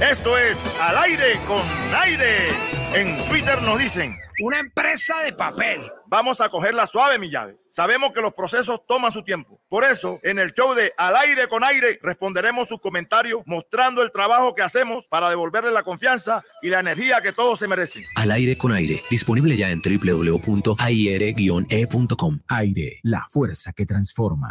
Esto 0.00 0.36
es 0.36 0.62
Al 0.80 0.98
aire 0.98 1.38
con 1.46 1.62
aire. 2.02 2.48
En 2.94 3.16
Twitter 3.28 3.60
nos 3.62 3.78
dicen. 3.78 4.14
Una 4.40 4.58
empresa 4.60 5.22
de 5.22 5.32
papel. 5.32 5.80
Vamos 6.06 6.42
a 6.42 6.50
cogerla 6.50 6.86
suave, 6.86 7.18
mi 7.18 7.30
llave. 7.30 7.56
Sabemos 7.70 8.12
que 8.12 8.20
los 8.20 8.34
procesos 8.34 8.82
toman 8.86 9.10
su 9.10 9.22
tiempo. 9.24 9.58
Por 9.68 9.84
eso, 9.84 10.20
en 10.22 10.38
el 10.38 10.52
show 10.52 10.74
de 10.74 10.92
Al 10.98 11.16
aire 11.16 11.48
con 11.48 11.64
aire, 11.64 11.98
responderemos 12.02 12.68
sus 12.68 12.78
comentarios 12.80 13.42
mostrando 13.46 14.02
el 14.02 14.12
trabajo 14.12 14.54
que 14.54 14.60
hacemos 14.60 15.08
para 15.08 15.30
devolverle 15.30 15.70
la 15.70 15.82
confianza 15.82 16.44
y 16.60 16.68
la 16.68 16.80
energía 16.80 17.22
que 17.22 17.32
todos 17.32 17.58
se 17.58 17.66
merecen. 17.66 18.04
Al 18.14 18.30
aire 18.30 18.58
con 18.58 18.72
aire. 18.72 19.02
Disponible 19.10 19.56
ya 19.56 19.70
en 19.70 19.80
www.aire-e.com. 19.80 20.80
Aire, 22.48 23.00
la 23.02 23.26
fuerza 23.30 23.72
que 23.72 23.86
transforma. 23.86 24.50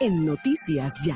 en 0.00 0.24
Noticias 0.24 0.94
Ya. 1.02 1.14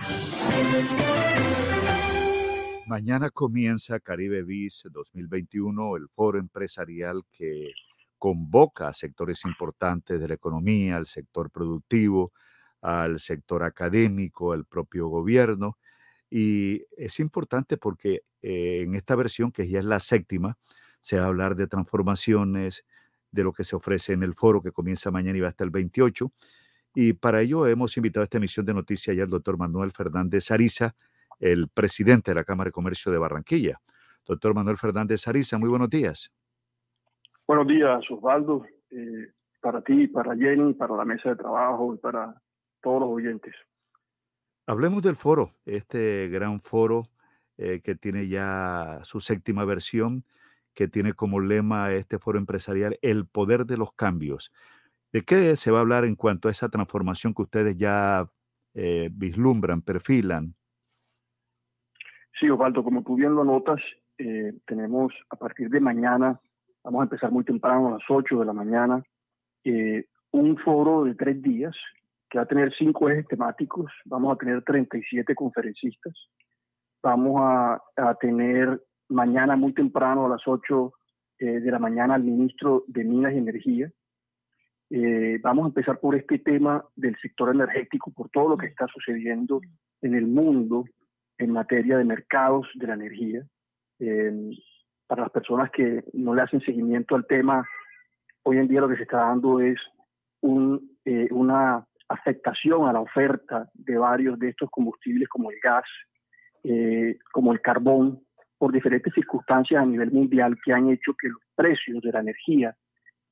Mañana 2.87 3.31
comienza 3.31 3.99
Caribe 3.99 4.43
Biz 4.43 4.89
2021, 4.91 5.97
el 5.97 6.09
foro 6.11 6.39
empresarial 6.39 7.23
que 7.33 7.73
convoca 8.19 8.89
a 8.89 8.93
sectores 8.93 9.47
importantes 9.47 10.21
de 10.21 10.29
la 10.29 10.35
economía, 10.35 10.97
al 10.99 11.07
sector 11.07 11.51
productivo, 11.51 12.33
al 12.83 13.21
sector 13.21 13.63
académico, 13.63 14.53
al 14.53 14.67
propio 14.67 15.09
gobierno. 15.09 15.79
Y 16.29 16.85
es 16.95 17.21
importante 17.21 17.79
porque 17.79 18.25
eh, 18.43 18.83
en 18.83 18.95
esta 18.97 19.17
versión, 19.17 19.51
que 19.51 19.67
ya 19.67 19.79
es 19.79 19.87
la 19.87 19.99
séptima, 19.99 20.59
se 21.01 21.19
va 21.19 21.25
a 21.25 21.29
hablar 21.29 21.57
de 21.57 21.69
transformaciones, 21.69 22.85
de 23.31 23.45
lo 23.45 23.53
que 23.53 23.65
se 23.65 23.77
ofrece 23.77 24.13
en 24.13 24.23
el 24.23 24.35
foro 24.35 24.63
que 24.63 24.73
comienza 24.73 25.11
mañana 25.11 25.39
y 25.39 25.41
va 25.41 25.49
hasta 25.49 25.65
el 25.65 25.71
28 25.71 26.31
y 26.95 27.13
para 27.13 27.43
ello 27.43 27.67
hemos 27.67 27.97
invitado 27.97 28.23
a 28.23 28.25
esta 28.25 28.39
emisión 28.39 28.65
de 28.65 28.75
noticias 28.75 29.17
ya 29.17 29.25
al 29.25 29.31
doctor 29.31 29.59
Manuel 29.59 29.91
Fernández 29.91 30.51
Ariza, 30.51 30.95
el 31.41 31.69
presidente 31.69 32.31
de 32.31 32.37
la 32.37 32.45
Cámara 32.45 32.69
de 32.69 32.73
Comercio 32.73 33.11
de 33.11 33.19
Barranquilla. 33.19 33.81
Doctor 34.25 34.55
Manuel 34.55 34.79
Fernández 34.79 35.27
Ariza, 35.27 35.59
muy 35.59 35.69
buenos 35.69 35.91
días. 35.91 36.33
Buenos 37.47 37.67
días, 37.67 38.03
Osvaldo, 38.11 38.65
eh, 38.91 39.33
para 39.61 39.83
ti, 39.83 40.07
para 40.07 40.35
Jenny, 40.37 40.73
para 40.75 40.97
la 40.97 41.05
mesa 41.05 41.31
de 41.31 41.37
trabajo 41.37 41.95
y 41.95 41.99
para 41.99 42.41
todos 42.81 43.01
los 43.01 43.11
oyentes. 43.11 43.55
Hablemos 44.67 45.03
del 45.03 45.17
foro, 45.17 45.51
este 45.67 46.29
gran 46.29 46.61
foro 46.61 47.11
eh, 47.59 47.81
que 47.83 47.95
tiene 47.95 48.29
ya 48.29 49.01
su 49.03 49.21
séptima 49.21 49.65
versión, 49.65 50.25
que 50.73 50.89
tiene 50.89 51.13
como 51.13 51.41
lema 51.41 51.93
este 51.93 52.19
foro 52.19 52.39
empresarial 52.39 52.99
el 53.03 53.27
poder 53.27 53.67
de 53.67 53.77
los 53.77 53.93
cambios. 53.93 54.53
¿De 55.15 55.23
qué 55.23 55.55
se 55.55 55.71
va 55.71 55.79
a 55.79 55.83
hablar 55.83 56.05
en 56.05 56.17
cuanto 56.17 56.49
a 56.49 56.51
esa 56.51 56.69
transformación 56.69 57.35
que 57.35 57.43
ustedes 57.43 57.77
ya 57.77 58.27
eh, 58.75 59.09
vislumbran, 59.13 59.81
perfilan? 59.81 60.57
Sí, 62.41 62.51
Osvaldo, 62.51 62.83
como 62.83 63.05
tú 63.05 63.15
bien 63.15 63.33
lo 63.33 63.45
notas, 63.45 63.81
eh, 64.19 64.53
tenemos 64.67 65.15
a 65.31 65.37
partir 65.37 65.71
de 65.71 65.79
mañana, 65.79 66.41
vamos 66.83 67.01
a 67.01 67.05
empezar 67.05 67.31
muy 67.31 67.45
temprano, 67.45 67.87
a 67.87 67.91
las 67.93 68.03
8 68.09 68.41
de 68.41 68.45
la 68.45 68.53
mañana, 68.53 69.05
eh, 69.63 70.07
un 70.33 70.59
foro 70.59 71.05
de 71.05 71.15
tres 71.15 71.41
días 71.41 71.77
que 72.29 72.39
va 72.39 72.43
a 72.43 72.49
tener 72.49 72.75
cinco 72.77 73.09
ejes 73.09 73.29
temáticos, 73.29 73.93
vamos 74.07 74.35
a 74.35 74.39
tener 74.39 74.65
37 74.65 75.33
conferencistas, 75.37 76.13
vamos 77.01 77.41
a, 77.41 77.81
a 77.97 78.15
tener 78.17 78.83
mañana 79.11 79.55
muy 79.55 79.75
temprano 79.75 80.27
a 80.27 80.31
las 80.31 80.43
8 80.45 80.93
de 81.39 81.71
la 81.71 81.79
mañana 81.79 82.15
al 82.15 82.25
ministro 82.25 82.83
de 82.89 83.05
Minas 83.05 83.33
y 83.35 83.39
Energía, 83.39 83.93
eh, 84.91 85.39
vamos 85.43 85.65
a 85.65 85.69
empezar 85.69 85.99
por 85.99 86.15
este 86.15 86.39
tema 86.39 86.85
del 86.97 87.17
sector 87.21 87.55
energético, 87.55 88.13
por 88.13 88.29
todo 88.31 88.51
lo 88.51 88.57
que 88.57 88.67
está 88.67 88.87
sucediendo 88.89 89.61
en 90.03 90.15
el 90.15 90.27
mundo 90.27 90.85
en 91.39 91.51
materia 91.51 91.99
de 91.99 92.05
mercados 92.05 92.69
de 92.75 92.87
la 92.87 92.95
energía. 92.95 93.43
para 95.07 95.23
las 95.23 95.31
personas 95.31 95.71
que 95.71 96.03
no 96.13 96.35
le 96.35 96.43
hacen 96.43 96.61
seguimiento 96.61 97.15
al 97.15 97.27
tema, 97.27 97.67
hoy 98.43 98.59
en 98.59 98.69
día 98.69 98.81
lo 98.81 98.89
que 98.89 98.97
se 98.97 99.03
está 99.03 99.19
dando 99.19 99.61
es 99.61 99.79
un, 100.41 100.99
eh, 101.05 101.29
una 101.31 101.87
afectación 102.09 102.87
a 102.87 102.93
la 102.93 103.01
oferta 103.01 103.69
de 103.75 103.97
varios 103.97 104.39
de 104.39 104.51
estos 104.51 104.71
combustibles 104.71 105.29
como 105.29 105.51
el 105.51 105.59
gas, 105.63 105.85
eh, 106.63 107.19
como 107.33 107.53
el 107.53 107.61
carbón, 107.61 108.21
por 108.59 108.73
diferentes 108.73 109.13
circunstancias 109.13 109.83
a 109.83 109.87
nivel 109.87 110.11
mundial 110.11 110.57
que 110.65 110.73
han 110.73 110.89
hecho 110.91 111.15
que 111.15 111.29
los 111.29 111.41
precios 111.55 112.01
de 112.03 112.13
la 112.13 112.21
energía 112.21 112.75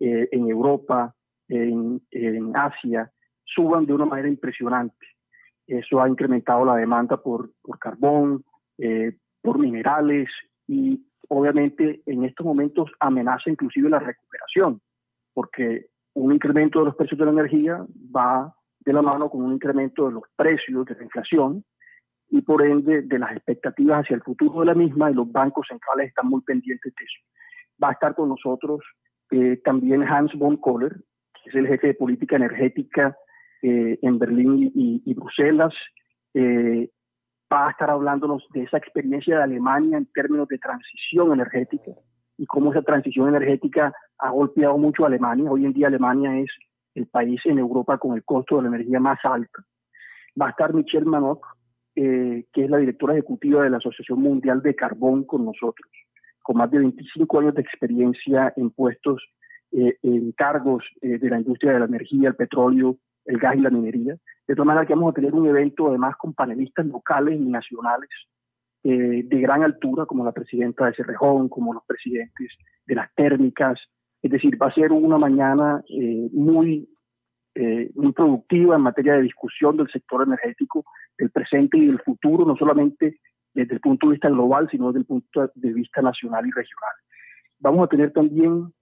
eh, 0.01 0.29
en 0.33 0.49
Europa, 0.49 1.15
en, 1.53 2.53
Asia, 2.55 3.11
suban 3.45 3.87
de 3.87 3.93
una 3.93 4.07
manera 4.07 4.29
impresionante. 4.29 5.07
Eso 5.67 6.01
ha 6.01 6.09
incrementado 6.09 6.65
la 6.65 6.77
demanda 6.77 7.17
por, 7.17 7.51
por 7.63 7.79
carbón, 7.79 8.45
eh, 8.79 9.17
por 9.43 9.59
minerales 9.59 10.29
y 10.67 11.05
obviamente 11.29 12.03
en 12.07 12.25
estos 12.25 12.45
momentos 12.45 12.91
amenaza 13.01 13.51
inclusive 13.51 13.89
la 13.89 13.99
recuperación, 13.99 14.81
porque 15.35 15.87
un 16.15 16.33
incremento 16.33 16.81
de 16.81 16.87
los 16.87 16.97
precios 16.97 17.19
de 17.19 17.27
la 17.27 17.33
energía 17.33 17.85
va 18.15 18.55
de 18.81 18.93
la 18.93 19.03
mano 19.03 19.31
con 19.31 19.43
un 19.43 19.53
incremento 19.55 20.07
de 20.07 20.13
los 20.13 20.25
precios 20.37 20.85
de 20.87 20.95
la 20.95 21.05
inflación 21.05 21.65
y 22.29 22.43
por 22.43 22.65
ende 22.65 23.03
de 23.03 23.19
las 23.19 23.33
expectativas 23.33 24.05
hacia 24.05 24.17
el 24.17 24.23
futuro 24.23 24.61
de 24.61 24.67
la 24.67 24.75
misma 24.75 25.11
y 25.11 25.15
los 25.15 25.31
bancos 25.31 25.67
centrales 25.69 26.09
están 26.09 26.29
muy 26.29 26.41
pendientes 26.43 26.93
de 26.95 27.05
eso. 27.05 27.21
Va 27.83 27.91
a 27.91 27.93
estar 27.93 28.15
con 28.15 28.29
nosotros 28.29 28.81
eh, 29.31 29.61
también 29.65 30.03
Hans 30.03 30.33
von 30.35 30.57
Kohler, 30.57 30.97
es 31.45 31.55
el 31.55 31.67
jefe 31.67 31.89
de 31.89 31.95
política 31.95 32.37
energética 32.37 33.17
eh, 33.63 33.99
en 34.03 34.19
Berlín 34.19 34.73
y, 34.75 35.15
Bruselas. 35.15 35.75
Eh, 36.35 36.91
va 37.53 37.69
a 37.69 37.71
estar 37.71 37.91
hablándonos 37.91 38.47
de 38.53 38.63
esa 38.63 38.79
experiencia 38.79 39.37
de 39.37 39.43
Alemania 39.43 39.99
en 39.99 40.07
términos 40.07 40.49
de 40.49 40.59
transición 40.59 41.33
energética 41.33 41.93
y 42.39 42.47
cómo 42.47 42.73
esa 42.73 42.83
transición 42.83 43.29
energética 43.29 43.93
ha 44.19 44.31
golpeado 44.31 44.79
mucho 44.79 45.05
a 45.05 45.09
Alemania. 45.09 45.51
Hoy 45.51 45.67
en 45.67 45.73
día 45.73 45.89
Alemania 45.89 46.39
es 46.39 46.51
el 46.95 47.07
país 47.07 47.41
en 47.45 47.59
Europa 47.59 47.99
con 47.99 48.17
el 48.17 48.25
costo 48.25 48.57
de 48.57 48.63
la 48.63 48.69
energía 48.69 49.01
más 49.01 49.19
alto. 49.23 49.63
Va 50.41 50.47
a 50.47 50.51
estar 50.51 50.73
Michelle 50.73 51.05
Manoc, 51.05 51.47
eh, 51.95 52.47
que 52.53 52.65
es 52.65 52.71
la 52.71 52.79
directora 52.79 53.13
ejecutiva 53.15 53.63
de 53.65 53.71
la 53.71 53.77
Asociación 53.77 54.21
Mundial 54.21 54.63
de 54.63 54.75
Carbón 54.75 55.25
con 55.25 55.45
nosotros, 55.45 55.91
con 56.43 56.57
más 56.57 56.71
de 56.71 56.79
25 56.79 57.39
años 57.39 57.55
de 57.55 57.63
experiencia 57.63 58.53
en 58.57 58.71
puestos, 58.71 59.23
eh, 59.73 59.97
en 60.03 60.33
cargos 60.33 60.85
eh, 61.01 61.19
de 61.19 61.31
la 61.31 61.39
industria 61.39 61.73
de 61.73 61.81
la 61.81 61.87
energía, 61.87 62.29
el 62.29 62.37
petróleo, 62.37 62.97
el 63.25 63.39
gas 63.39 63.57
y 63.57 63.61
la 63.61 63.71
minería. 63.71 64.17
De 64.47 64.55
todas 64.55 64.67
maneras, 64.67 64.87
que 64.87 64.95
vamos 64.95 65.13
a 65.13 65.15
tener 65.15 65.35
un 65.35 65.47
evento 65.47 65.89
además 65.89 66.17
con 66.17 66.35
panelistas 66.35 66.87
locales 66.87 67.41
y 67.41 67.45
nacionales 67.45 68.11
de 68.85 69.41
gran 69.41 69.63
altura, 69.63 70.07
como 70.07 70.25
la 70.25 70.33
presidenta 70.33 70.87
de 70.87 70.95
Cerrejón, 70.95 71.49
como 71.49 71.73
los 71.73 71.85
presidentes 71.87 72.49
de 72.85 72.97
las 72.97 73.15
térmicas, 73.15 73.79
es 74.23 74.31
decir, 74.31 74.61
va 74.61 74.69
a 74.69 74.75
ser 74.75 74.93
una 74.93 75.19
mañana 75.19 75.83
eh, 75.89 76.29
muy, 76.33 76.89
eh, 77.57 77.91
muy 77.95 78.13
productiva 78.13 78.77
en 78.77 78.83
materia 78.83 79.15
de 79.15 79.23
discusión 79.23 79.77
del 79.77 79.91
sector 79.91 80.23
energético, 80.23 80.85
del 81.19 81.31
presente 81.31 81.77
y 81.77 81.87
del 81.87 82.01
futuro, 82.01 82.47
no 82.47 82.57
solamente 82.57 83.19
desde 83.53 83.75
el 83.75 83.81
punto 83.81 84.07
de 84.07 84.13
vista 84.13 84.29
global, 84.29 84.69
sino 84.71 84.87
desde 84.89 85.01
el 85.01 85.07
punto 85.07 85.51
de 85.55 85.73
vista 85.73 86.01
nacional 86.01 86.47
y 86.47 86.51
regional. 86.53 86.95
Vamos 87.59 87.85
a 87.85 87.89
tener 87.89 88.13
también 88.13 88.73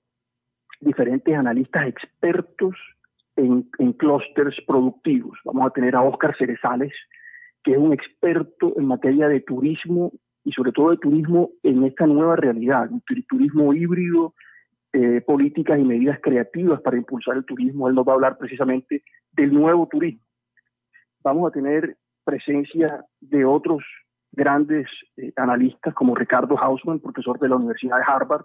diferentes 0.80 1.34
analistas 1.34 1.86
expertos 1.86 2.74
en, 3.36 3.68
en 3.78 3.92
clústeres 3.92 4.54
productivos. 4.66 5.38
Vamos 5.44 5.66
a 5.66 5.70
tener 5.70 5.94
a 5.94 6.02
Óscar 6.02 6.36
Cerezales, 6.36 6.92
que 7.62 7.72
es 7.72 7.78
un 7.78 7.92
experto 7.92 8.74
en 8.76 8.86
materia 8.86 9.28
de 9.28 9.40
turismo 9.40 10.12
y 10.44 10.52
sobre 10.52 10.72
todo 10.72 10.90
de 10.90 10.96
turismo 10.96 11.50
en 11.62 11.84
esta 11.84 12.06
nueva 12.06 12.36
realidad, 12.36 12.90
un 12.90 13.02
turismo 13.28 13.74
híbrido, 13.74 14.34
eh, 14.92 15.20
políticas 15.20 15.78
y 15.78 15.84
medidas 15.84 16.18
creativas 16.20 16.80
para 16.80 16.96
impulsar 16.96 17.36
el 17.36 17.44
turismo. 17.44 17.88
Él 17.88 17.94
nos 17.94 18.06
va 18.06 18.12
a 18.12 18.14
hablar 18.16 18.38
precisamente 18.38 19.04
del 19.32 19.52
nuevo 19.52 19.86
turismo. 19.86 20.22
Vamos 21.22 21.48
a 21.48 21.52
tener 21.52 21.96
presencia 22.24 23.04
de 23.20 23.44
otros 23.44 23.84
grandes 24.32 24.88
eh, 25.16 25.32
analistas 25.36 25.94
como 25.94 26.14
Ricardo 26.14 26.56
Hausman, 26.58 27.00
profesor 27.00 27.38
de 27.38 27.48
la 27.48 27.56
Universidad 27.56 27.98
de 27.98 28.04
Harvard, 28.06 28.44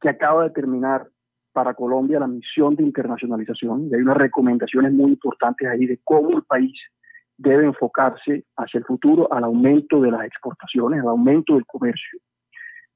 que 0.00 0.10
acaba 0.10 0.44
de 0.44 0.50
terminar 0.50 1.08
para 1.52 1.74
Colombia 1.74 2.20
la 2.20 2.26
misión 2.26 2.76
de 2.76 2.84
internacionalización 2.84 3.88
y 3.88 3.94
hay 3.94 4.00
unas 4.00 4.16
recomendaciones 4.16 4.92
muy 4.92 5.12
importantes 5.12 5.68
ahí 5.68 5.86
de 5.86 6.00
cómo 6.04 6.36
el 6.36 6.44
país 6.44 6.78
debe 7.36 7.64
enfocarse 7.64 8.44
hacia 8.56 8.78
el 8.78 8.84
futuro 8.84 9.32
al 9.32 9.44
aumento 9.44 10.00
de 10.00 10.10
las 10.10 10.24
exportaciones, 10.24 11.00
al 11.00 11.08
aumento 11.08 11.54
del 11.54 11.66
comercio 11.66 12.20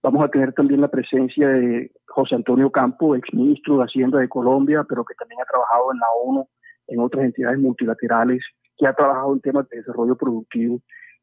Vamos 0.05 0.23
a 0.23 0.29
tener 0.29 0.53
también 0.53 0.83
la 0.83 0.89
presencia 0.89 1.49
de 1.49 1.91
José 2.09 2.35
Antonio 2.35 2.71
Campo, 2.71 3.17
exministro 3.17 3.79
de 3.79 3.85
Hacienda 3.85 4.19
de 4.19 4.29
Colombia, 4.29 4.85
pero 4.87 5.03
que 5.03 5.15
también 5.15 5.41
ha 5.41 5.47
trabajado 5.47 5.93
en 5.95 5.99
la 5.99 6.07
ONU, 6.23 6.49
en 6.89 7.01
otras 7.01 7.25
entidades 7.25 7.59
multilaterales, 7.59 8.45
que 8.77 8.87
ha 8.87 8.93
trabajado 8.93 9.33
en 9.33 9.41
temas 9.41 9.67
de 9.71 9.79
desarrollo 9.79 10.15
productivo. 10.15 10.83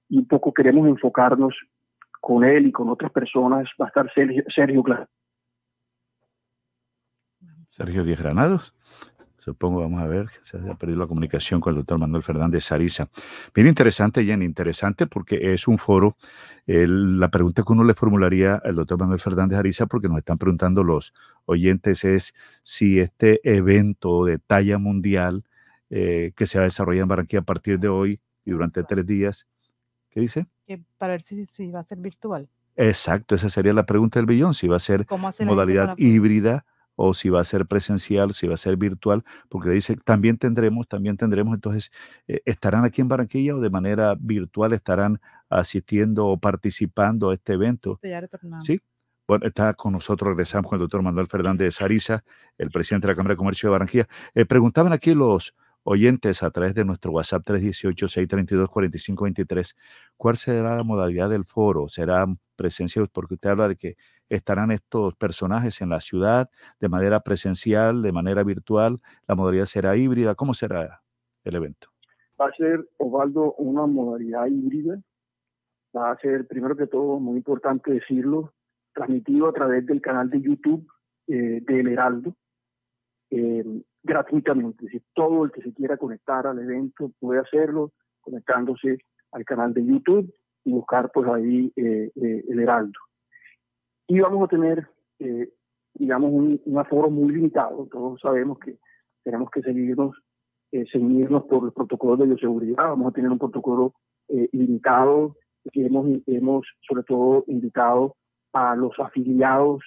Y 0.09 0.17
un 0.17 0.27
poco 0.27 0.51
queremos 0.51 0.87
enfocarnos 0.87 1.55
con 2.21 2.43
él 2.43 2.65
y 2.65 2.71
con 2.71 2.89
otras 2.89 3.11
personas. 3.11 3.69
Va 3.79 3.85
a 3.85 3.89
estar 3.89 4.11
Sergio, 4.15 4.43
Sergio 4.47 4.81
Sergio 7.71 8.03
Díaz 8.03 8.19
Granados. 8.19 8.75
Supongo, 9.39 9.79
vamos 9.79 10.03
a 10.03 10.05
ver, 10.05 10.29
se 10.43 10.57
ha 10.57 10.75
perdido 10.75 10.99
la 10.99 11.07
comunicación 11.07 11.61
con 11.61 11.71
el 11.71 11.77
doctor 11.77 11.97
Manuel 11.97 12.21
Fernández 12.21 12.65
Sarisa. 12.65 13.09
Bien 13.55 13.65
interesante, 13.65 14.23
Jenny, 14.23 14.45
interesante 14.45 15.07
porque 15.07 15.53
es 15.53 15.67
un 15.67 15.79
foro. 15.79 16.15
la 16.67 17.31
pregunta 17.31 17.63
que 17.63 17.73
uno 17.73 17.83
le 17.83 17.95
formularía 17.95 18.61
al 18.63 18.75
doctor 18.75 18.99
Manuel 18.99 19.19
Fernández 19.19 19.57
Sarisa, 19.57 19.87
porque 19.87 20.09
nos 20.09 20.19
están 20.19 20.37
preguntando 20.37 20.83
los 20.83 21.11
oyentes, 21.45 22.03
es 22.03 22.35
si 22.61 22.99
este 22.99 23.41
evento 23.43 24.25
de 24.25 24.37
talla 24.37 24.77
mundial 24.77 25.43
eh, 25.89 26.33
que 26.35 26.45
se 26.45 26.59
va 26.59 26.65
a 26.65 26.67
desarrollar 26.67 27.01
en 27.01 27.07
Barranquilla 27.07 27.39
a 27.39 27.45
partir 27.45 27.79
de 27.79 27.87
hoy 27.87 28.19
y 28.45 28.51
durante 28.51 28.83
tres 28.83 29.07
días, 29.07 29.47
¿qué 30.11 30.19
dice? 30.19 30.45
para 30.99 31.13
ver 31.13 31.23
si, 31.23 31.45
si 31.47 31.71
va 31.71 31.79
a 31.79 31.83
ser 31.83 31.97
virtual. 31.97 32.47
Exacto, 32.75 33.33
esa 33.33 33.49
sería 33.49 33.73
la 33.73 33.87
pregunta 33.87 34.19
del 34.19 34.27
billón, 34.27 34.53
si 34.53 34.67
va 34.67 34.75
a 34.75 34.79
ser 34.79 35.07
modalidad 35.39 35.95
híbrida 35.97 36.63
o 37.03 37.15
si 37.15 37.29
va 37.29 37.41
a 37.41 37.43
ser 37.43 37.65
presencial, 37.65 38.31
si 38.33 38.45
va 38.47 38.53
a 38.53 38.57
ser 38.57 38.77
virtual, 38.77 39.23
porque 39.49 39.71
dice, 39.71 39.95
también 40.05 40.37
tendremos, 40.37 40.87
también 40.87 41.17
tendremos, 41.17 41.55
entonces, 41.55 41.91
eh, 42.27 42.41
¿estarán 42.45 42.85
aquí 42.85 43.01
en 43.01 43.07
Barranquilla 43.07 43.55
o 43.55 43.59
de 43.59 43.71
manera 43.71 44.15
virtual 44.19 44.73
estarán 44.73 45.19
asistiendo 45.49 46.27
o 46.27 46.39
participando 46.39 47.31
a 47.31 47.33
este 47.33 47.53
evento? 47.53 47.97
Sí. 48.61 48.79
Bueno, 49.27 49.47
está 49.47 49.73
con 49.73 49.93
nosotros, 49.93 50.29
regresamos 50.29 50.69
con 50.69 50.77
el 50.77 50.81
doctor 50.81 51.01
Manuel 51.01 51.25
Fernández 51.27 51.79
de 51.79 51.85
Ariza, 51.85 52.23
el 52.57 52.69
presidente 52.69 53.07
de 53.07 53.13
la 53.13 53.15
Cámara 53.15 53.33
de 53.33 53.37
Comercio 53.37 53.67
de 53.67 53.71
Barranquilla. 53.71 54.07
Eh, 54.35 54.45
preguntaban 54.45 54.93
aquí 54.93 55.15
los 55.15 55.55
oyentes 55.83 56.43
a 56.43 56.51
través 56.51 56.75
de 56.75 56.85
nuestro 56.85 57.11
WhatsApp 57.11 57.43
318-632-4523, 57.47 59.75
¿cuál 60.17 60.37
será 60.37 60.75
la 60.75 60.83
modalidad 60.83 61.31
del 61.31 61.45
foro? 61.45 61.89
¿Será 61.89 62.27
presencia? 62.61 63.03
Porque 63.11 63.33
usted 63.33 63.49
habla 63.49 63.67
de 63.67 63.75
que 63.75 63.95
estarán 64.29 64.71
estos 64.71 65.15
personajes 65.15 65.81
en 65.81 65.89
la 65.89 65.99
ciudad 65.99 66.49
de 66.79 66.89
manera 66.89 67.19
presencial, 67.21 68.01
de 68.01 68.11
manera 68.11 68.43
virtual, 68.43 68.99
la 69.27 69.35
modalidad 69.35 69.65
será 69.65 69.95
híbrida, 69.97 70.35
¿cómo 70.35 70.53
será 70.53 71.01
el 71.43 71.55
evento? 71.55 71.87
Va 72.39 72.47
a 72.47 72.53
ser, 72.53 72.87
Osvaldo, 72.97 73.53
una 73.55 73.85
modalidad 73.87 74.45
híbrida, 74.45 75.01
va 75.95 76.11
a 76.11 76.17
ser, 76.17 76.47
primero 76.47 76.75
que 76.75 76.87
todo, 76.87 77.19
muy 77.19 77.37
importante 77.37 77.91
decirlo, 77.91 78.53
transmitido 78.93 79.47
a 79.47 79.53
través 79.53 79.85
del 79.85 80.01
canal 80.01 80.29
de 80.29 80.41
YouTube 80.41 80.87
eh, 81.27 81.61
del 81.65 81.87
Heraldo, 81.87 82.35
eh, 83.31 83.63
gratuitamente. 84.03 84.85
Es 84.91 85.01
todo 85.13 85.45
el 85.45 85.51
que 85.51 85.61
se 85.61 85.73
quiera 85.73 85.97
conectar 85.97 86.45
al 86.45 86.59
evento 86.59 87.11
puede 87.19 87.39
hacerlo 87.39 87.91
conectándose 88.21 88.99
al 89.31 89.45
canal 89.45 89.73
de 89.73 89.85
YouTube 89.85 90.33
y 90.63 90.71
buscar 90.71 91.11
pues 91.13 91.27
ahí 91.27 91.71
eh, 91.75 92.11
el 92.15 92.59
Heraldo 92.59 92.99
y 94.11 94.19
vamos 94.19 94.43
a 94.43 94.47
tener, 94.49 94.89
eh, 95.19 95.49
digamos, 95.93 96.33
un, 96.33 96.77
aforo 96.77 97.09
muy 97.09 97.31
limitado. 97.31 97.87
Todos 97.89 98.19
sabemos 98.19 98.59
que 98.59 98.77
tenemos 99.23 99.49
que 99.49 99.61
seguirnos, 99.61 100.17
eh, 100.73 100.85
seguirnos 100.91 101.43
por 101.43 101.63
los 101.63 101.73
protocolos 101.73 102.19
de 102.19 102.25
bioseguridad. 102.25 102.89
Vamos 102.89 103.07
a 103.07 103.13
tener 103.13 103.31
un 103.31 103.39
protocolo 103.39 103.93
eh, 104.27 104.49
limitado 104.51 105.37
que 105.71 105.85
hemos, 105.85 106.07
hemos, 106.27 106.67
sobre 106.85 107.03
todo, 107.03 107.45
invitado 107.47 108.17
a 108.51 108.75
los 108.75 108.91
afiliados, 108.99 109.81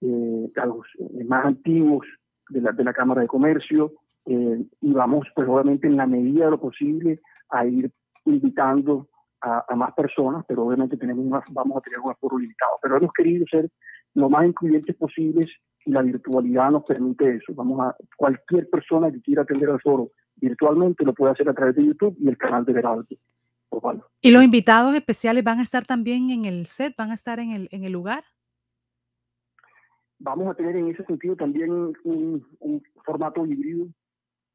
a 0.00 0.66
los 0.66 0.86
más 1.26 1.44
antiguos 1.44 2.06
de 2.48 2.62
la, 2.62 2.72
de 2.72 2.82
la 2.82 2.94
Cámara 2.94 3.20
de 3.20 3.28
Comercio, 3.28 3.92
y 4.24 4.92
vamos, 4.92 5.26
pues, 5.34 5.46
obviamente, 5.46 5.86
en 5.86 5.98
la 5.98 6.06
medida 6.06 6.46
de 6.46 6.52
lo 6.52 6.60
posible, 6.60 7.20
a 7.50 7.66
ir 7.66 7.90
invitando 8.24 9.06
a, 9.40 9.74
más 9.76 9.92
personas, 9.94 10.44
pero 10.48 10.64
obviamente 10.64 10.96
tenemos 10.96 11.42
vamos 11.50 11.76
a 11.76 11.80
tener 11.80 12.00
un 12.00 12.10
aforo 12.10 12.38
limitado. 12.38 12.72
Pero 12.82 12.96
hemos 12.96 13.12
querido 13.12 13.44
ser 13.50 13.70
lo 14.14 14.28
más 14.30 14.46
incluyentes 14.46 14.96
posibles 14.96 15.50
y 15.84 15.90
la 15.92 16.02
virtualidad 16.02 16.70
nos 16.70 16.84
permite 16.84 17.36
eso. 17.36 17.54
Vamos 17.54 17.80
a 17.80 17.96
cualquier 18.16 18.68
persona 18.70 19.10
que 19.10 19.20
quiera 19.20 19.42
atender 19.42 19.70
al 19.70 19.80
foro 19.80 20.10
virtualmente 20.36 21.04
lo 21.04 21.14
puede 21.14 21.32
hacer 21.32 21.48
a 21.48 21.54
través 21.54 21.74
de 21.76 21.86
YouTube 21.86 22.16
y 22.20 22.28
el 22.28 22.36
canal 22.36 22.64
de 22.64 22.72
Veraldo. 22.72 23.06
¿Y 24.20 24.30
los 24.30 24.42
invitados 24.42 24.94
especiales 24.94 25.44
van 25.44 25.58
a 25.58 25.62
estar 25.62 25.84
también 25.84 26.30
en 26.30 26.44
el 26.44 26.66
set? 26.66 26.94
¿Van 26.96 27.10
a 27.10 27.14
estar 27.14 27.40
en 27.40 27.50
el, 27.50 27.68
en 27.70 27.84
el 27.84 27.92
lugar? 27.92 28.24
Vamos 30.18 30.48
a 30.48 30.54
tener 30.54 30.76
en 30.76 30.88
ese 30.88 31.04
sentido 31.04 31.36
también 31.36 31.70
un, 31.70 32.46
un 32.60 32.82
formato 33.04 33.44
híbrido 33.44 33.88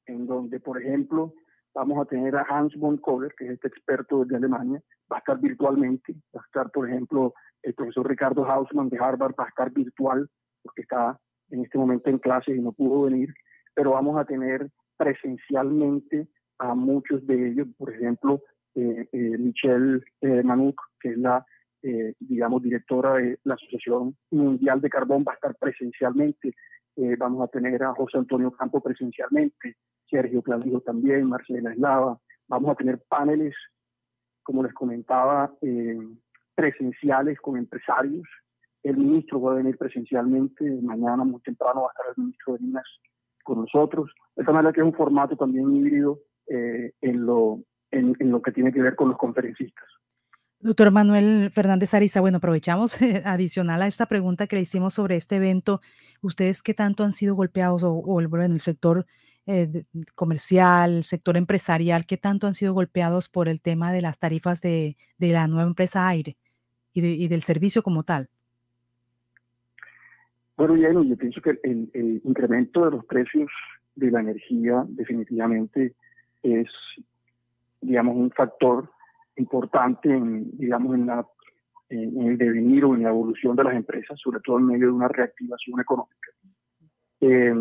en 0.08 0.26
donde, 0.26 0.60
por 0.60 0.82
ejemplo, 0.82 1.34
vamos 1.74 2.00
a 2.00 2.06
tener 2.06 2.36
a 2.36 2.46
Hans 2.50 2.76
von 2.76 2.98
Kohler, 2.98 3.34
que 3.38 3.46
es 3.46 3.52
este 3.52 3.68
experto 3.68 4.26
de 4.26 4.36
Alemania, 4.36 4.82
va 5.12 5.18
a 5.18 5.20
estar 5.20 5.40
virtualmente, 5.40 6.14
va 6.36 6.42
a 6.42 6.46
estar, 6.46 6.72
por 6.72 6.90
ejemplo, 6.90 7.34
el 7.64 7.74
profesor 7.74 8.08
Ricardo 8.08 8.46
Hausmann 8.46 8.90
de 8.90 8.98
Harvard, 8.98 9.36
va 9.40 9.46
a 9.46 9.50
estar 9.50 9.72
virtual, 9.72 10.28
porque 10.64 10.82
está 10.82 11.18
en 11.50 11.64
este 11.64 11.78
momento 11.78 12.10
en 12.10 12.20
clase 12.20 12.56
y 12.56 12.60
no 12.60 12.72
pudo 12.72 13.04
venir, 13.04 13.34
pero 13.74 13.92
vamos 13.92 14.18
a 14.18 14.26
tener 14.26 14.70
presencialmente 14.98 16.28
a 16.60 16.76
muchos 16.76 17.26
de 17.26 17.50
ellos, 17.50 17.68
por 17.78 17.94
ejemplo, 17.94 18.42
eh, 18.76 19.08
eh, 19.12 19.38
Michelle 19.38 20.02
eh, 20.22 20.44
Manuk, 20.44 20.80
que 21.00 21.10
es 21.10 21.18
la, 21.18 21.46
eh, 21.84 22.14
digamos, 22.20 22.62
directora 22.62 23.16
de 23.16 23.40
la 23.44 23.56
Asociación 23.56 24.16
Mundial 24.30 24.80
de 24.82 24.90
Carbón, 24.90 25.26
va 25.28 25.34
a 25.34 25.36
estar 25.36 25.56
presencialmente. 25.56 26.54
Eh, 26.96 27.16
vamos 27.18 27.44
a 27.44 27.48
tener 27.48 27.84
a 27.84 27.94
José 27.94 28.18
Antonio 28.18 28.52
Campo 28.52 28.82
presencialmente, 28.82 29.78
Sergio 30.12 30.44
Clavijo 30.44 30.82
también, 30.82 31.28
Marcela 31.28 31.72
Eslava. 31.72 32.20
Vamos 32.48 32.72
a 32.72 32.76
tener 32.76 33.00
paneles, 33.08 33.56
como 34.44 34.62
les 34.62 34.74
comentaba, 34.74 35.52
eh, 35.62 35.98
presenciales 36.54 37.40
con 37.40 37.58
empresarios. 37.58 38.28
El 38.84 38.98
ministro 38.98 39.42
va 39.42 39.54
a 39.54 39.56
venir 39.56 39.78
presencialmente, 39.78 40.64
mañana 40.82 41.24
muy 41.24 41.42
temprano 41.42 41.84
va 41.84 41.88
a 41.88 41.92
estar 41.92 42.06
el 42.16 42.24
ministro 42.24 42.54
de 42.54 42.60
Minas 42.60 42.86
con 43.44 43.62
nosotros. 43.62 44.12
De 44.36 44.44
esta 44.44 44.52
manera 44.52 44.74
que 44.74 44.82
es 44.82 44.86
un 44.86 44.94
formato 44.94 45.36
también 45.36 45.74
híbrido 45.76 46.20
eh, 46.48 46.92
en, 47.02 47.26
lo, 47.26 47.64
en, 47.92 48.16
en, 48.20 48.32
lo 48.32 48.42
que 48.42 48.52
tiene 48.52 48.74
que 48.74 48.82
ver 48.82 48.96
con 48.96 49.10
los 49.10 49.18
conferencistas. 49.18 49.86
Doctor 50.60 50.92
Manuel 50.92 51.50
Fernández 51.52 51.94
Ariza, 51.94 52.22
bueno, 52.22 52.38
aprovechamos 52.38 53.02
eh, 53.02 53.24
adicional 53.26 53.82
a 53.82 53.88
esta 53.88 54.06
pregunta 54.06 54.46
que 54.46 54.58
le 54.58 54.64
hicimos 54.64 54.94
sobre 54.94 55.16
este 55.16 55.38
evento. 55.38 55.82
¿Ustedes 56.22 56.62
qué 56.62 56.74
tanto 56.74 57.04
han 57.04 57.14
sido 57.14 57.34
golpeados 57.34 57.82
o, 57.84 57.94
o 57.94 58.20
el 58.20 58.60
sector 58.60 59.06
eh, 59.48 59.84
comercial, 60.16 60.98
el 60.98 61.04
sector 61.04 61.36
empresarial, 61.36 62.06
qué 62.06 62.18
tanto 62.18 62.48
han 62.48 62.54
sido 62.54 62.74
golpeados 62.74 63.28
por 63.28 63.48
el 63.48 63.62
tema 63.62 63.92
de 63.92 64.02
las 64.02 64.20
tarifas 64.20 64.62
de, 64.62 64.98
de 65.18 65.32
la 65.32 65.48
nueva 65.48 65.68
empresa 65.68 66.08
Aire 66.08 66.38
y, 66.94 67.02
de, 67.02 67.10
y 67.10 67.28
del 67.28 67.42
servicio 67.42 67.82
como 67.82 68.04
tal? 68.04 68.30
Bueno, 70.58 70.76
Yeno, 70.76 71.04
yo 71.04 71.18
pienso 71.18 71.42
que 71.42 71.60
el, 71.64 71.90
el, 71.94 72.22
incremento 72.24 72.86
de 72.86 72.92
los 72.92 73.06
precios 73.06 73.50
de 73.96 74.12
la 74.12 74.20
energía 74.20 74.86
definitivamente 74.90 75.96
es, 76.44 76.68
digamos, 77.82 78.16
un 78.16 78.30
factor 78.30 78.92
importante 79.38 80.10
en, 80.10 80.56
digamos, 80.58 80.94
en, 80.94 81.08
la, 81.08 81.26
en 81.90 82.28
el 82.28 82.38
devenir 82.38 82.86
o 82.86 82.94
en 82.94 83.04
la 83.04 83.10
evolución 83.10 83.56
de 83.56 83.64
las 83.64 83.76
empresas, 83.76 84.20
sobre 84.20 84.40
todo 84.42 84.60
en 84.60 84.68
medio 84.68 84.88
de 84.88 84.94
una 84.94 85.08
reactivación 85.08 85.80
económica. 85.80 86.30
Eh, 87.22 87.56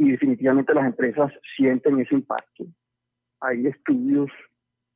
y 0.00 0.12
definitivamente 0.12 0.72
las 0.72 0.86
empresas 0.86 1.30
sienten 1.54 2.00
ese 2.00 2.14
impacto. 2.14 2.64
Hay 3.40 3.66
estudios 3.66 4.30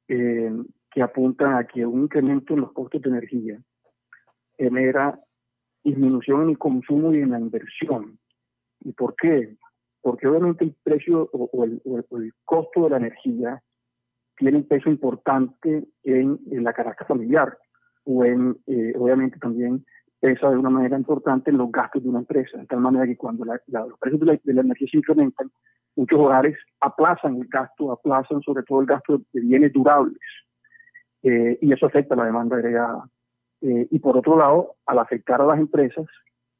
eh, 0.09 0.51
que 0.91 1.03
apuntan 1.03 1.57
a 1.57 1.65
que 1.65 1.85
un 1.85 2.05
incremento 2.05 2.55
en 2.55 2.63
los 2.63 2.73
costos 2.73 3.03
de 3.03 3.11
energía 3.11 3.61
genera 4.57 5.21
disminución 5.85 6.45
en 6.45 6.51
el 6.51 6.59
consumo 6.59 7.13
y 7.13 7.19
en 7.19 7.33
la 7.33 7.39
inversión. 7.39 8.19
¿Y 8.81 8.93
por 8.93 9.15
qué? 9.17 9.59
Porque 10.01 10.27
obviamente 10.27 10.65
el 10.65 10.75
precio 10.83 11.29
o, 11.35 11.65
el, 11.65 12.33
costo 12.47 12.85
de 12.85 12.91
la 12.91 12.97
energía 12.97 13.63
tiene 14.39 14.57
un 14.57 14.67
peso 14.67 14.89
importante 14.89 15.85
en, 16.03 16.41
en 16.51 16.65
la 16.65 16.73
canasta 16.73 17.05
familiar 17.05 17.59
o 18.05 18.25
en, 18.25 18.57
eh, 18.67 18.95
obviamente 18.97 19.39
también 19.39 19.85
pesa 20.21 20.51
de 20.51 20.57
una 20.57 20.71
manera 20.71 20.97
importante 20.97 21.51
en 21.51 21.59
los 21.59 21.71
gastos 21.71 22.03
de 22.03 22.09
una 22.09 22.21
empresa, 22.21 22.59
de 22.59 22.67
tal 22.67 22.81
manera 22.81 23.07
que 23.07 23.17
cuando 23.17 23.45
la, 23.45 23.61
la, 23.67 23.87
los 23.87 23.99
precios 23.99 24.21
de 24.21 24.27
la, 24.27 24.41
de 24.43 24.55
la, 24.55 24.63
energía 24.63 24.89
se 24.91 24.99
incrementan, 24.99 25.51
muchos 25.97 26.19
hogares 26.19 26.57
aplazan 26.81 27.37
el 27.37 27.47
gasto, 27.49 27.93
aplazan 27.93 28.41
sobre 28.43 28.63
todo 28.63 28.81
el 28.81 28.87
gasto 28.87 29.21
de 29.33 29.41
bienes 29.41 29.73
durables, 29.73 30.19
eh, 31.23 31.59
y 31.61 31.73
eso 31.73 31.87
afecta 31.87 32.17
la 32.17 32.27
demanda 32.27 32.57
agregada. 32.57 33.09
Eh, 33.61 33.89
y 33.91 33.99
por 33.99 34.17
otro 34.17 34.39
lado, 34.39 34.77
al 34.87 34.99
afectar 34.99 35.41
a 35.41 35.47
las 35.47 35.59
empresas, 35.59 36.07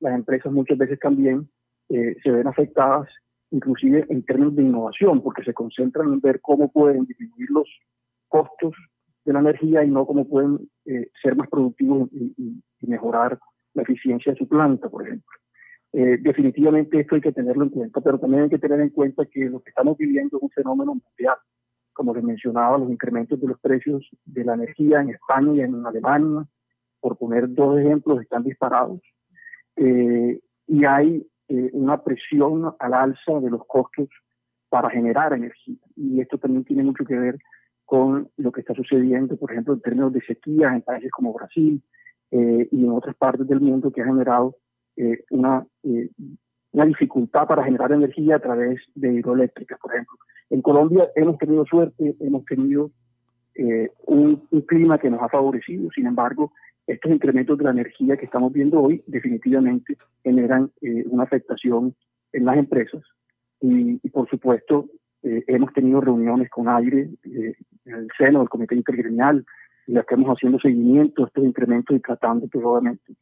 las 0.01 0.15
empresas 0.15 0.53
muchas 0.53 0.79
veces 0.79 0.99
también 0.99 1.49
eh, 1.91 2.17
se 2.23 2.31
ven 2.31 2.47
afectadas, 2.47 3.09
inclusive 3.51 4.07
en 4.09 4.25
términos 4.25 4.57
de 4.57 4.63
innovación, 4.63 5.23
porque 5.23 5.45
se 5.45 5.53
concentran 5.53 6.13
en 6.13 6.21
ver 6.21 6.41
cómo 6.41 6.73
pueden 6.73 7.05
disminuir 7.05 7.51
los 7.51 7.69
costos 8.29 8.75
de 9.25 9.33
la 9.33 9.41
energía 9.41 9.85
y 9.85 9.91
no 9.91 10.07
cómo 10.07 10.27
pueden 10.27 10.69
eh, 10.87 11.11
ser 11.23 11.37
más 11.37 11.49
productivos 11.49 12.09
y, 12.13 12.35
y, 12.37 12.63
y, 12.85 12.91
mejorar 12.91 13.39
la 13.75 13.83
eficiencia 13.83 14.33
de 14.33 14.39
su 14.39 14.49
planta, 14.49 14.89
por 14.89 15.07
ejemplo. 15.07 15.39
Eh, 15.93 16.19
definitivamente 16.21 17.01
esto 17.01 17.15
hay 17.15 17.21
que 17.21 17.33
tenerlo 17.33 17.65
en 17.65 17.71
cuenta, 17.71 18.01
pero 18.01 18.19
también 18.19 18.45
hay 18.45 18.51
que 18.51 18.59
tener 18.59 18.81
en 18.81 18.91
cuenta 18.91 19.25
que 19.27 19.45
lo 19.45 19.61
que 19.61 19.71
estamos 19.71 19.97
viviendo 19.97 20.37
es 20.37 20.43
un 20.43 20.51
fenómeno 20.51 20.95
mundial. 20.95 21.37
Como 21.93 22.13
les 22.15 22.25
mencionaba, 22.25 22.79
los 22.79 22.91
incrementos 22.91 23.41
de 23.41 23.47
los 23.47 23.61
precios 23.61 24.09
de 24.25 24.45
la 24.45 24.55
energía 24.55 25.01
en 25.01 25.11
España 25.11 25.53
y 25.55 25.61
en 25.61 25.87
Alemania, 25.87 26.47
por 27.01 27.17
poner 27.17 27.53
dos 27.53 27.79
ejemplos, 27.79 28.21
están 28.21 28.43
disparados. 28.43 29.01
Eh, 29.77 30.41
y 30.67 30.85
hay 30.85 31.27
eh, 31.49 31.71
una 31.73 32.03
presión 32.03 32.75
al 32.79 32.95
alza 32.95 33.41
de 33.41 33.51
los 33.51 33.65
costos 33.67 34.09
para 34.69 34.91
generar 34.91 35.33
energía. 35.33 35.79
Y 35.95 36.21
esto 36.21 36.39
también 36.39 36.65
tiene 36.65 36.83
mucho 36.83 37.05
que 37.05 37.17
ver 37.17 37.39
con 37.85 38.31
lo 38.37 38.51
que 38.51 38.63
está 38.63 38.75
sucediendo, 38.75 39.37
por 39.37 39.53
ejemplo, 39.53 39.75
en 39.75 39.81
términos 39.81 40.13
de 40.13 40.23
sequías 40.23 40.75
en 40.75 40.83
países 40.83 41.11
como 41.13 41.33
Brasil 41.33 41.83
eh, 42.35 42.69
y 42.71 42.85
en 42.85 42.91
otras 42.91 43.15
partes 43.17 43.47
del 43.47 43.61
mundo 43.61 43.93
que 43.93 44.03
ha 44.03 44.07
generado 44.07 44.57
eh, 44.97 45.25
una, 45.31 45.65
eh, 45.85 46.11
una 46.73 46.85
dificultad 46.85 47.47
para 47.47 47.65
generar 47.65 47.93
energía 47.93 48.37
a 48.37 48.41
través 48.41 48.81
de 48.95 49.13
hidroeléctricas, 49.15 49.79
por 49.79 49.93
ejemplo. 49.93 50.17
En 50.51 50.61
Colombia 50.61 51.09
hemos 51.15 51.39
tenido 51.39 51.65
suerte, 51.65 52.17
hemos 52.21 52.45
tenido 52.45 52.91
un, 54.07 54.43
un 54.51 54.61
clima 54.63 54.99
que 54.99 55.09
nos 55.09 55.23
ha 55.23 55.29
favorecido, 55.29 55.89
sin 55.95 56.07
embargo, 56.09 56.51
estos 56.87 57.13
incrementos 57.13 57.57
de 57.57 57.65
la 57.65 57.71
energía 57.71 58.17
que 58.17 58.27
estamos 58.27 58.53
viendo 58.53 58.81
hoy 58.81 59.03
definitivamente 59.07 59.97
generan 60.23 60.71
eh, 60.83 61.05
una 61.07 61.23
afectación 61.23 61.95
en 62.33 62.45
las 62.45 62.59
empresas 62.59 63.03
y, 63.61 64.01
y 64.03 64.09
por 64.11 64.29
supuesto 64.29 64.89
eh, 65.23 65.43
hemos 65.47 65.73
tenido 65.73 66.01
reuniones 66.01 66.51
con 66.51 66.69
aire 66.69 67.09
eh, 67.25 67.55
en 67.87 67.95
el 67.95 68.09
seno 68.19 68.41
del 68.41 68.49
comité 68.49 68.75
intergremial 68.75 69.47
que 69.87 69.99
estamos 69.99 70.29
haciendo 70.37 70.59
seguimiento 70.59 71.25
a 71.25 71.27
estos 71.27 71.45
incrementos 71.45 71.97
y 71.97 72.01
tratando 72.01 72.47
pues, 72.49 72.65
obviamente 72.65 73.15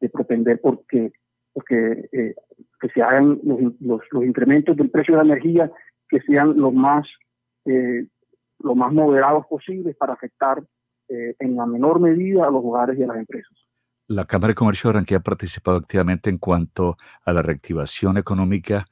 de 0.00 0.08
propender 0.08 0.60
porque 0.60 1.12
porque 1.52 2.10
que 2.10 2.88
se 2.88 3.00
hagan 3.00 3.38
los, 3.44 3.60
los, 3.80 4.00
los, 4.10 4.24
incrementos 4.24 4.76
del 4.76 4.90
precio 4.90 5.14
de 5.14 5.24
la 5.24 5.32
energía 5.32 5.70
que 6.08 6.20
sean 6.22 6.56
los 6.56 6.72
más 6.72 7.06
lo 8.64 8.74
más 8.74 8.92
moderados 8.92 9.46
posibles 9.46 9.96
para 9.96 10.14
afectar 10.14 10.62
eh, 11.08 11.36
en 11.38 11.54
la 11.54 11.66
menor 11.66 12.00
medida 12.00 12.46
a 12.46 12.50
los 12.50 12.64
hogares 12.64 12.98
y 12.98 13.02
a 13.02 13.06
las 13.06 13.18
empresas. 13.18 13.52
La 14.08 14.24
Cámara 14.24 14.52
de 14.52 14.54
Comercio 14.54 14.88
de 14.88 14.94
Barranquilla 14.94 15.18
ha 15.18 15.22
participado 15.22 15.76
activamente 15.76 16.30
en 16.30 16.38
cuanto 16.38 16.96
a 17.24 17.32
la 17.32 17.42
reactivación 17.42 18.16
económica 18.16 18.86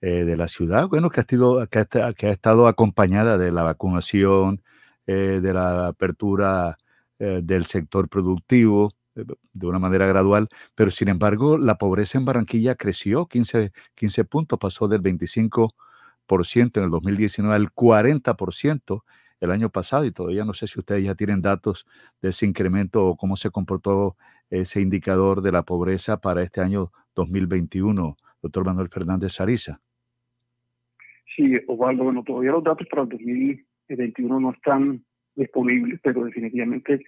eh, 0.00 0.24
de 0.24 0.36
la 0.36 0.48
ciudad, 0.48 0.88
bueno, 0.88 1.10
que 1.10 1.20
ha, 1.20 1.24
sido, 1.24 1.66
que, 1.68 1.80
ha, 1.80 2.12
que 2.12 2.26
ha, 2.26 2.30
estado 2.30 2.68
acompañada 2.68 3.36
de 3.36 3.52
la 3.52 3.64
vacunación, 3.64 4.62
eh, 5.08 5.40
de 5.40 5.54
la 5.54 5.86
apertura 5.86 6.76
eh, 7.18 7.40
del 7.42 7.64
sector 7.64 8.10
productivo 8.10 8.92
eh, 9.16 9.24
de 9.54 9.66
una 9.66 9.78
manera 9.78 10.06
gradual, 10.06 10.48
pero 10.74 10.90
sin 10.90 11.08
embargo 11.08 11.56
la 11.56 11.78
pobreza 11.78 12.18
en 12.18 12.26
Barranquilla 12.26 12.74
creció 12.74 13.24
15, 13.24 13.72
15 13.94 14.24
puntos, 14.26 14.58
pasó 14.58 14.86
del 14.86 15.02
25% 15.02 15.72
en 16.76 16.84
el 16.84 16.90
2019 16.90 17.56
al 17.56 17.72
40% 17.72 19.02
el 19.40 19.50
año 19.50 19.70
pasado 19.70 20.04
y 20.04 20.12
todavía 20.12 20.44
no 20.44 20.52
sé 20.52 20.66
si 20.66 20.78
ustedes 20.78 21.02
ya 21.04 21.14
tienen 21.14 21.40
datos 21.40 21.86
de 22.20 22.28
ese 22.28 22.44
incremento 22.44 23.06
o 23.06 23.16
cómo 23.16 23.36
se 23.36 23.48
comportó 23.48 24.14
ese 24.50 24.82
indicador 24.82 25.40
de 25.40 25.52
la 25.52 25.62
pobreza 25.62 26.20
para 26.20 26.42
este 26.42 26.60
año 26.60 26.92
2021, 27.14 28.14
doctor 28.42 28.66
Manuel 28.66 28.90
Fernández 28.90 29.40
Ariza. 29.40 29.80
Sí, 31.34 31.56
Osvaldo, 31.66 32.04
bueno, 32.04 32.22
todavía 32.24 32.50
los 32.50 32.62
datos 32.62 32.86
para 32.90 33.04
el 33.04 33.64
2021 33.88 34.40
no 34.40 34.52
están 34.52 35.04
disponibles, 35.34 36.00
pero 36.02 36.24
definitivamente 36.24 37.00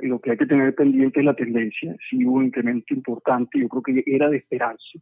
lo 0.00 0.20
que 0.20 0.32
hay 0.32 0.36
que 0.36 0.46
tener 0.46 0.74
pendiente 0.74 1.20
es 1.20 1.26
la 1.26 1.34
tendencia. 1.34 1.96
Sí 2.08 2.24
hubo 2.24 2.36
un 2.36 2.46
incremento 2.46 2.94
importante, 2.94 3.58
yo 3.58 3.68
creo 3.68 3.82
que 3.82 4.04
era 4.06 4.28
de 4.28 4.38
esperarse, 4.38 5.00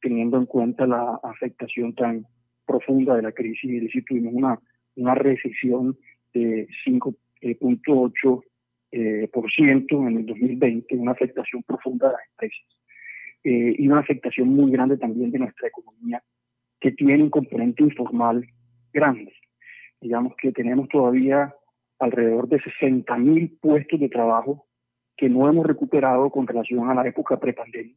teniendo 0.00 0.38
en 0.38 0.46
cuenta 0.46 0.86
la 0.86 1.18
afectación 1.22 1.94
tan 1.94 2.26
profunda 2.66 3.16
de 3.16 3.22
la 3.22 3.32
crisis, 3.32 3.64
y 3.64 3.80
decir, 3.80 4.04
tuvimos 4.04 4.34
una 4.34 4.58
una 4.98 5.14
recesión 5.14 5.96
de 6.34 6.68
5.8% 6.86 8.42
eh, 8.90 9.30
ciento 9.54 10.06
en 10.06 10.18
el 10.18 10.26
2020, 10.26 10.96
una 10.96 11.12
afectación 11.12 11.62
profunda 11.62 12.08
de 12.08 12.12
las 12.14 12.22
empresas 12.30 12.66
eh, 13.44 13.74
y 13.78 13.88
una 13.88 14.00
afectación 14.00 14.48
muy 14.48 14.70
grande 14.70 14.96
también 14.96 15.30
de 15.30 15.38
nuestra 15.38 15.68
economía, 15.68 16.22
que 16.80 16.92
tiene 16.92 17.22
un 17.22 17.30
componente 17.30 17.82
informal 17.82 18.46
grande. 18.92 19.32
Digamos 20.00 20.34
que 20.36 20.52
tenemos 20.52 20.88
todavía 20.88 21.54
alrededor 21.98 22.48
de 22.48 22.60
60 22.60 23.16
mil 23.18 23.58
puestos 23.60 23.98
de 23.98 24.08
trabajo 24.08 24.66
que 25.16 25.28
no 25.28 25.48
hemos 25.48 25.66
recuperado 25.66 26.30
con 26.30 26.46
relación 26.46 26.88
a 26.88 26.94
la 26.94 27.06
época 27.06 27.40
prepandemia. 27.40 27.96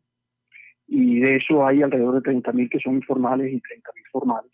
Y 0.88 1.20
de 1.20 1.38
eso 1.38 1.66
hay 1.66 1.84
alrededor 1.84 2.16
de 2.16 2.22
30 2.22 2.52
mil 2.54 2.70
que 2.70 2.80
son 2.80 2.96
informales 2.96 3.54
y 3.54 3.62
30 3.62 3.92
mil 3.96 4.06
formales. 4.12 4.52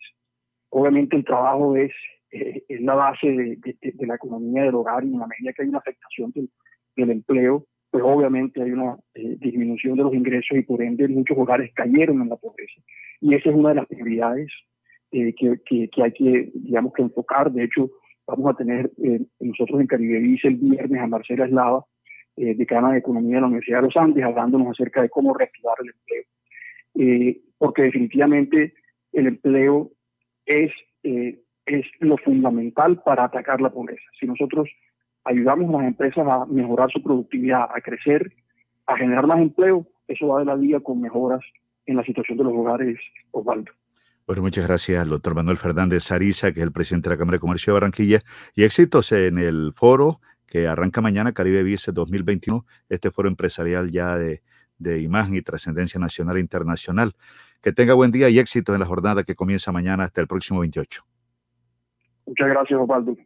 Obviamente 0.70 1.16
el 1.16 1.24
trabajo 1.24 1.76
es 1.76 1.92
eh, 2.30 2.62
es 2.68 2.80
la 2.82 2.94
base 2.94 3.26
de, 3.26 4.06
la 4.06 4.16
economía 4.16 4.64
del 4.64 4.74
hogar 4.74 5.02
y 5.04 5.12
en 5.12 5.18
la 5.18 5.26
medida 5.26 5.52
que 5.54 5.62
hay 5.62 5.68
una 5.68 5.78
afectación 5.78 6.32
del, 6.34 7.10
empleo, 7.10 7.64
pues 7.90 8.04
obviamente 8.04 8.62
hay 8.62 8.72
una 8.72 8.98
eh, 9.14 9.36
disminución 9.38 9.96
de 9.96 10.02
los 10.02 10.12
ingresos 10.12 10.58
y 10.58 10.62
por 10.62 10.82
ende 10.82 11.08
muchos 11.08 11.38
hogares 11.38 11.72
cayeron 11.74 12.20
en 12.20 12.28
la 12.28 12.36
pobreza. 12.36 12.82
Y 13.20 13.34
esa 13.34 13.48
es 13.48 13.56
una 13.56 13.70
de 13.70 13.76
las 13.76 13.86
prioridades 13.86 14.52
que, 15.10 15.60
que, 15.64 16.02
hay 16.02 16.12
que, 16.12 16.50
digamos, 16.54 16.92
que 16.92 17.02
enfocar. 17.02 17.50
De 17.50 17.64
hecho, 17.64 17.90
vamos 18.26 18.50
a 18.50 18.56
tener 18.56 18.90
nosotros 19.40 19.80
en 19.80 19.86
Caribe 19.86 20.18
el 20.18 20.56
viernes 20.56 21.00
a 21.00 21.06
Marcela 21.06 21.46
Eslava, 21.46 21.84
eh, 22.40 22.54
decana 22.54 22.92
de 22.92 22.98
Economía 22.98 23.36
de 23.36 23.40
la 23.40 23.46
Universidad 23.48 23.78
de 23.78 23.86
los 23.86 23.96
Andes, 23.96 24.24
hablándonos 24.24 24.68
acerca 24.68 25.02
de 25.02 25.08
cómo 25.08 25.34
reactivar 25.34 25.74
el 25.82 25.88
empleo. 25.88 26.24
Eh, 26.94 27.40
porque 27.58 27.82
definitivamente 27.82 28.74
el 29.12 29.26
empleo 29.26 29.90
es, 30.46 30.70
eh, 31.02 31.40
es 31.66 31.84
lo 31.98 32.16
fundamental 32.18 33.02
para 33.02 33.24
atacar 33.24 33.60
la 33.60 33.70
pobreza. 33.70 34.04
Si 34.20 34.26
nosotros 34.26 34.68
ayudamos 35.24 35.68
a 35.74 35.78
las 35.78 35.88
empresas 35.88 36.26
a 36.28 36.46
mejorar 36.46 36.90
su 36.92 37.02
productividad, 37.02 37.68
a 37.74 37.80
crecer, 37.80 38.32
a 38.86 38.96
generar 38.96 39.26
más 39.26 39.40
empleo, 39.40 39.86
eso 40.06 40.28
va 40.28 40.38
de 40.38 40.46
la 40.46 40.54
vía 40.54 40.78
con 40.78 41.00
mejoras 41.00 41.40
en 41.86 41.96
la 41.96 42.04
situación 42.04 42.38
de 42.38 42.44
los 42.44 42.52
hogares, 42.52 42.98
Osvaldo. 43.32 43.72
Bueno, 44.28 44.42
muchas 44.42 44.66
gracias 44.66 45.00
al 45.00 45.08
doctor 45.08 45.34
Manuel 45.34 45.56
Fernández 45.56 46.12
Ariza, 46.12 46.52
que 46.52 46.60
es 46.60 46.66
el 46.66 46.70
presidente 46.70 47.08
de 47.08 47.14
la 47.14 47.18
Cámara 47.18 47.36
de 47.36 47.40
Comercio 47.40 47.72
de 47.72 47.80
Barranquilla, 47.80 48.20
y 48.54 48.64
éxitos 48.64 49.10
en 49.12 49.38
el 49.38 49.72
foro 49.74 50.20
que 50.46 50.68
arranca 50.68 51.00
mañana 51.00 51.32
Caribe 51.32 51.62
Vice 51.62 51.92
2021, 51.92 52.66
este 52.90 53.10
foro 53.10 53.30
empresarial 53.30 53.90
ya 53.90 54.18
de, 54.18 54.42
de 54.76 55.00
imagen 55.00 55.34
y 55.34 55.40
trascendencia 55.40 55.98
nacional 55.98 56.36
e 56.36 56.40
internacional. 56.40 57.14
Que 57.62 57.72
tenga 57.72 57.94
buen 57.94 58.10
día 58.10 58.28
y 58.28 58.38
éxito 58.38 58.74
en 58.74 58.80
la 58.80 58.86
jornada 58.86 59.24
que 59.24 59.34
comienza 59.34 59.72
mañana 59.72 60.04
hasta 60.04 60.20
el 60.20 60.26
próximo 60.26 60.60
28. 60.60 61.02
Muchas 62.26 62.48
gracias, 62.48 62.78
Osvaldo. 62.78 63.16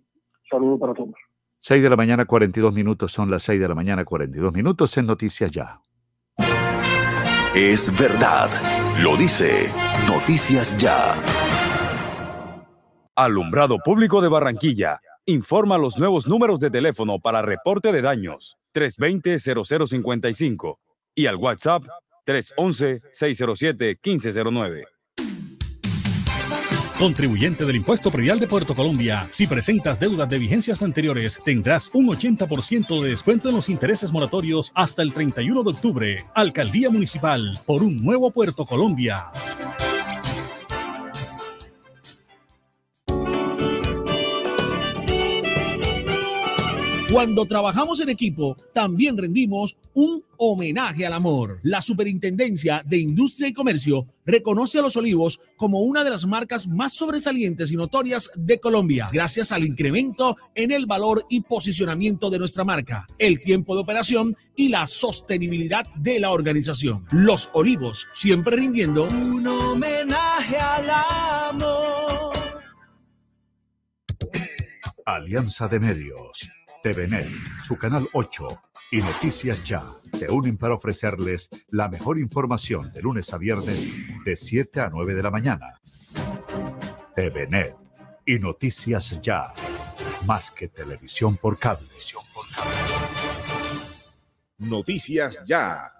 Saludos 0.48 0.78
para 0.78 0.94
todos. 0.94 1.16
6 1.58 1.82
de 1.82 1.90
la 1.90 1.96
mañana, 1.96 2.26
42 2.26 2.72
minutos. 2.72 3.12
Son 3.12 3.28
las 3.28 3.42
6 3.42 3.60
de 3.60 3.66
la 3.66 3.74
mañana, 3.74 4.04
42 4.04 4.52
minutos 4.54 4.96
en 4.96 5.06
Noticias 5.06 5.50
Ya. 5.50 5.80
Es 7.54 7.92
verdad. 7.98 8.50
Lo 9.02 9.16
dice 9.16 9.72
Noticias 10.06 10.76
Ya. 10.76 11.14
Alumbrado 13.14 13.78
Público 13.84 14.22
de 14.22 14.28
Barranquilla 14.28 15.00
Informa 15.26 15.78
los 15.78 15.98
nuevos 15.98 16.26
números 16.26 16.58
de 16.58 16.68
teléfono 16.68 17.20
para 17.20 17.42
reporte 17.42 17.92
de 17.92 18.02
daños 18.02 18.58
320-0055 18.74 20.78
y 21.14 21.26
al 21.26 21.36
WhatsApp 21.36 21.84
311-607-1509. 22.26 24.82
Contribuyente 27.02 27.64
del 27.64 27.74
Impuesto 27.74 28.12
Predial 28.12 28.38
de 28.38 28.46
Puerto 28.46 28.76
Colombia, 28.76 29.26
si 29.32 29.48
presentas 29.48 29.98
deudas 29.98 30.28
de 30.28 30.38
vigencias 30.38 30.84
anteriores, 30.84 31.40
tendrás 31.44 31.90
un 31.92 32.06
80% 32.06 33.02
de 33.02 33.08
descuento 33.10 33.48
en 33.48 33.56
los 33.56 33.68
intereses 33.68 34.12
moratorios 34.12 34.70
hasta 34.72 35.02
el 35.02 35.12
31 35.12 35.64
de 35.64 35.70
octubre. 35.70 36.24
Alcaldía 36.32 36.90
Municipal, 36.90 37.58
por 37.66 37.82
un 37.82 38.00
nuevo 38.00 38.30
Puerto 38.30 38.64
Colombia. 38.64 39.24
Cuando 47.12 47.44
trabajamos 47.44 48.00
en 48.00 48.08
equipo, 48.08 48.56
también 48.72 49.18
rendimos 49.18 49.76
un 49.92 50.24
homenaje 50.38 51.04
al 51.04 51.12
amor. 51.12 51.60
La 51.62 51.82
Superintendencia 51.82 52.82
de 52.86 52.96
Industria 52.96 53.48
y 53.48 53.52
Comercio 53.52 54.06
reconoce 54.24 54.78
a 54.78 54.82
Los 54.82 54.96
Olivos 54.96 55.38
como 55.58 55.82
una 55.82 56.04
de 56.04 56.10
las 56.10 56.24
marcas 56.24 56.66
más 56.66 56.94
sobresalientes 56.94 57.70
y 57.70 57.76
notorias 57.76 58.30
de 58.34 58.58
Colombia, 58.60 59.10
gracias 59.12 59.52
al 59.52 59.62
incremento 59.62 60.38
en 60.54 60.72
el 60.72 60.86
valor 60.86 61.26
y 61.28 61.42
posicionamiento 61.42 62.30
de 62.30 62.38
nuestra 62.38 62.64
marca, 62.64 63.06
el 63.18 63.42
tiempo 63.42 63.74
de 63.74 63.82
operación 63.82 64.34
y 64.56 64.68
la 64.68 64.86
sostenibilidad 64.86 65.86
de 65.96 66.18
la 66.18 66.30
organización. 66.30 67.04
Los 67.10 67.50
Olivos, 67.52 68.08
siempre 68.12 68.56
rindiendo 68.56 69.04
un 69.04 69.46
homenaje 69.46 70.56
al 70.56 70.88
amor. 70.88 72.32
Alianza 75.04 75.68
de 75.68 75.78
Medios 75.78 76.50
TVNet, 76.82 77.28
su 77.64 77.76
canal 77.76 78.08
8 78.12 78.48
y 78.90 78.98
Noticias 78.98 79.62
Ya 79.62 79.84
se 80.12 80.30
unen 80.30 80.58
para 80.58 80.74
ofrecerles 80.74 81.48
la 81.68 81.88
mejor 81.88 82.18
información 82.18 82.92
de 82.92 83.02
lunes 83.02 83.32
a 83.32 83.38
viernes 83.38 83.86
de 84.24 84.36
7 84.36 84.80
a 84.80 84.88
9 84.90 85.14
de 85.14 85.22
la 85.22 85.30
mañana. 85.30 85.80
TVNet 87.14 87.76
y 88.26 88.38
Noticias 88.38 89.20
Ya, 89.20 89.52
más 90.26 90.50
que 90.50 90.68
televisión 90.68 91.36
por 91.36 91.56
cable. 91.58 91.88
Noticias 94.58 95.38
Ya. 95.46 95.92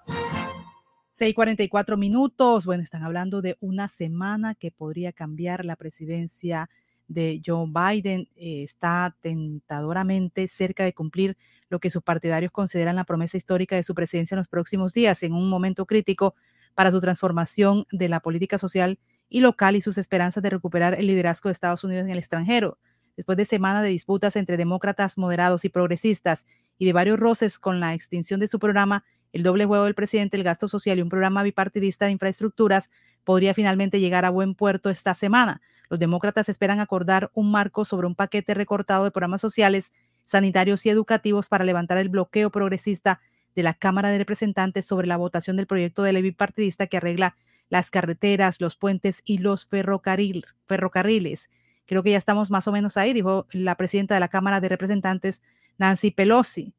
6:44 1.12 1.96
minutos. 1.96 2.66
Bueno, 2.66 2.82
están 2.82 3.04
hablando 3.04 3.40
de 3.40 3.56
una 3.60 3.86
semana 3.86 4.54
que 4.56 4.72
podría 4.72 5.12
cambiar 5.12 5.64
la 5.64 5.76
presidencia 5.76 6.68
de 7.12 7.40
Joe 7.44 7.66
Biden 7.66 8.28
eh, 8.36 8.62
está 8.62 9.16
tentadoramente 9.20 10.48
cerca 10.48 10.84
de 10.84 10.92
cumplir 10.92 11.36
lo 11.68 11.80
que 11.80 11.90
sus 11.90 12.02
partidarios 12.02 12.52
consideran 12.52 12.96
la 12.96 13.04
promesa 13.04 13.36
histórica 13.36 13.76
de 13.76 13.82
su 13.82 13.94
presidencia 13.94 14.34
en 14.34 14.38
los 14.38 14.48
próximos 14.48 14.92
días, 14.92 15.22
en 15.22 15.32
un 15.32 15.48
momento 15.48 15.86
crítico 15.86 16.34
para 16.74 16.90
su 16.90 17.00
transformación 17.00 17.86
de 17.92 18.08
la 18.08 18.20
política 18.20 18.58
social 18.58 18.98
y 19.28 19.40
local 19.40 19.76
y 19.76 19.80
sus 19.80 19.98
esperanzas 19.98 20.42
de 20.42 20.50
recuperar 20.50 20.94
el 20.94 21.06
liderazgo 21.06 21.48
de 21.48 21.52
Estados 21.52 21.84
Unidos 21.84 22.04
en 22.04 22.10
el 22.10 22.18
extranjero. 22.18 22.78
Después 23.16 23.36
de 23.36 23.44
semanas 23.44 23.82
de 23.82 23.88
disputas 23.88 24.36
entre 24.36 24.56
demócratas 24.56 25.18
moderados 25.18 25.64
y 25.64 25.68
progresistas 25.68 26.46
y 26.78 26.86
de 26.86 26.92
varios 26.92 27.18
roces 27.18 27.58
con 27.58 27.80
la 27.80 27.94
extinción 27.94 28.40
de 28.40 28.48
su 28.48 28.58
programa, 28.58 29.04
el 29.32 29.42
doble 29.42 29.64
juego 29.64 29.84
del 29.84 29.94
presidente, 29.94 30.36
el 30.36 30.44
gasto 30.44 30.68
social 30.68 30.98
y 30.98 31.02
un 31.02 31.08
programa 31.08 31.42
bipartidista 31.42 32.06
de 32.06 32.12
infraestructuras 32.12 32.90
podría 33.24 33.54
finalmente 33.54 34.00
llegar 34.00 34.24
a 34.24 34.30
buen 34.30 34.54
puerto 34.54 34.90
esta 34.90 35.14
semana. 35.14 35.62
Los 35.92 36.00
demócratas 36.00 36.48
esperan 36.48 36.80
acordar 36.80 37.30
un 37.34 37.50
marco 37.50 37.84
sobre 37.84 38.06
un 38.06 38.14
paquete 38.14 38.54
recortado 38.54 39.04
de 39.04 39.10
programas 39.10 39.42
sociales, 39.42 39.92
sanitarios 40.24 40.86
y 40.86 40.88
educativos 40.88 41.50
para 41.50 41.66
levantar 41.66 41.98
el 41.98 42.08
bloqueo 42.08 42.48
progresista 42.48 43.20
de 43.54 43.62
la 43.62 43.74
Cámara 43.74 44.08
de 44.08 44.16
Representantes 44.16 44.86
sobre 44.86 45.06
la 45.06 45.18
votación 45.18 45.58
del 45.58 45.66
proyecto 45.66 46.02
de 46.02 46.14
ley 46.14 46.22
bipartidista 46.22 46.86
que 46.86 46.96
arregla 46.96 47.36
las 47.68 47.90
carreteras, 47.90 48.58
los 48.58 48.74
puentes 48.74 49.20
y 49.26 49.36
los 49.36 49.68
ferrocarriles. 49.68 51.50
Creo 51.84 52.02
que 52.02 52.12
ya 52.12 52.16
estamos 52.16 52.50
más 52.50 52.66
o 52.66 52.72
menos 52.72 52.96
ahí, 52.96 53.12
dijo 53.12 53.46
la 53.52 53.74
presidenta 53.74 54.14
de 54.14 54.20
la 54.20 54.28
Cámara 54.28 54.60
de 54.62 54.70
Representantes, 54.70 55.42
Nancy 55.76 56.10
Pelosi. 56.10 56.72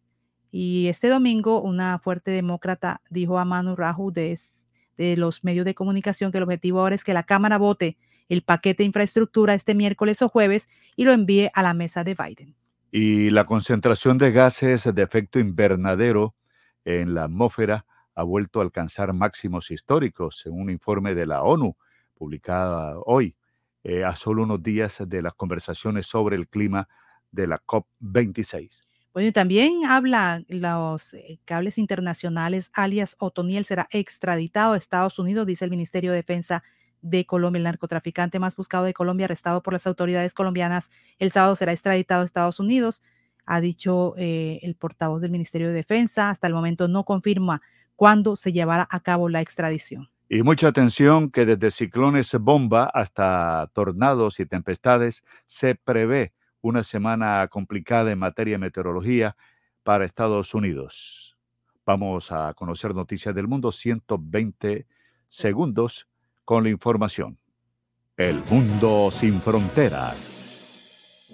Y 0.50 0.88
este 0.88 1.08
domingo, 1.08 1.62
una 1.62 2.00
fuerte 2.00 2.32
demócrata 2.32 3.04
dijo 3.12 3.38
a 3.38 3.46
Manu 3.46 3.76
Raju 3.76 4.12
de, 4.12 4.40
de 4.98 5.18
los 5.18 5.44
medios 5.44 5.66
de 5.66 5.76
comunicación 5.76 6.32
que 6.32 6.40
el 6.40 6.46
objetivo 6.46 6.80
ahora 6.80 6.96
es 6.96 7.04
que 7.04 7.14
la 7.14 7.22
Cámara 7.22 7.60
vote 7.60 7.96
el 8.30 8.44
paquete 8.44 8.84
de 8.84 8.88
infraestructura 8.88 9.54
este 9.54 9.76
miércoles 9.76 10.22
o 10.22 10.30
jueves 10.30 10.70
y 10.96 11.06
lo 11.06 11.12
envíe 11.12 11.50
a 11.54 11.64
la 11.64 11.74
mesa 11.74 12.04
de 12.04 12.16
Biden. 12.16 12.56
Y 12.92 13.30
la 13.32 13.46
concentración 13.46 14.18
de 14.18 14.32
gases 14.32 14.84
de 14.94 15.02
efecto 15.02 15.40
invernadero 15.40 16.36
en 16.86 17.14
la 17.16 17.24
atmósfera 17.24 17.86
ha 18.16 18.24
vuelto 18.24 18.60
a 18.60 18.64
alcanzar 18.64 19.14
máximos 19.14 19.72
históricos, 19.72 20.40
según 20.40 20.62
un 20.62 20.70
informe 20.70 21.16
de 21.16 21.26
la 21.26 21.42
ONU 21.42 21.76
publicada 22.14 22.96
hoy, 23.06 23.36
eh, 23.84 24.04
a 24.04 24.16
solo 24.16 24.44
unos 24.44 24.62
días 24.62 25.02
de 25.08 25.22
las 25.22 25.34
conversaciones 25.34 26.06
sobre 26.06 26.36
el 26.36 26.48
clima 26.48 26.88
de 27.32 27.48
la 27.48 27.60
COP26. 27.60 28.84
Bueno, 29.14 29.30
y 29.30 29.32
también 29.32 29.86
habla 29.86 30.44
los 30.48 31.14
eh, 31.14 31.40
cables 31.46 31.78
internacionales, 31.78 32.72
alias 32.74 33.16
Otoniel 33.20 33.66
será 33.66 33.88
extraditado 33.92 34.74
a 34.74 34.78
Estados 34.78 35.20
Unidos, 35.20 35.46
dice 35.46 35.66
el 35.66 35.72
Ministerio 35.72 36.12
de 36.12 36.18
Defensa 36.18 36.64
de 37.04 37.26
Colombia. 37.26 37.60
El 37.60 37.66
narcotraficante 37.66 38.40
más 38.40 38.56
buscado 38.56 38.86
de 38.86 38.94
Colombia, 38.94 39.26
arrestado 39.26 39.62
por 39.62 39.74
las 39.74 39.86
autoridades 39.86 40.34
colombianas, 40.34 40.90
el 41.20 41.32
sábado 41.32 41.56
será 41.56 41.72
extraditado 41.72 42.24
a 42.24 42.26
Estados 42.26 42.60
Unidos, 42.60 43.04
ha 43.46 43.62
dicho 43.62 44.16
eh, 44.18 44.60
el 44.64 44.76
portavoz 44.76 45.22
del 45.22 45.32
Ministerio 45.32 45.68
de 45.68 45.74
Defensa. 45.74 46.30
Hasta 46.30 46.48
el 46.48 46.54
momento 46.54 46.88
no 46.88 47.04
confirma 47.04 47.62
cuándo 47.96 48.36
se 48.36 48.52
llevará 48.52 48.88
a 48.90 49.02
cabo 49.02 49.30
la 49.30 49.42
extradición. 49.42 50.10
Y 50.30 50.42
mucha 50.42 50.70
atención 50.70 51.30
que 51.30 51.46
desde 51.46 51.70
ciclones 51.70 52.34
bomba 52.40 52.86
hasta 52.86 53.70
tornados 53.74 54.40
y 54.40 54.46
tempestades 54.46 55.24
se 55.46 55.76
prevé 55.76 56.34
una 56.62 56.84
semana 56.84 57.48
complicada 57.50 58.12
en 58.12 58.20
materia 58.20 58.54
de 58.54 58.60
meteorología 58.60 59.36
para 59.84 60.06
Estados 60.06 60.54
Unidos. 60.54 61.38
Vamos 61.86 62.32
a 62.32 62.54
conocer 62.54 62.96
noticias 62.96 63.36
del 63.36 63.50
mundo, 63.50 63.74
120 63.74 64.88
segundos 65.28 66.08
con 66.46 66.64
la 66.64 66.70
información. 66.70 67.38
El 68.18 68.44
mundo 68.50 69.10
sin 69.12 69.42
fronteras. 69.42 71.30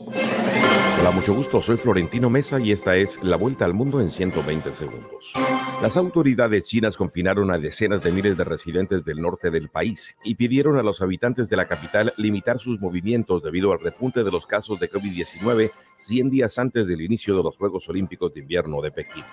Hola, 0.99 1.11
mucho 1.11 1.33
gusto. 1.33 1.61
Soy 1.61 1.77
Florentino 1.77 2.29
Mesa 2.29 2.59
y 2.59 2.71
esta 2.71 2.95
es 2.95 3.21
La 3.23 3.37
Vuelta 3.37 3.65
al 3.65 3.73
Mundo 3.73 4.01
en 4.01 4.11
120 4.11 4.71
segundos. 4.71 5.33
Las 5.81 5.95
autoridades 5.95 6.65
chinas 6.65 6.97
confinaron 6.97 7.51
a 7.51 7.57
decenas 7.57 8.03
de 8.03 8.11
miles 8.11 8.35
de 8.35 8.43
residentes 8.43 9.05
del 9.05 9.21
norte 9.21 9.49
del 9.49 9.69
país 9.69 10.17
y 10.25 10.35
pidieron 10.35 10.77
a 10.77 10.83
los 10.83 11.01
habitantes 11.01 11.49
de 11.49 11.55
la 11.55 11.69
capital 11.69 12.13
limitar 12.17 12.59
sus 12.59 12.81
movimientos 12.81 13.43
debido 13.43 13.71
al 13.71 13.79
repunte 13.79 14.25
de 14.25 14.31
los 14.31 14.45
casos 14.45 14.79
de 14.79 14.89
COVID-19 14.89 15.71
100 15.99 16.29
días 16.29 16.57
antes 16.57 16.87
del 16.87 17.01
inicio 17.01 17.35
de 17.35 17.43
los 17.43 17.57
Juegos 17.57 17.89
Olímpicos 17.89 18.33
de 18.33 18.39
Invierno 18.39 18.81
de 18.81 18.91
Pekín. 18.91 19.23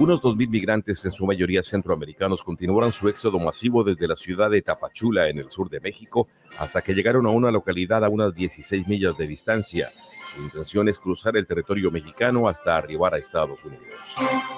Unos 0.00 0.20
2.000 0.20 0.48
migrantes, 0.48 1.04
en 1.04 1.12
su 1.12 1.24
mayoría 1.26 1.62
centroamericanos, 1.62 2.42
continuaron 2.42 2.90
su 2.90 3.08
éxodo 3.08 3.38
masivo 3.38 3.84
desde 3.84 4.08
la 4.08 4.16
ciudad 4.16 4.50
de 4.50 4.62
Tapachula, 4.62 5.28
en 5.28 5.38
el 5.38 5.50
sur 5.50 5.70
de 5.70 5.80
México, 5.80 6.26
hasta 6.58 6.82
que 6.82 6.94
llegaron 6.94 7.26
a 7.26 7.30
una 7.30 7.52
localidad 7.52 8.04
a 8.04 8.08
unas 8.08 8.34
16 8.34 8.88
millas 8.88 9.16
de 9.16 9.28
distancia. 9.28 9.92
Su 10.34 10.42
intención 10.42 10.88
es 10.88 10.98
cruzar 10.98 11.36
el 11.36 11.46
territorio 11.46 11.90
mexicano 11.90 12.48
hasta 12.48 12.76
arribar 12.76 13.14
a 13.14 13.18
Estados 13.18 13.62
Unidos. 13.64 13.84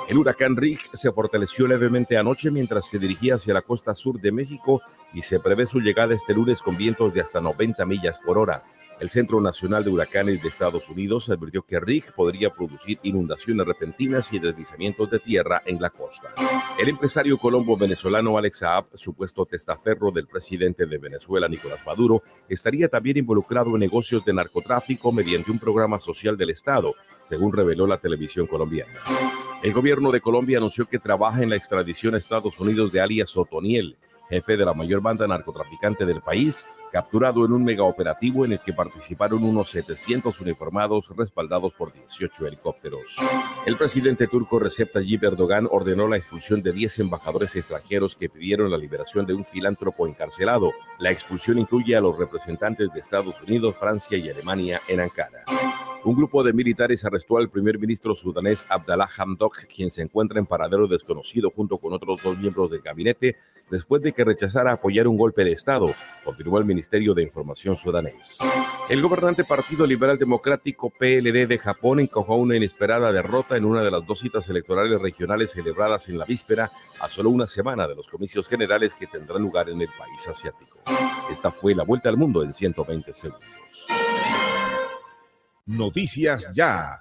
El 0.09 0.19
huracán 0.19 0.57
Rick 0.57 0.95
se 0.95 1.13
fortaleció 1.13 1.67
levemente 1.67 2.17
anoche 2.17 2.51
mientras 2.51 2.87
se 2.87 2.99
dirigía 2.99 3.35
hacia 3.35 3.55
la 3.55 3.63
costa 3.63 3.95
sur 3.95 4.21
de 4.21 4.33
México 4.33 4.83
y 5.13 5.23
se 5.23 5.41
prevé 5.41 5.67
su 5.67 5.81
llegada 5.81 6.15
este 6.15 6.33
lunes 6.33 6.63
con 6.63 6.77
vientos 6.77 7.13
de 7.13 7.21
hasta 7.21 7.41
90 7.41 7.85
millas 7.87 8.19
por 8.25 8.39
hora. 8.39 8.63
El 9.01 9.11
Centro 9.11 9.41
Nacional 9.41 9.85
de 9.85 9.91
Huracanes 9.91 10.41
de 10.41 10.49
Estados 10.49 10.89
Unidos 10.89 11.29
advirtió 11.29 11.63
que 11.63 11.81
Rick 11.81 12.13
podría 12.13 12.51
producir 12.51 12.99
inundaciones 13.03 13.67
repentinas 13.67 14.33
y 14.33 14.39
deslizamientos 14.39 15.11
de 15.11 15.19
tierra 15.19 15.63
en 15.67 15.81
la 15.81 15.91
costa. 15.91 16.33
El 16.79 16.89
empresario 16.89 17.37
colombo 17.37 17.77
venezolano 17.77 18.39
Alex 18.39 18.59
Saab, 18.59 18.87
supuesto 18.95 19.47
testaferro 19.47 20.13
del 20.13 20.27
presidente 20.27 20.87
de 20.87 20.99
Venezuela 20.99 21.49
Nicolás 21.49 21.81
Maduro, 21.85 22.23
estaría 22.49 22.89
también 22.89 23.17
involucrado 23.17 23.75
en 23.75 23.81
negocios 23.81 24.25
de 24.25 24.33
narcotráfico 24.33 25.11
mediante 25.13 25.51
un 25.51 25.59
programa 25.59 25.99
social 25.99 26.37
del 26.37 26.51
Estado, 26.51 26.95
según 27.25 27.53
reveló 27.53 27.87
la 27.87 27.99
televisión 27.99 28.47
colombiana. 28.47 29.01
El 29.63 29.73
gobierno 29.73 30.13
de 30.13 30.21
Colombia 30.21 30.59
anunció 30.59 30.87
que 30.87 30.99
trabaja 30.99 31.43
en 31.43 31.51
la 31.51 31.57
extradición 31.57 32.15
a 32.15 32.19
Estados 32.19 32.61
Unidos 32.61 32.93
de 32.93 33.01
alias 33.01 33.37
Otoniel, 33.37 33.97
jefe 34.29 34.57
de 34.57 34.65
la 34.65 34.75
mayor 34.75 35.01
banda 35.01 35.27
narcotraficante 35.27 36.07
del 36.07 36.21
país, 36.21 36.67
capturado 36.95 37.45
en 37.45 37.53
un 37.53 37.65
megaoperativo 37.65 38.45
en 38.45 38.53
el 38.53 38.61
que 38.61 38.73
participaron 38.73 39.43
unos 39.43 39.69
700 39.71 40.41
uniformados 40.41 41.13
respaldados 41.17 41.73
por 41.73 41.93
18 41.93 42.47
helicópteros. 42.47 43.17
El 43.67 43.77
presidente 43.77 44.29
turco 44.29 44.61
Recep 44.61 44.93
Tayyip 44.93 45.25
Erdogan 45.25 45.67
ordenó 45.69 46.07
la 46.07 46.17
expulsión 46.17 46.63
de 46.63 46.71
10 46.71 47.01
embajadores 47.01 47.57
extranjeros 47.57 48.15
que 48.15 48.29
pidieron 48.29 48.71
la 48.71 48.79
liberación 48.79 49.27
de 49.27 49.35
un 49.35 49.45
filántropo 49.45 50.07
encarcelado. 50.07 50.71
La 51.01 51.11
expulsión 51.11 51.59
incluye 51.59 51.97
a 51.97 52.01
los 52.01 52.17
representantes 52.17 52.89
de 52.95 53.01
Estados 53.01 53.43
Unidos, 53.43 53.75
Francia 53.77 54.17
y 54.17 54.31
Alemania 54.31 54.81
en 54.87 55.01
Ankara. 55.01 55.45
Un 56.05 56.15
grupo 56.15 56.43
de 56.43 56.53
militares 56.53 57.03
arrestó 57.07 57.39
al 57.39 57.49
primer 57.49 57.79
ministro 57.79 58.15
sudanés 58.15 58.67
Abdallah 58.69 59.09
Hamdok, 59.17 59.65
quien 59.75 59.91
se 59.91 60.03
encuentra 60.03 60.39
en 60.39 60.45
paradero 60.45 60.87
desconocido 60.87 61.51
junto 61.51 61.79
con 61.79 61.95
otros 61.95 62.21
dos 62.23 62.37
miembros 62.37 62.71
del 62.71 62.83
gabinete, 62.83 63.39
después 63.71 64.03
de 64.03 64.13
que 64.13 64.23
rechazara 64.23 64.73
apoyar 64.73 65.09
un 65.09 65.17
golpe 65.17 65.45
de 65.45 65.53
Estado, 65.53 65.95
confirmó 66.23 66.59
el 66.59 66.67
Ministerio 66.67 67.15
de 67.15 67.23
Información 67.23 67.75
sudanés. 67.77 68.39
El 68.91 69.01
gobernante 69.01 69.45
Partido 69.45 69.87
Liberal 69.87 70.19
Democrático 70.19 70.91
PLD 70.91 71.47
de 71.47 71.59
Japón 71.59 72.01
encojó 72.01 72.37
una 72.37 72.55
inesperada 72.55 73.11
derrota 73.11 73.57
en 73.57 73.65
una 73.65 73.83
de 73.83 73.91
las 73.91 74.07
dos 74.07 74.19
citas 74.19 74.47
electorales 74.51 75.01
regionales 75.01 75.53
celebradas 75.53 76.11
en 76.11 76.19
la 76.19 76.27
víspera, 76.27 76.71
a 77.01 77.09
solo 77.09 77.31
una 77.31 77.47
semana 77.47 77.89
de 77.89 77.95
los 77.95 78.09
comicios 78.09 78.47
generales 78.47 78.95
que 78.95 79.07
tendrán 79.07 79.41
lugar 79.41 79.71
en 79.71 79.81
el 79.81 79.89
país 79.89 80.29
asiático. 80.29 80.81
Esta 81.33 81.51
fue 81.51 81.75
la 81.75 81.85
vuelta 81.85 82.11
al 82.11 82.19
mundo 82.19 82.43
en 82.43 82.53
120 82.53 83.15
segundos. 83.15 84.04
Noticias 85.67 86.47
Ya. 86.55 87.01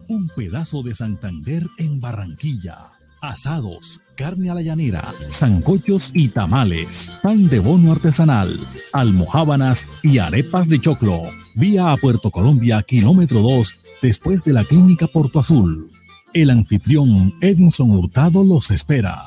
un 0.11 0.27
pedazo 0.27 0.83
de 0.83 0.93
Santander 0.93 1.63
en 1.77 2.01
Barranquilla. 2.01 2.77
Asados, 3.21 4.01
carne 4.17 4.49
a 4.49 4.53
la 4.53 4.61
llanera, 4.61 5.01
zancochos 5.31 6.11
y 6.13 6.27
tamales, 6.27 7.19
pan 7.23 7.47
de 7.47 7.59
bono 7.59 7.93
artesanal, 7.93 8.59
almohábanas 8.91 9.87
y 10.03 10.17
arepas 10.17 10.67
de 10.67 10.79
choclo. 10.79 11.21
Vía 11.55 11.93
a 11.93 11.97
Puerto 11.97 12.29
Colombia, 12.29 12.83
kilómetro 12.83 13.39
2, 13.39 13.75
después 14.01 14.43
de 14.43 14.51
la 14.51 14.65
clínica 14.65 15.07
Porto 15.07 15.39
Azul. 15.39 15.89
El 16.33 16.49
anfitrión 16.49 17.33
Edinson 17.39 17.91
Hurtado 17.91 18.43
los 18.43 18.69
espera. 18.71 19.17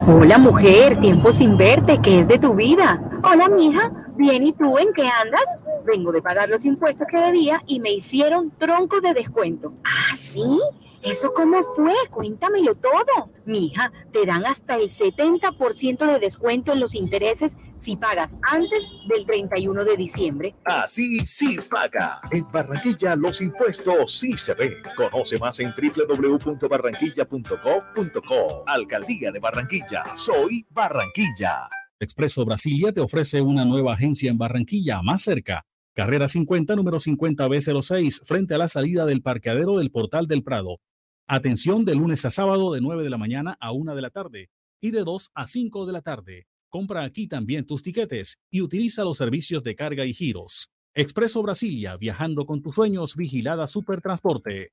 Hola 0.00 0.36
mujer, 0.36 1.00
tiempo 1.00 1.32
sin 1.32 1.56
verte, 1.56 1.98
¿qué 2.02 2.20
es 2.20 2.28
de 2.28 2.38
tu 2.38 2.54
vida? 2.54 3.00
Hola 3.22 3.48
mija, 3.48 3.92
bien, 4.20 4.46
¿y 4.46 4.52
tú 4.52 4.78
en 4.78 4.92
qué 4.92 5.08
andas? 5.08 5.64
Vengo 5.84 6.12
de 6.12 6.22
pagar 6.22 6.48
los 6.48 6.64
impuestos 6.64 7.08
que 7.10 7.18
debía 7.18 7.60
y 7.66 7.80
me 7.80 7.90
hicieron 7.90 8.52
tronco 8.56 9.00
de 9.00 9.14
descuento. 9.14 9.72
¿Ah, 9.82 10.14
sí? 10.14 10.60
¿Eso 11.02 11.32
cómo 11.32 11.62
fue? 11.62 11.94
Cuéntamelo 12.10 12.74
todo. 12.74 13.30
Mija, 13.46 13.90
te 14.12 14.26
dan 14.26 14.44
hasta 14.44 14.76
el 14.76 14.90
70% 14.90 16.06
de 16.06 16.18
descuento 16.18 16.72
en 16.72 16.80
los 16.80 16.94
intereses 16.94 17.56
si 17.78 17.96
pagas 17.96 18.36
antes 18.42 18.90
del 19.08 19.24
31 19.24 19.86
de 19.86 19.96
diciembre. 19.96 20.54
Así 20.66 21.24
sí 21.24 21.58
paga. 21.70 22.20
En 22.30 22.44
Barranquilla 22.52 23.16
los 23.16 23.40
impuestos 23.40 24.18
sí 24.18 24.36
se 24.36 24.52
ven. 24.52 24.74
Conoce 24.94 25.38
más 25.38 25.58
en 25.60 25.72
www.barranquilla.gov.co. 25.72 28.64
Alcaldía 28.66 29.32
de 29.32 29.40
Barranquilla. 29.40 30.02
Soy 30.16 30.66
Barranquilla. 30.68 31.70
Expreso 32.02 32.46
Brasilia 32.46 32.94
te 32.94 33.02
ofrece 33.02 33.42
una 33.42 33.66
nueva 33.66 33.92
agencia 33.92 34.30
en 34.30 34.38
Barranquilla, 34.38 35.02
más 35.02 35.20
cerca. 35.20 35.66
Carrera 35.94 36.28
50, 36.28 36.74
número 36.74 36.98
50B06, 36.98 38.24
frente 38.24 38.54
a 38.54 38.58
la 38.58 38.68
salida 38.68 39.04
del 39.04 39.20
parqueadero 39.20 39.76
del 39.76 39.90
Portal 39.90 40.26
del 40.26 40.42
Prado. 40.42 40.78
Atención 41.26 41.84
de 41.84 41.94
lunes 41.94 42.24
a 42.24 42.30
sábado 42.30 42.72
de 42.72 42.80
9 42.80 43.04
de 43.04 43.10
la 43.10 43.18
mañana 43.18 43.58
a 43.60 43.72
1 43.72 43.94
de 43.94 44.00
la 44.00 44.08
tarde 44.08 44.48
y 44.80 44.92
de 44.92 45.04
2 45.04 45.30
a 45.34 45.46
5 45.46 45.84
de 45.84 45.92
la 45.92 46.00
tarde. 46.00 46.46
Compra 46.70 47.04
aquí 47.04 47.28
también 47.28 47.66
tus 47.66 47.82
tiquetes 47.82 48.38
y 48.50 48.62
utiliza 48.62 49.04
los 49.04 49.18
servicios 49.18 49.62
de 49.62 49.74
carga 49.74 50.06
y 50.06 50.14
giros. 50.14 50.70
Expreso 50.94 51.42
Brasilia, 51.42 51.98
viajando 51.98 52.46
con 52.46 52.62
tus 52.62 52.76
sueños, 52.76 53.14
vigilada 53.14 53.68
Supertransporte. 53.68 54.72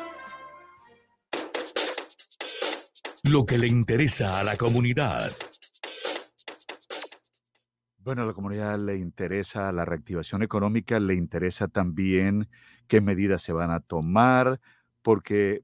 Lo 3.23 3.45
que 3.45 3.59
le 3.59 3.67
interesa 3.67 4.39
a 4.39 4.43
la 4.43 4.57
comunidad. 4.57 5.31
Bueno, 7.99 8.23
a 8.23 8.25
la 8.25 8.33
comunidad 8.33 8.79
le 8.79 8.97
interesa 8.97 9.71
la 9.71 9.85
reactivación 9.85 10.41
económica, 10.41 10.99
le 10.99 11.13
interesa 11.13 11.67
también 11.67 12.49
qué 12.87 12.99
medidas 12.99 13.43
se 13.43 13.53
van 13.53 13.69
a 13.69 13.79
tomar, 13.79 14.59
porque 15.03 15.63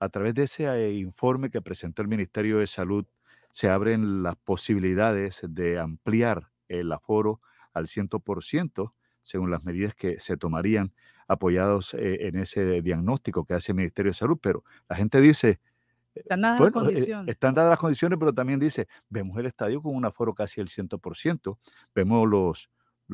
a 0.00 0.08
través 0.08 0.34
de 0.34 0.44
ese 0.44 0.64
eh, 0.66 0.94
informe 0.94 1.50
que 1.50 1.60
presentó 1.60 2.00
el 2.00 2.08
Ministerio 2.08 2.58
de 2.58 2.66
Salud 2.66 3.04
se 3.50 3.68
abren 3.68 4.22
las 4.22 4.36
posibilidades 4.36 5.42
de 5.46 5.78
ampliar 5.78 6.50
el 6.68 6.90
aforo 6.92 7.42
al 7.74 7.88
100% 7.88 8.94
según 9.22 9.50
las 9.50 9.64
medidas 9.64 9.94
que 9.94 10.18
se 10.18 10.38
tomarían 10.38 10.94
apoyados 11.28 11.94
eh, 11.94 12.26
en 12.26 12.36
ese 12.36 12.80
diagnóstico 12.80 13.44
que 13.44 13.54
hace 13.54 13.72
el 13.72 13.76
Ministerio 13.76 14.10
de 14.10 14.14
Salud. 14.14 14.38
Pero 14.40 14.64
la 14.88 14.96
gente 14.96 15.20
dice, 15.20 15.60
están 16.14 16.40
dadas 16.42 16.60
las 16.60 16.70
bueno, 16.72 16.80
eh, 16.88 16.92
condiciones. 16.92 17.32
están 17.34 17.54
dadas 17.54 17.70
las 17.70 17.78
condiciones, 17.78 18.18
pero 18.18 18.32
también 18.32 18.58
dice, 18.60 18.86
vemos 19.08 19.36
el 19.38 19.46
estadio 19.46 19.82
con 19.82 19.94
un 19.94 20.04
aforo 20.04 20.34
casi 20.34 20.60
el 20.60 20.68
100%, 20.68 21.58
vemos 21.94 22.28
los, 22.28 22.70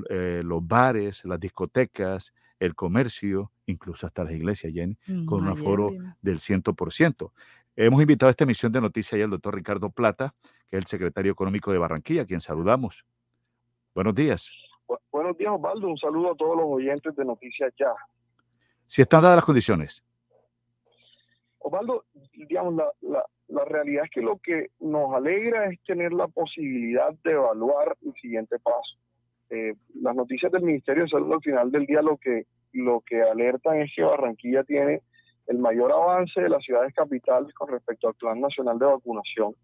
eh, 0.09 0.43
los 0.45 0.67
bares, 0.67 1.25
las 1.25 1.41
discotecas, 1.41 2.33
el 2.59 2.75
comercio, 2.75 3.53
incluso 3.67 4.07
hasta 4.07 4.25
las 4.25 4.35
iglesias, 4.35 4.73
Jenny, 4.73 4.97
con 5.27 5.43
un 5.43 5.49
aforo 5.49 5.91
vimos. 5.91 6.15
del 6.21 6.39
100%. 6.39 7.33
Hemos 7.77 8.03
invitado 8.03 8.29
a 8.29 8.31
esta 8.33 8.45
emisión 8.45 8.71
de 8.73 8.81
noticias 8.81 9.19
ya 9.19 9.25
al 9.25 9.31
doctor 9.31 9.55
Ricardo 9.55 9.89
Plata, 9.91 10.35
que 10.69 10.77
es 10.77 10.83
el 10.83 10.87
secretario 10.87 11.33
económico 11.33 11.73
de 11.73 11.79
Barranquilla, 11.79 12.23
a 12.23 12.27
quien 12.27 12.41
saludamos. 12.43 13.05
Buenos 13.95 14.15
días. 14.15 14.51
Bu- 14.87 14.99
Buenos 15.11 15.39
días, 15.39 15.53
Osvaldo. 15.55 15.89
Un 15.89 15.97
saludo 15.97 16.33
a 16.33 16.37
todos 16.37 16.57
los 16.57 16.67
oyentes 16.67 17.17
de 17.17 17.25
Noticias 17.25 17.73
Ya. 17.79 17.93
Si 18.87 19.01
están 19.03 19.23
dadas 19.23 19.37
las 19.37 19.45
condiciones, 19.45 20.05
Osvaldo, 21.61 22.05
digamos, 22.33 22.75
la, 22.75 23.25
la, 23.49 23.65
realidad 23.67 24.05
es 24.05 24.11
que 24.11 24.23
lo 24.23 24.39
que 24.39 24.71
nos 24.81 25.15
alegra 25.15 25.67
es 25.67 25.81
tener 25.85 26.13
la 26.13 26.27
posibilidad 26.27 27.13
de 27.23 27.33
evaluar 27.33 27.97
el 28.03 28.15
siguiente 28.15 28.59
paso. 28.59 28.97
Eh, 29.51 29.75
las 30.01 30.17
noticias 30.17 30.51
del 30.53 30.63
Ministerio 30.63 31.05
de 31.05 31.11
Salud 31.11 31.33
al 31.35 31.43
final 31.43 31.71
del 31.71 31.85
día 31.85 32.01
lo 32.01 32.17
que, 32.17 32.47
lo 32.73 33.03
que 33.03 33.21
alertan 33.23 33.83
es 33.83 33.93
que 33.95 34.03
Barranquilla 34.03 34.65
tiene 34.65 35.03
el 35.49 35.59
mayor 35.59 35.93
avance 35.93 36.41
de 36.41 36.49
las 36.49 36.65
ciudades 36.65 36.95
capitales 36.95 37.53
con 37.55 37.69
respecto 37.69 38.09
al 38.09 38.15
Plan 38.15 38.41
Nacional 38.41 38.79
de 38.79 38.87
Vacunación. 38.87 39.55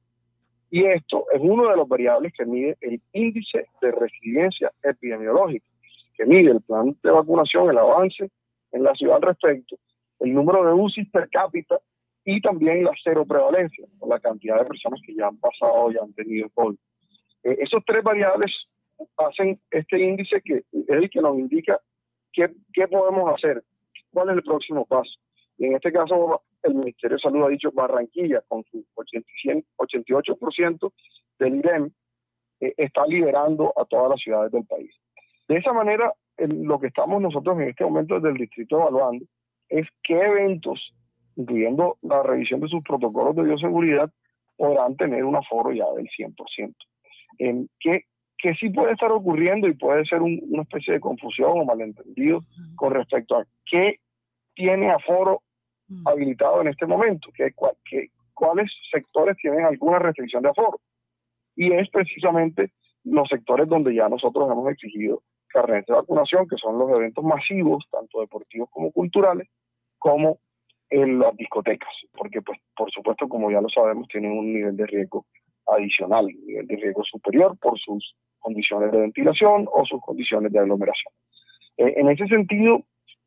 Y 0.71 0.85
esto 0.85 1.25
es 1.33 1.41
uno 1.41 1.71
de 1.71 1.77
los 1.77 1.89
variables 1.89 2.33
que 2.37 2.45
mide 2.45 2.77
el 2.81 3.01
índice 3.13 3.67
de 3.81 3.93
resiliencia 3.93 4.71
epidemiológica, 4.83 5.67
que 6.15 6.27
mide 6.27 6.51
el 6.51 6.61
plan 6.61 6.97
de 7.03 7.11
vacunación, 7.11 7.71
el 7.71 7.79
avance 7.79 8.31
en 8.73 8.83
la 8.83 8.93
ciudad 8.95 9.21
respecto, 9.21 9.77
el 10.21 10.33
número 10.33 10.65
de 10.65 10.73
UCI 10.73 11.05
per 11.07 11.29
cápita 11.31 11.79
y 12.25 12.41
también 12.41 12.85
la 12.85 12.93
cero 13.03 13.25
prevalencia, 13.25 13.87
la 14.07 14.19
cantidad 14.19 14.59
de 14.59 14.65
personas 14.65 15.01
que 15.07 15.15
ya 15.15 15.29
han 15.29 15.39
pasado, 15.39 15.91
ya 15.93 16.01
han 16.03 16.13
tenido 16.13 16.49
COVID. 16.51 16.77
Eh, 17.45 17.57
esos 17.61 17.83
tres 17.87 18.03
variables 18.03 18.53
hacen 19.17 19.61
este 19.71 20.01
índice 20.01 20.41
que 20.43 20.57
es 20.73 20.89
el 20.89 21.09
que 21.11 21.21
nos 21.21 21.39
indica 21.39 21.79
qué, 22.33 22.51
qué 22.73 22.89
podemos 22.89 23.33
hacer, 23.33 23.63
cuál 24.13 24.31
es 24.31 24.37
el 24.37 24.43
próximo 24.43 24.85
paso. 24.87 25.11
Y 25.59 25.67
en 25.67 25.77
este 25.77 25.93
caso, 25.93 26.43
el 26.63 26.75
Ministerio 26.75 27.17
de 27.17 27.23
Salud 27.23 27.45
ha 27.45 27.49
dicho 27.49 27.71
Barranquilla, 27.73 28.43
con 28.49 28.65
su 28.65 28.85
80 28.95 29.29
88% 29.79 30.93
del 31.39 31.55
IREM, 31.57 31.91
eh, 32.61 32.75
está 32.77 33.07
liderando 33.07 33.73
a 33.77 33.85
todas 33.85 34.11
las 34.11 34.21
ciudades 34.21 34.53
del 34.53 34.67
país. 34.67 34.93
De 35.49 35.59
esa 35.59 35.73
manera, 35.73 36.13
lo 36.39 36.79
que 36.81 36.89
estamos 36.89 37.23
nosotros 37.23 37.57
en 37.59 37.69
este 37.69 37.85
momento 37.85 38.17
desde 38.17 38.31
el 38.31 38.37
distrito 38.37 38.81
evaluando 38.81 39.25
es 39.69 39.87
qué 40.03 40.15
eventos, 40.21 40.95
incluyendo 41.37 41.99
la 42.03 42.23
revisión 42.23 42.61
de 42.61 42.69
sus 42.69 42.83
protocolos 42.83 43.35
de 43.37 43.43
bioseguridad, 43.45 44.11
podrán 44.57 44.97
tener 44.97 45.25
un 45.25 45.37
aforo 45.37 45.73
ya 45.73 45.85
del 45.97 46.09
100%. 46.09 46.75
En 47.39 47.69
¿qué, 47.81 48.05
qué 48.39 48.55
sí 48.55 48.71
puede 48.71 48.93
estar 48.93 49.13
ocurriendo 49.13 49.69
y 49.69 49.75
puede 49.75 50.05
ser 50.07 50.23
un- 50.23 50.41
una 50.51 50.63
especie 50.63 50.95
de 50.95 51.01
confusión 51.01 51.53
o 51.59 51.65
malentendido 51.65 52.41
con 52.77 52.95
respecto 52.95 53.37
a 53.37 53.45
qué 53.67 53.97
tiene 54.55 54.91
aforo 54.91 55.43
habilitado 56.07 56.63
en 56.63 56.69
este 56.69 56.87
momento, 56.87 57.29
que, 57.35 57.53
que- 57.85 58.09
cuáles 58.35 58.71
sectores 58.91 59.37
tienen 59.37 59.65
alguna 59.65 59.99
restricción 59.99 60.43
de 60.43 60.49
aforo. 60.51 60.81
Y 61.55 61.73
es 61.73 61.89
precisamente 61.91 62.71
los 63.05 63.29
sectores 63.29 63.69
donde 63.69 63.95
ya 63.95 64.09
nosotros 64.09 64.51
hemos 64.51 64.69
exigido 64.71 65.23
carnet 65.49 65.87
de 65.87 65.95
vacunación, 65.95 66.47
que 66.49 66.57
son 66.57 66.79
los 66.79 66.91
eventos 66.99 67.25
masivos, 67.25 67.85
tanto 67.91 68.21
deportivos 68.21 68.69
como 68.71 68.93
culturales, 68.93 69.49
como 69.99 70.39
en 70.91 71.19
las 71.19 71.37
discotecas, 71.37 71.93
porque 72.17 72.43
pues 72.43 72.59
por 72.77 72.91
supuesto, 72.91 73.29
como 73.29 73.51
ya 73.51 73.61
lo 73.61 73.69
sabemos, 73.69 74.07
tienen 74.09 74.33
un 74.33 74.53
nivel 74.53 74.77
de 74.77 74.87
riesgo 74.87 75.27
adicional, 75.67 76.27
un 76.27 76.47
nivel 76.47 76.67
de 76.67 76.77
riesgo 76.77 77.03
superior 77.05 77.59
por 77.59 77.79
sus 77.79 78.15
condiciones 78.39 78.93
de 78.93 79.01
ventilación 79.01 79.67
o 79.73 79.85
sus 79.85 80.01
condiciones 80.01 80.53
de 80.53 80.59
aglomeración. 80.61 81.13
Eh, 81.79 81.95
en 81.97 82.09
ese 82.09 82.27
sentido, 82.27 82.83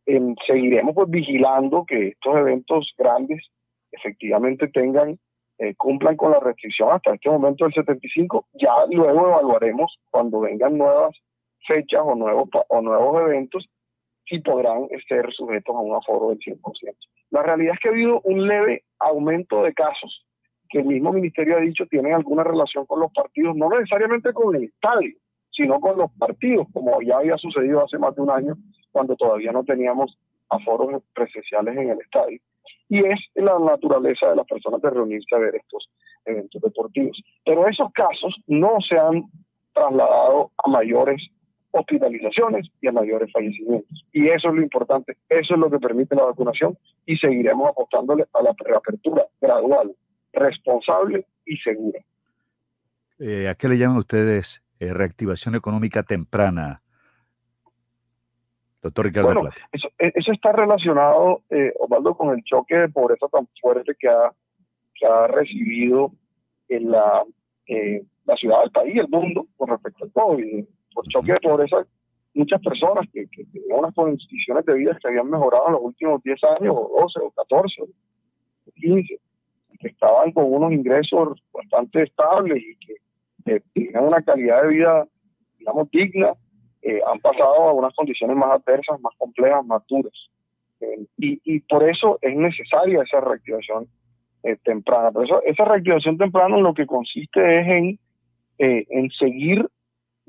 em, 0.06 0.36
seguiremos 0.48 0.96
pues 0.96 1.10
vigilando 1.10 1.86
que 1.86 2.10
estos 2.10 2.38
eventos 2.38 2.94
grandes 2.98 3.46
efectivamente 3.92 4.68
tengan, 4.70 5.20
eh, 5.58 5.76
cumplan 5.76 6.16
con 6.16 6.32
la 6.32 6.40
restricción 6.40 6.92
hasta 6.92 7.14
este 7.14 7.30
momento 7.30 7.66
del 7.66 7.74
75, 7.74 8.46
ya 8.54 8.74
luego 8.90 9.28
evaluaremos 9.28 10.00
cuando 10.10 10.40
vengan 10.40 10.78
nuevas 10.78 11.16
fechas 11.68 12.02
o 12.04 12.16
nuevos, 12.16 12.50
o 12.68 12.82
nuevos 12.82 13.22
eventos 13.22 13.70
si 14.26 14.40
podrán 14.40 14.88
ser 15.08 15.32
sujetos 15.34 15.76
a 15.76 15.80
un 15.80 15.96
aforo 15.96 16.30
del 16.30 16.40
100%. 16.40 16.60
La 17.32 17.44
realidad 17.44 17.74
es 17.74 17.80
que 17.80 17.90
ha 17.90 17.92
habido 17.92 18.22
un 18.24 18.48
leve 18.48 18.84
aumento 19.00 19.64
de 19.64 19.74
casos 19.74 20.26
que 20.70 20.80
el 20.80 20.86
mismo 20.86 21.12
ministerio 21.12 21.58
ha 21.58 21.62
dicho 21.62 21.86
tienen 21.88 22.14
alguna 22.14 22.44
relación 22.44 22.86
con 22.86 23.00
los 23.00 23.12
partidos, 23.12 23.56
no 23.56 23.70
necesariamente 23.70 24.32
con 24.34 24.56
el 24.56 24.66
estadio, 24.66 25.16
sino 25.52 25.80
con 25.80 25.98
los 25.98 26.12
partidos, 26.12 26.68
como 26.72 27.02
ya 27.02 27.18
había 27.18 27.38
sucedido 27.38 27.84
hace 27.84 27.98
más 27.98 28.16
de 28.16 28.22
un 28.22 28.30
año, 28.30 28.56
cuando 28.92 29.16
todavía 29.16 29.52
no 29.52 29.64
teníamos 29.64 30.16
aforos 30.50 31.02
presenciales 31.14 31.76
en 31.76 31.90
el 31.90 32.00
estadio. 32.00 32.40
Y 32.88 33.00
es 33.00 33.20
la 33.36 33.58
naturaleza 33.60 34.30
de 34.30 34.36
las 34.36 34.46
personas 34.46 34.82
de 34.82 34.90
reunirse 34.90 35.36
a 35.36 35.40
ver 35.40 35.56
estos 35.56 35.90
eventos 36.26 36.62
deportivos. 36.62 37.20
Pero 37.44 37.68
esos 37.68 37.92
casos 37.94 38.36
no 38.48 38.78
se 38.88 38.98
han 38.98 39.24
trasladado 39.74 40.52
a 40.58 40.70
mayores 40.70 41.22
hospitalizaciones 41.72 42.70
y 42.82 42.88
a 42.88 42.92
mayores 42.92 43.32
fallecimientos. 43.32 44.06
Y 44.12 44.28
eso 44.30 44.50
es 44.50 44.56
lo 44.56 44.62
importante, 44.62 45.18
eso 45.30 45.54
es 45.54 45.60
lo 45.60 45.70
que 45.70 45.80
permite 45.80 46.16
la 46.16 46.24
vacunación 46.24 46.78
y 47.06 47.18
seguiremos 47.18 47.70
apostándole 47.70 48.26
a 48.34 48.42
la 48.44 48.54
reapertura 48.58 49.26
gradual, 49.40 49.96
responsable 50.34 51.26
y 51.46 51.58
segura. 51.58 52.00
eh, 53.20 53.48
¿a 53.50 53.56
qué 53.56 53.68
le 53.68 53.78
llaman 53.78 53.98
ustedes 53.98 54.64
eh, 54.80 54.94
reactivación 54.94 55.56
económica 55.56 56.04
temprana? 56.04 56.82
Doctor 58.82 59.06
Ricardo 59.06 59.28
Bueno, 59.28 59.42
Plata. 59.42 59.58
eso, 59.74 59.90
e- 60.00 60.14
eso 60.16 60.32
está 60.32 60.54
relacionado, 60.54 61.44
eh, 61.50 61.74
Osvaldo, 61.80 62.16
con 62.16 62.30
el 62.38 62.44
choque 62.44 62.76
de 62.78 62.90
pobreza 62.90 63.28
tan 63.28 63.48
fuerte 63.62 63.94
que 64.00 64.08
ha, 64.08 64.32
que 64.96 65.06
ha 65.06 65.28
recibido 65.28 66.14
en 66.70 66.90
la, 66.92 67.24
eh, 67.68 68.04
la 68.26 68.36
ciudad 68.38 68.62
del 68.62 68.72
país, 68.72 68.96
el 68.98 69.10
mundo, 69.10 69.48
con 69.58 69.68
respecto 69.70 70.06
al 70.06 70.12
COVID. 70.14 70.66
Por 70.94 71.08
choque 71.08 71.34
de 71.34 71.40
pobreza, 71.40 71.86
muchas 72.34 72.62
personas 72.62 73.06
que, 73.12 73.28
que 73.32 73.46
tenían 73.46 73.80
unas 73.80 73.94
condiciones 73.94 74.66
de 74.66 74.74
vida 74.74 74.98
que 75.02 75.08
habían 75.08 75.30
mejorado 75.30 75.68
en 75.68 75.74
los 75.74 75.82
últimos 75.82 76.22
10 76.24 76.44
años, 76.60 76.76
o 76.76 77.02
12, 77.02 77.20
o 77.22 77.32
14, 77.32 77.82
o 77.82 78.72
15, 78.76 79.20
estaban 79.88 80.32
con 80.32 80.52
unos 80.52 80.72
ingresos 80.74 81.42
bastante 81.54 82.04
estables 82.04 82.62
y 82.62 82.76
que, 82.86 82.96
tenían 83.74 84.04
una 84.04 84.22
calidad 84.22 84.62
de 84.62 84.68
vida, 84.68 85.08
digamos, 85.58 85.90
digna, 85.90 86.34
eh, 86.84 87.02
han 87.08 87.20
pasado 87.20 87.70
a 87.70 87.74
unas 87.74 87.96
condiciones 87.96 88.38
más 88.38 88.52
adversas, 88.52 89.00
más 89.02 89.14
complejas, 89.18 89.66
más 89.66 89.82
duras. 89.88 90.14
Eh, 90.82 91.06
y, 91.18 91.42
y, 91.44 91.60
por 91.62 91.84
eso 91.90 92.20
es 92.22 92.36
necesaria 92.36 93.02
esa 93.02 93.22
reactivación 93.22 93.88
eh, 94.44 94.56
temprana. 94.64 95.12
Por 95.12 95.26
eso 95.26 95.42
esa 95.44 95.66
reactivación 95.66 96.18
temprana 96.18 96.58
lo 96.58 96.74
que 96.76 96.86
consiste 96.86 97.60
es 97.60 97.68
en, 97.68 98.00
en 98.60 99.10
seguir 99.12 99.68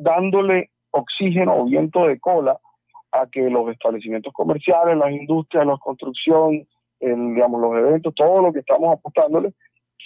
dándole 0.00 0.70
oxígeno 0.90 1.56
o 1.56 1.64
viento 1.66 2.06
de 2.06 2.18
cola 2.18 2.58
a 3.12 3.26
que 3.26 3.50
los 3.50 3.68
establecimientos 3.70 4.32
comerciales, 4.32 4.96
las 4.96 5.10
industrias, 5.10 5.66
la 5.66 5.76
construcción, 5.78 6.66
digamos, 7.00 7.60
los 7.60 7.76
eventos, 7.76 8.14
todo 8.14 8.40
lo 8.42 8.52
que 8.52 8.60
estamos 8.60 8.96
apostándole, 8.96 9.52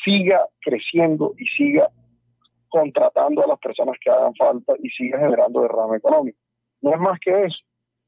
siga 0.05 0.47
creciendo 0.61 1.35
y 1.39 1.47
siga 1.47 1.89
contratando 2.69 3.45
a 3.45 3.47
las 3.47 3.59
personas 3.59 3.97
que 4.01 4.11
hagan 4.11 4.35
falta 4.35 4.75
y 4.83 4.89
siga 4.91 5.19
generando 5.19 5.62
derrame 5.62 5.99
económico. 5.99 6.39
No 6.81 6.93
es 6.93 7.01
más 7.01 7.19
que 7.21 7.45
eso. 7.45 7.59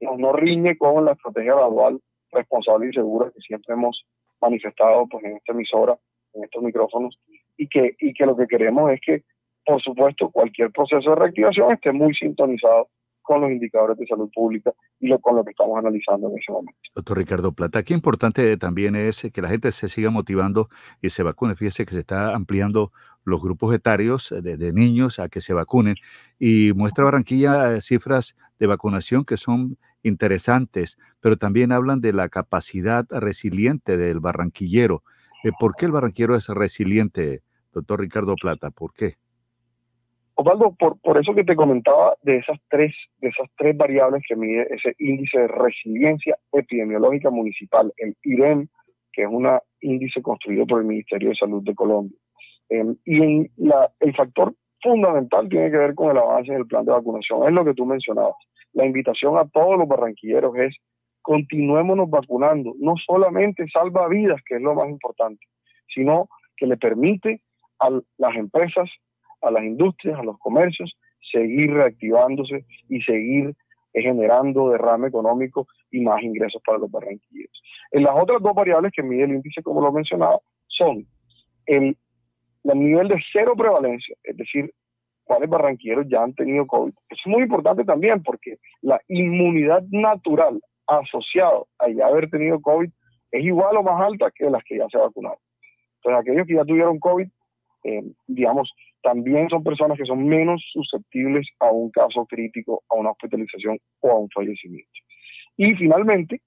No, 0.01 0.17
no 0.17 0.33
riñe 0.33 0.77
con 0.77 1.05
la 1.05 1.13
estrategia 1.13 1.55
gradual, 1.55 2.01
responsable 2.33 2.89
y 2.89 2.93
segura 2.93 3.31
que 3.31 3.41
siempre 3.41 3.75
hemos 3.75 4.05
manifestado 4.41 5.07
pues, 5.07 5.25
en 5.25 5.37
esta 5.37 5.53
emisora, 5.53 5.97
en 6.35 6.45
estos 6.45 6.63
micrófonos, 6.63 7.19
y 7.57 7.69
que, 7.69 7.95
y 7.99 8.13
que 8.13 8.27
lo 8.27 8.37
que 8.37 8.47
queremos 8.47 8.91
es 8.93 9.01
que, 9.01 9.23
por 9.67 9.83
supuesto, 9.83 10.31
cualquier 10.31 10.71
proceso 10.71 11.11
de 11.11 11.17
reactivación 11.17 11.73
esté 11.73 11.93
muy 11.93 12.15
sintonizado 12.15 12.89
con 13.23 13.41
los 13.41 13.51
indicadores 13.51 13.99
de 13.99 14.07
salud 14.07 14.31
pública 14.33 14.73
y 15.01 15.09
lo, 15.09 15.19
con 15.19 15.35
lo 15.35 15.45
que 15.45 15.51
estamos 15.51 15.77
analizando 15.77 16.29
en 16.29 16.39
ese 16.39 16.53
momento. 16.53 16.79
Doctor 16.95 17.19
Ricardo 17.19 17.53
Plata, 17.53 17.83
qué 17.83 17.93
importante 17.93 18.57
también 18.57 18.95
es 18.95 19.29
que 19.35 19.43
la 19.43 19.49
gente 19.49 19.73
se 19.73 19.89
siga 19.89 20.11
motivando 20.11 20.69
y 21.03 21.11
se 21.11 21.25
vacune. 21.25 21.57
Fíjese 21.57 21.85
que 21.85 21.95
se 21.95 22.01
está 22.01 22.37
ampliando 22.37 22.93
los 23.25 23.43
grupos 23.43 23.75
etarios 23.75 24.33
de, 24.41 24.73
niños 24.73 25.19
a 25.19 25.29
que 25.29 25.41
se 25.41 25.53
vacunen 25.53 25.97
y 26.39 26.73
muestra 26.77 27.05
Barranquilla 27.05 27.81
cifras 27.81 28.37
de 28.61 28.69
vacunación 28.69 29.25
que 29.25 29.37
son 29.37 29.77
interesantes, 30.05 30.97
pero 31.21 31.37
también 31.37 31.73
hablan 31.73 32.01
de 32.01 32.13
la 32.13 32.29
capacidad 32.29 33.05
resiliente 33.11 33.97
del 33.97 34.21
barranquillero. 34.21 35.03
Eh, 35.43 35.51
¿Por 35.59 35.75
qué 35.75 35.87
el 35.87 35.93
barranquillero 35.93 36.37
es 36.37 36.47
resiliente, 36.47 37.43
doctor 37.73 38.01
Ricardo 38.01 38.37
Plata? 38.41 38.71
¿Por 38.71 38.95
qué? 38.95 39.17
Osvaldo, 40.39 40.77
por, 40.79 41.19
eso 41.19 41.35
que 41.35 41.45
te 41.45 41.57
comentaba 41.57 42.15
de 42.23 42.37
esas 42.37 42.59
tres, 42.69 42.95
de 43.21 43.33
variables 43.73 44.23
que 44.29 44.37
mide 44.37 44.67
ese 44.71 44.95
índice 44.99 45.39
de 45.39 45.49
resiliencia 45.49 46.37
epidemiológica 46.53 47.31
municipal, 47.31 47.91
el 47.97 48.15
IREM, 48.23 48.69
que 49.15 49.23
es 49.23 49.29
un 49.29 49.49
índice 49.81 50.21
construido 50.21 50.67
por 50.67 50.81
el 50.81 50.87
Ministerio 50.87 51.31
de 51.31 51.37
Salud 51.37 51.63
de 51.65 51.75
Colombia. 51.75 52.19
Em, 52.69 52.97
y 53.07 53.49
el 54.01 54.15
factor 54.15 54.55
fundamental 54.83 55.49
tiene 55.49 55.71
que 55.71 55.79
ver 55.79 55.95
con 55.95 56.11
el 56.11 56.19
avance 56.19 56.53
en 56.53 56.59
el 56.59 56.67
plan 56.67 56.85
de 56.85 56.93
vacunación. 56.93 57.49
Es 57.49 57.53
lo 57.53 57.65
que 57.65 57.73
tú 57.73 57.87
mencionabas. 57.87 58.37
La 58.75 58.85
invitación 58.85 59.39
a 59.39 59.49
todos 59.49 59.79
los 59.79 59.89
barranquilleros 59.89 60.55
es 60.57 60.77
continuémonos 61.23 62.11
vacunando. 62.11 62.75
No 62.79 62.95
solamente 62.99 63.67
salva 63.73 64.07
vidas, 64.09 64.43
que 64.47 64.57
es 64.57 64.61
lo 64.61 64.75
más 64.75 64.91
importante, 64.91 65.47
sino 65.95 66.29
que 66.59 66.67
le 66.67 66.77
permite 66.77 67.41
a 67.81 67.89
las 68.19 68.37
empresas 68.37 68.91
a 69.43 69.51
las 69.51 69.65
industrias, 69.65 70.19
a 70.19 70.23
los 70.23 70.39
comercios, 70.39 70.97
seguir 71.33 71.73
reactivándose 71.73 72.65
y 72.89 73.01
seguir 73.03 73.55
generando 73.93 74.71
derrame 74.71 75.09
económico 75.09 75.67
y 75.91 76.01
más 76.01 76.23
ingresos 76.23 76.61
para 76.65 76.79
los 76.79 76.91
barranquilleros. 76.91 77.63
En 77.93 78.03
las 78.03 78.15
otras 78.15 78.43
dos 78.43 78.55
variables 78.55 78.93
que 78.95 79.03
mide 79.03 79.25
el 79.25 79.31
índice, 79.31 79.63
como 79.63 79.81
lo 79.81 79.91
mencionaba, 79.91 80.39
son 80.67 81.07
el, 81.67 81.97
el 82.65 82.79
nivel 82.79 83.09
de 83.09 83.17
cero 83.33 83.55
prevalencia, 83.57 84.15
es 84.23 84.37
decir, 84.37 84.71
cuáles 85.25 85.49
barranquilleros 85.49 86.07
ya 86.09 86.23
han 86.23 86.35
tenido 86.35 86.67
COVID. 86.67 86.93
Es 87.09 87.19
muy 87.27 87.43
importante 87.43 87.85
también 87.85 88.23
porque 88.23 88.59
la 88.83 89.01
inmunidad 89.09 89.83
natural 89.91 90.61
asociada 90.87 91.63
a 91.79 91.89
ya 91.89 92.07
haber 92.07 92.31
tenido 92.31 92.61
COVID 92.61 92.91
es 93.33 93.45
igual 93.45 93.77
o 93.77 93.83
más 93.83 94.01
alta 94.01 94.31
que 94.35 94.49
las 94.49 94.63
que 94.65 94.79
ya 94.79 94.87
se 94.91 94.99
vacunaron. 94.99 95.39
Entonces, 95.97 96.21
aquellos 96.21 96.47
que 96.47 96.55
ya 96.55 96.65
tuvieron 96.65 97.01
COVID, 97.01 97.29
eh, 97.87 98.03
digamos, 98.27 98.73
también 99.03 99.49
son 99.49 99.63
personas 99.63 99.97
que 99.97 100.05
son 100.05 100.27
menos 100.27 100.61
susceptibles 100.73 101.47
a 101.61 101.71
un 101.71 101.91
caso 101.91 102.27
crítico, 102.27 102.83
a 102.91 102.97
una 102.97 103.13
hospitalización 103.13 103.79
o 104.01 104.11
a 104.11 104.19
un 104.19 104.29
fallecimiento. 104.31 104.91
Y 105.57 105.75
finalmente, 105.75 106.41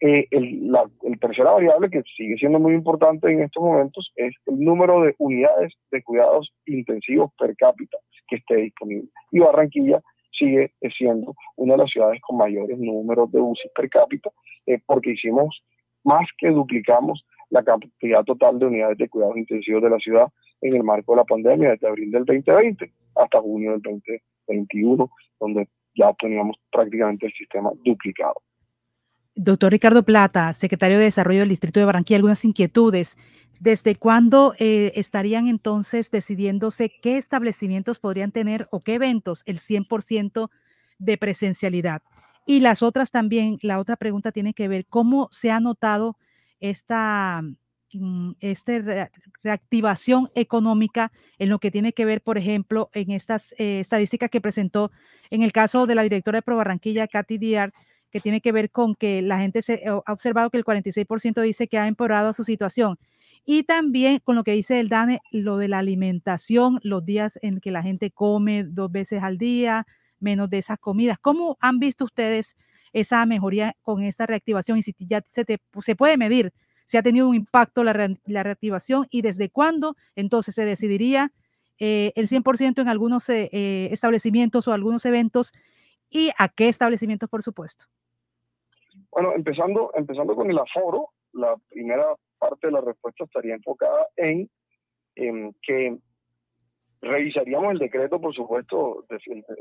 eh, 0.00 0.26
el, 0.30 0.70
la 0.72 0.88
tercera 1.20 1.50
variable 1.50 1.90
que 1.90 2.02
sigue 2.16 2.36
siendo 2.36 2.58
muy 2.58 2.72
importante 2.72 3.30
en 3.30 3.42
estos 3.42 3.62
momentos 3.62 4.10
es 4.16 4.32
el 4.46 4.58
número 4.60 5.02
de 5.02 5.14
unidades 5.18 5.74
de 5.90 6.02
cuidados 6.02 6.50
intensivos 6.66 7.32
per 7.38 7.54
cápita 7.56 7.98
que 8.28 8.36
esté 8.36 8.56
disponible. 8.56 9.08
Y 9.32 9.40
Barranquilla 9.40 10.00
sigue 10.32 10.72
siendo 10.96 11.34
una 11.56 11.74
de 11.74 11.78
las 11.78 11.90
ciudades 11.90 12.20
con 12.22 12.38
mayores 12.38 12.78
números 12.78 13.30
de 13.32 13.40
UCI 13.40 13.68
per 13.74 13.90
cápita 13.90 14.30
eh, 14.66 14.78
porque 14.86 15.10
hicimos 15.10 15.62
más 16.04 16.26
que 16.38 16.48
duplicamos 16.48 17.26
la 17.50 17.62
cantidad 17.62 18.24
total 18.24 18.58
de 18.58 18.66
unidades 18.66 18.98
de 18.98 19.08
cuidados 19.08 19.36
intensivos 19.36 19.82
de 19.82 19.90
la 19.90 19.98
ciudad 19.98 20.28
en 20.60 20.76
el 20.76 20.82
marco 20.82 21.12
de 21.12 21.16
la 21.16 21.24
pandemia 21.24 21.70
desde 21.70 21.88
abril 21.88 22.10
del 22.10 22.24
2020 22.24 22.92
hasta 23.16 23.40
junio 23.40 23.72
del 23.72 23.82
2021, 23.82 25.10
donde 25.40 25.68
ya 25.94 26.12
teníamos 26.20 26.56
prácticamente 26.70 27.26
el 27.26 27.32
sistema 27.32 27.70
duplicado. 27.84 28.34
Doctor 29.34 29.70
Ricardo 29.70 30.02
Plata, 30.02 30.52
secretario 30.52 30.98
de 30.98 31.04
Desarrollo 31.04 31.40
del 31.40 31.48
Distrito 31.48 31.78
de 31.78 31.86
Barranquilla, 31.86 32.16
algunas 32.16 32.44
inquietudes. 32.44 33.16
¿Desde 33.60 33.96
cuándo 33.96 34.54
eh, 34.58 34.92
estarían 34.94 35.48
entonces 35.48 36.10
decidiéndose 36.10 36.92
qué 37.02 37.18
establecimientos 37.18 37.98
podrían 37.98 38.30
tener 38.30 38.68
o 38.70 38.80
qué 38.80 38.94
eventos 38.94 39.42
el 39.46 39.58
100% 39.58 40.48
de 40.98 41.18
presencialidad? 41.18 42.02
Y 42.46 42.60
las 42.60 42.82
otras 42.82 43.10
también, 43.10 43.58
la 43.62 43.78
otra 43.78 43.96
pregunta 43.96 44.32
tiene 44.32 44.54
que 44.54 44.68
ver 44.68 44.86
cómo 44.86 45.28
se 45.30 45.50
ha 45.50 45.60
notado 45.60 46.16
esta 46.60 47.42
este 48.40 49.10
reactivación 49.42 50.30
económica 50.34 51.10
en 51.38 51.48
lo 51.48 51.58
que 51.58 51.70
tiene 51.70 51.92
que 51.92 52.04
ver, 52.04 52.20
por 52.20 52.38
ejemplo, 52.38 52.90
en 52.92 53.10
estas 53.10 53.54
eh, 53.58 53.80
estadísticas 53.80 54.30
que 54.30 54.40
presentó 54.40 54.90
en 55.30 55.42
el 55.42 55.52
caso 55.52 55.86
de 55.86 55.94
la 55.94 56.02
directora 56.02 56.38
de 56.38 56.42
Pro 56.42 56.56
Barranquilla, 56.56 57.08
Katy 57.08 57.38
Díaz, 57.38 57.72
que 58.10 58.20
tiene 58.20 58.40
que 58.40 58.52
ver 58.52 58.70
con 58.70 58.94
que 58.94 59.22
la 59.22 59.38
gente 59.38 59.62
se, 59.62 59.82
ha 59.86 60.12
observado 60.12 60.50
que 60.50 60.58
el 60.58 60.64
46% 60.64 61.40
dice 61.42 61.68
que 61.68 61.78
ha 61.78 61.86
empeorado 61.86 62.32
su 62.32 62.44
situación. 62.44 62.98
Y 63.44 63.62
también 63.62 64.20
con 64.22 64.36
lo 64.36 64.44
que 64.44 64.52
dice 64.52 64.80
el 64.80 64.88
DANE, 64.88 65.20
lo 65.30 65.56
de 65.56 65.68
la 65.68 65.78
alimentación, 65.78 66.80
los 66.82 67.04
días 67.04 67.38
en 67.42 67.60
que 67.60 67.70
la 67.70 67.82
gente 67.82 68.10
come 68.10 68.64
dos 68.64 68.90
veces 68.90 69.22
al 69.22 69.38
día, 69.38 69.86
menos 70.20 70.50
de 70.50 70.58
esas 70.58 70.78
comidas. 70.78 71.18
¿Cómo 71.20 71.56
han 71.60 71.78
visto 71.78 72.04
ustedes 72.04 72.56
esa 72.92 73.24
mejoría 73.26 73.74
con 73.82 74.02
esta 74.02 74.26
reactivación? 74.26 74.78
Y 74.78 74.82
si 74.82 74.94
ya 74.98 75.22
se 75.30 75.96
puede 75.96 76.16
medir 76.16 76.52
si 76.88 76.96
ha 76.96 77.02
tenido 77.02 77.28
un 77.28 77.34
impacto 77.34 77.84
la, 77.84 77.92
reactivación 77.92 79.06
y 79.10 79.20
desde 79.20 79.50
cuándo 79.50 79.94
entonces 80.16 80.54
se 80.54 80.64
decidiría 80.64 81.32
eh, 81.78 82.12
el 82.16 82.28
100% 82.28 82.80
en 82.80 82.88
algunos 82.88 83.28
eh, 83.28 83.50
eh, 83.52 83.90
establecimientos 83.92 84.66
o 84.66 84.72
algunos 84.72 85.04
eventos 85.04 85.52
y 86.08 86.30
a 86.38 86.48
qué 86.48 86.68
establecimientos, 86.68 87.28
por 87.28 87.42
supuesto. 87.42 87.84
Bueno, 89.10 89.34
empezando, 89.34 89.92
empezando 89.94 90.34
con 90.34 90.50
el 90.50 90.58
aforo, 90.58 91.10
la 91.34 91.56
primera 91.68 92.06
parte 92.38 92.68
de 92.68 92.72
la 92.72 92.80
respuesta 92.80 93.24
estaría 93.24 93.54
enfocada 93.54 94.06
en, 94.16 94.48
que 95.14 95.98
revisaríamos 97.02 97.72
el 97.72 97.80
decreto, 97.80 98.18
por 98.18 98.34
supuesto, 98.34 99.04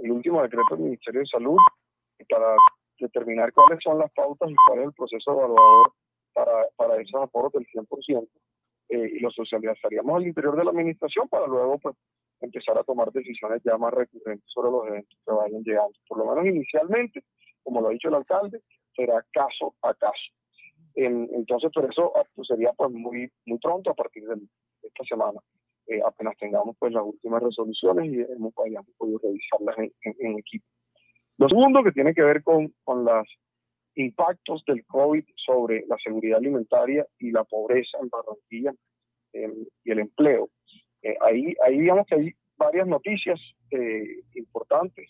el 0.01 0.11
último 0.11 0.41
decreto 0.43 0.75
del 0.75 0.85
Ministerio 0.85 1.19
de 1.19 1.27
Salud 1.27 1.57
para 2.29 2.55
determinar 2.97 3.51
cuáles 3.51 3.83
son 3.83 3.99
las 3.99 4.11
pautas 4.13 4.49
y 4.49 4.55
cuál 4.65 4.79
es 4.79 4.85
el 4.85 4.93
proceso 4.93 5.33
evaluador 5.33 5.91
para, 6.37 6.67
para 6.75 7.01
esos 7.01 7.19
aforos 7.19 7.51
del 7.51 7.65
100% 7.65 8.27
eh, 8.89 9.11
y 9.15 9.19
lo 9.19 9.31
socializaríamos 9.31 10.15
al 10.15 10.27
interior 10.27 10.55
de 10.55 10.63
la 10.63 10.69
administración 10.69 11.27
para 11.27 11.47
luego 11.47 11.79
pues 11.79 11.95
empezar 12.41 12.77
a 12.77 12.83
tomar 12.83 13.11
decisiones 13.11 13.63
ya 13.65 13.75
más 13.77 13.91
recurrentes 13.91 14.45
sobre 14.53 14.69
los 14.69 14.87
eventos 14.87 15.17
que 15.25 15.33
vayan 15.33 15.63
llegando. 15.63 15.93
Por 16.07 16.19
lo 16.19 16.25
menos 16.25 16.45
inicialmente, 16.45 17.23
como 17.63 17.81
lo 17.81 17.87
ha 17.87 17.91
dicho 17.91 18.09
el 18.09 18.13
alcalde, 18.13 18.61
será 18.95 19.25
caso 19.33 19.73
a 19.81 19.95
caso. 19.95 20.31
entonces, 20.93 21.71
por 21.73 21.89
eso 21.89 22.13
ah, 22.15 22.23
pues, 22.35 22.47
sería 22.47 22.71
pues 22.73 22.91
muy, 22.91 23.31
muy 23.47 23.57
pronto 23.57 23.89
a 23.89 23.95
partir 23.95 24.27
de 24.27 24.35
esta 24.83 25.03
semana. 25.05 25.39
Eh, 25.87 26.01
apenas 26.05 26.37
tengamos 26.37 26.75
pues 26.77 26.93
las 26.93 27.03
últimas 27.03 27.41
resoluciones 27.41 28.05
y 28.13 28.21
hemos, 28.31 28.53
hayamos 28.63 28.91
podido 28.95 29.19
revisarlas 29.23 29.77
en, 29.79 29.91
en, 30.19 30.37
equipo. 30.37 30.65
Lo 31.37 31.49
segundo 31.49 31.83
que 31.83 31.93
tiene 31.93 32.13
que 32.13 32.21
ver 32.21 32.43
con, 32.43 32.73
con 32.83 33.05
las 33.05 33.25
impactos 33.97 34.63
del 34.65 34.85
COVID 34.85 35.23
sobre 35.35 35.85
la 35.87 35.97
seguridad 36.03 36.37
alimentaria 36.37 37.05
y 37.19 37.31
la 37.31 37.43
pobreza 37.43 37.97
en 38.01 38.09
Barranquilla 38.09 38.73
em, 39.33 39.65
y 39.83 39.91
el 39.91 39.99
empleo. 39.99 40.49
Eh, 41.01 41.15
ahí, 41.21 41.55
ahí 41.65 41.79
digamos 41.79 42.05
que 42.07 42.15
hay 42.15 42.31
varias 42.57 42.87
noticias 42.87 43.39
eh, 43.71 44.21
importantes. 44.35 45.09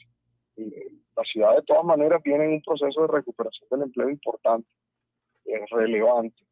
Eh, 0.55 0.91
la 1.15 1.23
ciudad 1.23 1.55
de 1.55 1.63
todas 1.63 1.85
maneras 1.85 2.21
viene 2.23 2.45
en 2.45 2.51
un 2.53 2.61
proceso 2.61 3.01
de 3.01 3.07
recuperación 3.07 3.67
del 3.71 3.83
empleo 3.83 4.09
importante, 4.09 4.67
relevante. 5.71 6.43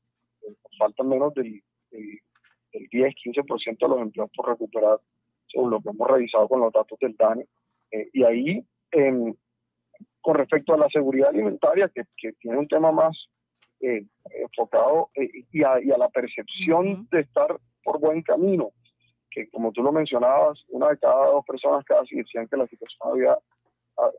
faltan 0.78 1.10
menos 1.10 1.34
del, 1.34 1.62
del 1.92 2.90
10-15% 2.90 3.78
de 3.80 3.88
los 3.88 4.02
empleos 4.02 4.30
por 4.36 4.50
recuperar, 4.50 5.00
según 5.48 5.72
lo 5.72 5.82
que 5.82 5.90
hemos 5.90 6.10
revisado 6.10 6.48
con 6.48 6.62
los 6.62 6.74
datos 6.74 6.98
del 7.00 7.16
DANE. 7.16 7.48
Eh, 7.92 8.10
y 8.14 8.24
ahí, 8.24 8.66
con 10.26 10.34
respecto 10.34 10.74
a 10.74 10.78
la 10.78 10.90
seguridad 10.90 11.30
alimentaria, 11.30 11.88
que, 11.94 12.34
tiene 12.40 12.58
un 12.58 12.68
tema 12.68 12.92
más 12.92 13.16
eh, 13.80 14.04
enfocado 14.42 15.12
eh, 15.14 15.30
y, 15.52 15.62
a, 15.62 15.78
la 16.00 16.10
percepción 16.10 17.08
de 17.12 17.20
estar 17.20 17.56
por 17.84 18.00
buen 18.00 18.24
camino, 18.24 18.72
que 19.30 19.48
como 19.52 19.72
tú 19.72 19.84
lo 19.84 19.92
mencionabas, 19.92 20.64
una 20.70 20.90
de 20.90 20.98
cada 20.98 21.28
dos 21.28 21.46
personas 21.46 21.86
casi 21.86 22.16
decían 22.16 22.48
que 22.48 22.58
la 22.58 22.66
situación 22.66 23.02
había, 23.08 23.38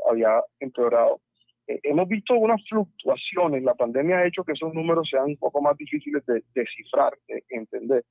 había 0.09 0.45
empeorado. 0.61 1.19
Eh, 1.67 1.81
hemos 1.83 2.07
visto 2.07 2.35
unas 2.35 2.63
fluctuaciones, 2.69 3.65
la 3.65 3.75
pandemia 3.75 4.19
ha 4.19 4.29
hecho 4.29 4.45
que 4.45 4.53
esos 4.53 4.73
números 4.73 5.09
sean 5.11 5.25
un 5.25 5.37
poco 5.39 5.61
más 5.61 5.77
difíciles 5.77 6.25
de 6.27 6.45
descifrar, 6.55 7.19
de 7.27 7.43
entender. 7.49 8.05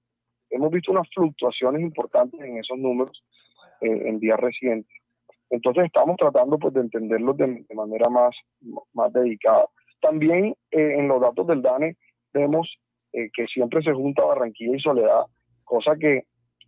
Hemos 0.49 0.69
visto 0.69 0.91
unas 0.91 1.07
fluctuaciones 1.15 1.81
importantes 1.81 2.41
en 2.41 2.57
esos 2.57 2.77
números 2.77 3.23
en 3.79 4.19
días 4.19 4.39
recientes. 4.39 5.04
Entonces 5.49 5.85
estamos 5.85 6.17
tratando 6.17 6.57
pues, 6.57 6.73
de 6.73 6.81
entenderlos 6.81 7.37
de, 7.37 7.65
manera 7.73 8.09
más, 8.09 8.35
más 8.93 9.13
dedicada. 9.13 9.65
También 10.01 10.55
eh, 10.71 10.95
en 10.97 11.07
los 11.07 11.21
datos 11.21 11.47
del 11.47 11.61
DANE 11.61 11.97
vemos 12.33 12.71
eh, 13.13 13.29
que 13.33 13.45
siempre 13.47 13.81
se 13.81 13.93
junta 13.93 14.23
Barranquilla 14.23 14.75
y 14.75 14.79
Soledad, 14.79 15.23
cosa 15.63 15.95
que 15.95 16.23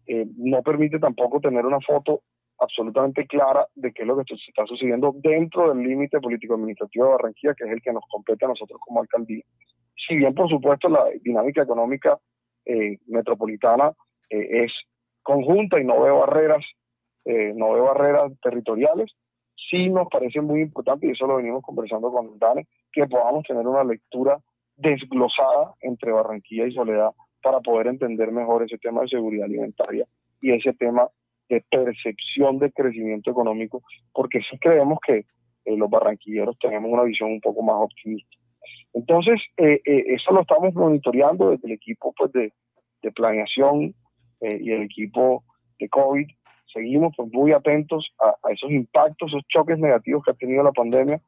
eh, 0.07 0.25
no 0.37 0.61
permite 0.63 0.99
tampoco 0.99 1.39
tener 1.39 1.65
una 1.65 1.79
foto 1.81 2.21
absolutamente 2.59 3.27
clara 3.27 3.67
de 3.75 3.91
qué 3.91 4.03
es 4.03 4.07
lo 4.07 4.15
que 4.15 4.33
está 4.33 4.65
sucediendo 4.65 5.13
dentro 5.17 5.69
del 5.69 5.87
límite 5.87 6.19
político-administrativo 6.19 7.05
de 7.05 7.11
Barranquilla, 7.11 7.53
que 7.53 7.65
es 7.65 7.71
el 7.71 7.81
que 7.81 7.93
nos 7.93 8.03
compete 8.09 8.45
a 8.45 8.47
nosotros 8.47 8.79
como 8.83 9.01
alcaldía. 9.01 9.43
Si 10.07 10.15
bien, 10.15 10.33
por 10.33 10.49
supuesto, 10.49 10.89
la 10.89 11.05
dinámica 11.21 11.61
económica 11.61 12.17
metropolitana 13.07 13.91
es 14.29 14.71
conjunta 15.21 15.79
y 15.79 15.85
no 15.85 16.01
veo 16.01 16.19
barreras 16.19 16.65
eh, 17.27 17.51
no 17.53 17.73
veo 17.73 17.83
barreras 17.83 18.31
territoriales. 18.41 19.11
Sí 19.69 19.89
nos 19.89 20.07
parece 20.07 20.39
muy 20.39 20.61
importante, 20.61 21.07
y 21.07 21.11
eso 21.11 21.27
lo 21.27 21.35
venimos 21.35 21.61
conversando 21.61 22.09
con 22.09 22.39
Dane, 22.39 22.67
que 22.91 23.05
podamos 23.05 23.43
tener 23.43 23.67
una 23.67 23.83
lectura 23.83 24.39
desglosada 24.77 25.73
entre 25.81 26.11
Barranquilla 26.11 26.67
y 26.67 26.73
Soledad 26.73 27.11
para 27.41 27.59
poder 27.59 27.87
entender 27.87 28.31
mejor 28.31 28.63
ese 28.63 28.77
tema 28.77 29.01
de 29.01 29.09
seguridad 29.09 29.45
alimentaria 29.45 30.05
y 30.39 30.51
ese 30.53 30.73
tema 30.73 31.09
de 31.49 31.63
percepción 31.69 32.59
de 32.59 32.71
crecimiento 32.71 33.31
económico, 33.31 33.81
porque 34.13 34.39
sí 34.49 34.57
creemos 34.59 34.99
que 35.05 35.25
eh, 35.65 35.75
los 35.77 35.89
barranquilleros 35.89 36.57
tenemos 36.59 36.89
una 36.89 37.03
visión 37.03 37.31
un 37.31 37.41
poco 37.41 37.61
más 37.61 37.75
optimista. 37.75 38.37
Entonces, 38.93 39.41
eh, 39.57 39.81
eso 39.83 40.31
lo 40.31 40.41
estamos 40.41 40.73
monitoreando 40.73 41.49
desde 41.49 41.67
el 41.67 41.73
equipo 41.73 42.13
pues, 42.17 42.31
de 42.31 42.51
planeación 43.13 43.93
y 44.39 44.71
el 44.71 44.83
equipo 44.83 45.43
de 45.79 45.89
COVID 45.89 46.27
seguimos 46.77 47.13
pues, 47.17 47.29
muy 47.31 47.51
atentos 47.51 48.07
a, 48.19 48.51
esos 48.51 48.71
impactos, 48.71 49.31
esos 49.31 49.43
choques 49.47 49.79
negativos 49.79 50.23
que 50.23 50.31
ha 50.31 50.35
tenido 50.35 50.63
la 50.63 50.71
pandemia 50.71 51.19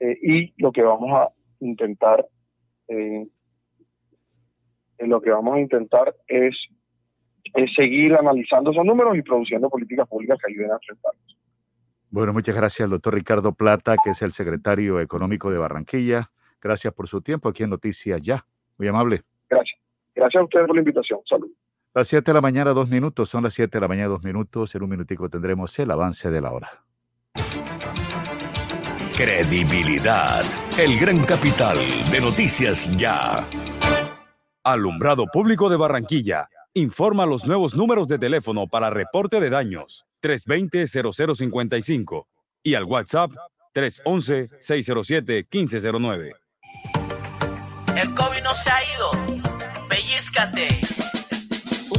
eh, 0.00 0.18
y 0.20 0.54
lo 0.62 0.72
que 0.72 0.82
vamos 0.82 1.10
a 1.12 1.30
intentar 1.60 2.26
eh, 2.88 3.26
lo 4.98 5.20
que 5.20 5.30
vamos 5.30 5.56
a 5.56 5.60
intentar 5.60 6.14
es, 6.26 6.56
seguir 7.74 8.14
analizando 8.14 8.70
esos 8.70 8.84
números 8.84 9.16
y 9.16 9.22
produciendo 9.22 9.70
políticas 9.70 10.08
públicas 10.08 10.38
que 10.44 10.52
ayuden 10.52 10.72
a 10.72 10.74
enfrentarlos. 10.74 11.38
Bueno, 12.10 12.32
muchas 12.32 12.56
gracias 12.56 12.90
doctor 12.90 13.14
Ricardo 13.14 13.52
Plata, 13.52 13.96
que 14.02 14.10
es 14.10 14.22
el 14.22 14.32
secretario 14.32 15.00
económico 15.00 15.50
de 15.50 15.58
Barranquilla. 15.58 16.30
Gracias 16.60 16.92
por 16.92 17.08
su 17.08 17.20
tiempo 17.20 17.48
aquí 17.48 17.62
en 17.62 17.70
Noticias 17.70 18.20
Ya. 18.22 18.44
Muy 18.78 18.88
amable. 18.88 19.22
Gracias. 19.48 19.78
Gracias 20.14 20.40
a 20.40 20.44
ustedes 20.44 20.66
por 20.66 20.76
la 20.76 20.80
invitación. 20.80 21.20
Salud. 21.28 21.50
Las 21.96 22.06
7 22.08 22.30
de 22.30 22.34
la 22.34 22.40
mañana, 22.42 22.74
dos 22.74 22.90
minutos. 22.90 23.30
Son 23.30 23.42
las 23.42 23.54
7 23.54 23.78
de 23.78 23.80
la 23.80 23.88
mañana, 23.88 24.08
dos 24.08 24.22
minutos. 24.22 24.74
En 24.74 24.82
un 24.82 24.90
minutico 24.90 25.30
tendremos 25.30 25.78
el 25.78 25.90
avance 25.90 26.30
de 26.30 26.42
la 26.42 26.52
hora. 26.52 26.84
Credibilidad. 29.16 30.44
El 30.78 30.98
gran 30.98 31.24
capital 31.24 31.78
de 32.12 32.20
Noticias 32.20 32.94
Ya. 32.98 33.48
Alumbrado 34.62 35.24
Público 35.32 35.70
de 35.70 35.78
Barranquilla. 35.78 36.50
Informa 36.74 37.24
los 37.24 37.46
nuevos 37.46 37.74
números 37.74 38.08
de 38.08 38.18
teléfono 38.18 38.66
para 38.66 38.90
reporte 38.90 39.40
de 39.40 39.48
daños. 39.48 40.04
320-0055. 40.20 42.26
Y 42.62 42.74
al 42.74 42.84
WhatsApp 42.84 43.30
311-607-1509. 43.74 46.32
El 47.96 48.12
COVID 48.12 48.42
no 48.42 48.52
se 48.52 48.70
ha 48.70 48.80
ido. 48.94 49.12
Pellizcate 49.88 50.75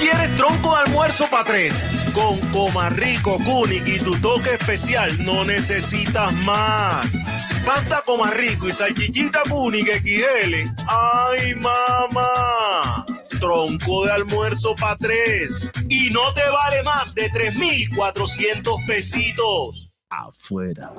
¿Tú 0.00 0.06
quieres 0.06 0.34
tronco 0.34 0.74
de 0.74 0.82
almuerzo 0.86 1.26
para 1.30 1.44
tres? 1.44 1.86
Con 2.14 2.38
Comarrico, 2.52 3.36
Cuni 3.44 3.82
y 3.84 3.98
tu 3.98 4.18
toque 4.18 4.54
especial 4.54 5.22
no 5.26 5.44
necesitas 5.44 6.32
más. 6.36 7.18
Pasta 7.66 8.00
Comarrico 8.06 8.66
y 8.66 8.72
salchichita 8.72 9.40
Cuni 9.50 9.82
XL. 9.82 10.54
¡Ay, 10.86 11.54
mamá! 11.56 13.04
Tronco 13.40 14.06
de 14.06 14.12
almuerzo 14.12 14.74
para 14.74 14.96
tres. 14.96 15.70
Y 15.90 16.08
no 16.08 16.32
te 16.32 16.48
vale 16.48 16.82
más 16.82 17.14
de 17.14 17.28
3,400 17.28 18.76
pesitos. 18.86 19.90
Afuera. 20.08 20.94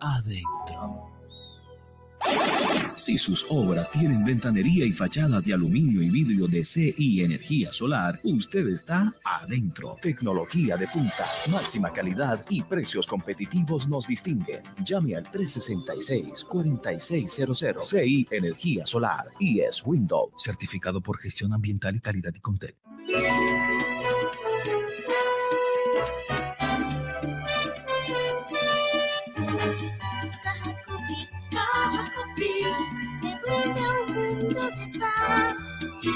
Adentro 0.00 1.03
si 2.96 3.18
sus 3.18 3.44
obras 3.50 3.90
tienen 3.90 4.24
ventanería 4.24 4.84
y 4.84 4.92
fachadas 4.92 5.44
de 5.44 5.54
aluminio 5.54 6.00
y 6.02 6.10
vidrio 6.10 6.46
de 6.46 6.62
CI 6.64 7.22
Energía 7.22 7.72
Solar, 7.72 8.20
usted 8.22 8.68
está 8.68 9.12
adentro. 9.24 9.98
Tecnología 10.00 10.76
de 10.76 10.86
punta, 10.88 11.26
máxima 11.48 11.92
calidad 11.92 12.44
y 12.48 12.62
precios 12.62 13.06
competitivos 13.06 13.88
nos 13.88 14.06
distinguen. 14.06 14.62
Llame 14.84 15.16
al 15.16 15.24
366-4600 15.30 17.82
CI 17.82 18.28
Energía 18.30 18.86
Solar 18.86 19.24
y 19.38 19.60
es 19.60 19.82
Windows, 19.84 20.30
certificado 20.36 21.00
por 21.00 21.18
gestión 21.18 21.52
ambiental 21.52 21.96
y 21.96 22.00
calidad 22.00 22.32
y 22.34 22.40
Contel. 22.40 22.74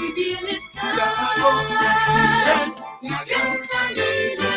Y 0.09 0.13
bienestar. 0.13 0.95
La 3.01 3.23
gran 3.25 3.67
familia. 3.67 4.49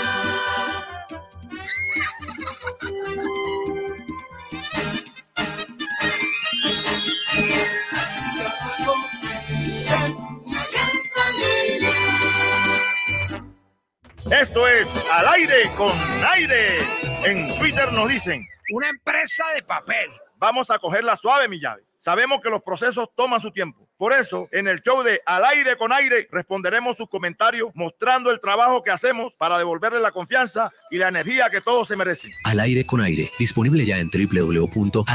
Esto 14.31 14.66
es 14.66 14.94
Al 15.10 15.28
aire 15.28 15.70
con 15.76 15.92
aire. 16.34 16.78
En 17.24 17.58
Twitter 17.58 17.92
nos 17.92 18.08
dicen, 18.08 18.44
una 18.72 18.89
empresa 18.89 19.44
de 19.55 19.62
papel. 19.62 20.10
Vamos 20.36 20.70
a 20.70 20.78
cogerla 20.78 21.14
suave, 21.16 21.48
mi 21.48 21.60
llave. 21.60 21.84
Sabemos 21.98 22.40
que 22.42 22.50
los 22.50 22.62
procesos 22.62 23.08
toman 23.14 23.40
su 23.40 23.52
tiempo 23.52 23.82
Por 24.02 24.12
eso, 24.12 24.48
en 24.50 24.66
el 24.66 24.81
show 24.81 25.05
de 25.05 25.20
Al 25.24 25.44
aire 25.44 25.76
con 25.76 25.92
aire, 25.92 26.26
responderemos 26.32 26.97
sus 26.97 27.08
comentarios 27.08 27.70
mostrando 27.76 28.32
el 28.32 28.40
trabajo 28.40 28.82
que 28.82 28.90
hacemos 28.90 29.36
para 29.36 29.56
devolverle 29.56 30.00
la 30.00 30.10
confianza 30.10 30.72
y 30.90 30.98
la 30.98 31.06
energía 31.06 31.48
que 31.50 31.60
todos 31.60 31.86
se 31.86 31.94
merecen. 31.97 32.32
Al 32.42 32.58
aire 32.58 32.84
con 32.84 33.00
aire, 33.00 33.31
disponible 33.39 33.84
ya 33.84 33.98
en 34.00 34.10
www.aire-e.com. 34.10 35.06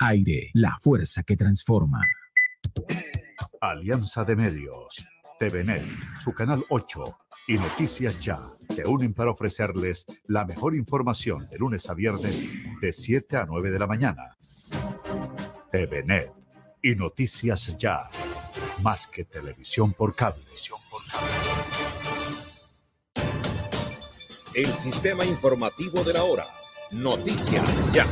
Aire, 0.00 0.50
la 0.52 0.76
fuerza 0.82 1.22
que 1.22 1.34
transforma. 1.34 2.02
Alianza 3.58 4.22
de 4.24 4.36
Medios, 4.36 5.06
TVNet, 5.38 5.86
su 6.22 6.34
canal 6.34 6.62
8 6.68 7.18
y 7.48 7.54
Noticias 7.54 8.18
Ya 8.18 8.38
se 8.68 8.84
unen 8.84 9.14
para 9.14 9.30
ofrecerles 9.30 10.04
la 10.26 10.44
mejor 10.44 10.74
información 10.74 11.48
de 11.48 11.56
lunes 11.56 11.88
a 11.88 11.94
viernes 11.94 12.44
de 12.82 12.92
7 12.92 13.38
a 13.38 13.46
9 13.46 13.70
de 13.70 13.78
la 13.78 13.86
mañana. 13.86 14.36
TVNet 15.72 16.43
y 16.84 16.94
Noticias 16.94 17.78
Ya, 17.78 18.10
más 18.82 19.06
que 19.06 19.24
televisión 19.24 19.94
por 19.94 20.14
cable. 20.14 20.42
El 24.54 24.66
sistema 24.66 25.24
informativo 25.24 26.04
de 26.04 26.12
la 26.12 26.24
hora. 26.24 26.46
Noticias 26.92 27.94
Ya. 27.94 28.04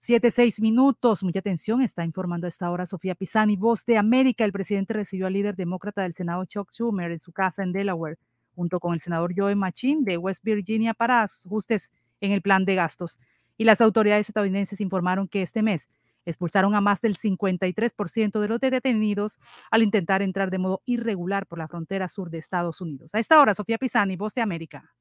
Siete, 0.00 0.32
seis 0.32 0.60
minutos. 0.60 1.22
Mucha 1.22 1.38
atención. 1.38 1.80
Está 1.80 2.04
informando 2.04 2.46
a 2.46 2.48
esta 2.48 2.68
hora 2.72 2.86
Sofía 2.86 3.14
Pisani, 3.14 3.54
voz 3.54 3.86
de 3.86 3.96
América. 3.96 4.44
El 4.44 4.52
presidente 4.52 4.94
recibió 4.94 5.28
al 5.28 5.32
líder 5.34 5.54
demócrata 5.54 6.02
del 6.02 6.14
Senado, 6.14 6.44
Chuck 6.44 6.72
Schumer, 6.72 7.12
en 7.12 7.20
su 7.20 7.30
casa 7.30 7.62
en 7.62 7.70
Delaware, 7.70 8.18
junto 8.56 8.80
con 8.80 8.94
el 8.94 9.00
senador 9.00 9.32
Joe 9.36 9.54
Machin 9.54 10.02
de 10.02 10.16
West 10.16 10.42
Virginia 10.42 10.92
para 10.92 11.22
ajustes 11.22 11.92
en 12.20 12.32
el 12.32 12.42
plan 12.42 12.64
de 12.64 12.74
gastos. 12.74 13.20
Y 13.56 13.64
las 13.64 13.80
autoridades 13.80 14.28
estadounidenses 14.28 14.80
informaron 14.80 15.28
que 15.28 15.42
este 15.42 15.62
mes 15.62 15.88
expulsaron 16.26 16.74
a 16.74 16.80
más 16.80 17.00
del 17.00 17.16
53% 17.16 18.40
de 18.40 18.48
los 18.48 18.60
detenidos 18.60 19.38
al 19.70 19.82
intentar 19.82 20.22
entrar 20.22 20.50
de 20.50 20.58
modo 20.58 20.82
irregular 20.86 21.46
por 21.46 21.58
la 21.58 21.68
frontera 21.68 22.08
sur 22.08 22.30
de 22.30 22.38
Estados 22.38 22.80
Unidos. 22.80 23.14
A 23.14 23.18
esta 23.18 23.40
hora, 23.40 23.54
Sofía 23.54 23.78
Pisani, 23.78 24.16
voz 24.16 24.34
de 24.34 24.42
América. 24.42 24.94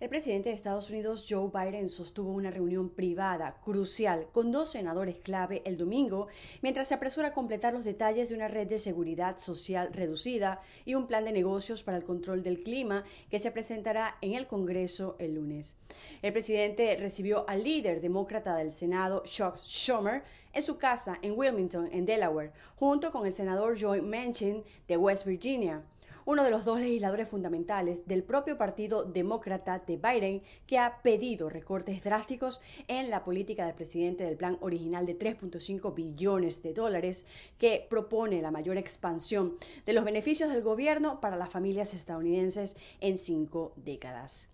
El 0.00 0.10
presidente 0.10 0.50
de 0.50 0.54
Estados 0.54 0.90
Unidos, 0.90 1.26
Joe 1.28 1.50
Biden, 1.52 1.88
sostuvo 1.88 2.30
una 2.30 2.52
reunión 2.52 2.88
privada 2.88 3.56
crucial 3.64 4.28
con 4.30 4.52
dos 4.52 4.70
senadores 4.70 5.16
clave 5.16 5.60
el 5.64 5.76
domingo, 5.76 6.28
mientras 6.62 6.86
se 6.86 6.94
apresura 6.94 7.28
a 7.28 7.32
completar 7.32 7.74
los 7.74 7.84
detalles 7.84 8.28
de 8.28 8.36
una 8.36 8.46
red 8.46 8.68
de 8.68 8.78
seguridad 8.78 9.38
social 9.38 9.92
reducida 9.92 10.60
y 10.84 10.94
un 10.94 11.08
plan 11.08 11.24
de 11.24 11.32
negocios 11.32 11.82
para 11.82 11.96
el 11.96 12.04
control 12.04 12.44
del 12.44 12.62
clima 12.62 13.02
que 13.28 13.40
se 13.40 13.50
presentará 13.50 14.16
en 14.20 14.34
el 14.34 14.46
Congreso 14.46 15.16
el 15.18 15.34
lunes. 15.34 15.76
El 16.22 16.32
presidente 16.32 16.96
recibió 16.96 17.44
al 17.48 17.64
líder 17.64 18.00
demócrata 18.00 18.54
del 18.54 18.70
Senado, 18.70 19.24
Chuck 19.24 19.56
Schumer, 19.64 20.22
en 20.52 20.62
su 20.62 20.78
casa 20.78 21.18
en 21.22 21.36
Wilmington, 21.36 21.88
en 21.90 22.06
Delaware, 22.06 22.52
junto 22.76 23.10
con 23.10 23.26
el 23.26 23.32
senador 23.32 23.76
Joe 23.76 24.00
Manchin 24.00 24.62
de 24.86 24.96
West 24.96 25.26
Virginia 25.26 25.82
uno 26.28 26.44
de 26.44 26.50
los 26.50 26.66
dos 26.66 26.78
legisladores 26.78 27.26
fundamentales 27.26 28.06
del 28.06 28.22
propio 28.22 28.58
Partido 28.58 29.02
Demócrata 29.02 29.78
de 29.78 29.96
Biden, 29.96 30.42
que 30.66 30.78
ha 30.78 31.00
pedido 31.00 31.48
recortes 31.48 32.04
drásticos 32.04 32.60
en 32.86 33.08
la 33.08 33.24
política 33.24 33.64
del 33.64 33.74
presidente 33.74 34.24
del 34.24 34.36
plan 34.36 34.58
original 34.60 35.06
de 35.06 35.18
3.5 35.18 35.94
billones 35.94 36.62
de 36.62 36.74
dólares, 36.74 37.24
que 37.56 37.86
propone 37.88 38.42
la 38.42 38.50
mayor 38.50 38.76
expansión 38.76 39.56
de 39.86 39.94
los 39.94 40.04
beneficios 40.04 40.50
del 40.50 40.60
gobierno 40.60 41.18
para 41.18 41.36
las 41.36 41.48
familias 41.48 41.94
estadounidenses 41.94 42.76
en 43.00 43.16
cinco 43.16 43.72
décadas. 43.76 44.50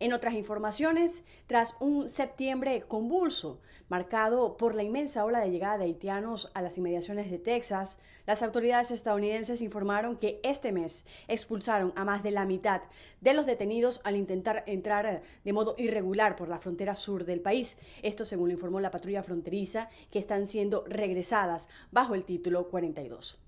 En 0.00 0.12
otras 0.12 0.34
informaciones, 0.34 1.22
tras 1.46 1.76
un 1.80 2.08
septiembre 2.08 2.82
convulso, 2.88 3.60
marcado 3.88 4.56
por 4.56 4.74
la 4.74 4.82
inmensa 4.82 5.24
ola 5.24 5.40
de 5.40 5.50
llegada 5.50 5.78
de 5.78 5.84
haitianos 5.84 6.50
a 6.54 6.62
las 6.62 6.78
inmediaciones 6.78 7.30
de 7.30 7.38
Texas, 7.38 7.98
las 8.26 8.42
autoridades 8.42 8.90
estadounidenses 8.90 9.60
informaron 9.60 10.16
que 10.16 10.40
este 10.42 10.72
mes 10.72 11.04
expulsaron 11.28 11.92
a 11.94 12.04
más 12.04 12.22
de 12.22 12.30
la 12.30 12.46
mitad 12.46 12.82
de 13.20 13.34
los 13.34 13.46
detenidos 13.46 14.00
al 14.04 14.16
intentar 14.16 14.64
entrar 14.66 15.22
de 15.44 15.52
modo 15.52 15.74
irregular 15.76 16.36
por 16.36 16.48
la 16.48 16.58
frontera 16.58 16.96
sur 16.96 17.24
del 17.24 17.40
país. 17.40 17.76
Esto 18.02 18.24
según 18.24 18.48
lo 18.48 18.54
informó 18.54 18.80
la 18.80 18.90
patrulla 18.90 19.22
fronteriza, 19.22 19.88
que 20.10 20.20
están 20.20 20.46
siendo 20.46 20.84
regresadas 20.88 21.68
bajo 21.90 22.14
el 22.14 22.24
título 22.24 22.68
42. 22.68 23.41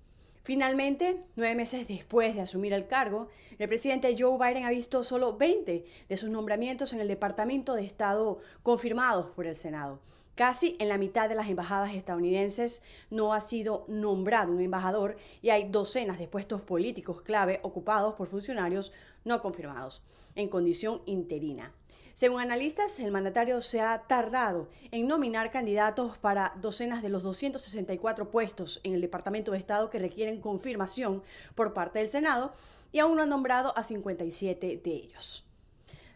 Finalmente, 0.45 1.23
nueve 1.35 1.55
meses 1.55 1.87
después 1.87 2.35
de 2.35 2.41
asumir 2.41 2.71
el 2.71 2.85
cargo, 2.85 3.29
el 3.57 3.67
presidente 3.67 4.15
Joe 4.15 4.37
Biden 4.37 4.63
ha 4.63 4.69
visto 4.69 5.03
solo 5.03 5.37
20 5.37 5.83
de 6.07 6.17
sus 6.17 6.29
nombramientos 6.29 6.93
en 6.93 6.99
el 6.99 7.07
Departamento 7.07 7.73
de 7.73 7.83
Estado 7.83 8.37
confirmados 8.61 9.31
por 9.31 9.47
el 9.47 9.55
Senado. 9.55 10.01
Casi 10.35 10.75
en 10.77 10.89
la 10.89 10.99
mitad 10.99 11.29
de 11.29 11.33
las 11.33 11.49
embajadas 11.49 11.95
estadounidenses 11.95 12.83
no 13.09 13.33
ha 13.33 13.41
sido 13.41 13.85
nombrado 13.87 14.51
un 14.51 14.61
embajador 14.61 15.17
y 15.41 15.49
hay 15.49 15.67
docenas 15.67 16.19
de 16.19 16.27
puestos 16.27 16.61
políticos 16.61 17.23
clave 17.23 17.59
ocupados 17.63 18.13
por 18.13 18.27
funcionarios 18.27 18.93
no 19.23 19.41
confirmados, 19.41 20.03
en 20.35 20.47
condición 20.47 21.01
interina. 21.07 21.73
Según 22.15 22.39
analistas, 22.39 22.97
el 23.01 23.11
mandatario 23.11 23.59
se 23.59 23.81
ha 23.81 24.03
tardado 24.07 24.69
en 24.91 25.05
nominar 25.05 25.51
candidatos 25.51 26.17
para 26.17 26.53
docenas 26.61 27.03
de 27.03 27.09
los 27.09 27.23
264 27.23 28.31
puestos 28.31 28.79
en 28.85 28.93
el 28.93 29.01
Departamento 29.01 29.51
de 29.51 29.57
Estado 29.57 29.89
que 29.89 29.99
requieren 29.99 30.39
confirmación 30.39 31.23
por 31.55 31.73
parte 31.73 31.99
del 31.99 32.07
Senado 32.07 32.53
y 32.93 32.99
aún 32.99 33.17
no 33.17 33.23
ha 33.23 33.25
nombrado 33.25 33.77
a 33.77 33.83
57 33.83 34.79
de 34.81 34.91
ellos. 34.91 35.45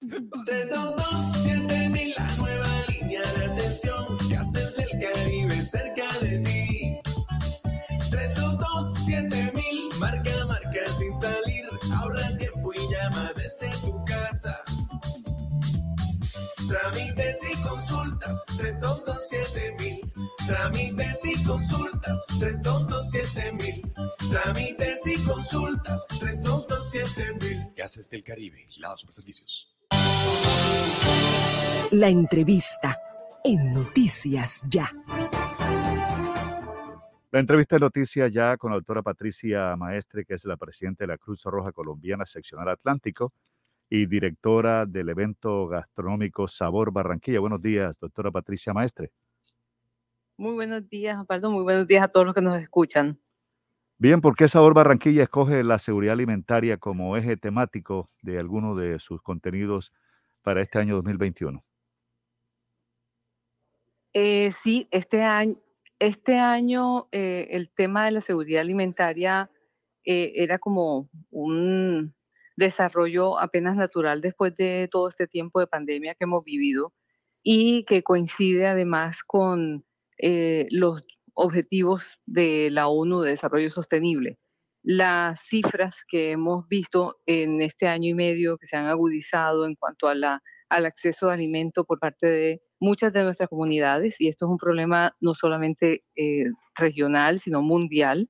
322 0.00 1.42
la 2.16 2.26
nueva 2.36 2.66
línea 2.88 3.22
de 3.22 3.44
atención 3.46 4.18
que 4.28 4.36
haces 4.36 4.76
del 4.76 4.90
Caribe 5.00 5.62
cerca 5.62 6.11
Trámites 16.72 17.42
y 17.52 17.62
consultas, 17.62 18.46
3227 18.56 20.00
Trámites 20.46 21.22
y 21.26 21.44
consultas, 21.44 22.24
3227 22.40 23.82
Trámites 24.30 25.06
y 25.06 25.22
consultas, 25.26 26.06
3227 26.18 27.74
Gases 27.76 28.08
del 28.08 28.24
Caribe, 28.24 28.56
vigilados 28.56 29.02
super 29.02 29.12
servicios. 29.12 29.76
La 31.90 32.08
entrevista 32.08 32.98
en 33.44 33.74
Noticias 33.74 34.62
Ya. 34.66 34.90
La 37.32 37.38
entrevista 37.38 37.76
de 37.76 37.80
Noticias 37.80 38.32
Ya 38.32 38.56
con 38.56 38.70
la 38.70 38.78
doctora 38.78 39.02
Patricia 39.02 39.76
Maestre, 39.76 40.24
que 40.24 40.32
es 40.32 40.46
la 40.46 40.56
presidenta 40.56 41.04
de 41.04 41.08
la 41.08 41.18
Cruz 41.18 41.42
Roja 41.44 41.70
Colombiana 41.72 42.24
Seccional 42.24 42.70
Atlántico 42.70 43.34
y 43.94 44.06
directora 44.06 44.86
del 44.86 45.10
evento 45.10 45.68
gastronómico 45.68 46.48
Sabor 46.48 46.90
Barranquilla. 46.90 47.40
Buenos 47.40 47.60
días, 47.60 48.00
doctora 48.00 48.30
Patricia 48.30 48.72
Maestre. 48.72 49.10
Muy 50.38 50.54
buenos 50.54 50.88
días, 50.88 51.20
Osvaldo. 51.20 51.50
Muy 51.50 51.62
buenos 51.62 51.86
días 51.86 52.02
a 52.02 52.08
todos 52.08 52.24
los 52.24 52.34
que 52.34 52.40
nos 52.40 52.58
escuchan. 52.58 53.20
Bien, 53.98 54.22
¿por 54.22 54.34
qué 54.34 54.48
Sabor 54.48 54.72
Barranquilla 54.72 55.24
escoge 55.24 55.62
la 55.62 55.76
seguridad 55.76 56.14
alimentaria 56.14 56.78
como 56.78 57.18
eje 57.18 57.36
temático 57.36 58.08
de 58.22 58.38
alguno 58.38 58.74
de 58.74 58.98
sus 58.98 59.20
contenidos 59.20 59.92
para 60.40 60.62
este 60.62 60.78
año 60.78 60.94
2021? 60.94 61.62
Eh, 64.14 64.52
sí, 64.52 64.88
este 64.90 65.22
año, 65.22 65.56
este 65.98 66.38
año 66.38 67.08
eh, 67.12 67.48
el 67.50 67.68
tema 67.68 68.06
de 68.06 68.12
la 68.12 68.22
seguridad 68.22 68.62
alimentaria 68.62 69.50
eh, 70.06 70.32
era 70.36 70.58
como 70.58 71.10
un 71.30 72.14
desarrollo 72.56 73.38
apenas 73.38 73.76
natural 73.76 74.20
después 74.20 74.54
de 74.54 74.88
todo 74.90 75.08
este 75.08 75.26
tiempo 75.26 75.60
de 75.60 75.66
pandemia 75.66 76.14
que 76.14 76.24
hemos 76.24 76.44
vivido 76.44 76.92
y 77.42 77.84
que 77.84 78.02
coincide 78.02 78.66
además 78.66 79.22
con 79.24 79.84
eh, 80.18 80.66
los 80.70 81.04
objetivos 81.34 82.18
de 82.26 82.68
la 82.70 82.88
ONU 82.88 83.20
de 83.20 83.30
Desarrollo 83.30 83.70
Sostenible. 83.70 84.38
Las 84.82 85.40
cifras 85.40 86.02
que 86.06 86.32
hemos 86.32 86.66
visto 86.68 87.20
en 87.26 87.62
este 87.62 87.86
año 87.86 88.10
y 88.10 88.14
medio 88.14 88.58
que 88.58 88.66
se 88.66 88.76
han 88.76 88.86
agudizado 88.86 89.66
en 89.66 89.76
cuanto 89.76 90.08
a 90.08 90.14
la, 90.14 90.42
al 90.68 90.86
acceso 90.86 91.30
a 91.30 91.34
alimento 91.34 91.84
por 91.84 91.98
parte 91.98 92.26
de 92.26 92.62
muchas 92.80 93.12
de 93.12 93.22
nuestras 93.22 93.48
comunidades, 93.48 94.20
y 94.20 94.28
esto 94.28 94.46
es 94.46 94.50
un 94.50 94.58
problema 94.58 95.16
no 95.20 95.34
solamente 95.34 96.02
eh, 96.16 96.46
regional, 96.74 97.38
sino 97.38 97.62
mundial, 97.62 98.28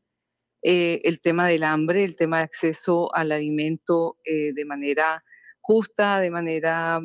eh, 0.62 1.00
el 1.04 1.20
tema 1.20 1.48
del 1.48 1.64
hambre, 1.64 2.04
el 2.04 2.16
tema 2.16 2.38
de 2.38 2.44
acceso 2.44 3.14
al 3.14 3.32
alimento 3.32 4.16
eh, 4.24 4.52
de 4.52 4.64
manera 4.64 5.24
justa, 5.60 6.20
de 6.20 6.30
manera 6.30 7.00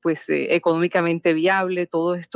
pues 0.00 0.24
económicamente 0.28 1.32
viable, 1.32 1.86
todas 1.86 2.26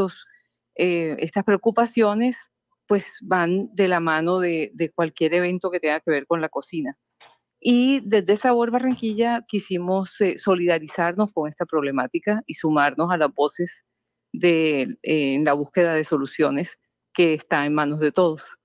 estas 0.75 1.45
preocupaciones 1.45 2.53
pues 2.87 3.17
van 3.23 3.75
de 3.75 3.89
la 3.89 3.99
mano 3.99 4.39
de, 4.39 4.93
cualquier 4.95 5.35
evento 5.35 5.71
que 5.71 5.81
tenga 5.81 6.01
que 6.01 6.11
ver 6.11 6.27
con 6.27 6.41
la 6.41 6.49
cocina. 6.49 6.97
Y 7.59 8.01
desde 8.05 8.37
Sabor 8.37 8.71
Barranquilla 8.71 9.45
quisimos 9.49 10.17
solidarizarnos 10.37 11.33
con 11.33 11.49
esta 11.49 11.67
problemática 11.67 12.43
y 12.47 12.55
sumarnos 12.55 13.11
a 13.11 13.17
las 13.17 13.35
voces 13.35 13.85
de, 14.33 14.97
en 15.03 15.45
la 15.45 15.55
búsqueda 15.55 15.95
de 15.95 16.05
soluciones 16.05 16.79
que 17.13 17.35
está 17.35 17.65
en 17.65 17.75
manos 17.75 18.01
de 18.01 18.13
todos. 18.13 18.57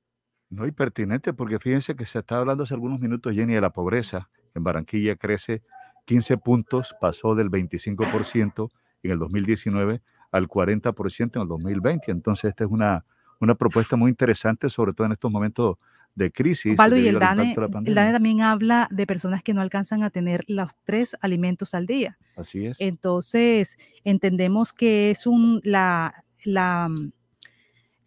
No, 0.52 0.68
y 0.68 0.72
pertinente, 0.72 1.32
porque 1.32 1.60
fíjense 1.60 1.96
que 1.96 2.06
se 2.06 2.20
está 2.20 2.38
hablando 2.38 2.64
hace 2.64 2.74
algunos 2.74 3.00
minutos, 3.00 3.34
Jenny, 3.34 3.54
de 3.54 3.62
la 3.62 3.70
pobreza. 3.70 4.30
En 4.54 4.66
Barranquilla 4.66 5.16
crece 5.16 5.62
15 6.06 6.38
puntos, 6.38 6.94
pasó 7.00 7.36
del 7.36 7.50
25% 7.50 8.70
en 9.04 9.12
el 9.12 9.18
2019 9.18 10.02
al 10.32 10.48
40% 10.50 11.36
en 11.36 11.42
el 11.42 11.48
2020. 11.48 12.12
Entonces, 12.12 12.50
esta 12.50 12.66
es 12.66 12.70
una, 12.70 13.06
una 13.40 13.56
propuesta 13.56 13.96
muy 13.96 14.10
interesante, 14.10 14.68
sobre 14.68 14.92
todo 14.92 15.08
en 15.08 15.14
estos 15.14 15.32
momentos 15.32 15.78
de 16.16 16.32
crisis. 16.32 16.76
Pablo, 16.76 16.98
y 16.98 17.08
el 17.08 17.18
DANE, 17.18 17.56
el 17.86 17.96
DANE 17.96 18.12
también 18.12 18.42
habla 18.42 18.90
de 18.92 19.08
personas 19.08 19.44
que 19.44 19.54
no 19.54 19.62
alcanzan 19.62 20.04
a 20.04 20.10
tener 20.10 20.44
los 20.48 20.76
tres 20.84 21.16
alimentos 21.22 21.74
al 21.74 21.86
día. 21.86 22.18
Así 22.36 22.66
es. 22.66 22.76
Entonces, 22.82 23.78
entendemos 24.04 24.74
que 24.74 25.12
es 25.12 25.26
un, 25.26 25.62
la, 25.64 26.26
la, 26.44 26.90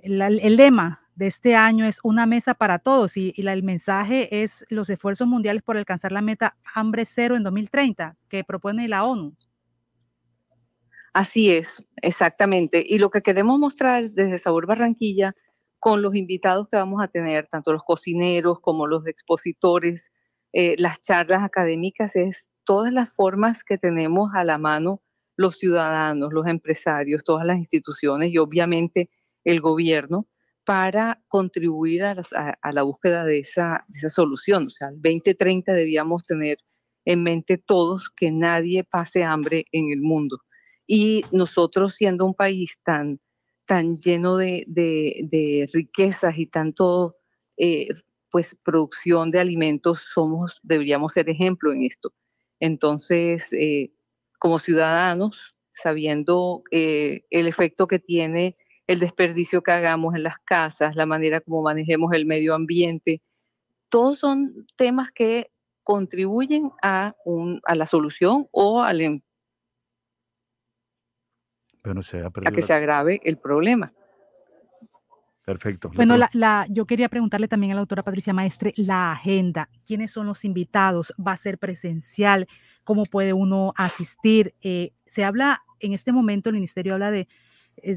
el 0.02 0.56
lema 0.56 1.03
de 1.14 1.26
este 1.26 1.54
año 1.54 1.84
es 1.86 2.00
una 2.02 2.26
mesa 2.26 2.54
para 2.54 2.78
todos 2.78 3.16
y, 3.16 3.34
el 3.36 3.62
mensaje 3.62 4.42
es 4.42 4.64
los 4.68 4.90
esfuerzos 4.90 5.28
mundiales 5.28 5.62
por 5.62 5.76
alcanzar 5.76 6.12
la 6.12 6.22
meta 6.22 6.56
hambre 6.74 7.06
cero 7.06 7.36
en 7.36 7.42
2030 7.42 8.16
que 8.28 8.44
propone 8.44 8.88
la 8.88 9.04
ONU. 9.04 9.34
Así 11.12 11.50
es, 11.50 11.82
exactamente. 12.02 12.84
Y 12.84 12.98
lo 12.98 13.10
que 13.10 13.22
queremos 13.22 13.58
mostrar 13.58 14.10
desde 14.10 14.38
Sabor 14.38 14.66
Barranquilla 14.66 15.34
con 15.78 16.02
los 16.02 16.16
invitados 16.16 16.68
que 16.68 16.76
vamos 16.76 17.02
a 17.02 17.08
tener, 17.08 17.46
tanto 17.46 17.72
los 17.72 17.84
cocineros 17.84 18.58
como 18.60 18.86
los 18.86 19.06
expositores, 19.06 20.12
eh, 20.52 20.74
las 20.78 21.00
charlas 21.02 21.44
académicas, 21.44 22.16
es 22.16 22.48
todas 22.64 22.92
las 22.92 23.14
formas 23.14 23.62
que 23.62 23.78
tenemos 23.78 24.30
a 24.34 24.42
la 24.42 24.58
mano 24.58 25.02
los 25.36 25.58
ciudadanos, 25.58 26.32
los 26.32 26.46
empresarios, 26.46 27.24
todas 27.24 27.46
las 27.46 27.58
instituciones 27.58 28.32
y 28.32 28.38
obviamente 28.38 29.08
el 29.44 29.60
gobierno 29.60 30.26
para 30.64 31.22
contribuir 31.28 32.04
a, 32.04 32.72
la 32.72 32.82
búsqueda 32.82 33.24
de 33.24 33.40
esa, 33.40 33.84
solución. 34.08 34.66
O 34.66 34.70
sea, 34.70 34.88
el 34.88 35.00
2030 35.02 35.72
debíamos 35.72 36.24
tener 36.24 36.58
en 37.04 37.22
mente 37.22 37.58
todos 37.58 38.10
que 38.10 38.30
nadie 38.30 38.84
pase 38.84 39.24
hambre 39.24 39.66
en 39.72 39.90
el 39.90 40.00
mundo. 40.00 40.38
Y 40.86 41.24
nosotros 41.32 41.94
siendo 41.94 42.24
un 42.24 42.34
país 42.34 42.78
tan, 42.82 43.16
tan 43.66 43.96
lleno 43.98 44.36
de, 44.36 44.64
de, 44.66 45.68
riquezas 45.72 46.38
y 46.38 46.46
tanto 46.46 47.12
eh, 47.56 47.88
pues 48.30 48.56
producción 48.64 49.30
de 49.30 49.40
alimentos, 49.40 50.02
somos, 50.12 50.58
deberíamos 50.62 51.12
ser 51.12 51.28
ejemplo 51.28 51.72
en 51.72 51.84
esto. 51.84 52.12
Entonces, 52.58 53.52
eh, 53.52 53.90
como 54.38 54.58
ciudadanos, 54.58 55.54
sabiendo 55.70 56.62
eh, 56.70 57.24
el 57.30 57.46
efecto 57.46 57.86
que 57.86 57.98
tiene 57.98 58.56
el 58.86 59.00
desperdicio 59.00 59.62
que 59.62 59.72
hagamos 59.72 60.14
en 60.14 60.22
las 60.22 60.38
casas, 60.38 60.96
la 60.96 61.06
manera 61.06 61.40
como 61.40 61.62
manejemos 61.62 62.12
el 62.12 62.26
medio 62.26 62.54
ambiente, 62.54 63.22
todos 63.88 64.18
son 64.18 64.66
temas 64.76 65.10
que 65.10 65.50
contribuyen 65.82 66.70
a, 66.82 67.14
un, 67.24 67.60
a 67.64 67.74
la 67.74 67.86
solución 67.86 68.48
o 68.50 68.82
al, 68.82 69.00
em 69.00 69.20
a 71.84 72.50
que 72.50 72.62
se 72.62 72.72
agrave 72.72 73.20
el 73.24 73.36
problema. 73.36 73.90
Perfecto. 75.44 75.90
Bueno, 75.94 76.16
la, 76.16 76.66
yo 76.70 76.86
quería 76.86 77.10
preguntarle 77.10 77.48
también 77.48 77.72
a 77.72 77.74
la 77.74 77.82
doctora 77.82 78.02
Patricia 78.02 78.32
Maestre 78.32 78.72
la 78.76 79.12
agenda. 79.12 79.68
¿Quiénes 79.86 80.10
son 80.10 80.26
los 80.26 80.42
invitados? 80.44 81.12
¿Va 81.18 81.32
a 81.32 81.36
ser 81.36 81.58
presencial? 81.58 82.48
¿Cómo 82.82 83.02
puede 83.04 83.34
uno 83.34 83.74
asistir? 83.76 84.54
Eh, 84.62 84.92
se 85.04 85.22
habla, 85.22 85.62
en 85.80 85.92
este 85.92 86.12
momento 86.12 86.48
el 86.48 86.54
ministerio 86.54 86.94
habla 86.94 87.10
de 87.10 87.28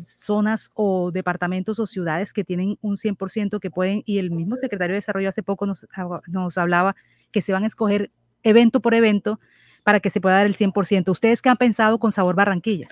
zonas 0.06 0.72
o 0.74 1.11
departamentos 1.11 1.80
o 1.80 1.85
ciudades 1.85 2.33
que 2.33 2.43
tienen 2.43 2.77
un 2.82 2.98
100% 2.98 3.59
que 3.59 3.72
pueden, 3.72 4.03
y 4.06 4.19
el 4.19 4.32
mismo 4.32 4.56
secretario 4.56 4.93
de 4.93 4.99
Desarrollo 4.99 5.30
hace 5.30 5.43
poco 5.43 5.66
nos, 5.66 5.88
nos 6.27 6.57
hablaba 6.57 6.95
que 7.32 7.41
se 7.41 7.53
van 7.53 7.64
a 7.64 7.67
escoger 7.67 8.11
evento 8.43 8.82
por 8.82 8.93
evento 8.93 9.40
para 9.83 9.99
que 9.99 10.09
se 10.09 10.19
pueda 10.19 10.38
dar 10.38 10.45
el 10.45 10.56
100%. 10.56 11.09
¿Ustedes 11.09 11.41
qué 11.41 11.49
han 11.49 11.57
pensado 11.57 11.99
con 11.99 12.11
Sabor 12.11 12.35
Barranquilla? 12.35 12.90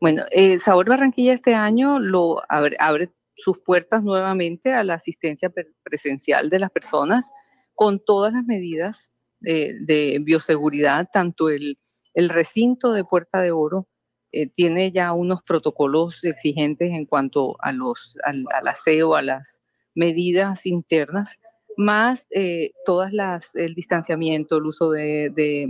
Bueno, 0.00 0.24
eh, 0.30 0.58
Sabor 0.58 0.88
Barranquilla 0.88 1.32
este 1.32 1.54
año 1.54 1.98
lo 1.98 2.42
abre, 2.48 3.12
sus 3.36 3.58
puertas 3.58 4.02
nuevamente 4.02 4.72
a 4.72 4.82
la 4.84 4.94
asistencia 4.94 5.52
presencial 5.82 6.50
de 6.50 6.58
las 6.58 6.70
personas 6.70 7.30
con 7.74 8.00
todas 8.04 8.32
las 8.32 8.44
medidas 8.44 9.12
de, 9.40 10.18
bioseguridad, 10.20 11.08
tanto 11.12 11.48
el, 11.48 11.76
recinto 12.14 12.92
de 12.92 13.04
Puerta 13.04 13.40
de 13.40 13.52
Oro 13.52 13.84
eh, 14.32 14.46
tiene 14.46 14.90
ya 14.90 15.12
unos 15.12 15.42
protocolos 15.42 16.24
exigentes 16.24 16.90
en 16.90 17.06
cuanto 17.06 17.56
a 17.60 17.72
los, 17.72 18.16
al, 18.24 18.46
aseo, 18.66 19.14
a 19.14 19.22
las 19.22 19.62
medidas 19.94 20.66
internas, 20.66 21.38
más 21.76 22.26
eh, 22.30 22.72
todas 22.84 23.12
las, 23.12 23.54
el 23.54 23.74
distanciamiento, 23.74 24.58
el 24.58 24.66
uso 24.66 24.90
de, 24.90 25.30
de, 25.34 25.68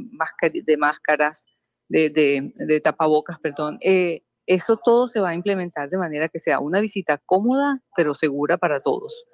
de 0.64 0.76
máscaras, 0.76 1.46
de, 1.88 2.80
tapabocas, 2.82 3.38
perdón. 3.40 3.78
Eh, 3.80 4.22
eso 4.46 4.78
todo 4.82 5.08
se 5.08 5.20
va 5.20 5.30
a 5.30 5.34
implementar 5.34 5.90
de 5.90 5.98
manera 5.98 6.28
que 6.28 6.38
sea 6.38 6.58
una 6.58 6.80
visita 6.80 7.20
cómoda, 7.26 7.82
pero 7.94 8.14
segura 8.14 8.56
para 8.56 8.80
todos. 8.80 9.24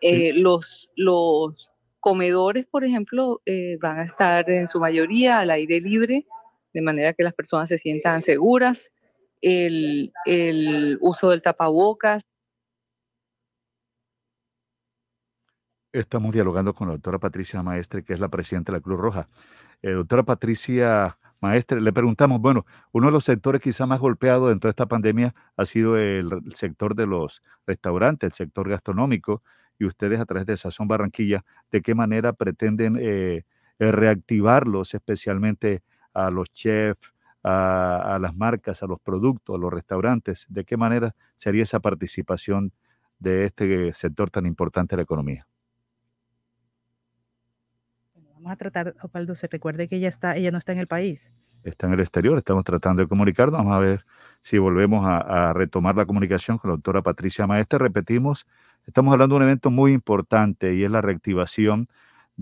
Eh, 0.00 0.32
los, 0.32 0.88
los 0.96 1.70
comedores, 1.98 2.66
por 2.66 2.84
ejemplo, 2.84 3.42
eh, 3.46 3.78
van 3.80 3.98
a 3.98 4.04
estar 4.04 4.48
en 4.48 4.68
su 4.68 4.78
mayoría 4.78 5.40
al 5.40 5.50
aire 5.50 5.80
libre, 5.80 6.26
de 6.72 6.82
manera 6.82 7.12
que 7.14 7.22
las 7.22 7.34
personas 7.34 7.68
se 7.68 7.78
sientan 7.78 8.22
seguras. 8.22 8.92
El, 9.40 10.12
el 10.26 10.98
uso 11.00 11.30
del 11.30 11.42
tapabocas. 11.42 12.22
Estamos 15.92 16.32
dialogando 16.32 16.74
con 16.74 16.88
la 16.88 16.94
doctora 16.94 17.18
Patricia 17.18 17.62
Maestre, 17.62 18.04
que 18.04 18.12
es 18.12 18.20
la 18.20 18.28
presidenta 18.28 18.70
de 18.70 18.78
la 18.78 18.82
Cruz 18.82 19.00
Roja. 19.00 19.28
doctora 19.82 20.22
Patricia, 20.22 21.18
Maestre, 21.40 21.80
le 21.80 21.92
preguntamos, 21.92 22.40
bueno, 22.40 22.66
uno 22.92 23.06
de 23.06 23.12
los 23.12 23.24
sectores 23.24 23.62
quizá 23.62 23.86
más 23.86 23.98
golpeados 23.98 24.52
en 24.52 24.60
toda 24.60 24.70
esta 24.70 24.86
pandemia 24.86 25.34
ha 25.56 25.64
sido 25.64 25.96
el, 25.96 26.30
sector 26.54 26.94
de 26.94 27.06
los 27.06 27.42
restaurantes, 27.66 28.26
el 28.28 28.32
sector 28.32 28.68
gastronómico, 28.68 29.42
y 29.78 29.86
ustedes 29.86 30.20
a 30.20 30.26
través 30.26 30.46
de 30.46 30.58
Sazón 30.58 30.88
Barranquilla, 30.88 31.44
¿de 31.70 31.80
qué 31.80 31.94
manera 31.94 32.34
pretenden 32.34 32.98
eh, 33.00 33.44
eh, 33.78 33.92
reactivarlos, 33.92 34.92
especialmente 34.92 35.82
a 36.26 36.30
los 36.30 36.50
chefs, 36.50 37.12
a, 37.42 38.18
las 38.20 38.34
marcas, 38.34 38.82
a 38.82 38.86
los 38.86 39.00
productos, 39.00 39.56
a 39.56 39.58
los 39.58 39.72
restaurantes? 39.72 40.46
¿De 40.48 40.64
qué 40.64 40.76
manera 40.76 41.14
sería 41.36 41.62
esa 41.62 41.80
participación 41.80 42.72
de 43.18 43.44
este 43.46 43.92
sector 43.94 44.30
tan 44.30 44.46
importante 44.46 44.94
de 44.94 44.98
la 44.98 45.02
economía? 45.04 45.46
Vamos 48.14 48.52
a 48.52 48.56
tratar, 48.56 48.94
Opaldo, 49.02 49.34
se 49.34 49.48
recuerde 49.48 49.86
que 49.86 49.96
ella 49.96 50.08
está, 50.08 50.36
ella 50.36 50.50
no 50.50 50.58
está 50.58 50.72
en 50.72 50.78
el 50.78 50.86
país. 50.86 51.32
Está 51.62 51.86
en 51.86 51.92
el 51.92 52.00
exterior, 52.00 52.38
estamos 52.38 52.64
tratando 52.64 53.02
de 53.02 53.08
comunicarnos. 53.08 53.58
Vamos 53.58 53.76
a 53.76 53.80
ver 53.80 54.06
si 54.40 54.56
volvemos 54.56 55.04
a, 55.06 55.52
retomar 55.52 55.94
la 55.94 56.06
comunicación 56.06 56.56
con 56.56 56.70
la 56.70 56.76
doctora 56.76 57.02
Patricia 57.02 57.46
Maestre. 57.46 57.78
Repetimos, 57.78 58.46
estamos 58.86 59.12
hablando 59.12 59.34
de 59.34 59.36
un 59.40 59.42
evento 59.42 59.70
muy 59.70 59.92
importante 59.92 60.74
y 60.74 60.84
es 60.84 60.90
la 60.90 61.02
reactivación 61.02 61.88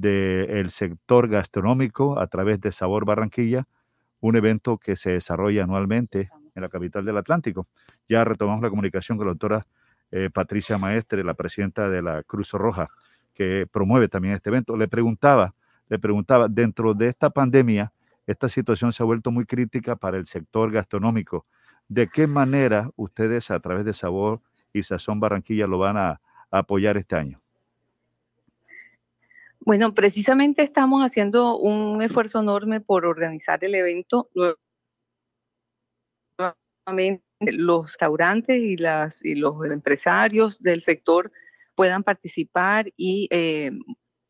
del 0.00 0.70
sector 0.70 1.28
gastronómico 1.28 2.18
a 2.18 2.26
través 2.28 2.60
de 2.60 2.72
Sabor 2.72 3.04
Barranquilla, 3.04 3.66
un 4.20 4.36
evento 4.36 4.78
que 4.78 4.96
se 4.96 5.10
desarrolla 5.10 5.64
anualmente 5.64 6.30
en 6.54 6.62
la 6.62 6.68
capital 6.68 7.04
del 7.04 7.16
Atlántico. 7.16 7.66
Ya 8.08 8.24
retomamos 8.24 8.62
la 8.62 8.70
comunicación 8.70 9.18
con 9.18 9.26
la 9.26 9.32
doctora 9.32 9.66
eh, 10.10 10.30
Patricia 10.32 10.78
Maestre, 10.78 11.24
la 11.24 11.34
presidenta 11.34 11.88
de 11.88 12.02
la 12.02 12.22
Cruz 12.22 12.52
Roja, 12.52 12.88
que 13.34 13.66
promueve 13.70 14.08
también 14.08 14.34
este 14.34 14.50
evento. 14.50 14.76
Le 14.76 14.88
preguntaba, 14.88 15.54
le 15.88 15.98
preguntaba, 15.98 16.48
dentro 16.48 16.94
de 16.94 17.08
esta 17.08 17.30
pandemia, 17.30 17.92
esta 18.26 18.48
situación 18.48 18.92
se 18.92 19.02
ha 19.02 19.06
vuelto 19.06 19.30
muy 19.30 19.46
crítica 19.46 19.96
para 19.96 20.16
el 20.16 20.26
sector 20.26 20.70
gastronómico. 20.70 21.46
¿De 21.88 22.06
qué 22.06 22.26
manera 22.26 22.90
ustedes 22.96 23.50
a 23.50 23.58
través 23.58 23.84
de 23.84 23.94
Sabor 23.94 24.40
y 24.72 24.82
Sazón 24.82 25.18
Barranquilla 25.18 25.66
lo 25.66 25.78
van 25.78 25.96
a, 25.96 26.10
a 26.10 26.58
apoyar 26.58 26.96
este 26.98 27.16
año? 27.16 27.40
Bueno, 29.68 29.92
precisamente 29.92 30.62
estamos 30.62 31.02
haciendo 31.02 31.58
un 31.58 32.00
esfuerzo 32.00 32.40
enorme 32.40 32.80
por 32.80 33.04
organizar 33.04 33.62
el 33.62 33.74
evento 33.74 34.30
nuevamente 36.38 37.22
los 37.40 37.82
restaurantes 37.82 38.58
y, 38.58 38.78
los 38.78 39.62
empresarios 39.70 40.62
del 40.62 40.80
sector 40.80 41.30
puedan 41.74 42.02
participar 42.02 42.86
y 42.96 43.28
eh, 43.30 43.72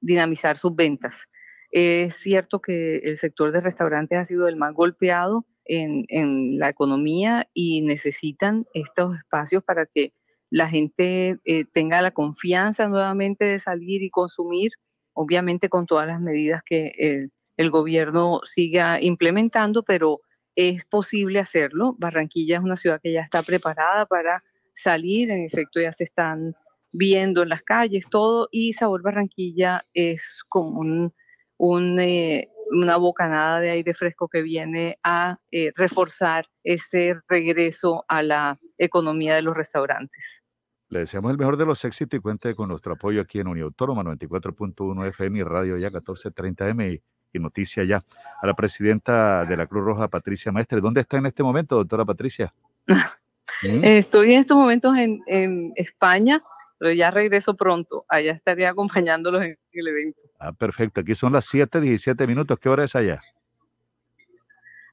dinamizar 0.00 0.58
sus 0.58 0.74
ventas. 0.74 1.28
Es 1.70 2.16
cierto 2.16 2.60
que 2.60 2.96
el 2.96 3.16
sector 3.16 3.52
de 3.52 3.60
restaurantes 3.60 4.18
ha 4.18 4.24
sido 4.24 4.48
el 4.48 4.56
más 4.56 4.74
golpeado 4.74 5.46
en, 5.66 6.04
en 6.08 6.58
la 6.58 6.68
economía 6.68 7.48
y 7.54 7.82
necesitan 7.82 8.66
estos 8.74 9.16
espacios 9.16 9.62
para 9.62 9.86
que 9.86 10.10
la 10.50 10.68
gente 10.68 11.38
eh, 11.44 11.64
tenga 11.64 12.02
la 12.02 12.10
confianza 12.10 12.88
nuevamente 12.88 13.44
de 13.44 13.60
salir 13.60 14.02
y 14.02 14.10
consumir, 14.10 14.72
obviamente 15.18 15.68
con 15.68 15.84
todas 15.84 16.06
las 16.06 16.20
medidas 16.20 16.62
que 16.64 17.28
el, 17.56 17.70
gobierno 17.70 18.40
siga 18.44 19.02
implementando, 19.02 19.82
pero 19.82 20.18
es 20.54 20.84
posible 20.84 21.40
hacerlo. 21.40 21.96
Barranquilla 21.98 22.58
es 22.58 22.62
una 22.62 22.76
ciudad 22.76 23.00
que 23.02 23.12
ya 23.12 23.22
está 23.22 23.42
preparada 23.42 24.06
para 24.06 24.40
salir, 24.74 25.32
en 25.32 25.42
efecto 25.42 25.80
ya 25.80 25.92
se 25.92 26.04
están 26.04 26.54
viendo 26.92 27.42
en 27.42 27.48
las 27.48 27.62
calles 27.62 28.04
todo, 28.08 28.48
y 28.52 28.74
Sabor 28.74 29.02
Barranquilla 29.02 29.84
es 29.92 30.38
como 30.48 31.12
un, 31.58 31.98
eh, 31.98 32.48
una 32.70 32.96
bocanada 32.96 33.58
de 33.58 33.70
aire 33.70 33.94
fresco 33.94 34.28
que 34.28 34.42
viene 34.42 34.98
a 35.02 35.38
eh, 35.50 35.72
reforzar 35.74 36.46
este 36.62 37.16
regreso 37.28 38.04
a 38.06 38.22
la 38.22 38.56
economía 38.78 39.34
de 39.34 39.42
los 39.42 39.56
restaurantes. 39.56 40.44
Le 40.90 41.00
deseamos 41.00 41.30
el 41.30 41.38
mejor 41.38 41.56
de 41.56 41.66
los 41.66 41.84
éxitos 41.84 42.18
y 42.18 42.20
cuente 42.20 42.54
con 42.54 42.68
nuestro 42.68 42.94
apoyo 42.94 43.20
aquí 43.20 43.40
en 43.40 43.48
Unión 43.48 43.66
Autónoma 43.66 44.02
94.1 44.04 45.08
FM 45.08 45.38
y 45.38 45.42
Radio 45.42 45.76
Ya 45.76 45.90
1430M 45.90 47.02
y 47.32 47.38
noticia 47.38 47.84
ya 47.84 48.02
a 48.40 48.46
la 48.46 48.54
presidenta 48.54 49.44
de 49.44 49.56
la 49.56 49.66
Cruz 49.66 49.84
Roja, 49.84 50.08
Patricia 50.08 50.50
Maestre. 50.50 50.80
¿Dónde 50.80 51.02
está 51.02 51.18
en 51.18 51.26
este 51.26 51.42
momento, 51.42 51.76
doctora 51.76 52.04
Patricia? 52.04 52.54
¿Mm? 53.62 53.84
Estoy 53.84 54.34
en 54.34 54.40
estos 54.40 54.56
momentos 54.56 54.96
en, 54.96 55.20
en, 55.26 55.72
España, 55.76 56.42
pero 56.78 56.92
ya 56.92 57.10
regreso 57.10 57.54
pronto. 57.54 58.04
Allá 58.08 58.32
estaré 58.32 58.66
acompañándolos 58.66 59.42
en 59.42 59.58
el 59.72 59.88
evento. 59.88 60.22
Ah, 60.38 60.52
perfecto. 60.52 61.00
Aquí 61.00 61.14
son 61.14 61.32
las 61.32 61.46
7, 61.46 61.80
17 61.80 62.26
minutos. 62.26 62.58
¿Qué 62.58 62.68
hora 62.68 62.84
es 62.84 62.94
allá? 62.94 63.20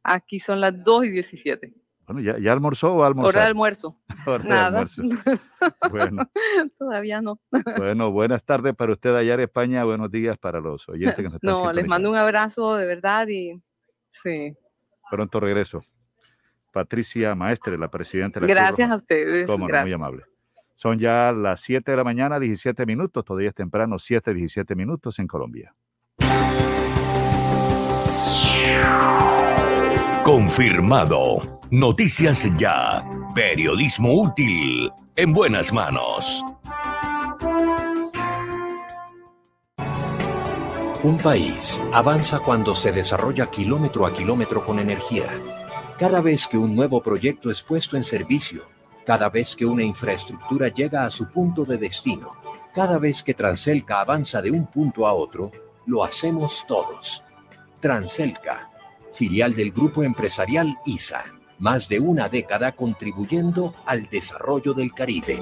Aquí 0.03 0.39
son 0.39 0.61
las 0.61 0.83
2 0.83 1.05
y 1.05 1.09
17. 1.11 1.73
Bueno, 2.07 2.21
¿ya, 2.21 2.37
ya 2.37 2.53
almorzó 2.53 2.95
o 2.95 3.03
almorzó? 3.03 3.29
Hora 3.29 3.41
de 3.41 3.47
almuerzo. 3.47 3.97
Hora 4.27 4.43
de 4.43 4.49
Nada. 4.49 4.67
almuerzo. 4.67 5.01
Bueno. 5.91 6.29
Todavía 6.77 7.21
no. 7.21 7.39
Bueno, 7.77 8.11
buenas 8.11 8.43
tardes 8.43 8.75
para 8.75 8.93
usted 8.93 9.15
allá 9.15 9.33
en 9.33 9.39
España. 9.41 9.83
Buenos 9.83 10.11
días 10.11 10.37
para 10.37 10.59
los 10.59 10.87
oyentes 10.89 11.15
que 11.15 11.23
nos 11.23 11.33
están 11.35 11.51
No, 11.51 11.73
les 11.73 11.87
mando 11.87 12.09
un 12.11 12.15
abrazo 12.15 12.75
de 12.75 12.85
verdad 12.85 13.27
y 13.27 13.59
sí. 14.11 14.55
Pronto 15.09 15.39
regreso. 15.39 15.83
Patricia 16.71 17.33
Maestre, 17.35 17.77
la 17.77 17.87
presidenta 17.89 18.39
de 18.39 18.47
la 18.47 18.53
Gracias 18.53 18.91
a 18.91 18.95
ustedes. 18.95 19.47
Cómo 19.47 19.65
no, 19.65 19.67
Gracias. 19.67 19.85
muy 19.85 19.93
amable. 19.93 20.23
Son 20.75 20.99
ya 20.99 21.31
las 21.31 21.61
7 21.61 21.89
de 21.89 21.97
la 21.97 22.03
mañana, 22.03 22.39
17 22.39 22.85
minutos. 22.85 23.23
Todavía 23.23 23.49
es 23.49 23.55
temprano, 23.55 23.97
7, 23.97 24.33
17 24.33 24.75
minutos 24.75 25.17
en 25.19 25.27
Colombia. 25.27 25.73
Confirmado. 30.25 31.61
Noticias 31.75 32.47
ya. 32.57 33.05
Periodismo 33.35 34.13
útil. 34.13 34.89
En 35.17 35.33
buenas 35.33 35.73
manos. 35.73 36.41
Un 41.03 41.17
país 41.21 41.81
avanza 41.91 42.39
cuando 42.39 42.75
se 42.75 42.93
desarrolla 42.93 43.51
kilómetro 43.51 44.05
a 44.05 44.13
kilómetro 44.13 44.63
con 44.63 44.79
energía. 44.79 45.29
Cada 45.99 46.21
vez 46.21 46.47
que 46.47 46.57
un 46.57 46.77
nuevo 46.77 47.03
proyecto 47.03 47.51
es 47.51 47.61
puesto 47.61 47.97
en 47.97 48.03
servicio, 48.03 48.63
cada 49.05 49.27
vez 49.27 49.53
que 49.53 49.65
una 49.65 49.83
infraestructura 49.83 50.69
llega 50.69 51.03
a 51.03 51.11
su 51.11 51.27
punto 51.27 51.65
de 51.65 51.77
destino, 51.77 52.37
cada 52.73 52.97
vez 52.99 53.21
que 53.21 53.33
Transelca 53.33 53.99
avanza 53.99 54.41
de 54.41 54.49
un 54.49 54.67
punto 54.67 55.05
a 55.05 55.11
otro, 55.11 55.51
lo 55.87 56.05
hacemos 56.05 56.63
todos. 56.65 57.21
Transelca, 57.81 58.69
filial 59.11 59.53
del 59.53 59.73
grupo 59.73 60.03
empresarial 60.03 60.73
ISA, 60.85 61.25
más 61.59 61.87
de 61.87 61.99
una 61.99 62.29
década 62.29 62.73
contribuyendo 62.73 63.73
al 63.85 64.09
desarrollo 64.09 64.73
del 64.73 64.93
Caribe. 64.93 65.41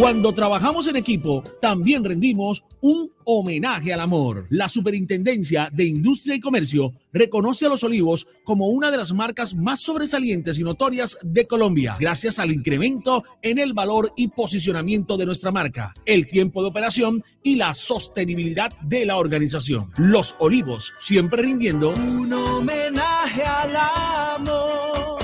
Cuando 0.00 0.32
trabajamos 0.32 0.88
en 0.88 0.96
equipo, 0.96 1.44
también 1.60 2.02
rendimos 2.02 2.64
un 2.80 3.12
homenaje 3.24 3.92
al 3.92 4.00
amor. 4.00 4.46
La 4.48 4.66
Superintendencia 4.66 5.68
de 5.70 5.84
Industria 5.84 6.34
y 6.34 6.40
Comercio 6.40 6.94
reconoce 7.12 7.66
a 7.66 7.68
Los 7.68 7.84
Olivos 7.84 8.26
como 8.42 8.68
una 8.68 8.90
de 8.90 8.96
las 8.96 9.12
marcas 9.12 9.54
más 9.54 9.80
sobresalientes 9.80 10.58
y 10.58 10.62
notorias 10.62 11.18
de 11.20 11.46
Colombia, 11.46 11.98
gracias 12.00 12.38
al 12.38 12.50
incremento 12.50 13.24
en 13.42 13.58
el 13.58 13.74
valor 13.74 14.14
y 14.16 14.28
posicionamiento 14.28 15.18
de 15.18 15.26
nuestra 15.26 15.50
marca, 15.50 15.92
el 16.06 16.26
tiempo 16.26 16.62
de 16.62 16.68
operación 16.68 17.22
y 17.42 17.56
la 17.56 17.74
sostenibilidad 17.74 18.72
de 18.80 19.04
la 19.04 19.18
organización. 19.18 19.92
Los 19.98 20.34
Olivos, 20.38 20.94
siempre 20.96 21.42
rindiendo 21.42 21.90
Un 21.90 22.32
homenaje 22.32 23.42
al 23.42 23.76
amor. 23.76 25.20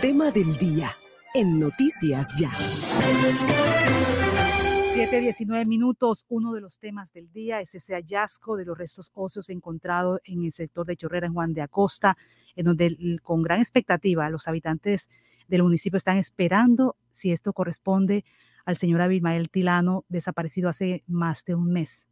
Tema 0.00 0.32
del 0.32 0.56
día 0.58 0.96
en 1.36 1.58
Noticias 1.58 2.34
Ya. 2.38 2.48
7.19 4.94 5.66
minutos. 5.66 6.24
Uno 6.30 6.54
de 6.54 6.62
los 6.62 6.78
temas 6.78 7.12
del 7.12 7.30
día 7.30 7.60
es 7.60 7.74
ese 7.74 7.92
hallazgo 7.92 8.56
de 8.56 8.64
los 8.64 8.78
restos 8.78 9.10
óseos 9.12 9.50
encontrados 9.50 10.22
en 10.24 10.46
el 10.46 10.52
sector 10.52 10.86
de 10.86 10.96
Chorrera, 10.96 11.26
en 11.26 11.34
Juan 11.34 11.52
de 11.52 11.60
Acosta, 11.60 12.16
en 12.54 12.64
donde 12.64 13.18
con 13.22 13.42
gran 13.42 13.60
expectativa 13.60 14.30
los 14.30 14.48
habitantes 14.48 15.10
del 15.46 15.62
municipio 15.62 15.98
están 15.98 16.16
esperando 16.16 16.96
si 17.10 17.32
esto 17.32 17.52
corresponde 17.52 18.24
al 18.64 18.78
señor 18.78 19.02
Abimael 19.02 19.50
Tilano, 19.50 20.06
desaparecido 20.08 20.70
hace 20.70 21.04
más 21.06 21.44
de 21.44 21.54
un 21.54 21.70
mes. 21.70 22.06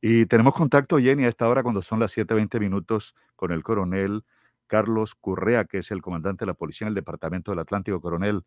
Y 0.00 0.26
tenemos 0.26 0.54
contacto, 0.54 0.98
Jenny, 0.98 1.24
a 1.24 1.28
esta 1.28 1.48
hora, 1.48 1.64
cuando 1.64 1.82
son 1.82 1.98
las 1.98 2.16
7:20 2.16 2.60
minutos, 2.60 3.16
con 3.34 3.50
el 3.50 3.64
coronel 3.64 4.22
Carlos 4.68 5.16
Currea, 5.16 5.64
que 5.64 5.78
es 5.78 5.90
el 5.90 6.00
comandante 6.00 6.44
de 6.44 6.46
la 6.46 6.54
policía 6.54 6.86
en 6.86 6.90
el 6.90 6.94
Departamento 6.94 7.50
del 7.50 7.58
Atlántico. 7.58 8.00
Coronel, 8.00 8.44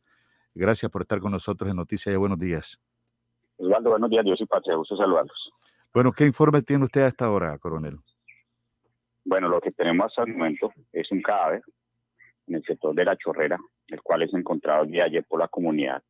gracias 0.53 0.91
por 0.91 1.01
estar 1.01 1.19
con 1.19 1.31
nosotros 1.31 1.69
en 1.69 1.77
Noticias 1.77 2.13
y 2.13 2.17
Buenos 2.17 2.39
días. 2.39 2.79
Osvaldo, 3.57 3.91
buenos 3.91 4.09
días, 4.09 4.25
yo 4.25 4.35
soy 4.35 4.47
Patria, 4.47 4.75
gusto 4.75 4.97
saludarlos. 4.97 5.51
Bueno, 5.93 6.11
¿qué 6.11 6.25
informe 6.25 6.61
tiene 6.61 6.85
usted 6.85 7.01
a 7.01 7.07
esta 7.07 7.29
hora, 7.29 7.57
coronel? 7.59 7.97
Bueno, 9.23 9.49
lo 9.49 9.61
que 9.61 9.71
tenemos 9.71 10.07
hasta 10.07 10.23
el 10.23 10.35
momento 10.35 10.71
es 10.91 11.11
un 11.11 11.21
cadáver 11.21 11.61
en 12.47 12.55
el 12.55 12.63
sector 12.63 12.95
de 12.95 13.05
la 13.05 13.15
Chorrera, 13.17 13.57
el 13.87 14.01
cual 14.01 14.23
es 14.23 14.33
encontrado 14.33 14.83
el 14.83 14.91
día 14.91 15.03
de 15.03 15.09
ayer 15.09 15.25
por 15.27 15.39
la 15.39 15.47
comunidad 15.47 16.01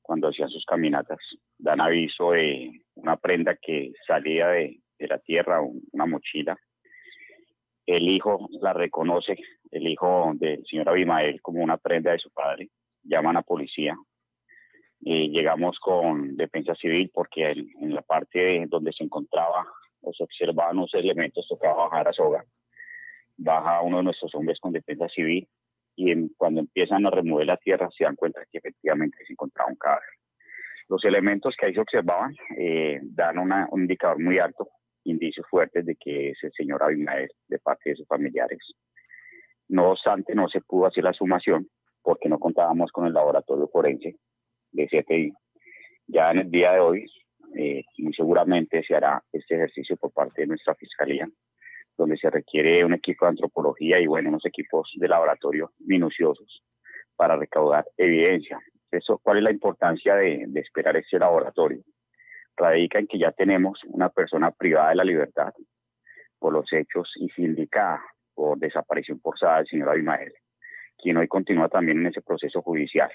cuando 0.00 0.28
hacían 0.28 0.48
sus 0.48 0.64
caminatas. 0.64 1.18
Dan 1.58 1.80
aviso 1.80 2.32
de 2.32 2.82
una 2.94 3.16
prenda 3.16 3.56
que 3.56 3.92
salía 4.06 4.48
de, 4.48 4.80
de 4.98 5.06
la 5.06 5.18
tierra, 5.18 5.60
una 5.92 6.06
mochila. 6.06 6.56
El 7.86 8.08
hijo 8.08 8.48
la 8.60 8.72
reconoce, 8.72 9.36
el 9.70 9.86
hijo 9.86 10.32
del 10.34 10.64
señor 10.66 10.88
Abimael, 10.88 11.40
como 11.42 11.62
una 11.62 11.76
prenda 11.76 12.12
de 12.12 12.18
su 12.18 12.30
padre. 12.30 12.70
Llaman 13.04 13.36
a 13.36 13.42
policía. 13.42 13.96
Y 15.00 15.30
llegamos 15.30 15.78
con 15.80 16.36
defensa 16.36 16.74
civil 16.74 17.10
porque 17.12 17.50
en, 17.50 17.68
en 17.80 17.94
la 17.94 18.02
parte 18.02 18.64
donde 18.68 18.92
se 18.92 19.04
encontraba 19.04 19.66
o 20.00 20.12
se 20.12 20.22
observaban 20.24 20.78
unos 20.78 20.94
elementos, 20.94 21.46
tocaba 21.48 21.84
bajar 21.84 22.08
a 22.08 22.12
soga. 22.12 22.44
Baja 23.36 23.80
uno 23.82 23.98
de 23.98 24.04
nuestros 24.04 24.34
hombres 24.34 24.58
con 24.60 24.72
defensa 24.72 25.08
civil 25.08 25.48
y 25.96 26.28
cuando 26.36 26.60
empiezan 26.60 27.06
a 27.06 27.10
remover 27.10 27.46
la 27.46 27.56
tierra 27.56 27.88
se 27.96 28.04
dan 28.04 28.16
cuenta 28.16 28.40
que 28.50 28.58
efectivamente 28.58 29.18
se 29.26 29.32
encontraba 29.32 29.70
un 29.70 29.76
cadáver. 29.76 30.08
Los 30.88 31.04
elementos 31.04 31.54
que 31.58 31.66
ahí 31.66 31.74
se 31.74 31.80
observaban 31.80 32.34
eh, 32.58 33.00
dan 33.02 33.38
una, 33.38 33.68
un 33.70 33.82
indicador 33.82 34.20
muy 34.20 34.38
alto, 34.38 34.68
indicios 35.04 35.46
fuertes 35.48 35.84
de 35.86 35.96
que 35.96 36.30
es 36.30 36.38
el 36.42 36.52
señor 36.52 36.82
Abimael 36.82 37.30
de 37.48 37.58
parte 37.58 37.90
de 37.90 37.96
sus 37.96 38.06
familiares. 38.06 38.58
No 39.68 39.90
obstante, 39.90 40.34
no 40.34 40.48
se 40.48 40.60
pudo 40.60 40.86
hacer 40.86 41.04
la 41.04 41.12
sumación 41.12 41.68
porque 42.02 42.28
no 42.28 42.38
contábamos 42.38 42.90
con 42.92 43.06
el 43.06 43.12
laboratorio 43.12 43.68
forense 43.68 44.16
de 44.72 44.86
CTI. 44.86 45.32
Ya 46.06 46.30
en 46.30 46.38
el 46.38 46.50
día 46.50 46.72
de 46.72 46.80
hoy, 46.80 47.06
eh, 47.56 47.84
muy 47.98 48.12
seguramente 48.14 48.82
se 48.82 48.94
hará 48.94 49.22
este 49.32 49.54
ejercicio 49.54 49.96
por 49.96 50.12
parte 50.12 50.42
de 50.42 50.48
nuestra 50.48 50.74
fiscalía 50.74 51.28
donde 51.96 52.16
se 52.16 52.30
requiere 52.30 52.84
un 52.84 52.94
equipo 52.94 53.24
de 53.24 53.30
antropología 53.30 54.00
y 54.00 54.06
bueno, 54.06 54.30
unos 54.30 54.44
equipos 54.46 54.90
de 54.96 55.08
laboratorio 55.08 55.72
minuciosos 55.80 56.62
para 57.16 57.36
recaudar 57.36 57.84
evidencia. 57.96 58.58
Eso, 58.90 59.18
¿Cuál 59.22 59.38
es 59.38 59.44
la 59.44 59.50
importancia 59.50 60.16
de, 60.16 60.48
esperar 60.54 60.96
ese 60.96 61.18
laboratorio? 61.18 61.82
Radica 62.56 62.98
en 62.98 63.06
que 63.06 63.18
ya 63.18 63.32
tenemos 63.32 63.80
una 63.86 64.10
persona 64.10 64.50
privada 64.50 64.90
de 64.90 64.96
la 64.96 65.04
libertad 65.04 65.52
por 66.38 66.52
los 66.52 66.70
hechos 66.72 67.10
y 67.16 67.28
sindicada 67.30 68.02
por 68.34 68.58
desaparición 68.58 69.20
forzada 69.20 69.58
del 69.58 69.66
señor 69.66 69.90
Abimael, 69.90 70.32
quien 71.02 71.16
hoy 71.16 71.28
continúa 71.28 71.68
también 71.68 71.98
en 71.98 72.06
ese 72.06 72.22
proceso 72.22 72.62
judicial. 72.62 73.10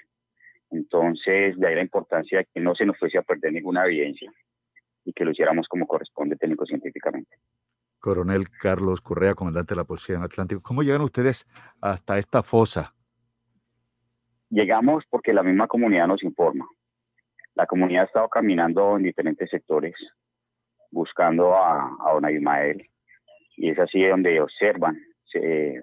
Entonces, 0.69 1.57
de 1.57 1.67
ahí 1.67 1.75
la 1.75 1.81
importancia 1.81 2.39
de 2.39 2.47
que 2.53 2.59
no 2.59 2.75
se 2.75 2.85
nos 2.85 2.97
fuese 2.97 3.17
a 3.17 3.21
perder 3.21 3.53
ninguna 3.53 3.85
evidencia 3.85 4.31
y 5.05 5.13
que 5.13 5.23
lo 5.23 5.31
hiciéramos 5.31 5.67
como 5.67 5.87
corresponde 5.87 6.35
técnico-científicamente. 6.35 7.37
Coronel 7.99 8.49
Carlos 8.49 9.01
Correa, 9.01 9.33
comandante 9.33 9.73
de 9.73 9.77
la 9.77 9.85
Policía 9.85 10.17
en 10.17 10.23
Atlántico. 10.23 10.61
¿Cómo 10.61 10.83
llegan 10.83 11.01
ustedes 11.01 11.47
hasta 11.81 12.17
esta 12.17 12.43
fosa? 12.43 12.93
Llegamos 14.49 15.05
porque 15.09 15.33
la 15.33 15.43
misma 15.43 15.67
comunidad 15.67 16.07
nos 16.07 16.23
informa. 16.23 16.67
La 17.55 17.65
comunidad 17.65 18.03
ha 18.03 18.05
estado 18.05 18.29
caminando 18.29 18.97
en 18.97 19.03
diferentes 19.03 19.49
sectores 19.49 19.95
buscando 20.91 21.55
a, 21.55 21.97
a 22.05 22.13
don 22.13 22.25
Abimael 22.25 22.87
y 23.55 23.69
es 23.69 23.79
así 23.79 24.03
donde 24.05 24.39
observan. 24.39 24.97
Se, 25.25 25.81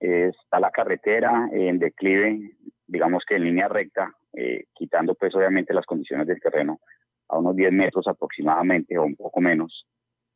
está 0.00 0.58
la 0.58 0.70
carretera 0.70 1.48
en 1.52 1.78
declive, 1.78 2.56
digamos 2.86 3.24
que 3.28 3.36
en 3.36 3.44
línea 3.44 3.68
recta, 3.68 4.12
eh, 4.32 4.64
quitando 4.74 5.14
pues 5.14 5.34
obviamente 5.34 5.74
las 5.74 5.86
condiciones 5.86 6.26
del 6.26 6.40
terreno 6.40 6.80
a 7.28 7.38
unos 7.38 7.54
10 7.54 7.72
metros 7.72 8.08
aproximadamente 8.08 8.98
o 8.98 9.04
un 9.04 9.14
poco 9.14 9.40
menos. 9.40 9.86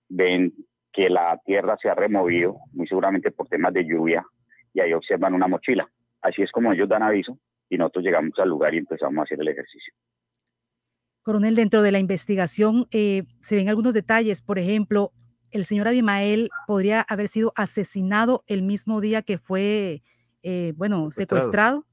Ven 0.09 0.53
que 0.93 1.09
la 1.09 1.41
tierra 1.45 1.77
se 1.81 1.89
ha 1.89 1.95
removido, 1.95 2.57
muy 2.73 2.87
seguramente 2.87 3.33
por 3.33 3.49
temas 3.49 3.73
de 3.73 3.85
lluvia, 3.85 4.25
y 4.73 4.81
ahí 4.81 4.93
observan 4.93 5.35
una 5.35 5.49
mochila. 5.49 5.89
Así 6.21 6.43
es 6.43 6.53
como 6.53 6.73
ellos 6.73 6.89
dan 6.89 7.03
aviso 7.03 7.39
y 7.69 7.79
nosotros 7.79 8.05
llegamos 8.05 8.39
al 8.39 8.49
lugar 8.49 8.75
y 8.75 8.79
empezamos 8.79 9.19
a 9.19 9.23
hacer 9.23 9.41
el 9.41 9.49
ejercicio. 9.49 9.93
Coronel, 11.23 11.55
dentro 11.55 11.83
de 11.83 11.91
la 11.91 11.99
investigación 11.99 12.87
eh, 12.91 13.25
se 13.41 13.57
ven 13.57 13.69
algunos 13.69 13.95
detalles, 13.95 14.43
por 14.43 14.59
ejemplo, 14.59 15.13
el 15.55 15.65
señor 15.65 15.87
Abimael 15.87 16.51
podría 16.67 17.01
haber 17.03 17.29
sido 17.29 17.53
asesinado 17.55 18.43
el 18.49 18.63
mismo 18.63 19.01
día 19.01 19.23
que 19.23 19.39
fue, 19.39 20.03
eh, 20.43 20.73
bueno, 20.77 21.11
secuestrado. 21.13 21.85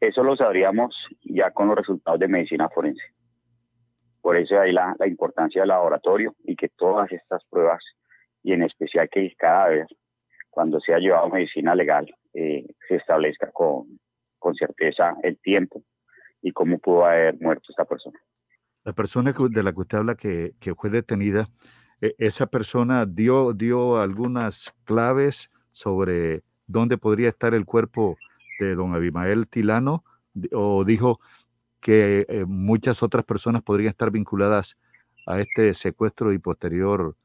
Eso 0.00 0.22
lo 0.22 0.36
sabríamos 0.36 0.94
ya 1.22 1.50
con 1.50 1.66
los 1.68 1.76
resultados 1.76 2.20
de 2.20 2.28
medicina 2.28 2.68
forense. 2.68 3.02
Por 4.20 4.36
eso 4.36 4.60
hay 4.60 4.72
la, 4.72 4.94
la 4.98 5.08
importancia 5.08 5.62
del 5.62 5.68
laboratorio 5.68 6.36
y 6.44 6.54
que 6.54 6.68
todas 6.68 7.10
estas 7.10 7.44
pruebas, 7.50 7.82
y 8.44 8.52
en 8.52 8.62
especial 8.62 9.08
que 9.10 9.32
cada 9.36 9.68
vez, 9.68 9.86
cuando 10.48 10.78
se 10.80 10.94
ha 10.94 10.98
llevado 10.98 11.28
medicina 11.28 11.74
legal, 11.74 12.06
eh, 12.32 12.64
se 12.86 12.96
establezca 12.96 13.50
con, 13.50 13.98
con 14.38 14.54
certeza 14.54 15.16
el 15.24 15.38
tiempo 15.38 15.82
y 16.42 16.52
cómo 16.52 16.78
pudo 16.78 17.06
haber 17.06 17.40
muerto 17.40 17.64
esta 17.70 17.84
persona. 17.84 18.18
La 18.84 18.92
persona 18.92 19.32
de 19.32 19.62
la 19.64 19.72
que 19.72 19.80
usted 19.80 19.98
habla 19.98 20.14
que, 20.14 20.52
que 20.60 20.74
fue 20.76 20.90
detenida, 20.90 21.48
¿esa 22.00 22.46
persona 22.46 23.06
dio, 23.06 23.52
dio 23.52 24.00
algunas 24.00 24.74
claves 24.84 25.50
sobre 25.70 26.42
dónde 26.66 26.98
podría 26.98 27.28
estar 27.28 27.54
el 27.54 27.64
cuerpo 27.64 28.16
de 28.60 28.74
don 28.74 28.94
Abimael 28.94 29.48
Tilano? 29.48 30.04
¿O 30.52 30.84
dijo 30.84 31.20
que 31.80 32.26
eh, 32.28 32.44
muchas 32.46 33.02
otras 33.02 33.24
personas 33.24 33.62
podrían 33.62 33.90
estar 33.90 34.10
vinculadas 34.10 34.76
a 35.26 35.40
este 35.40 35.72
secuestro 35.74 36.32
y 36.32 36.38
posterior 36.38 37.16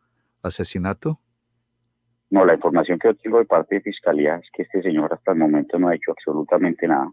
asesinato? 0.41 1.19
No, 2.29 2.45
la 2.45 2.53
información 2.53 2.97
que 2.97 3.13
yo 3.23 3.37
de 3.37 3.45
parte 3.45 3.75
de 3.75 3.81
Fiscalía 3.81 4.37
es 4.37 4.49
que 4.53 4.63
este 4.63 4.81
señor 4.81 5.13
hasta 5.13 5.33
el 5.33 5.37
momento 5.37 5.77
no 5.77 5.89
ha 5.89 5.95
hecho 5.95 6.11
absolutamente 6.11 6.87
nada. 6.87 7.11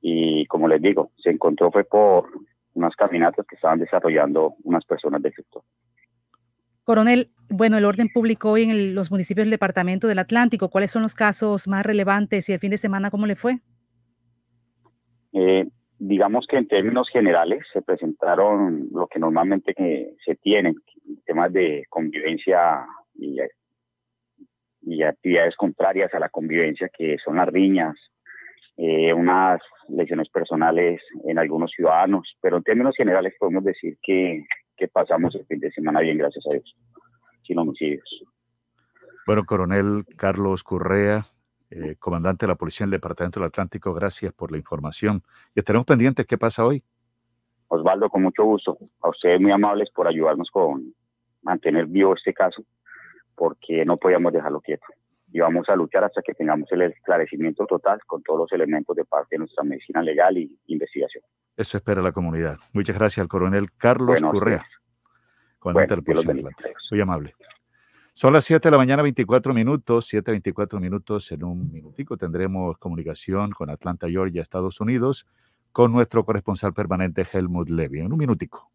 Y 0.00 0.46
como 0.46 0.66
les 0.66 0.82
digo, 0.82 1.12
se 1.16 1.30
encontró 1.30 1.70
fue 1.70 1.84
por 1.84 2.28
unas 2.74 2.94
caminatas 2.96 3.46
que 3.46 3.54
estaban 3.54 3.78
desarrollando 3.78 4.54
unas 4.64 4.84
personas 4.84 5.22
del 5.22 5.32
sector. 5.32 5.62
Coronel, 6.84 7.30
bueno, 7.48 7.78
el 7.78 7.86
orden 7.86 8.08
público 8.08 8.50
hoy 8.50 8.64
en 8.64 8.94
los 8.94 9.10
municipios 9.10 9.44
del 9.44 9.50
Departamento 9.50 10.06
del 10.06 10.18
Atlántico, 10.18 10.68
¿cuáles 10.68 10.90
son 10.90 11.02
los 11.02 11.14
casos 11.14 11.66
más 11.66 11.84
relevantes 11.84 12.48
y 12.48 12.52
el 12.52 12.58
fin 12.58 12.70
de 12.70 12.76
semana 12.76 13.10
cómo 13.10 13.26
le 13.26 13.36
fue? 13.36 13.58
Eh, 15.32 15.66
digamos 15.98 16.46
que 16.46 16.58
en 16.58 16.68
términos 16.68 17.08
generales 17.10 17.64
se 17.72 17.80
presentaron 17.80 18.88
lo 18.92 19.06
que 19.06 19.18
normalmente 19.18 19.74
se 20.24 20.34
tienen, 20.36 20.74
temas 21.24 21.52
de 21.52 21.84
convivencia 21.88 22.86
y, 23.14 23.38
y, 24.82 25.02
actividades 25.02 25.56
contrarias 25.56 26.12
a 26.12 26.18
la 26.18 26.28
convivencia, 26.28 26.90
que 26.96 27.16
son 27.24 27.36
las 27.36 27.48
riñas, 27.48 27.94
eh, 28.76 29.12
unas 29.14 29.60
lesiones 29.88 30.28
personales 30.28 31.00
en 31.24 31.38
algunos 31.38 31.70
ciudadanos, 31.70 32.36
pero 32.42 32.58
en 32.58 32.62
términos 32.62 32.94
generales 32.96 33.34
podemos 33.38 33.64
decir 33.64 33.96
que, 34.02 34.44
que 34.76 34.88
pasamos 34.88 35.34
el 35.34 35.46
fin 35.46 35.60
de 35.60 35.70
semana 35.72 36.00
bien, 36.00 36.18
gracias 36.18 36.44
a 36.46 36.54
Dios, 36.54 36.76
sin 37.42 37.58
homicidios. 37.58 38.24
Bueno, 39.26 39.44
coronel 39.44 40.04
Carlos 40.16 40.62
Correa, 40.62 41.26
eh, 41.70 41.96
comandante 41.98 42.46
de 42.46 42.48
la 42.48 42.56
Policía 42.56 42.84
del 42.84 42.92
Departamento 42.92 43.40
del 43.40 43.48
Atlántico, 43.48 43.94
gracias 43.94 44.32
por 44.32 44.52
la 44.52 44.58
información. 44.58 45.22
Y 45.54 45.60
estaremos 45.60 45.86
pendientes 45.86 46.26
qué 46.26 46.36
pasa 46.36 46.64
hoy. 46.64 46.82
Osvaldo, 47.68 48.08
con 48.08 48.22
mucho 48.22 48.44
gusto. 48.44 48.76
A 49.00 49.08
ustedes 49.08 49.40
muy 49.40 49.50
amables 49.50 49.90
por 49.90 50.06
ayudarnos 50.06 50.50
con 50.50 50.94
mantener 51.42 51.86
vivo 51.86 52.14
este 52.14 52.32
caso, 52.32 52.62
porque 53.34 53.84
no 53.84 53.96
podíamos 53.96 54.32
dejarlo 54.32 54.60
quieto. 54.60 54.84
Y 55.34 55.40
vamos 55.40 55.68
a 55.68 55.74
luchar 55.74 56.04
hasta 56.04 56.22
que 56.22 56.32
tengamos 56.32 56.70
el 56.70 56.82
esclarecimiento 56.82 57.66
total 57.66 57.98
con 58.06 58.22
todos 58.22 58.38
los 58.38 58.52
elementos 58.52 58.94
de 58.94 59.04
parte 59.04 59.34
de 59.34 59.40
nuestra 59.40 59.64
medicina 59.64 60.00
legal 60.00 60.38
y 60.38 60.56
investigación. 60.68 61.24
Eso 61.56 61.76
espera 61.76 62.00
la 62.02 62.12
comunidad. 62.12 62.56
Muchas 62.72 62.96
gracias 62.96 63.20
al 63.20 63.26
coronel 63.26 63.72
Carlos 63.76 64.20
bueno, 64.20 64.30
Correa, 64.30 64.64
comandante 65.58 66.12
bueno, 66.12 66.22
del. 66.22 66.54
Muy 66.88 67.00
amable. 67.00 67.34
Son 68.12 68.32
las 68.32 68.44
7 68.44 68.68
de 68.68 68.70
la 68.70 68.76
mañana, 68.76 69.02
24 69.02 69.52
minutos, 69.52 70.06
7, 70.06 70.30
24 70.30 70.78
minutos. 70.78 71.32
En 71.32 71.42
un 71.42 71.72
minutico 71.72 72.16
tendremos 72.16 72.78
comunicación 72.78 73.50
con 73.50 73.70
Atlanta, 73.70 74.08
Georgia, 74.08 74.40
Estados 74.40 74.80
Unidos, 74.80 75.26
con 75.72 75.90
nuestro 75.90 76.24
corresponsal 76.24 76.72
permanente 76.72 77.26
Helmut 77.32 77.68
Levy. 77.70 77.98
En 77.98 78.12
un 78.12 78.18
minutico. 78.18 78.70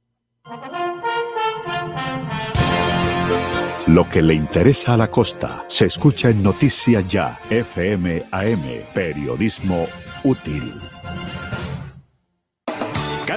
Lo 3.93 4.07
que 4.07 4.21
le 4.21 4.35
interesa 4.35 4.93
a 4.93 4.97
la 4.97 5.07
costa 5.07 5.63
se 5.67 5.87
escucha 5.87 6.29
en 6.29 6.43
Noticias 6.43 7.07
Ya, 7.07 7.39
FM 7.49 8.21
AM, 8.31 8.63
periodismo 8.93 9.87
útil. 10.23 10.71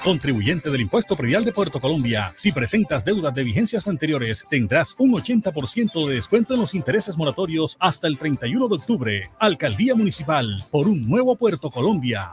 Contribuyente 0.05 0.69
del 0.69 0.83
Impuesto 0.83 1.17
Predial 1.17 1.47
de 1.47 1.53
Puerto 1.53 1.81
Colombia, 1.81 2.35
si 2.37 2.53
presentas 2.53 3.07
deudas 3.07 3.35
de 3.35 3.43
vigencias 3.43 3.89
anteriores, 3.89 4.45
tendrás 4.51 4.95
un 4.99 5.13
80% 5.13 6.07
de 6.07 6.17
descuento 6.17 6.53
en 6.53 6.61
los 6.61 6.75
intereses 6.75 7.17
moratorios 7.17 7.79
hasta 7.81 8.07
el 8.07 8.19
31 8.19 8.69
de 8.69 8.75
octubre. 8.75 9.31
Alcaldía 9.39 9.95
Municipal, 9.95 10.63
por 10.71 10.89
un 10.89 11.09
nuevo 11.09 11.37
Puerto 11.37 11.71
Colombia. 11.71 12.33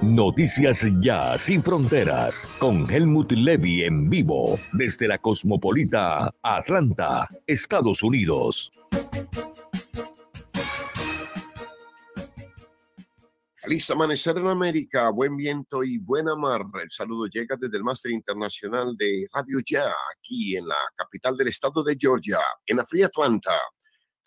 Noticias 0.00 0.86
Ya 1.00 1.36
Sin 1.38 1.62
Fronteras 1.62 2.46
con 2.58 2.88
Helmut 2.88 3.32
Levy 3.32 3.82
en 3.82 4.08
vivo 4.08 4.58
desde 4.72 5.08
la 5.08 5.18
Cosmopolita 5.18 6.32
Atlanta, 6.40 7.28
Estados 7.46 8.02
Unidos. 8.02 8.72
Feliz 13.56 13.90
amanecer 13.90 14.38
en 14.38 14.46
América, 14.46 15.10
buen 15.10 15.36
viento 15.36 15.84
y 15.84 15.98
buena 15.98 16.36
mar. 16.36 16.62
El 16.82 16.90
saludo 16.90 17.26
llega 17.26 17.56
desde 17.60 17.76
el 17.76 17.84
Máster 17.84 18.12
Internacional 18.12 18.96
de 18.96 19.26
Radio 19.34 19.58
Ya, 19.68 19.92
aquí 20.16 20.56
en 20.56 20.68
la 20.68 20.78
capital 20.96 21.36
del 21.36 21.48
estado 21.48 21.82
de 21.82 21.96
Georgia, 21.98 22.38
en 22.66 22.78
la 22.78 22.86
fría 22.86 23.06
Atlanta. 23.06 23.52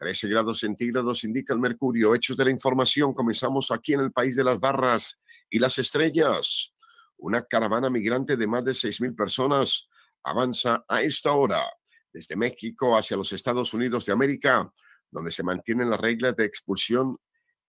13 0.02 0.30
grados 0.30 0.62
centígrados 0.62 1.24
indica 1.26 1.54
el 1.54 1.60
mercurio. 1.60 2.16
Hechos 2.16 2.36
de 2.36 2.46
la 2.46 2.50
información, 2.50 3.14
comenzamos 3.14 3.70
aquí 3.70 3.94
en 3.94 4.00
el 4.00 4.12
país 4.12 4.36
de 4.36 4.44
las 4.44 4.60
barras 4.60 5.22
y 5.48 5.60
las 5.60 5.78
estrellas. 5.78 6.74
Una 7.18 7.44
caravana 7.46 7.88
migrante 7.88 8.36
de 8.36 8.48
más 8.48 8.66
de 8.66 8.72
6.000 8.72 9.16
personas 9.16 9.88
avanza 10.24 10.84
a 10.88 11.04
esta 11.04 11.34
hora 11.34 11.64
desde 12.12 12.36
México 12.36 12.98
hacia 12.98 13.16
los 13.16 13.32
Estados 13.32 13.76
Unidos 13.76 14.08
de 14.08 14.14
América, 14.14 14.74
donde 15.12 15.30
se 15.30 15.44
mantienen 15.44 15.92
las 15.92 16.02
reglas 16.02 16.36
de 16.36 16.46
expulsión 16.46 17.16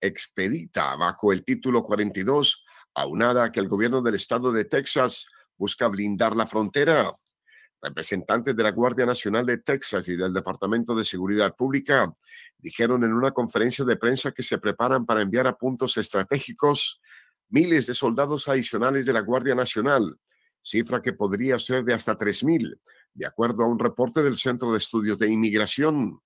expedita 0.01 0.97
bajo 0.97 1.35
el 1.35 1.44
título 1.44 1.83
42, 1.83 2.65
aunada 2.94 3.44
a 3.44 3.52
que 3.52 3.61
el 3.61 3.69
gobierno 3.69 4.01
del 4.01 4.15
estado 4.15 4.52
de 4.52 4.65
Texas 4.65 5.27
busca 5.59 5.86
blindar 5.86 6.35
la 6.35 6.47
frontera. 6.47 7.12
Representantes 7.83 8.55
de 8.55 8.62
la 8.62 8.70
Guardia 8.70 9.05
Nacional 9.05 9.44
de 9.44 9.59
Texas 9.59 10.07
y 10.07 10.15
del 10.15 10.33
Departamento 10.33 10.94
de 10.94 11.05
Seguridad 11.05 11.57
Pública 11.57 12.15
dijeron 12.57 13.02
en 13.02 13.12
una 13.12 13.33
conferencia 13.33 13.85
de 13.85 13.97
prensa 13.97 14.31
que 14.31 14.44
se 14.44 14.59
preparan 14.59 15.05
para 15.05 15.20
enviar 15.20 15.49
a 15.49 15.59
puntos 15.59 15.97
estratégicos 15.97 17.01
miles 17.49 17.89
de 17.89 17.94
soldados 17.94 18.47
adicionales 18.47 19.05
de 19.05 19.12
la 19.12 19.20
Guardia 19.20 19.57
Nacional, 19.57 20.17
cifra 20.62 21.02
que 21.02 21.12
podría 21.12 21.59
ser 21.59 21.83
de 21.83 21.93
hasta 21.93 22.17
3.000, 22.17 22.78
de 23.15 23.27
acuerdo 23.27 23.65
a 23.65 23.67
un 23.67 23.81
reporte 23.81 24.23
del 24.23 24.36
Centro 24.36 24.70
de 24.70 24.78
Estudios 24.78 25.19
de 25.19 25.28
Inmigración. 25.28 26.20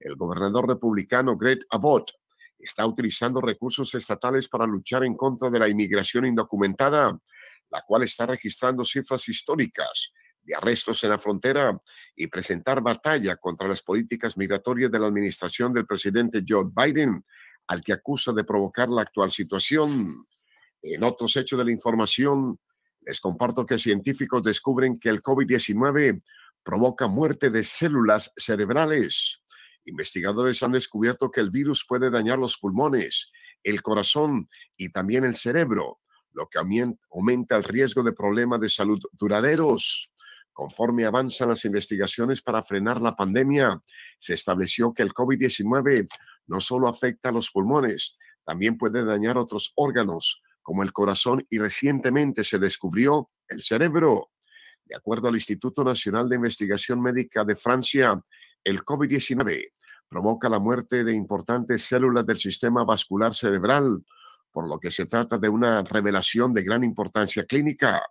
El 0.00 0.16
gobernador 0.16 0.66
republicano 0.66 1.36
Greg 1.36 1.58
Abbott 1.68 2.10
está 2.58 2.86
utilizando 2.86 3.42
recursos 3.42 3.94
estatales 3.94 4.48
para 4.48 4.66
luchar 4.66 5.04
en 5.04 5.14
contra 5.14 5.50
de 5.50 5.58
la 5.58 5.68
inmigración 5.68 6.24
indocumentada, 6.24 7.20
la 7.68 7.82
cual 7.86 8.04
está 8.04 8.24
registrando 8.24 8.82
cifras 8.82 9.28
históricas 9.28 10.14
de 10.42 10.54
arrestos 10.54 11.02
en 11.04 11.10
la 11.10 11.18
frontera 11.18 11.72
y 12.16 12.26
presentar 12.26 12.82
batalla 12.82 13.36
contra 13.36 13.68
las 13.68 13.82
políticas 13.82 14.36
migratorias 14.36 14.90
de 14.90 14.98
la 14.98 15.06
administración 15.06 15.72
del 15.72 15.86
presidente 15.86 16.44
Joe 16.46 16.70
Biden, 16.74 17.24
al 17.66 17.82
que 17.82 17.92
acusa 17.92 18.32
de 18.32 18.44
provocar 18.44 18.88
la 18.88 19.02
actual 19.02 19.30
situación. 19.30 20.26
En 20.82 21.04
otros 21.04 21.36
hechos 21.36 21.58
de 21.58 21.64
la 21.64 21.70
información, 21.70 22.58
les 23.02 23.20
comparto 23.20 23.64
que 23.66 23.78
científicos 23.78 24.42
descubren 24.42 24.98
que 24.98 25.08
el 25.08 25.22
COVID-19 25.22 26.22
provoca 26.62 27.06
muerte 27.06 27.50
de 27.50 27.64
células 27.64 28.32
cerebrales. 28.36 29.42
Investigadores 29.84 30.62
han 30.62 30.72
descubierto 30.72 31.30
que 31.30 31.40
el 31.40 31.50
virus 31.50 31.84
puede 31.88 32.10
dañar 32.10 32.38
los 32.38 32.56
pulmones, 32.56 33.30
el 33.64 33.82
corazón 33.82 34.48
y 34.76 34.90
también 34.90 35.24
el 35.24 35.34
cerebro, 35.34 36.00
lo 36.32 36.48
que 36.48 36.58
aumenta 36.58 37.56
el 37.56 37.64
riesgo 37.64 38.02
de 38.02 38.12
problemas 38.12 38.60
de 38.60 38.68
salud 38.68 39.00
duraderos. 39.12 40.11
Conforme 40.52 41.06
avanzan 41.06 41.48
las 41.48 41.64
investigaciones 41.64 42.42
para 42.42 42.62
frenar 42.62 43.00
la 43.00 43.16
pandemia, 43.16 43.80
se 44.18 44.34
estableció 44.34 44.92
que 44.92 45.02
el 45.02 45.12
COVID-19 45.12 46.08
no 46.46 46.60
solo 46.60 46.88
afecta 46.88 47.30
a 47.30 47.32
los 47.32 47.50
pulmones, 47.50 48.18
también 48.44 48.76
puede 48.76 49.04
dañar 49.04 49.38
otros 49.38 49.72
órganos 49.76 50.42
como 50.62 50.82
el 50.82 50.92
corazón 50.92 51.46
y 51.50 51.58
recientemente 51.58 52.44
se 52.44 52.58
descubrió 52.58 53.30
el 53.48 53.62
cerebro. 53.62 54.30
De 54.84 54.96
acuerdo 54.96 55.28
al 55.28 55.34
Instituto 55.34 55.84
Nacional 55.84 56.28
de 56.28 56.36
Investigación 56.36 57.00
Médica 57.00 57.44
de 57.44 57.56
Francia, 57.56 58.20
el 58.62 58.84
COVID-19 58.84 59.72
provoca 60.08 60.48
la 60.48 60.58
muerte 60.58 61.04
de 61.04 61.14
importantes 61.14 61.84
células 61.84 62.26
del 62.26 62.38
sistema 62.38 62.84
vascular 62.84 63.34
cerebral, 63.34 64.04
por 64.50 64.68
lo 64.68 64.78
que 64.78 64.90
se 64.90 65.06
trata 65.06 65.38
de 65.38 65.48
una 65.48 65.82
revelación 65.82 66.52
de 66.52 66.62
gran 66.62 66.84
importancia 66.84 67.44
clínica. 67.46 68.02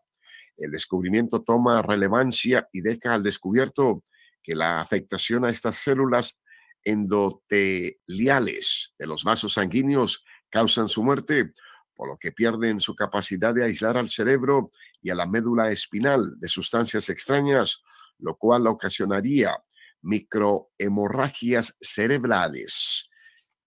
El 0.57 0.71
descubrimiento 0.71 1.41
toma 1.41 1.81
relevancia 1.81 2.67
y 2.71 2.81
deja 2.81 3.13
al 3.13 3.23
descubierto 3.23 4.03
que 4.43 4.55
la 4.55 4.81
afectación 4.81 5.45
a 5.45 5.49
estas 5.49 5.77
células 5.77 6.37
endoteliales 6.83 8.93
de 8.97 9.07
los 9.07 9.23
vasos 9.23 9.53
sanguíneos 9.53 10.25
causan 10.49 10.87
su 10.87 11.03
muerte, 11.03 11.53
por 11.95 12.09
lo 12.09 12.17
que 12.17 12.31
pierden 12.31 12.79
su 12.79 12.95
capacidad 12.95 13.53
de 13.53 13.63
aislar 13.63 13.97
al 13.97 14.09
cerebro 14.09 14.71
y 15.01 15.09
a 15.09 15.15
la 15.15 15.25
médula 15.25 15.71
espinal 15.71 16.39
de 16.39 16.47
sustancias 16.47 17.09
extrañas, 17.09 17.83
lo 18.17 18.35
cual 18.37 18.67
ocasionaría 18.67 19.55
microhemorragias 20.01 21.77
cerebrales. 21.79 23.09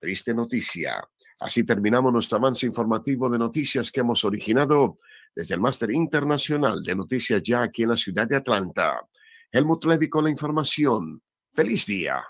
Triste 0.01 0.35
noticia. 0.35 1.03
Así 1.41 1.65
terminamos 1.65 2.13
nuestro 2.13 2.39
avance 2.39 2.67
informativo 2.67 3.31
de 3.31 3.39
noticias 3.39 3.91
que 3.91 4.01
hemos 4.01 4.25
originado 4.25 4.99
desde 5.35 5.55
el 5.55 5.61
Máster 5.61 5.91
Internacional 5.91 6.83
de 6.83 6.95
Noticias 6.95 7.43
ya 7.43 7.63
aquí 7.63 7.83
en 7.83 7.91
la 7.91 7.97
ciudad 7.97 8.29
de 8.29 8.37
Atlanta. 8.37 9.01
Helmut 9.51 9.85
Levy 9.85 10.09
con 10.09 10.25
la 10.25 10.31
información. 10.31 11.23
Feliz 11.53 11.87
día. 11.87 12.23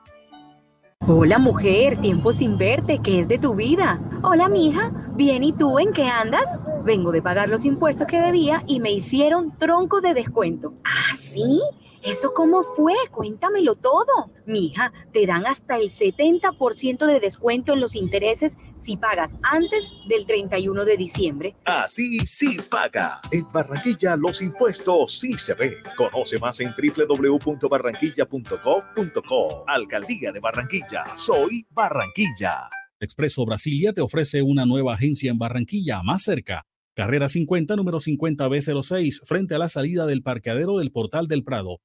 Hola 1.08 1.40
mujer, 1.40 2.00
tiempo 2.02 2.34
sin 2.34 2.58
verte, 2.58 3.00
¿qué 3.02 3.22
es 3.22 3.28
de 3.28 3.40
tu 3.40 3.56
vida? 3.56 4.00
Hola 4.22 4.48
mija, 4.48 4.92
bien 5.16 5.44
y 5.44 5.54
tú 5.54 5.80
en 5.80 5.92
qué 5.92 6.04
andas? 6.04 6.64
Vengo 6.84 7.12
de 7.12 7.22
pagar 7.22 7.50
los 7.50 7.66
impuestos 7.66 8.06
que 8.06 8.22
debía 8.22 8.64
y 8.68 8.80
me 8.80 8.92
hicieron 8.92 9.58
tronco 9.58 10.02
de 10.02 10.14
descuento. 10.14 10.74
¿Ah, 10.84 11.16
sí? 11.16 11.62
¿Eso 12.04 12.34
cómo 12.34 12.64
fue? 12.64 12.94
Cuéntamelo 13.12 13.76
todo. 13.76 14.32
Mija, 14.46 14.92
te 15.12 15.26
dan 15.26 15.46
hasta 15.46 15.76
el 15.78 15.90
70% 15.90 17.06
de 17.06 17.20
descuento 17.20 17.74
en 17.74 17.82
los 17.82 17.96
intereses 17.96 18.58
si 18.78 18.96
pagas 18.98 19.38
antes 19.44 19.92
del 20.08 20.26
31 20.26 20.86
de 20.86 20.98
diciembre. 20.98 21.56
Así 21.66 22.20
sí 22.26 22.58
paga. 22.70 23.20
En 23.32 23.44
Barranquilla 23.52 24.16
los 24.16 24.42
impuestos 24.42 25.20
sí 25.20 25.38
se 25.38 25.54
ven. 25.54 25.76
Conoce 25.98 26.40
más 26.40 26.62
en 26.62 26.74
www.barranquilla.gov.co. 26.74 29.66
Alcaldía 29.68 30.32
de 30.32 30.40
Barranquilla. 30.40 31.04
Soy 31.18 31.68
Barranquilla. 31.70 32.70
Expreso 33.02 33.46
Brasilia 33.46 33.94
te 33.94 34.02
ofrece 34.02 34.42
una 34.42 34.66
nueva 34.66 34.96
agencia 34.96 35.32
en 35.32 35.38
Barranquilla, 35.38 36.04
más 36.04 36.24
cerca. 36.24 36.66
Carrera 36.96 37.30
50, 37.30 37.78
número 37.78 38.00
50B06, 38.00 39.22
frente 39.24 39.56
a 39.56 39.58
la 39.58 39.70
salida 39.70 40.06
del 40.06 40.22
parqueadero 40.22 40.80
del 40.80 40.92
Portal 40.92 41.28
del 41.28 41.46
Prado. 41.46 41.80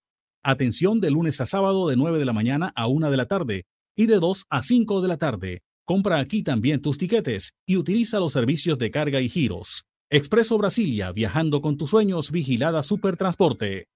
Atención 0.46 1.00
de 1.00 1.10
lunes 1.10 1.40
a 1.40 1.46
sábado 1.46 1.88
de 1.88 1.96
9 1.96 2.18
de 2.18 2.26
la 2.26 2.34
mañana 2.34 2.70
a 2.76 2.86
1 2.86 3.10
de 3.10 3.16
la 3.16 3.24
tarde 3.24 3.64
y 3.96 4.04
de 4.04 4.18
2 4.18 4.44
a 4.50 4.62
5 4.62 5.00
de 5.00 5.08
la 5.08 5.16
tarde. 5.16 5.62
Compra 5.86 6.18
aquí 6.18 6.42
también 6.42 6.82
tus 6.82 6.98
tiquetes 6.98 7.54
y 7.66 7.78
utiliza 7.78 8.20
los 8.20 8.34
servicios 8.34 8.78
de 8.78 8.90
carga 8.90 9.22
y 9.22 9.30
giros. 9.30 9.84
Expreso 10.10 10.58
Brasilia, 10.58 11.12
viajando 11.12 11.62
con 11.62 11.78
tus 11.78 11.88
sueños, 11.88 12.30
vigilada 12.30 12.82
Supertransporte. 12.82 13.86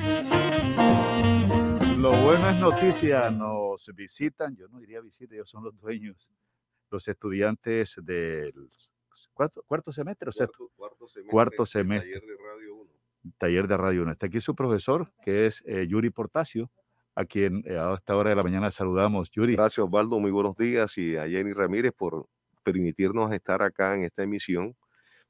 Lo 1.98 2.12
bueno 2.22 2.48
es 2.48 2.58
noticia, 2.58 3.30
nos 3.30 3.90
visitan, 3.94 4.56
yo 4.56 4.68
no 4.68 4.78
diría 4.78 5.02
visita, 5.02 5.34
ellos 5.34 5.50
son 5.50 5.64
los 5.64 5.78
dueños, 5.78 6.30
los 6.90 7.06
estudiantes 7.08 7.96
del 8.02 8.70
cuarto, 9.34 9.62
cuarto 9.66 9.92
semestre, 9.92 10.30
o 10.30 10.32
cuarto, 10.32 10.70
cuarto 10.74 11.08
semestre, 11.08 11.30
cuarto 11.30 11.66
semestre. 11.66 12.10
Taller 12.14 12.26
de 12.26 12.36
Radio 12.38 12.74
1. 12.76 12.90
Taller 13.36 13.68
de 13.68 13.76
Radio 13.76 14.02
1. 14.04 14.12
Está 14.12 14.26
aquí 14.28 14.40
su 14.40 14.54
profesor, 14.54 15.12
que 15.22 15.44
es 15.44 15.62
eh, 15.66 15.86
Yuri 15.86 16.08
Portasio, 16.08 16.70
a 17.16 17.26
quien 17.26 17.62
eh, 17.66 17.76
a 17.76 17.92
esta 17.92 18.16
hora 18.16 18.30
de 18.30 18.36
la 18.36 18.42
mañana 18.42 18.70
saludamos. 18.70 19.30
Yuri. 19.30 19.56
Gracias, 19.56 19.84
Osvaldo. 19.84 20.18
Muy 20.20 20.30
buenos 20.30 20.56
días. 20.56 20.96
Y 20.96 21.18
a 21.18 21.28
Jenny 21.28 21.52
Ramírez 21.52 21.92
por 21.92 22.26
permitirnos 22.64 23.30
estar 23.30 23.60
acá 23.60 23.94
en 23.94 24.04
esta 24.04 24.22
emisión 24.22 24.74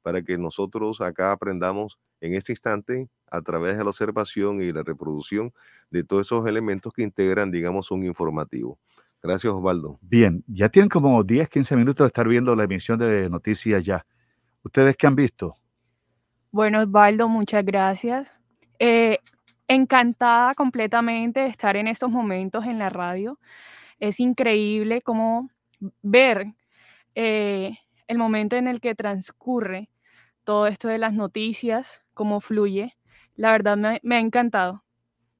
para 0.09 0.23
que 0.23 0.39
nosotros 0.39 1.01
acá 1.01 1.31
aprendamos 1.31 1.99
en 2.19 2.33
este 2.33 2.51
instante 2.51 3.07
a 3.29 3.43
través 3.43 3.77
de 3.77 3.83
la 3.83 3.91
observación 3.91 4.59
y 4.59 4.71
la 4.71 4.81
reproducción 4.81 5.53
de 5.91 6.03
todos 6.03 6.25
esos 6.25 6.47
elementos 6.47 6.91
que 6.93 7.03
integran, 7.03 7.51
digamos, 7.51 7.91
un 7.91 8.03
informativo. 8.03 8.79
Gracias, 9.21 9.53
Osvaldo. 9.53 9.99
Bien, 10.01 10.43
ya 10.47 10.67
tienen 10.69 10.89
como 10.89 11.23
10, 11.23 11.47
15 11.47 11.75
minutos 11.75 12.05
de 12.05 12.07
estar 12.07 12.27
viendo 12.27 12.55
la 12.55 12.63
emisión 12.63 12.97
de 12.97 13.29
noticias 13.29 13.85
ya. 13.85 14.03
¿Ustedes 14.63 14.97
qué 14.97 15.05
han 15.05 15.15
visto? 15.15 15.53
Bueno, 16.49 16.81
Osvaldo, 16.81 17.29
muchas 17.29 17.63
gracias. 17.63 18.33
Eh, 18.79 19.19
encantada 19.67 20.55
completamente 20.55 21.41
de 21.41 21.49
estar 21.49 21.77
en 21.77 21.87
estos 21.87 22.09
momentos 22.09 22.65
en 22.65 22.79
la 22.79 22.89
radio. 22.89 23.37
Es 23.99 24.19
increíble 24.19 25.03
cómo 25.03 25.51
ver 26.01 26.47
eh, 27.13 27.77
el 28.07 28.17
momento 28.17 28.55
en 28.55 28.67
el 28.67 28.81
que 28.81 28.95
transcurre 28.95 29.87
todo 30.49 30.65
esto 30.65 30.87
de 30.87 30.97
las 30.97 31.13
noticias, 31.13 32.01
cómo 32.15 32.41
fluye. 32.41 32.97
La 33.35 33.51
verdad 33.51 33.77
me, 33.77 33.99
me 34.01 34.15
ha 34.15 34.19
encantado. 34.19 34.83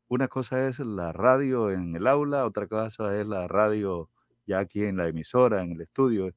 Una 0.07 0.27
cosa 0.27 0.67
es 0.67 0.77
la 0.77 1.11
radio 1.11 1.71
en 1.71 1.95
el 1.95 2.05
aula, 2.05 2.45
otra 2.45 2.67
cosa 2.67 3.19
es 3.19 3.27
la 3.27 3.47
radio 3.47 4.07
ya 4.45 4.59
aquí 4.59 4.83
en 4.83 4.97
la 4.97 5.07
emisora, 5.07 5.63
en 5.63 5.71
el 5.71 5.81
estudio, 5.81 6.31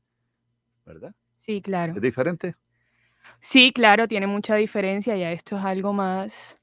¿verdad? 0.86 1.14
Sí, 1.36 1.60
claro. 1.60 1.92
¿Es 1.96 2.00
diferente? 2.00 2.54
Sí, 3.40 3.72
claro, 3.74 4.08
tiene 4.08 4.26
mucha 4.26 4.54
diferencia. 4.54 5.18
Ya 5.18 5.32
esto 5.32 5.58
es 5.58 5.64
algo 5.66 5.92
más 5.92 6.58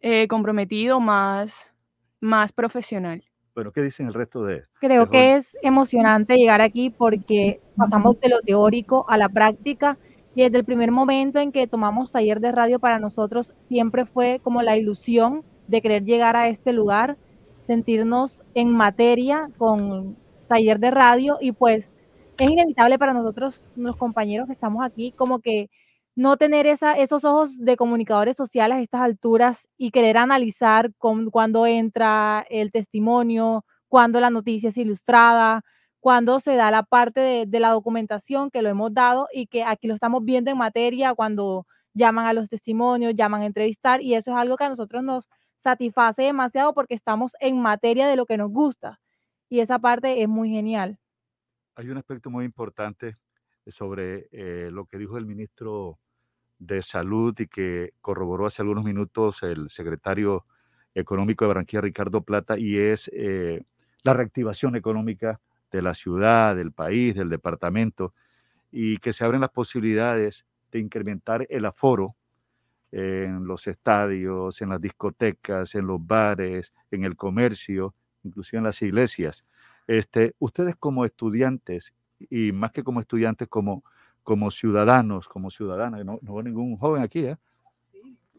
eh, 0.00 0.26
comprometido, 0.28 1.00
más, 1.00 1.70
más 2.18 2.50
profesional. 2.54 3.22
Bueno, 3.54 3.72
¿qué 3.72 3.82
dicen 3.82 4.06
el 4.06 4.14
resto 4.14 4.42
de...? 4.42 4.64
Creo 4.80 5.04
de 5.04 5.10
que 5.10 5.34
es 5.34 5.58
emocionante 5.60 6.34
llegar 6.36 6.62
aquí 6.62 6.88
porque 6.88 7.60
pasamos 7.76 8.18
de 8.20 8.30
lo 8.30 8.40
teórico 8.40 9.04
a 9.06 9.18
la 9.18 9.28
práctica 9.28 9.98
y 10.34 10.42
desde 10.42 10.58
el 10.58 10.64
primer 10.64 10.90
momento 10.90 11.38
en 11.38 11.52
que 11.52 11.66
tomamos 11.66 12.10
taller 12.10 12.40
de 12.40 12.52
radio 12.52 12.78
para 12.78 12.98
nosotros 12.98 13.52
siempre 13.56 14.06
fue 14.06 14.40
como 14.42 14.62
la 14.62 14.76
ilusión 14.76 15.44
de 15.68 15.82
querer 15.82 16.04
llegar 16.04 16.36
a 16.36 16.48
este 16.48 16.72
lugar, 16.72 17.16
sentirnos 17.60 18.42
en 18.54 18.70
materia 18.70 19.50
con 19.58 20.16
taller 20.48 20.78
de 20.78 20.90
radio. 20.90 21.38
Y 21.40 21.52
pues 21.52 21.90
es 22.38 22.50
inevitable 22.50 22.98
para 22.98 23.12
nosotros, 23.12 23.64
los 23.76 23.96
compañeros 23.96 24.46
que 24.46 24.54
estamos 24.54 24.84
aquí, 24.84 25.12
como 25.12 25.40
que 25.40 25.68
no 26.14 26.36
tener 26.36 26.66
esos 26.66 27.24
ojos 27.24 27.58
de 27.58 27.76
comunicadores 27.76 28.36
sociales 28.36 28.78
a 28.78 28.82
estas 28.82 29.00
alturas 29.02 29.68
y 29.78 29.90
querer 29.90 30.18
analizar 30.18 30.92
con, 30.98 31.30
cuando 31.30 31.66
entra 31.66 32.44
el 32.50 32.70
testimonio, 32.70 33.64
cuando 33.88 34.20
la 34.20 34.30
noticia 34.30 34.70
es 34.70 34.76
ilustrada, 34.78 35.62
cuando 36.02 36.40
se 36.40 36.56
da 36.56 36.72
la 36.72 36.82
parte 36.82 37.20
de, 37.20 37.46
de 37.46 37.60
la 37.60 37.68
documentación 37.68 38.50
que 38.50 38.60
lo 38.60 38.68
hemos 38.68 38.92
dado 38.92 39.28
y 39.32 39.46
que 39.46 39.62
aquí 39.62 39.86
lo 39.86 39.94
estamos 39.94 40.24
viendo 40.24 40.50
en 40.50 40.58
materia 40.58 41.14
cuando 41.14 41.64
llaman 41.94 42.26
a 42.26 42.32
los 42.32 42.48
testimonios, 42.48 43.14
llaman 43.14 43.42
a 43.42 43.46
entrevistar 43.46 44.02
y 44.02 44.14
eso 44.14 44.32
es 44.32 44.36
algo 44.36 44.56
que 44.56 44.64
a 44.64 44.68
nosotros 44.68 45.04
nos 45.04 45.28
satisface 45.54 46.22
demasiado 46.22 46.74
porque 46.74 46.94
estamos 46.94 47.36
en 47.38 47.56
materia 47.62 48.08
de 48.08 48.16
lo 48.16 48.26
que 48.26 48.36
nos 48.36 48.50
gusta 48.50 48.98
y 49.48 49.60
esa 49.60 49.78
parte 49.78 50.20
es 50.20 50.28
muy 50.28 50.50
genial. 50.50 50.98
Hay 51.76 51.88
un 51.88 51.98
aspecto 51.98 52.30
muy 52.30 52.46
importante 52.46 53.16
sobre 53.68 54.26
eh, 54.32 54.70
lo 54.72 54.86
que 54.86 54.98
dijo 54.98 55.18
el 55.18 55.26
ministro 55.26 56.00
de 56.58 56.82
Salud 56.82 57.32
y 57.38 57.46
que 57.46 57.92
corroboró 58.00 58.46
hace 58.46 58.62
algunos 58.62 58.82
minutos 58.82 59.44
el 59.44 59.70
secretario 59.70 60.46
económico 60.96 61.44
de 61.44 61.50
Barranquilla, 61.50 61.80
Ricardo 61.80 62.22
Plata, 62.22 62.58
y 62.58 62.76
es 62.76 63.08
eh, 63.14 63.62
la 64.02 64.14
reactivación 64.14 64.74
económica 64.74 65.40
de 65.72 65.82
la 65.82 65.94
ciudad, 65.94 66.54
del 66.56 66.72
país, 66.72 67.14
del 67.14 67.28
departamento, 67.30 68.14
y 68.70 68.98
que 68.98 69.12
se 69.12 69.24
abren 69.24 69.40
las 69.42 69.50
posibilidades 69.50 70.46
de 70.72 70.80
incrementar 70.80 71.46
el 71.50 71.64
aforo 71.66 72.16
en 72.92 73.46
los 73.46 73.66
estadios, 73.66 74.60
en 74.62 74.70
las 74.70 74.80
discotecas, 74.80 75.74
en 75.74 75.86
los 75.86 76.04
bares, 76.06 76.72
en 76.90 77.04
el 77.04 77.16
comercio, 77.16 77.94
inclusive 78.22 78.58
en 78.58 78.64
las 78.64 78.82
iglesias. 78.82 79.44
Este, 79.86 80.34
ustedes 80.38 80.76
como 80.76 81.04
estudiantes, 81.04 81.94
y 82.30 82.52
más 82.52 82.72
que 82.72 82.84
como 82.84 83.00
estudiantes, 83.00 83.48
como, 83.48 83.82
como 84.22 84.50
ciudadanos, 84.50 85.28
como 85.28 85.50
ciudadanas, 85.50 86.04
no, 86.04 86.18
no 86.22 86.34
veo 86.34 86.42
ningún 86.42 86.76
joven 86.76 87.02
aquí, 87.02 87.20
¿eh? 87.26 87.36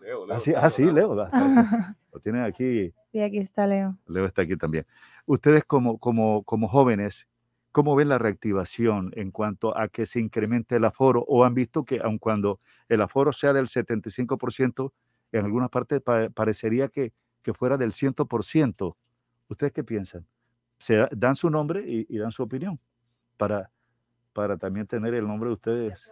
Leo, 0.03 0.25
Leo, 0.25 0.38
ah, 0.57 0.69
sí, 0.69 0.83
Leo. 0.83 1.15
Lo 2.14 2.19
tienen 2.19 2.43
aquí. 2.43 2.93
Sí, 3.11 3.22
aquí 3.22 3.38
está 3.38 3.65
Leo. 3.65 3.98
Leo 4.07 4.25
está 4.25 4.41
aquí 4.41 4.57
también. 4.57 4.85
Ustedes 5.25 5.64
como, 5.64 5.98
como, 5.98 6.43
como 6.43 6.67
jóvenes, 6.67 7.25
¿cómo 7.72 7.95
ven 7.95 8.09
la 8.09 8.17
reactivación 8.17 9.11
en 9.15 9.32
cuanto 9.32 9.77
a 9.77 9.88
que 9.88 10.06
se 10.06 10.19
incremente 10.19 10.75
el 10.75 10.83
aforo? 10.83 11.23
¿O 11.27 11.45
han 11.45 11.53
visto 11.53 11.85
que 11.85 12.01
aun 12.03 12.17
cuando 12.17 12.59
el 12.90 13.01
aforo 13.01 13.32
sea 13.32 13.53
del 13.53 13.67
75%, 13.67 14.91
en 15.32 15.45
algunas 15.45 15.69
partes 15.69 16.01
parecería 16.33 16.90
que, 16.90 17.14
que 17.41 17.53
fuera 17.53 17.77
del 17.77 17.91
100%? 17.91 18.95
¿Ustedes 19.48 19.72
qué 19.72 19.83
piensan? 19.85 20.27
Se 20.80 21.07
dan 21.11 21.35
su 21.35 21.49
nombre 21.49 21.82
y, 21.88 22.17
dan 22.17 22.33
su 22.33 22.43
opinión 22.43 22.77
para, 23.38 23.72
para 24.33 24.57
también 24.57 24.85
tener 24.85 25.14
el 25.14 25.25
nombre 25.25 25.48
de 25.48 25.53
ustedes. 25.53 26.11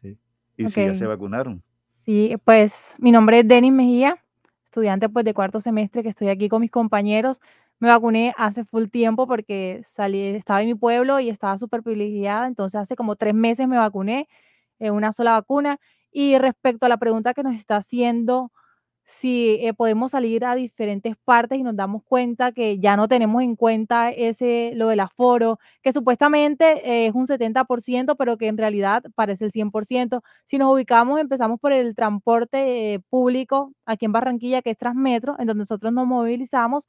¿sí? 0.00 0.18
Y 0.56 0.68
si 0.68 0.86
ya 0.86 0.94
se 0.94 1.06
vacunaron. 1.06 1.62
Sí, 2.08 2.34
pues 2.42 2.94
mi 2.98 3.10
nombre 3.12 3.40
es 3.40 3.46
Denis 3.48 3.70
Mejía, 3.70 4.16
estudiante 4.64 5.10
pues 5.10 5.26
de 5.26 5.34
cuarto 5.34 5.60
semestre 5.60 6.02
que 6.02 6.08
estoy 6.08 6.28
aquí 6.30 6.48
con 6.48 6.62
mis 6.62 6.70
compañeros. 6.70 7.38
Me 7.80 7.88
vacuné 7.90 8.32
hace 8.38 8.64
full 8.64 8.86
tiempo 8.88 9.26
porque 9.26 9.80
salí, 9.84 10.18
estaba 10.28 10.62
en 10.62 10.68
mi 10.68 10.74
pueblo 10.74 11.20
y 11.20 11.28
estaba 11.28 11.58
súper 11.58 11.82
privilegiada, 11.82 12.46
entonces 12.46 12.80
hace 12.80 12.96
como 12.96 13.16
tres 13.16 13.34
meses 13.34 13.68
me 13.68 13.76
vacuné 13.76 14.26
en 14.78 14.94
una 14.94 15.12
sola 15.12 15.32
vacuna. 15.32 15.76
Y 16.10 16.38
respecto 16.38 16.86
a 16.86 16.88
la 16.88 16.96
pregunta 16.96 17.34
que 17.34 17.42
nos 17.42 17.54
está 17.54 17.76
haciendo 17.76 18.52
si 19.10 19.56
eh, 19.62 19.72
podemos 19.72 20.10
salir 20.10 20.44
a 20.44 20.54
diferentes 20.54 21.16
partes 21.24 21.58
y 21.58 21.62
nos 21.62 21.74
damos 21.74 22.02
cuenta 22.04 22.52
que 22.52 22.78
ya 22.78 22.94
no 22.94 23.08
tenemos 23.08 23.42
en 23.42 23.56
cuenta 23.56 24.10
ese, 24.10 24.72
lo 24.74 24.88
del 24.88 25.00
aforo, 25.00 25.58
que 25.82 25.94
supuestamente 25.94 26.82
eh, 26.84 27.06
es 27.06 27.14
un 27.14 27.24
70%, 27.24 28.16
pero 28.18 28.36
que 28.36 28.48
en 28.48 28.58
realidad 28.58 29.02
parece 29.14 29.46
el 29.46 29.52
100%. 29.52 30.20
Si 30.44 30.58
nos 30.58 30.70
ubicamos, 30.74 31.18
empezamos 31.20 31.58
por 31.58 31.72
el 31.72 31.94
transporte 31.94 32.94
eh, 32.94 33.00
público 33.08 33.72
aquí 33.86 34.04
en 34.04 34.12
Barranquilla, 34.12 34.60
que 34.60 34.72
es 34.72 34.78
Transmetro, 34.78 35.36
en 35.38 35.46
donde 35.46 35.62
nosotros 35.62 35.90
nos 35.90 36.06
movilizamos, 36.06 36.86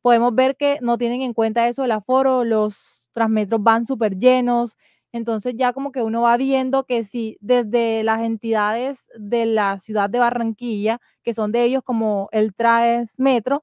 podemos 0.00 0.32
ver 0.36 0.56
que 0.56 0.78
no 0.80 0.96
tienen 0.96 1.22
en 1.22 1.34
cuenta 1.34 1.66
eso 1.66 1.82
del 1.82 1.90
aforo, 1.90 2.44
los 2.44 2.76
Transmetros 3.14 3.60
van 3.64 3.84
súper 3.84 4.16
llenos, 4.16 4.76
entonces 5.12 5.54
ya 5.56 5.72
como 5.72 5.92
que 5.92 6.02
uno 6.02 6.22
va 6.22 6.36
viendo 6.36 6.84
que 6.84 7.04
si 7.04 7.38
desde 7.40 8.02
las 8.04 8.22
entidades 8.22 9.08
de 9.18 9.46
la 9.46 9.78
ciudad 9.78 10.10
de 10.10 10.18
Barranquilla, 10.18 11.00
que 11.22 11.34
son 11.34 11.52
de 11.52 11.64
ellos 11.64 11.82
como 11.84 12.28
el 12.32 12.54
Traes 12.54 13.18
Metro, 13.18 13.62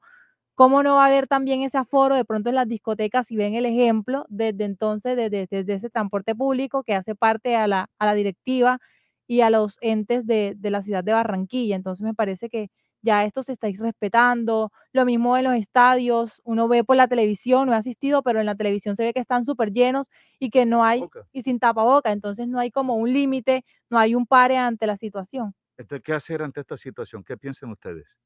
¿cómo 0.56 0.84
no 0.84 0.96
va 0.96 1.06
a 1.06 1.08
haber 1.08 1.28
también 1.28 1.62
ese 1.64 1.78
aforo 1.78 2.16
de 2.16 2.26
pronto 2.26 2.50
en 2.50 2.56
las 2.56 2.68
discotecas? 2.68 3.28
Si 3.28 3.36
ven 3.38 3.56
el 3.56 3.66
ejemplo, 3.66 4.26
desde 4.30 4.66
entonces, 4.66 5.16
desde, 5.18 5.48
desde 5.50 5.74
ese 5.74 5.90
transporte 5.90 6.36
público 6.36 6.84
que 6.84 6.96
hace 6.96 7.16
parte 7.16 7.56
a 7.56 7.68
la, 7.68 7.90
a 8.00 8.06
la 8.06 8.14
directiva 8.16 8.80
y 9.28 9.42
a 9.42 9.50
los 9.50 9.78
entes 9.82 10.26
de, 10.28 10.54
de 10.58 10.70
la 10.72 10.82
ciudad 10.82 11.04
de 11.04 11.14
Barranquilla. 11.14 11.76
Entonces 11.76 12.04
me 12.04 12.14
parece 12.14 12.50
que 12.50 12.70
ya 13.06 13.24
esto 13.24 13.44
se 13.44 13.54
está 13.54 13.68
respetando. 13.78 14.72
Lo 14.92 15.06
mismo 15.06 15.38
en 15.38 15.46
los 15.46 15.54
estadios, 15.54 16.42
uno 16.44 16.68
ve 16.68 16.84
por 16.84 16.96
la 16.96 17.08
televisión, 17.08 17.68
no 17.68 17.74
he 17.74 17.78
asistido, 17.78 18.24
pero 18.24 18.40
en 18.40 18.48
la 18.48 18.56
televisión 18.56 18.96
se 18.96 19.04
ve 19.04 19.14
que 19.14 19.20
están 19.20 19.46
súper 19.46 19.72
llenos 19.72 20.10
y 20.40 20.50
que 20.50 20.66
no 20.66 20.84
hay, 20.84 21.06
y 21.32 21.44
sin 21.44 21.60
tapaboca, 21.60 22.12
entonces 22.12 22.48
no 22.48 22.60
hay 22.60 22.72
como 22.72 22.96
un 22.96 23.14
límite, 23.14 23.64
no 23.90 24.00
hay 24.00 24.16
un 24.16 24.26
pare 24.26 24.58
ante 24.58 24.88
la 24.88 24.98
situación. 24.98 25.54
Entonces, 25.78 26.04
¿qué 26.04 26.14
hacer 26.14 26.42
ante 26.42 26.62
esta 26.62 26.76
situación? 26.78 27.24
¿Qué 27.24 27.38
piensan 27.38 27.70
ustedes? 27.70 28.18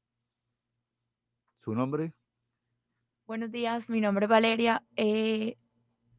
¿Su 1.58 1.74
nombre? 1.74 2.14
Buenos 3.26 3.50
días, 3.50 3.90
mi 3.90 4.00
nombre 4.00 4.24
es 4.24 4.30
Valeria. 4.30 4.82
Eh, 4.96 5.56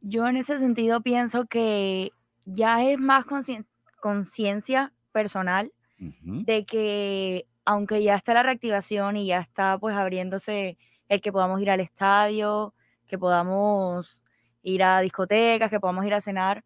yo 0.02 0.28
en 0.28 0.38
ese 0.38 0.58
sentido 0.60 1.02
pienso 1.02 1.46
que 1.46 2.12
ya 2.46 2.86
es 2.86 3.00
más 3.00 3.26
conciencia 4.00 4.94
personal 5.12 5.72
de 5.98 6.66
que 6.66 7.46
aunque 7.66 8.04
ya 8.04 8.16
está 8.16 8.34
la 8.34 8.44
reactivación 8.44 9.18
y 9.18 9.28
ya 9.28 9.40
está 9.40 9.78
pues 9.78 9.96
abriéndose 9.96 10.78
el 11.08 11.22
que 11.22 11.32
podamos 11.32 11.62
ir 11.62 11.70
al 11.70 11.80
estadio, 11.80 12.74
que 13.08 13.18
podamos 13.18 14.24
ir 14.64 14.84
a 14.84 15.02
discotecas, 15.02 15.70
que 15.70 15.80
podamos 15.80 16.06
ir 16.06 16.14
a 16.14 16.22
cenar, 16.22 16.64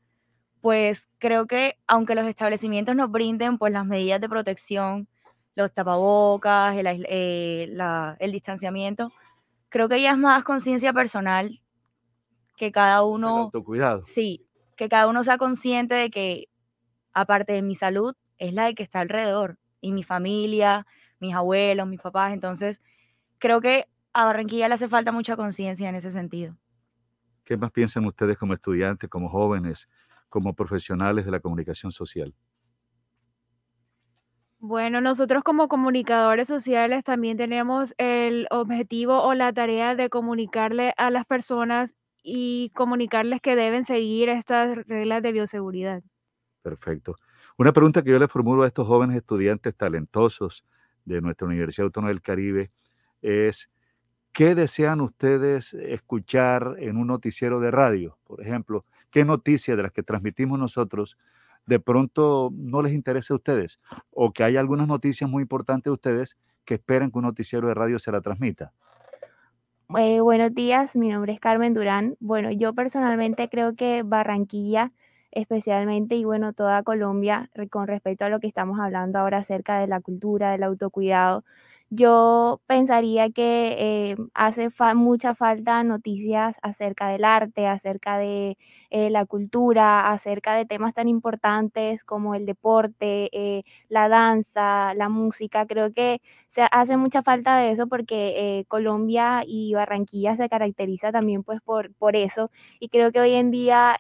pues 0.62 1.10
creo 1.18 1.48
que 1.48 1.78
aunque 1.88 2.16
los 2.16 2.28
establecimientos 2.28 2.96
nos 2.96 3.12
brinden 3.12 3.58
pues 3.58 3.74
las 3.74 3.86
medidas 3.86 4.22
de 4.22 4.30
protección, 4.30 5.08
los 5.56 5.74
tapabocas, 5.74 6.76
el, 6.76 7.06
eh, 7.10 7.68
el 8.20 8.32
distanciamiento, 8.32 9.12
creo 9.70 9.90
que 9.90 10.02
ya 10.02 10.12
es 10.12 10.18
más 10.18 10.44
conciencia 10.44 10.94
personal 10.94 11.62
que 12.58 12.72
cada 12.72 13.04
uno... 13.04 13.38
autocuidado. 13.38 14.04
Sí, 14.04 14.46
que 14.76 14.90
cada 14.90 15.08
uno 15.08 15.24
sea 15.24 15.38
consciente 15.38 15.96
de 15.96 16.10
que 16.10 16.50
aparte 17.14 17.54
de 17.54 17.62
mi 17.62 17.76
salud, 17.76 18.16
es 18.38 18.54
la 18.54 18.66
de 18.66 18.76
que 18.76 18.84
está 18.84 19.00
alrededor 19.00 19.58
y 19.86 19.92
mi 19.94 20.04
familia, 20.04 20.86
mis 21.20 21.34
abuelos, 21.36 21.88
mis 21.88 22.02
papás. 22.02 22.34
Entonces, 22.34 22.82
creo 23.40 23.62
que 23.62 23.88
a 24.14 24.26
Barranquilla 24.26 24.68
le 24.70 24.76
hace 24.76 24.90
falta 24.90 25.12
mucha 25.14 25.36
conciencia 25.38 25.90
en 25.90 25.96
ese 25.96 26.12
sentido. 26.12 26.58
¿Qué 27.44 27.58
más 27.58 27.72
piensan 27.72 28.06
ustedes 28.06 28.38
como 28.38 28.54
estudiantes, 28.54 29.10
como 29.10 29.30
jóvenes, 29.30 29.90
como 30.30 30.54
profesionales 30.54 31.26
de 31.26 31.32
la 31.32 31.40
comunicación 31.40 31.92
social? 31.92 32.36
Bueno, 34.60 35.00
nosotros 35.02 35.44
como 35.44 35.68
comunicadores 35.68 36.48
sociales 36.48 37.04
también 37.04 37.38
tenemos 37.38 37.94
el 37.98 38.48
objetivo 38.52 39.22
o 39.22 39.34
la 39.34 39.54
tarea 39.54 39.96
de 39.96 40.10
comunicarle 40.10 40.94
a 40.98 41.12
las 41.12 41.26
personas 41.26 41.96
y 42.24 42.72
comunicarles 42.72 43.42
que 43.42 43.56
deben 43.56 43.86
seguir 43.86 44.30
estas 44.30 44.76
reglas 44.88 45.22
de 45.22 45.32
bioseguridad. 45.34 46.02
Perfecto. 46.62 47.16
Una 47.58 47.72
pregunta 47.72 48.03
que 48.03 48.11
yo 48.11 48.19
le 48.19 48.27
formulo 48.27 48.64
a 48.64 48.67
estos 48.67 48.85
jóvenes 48.85 49.16
estudiantes 49.16 49.74
talentosos 49.75 50.66
de 51.06 51.22
nuestra 51.22 51.48
Universidad 51.48 51.85
Autónoma 51.85 52.09
del 52.09 52.22
Caribe 52.22 52.69
es, 53.22 53.69
¿qué 54.34 54.56
desean 54.56 55.00
ustedes 55.00 55.74
escuchar 55.74 56.75
en 56.80 56.98
un 56.98 57.08
noticiero 57.08 57.61
de 57.61 57.72
radio? 57.72 58.17
Por 58.25 58.42
ejemplo, 58.42 58.84
¿qué 59.09 59.24
noticias 59.24 59.77
de 59.77 59.84
las 59.84 59.93
que 59.93 60.03
transmitimos 60.03 60.59
nosotros 60.59 61.17
de 61.66 61.80
pronto 61.80 62.51
no 62.53 62.82
les 62.82 62.92
interesa 62.92 63.34
a 63.34 63.38
ustedes? 63.38 63.80
O 64.11 64.34
que 64.34 64.43
hay 64.43 64.58
algunas 64.58 64.90
noticias 64.90 65.30
muy 65.30 65.42
importantes 65.43 65.85
de 65.85 65.92
ustedes 65.92 66.38
que 66.66 66.74
esperan 66.74 67.09
que 67.09 67.19
un 67.19 67.24
noticiero 67.24 67.69
de 67.69 67.74
radio 67.74 68.00
se 68.00 68.11
la 68.11 68.19
transmita. 68.19 68.74
Eh, 69.98 70.19
buenos 70.19 70.53
días, 70.53 70.93
mi 70.98 71.08
nombre 71.08 71.32
es 71.32 71.40
Carmen 71.40 71.74
Durán. 71.74 72.17
Bueno, 72.19 72.51
yo 72.51 72.74
personalmente 72.74 73.48
creo 73.48 73.75
que 73.75 74.03
Barranquilla 74.03 74.92
especialmente 75.32 76.16
y 76.16 76.26
bueno, 76.26 76.54
toda 76.54 76.84
Colombia 76.84 77.50
con 77.72 77.88
respecto 77.88 78.26
a 78.26 78.30
lo 78.30 78.40
que 78.40 78.48
estamos 78.48 78.80
hablando 78.80 79.20
ahora 79.20 79.40
acerca 79.40 79.80
de 79.80 79.88
la 79.88 80.02
cultura, 80.02 80.52
del 80.52 80.64
autocuidado. 80.64 81.44
Yo 81.92 82.62
pensaría 82.66 83.30
que 83.30 83.76
eh, 84.12 84.16
hace 84.34 84.70
mucha 84.95 85.36
falta 85.36 85.84
noticias 85.84 86.58
acerca 86.64 87.10
del 87.10 87.24
arte, 87.24 87.68
acerca 87.68 88.18
de 88.18 88.58
eh, 88.90 89.10
la 89.12 89.26
cultura, 89.26 90.12
acerca 90.12 90.56
de 90.56 90.66
temas 90.66 90.95
tan 90.95 91.08
importantes 91.08 92.04
como 92.04 92.34
el 92.36 92.45
deporte, 92.48 93.30
eh, 93.32 93.64
la 93.88 94.10
danza, 94.10 94.94
la 94.95 95.10
música. 95.10 95.68
Creo 95.68 95.94
que 95.94 96.22
se 96.50 96.64
hace 96.72 96.98
mucha 96.98 97.22
falta 97.22 97.58
de 97.58 97.72
eso 97.72 97.88
porque 97.88 98.66
Colombia 98.68 99.44
y 99.45 99.74
Barranquilla 99.74 100.36
se 100.38 100.50
caracteriza 100.50 101.12
también 101.12 101.44
pues 101.44 101.62
por, 101.62 101.94
por 101.95 102.16
eso. 102.16 102.50
Y 102.80 102.90
creo 102.90 103.12
que 103.12 103.20
hoy 103.22 103.34
en 103.34 103.52
día 103.52 103.95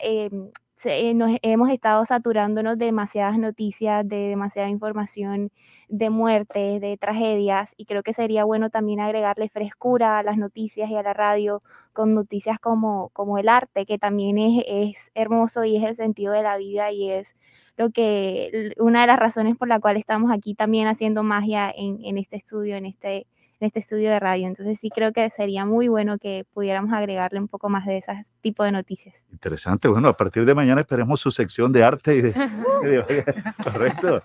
nos 1.15 1.37
hemos 1.41 1.69
estado 1.69 2.05
saturándonos 2.05 2.77
de 2.77 2.85
demasiadas 2.85 3.37
noticias, 3.37 4.07
de 4.07 4.29
demasiada 4.29 4.69
información, 4.69 5.51
de 5.89 6.09
muertes, 6.09 6.81
de 6.81 6.97
tragedias, 6.97 7.69
y 7.77 7.85
creo 7.85 8.03
que 8.03 8.13
sería 8.13 8.43
bueno 8.45 8.69
también 8.69 8.99
agregarle 8.99 9.49
frescura 9.49 10.19
a 10.19 10.23
las 10.23 10.37
noticias 10.37 10.89
y 10.89 10.95
a 10.95 11.03
la 11.03 11.13
radio 11.13 11.63
con 11.93 12.13
noticias 12.13 12.59
como, 12.59 13.09
como 13.09 13.37
el 13.37 13.49
arte, 13.49 13.85
que 13.85 13.97
también 13.97 14.37
es, 14.37 14.63
es 14.67 15.11
hermoso 15.15 15.63
y 15.65 15.77
es 15.77 15.83
el 15.83 15.95
sentido 15.95 16.33
de 16.33 16.43
la 16.43 16.57
vida 16.57 16.91
y 16.91 17.09
es 17.11 17.35
lo 17.77 17.91
que 17.91 18.73
una 18.77 19.01
de 19.01 19.07
las 19.07 19.19
razones 19.19 19.57
por 19.57 19.67
la 19.67 19.79
cual 19.79 19.97
estamos 19.97 20.31
aquí 20.31 20.55
también 20.55 20.87
haciendo 20.87 21.23
magia 21.23 21.71
en, 21.75 22.03
en 22.05 22.17
este 22.17 22.37
estudio, 22.37 22.75
en 22.75 22.85
este 22.85 23.27
en 23.59 23.67
este 23.67 23.79
estudio 23.79 24.09
de 24.09 24.19
radio. 24.19 24.47
Entonces 24.47 24.79
sí 24.79 24.89
creo 24.89 25.11
que 25.13 25.29
sería 25.31 25.65
muy 25.65 25.87
bueno 25.87 26.17
que 26.17 26.45
pudiéramos 26.53 26.93
agregarle 26.93 27.39
un 27.39 27.47
poco 27.47 27.69
más 27.69 27.85
de 27.85 27.97
ese 27.97 28.25
tipo 28.41 28.63
de 28.63 28.71
noticias. 28.71 29.15
Interesante. 29.31 29.87
Bueno, 29.87 30.09
a 30.09 30.13
partir 30.13 30.45
de 30.45 30.53
mañana 30.53 30.81
esperemos 30.81 31.19
su 31.19 31.31
sección 31.31 31.71
de 31.71 31.83
arte 31.83 32.15
y 32.15 32.21
de... 32.21 32.33
correcto. 33.63 34.23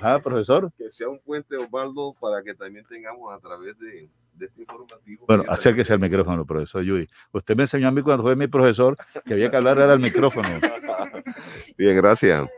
Ah, 0.00 0.18
profesor. 0.22 0.72
Que 0.78 0.90
sea 0.90 1.08
un 1.08 1.18
puente, 1.18 1.56
Osvaldo, 1.56 2.14
para 2.18 2.42
que 2.42 2.54
también 2.54 2.84
tengamos 2.86 3.34
a 3.34 3.38
través 3.38 3.78
de, 3.78 4.08
este 4.40 4.62
informativo. 4.62 5.26
Bueno, 5.26 5.44
acérquese 5.48 5.92
al 5.92 5.98
micrófono, 5.98 6.46
profesor 6.46 6.82
Yui. 6.82 7.08
Usted 7.32 7.56
me 7.56 7.64
enseñó 7.64 7.88
a 7.88 7.90
mí 7.90 8.02
cuando 8.02 8.22
fue 8.22 8.36
mi 8.36 8.46
profesor 8.46 8.96
que 9.24 9.34
había 9.34 9.50
que 9.50 9.56
hablar 9.56 9.78
al 9.78 10.00
micrófono. 10.00 10.48
Bien, 11.76 11.96
gracias. 11.96 12.48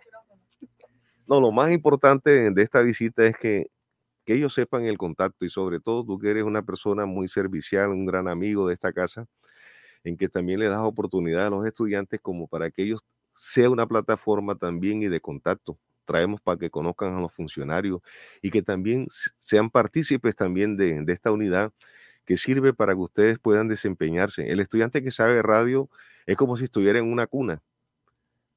No, 1.27 1.41
lo 1.41 1.51
más 1.51 1.73
importante 1.73 2.51
de 2.51 2.63
esta 2.63 2.81
visita 2.81 3.25
es 3.25 3.37
que 3.37 3.67
que 4.25 4.35
ellos 4.35 4.55
sepan 4.55 4.85
el 4.85 4.99
contacto 4.99 5.45
y 5.45 5.51
sobre 5.51 5.81
todo 5.81 6.05
tú 6.05 6.19
que 6.19 6.31
eres 6.31 6.45
una 6.45 6.63
persona 6.63 7.07
muy 7.07 7.29
servicial, 7.29 7.91
un 7.91 8.07
gran 8.07 8.29
amigo 8.29 8.69
de 8.69 8.75
esta 8.75 8.93
casa, 8.93 9.27
en 10.05 10.17
que 10.17 10.29
también 10.29 10.61
le 10.61 10.69
das 10.69 10.81
oportunidad 10.81 11.47
a 11.47 11.51
los 11.51 11.67
estudiantes 11.67 12.21
como 12.21 12.49
para 12.49 12.71
que 12.71 12.83
ellos 12.85 13.03
sea 13.35 13.71
una 13.71 13.87
plataforma 13.87 14.57
también 14.57 15.03
y 15.03 15.09
de 15.09 15.21
contacto. 15.21 15.79
Traemos 16.05 16.41
para 16.41 16.59
que 16.59 16.71
conozcan 16.71 17.15
a 17.17 17.21
los 17.21 17.33
funcionarios 17.33 18.01
y 18.43 18.51
que 18.51 18.63
también 18.63 19.07
sean 19.39 19.71
partícipes 19.71 20.37
también 20.37 20.77
de, 20.77 21.03
de 21.05 21.13
esta 21.13 21.33
unidad 21.33 21.73
que 22.27 22.37
sirve 22.37 22.75
para 22.75 22.95
que 22.95 23.01
ustedes 23.01 23.39
puedan 23.39 23.69
desempeñarse. 23.69 24.51
El 24.51 24.61
estudiante 24.61 25.03
que 25.03 25.11
sabe 25.11 25.43
radio 25.43 25.89
es 26.27 26.37
como 26.37 26.57
si 26.57 26.65
estuviera 26.65 26.99
en 26.99 27.11
una 27.11 27.27
cuna 27.27 27.63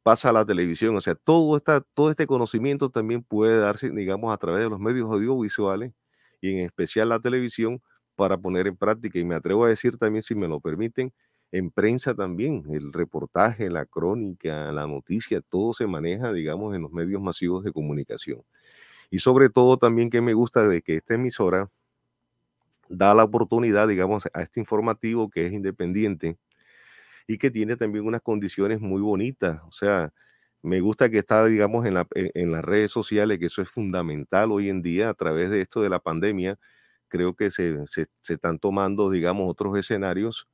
pasa 0.06 0.30
a 0.30 0.34
la 0.34 0.46
televisión. 0.46 0.96
O 0.96 1.02
sea, 1.02 1.16
todo, 1.16 1.58
esta, 1.58 1.82
todo 1.82 2.12
este 2.12 2.28
conocimiento 2.28 2.92
también 2.92 3.24
puede 3.24 3.58
darse, 3.58 3.90
digamos, 3.90 4.32
a 4.32 4.38
través 4.38 4.62
de 4.64 4.70
los 4.70 4.80
medios 4.80 5.10
audiovisuales 5.12 5.94
y 6.42 6.52
en 6.52 6.60
especial 6.60 7.10
la 7.10 7.20
televisión 7.20 7.82
para 8.16 8.38
poner 8.38 8.68
en 8.68 8.78
práctica. 8.78 9.18
Y 9.18 9.26
me 9.26 9.34
atrevo 9.34 9.66
a 9.66 9.70
decir 9.70 9.98
también, 9.98 10.22
si 10.22 10.36
me 10.36 10.48
lo 10.48 10.60
permiten, 10.60 11.12
en 11.52 11.72
prensa 11.72 12.14
también, 12.14 12.66
el 12.72 12.94
reportaje, 12.94 13.68
la 13.72 13.88
crónica, 13.88 14.72
la 14.72 14.86
noticia, 14.86 15.42
todo 15.42 15.74
se 15.74 15.88
maneja, 15.88 16.32
digamos, 16.34 16.76
en 16.76 16.84
los 16.84 16.92
medios 16.92 17.20
masivos 17.20 17.64
de 17.64 17.72
comunicación. 17.74 18.44
Y 19.10 19.20
sobre 19.20 19.50
todo 19.50 19.78
también 19.78 20.12
que 20.12 20.22
me 20.22 20.36
gusta 20.36 20.68
de 20.68 20.84
que 20.84 20.98
esta 20.98 21.16
emisora 21.16 21.72
da 22.90 23.16
la 23.16 23.24
oportunidad, 23.24 23.88
digamos, 23.88 24.28
a 24.36 24.44
este 24.44 24.60
informativo 24.60 25.32
que 25.32 25.48
es 25.48 25.54
independiente, 25.54 26.38
y 27.28 27.38
que 27.38 27.52
tiene 27.52 27.76
también 27.78 28.06
unas 28.06 28.22
condiciones 28.22 28.82
muy 28.82 29.02
bonitas. 29.02 29.62
O 29.68 29.72
sea, 29.72 30.14
me 30.62 30.82
gusta 30.82 31.10
que 31.10 31.20
está, 31.20 31.46
digamos, 31.46 31.86
en, 31.86 31.96
la, 31.96 32.08
e, 32.16 32.32
en 32.36 32.52
las 32.52 32.64
redes 32.64 32.92
sociales, 32.92 33.40
que 33.40 33.48
eso 33.48 33.62
es 33.62 33.70
fundamental 33.70 34.52
hoy 34.52 34.70
en 34.70 34.82
día 34.82 35.10
a 35.10 35.14
través 35.14 35.50
de 35.52 35.62
esto 35.62 35.82
de 35.82 35.90
la 35.90 36.00
pandemia. 36.00 36.58
Creo 37.08 37.36
que 37.36 37.52
se, 37.52 37.86
se, 37.88 38.08
están 38.34 38.60
tomando, 38.60 39.10
digamos, 39.10 39.50
otros 39.50 39.78
escenarios 39.78 40.48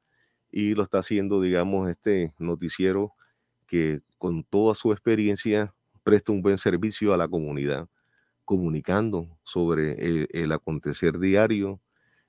y 0.51 0.75
lo 0.75 0.83
está 0.83 0.99
haciendo, 0.99 1.41
digamos, 1.41 1.89
este 1.89 2.33
noticiero 2.39 3.13
que 3.67 4.01
con 4.17 4.43
toda 4.43 4.75
su 4.75 4.91
experiencia 4.91 5.73
presta 6.03 6.31
un 6.33 6.41
buen 6.41 6.57
servicio 6.57 7.13
a 7.13 7.17
la 7.17 7.27
comunidad, 7.27 7.87
comunicando 8.45 9.29
sobre 9.43 10.27
el 10.31 10.51
acontecer 10.51 11.19
diario 11.19 11.79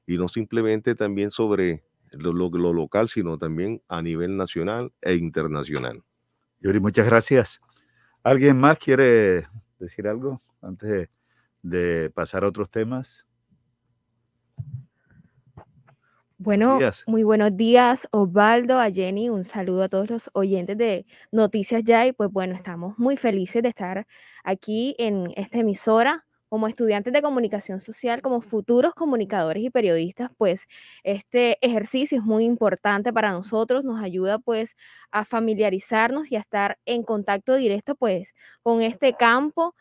y 0.06 0.16
no 0.18 0.28
simplemente 0.28 0.94
también 0.94 1.30
sobre 1.30 1.82
lo, 2.12 2.32
lo, 2.32 2.72
local, 2.72 3.08
sino 3.08 3.38
también 3.38 3.82
a 3.88 4.02
nivel 4.02 4.36
nacional 4.36 4.92
e 5.00 5.14
internacional. 5.14 6.02
Yuri, 6.60 6.80
muchas 6.80 7.06
gracias. 7.06 7.60
¿Alguien 8.22 8.58
más 8.58 8.78
quiere 8.78 9.46
decir 9.78 10.06
algo 10.06 10.40
antes 10.60 11.08
de, 11.62 12.10
pasar 12.10 12.44
a 12.44 12.48
otros 12.48 12.70
temas? 12.70 13.24
Bueno, 16.38 16.80
muy 17.06 17.22
buenos 17.22 17.56
días, 17.56 18.08
Osvaldo, 18.10 18.80
a 18.80 18.90
Jenny, 18.90 19.28
un 19.28 19.44
saludo 19.44 19.84
a 19.84 19.88
todos 19.88 20.10
los 20.10 20.30
oyentes 20.32 20.76
de 20.76 21.06
Noticias 21.30 21.84
Ya 21.84 22.04
y 22.04 22.12
pues 22.12 22.32
bueno, 22.32 22.56
estamos 22.56 22.98
muy 22.98 23.16
felices 23.16 23.62
de 23.62 23.68
estar 23.68 24.08
aquí 24.42 24.96
en 24.98 25.32
esta 25.36 25.58
emisora 25.58 26.26
como 26.52 26.66
estudiantes 26.68 27.14
de 27.14 27.22
comunicación 27.22 27.80
social, 27.80 28.20
como 28.20 28.42
futuros 28.42 28.92
comunicadores 28.92 29.62
y 29.64 29.70
periodistas, 29.70 30.30
pues 30.36 30.66
este 31.02 31.56
ejercicio 31.66 32.18
es 32.18 32.24
muy 32.24 32.44
importante 32.44 33.10
para 33.10 33.32
nosotros, 33.32 33.84
nos 33.84 34.02
ayuda 34.02 34.38
pues 34.38 34.76
a 35.10 35.24
familiarizarnos 35.24 36.30
y 36.30 36.36
a 36.36 36.40
estar 36.40 36.78
en 36.84 37.04
contacto 37.04 37.54
directo 37.54 37.94
pues 37.94 38.34
con 38.62 38.82
este 38.82 39.14
campo 39.14 39.74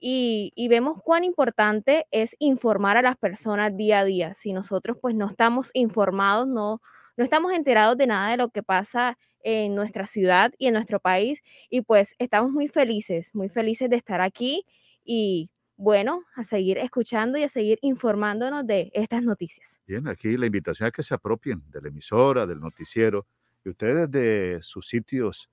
y, 0.00 0.54
vemos 0.70 1.02
cuán 1.02 1.24
importante 1.24 2.06
es 2.10 2.36
informar 2.38 2.96
a 2.96 3.02
las 3.02 3.16
personas 3.16 3.76
día 3.76 3.98
a 3.98 4.04
día. 4.06 4.32
Si 4.32 4.54
nosotros 4.54 4.96
pues 5.02 5.14
no 5.14 5.26
estamos 5.26 5.70
informados, 5.74 6.48
no, 6.48 6.80
no 7.18 7.24
estamos 7.24 7.52
enterados 7.52 7.98
de 7.98 8.06
nada 8.06 8.30
de 8.30 8.38
lo 8.38 8.48
que 8.48 8.62
pasa 8.62 9.18
en 9.42 9.74
nuestra 9.74 10.06
ciudad 10.06 10.52
y 10.56 10.68
en 10.68 10.72
nuestro 10.74 11.00
país 11.00 11.42
y 11.68 11.82
pues 11.82 12.14
estamos 12.18 12.50
muy 12.50 12.68
felices, 12.68 13.28
muy 13.34 13.50
felices 13.50 13.90
de 13.90 13.96
estar 13.96 14.22
aquí 14.22 14.64
y 15.04 15.50
bueno, 15.76 16.22
a 16.36 16.44
seguir 16.44 16.78
escuchando 16.78 17.38
y 17.38 17.42
a 17.42 17.48
seguir 17.48 17.78
informándonos 17.82 18.66
de 18.66 18.90
estas 18.94 19.22
noticias. 19.22 19.78
Bien, 19.86 20.06
aquí 20.08 20.36
la 20.36 20.46
invitación 20.46 20.86
es 20.86 20.92
que 20.92 21.02
se 21.02 21.14
apropien 21.14 21.62
de 21.70 21.80
la 21.80 21.88
emisora, 21.88 22.46
del 22.46 22.60
noticiero, 22.60 23.26
y 23.64 23.70
ustedes 23.70 24.10
de 24.10 24.58
sus 24.62 24.86
sitios 24.86 25.50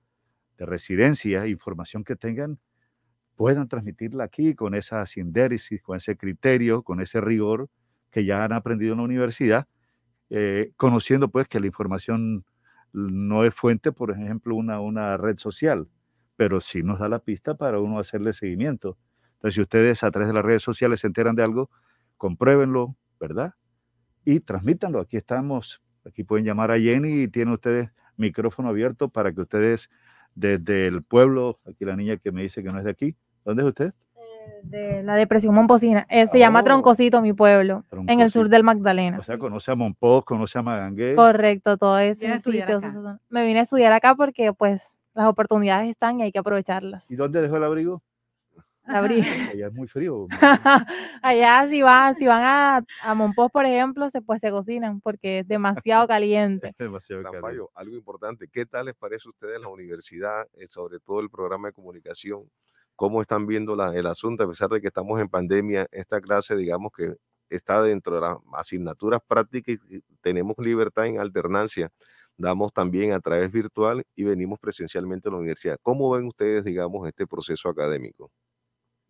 de 0.58 0.66
residencia, 0.66 1.46
información 1.46 2.04
que 2.04 2.14
tengan, 2.14 2.58
puedan 3.34 3.66
transmitirla 3.68 4.24
aquí 4.24 4.54
con 4.54 4.74
esa 4.74 5.04
sindéresis, 5.06 5.82
con 5.82 5.96
ese 5.96 6.16
criterio, 6.16 6.82
con 6.82 7.00
ese 7.00 7.20
rigor 7.20 7.68
que 8.10 8.24
ya 8.24 8.44
han 8.44 8.52
aprendido 8.52 8.92
en 8.92 8.98
la 8.98 9.04
universidad, 9.04 9.66
eh, 10.30 10.72
conociendo 10.76 11.28
pues 11.28 11.48
que 11.48 11.58
la 11.58 11.66
información 11.66 12.44
no 12.92 13.44
es 13.44 13.54
fuente, 13.54 13.90
por 13.90 14.10
ejemplo, 14.10 14.54
una, 14.54 14.80
una 14.80 15.16
red 15.16 15.38
social, 15.38 15.88
pero 16.36 16.60
sí 16.60 16.82
nos 16.82 16.98
da 16.98 17.08
la 17.08 17.20
pista 17.20 17.54
para 17.54 17.80
uno 17.80 17.98
hacerle 17.98 18.34
seguimiento 18.34 18.98
entonces, 19.42 19.56
si 19.56 19.60
ustedes 19.60 20.04
a 20.04 20.10
través 20.12 20.28
de 20.28 20.34
las 20.34 20.44
redes 20.44 20.62
sociales 20.62 21.00
se 21.00 21.08
enteran 21.08 21.34
de 21.34 21.42
algo, 21.42 21.68
compruébenlo, 22.16 22.94
¿verdad? 23.18 23.54
Y 24.24 24.38
transmítanlo. 24.38 25.00
Aquí 25.00 25.16
estamos, 25.16 25.82
aquí 26.06 26.22
pueden 26.22 26.44
llamar 26.44 26.70
a 26.70 26.78
Jenny 26.78 27.22
y 27.22 27.28
tienen 27.28 27.52
ustedes 27.52 27.90
micrófono 28.16 28.68
abierto 28.68 29.08
para 29.08 29.32
que 29.32 29.40
ustedes 29.40 29.90
desde 30.36 30.86
el 30.86 31.02
pueblo, 31.02 31.58
aquí 31.68 31.84
la 31.84 31.96
niña 31.96 32.18
que 32.18 32.30
me 32.30 32.42
dice 32.42 32.62
que 32.62 32.68
no 32.68 32.78
es 32.78 32.84
de 32.84 32.92
aquí, 32.92 33.16
¿dónde 33.44 33.64
es 33.64 33.68
usted? 33.70 33.92
Eh, 34.14 34.60
de 34.62 35.02
la 35.02 35.16
depresión 35.16 35.56
Momposina. 35.56 36.06
Eh, 36.08 36.28
se 36.28 36.38
llama 36.38 36.60
oh. 36.60 36.64
Troncosito, 36.64 37.20
mi 37.20 37.32
pueblo, 37.32 37.84
en 38.06 38.20
el 38.20 38.30
sur 38.30 38.48
del 38.48 38.62
Magdalena. 38.62 39.18
O 39.18 39.24
sea, 39.24 39.38
conoce 39.38 39.72
a 39.72 39.74
Monpós, 39.74 40.24
conoce 40.24 40.56
a 40.56 40.62
Magangué. 40.62 41.16
Correcto, 41.16 41.76
todo 41.76 41.98
eso. 41.98 42.24
Me 43.28 43.44
vine 43.44 43.58
a 43.58 43.62
estudiar 43.62 43.92
acá 43.92 44.14
porque 44.14 44.52
pues 44.52 44.98
las 45.14 45.26
oportunidades 45.26 45.90
están 45.90 46.20
y 46.20 46.22
hay 46.22 46.30
que 46.30 46.38
aprovecharlas. 46.38 47.10
¿Y 47.10 47.16
dónde 47.16 47.42
dejó 47.42 47.56
el 47.56 47.64
abrigo? 47.64 48.04
Abrir. 48.84 49.24
Allá 49.56 49.66
es 49.68 49.72
muy 49.72 49.86
frío. 49.86 50.26
Allá 51.22 51.68
si 51.68 51.82
van, 51.82 52.14
si 52.14 52.26
van 52.26 52.42
a, 52.42 52.84
a 53.02 53.14
Monpós, 53.14 53.50
por 53.52 53.64
ejemplo, 53.64 54.10
se, 54.10 54.22
pues 54.22 54.40
se 54.40 54.50
cocinan 54.50 55.00
porque 55.00 55.40
es 55.40 55.48
demasiado 55.48 56.06
caliente. 56.08 56.74
demasiado 56.78 57.22
caliente. 57.22 57.66
algo 57.74 57.96
importante, 57.96 58.48
¿qué 58.48 58.66
tal 58.66 58.86
les 58.86 58.94
parece 58.94 59.28
a 59.28 59.30
ustedes 59.30 59.60
la 59.60 59.68
universidad, 59.68 60.46
eh, 60.54 60.66
sobre 60.70 60.98
todo 61.00 61.20
el 61.20 61.30
programa 61.30 61.68
de 61.68 61.74
comunicación? 61.74 62.50
¿Cómo 62.96 63.20
están 63.20 63.46
viendo 63.46 63.74
la, 63.76 63.94
el 63.96 64.06
asunto? 64.06 64.44
A 64.44 64.48
pesar 64.48 64.68
de 64.70 64.80
que 64.80 64.88
estamos 64.88 65.20
en 65.20 65.28
pandemia, 65.28 65.86
esta 65.92 66.20
clase, 66.20 66.56
digamos 66.56 66.92
que 66.96 67.14
está 67.48 67.82
dentro 67.82 68.14
de 68.14 68.20
las 68.22 68.36
asignaturas 68.54 69.20
prácticas 69.26 69.76
y 69.88 70.00
tenemos 70.20 70.56
libertad 70.58 71.06
en 71.06 71.20
alternancia. 71.20 71.90
Damos 72.36 72.72
también 72.72 73.12
a 73.12 73.20
través 73.20 73.52
virtual 73.52 74.04
y 74.16 74.24
venimos 74.24 74.58
presencialmente 74.58 75.28
a 75.28 75.32
la 75.32 75.38
universidad. 75.38 75.78
¿Cómo 75.82 76.10
ven 76.10 76.26
ustedes, 76.26 76.64
digamos, 76.64 77.06
este 77.06 77.26
proceso 77.26 77.68
académico? 77.68 78.30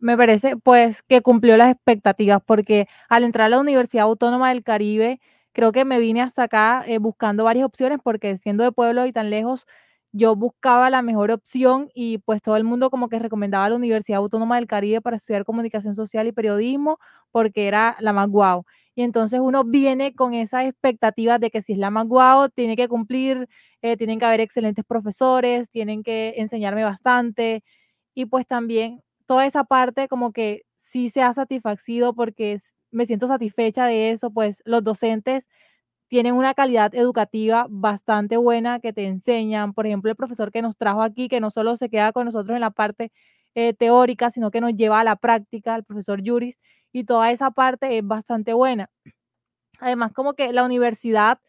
Me 0.03 0.17
parece 0.17 0.57
pues 0.57 1.01
que 1.03 1.21
cumplió 1.21 1.57
las 1.57 1.71
expectativas 1.71 2.41
porque 2.45 2.87
al 3.09 3.23
entrar 3.23 3.45
a 3.47 3.49
la 3.49 3.59
Universidad 3.59 4.05
Autónoma 4.05 4.49
del 4.49 4.63
Caribe, 4.63 5.19
creo 5.53 5.71
que 5.71 5.85
me 5.85 5.99
vine 5.99 6.21
hasta 6.21 6.43
acá 6.43 6.83
eh, 6.87 6.97
buscando 6.99 7.43
varias 7.45 7.65
opciones 7.65 7.99
porque 8.03 8.37
siendo 8.37 8.63
de 8.63 8.71
pueblo 8.71 9.05
y 9.05 9.13
tan 9.13 9.29
lejos, 9.29 9.65
yo 10.11 10.35
buscaba 10.35 10.89
la 10.89 11.01
mejor 11.01 11.31
opción 11.31 11.89
y 11.95 12.19
pues 12.19 12.41
todo 12.41 12.55
el 12.57 12.63
mundo 12.65 12.89
como 12.91 13.09
que 13.09 13.17
recomendaba 13.19 13.69
la 13.69 13.75
Universidad 13.77 14.19
Autónoma 14.19 14.57
del 14.57 14.67
Caribe 14.67 15.01
para 15.01 15.17
estudiar 15.17 15.45
comunicación 15.45 15.95
social 15.95 16.27
y 16.27 16.31
periodismo 16.33 16.99
porque 17.31 17.67
era 17.67 17.95
la 17.99 18.13
más 18.13 18.29
guau. 18.29 18.65
y 18.95 19.03
entonces 19.03 19.39
uno 19.41 19.63
viene 19.63 20.13
con 20.15 20.33
esa 20.35 20.65
expectativa 20.65 21.39
de 21.39 21.49
que 21.49 21.61
si 21.63 21.73
es 21.73 21.79
la 21.79 21.89
más 21.89 22.05
guau, 22.07 22.49
tiene 22.49 22.75
que 22.75 22.87
cumplir, 22.87 23.47
eh, 23.81 23.97
tienen 23.97 24.19
que 24.19 24.25
haber 24.25 24.41
excelentes 24.41 24.85
profesores, 24.85 25.69
tienen 25.69 26.03
que 26.03 26.35
enseñarme 26.37 26.83
bastante 26.83 27.63
y 28.15 28.25
pues 28.25 28.45
también 28.47 29.01
toda 29.25 29.45
esa 29.45 29.63
parte 29.63 30.07
como 30.07 30.31
que 30.33 30.63
sí 30.75 31.09
se 31.09 31.21
ha 31.21 31.33
satisfacido 31.33 32.13
porque 32.13 32.57
me 32.91 33.05
siento 33.05 33.27
satisfecha 33.27 33.85
de 33.85 34.11
eso, 34.11 34.31
pues 34.31 34.61
los 34.65 34.83
docentes 34.83 35.47
tienen 36.09 36.35
una 36.35 36.53
calidad 36.53 36.93
educativa 36.95 37.65
bastante 37.69 38.37
buena 38.37 38.79
que 38.79 38.93
te 38.93 39.05
enseñan. 39.07 39.73
Por 39.73 39.87
ejemplo, 39.87 40.11
el 40.11 40.15
profesor 40.17 40.51
que 40.51 40.61
nos 40.61 40.77
trajo 40.77 41.01
aquí, 41.01 41.27
que 41.29 41.39
no 41.39 41.49
solo 41.51 41.75
se 41.77 41.89
queda 41.89 42.11
con 42.13 42.25
nosotros 42.25 42.55
en 42.55 42.61
la 42.61 42.71
parte 42.71 43.11
eh, 43.55 43.73
teórica, 43.73 44.29
sino 44.31 44.51
que 44.51 44.61
nos 44.61 44.75
lleva 44.75 44.99
a 44.99 45.03
la 45.03 45.15
práctica, 45.15 45.75
el 45.75 45.83
profesor 45.83 46.21
Yuris, 46.21 46.59
y 46.91 47.05
toda 47.05 47.31
esa 47.31 47.51
parte 47.51 47.97
es 47.97 48.05
bastante 48.05 48.53
buena. 48.53 48.89
Además, 49.79 50.13
como 50.13 50.33
que 50.33 50.53
la 50.53 50.63
universidad, 50.65 51.39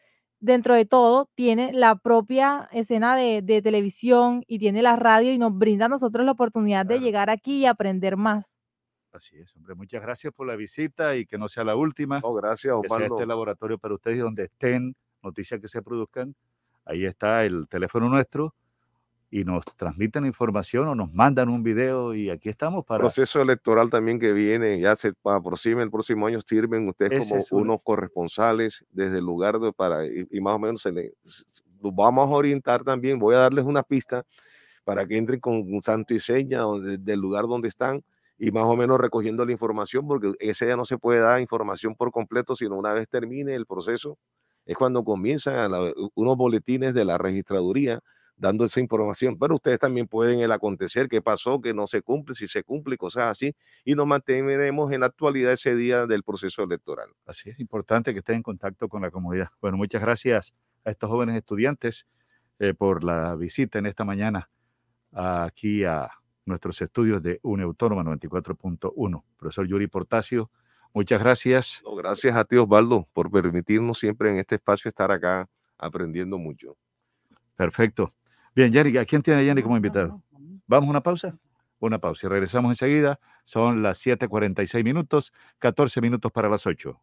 dentro 0.44 0.74
de 0.74 0.84
todo, 0.84 1.31
tiene 1.34 1.73
la 1.73 1.97
propia 1.97 2.68
escena 2.73 3.16
de, 3.16 3.42
televisión 3.62 4.44
y 4.47 4.58
tiene 4.58 4.82
la 4.82 4.97
radio 4.97 5.32
y 5.32 5.39
nos 5.39 5.56
brinda 5.56 5.86
a 5.86 5.89
nosotros 5.89 6.24
la 6.24 6.32
oportunidad 6.32 6.84
de 6.84 7.00
llegar 7.00 7.31
aquí 7.31 7.58
y 7.58 7.66
aprender 7.66 8.16
más. 8.16 8.60
Así 9.12 9.39
es, 9.39 9.55
hombre. 9.56 9.74
Muchas 9.74 10.02
gracias 10.02 10.32
por 10.32 10.47
la 10.47 10.56
visita 10.56 11.16
y 11.16 11.24
que 11.24 11.39
no 11.39 11.48
sea 11.48 11.64
la 11.64 11.76
última. 11.76 12.20
Oh, 12.23 12.34
gracias, 12.34 12.74
Que 12.82 12.89
sea 12.89 13.06
este 13.06 13.26
laboratorio 13.26 13.78
para 13.78 13.94
ustedes 13.94 14.18
donde 14.18 14.44
estén, 14.44 14.94
noticias 15.23 15.60
que 15.60 15.68
se 15.68 15.82
produzcan. 15.82 16.34
Ahí 16.84 17.06
está 17.06 17.44
el 17.44 17.66
teléfono 17.68 18.08
nuestro 18.08 18.55
y 19.34 19.42
nos 19.42 19.64
transmiten 19.64 20.26
información 20.26 20.86
o 20.86 20.94
nos 20.94 21.12
mandan 21.12 21.48
un 21.48 21.64
video 21.64 22.14
y 22.14 22.30
aquí 22.30 22.48
estamos 22.48 22.84
para... 22.84 23.00
Proceso 23.00 23.42
electoral 23.42 23.90
también 23.90 24.20
que 24.20 24.32
viene, 24.32 24.78
ya 24.78 24.94
se 24.94 25.12
aproxima 25.24 25.82
el 25.82 25.90
próximo 25.90 26.28
año, 26.28 26.38
sirven 26.40 26.86
ustedes 26.86 27.28
como 27.28 27.62
unos 27.62 27.78
corresponsales 27.82 28.84
desde 28.92 29.18
el 29.18 29.24
lugar 29.24 29.58
de, 29.58 29.72
para, 29.72 30.06
y, 30.06 30.40
más 30.40 30.54
o 30.54 30.60
menos 30.60 30.82
se 30.82 30.92
les, 30.92 31.12
vamos 31.80 32.30
a 32.30 32.32
orientar 32.32 32.84
también, 32.84 33.18
voy 33.18 33.34
a 33.34 33.38
darles 33.38 33.64
una 33.64 33.82
pista 33.82 34.22
para 34.84 35.04
que 35.04 35.16
entren 35.16 35.40
con 35.40 35.80
santo 35.80 36.14
y 36.14 36.20
seña 36.20 36.60
del 36.96 37.18
lugar 37.18 37.48
donde 37.48 37.66
están 37.66 38.04
y 38.38 38.52
más 38.52 38.66
o 38.66 38.76
menos 38.76 39.00
recogiendo 39.00 39.44
la 39.44 39.50
información, 39.50 40.06
porque 40.06 40.34
ese 40.38 40.68
ya 40.68 40.76
no 40.76 40.84
se 40.84 40.96
puede 40.96 41.18
dar 41.18 41.40
información 41.40 41.96
por 41.96 42.12
completo, 42.12 42.54
sino 42.54 42.76
una 42.76 42.92
vez 42.92 43.08
termine 43.08 43.56
el 43.56 43.66
proceso, 43.66 44.16
es 44.64 44.76
cuando 44.76 45.02
comienzan 45.02 45.72
unos 46.14 46.36
boletines 46.36 46.94
de 46.94 47.04
la 47.04 47.18
registraduría 47.18 47.98
dando 48.36 48.64
esa 48.64 48.80
información, 48.80 49.38
pero 49.38 49.54
ustedes 49.54 49.78
también 49.78 50.06
pueden 50.06 50.40
el 50.40 50.52
acontecer, 50.52 51.08
qué 51.08 51.22
pasó, 51.22 51.60
que 51.60 51.72
no 51.72 51.86
se 51.86 52.02
cumple, 52.02 52.34
si 52.34 52.48
se 52.48 52.64
cumple, 52.64 52.96
cosas 52.96 53.30
así, 53.30 53.54
y 53.84 53.94
nos 53.94 54.06
mantendremos 54.06 54.92
en 54.92 55.00
la 55.00 55.06
actualidad 55.06 55.52
ese 55.52 55.76
día 55.76 56.06
del 56.06 56.22
proceso 56.22 56.62
electoral. 56.62 57.10
Así 57.26 57.50
es 57.50 57.60
importante 57.60 58.12
que 58.12 58.18
estén 58.20 58.36
en 58.36 58.42
contacto 58.42 58.88
con 58.88 59.02
la 59.02 59.10
comunidad. 59.10 59.48
Bueno, 59.60 59.76
muchas 59.76 60.02
gracias 60.02 60.54
a 60.84 60.90
estos 60.90 61.08
jóvenes 61.08 61.36
estudiantes 61.36 62.06
eh, 62.58 62.74
por 62.74 63.04
la 63.04 63.34
visita 63.36 63.78
en 63.78 63.86
esta 63.86 64.04
mañana 64.04 64.50
aquí 65.14 65.84
a 65.84 66.10
nuestros 66.44 66.80
estudios 66.82 67.22
de 67.22 67.40
Autónoma 67.42 68.02
94.1. 68.02 69.24
Profesor 69.38 69.66
Yuri 69.66 69.86
Portacio, 69.86 70.50
muchas 70.92 71.20
gracias. 71.20 71.82
gracias 71.96 72.34
a 72.36 72.44
ti, 72.44 72.56
Osvaldo, 72.56 73.08
por 73.12 73.30
permitirnos 73.30 73.98
siempre 73.98 74.30
en 74.30 74.38
este 74.38 74.56
espacio 74.56 74.88
estar 74.88 75.10
acá 75.10 75.48
aprendiendo 75.78 76.38
mucho. 76.38 76.76
Perfecto. 77.56 78.12
Bien, 78.55 78.73
Yanni, 78.73 78.97
¿a 78.99 79.05
quién 79.05 79.20
tiene 79.20 79.44
Yanni 79.44 79.62
como 79.62 79.76
invitado? 79.76 80.23
¿Vamos 80.68 80.86
a 80.86 80.91
una 80.91 81.02
pausa? 81.02 81.36
Una 81.81 81.99
pausa 81.99 82.26
y 82.26 82.31
regresamos 82.31 82.70
enseguida. 82.70 83.18
Son 83.42 83.83
las 83.83 83.99
7:46 83.99 84.84
minutos, 84.84 85.33
14 85.58 86.00
minutos 86.00 86.31
para 86.31 86.49
las 86.49 86.65
8. 86.65 87.00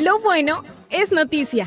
Lo 0.00 0.18
bueno 0.20 0.64
es 0.90 1.12
noticia. 1.12 1.66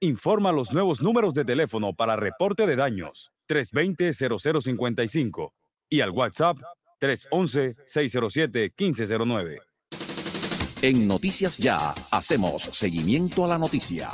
informa 0.00 0.52
los 0.52 0.72
nuevos 0.72 1.02
números 1.02 1.34
de 1.34 1.44
teléfono 1.44 1.92
para 1.92 2.14
reporte 2.14 2.66
de 2.66 2.76
daños 2.76 3.32
320-0055 3.48 5.52
y 5.88 6.00
al 6.00 6.10
WhatsApp 6.10 6.58
311-607-1509. 7.00 9.58
En 10.82 11.08
Noticias 11.08 11.58
Ya 11.58 11.92
hacemos 12.12 12.62
seguimiento 12.62 13.44
a 13.44 13.48
la 13.48 13.58
noticia. 13.58 14.10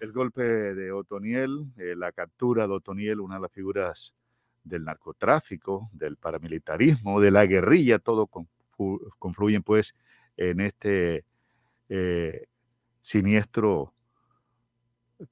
El 0.00 0.12
golpe 0.12 0.42
de 0.42 0.92
Otoniel, 0.92 1.66
eh, 1.76 1.94
la 1.94 2.12
captura 2.12 2.66
de 2.66 2.72
Otoniel, 2.72 3.20
una 3.20 3.34
de 3.34 3.42
las 3.42 3.52
figuras 3.52 4.14
del 4.64 4.84
narcotráfico, 4.84 5.90
del 5.92 6.16
paramilitarismo, 6.16 7.20
de 7.20 7.30
la 7.30 7.44
guerrilla, 7.44 7.98
todo 7.98 8.30
confluyen 9.18 9.62
pues 9.62 9.94
en 10.36 10.60
este 10.60 11.24
eh, 11.88 12.46
siniestro 13.00 13.94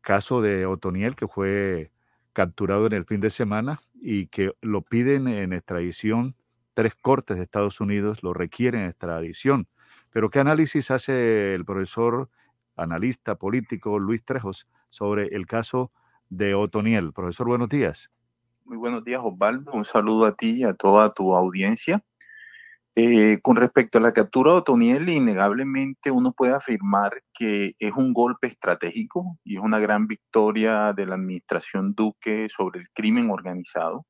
caso 0.01 0.41
de 0.41 0.67
Otoniel, 0.67 1.17
que 1.17 1.29
fue 1.29 1.91
capturado 2.33 2.87
en 2.87 2.93
el 2.93 3.05
fin 3.05 3.21
de 3.21 3.31
semana 3.31 3.81
y 4.01 4.27
que 4.29 4.53
lo 4.61 4.83
piden 4.83 5.29
en 5.29 5.53
extradición. 5.53 6.35
Tres 6.75 6.95
cortes 6.95 7.37
de 7.37 7.43
Estados 7.43 7.81
Unidos 7.81 8.23
lo 8.23 8.33
requieren 8.33 8.83
en 8.83 8.91
extradición. 8.91 9.69
Pero 10.11 10.31
¿qué 10.31 10.41
análisis 10.41 10.91
hace 10.91 11.55
el 11.55 11.65
profesor 11.65 12.29
analista 12.77 13.35
político 13.35 13.99
Luis 13.99 14.25
Trejos 14.25 14.67
sobre 14.89 15.35
el 15.35 15.47
caso 15.47 15.93
de 16.29 16.55
Otoniel? 16.55 17.13
Profesor, 17.13 17.49
buenos 17.49 17.69
días. 17.69 18.11
Muy 18.65 18.77
buenos 18.77 19.05
días, 19.05 19.21
Osvaldo. 19.23 19.73
Un 19.73 19.85
saludo 19.85 20.27
a 20.27 20.35
ti 20.35 20.61
y 20.61 20.65
a 20.65 20.75
toda 20.75 21.13
tu 21.13 21.35
audiencia. 21.35 22.03
Eh, 22.97 23.39
con 23.43 23.57
respecto 23.57 23.99
a 23.99 24.01
la 24.01 24.13
captura 24.13 24.51
de 24.51 24.59
Otoniel, 24.59 25.09
innegablemente 25.09 26.11
uno 26.11 26.33
puede 26.33 26.55
afirmar 26.55 27.23
que 27.33 27.75
es 27.79 27.93
un 27.93 28.13
golpe 28.13 28.49
estratégico 28.49 29.39
y 29.45 29.57
es 29.57 29.63
una 29.63 29.79
gran 29.79 30.07
victoria 30.09 30.93
de 30.93 31.07
la 31.07 31.15
administración 31.15 31.95
Duque 31.95 32.49
sobre 32.49 32.81
el 32.81 32.89
crimen 32.93 33.31
organizado, 33.31 34.07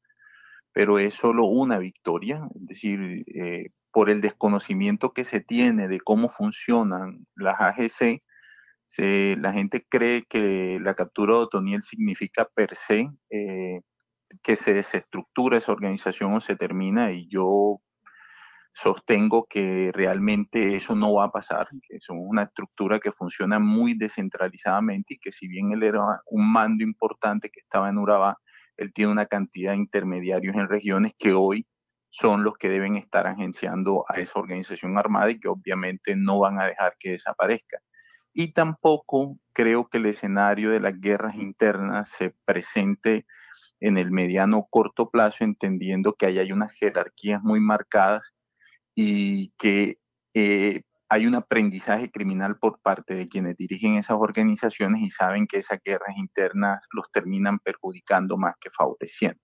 pero 0.72 0.98
es 0.98 1.14
solo 1.14 1.44
una 1.46 1.78
victoria, 1.78 2.48
es 2.54 2.66
decir, 2.66 3.24
eh, 3.34 3.70
por 3.92 4.10
el 4.10 4.20
desconocimiento 4.20 5.12
que 5.12 5.24
se 5.24 5.40
tiene 5.40 5.88
de 5.88 6.00
cómo 6.00 6.30
funcionan 6.30 7.26
las 7.36 7.60
AGC, 7.60 8.22
la 8.98 9.52
gente 9.52 9.84
cree 9.88 10.24
que 10.28 10.78
la 10.80 10.94
captura 10.94 11.34
de 11.34 11.40
Otoniel 11.40 11.82
significa 11.82 12.48
per 12.54 12.74
se 12.74 13.10
eh, 13.30 13.82
que 14.42 14.56
se 14.56 14.74
desestructura 14.74 15.58
esa 15.58 15.72
organización 15.72 16.34
o 16.34 16.40
se 16.40 16.56
termina 16.56 17.12
y 17.12 17.28
yo 17.28 17.80
sostengo 18.80 19.46
que 19.48 19.90
realmente 19.92 20.74
eso 20.74 20.94
no 20.94 21.14
va 21.14 21.24
a 21.24 21.30
pasar, 21.30 21.68
que 21.86 21.96
es 21.96 22.06
una 22.08 22.44
estructura 22.44 22.98
que 22.98 23.12
funciona 23.12 23.58
muy 23.58 23.94
descentralizadamente 23.94 25.14
y 25.14 25.18
que 25.18 25.32
si 25.32 25.48
bien 25.48 25.72
él 25.72 25.82
era 25.82 26.00
un 26.26 26.50
mando 26.50 26.82
importante 26.82 27.50
que 27.50 27.60
estaba 27.60 27.90
en 27.90 27.98
Urabá, 27.98 28.38
él 28.78 28.92
tiene 28.94 29.12
una 29.12 29.26
cantidad 29.26 29.72
de 29.72 29.78
intermediarios 29.78 30.56
en 30.56 30.68
regiones 30.68 31.12
que 31.18 31.34
hoy 31.34 31.66
son 32.08 32.42
los 32.42 32.54
que 32.56 32.70
deben 32.70 32.96
estar 32.96 33.26
agenciando 33.26 34.04
a 34.08 34.18
esa 34.18 34.38
organización 34.40 34.96
armada 34.96 35.30
y 35.30 35.38
que 35.38 35.48
obviamente 35.48 36.16
no 36.16 36.40
van 36.40 36.58
a 36.58 36.66
dejar 36.66 36.96
que 36.98 37.10
desaparezca. 37.10 37.78
Y 38.32 38.52
tampoco 38.52 39.36
creo 39.52 39.88
que 39.88 39.98
el 39.98 40.06
escenario 40.06 40.70
de 40.70 40.80
las 40.80 40.98
guerras 40.98 41.34
internas 41.36 42.08
se 42.08 42.34
presente 42.46 43.26
en 43.80 43.98
el 43.98 44.10
mediano 44.10 44.66
corto 44.70 45.10
plazo, 45.10 45.44
entendiendo 45.44 46.14
que 46.14 46.26
ahí 46.26 46.38
hay 46.38 46.52
unas 46.52 46.72
jerarquías 46.72 47.42
muy 47.42 47.60
marcadas 47.60 48.34
y 49.00 49.52
que 49.58 49.98
eh, 50.34 50.82
hay 51.08 51.26
un 51.26 51.34
aprendizaje 51.34 52.10
criminal 52.10 52.58
por 52.58 52.80
parte 52.80 53.14
de 53.14 53.26
quienes 53.26 53.56
dirigen 53.56 53.96
esas 53.96 54.16
organizaciones 54.20 55.02
y 55.02 55.10
saben 55.10 55.46
que 55.46 55.58
esas 55.58 55.80
guerras 55.84 56.16
internas 56.16 56.86
los 56.92 57.10
terminan 57.10 57.58
perjudicando 57.58 58.36
más 58.36 58.54
que 58.60 58.70
favoreciendo. 58.70 59.40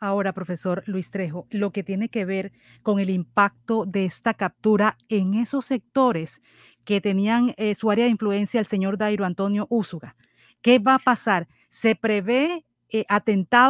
Ahora, 0.00 0.32
profesor 0.32 0.82
Luis 0.86 1.10
Trejo, 1.10 1.46
lo 1.50 1.70
que 1.70 1.82
tiene 1.82 2.08
que 2.08 2.24
ver 2.24 2.52
con 2.82 2.98
el 2.98 3.08
impacto 3.08 3.84
de 3.86 4.04
esta 4.04 4.34
captura 4.34 4.98
en 5.08 5.34
esos 5.34 5.66
sectores 5.66 6.42
que 6.84 7.00
tenían 7.00 7.54
eh, 7.56 7.74
su 7.74 7.90
área 7.90 8.04
de 8.04 8.10
influencia 8.10 8.60
el 8.60 8.66
señor 8.66 8.98
Dairo 8.98 9.24
Antonio 9.24 9.66
Úsuga. 9.70 10.16
¿Qué 10.60 10.78
va 10.78 10.96
a 10.96 10.98
pasar? 10.98 11.48
¿Se 11.68 11.94
prevé 11.94 12.64
eh? 12.90 13.04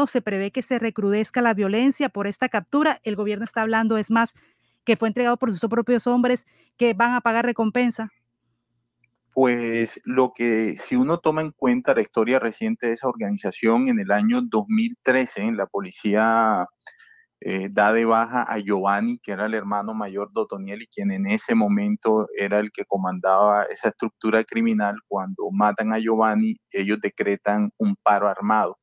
¿Se 0.09 0.23
prevé 0.23 0.51
que 0.51 0.63
se 0.63 0.79
recrudezca 0.79 1.43
la 1.43 1.55
violencia 1.55 2.09
por 2.09 2.27
esta 2.27 2.49
captura? 2.49 3.01
El 3.05 3.17
gobierno 3.17 3.45
está 3.45 3.63
hablando, 3.63 3.97
es 3.97 4.11
más, 4.11 4.35
que 4.85 4.97
fue 4.97 5.09
entregado 5.09 5.37
por 5.37 5.51
sus 5.51 5.69
propios 5.71 6.07
hombres 6.07 6.47
que 6.77 6.95
van 6.95 7.15
a 7.15 7.21
pagar 7.21 7.45
recompensa. 7.45 8.11
Pues 9.33 10.01
lo 10.05 10.33
que, 10.33 10.77
si 10.79 10.95
uno 10.95 11.19
toma 11.19 11.43
en 11.43 11.51
cuenta 11.51 11.95
la 11.95 12.03
historia 12.03 12.39
reciente 12.39 12.87
de 12.87 12.93
esa 12.93 13.09
organización, 13.09 13.89
en 13.89 13.99
el 13.99 14.13
año 14.13 14.43
2013, 14.43 15.51
la 15.53 15.67
policía 15.67 16.69
eh, 17.41 17.69
da 17.71 17.93
de 17.93 18.05
baja 18.05 18.43
a 18.45 18.59
Giovanni, 18.59 19.19
que 19.19 19.33
era 19.33 19.47
el 19.47 19.55
hermano 19.55 19.93
mayor 19.93 20.33
de 20.33 20.41
Otoniel 20.41 20.83
y 20.83 20.87
quien 20.87 21.11
en 21.11 21.27
ese 21.27 21.55
momento 21.55 22.29
era 22.39 22.59
el 22.61 22.71
que 22.71 22.85
comandaba 22.85 23.65
esa 23.65 23.89
estructura 23.89 24.45
criminal. 24.45 24.97
Cuando 25.09 25.51
matan 25.51 25.93
a 25.93 25.99
Giovanni, 25.99 26.57
ellos 26.71 27.01
decretan 27.03 27.71
un 27.77 27.97
paro 28.03 28.29
armado. 28.29 28.79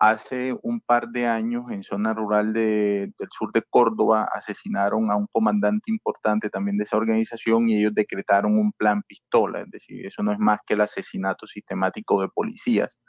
Hace 0.00 0.56
un 0.62 0.80
par 0.80 1.08
de 1.08 1.26
años, 1.26 1.64
en 1.72 1.82
zona 1.82 2.14
rural 2.14 2.52
del 2.52 3.12
sur 3.36 3.50
de 3.52 3.62
Córdoba, 3.68 4.28
asesinaron 4.32 5.10
a 5.10 5.16
un 5.16 5.26
comandante 5.32 5.90
importante 5.90 6.50
también 6.50 6.76
de 6.76 6.84
esa 6.84 6.96
organización 6.96 7.68
y 7.68 7.80
ellos 7.80 7.94
decretaron 7.94 8.56
un 8.56 8.70
plan 8.70 9.02
pistola, 9.02 9.62
es 9.62 9.70
decir, 9.72 10.06
eso 10.06 10.22
no 10.22 10.32
es 10.32 10.38
más 10.38 10.60
que 10.64 10.74
el 10.74 10.82
asesinato 10.82 11.48
sistemático 11.48 12.20
de 12.20 12.28
policías, 12.28 13.00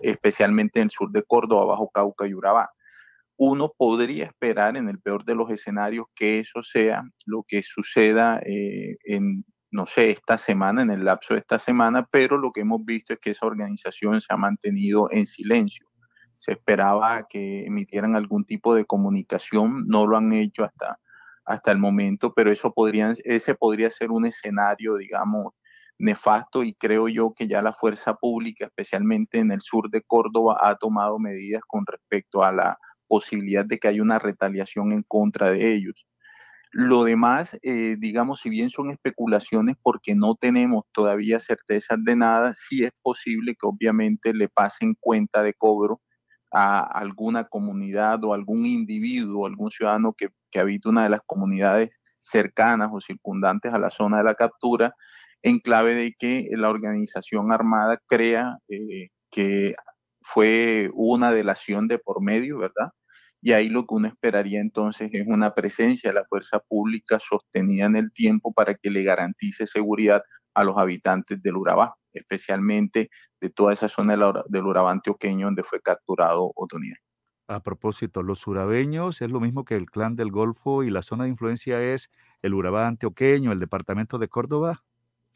especialmente 0.00 0.80
en 0.80 0.84
el 0.84 0.90
sur 0.90 1.12
de 1.12 1.22
Córdoba, 1.24 1.66
bajo 1.66 1.90
Cauca 1.90 2.26
y 2.26 2.32
Urabá. 2.32 2.70
Uno 3.36 3.74
podría 3.76 4.24
esperar, 4.24 4.78
en 4.78 4.88
el 4.88 4.98
peor 4.98 5.26
de 5.26 5.34
los 5.34 5.50
escenarios, 5.50 6.06
que 6.14 6.38
eso 6.38 6.62
sea 6.62 7.02
lo 7.26 7.44
que 7.46 7.62
suceda 7.62 8.40
eh, 8.46 8.96
en 9.04 9.44
no 9.72 9.86
sé, 9.86 10.10
esta 10.10 10.38
semana, 10.38 10.82
en 10.82 10.90
el 10.90 11.04
lapso 11.04 11.34
de 11.34 11.40
esta 11.40 11.58
semana, 11.58 12.08
pero 12.10 12.38
lo 12.38 12.50
que 12.50 12.62
hemos 12.62 12.84
visto 12.84 13.12
es 13.12 13.20
que 13.20 13.30
esa 13.30 13.46
organización 13.46 14.20
se 14.20 14.32
ha 14.32 14.36
mantenido 14.36 15.08
en 15.12 15.26
silencio 15.26 15.89
se 16.40 16.52
esperaba 16.52 17.26
que 17.28 17.66
emitieran 17.66 18.16
algún 18.16 18.46
tipo 18.46 18.74
de 18.74 18.86
comunicación, 18.86 19.86
no 19.86 20.06
lo 20.06 20.16
han 20.16 20.32
hecho 20.32 20.64
hasta, 20.64 20.98
hasta 21.44 21.70
el 21.70 21.78
momento, 21.78 22.32
pero 22.32 22.50
eso 22.50 22.72
podría, 22.72 23.12
ese 23.24 23.54
podría 23.54 23.90
ser 23.90 24.10
un 24.10 24.24
escenario, 24.24 24.96
digamos, 24.96 25.52
nefasto 25.98 26.64
y 26.64 26.72
creo 26.74 27.08
yo 27.08 27.34
que 27.36 27.46
ya 27.46 27.60
la 27.60 27.74
fuerza 27.74 28.14
pública, 28.14 28.64
especialmente 28.64 29.38
en 29.38 29.52
el 29.52 29.60
sur 29.60 29.90
de 29.90 30.00
Córdoba, 30.00 30.56
ha 30.62 30.76
tomado 30.76 31.18
medidas 31.18 31.60
con 31.66 31.84
respecto 31.84 32.42
a 32.42 32.52
la 32.52 32.78
posibilidad 33.06 33.66
de 33.66 33.78
que 33.78 33.88
haya 33.88 34.00
una 34.00 34.18
retaliación 34.18 34.92
en 34.92 35.02
contra 35.02 35.50
de 35.50 35.74
ellos. 35.74 36.06
Lo 36.72 37.04
demás, 37.04 37.58
eh, 37.62 37.96
digamos, 37.98 38.40
si 38.40 38.48
bien 38.48 38.70
son 38.70 38.90
especulaciones 38.90 39.76
porque 39.82 40.14
no 40.14 40.36
tenemos 40.36 40.84
todavía 40.92 41.38
certezas 41.38 41.98
de 42.02 42.16
nada, 42.16 42.54
sí 42.54 42.82
es 42.82 42.92
posible 43.02 43.52
que 43.60 43.66
obviamente 43.66 44.32
le 44.32 44.48
pasen 44.48 44.96
cuenta 44.98 45.42
de 45.42 45.52
cobro 45.52 46.00
a 46.52 46.80
alguna 46.80 47.44
comunidad 47.44 48.22
o 48.24 48.34
algún 48.34 48.66
individuo, 48.66 49.46
algún 49.46 49.70
ciudadano 49.70 50.12
que, 50.12 50.28
que 50.50 50.60
habita 50.60 50.88
una 50.88 51.04
de 51.04 51.10
las 51.10 51.20
comunidades 51.26 52.00
cercanas 52.20 52.90
o 52.92 53.00
circundantes 53.00 53.72
a 53.72 53.78
la 53.78 53.90
zona 53.90 54.18
de 54.18 54.24
la 54.24 54.34
captura, 54.34 54.94
en 55.42 55.58
clave 55.58 55.94
de 55.94 56.14
que 56.18 56.48
la 56.52 56.70
organización 56.70 57.52
armada 57.52 57.98
crea 58.06 58.58
eh, 58.68 59.08
que 59.30 59.74
fue 60.22 60.90
una 60.94 61.32
delación 61.32 61.88
de 61.88 61.98
por 61.98 62.22
medio, 62.22 62.58
¿verdad? 62.58 62.90
Y 63.42 63.52
ahí 63.52 63.68
lo 63.68 63.86
que 63.86 63.94
uno 63.94 64.08
esperaría 64.08 64.60
entonces 64.60 65.10
es 65.14 65.26
una 65.26 65.54
presencia 65.54 66.10
de 66.10 66.14
la 66.14 66.26
fuerza 66.26 66.58
pública 66.60 67.18
sostenida 67.20 67.86
en 67.86 67.96
el 67.96 68.12
tiempo 68.12 68.52
para 68.52 68.74
que 68.74 68.90
le 68.90 69.02
garantice 69.02 69.66
seguridad 69.66 70.22
a 70.54 70.64
los 70.64 70.76
habitantes 70.76 71.42
del 71.42 71.56
Urabá, 71.56 71.94
especialmente 72.12 73.10
de 73.40 73.50
toda 73.50 73.72
esa 73.72 73.88
zona 73.88 74.16
del 74.48 74.66
Urabá 74.66 74.90
antioqueño 74.90 75.46
donde 75.46 75.62
fue 75.62 75.80
capturado 75.80 76.52
Otoniel. 76.54 76.96
A 77.48 77.60
propósito, 77.60 78.22
los 78.22 78.46
urabeños 78.46 79.20
es 79.22 79.30
lo 79.30 79.40
mismo 79.40 79.64
que 79.64 79.74
el 79.74 79.90
clan 79.90 80.14
del 80.14 80.30
Golfo 80.30 80.84
y 80.84 80.90
la 80.90 81.02
zona 81.02 81.24
de 81.24 81.30
influencia 81.30 81.82
es 81.82 82.08
el 82.42 82.54
Urabá 82.54 82.86
antioqueño, 82.86 83.50
el 83.50 83.58
departamento 83.58 84.18
de 84.18 84.28
Córdoba. 84.28 84.84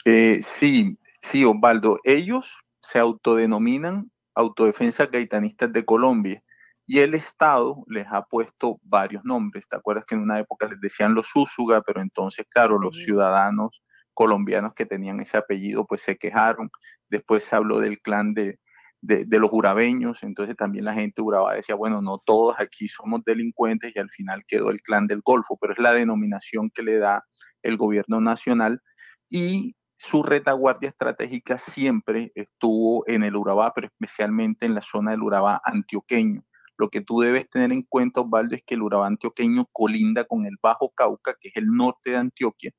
Eh, 0.05 0.41
sí, 0.45 0.97
sí, 1.21 1.45
Osvaldo. 1.45 1.99
Ellos 2.05 2.57
se 2.81 2.99
autodenominan 2.99 4.13
autodefensas 4.35 5.11
gaitanistas 5.11 5.73
de 5.73 5.85
Colombia 5.85 6.43
y 6.87 6.99
el 6.99 7.15
Estado 7.15 7.83
les 7.89 8.07
ha 8.11 8.23
puesto 8.23 8.79
varios 8.83 9.25
nombres. 9.25 9.67
¿Te 9.69 9.77
acuerdas 9.77 10.05
que 10.05 10.15
en 10.15 10.23
una 10.23 10.39
época 10.39 10.69
les 10.69 10.81
decían 10.81 11.15
los 11.15 11.35
Úsuga, 11.35 11.83
pero 11.83 12.01
entonces, 12.01 12.47
claro, 12.49 12.79
los 12.79 12.97
ciudadanos 12.97 13.83
colombianos 14.15 14.75
que 14.75 14.87
tenían 14.87 15.21
ese 15.21 15.37
apellido 15.37 15.87
pues 15.87 16.03
se 16.03 16.17
quejaron. 16.17 16.71
Después 17.09 17.45
se 17.45 17.57
habló 17.57 17.81
del 17.81 18.01
clan 18.01 18.35
de, 18.35 18.59
de, 19.05 19.39
los 19.39 19.51
urabeños, 19.53 20.23
entonces 20.23 20.57
también 20.57 20.87
la 20.87 20.95
gente 20.95 21.21
uraba 21.21 21.55
decía, 21.55 21.75
bueno, 21.75 22.01
no 22.01 22.19
todos 22.25 22.57
aquí 22.59 22.89
somos 22.89 23.23
delincuentes 23.25 23.93
y 23.95 23.99
al 23.99 24.09
final 24.11 24.45
quedó 24.49 24.71
el 24.71 24.81
clan 24.81 25.07
del 25.07 25.21
Golfo, 25.23 25.59
pero 25.61 25.75
es 25.75 25.79
la 25.79 25.93
denominación 25.93 26.71
que 26.71 26.83
le 26.83 26.99
da 26.99 27.23
el 27.63 27.77
gobierno 27.77 28.21
nacional 28.21 28.81
y 29.29 29.77
su 29.97 30.23
retaguardia 30.23 30.89
estratégica 30.89 31.59
siempre 31.59 32.33
estuvo 32.35 33.05
en 33.07 33.23
el 33.23 33.37
Urabá, 33.37 33.73
pero 33.75 33.89
especialmente 33.89 34.67
en 34.67 34.75
la 34.75 34.81
zona 34.81 35.13
del 35.13 35.23
Urabá 35.23 35.61
antioqueño. 35.65 36.43
Lo 36.77 36.89
que 36.89 37.01
tú 37.01 37.21
debes 37.21 37.49
tener 37.49 37.73
en 37.73 37.83
cuenta, 37.83 38.21
Osvaldo, 38.21 38.57
es 38.57 38.63
que 38.67 38.75
el 38.75 38.83
Urabá 38.83 39.07
antioqueño 39.07 39.67
colinda 39.73 40.25
con 40.25 40.47
el 40.47 40.57
Bajo 40.61 40.91
Cauca, 40.91 41.37
que 41.41 41.49
es 41.49 41.57
el 41.57 41.67
norte 41.67 42.11
de 42.11 42.17
Antioquia, 42.17 42.73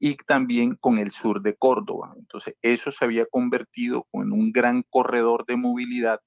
y 0.00 0.16
también 0.16 0.76
con 0.76 0.98
el 0.98 1.12
sur 1.12 1.42
de 1.42 1.54
Córdoba. 1.54 2.14
Entonces, 2.18 2.56
eso 2.62 2.90
se 2.90 3.04
había 3.04 3.26
convertido 3.26 4.08
en 4.14 4.32
un 4.32 4.50
gran 4.50 4.82
corredor 4.88 5.44
de 5.46 5.56
movilidad 5.56 6.20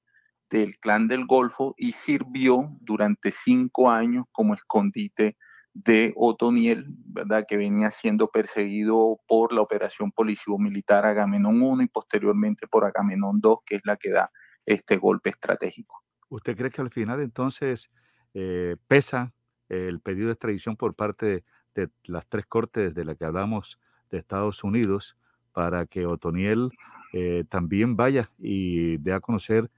del 0.49 0.77
clan 0.77 1.07
del 1.07 1.25
Golfo 1.25 1.73
y 1.75 1.93
sirvió 1.93 2.69
durante 2.81 3.31
cinco 3.31 3.89
años 3.89 4.25
como 4.31 4.53
escondite 4.53 5.35
de 5.73 6.13
Otoniel, 6.15 6.85
¿verdad? 6.87 7.45
Que 7.47 7.57
venía 7.57 7.89
siendo 7.89 8.29
perseguido 8.29 9.19
por 9.27 9.51
la 9.51 9.61
operación 9.61 10.11
policivo-militar 10.11 11.03
Agamenón 11.07 11.59
1 11.59 11.81
y 11.81 11.87
posteriormente 11.87 12.67
por 12.67 12.85
Agamenón 12.85 13.41
2, 13.41 13.57
que 13.65 13.77
es 13.77 13.81
la 13.85 13.97
que 13.97 14.11
da 14.11 14.29
este 14.67 14.97
golpe 14.97 15.31
estratégico. 15.31 16.03
¿Usted 16.29 16.55
cree 16.55 16.69
que 16.69 16.81
al 16.81 16.91
final 16.91 17.21
entonces 17.21 17.89
eh, 18.35 18.75
pesa 18.87 19.33
el 19.67 19.99
pedido 19.99 20.27
de 20.27 20.33
extradición 20.33 20.75
por 20.75 20.93
parte 20.93 21.43
de 21.75 21.89
las 22.05 22.25
tres 22.27 22.45
cortes 22.45 22.93
de 22.93 23.05
las 23.05 23.17
que 23.17 23.25
hablamos 23.25 23.79
de 24.11 24.19
Estados 24.19 24.63
Unidos 24.63 25.17
para 25.51 25.85
que 25.85 26.05
Otoniel 26.05 26.71
eh, 27.13 27.43
también 27.49 27.95
vaya 27.95 28.31
y 28.39 28.97
dé 28.97 29.13
a 29.13 29.19
conocer 29.19 29.69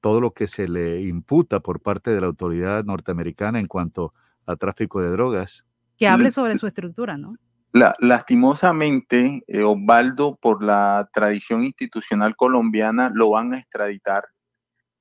todo 0.00 0.20
lo 0.20 0.32
que 0.32 0.46
se 0.46 0.66
le 0.66 1.02
imputa 1.02 1.60
por 1.60 1.80
parte 1.80 2.10
de 2.10 2.20
la 2.20 2.26
autoridad 2.26 2.84
norteamericana 2.84 3.60
en 3.60 3.66
cuanto 3.66 4.14
a 4.46 4.56
tráfico 4.56 5.00
de 5.00 5.10
drogas. 5.10 5.64
Que 5.96 6.08
hable 6.08 6.30
sobre 6.30 6.56
su 6.56 6.66
estructura, 6.66 7.16
¿no? 7.16 7.36
La, 7.72 7.94
lastimosamente, 8.00 9.44
eh, 9.46 9.62
Osvaldo, 9.62 10.36
por 10.40 10.64
la 10.64 11.08
tradición 11.12 11.62
institucional 11.62 12.34
colombiana, 12.34 13.12
lo 13.14 13.30
van 13.30 13.52
a 13.52 13.58
extraditar. 13.58 14.24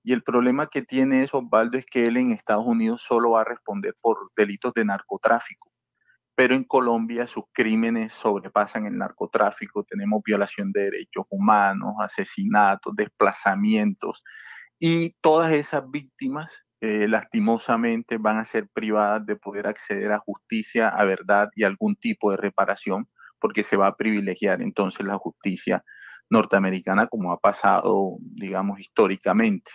Y 0.04 0.14
el 0.14 0.22
problema 0.22 0.68
que 0.68 0.84
tiene 0.84 1.24
eso, 1.24 1.40
Osvaldo, 1.40 1.78
es 1.80 1.86
que 1.86 2.06
él 2.06 2.18
en 2.18 2.32
Estados 2.32 2.66
Unidos 2.68 3.02
solo 3.02 3.32
va 3.32 3.42
a 3.42 3.46
responder 3.46 3.96
por 4.00 4.32
delitos 4.36 4.74
de 4.74 4.86
narcotráfico 4.86 5.69
pero 6.40 6.56
en 6.56 6.64
Colombia 6.64 7.28
sus 7.28 7.44
crímenes 7.52 8.14
sobrepasan 8.14 8.86
el 8.86 8.98
narcotráfico, 8.98 9.84
tenemos 9.84 10.22
violación 10.24 10.72
de 10.72 10.84
derechos 10.84 11.26
humanos, 11.30 11.96
asesinatos, 12.00 12.96
desplazamientos, 12.96 14.24
y 14.80 15.18
todas 15.20 15.52
esas 15.52 15.92
víctimas 15.92 16.64
eh, 16.80 17.10
lastimosamente 17.10 18.16
van 18.18 18.38
a 18.38 18.46
ser 18.46 18.70
privadas 18.70 19.26
de 19.26 19.36
poder 19.36 19.68
acceder 19.68 20.14
a 20.14 20.20
justicia, 20.20 20.88
a 20.88 21.04
verdad 21.04 21.50
y 21.58 21.66
algún 21.66 21.98
tipo 21.98 22.32
de 22.32 22.38
reparación, 22.38 23.10
porque 23.38 23.62
se 23.62 23.76
va 23.76 23.88
a 23.88 23.98
privilegiar 23.98 24.62
entonces 24.62 25.06
la 25.06 25.18
justicia 25.18 25.84
norteamericana 26.30 27.08
como 27.08 27.34
ha 27.34 27.38
pasado, 27.38 28.16
digamos, 28.22 28.80
históricamente. 28.80 29.72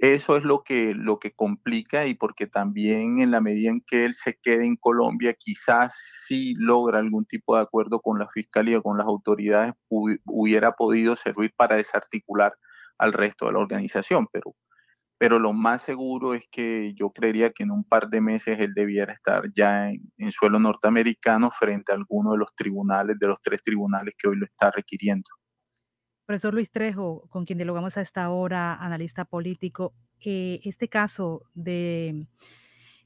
Eso 0.00 0.38
es 0.38 0.44
lo 0.44 0.64
que, 0.64 0.94
lo 0.94 1.18
que 1.18 1.32
complica 1.32 2.06
y 2.06 2.14
porque 2.14 2.46
también 2.46 3.20
en 3.20 3.30
la 3.30 3.42
medida 3.42 3.70
en 3.70 3.82
que 3.82 4.06
él 4.06 4.14
se 4.14 4.38
quede 4.42 4.64
en 4.64 4.76
Colombia, 4.76 5.34
quizás 5.34 5.94
si 6.26 6.54
logra 6.54 6.98
algún 6.98 7.26
tipo 7.26 7.54
de 7.54 7.62
acuerdo 7.62 8.00
con 8.00 8.18
la 8.18 8.26
fiscalía, 8.28 8.80
con 8.80 8.96
las 8.96 9.06
autoridades, 9.06 9.74
hubiera 9.90 10.72
podido 10.72 11.16
servir 11.16 11.52
para 11.54 11.76
desarticular 11.76 12.54
al 12.96 13.12
resto 13.12 13.46
de 13.46 13.52
la 13.52 13.58
organización, 13.58 14.26
pero, 14.32 14.54
pero 15.18 15.38
lo 15.38 15.52
más 15.52 15.82
seguro 15.82 16.34
es 16.34 16.46
que 16.50 16.94
yo 16.94 17.10
creería 17.10 17.50
que 17.50 17.64
en 17.64 17.70
un 17.70 17.84
par 17.84 18.08
de 18.08 18.22
meses 18.22 18.58
él 18.58 18.72
debiera 18.74 19.12
estar 19.12 19.52
ya 19.54 19.90
en, 19.90 20.00
en 20.16 20.32
suelo 20.32 20.58
norteamericano 20.58 21.50
frente 21.50 21.92
a 21.92 21.96
alguno 21.96 22.32
de 22.32 22.38
los 22.38 22.54
tribunales, 22.56 23.18
de 23.18 23.28
los 23.28 23.42
tres 23.42 23.62
tribunales 23.62 24.14
que 24.18 24.28
hoy 24.28 24.36
lo 24.36 24.46
está 24.46 24.70
requiriendo. 24.70 25.28
Profesor 26.30 26.54
Luis 26.54 26.70
Trejo, 26.70 27.26
con 27.28 27.44
quien 27.44 27.58
dialogamos 27.58 27.96
a 27.96 28.02
esta 28.02 28.30
hora, 28.30 28.76
analista 28.76 29.24
político, 29.24 29.94
eh, 30.24 30.60
este 30.62 30.86
caso 30.86 31.42
de 31.54 32.28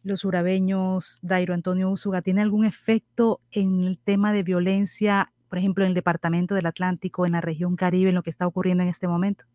los 0.03 0.27
urabeños 0.27 1.20
Dairo 1.23 1.55
Antonio 1.55 1.89
Úsuga, 1.89 2.20
¿tiene 2.20 2.43
algún 2.43 2.67
efecto 2.67 3.41
en 3.51 3.83
el 3.83 3.99
tema 3.99 4.35
de 4.35 4.43
violencia, 4.43 5.33
por 5.49 5.59
ejemplo, 5.59 5.85
en 5.85 5.89
el 5.89 5.94
Departamento 5.94 6.55
del 6.55 6.67
Atlántico, 6.67 7.25
en 7.25 7.33
la 7.33 7.41
región 7.41 7.77
Caribe, 7.77 8.11
en 8.11 8.15
lo 8.15 8.23
que 8.23 8.28
está 8.28 8.47
ocurriendo 8.47 8.83
en 8.83 8.91
este 8.91 9.09
momento? 9.09 9.47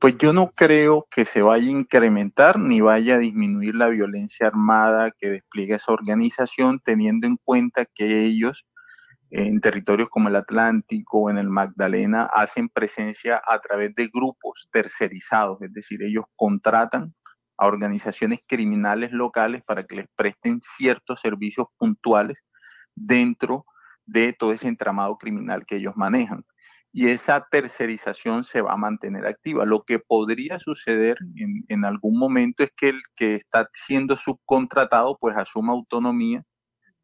Pues 0.00 0.18
yo 0.18 0.32
no 0.32 0.50
creo 0.50 1.06
que 1.08 1.24
se 1.24 1.40
vaya 1.40 1.68
a 1.68 1.78
incrementar 1.78 2.58
ni 2.58 2.80
vaya 2.80 3.14
a 3.14 3.18
disminuir 3.18 3.76
la 3.76 3.86
violencia 3.86 4.48
armada 4.48 5.12
que 5.12 5.30
despliega 5.30 5.76
esa 5.76 5.92
organización, 5.92 6.80
teniendo 6.80 7.28
en 7.28 7.36
cuenta 7.44 7.86
que 7.86 8.24
ellos 8.24 8.66
en 9.34 9.62
territorios 9.62 10.10
como 10.10 10.28
el 10.28 10.36
Atlántico 10.36 11.22
o 11.22 11.30
en 11.30 11.38
el 11.38 11.48
Magdalena 11.48 12.24
hacen 12.34 12.68
presencia 12.68 13.40
a 13.46 13.58
través 13.60 13.94
de 13.94 14.10
grupos 14.12 14.68
tercerizados, 14.70 15.62
es 15.62 15.72
decir, 15.72 16.02
ellos 16.02 16.26
contratan 16.36 17.14
a 17.56 17.66
organizaciones 17.66 18.40
criminales 18.46 19.10
locales 19.10 19.62
para 19.64 19.84
que 19.86 19.96
les 19.96 20.06
presten 20.16 20.60
ciertos 20.60 21.20
servicios 21.20 21.66
puntuales 21.78 22.44
dentro 22.94 23.64
de 24.04 24.34
todo 24.34 24.52
ese 24.52 24.68
entramado 24.68 25.16
criminal 25.16 25.64
que 25.64 25.76
ellos 25.76 25.94
manejan. 25.96 26.44
Y 26.92 27.08
esa 27.08 27.46
tercerización 27.50 28.44
se 28.44 28.60
va 28.60 28.74
a 28.74 28.76
mantener 28.76 29.26
activa. 29.26 29.64
Lo 29.64 29.82
que 29.84 29.98
podría 29.98 30.58
suceder 30.58 31.16
en, 31.36 31.64
en 31.68 31.86
algún 31.86 32.18
momento 32.18 32.62
es 32.64 32.70
que 32.76 32.90
el 32.90 33.02
que 33.16 33.36
está 33.36 33.66
siendo 33.72 34.14
subcontratado 34.14 35.16
pues 35.18 35.34
asuma 35.38 35.72
autonomía 35.72 36.44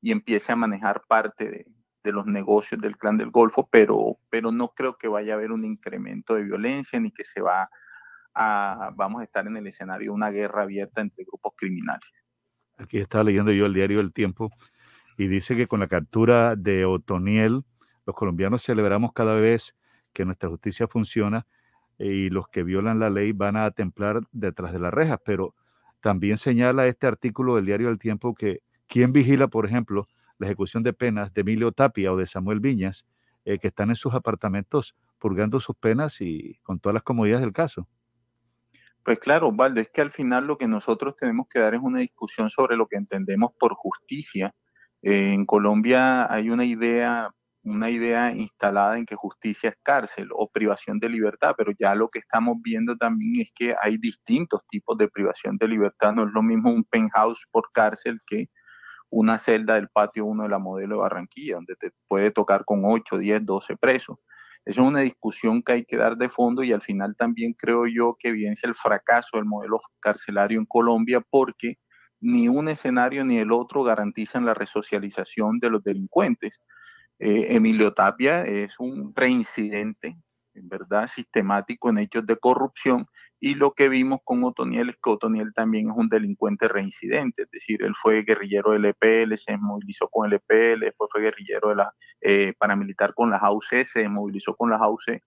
y 0.03 0.13
empiece 0.13 0.53
a 0.53 0.57
manejar 0.57 1.01
parte 1.09 1.49
de, 1.49 1.67
de 2.09 2.15
los 2.15 2.27
negocios 2.27 2.81
del 2.81 2.97
clan 2.97 3.19
del 3.19 3.31
Golfo, 3.31 3.69
pero, 3.71 4.17
pero 4.31 4.51
no 4.51 4.69
creo 4.69 4.97
que 4.97 5.09
vaya 5.09 5.35
a 5.35 5.37
haber 5.37 5.53
un 5.53 5.65
incremento 5.65 6.35
de 6.35 6.43
violencia 6.43 6.99
ni 6.99 7.11
que 7.11 7.23
se 7.23 7.43
va 7.43 7.69
a, 8.35 8.91
vamos 8.97 9.21
a 9.21 9.25
estar 9.25 9.47
en 9.47 9.57
el 9.59 9.67
escenario 9.67 10.11
de 10.11 10.17
una 10.17 10.31
guerra 10.31 10.63
abierta 10.63 11.03
entre 11.03 11.25
grupos 11.25 11.53
criminales. 11.55 12.09
Aquí 12.79 12.99
estaba 12.99 13.25
leyendo 13.25 13.53
yo 13.53 13.67
el 13.67 13.75
diario 13.75 14.01
El 14.01 14.13
Tiempo 14.15 14.51
y 15.19 15.29
dice 15.29 15.55
que 15.55 15.67
con 15.67 15.81
la 15.81 15.89
captura 15.89 16.57
de 16.57 16.87
Otoniel, 16.87 17.65
los 18.07 18.17
colombianos 18.17 18.63
celebramos 18.63 19.13
cada 19.13 19.35
vez 19.35 19.77
que 20.15 20.25
nuestra 20.25 20.49
justicia 20.49 20.89
funciona 20.89 21.47
y 21.99 22.31
los 22.31 22.49
que 22.49 22.63
violan 22.63 23.01
la 23.01 23.11
ley 23.11 23.33
van 23.33 23.57
a 23.57 23.71
templar 23.73 24.21
detrás 24.33 24.73
de 24.73 24.79
las 24.79 24.95
rejas, 24.95 25.21
pero 25.25 25.55
también 26.01 26.39
señala 26.39 26.87
este 26.87 27.07
artículo 27.07 27.57
del 27.57 27.67
diario 27.67 27.91
El 27.91 27.99
Tiempo 27.99 28.35
que 28.35 28.61
quién 28.87 29.13
vigila, 29.13 29.49
por 29.49 29.67
ejemplo, 29.67 30.09
la 30.39 30.47
ejecución 30.47 30.83
de 30.83 30.93
penas 30.93 31.33
de 31.35 31.41
Emilio 31.41 31.73
Tapia 31.73 32.13
o 32.13 32.17
de 32.17 32.27
Samuel 32.27 32.61
Viñas, 32.61 33.05
eh, 33.45 33.59
que 33.59 33.69
están 33.69 33.91
en 33.91 33.97
sus 33.97 34.15
apartamentos 34.15 34.95
purgando 35.19 35.61
sus 35.61 35.77
penas 35.77 36.21
y 36.21 36.59
con 36.63 36.79
todas 36.81 36.95
las 36.95 37.03
comodidades 37.03 37.43
del 37.43 37.53
caso. 37.53 37.89
Pues 39.03 39.19
claro, 39.21 39.51
Valdo, 39.53 39.81
es 39.81 39.89
que 39.91 40.03
al 40.03 40.11
final 40.11 40.47
lo 40.47 40.59
que 40.59 40.69
nosotros 40.69 41.17
tenemos 41.17 41.49
que 41.49 41.61
dar 41.61 41.75
es 41.75 41.81
una 41.81 42.01
discusión 42.01 42.51
sobre 42.51 42.77
lo 42.77 42.87
que 42.87 42.97
entendemos 42.97 43.53
por 43.59 43.75
justicia. 43.75 44.55
Eh, 45.03 45.33
en 45.33 45.47
Colombia 45.47 46.31
hay 46.31 46.51
una 46.51 46.65
idea, 46.65 47.31
una 47.63 47.89
idea 47.89 48.33
instalada 48.33 48.99
en 48.99 49.07
que 49.07 49.15
justicia 49.15 49.71
es 49.71 49.77
cárcel 49.83 50.29
o 50.35 50.49
privación 50.49 50.99
de 50.99 51.09
libertad, 51.09 51.55
pero 51.57 51.73
ya 51.79 51.95
lo 51.95 52.11
que 52.11 52.19
estamos 52.19 52.59
viendo 52.63 52.97
también 52.97 53.41
es 53.41 53.51
que 53.55 53.75
hay 53.81 53.97
distintos 53.97 54.61
tipos 54.69 54.99
de 54.99 55.09
privación 55.09 55.57
de 55.57 55.69
libertad. 55.69 56.13
No 56.13 56.25
es 56.25 56.33
lo 56.35 56.43
mismo 56.43 56.71
un 56.71 56.85
penthouse 56.85 57.47
por 57.51 57.71
cárcel 57.73 58.21
que 58.27 58.51
una 59.11 59.39
celda 59.39 59.75
del 59.75 59.89
patio 59.89 60.25
1 60.27 60.45
de 60.45 60.49
la 60.49 60.59
modelo 60.59 60.97
de 60.97 61.03
Barranquilla, 61.03 61.57
donde 61.57 61.77
te 61.77 61.91
puede 62.07 62.31
tocar 62.31 62.65
con 62.65 62.83
8, 62.85 63.19
10, 63.19 63.45
12 63.45 63.77
presos. 63.77 64.19
Esa 64.65 64.83
es 64.83 64.87
una 64.87 65.01
discusión 65.01 65.63
que 65.63 65.73
hay 65.73 65.85
que 65.85 65.97
dar 65.97 66.17
de 66.17 66.29
fondo 66.29 66.63
y 66.63 66.73
al 66.73 66.83
final 66.83 67.17
también 67.17 67.55
creo 67.55 67.87
yo 67.87 68.17
que 68.19 68.29
evidencia 68.29 68.69
el 68.69 68.75
fracaso 68.75 69.37
del 69.37 69.47
modelo 69.47 69.81
carcelario 70.01 70.59
en 70.59 70.67
Colombia 70.67 71.23
porque 71.31 71.79
ni 72.21 72.49
un 72.49 72.69
escenario 72.69 73.25
ni 73.25 73.39
el 73.39 73.53
otro 73.53 73.83
garantizan 73.83 74.45
la 74.45 74.55
resocialización 74.55 75.59
de 75.59 75.71
los 75.71 75.83
delincuentes. 75.83 76.61
Eh, 77.19 77.47
Emilio 77.51 77.95
Tapia 77.95 78.43
es 78.43 78.73
un 78.79 79.15
reincidente, 79.15 80.17
en 80.55 80.69
verdad, 80.69 81.09
sistemático 81.09 81.89
en 81.91 81.99
hechos 81.99 82.27
de 82.27 82.37
corrupción 82.37 83.07
y 83.41 83.55
lo 83.55 83.73
que 83.73 83.89
vimos 83.89 84.21
con 84.25 84.43
Otoniel 84.43 84.91
es 84.91 84.97
que 84.97 85.11
Otoniel 85.11 85.53
también 85.55 85.91
es 85.91 85.97
un 85.97 86.09
delincuente 86.09 86.67
reincidente, 86.67 87.43
es 87.43 87.51
decir, 87.51 87.83
él 87.85 87.95
fue 88.01 88.23
guerrillero 88.23 88.73
del 88.73 88.87
EPL, 88.87 89.37
se 89.37 89.57
movilizó 89.57 90.09
con 90.09 90.27
el 90.27 90.35
EPL, 90.35 90.81
después 90.81 91.09
fue 91.13 91.23
guerrillero 91.23 91.69
de 91.69 91.77
la, 91.77 91.95
eh, 92.21 92.53
paramilitar 92.59 93.15
con 93.15 93.31
las 93.31 93.43
AUC, 93.43 93.85
se 93.85 94.09
movilizó 94.09 94.57
con 94.57 94.71
las 94.71 94.81
AUC 94.81 95.21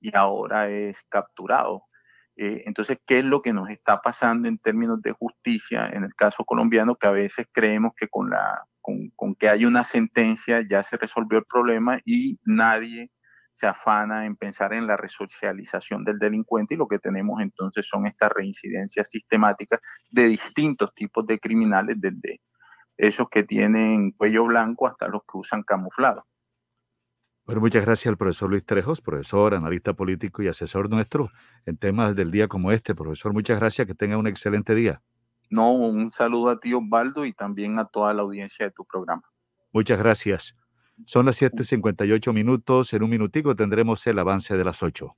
y 0.00 0.14
ahora 0.14 0.68
es 0.68 1.02
capturado. 1.08 1.84
Eh, 2.36 2.64
entonces, 2.66 2.98
¿qué 3.06 3.20
es 3.20 3.24
lo 3.24 3.40
que 3.40 3.54
nos 3.54 3.70
está 3.70 4.02
pasando 4.02 4.48
en 4.48 4.58
términos 4.58 5.00
de 5.00 5.12
justicia 5.12 5.88
en 5.88 6.04
el 6.04 6.14
caso 6.14 6.44
colombiano? 6.44 6.96
Que 6.96 7.06
a 7.06 7.12
veces 7.12 7.46
creemos 7.52 7.92
que 7.96 8.08
con, 8.08 8.28
la, 8.28 8.66
con, 8.82 9.10
con 9.16 9.34
que 9.34 9.48
hay 9.48 9.64
una 9.64 9.84
sentencia 9.84 10.62
ya 10.68 10.82
se 10.82 10.98
resolvió 10.98 11.38
el 11.38 11.46
problema 11.46 11.98
y 12.04 12.38
nadie 12.44 13.10
se 13.56 13.66
afana 13.66 14.26
en 14.26 14.36
pensar 14.36 14.74
en 14.74 14.86
la 14.86 14.98
resocialización 14.98 16.04
del 16.04 16.18
delincuente 16.18 16.74
y 16.74 16.76
lo 16.76 16.86
que 16.86 16.98
tenemos 16.98 17.40
entonces 17.40 17.86
son 17.88 18.06
estas 18.06 18.30
reincidencias 18.30 19.08
sistemáticas 19.08 19.80
de 20.10 20.24
distintos 20.24 20.92
tipos 20.94 21.26
de 21.26 21.38
criminales, 21.38 21.96
desde 21.98 22.42
esos 22.98 23.30
que 23.30 23.44
tienen 23.44 24.10
cuello 24.10 24.44
blanco 24.44 24.86
hasta 24.86 25.08
los 25.08 25.22
que 25.22 25.38
usan 25.38 25.62
camuflado. 25.62 26.26
Bueno, 27.46 27.62
muchas 27.62 27.86
gracias 27.86 28.10
al 28.10 28.18
profesor 28.18 28.50
Luis 28.50 28.66
Trejos, 28.66 29.00
profesor, 29.00 29.54
analista 29.54 29.94
político 29.94 30.42
y 30.42 30.48
asesor 30.48 30.90
nuestro 30.90 31.30
en 31.64 31.78
temas 31.78 32.14
del 32.14 32.30
día 32.30 32.48
como 32.48 32.72
este. 32.72 32.94
Profesor, 32.94 33.32
muchas 33.32 33.58
gracias, 33.58 33.86
que 33.86 33.94
tenga 33.94 34.18
un 34.18 34.26
excelente 34.26 34.74
día. 34.74 35.00
No, 35.48 35.72
un 35.72 36.12
saludo 36.12 36.50
a 36.50 36.60
ti 36.60 36.74
Osvaldo 36.74 37.24
y 37.24 37.32
también 37.32 37.78
a 37.78 37.86
toda 37.86 38.12
la 38.12 38.20
audiencia 38.20 38.66
de 38.66 38.72
tu 38.72 38.84
programa. 38.84 39.22
Muchas 39.72 39.98
gracias. 39.98 40.54
Son 41.04 41.26
las 41.26 41.36
7:58 41.40 42.32
minutos. 42.32 42.92
En 42.92 43.02
un 43.02 43.10
minutico 43.10 43.54
tendremos 43.54 44.06
el 44.06 44.18
avance 44.18 44.56
de 44.56 44.64
las 44.64 44.82
8. 44.82 45.14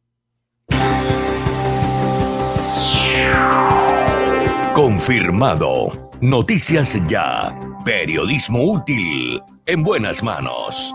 Confirmado. 4.74 6.10
Noticias 6.20 6.98
ya. 7.08 7.58
Periodismo 7.84 8.64
útil. 8.64 9.40
En 9.66 9.82
buenas 9.82 10.22
manos. 10.22 10.94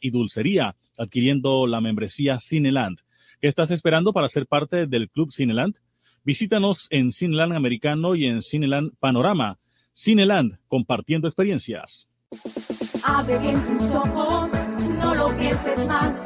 y 0.00 0.10
dulcería, 0.10 0.76
adquiriendo 0.98 1.66
la 1.66 1.80
membresía 1.80 2.38
Cineland. 2.38 2.98
¿Qué 3.40 3.48
estás 3.48 3.70
esperando 3.70 4.12
para 4.12 4.28
ser 4.28 4.46
parte 4.46 4.86
del 4.86 5.10
Club 5.10 5.32
Cineland? 5.32 5.76
Visítanos 6.24 6.86
en 6.90 7.12
Cineland 7.12 7.52
Americano 7.52 8.14
y 8.14 8.26
en 8.26 8.42
Cineland 8.42 8.92
Panorama. 8.98 9.58
Cineland, 9.92 10.58
compartiendo 10.68 11.28
experiencias. 11.28 12.08
Abre 13.04 13.38
bien 13.38 13.60
tus 13.66 13.82
ojos, 13.90 14.50
no 14.98 15.14
lo 15.14 15.36
pienses 15.36 15.86
más. 15.86 16.24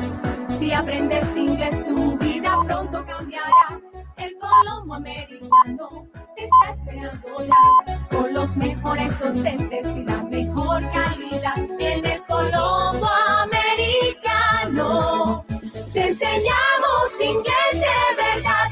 Si 0.59 0.73
aprendes 0.73 1.25
inglés, 1.37 1.85
tu 1.85 2.17
vida 2.19 2.57
pronto 2.65 3.05
cambiará. 3.05 3.81
El 4.17 4.35
Colombo 4.39 4.95
Americano 4.95 6.09
te 6.37 6.45
está 6.45 6.71
esperando 6.73 7.47
ya. 7.47 8.09
Con 8.17 8.33
los 8.33 8.57
mejores 8.57 9.19
docentes 9.19 9.97
y 9.97 10.05
la 10.05 10.23
mejor 10.25 10.48
calidad. 10.93 11.59
En 11.79 12.07
el 12.07 12.23
Colombo 12.25 13.09
Americano 13.43 15.45
te 15.93 16.09
enseñamos 16.09 17.21
inglés 17.21 17.73
de 17.73 18.17
verdad. 18.17 18.69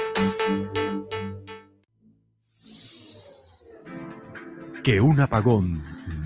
Que 4.83 5.01
un 5.01 5.19
apagón 5.19 5.81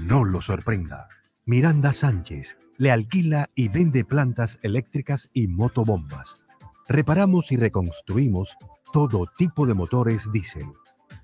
no 0.05 0.23
lo 0.23 0.41
sorprenda. 0.41 1.09
Miranda 1.45 1.93
Sánchez 1.93 2.57
le 2.77 2.91
alquila 2.91 3.49
y 3.55 3.67
vende 3.67 4.05
plantas 4.05 4.59
eléctricas 4.61 5.30
y 5.33 5.47
motobombas. 5.47 6.45
Reparamos 6.88 7.51
y 7.51 7.57
reconstruimos 7.57 8.55
todo 8.91 9.25
tipo 9.38 9.65
de 9.65 9.73
motores 9.73 10.31
diésel, 10.31 10.67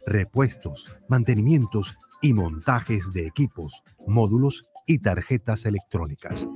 repuestos, 0.06 0.96
mantenimientos 1.08 1.96
y 2.22 2.34
montajes 2.34 3.12
de 3.14 3.28
equipos, 3.28 3.84
módulos 4.08 4.66
y 4.86 5.00
tarjetas 5.00 5.66
electrónicas. 5.66 6.48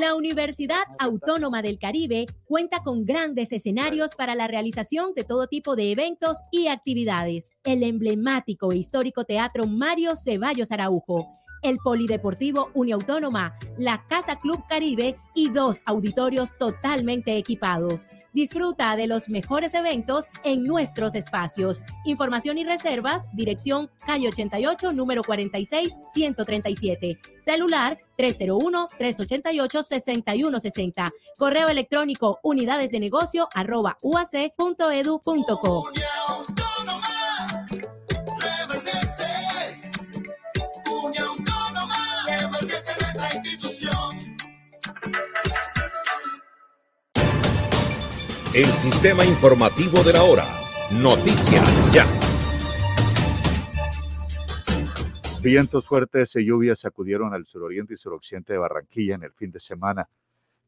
La 0.00 0.14
Universidad 0.14 0.84
Autónoma 0.98 1.60
del 1.60 1.78
Caribe 1.78 2.24
cuenta 2.46 2.78
con 2.78 3.04
grandes 3.04 3.52
escenarios 3.52 4.14
para 4.14 4.34
la 4.34 4.46
realización 4.46 5.12
de 5.14 5.22
todo 5.22 5.48
tipo 5.48 5.76
de 5.76 5.90
eventos 5.90 6.38
y 6.50 6.68
actividades. 6.68 7.50
El 7.62 7.82
emblemático 7.82 8.72
e 8.72 8.76
histórico 8.78 9.24
Teatro 9.24 9.66
Mario 9.66 10.16
Ceballos 10.16 10.72
Araujo 10.72 11.41
el 11.62 11.78
Polideportivo 11.78 12.70
Uniautónoma, 12.74 13.56
la 13.78 14.04
Casa 14.08 14.36
Club 14.36 14.62
Caribe 14.68 15.16
y 15.34 15.48
dos 15.50 15.80
auditorios 15.86 16.56
totalmente 16.58 17.36
equipados. 17.36 18.08
Disfruta 18.32 18.96
de 18.96 19.06
los 19.06 19.28
mejores 19.28 19.74
eventos 19.74 20.24
en 20.42 20.64
nuestros 20.64 21.14
espacios. 21.14 21.82
Información 22.04 22.56
y 22.56 22.64
reservas, 22.64 23.26
dirección 23.34 23.90
calle 24.06 24.28
88, 24.28 24.92
número 24.92 25.22
46, 25.22 25.98
137. 26.14 27.18
Celular 27.40 27.98
301-388-6160. 28.16 31.12
Correo 31.36 31.68
electrónico 31.68 32.38
unidades 32.42 32.90
de 32.90 33.00
arroba 33.54 33.98
uac.edu.co. 34.00 35.90
El 48.54 48.66
sistema 48.66 49.24
informativo 49.24 50.02
de 50.02 50.12
la 50.12 50.24
hora. 50.24 50.44
Noticias 50.90 51.94
ya. 51.94 52.04
Vientos 55.42 55.86
fuertes 55.86 56.36
y 56.36 56.44
lluvias 56.44 56.80
sacudieron 56.80 57.32
al 57.32 57.46
suroriente 57.46 57.94
y 57.94 57.96
suroccidente 57.96 58.52
de 58.52 58.58
Barranquilla 58.58 59.14
en 59.14 59.22
el 59.22 59.32
fin 59.32 59.50
de 59.50 59.58
semana. 59.58 60.06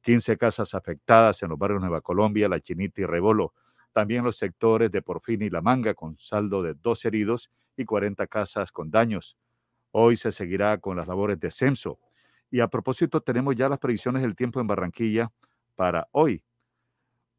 15 0.00 0.38
casas 0.38 0.74
afectadas 0.74 1.42
en 1.42 1.50
los 1.50 1.58
barrios 1.58 1.82
Nueva 1.82 2.00
Colombia, 2.00 2.48
La 2.48 2.58
Chinita 2.58 3.02
y 3.02 3.04
Rebolo. 3.04 3.52
También 3.92 4.24
los 4.24 4.38
sectores 4.38 4.90
de 4.90 5.02
Porfín 5.02 5.42
y 5.42 5.50
La 5.50 5.60
Manga 5.60 5.92
con 5.92 6.16
saldo 6.16 6.62
de 6.62 6.72
dos 6.72 7.04
heridos 7.04 7.50
y 7.76 7.84
40 7.84 8.26
casas 8.28 8.72
con 8.72 8.90
daños. 8.90 9.36
Hoy 9.90 10.16
se 10.16 10.32
seguirá 10.32 10.78
con 10.78 10.96
las 10.96 11.06
labores 11.06 11.38
de 11.38 11.50
censo. 11.50 11.98
Y 12.50 12.60
a 12.60 12.68
propósito, 12.68 13.20
tenemos 13.20 13.54
ya 13.56 13.68
las 13.68 13.78
previsiones 13.78 14.22
del 14.22 14.34
tiempo 14.34 14.58
en 14.58 14.68
Barranquilla 14.68 15.30
para 15.76 16.08
hoy. 16.12 16.42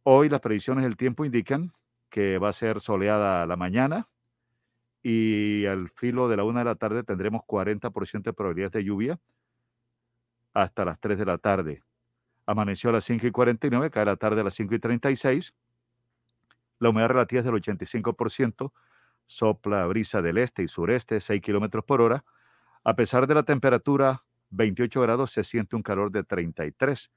Hoy 0.08 0.30
las 0.30 0.40
predicciones 0.40 0.84
del 0.84 0.98
tiempo 0.98 1.26
indican 1.26 1.74
que 2.12 2.38
va 2.38 2.50
a 2.50 2.54
ser 2.54 2.80
soleada 2.80 3.48
la 3.48 3.56
mañana 3.56 4.08
y 5.02 5.66
al 5.66 5.90
filo 5.90 6.28
de 6.28 6.38
la 6.38 6.44
una 6.44 6.60
de 6.60 6.66
la 6.66 6.76
tarde 6.76 7.04
tendremos 7.04 7.42
40% 7.42 8.22
de 8.22 8.34
probabilidades 8.34 8.74
de 8.74 8.84
lluvia 8.84 9.20
hasta 10.54 10.86
las 10.86 11.00
3 11.00 11.18
de 11.18 11.26
la 11.26 11.40
tarde. 11.40 11.82
Amaneció 12.46 12.92
a 12.92 12.94
las 12.94 13.04
5 13.06 13.26
y 13.26 13.32
49, 13.32 13.90
cae 13.90 14.06
la 14.06 14.16
tarde 14.16 14.42
a 14.42 14.44
las 14.44 14.54
5 14.54 14.76
y 14.76 14.80
36. 14.80 15.56
La 16.78 16.90
humedad 16.90 17.08
relativa 17.08 17.40
es 17.40 17.46
del 17.46 17.56
85%, 17.56 18.74
sopla 19.26 19.88
brisa 19.88 20.22
del 20.22 20.38
este 20.38 20.62
y 20.62 20.68
sureste, 20.68 21.20
6 21.20 21.42
kilómetros 21.42 21.84
por 21.84 22.02
hora. 22.02 22.24
A 22.84 22.96
pesar 22.96 23.26
de 23.26 23.34
la 23.34 23.42
temperatura, 23.42 24.24
28 24.52 25.02
grados, 25.02 25.32
se 25.32 25.44
siente 25.44 25.76
un 25.76 25.82
calor 25.82 26.12
de 26.12 26.24
33 26.24 27.10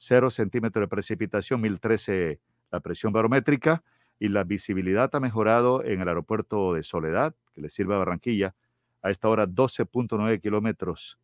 0 0.00 0.30
centímetros 0.30 0.82
de 0.82 0.88
precipitación, 0.88 1.60
1013 1.60 2.40
la 2.70 2.80
presión 2.80 3.12
barométrica 3.12 3.82
y 4.18 4.28
la 4.28 4.44
visibilidad 4.44 5.14
ha 5.14 5.20
mejorado 5.20 5.84
en 5.84 6.00
el 6.00 6.08
aeropuerto 6.08 6.72
de 6.74 6.82
Soledad, 6.82 7.34
que 7.52 7.60
le 7.60 7.68
sirve 7.68 7.94
a 7.94 7.98
Barranquilla, 7.98 8.54
a 9.02 9.10
esta 9.10 9.28
hora 9.28 9.46
12.9 9.46 10.40
kilómetros 10.40 11.18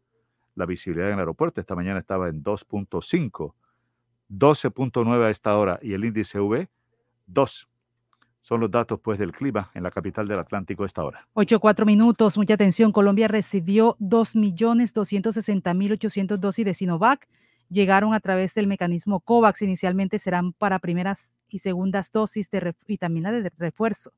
la 0.55 0.67
visibilidad 0.67 1.09
en 1.09 1.15
el 1.15 1.21
aeropuerto. 1.21 1.59
Esta 1.61 1.75
mañana 1.75 2.01
estaba 2.01 2.29
en 2.29 2.43
2.5, 2.43 3.55
12.9 4.31 5.25
a 5.25 5.31
esta 5.31 5.57
hora 5.57 5.79
y 5.83 5.95
el 5.95 6.05
índice 6.05 6.39
V 6.39 6.69
2. 7.27 7.69
Son 8.43 8.61
los 8.61 8.71
datos 8.71 9.01
pues 9.01 9.19
del 9.19 9.33
clima 9.33 9.71
en 9.75 9.83
la 9.83 9.91
capital 9.91 10.29
del 10.29 10.39
Atlántico 10.39 10.85
esta 10.85 11.03
hora. 11.03 11.27
8, 11.33 11.61
4 11.61 11.87
minutos, 11.87 12.37
mucha 12.39 12.55
atención. 12.55 12.93
Colombia 12.93 13.27
recibió 13.27 13.97
2.260.800 14.01 16.37
dosis 16.37 16.65
de 16.65 16.75
Sinovac 16.75 17.27
llegaron 17.69 18.15
a 18.15 18.21
través 18.21 18.55
del 18.55 18.67
mecanismo 18.67 19.21
COVAX. 19.21 19.63
Inicialmente 19.63 20.19
serán 20.19 20.53
para 20.53 20.79
primeras 20.79 21.37
y 21.49 21.59
segundas 21.59 22.13
dosis 22.13 22.51
de 22.51 22.75
vitamina 22.87 23.33
de 23.33 23.51
refuerzo. 23.59 24.13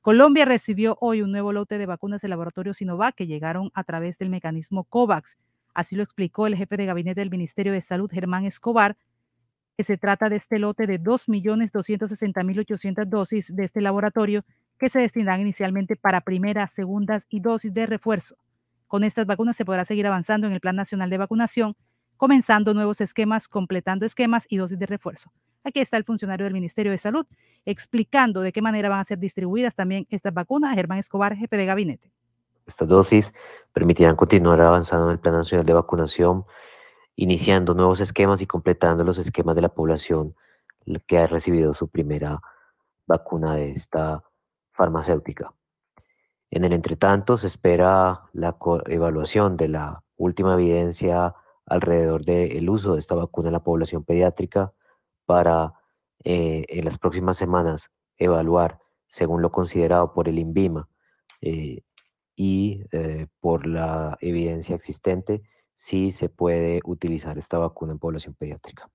Colombia 0.00 0.44
recibió 0.44 0.98
hoy 1.00 1.22
un 1.22 1.32
nuevo 1.32 1.52
lote 1.52 1.78
de 1.78 1.86
vacunas 1.86 2.20
del 2.20 2.30
laboratorio 2.30 2.74
Sinovac 2.74 3.14
que 3.14 3.26
llegaron 3.26 3.70
a 3.74 3.84
través 3.84 4.18
del 4.18 4.28
mecanismo 4.28 4.84
COVAX. 4.84 5.38
Así 5.72 5.96
lo 5.96 6.02
explicó 6.02 6.46
el 6.46 6.56
jefe 6.56 6.76
de 6.76 6.86
gabinete 6.86 7.20
del 7.20 7.30
Ministerio 7.30 7.72
de 7.72 7.80
Salud, 7.80 8.10
Germán 8.12 8.44
Escobar, 8.44 8.96
que 9.76 9.84
se 9.84 9.96
trata 9.96 10.28
de 10.28 10.36
este 10.36 10.58
lote 10.58 10.86
de 10.86 11.00
2.260.800 11.00 13.06
dosis 13.06 13.56
de 13.56 13.64
este 13.64 13.80
laboratorio 13.80 14.44
que 14.78 14.88
se 14.88 15.00
destinarán 15.00 15.40
inicialmente 15.40 15.96
para 15.96 16.20
primeras, 16.20 16.72
segundas 16.72 17.26
y 17.28 17.40
dosis 17.40 17.72
de 17.72 17.86
refuerzo. 17.86 18.36
Con 18.86 19.04
estas 19.04 19.26
vacunas 19.26 19.56
se 19.56 19.64
podrá 19.64 19.84
seguir 19.84 20.06
avanzando 20.06 20.46
en 20.46 20.52
el 20.52 20.60
Plan 20.60 20.76
Nacional 20.76 21.10
de 21.10 21.18
Vacunación 21.18 21.74
comenzando 22.16 22.74
nuevos 22.74 23.00
esquemas, 23.00 23.48
completando 23.48 24.06
esquemas 24.06 24.46
y 24.48 24.56
dosis 24.56 24.78
de 24.78 24.86
refuerzo. 24.86 25.32
Aquí 25.64 25.80
está 25.80 25.96
el 25.96 26.04
funcionario 26.04 26.44
del 26.44 26.52
Ministerio 26.52 26.92
de 26.92 26.98
Salud 26.98 27.26
explicando 27.64 28.42
de 28.42 28.52
qué 28.52 28.60
manera 28.60 28.88
van 28.88 29.00
a 29.00 29.04
ser 29.04 29.18
distribuidas 29.18 29.74
también 29.74 30.06
estas 30.10 30.34
vacunas. 30.34 30.74
Germán 30.74 30.98
Escobar, 30.98 31.34
jefe 31.34 31.56
de 31.56 31.66
gabinete. 31.66 32.12
Estas 32.66 32.88
dosis 32.88 33.32
permitirán 33.72 34.16
continuar 34.16 34.60
avanzando 34.60 35.06
en 35.06 35.12
el 35.12 35.18
Plan 35.18 35.34
Nacional 35.34 35.66
de 35.66 35.72
Vacunación, 35.72 36.44
iniciando 37.16 37.74
nuevos 37.74 38.00
esquemas 38.00 38.40
y 38.40 38.46
completando 38.46 39.04
los 39.04 39.18
esquemas 39.18 39.54
de 39.54 39.62
la 39.62 39.68
población 39.68 40.34
que 41.06 41.18
ha 41.18 41.26
recibido 41.26 41.74
su 41.74 41.88
primera 41.88 42.40
vacuna 43.06 43.54
de 43.54 43.72
esta 43.72 44.22
farmacéutica. 44.72 45.52
En 46.50 46.64
el 46.64 46.72
entretanto, 46.72 47.36
se 47.36 47.46
espera 47.46 48.22
la 48.32 48.56
evaluación 48.86 49.56
de 49.56 49.68
la 49.68 50.02
última 50.16 50.54
evidencia 50.54 51.34
alrededor 51.66 52.24
del 52.24 52.68
uso 52.68 52.94
de 52.94 52.98
esta 52.98 53.14
vacuna 53.14 53.48
en 53.48 53.54
la 53.54 53.64
población 53.64 54.04
pediátrica 54.04 54.72
para 55.24 55.72
eh, 56.24 56.64
en 56.68 56.84
las 56.84 56.98
próximas 56.98 57.36
semanas 57.36 57.90
evaluar, 58.16 58.80
según 59.06 59.42
lo 59.42 59.50
considerado 59.50 60.12
por 60.12 60.28
el 60.28 60.38
INVIMA 60.38 60.88
eh, 61.40 61.82
y 62.36 62.82
eh, 62.92 63.26
por 63.40 63.66
la 63.66 64.16
evidencia 64.20 64.74
existente, 64.74 65.42
si 65.74 66.10
se 66.10 66.28
puede 66.28 66.80
utilizar 66.84 67.38
esta 67.38 67.58
vacuna 67.58 67.92
en 67.92 67.98
población 67.98 68.34
pediátrica. 68.34 68.90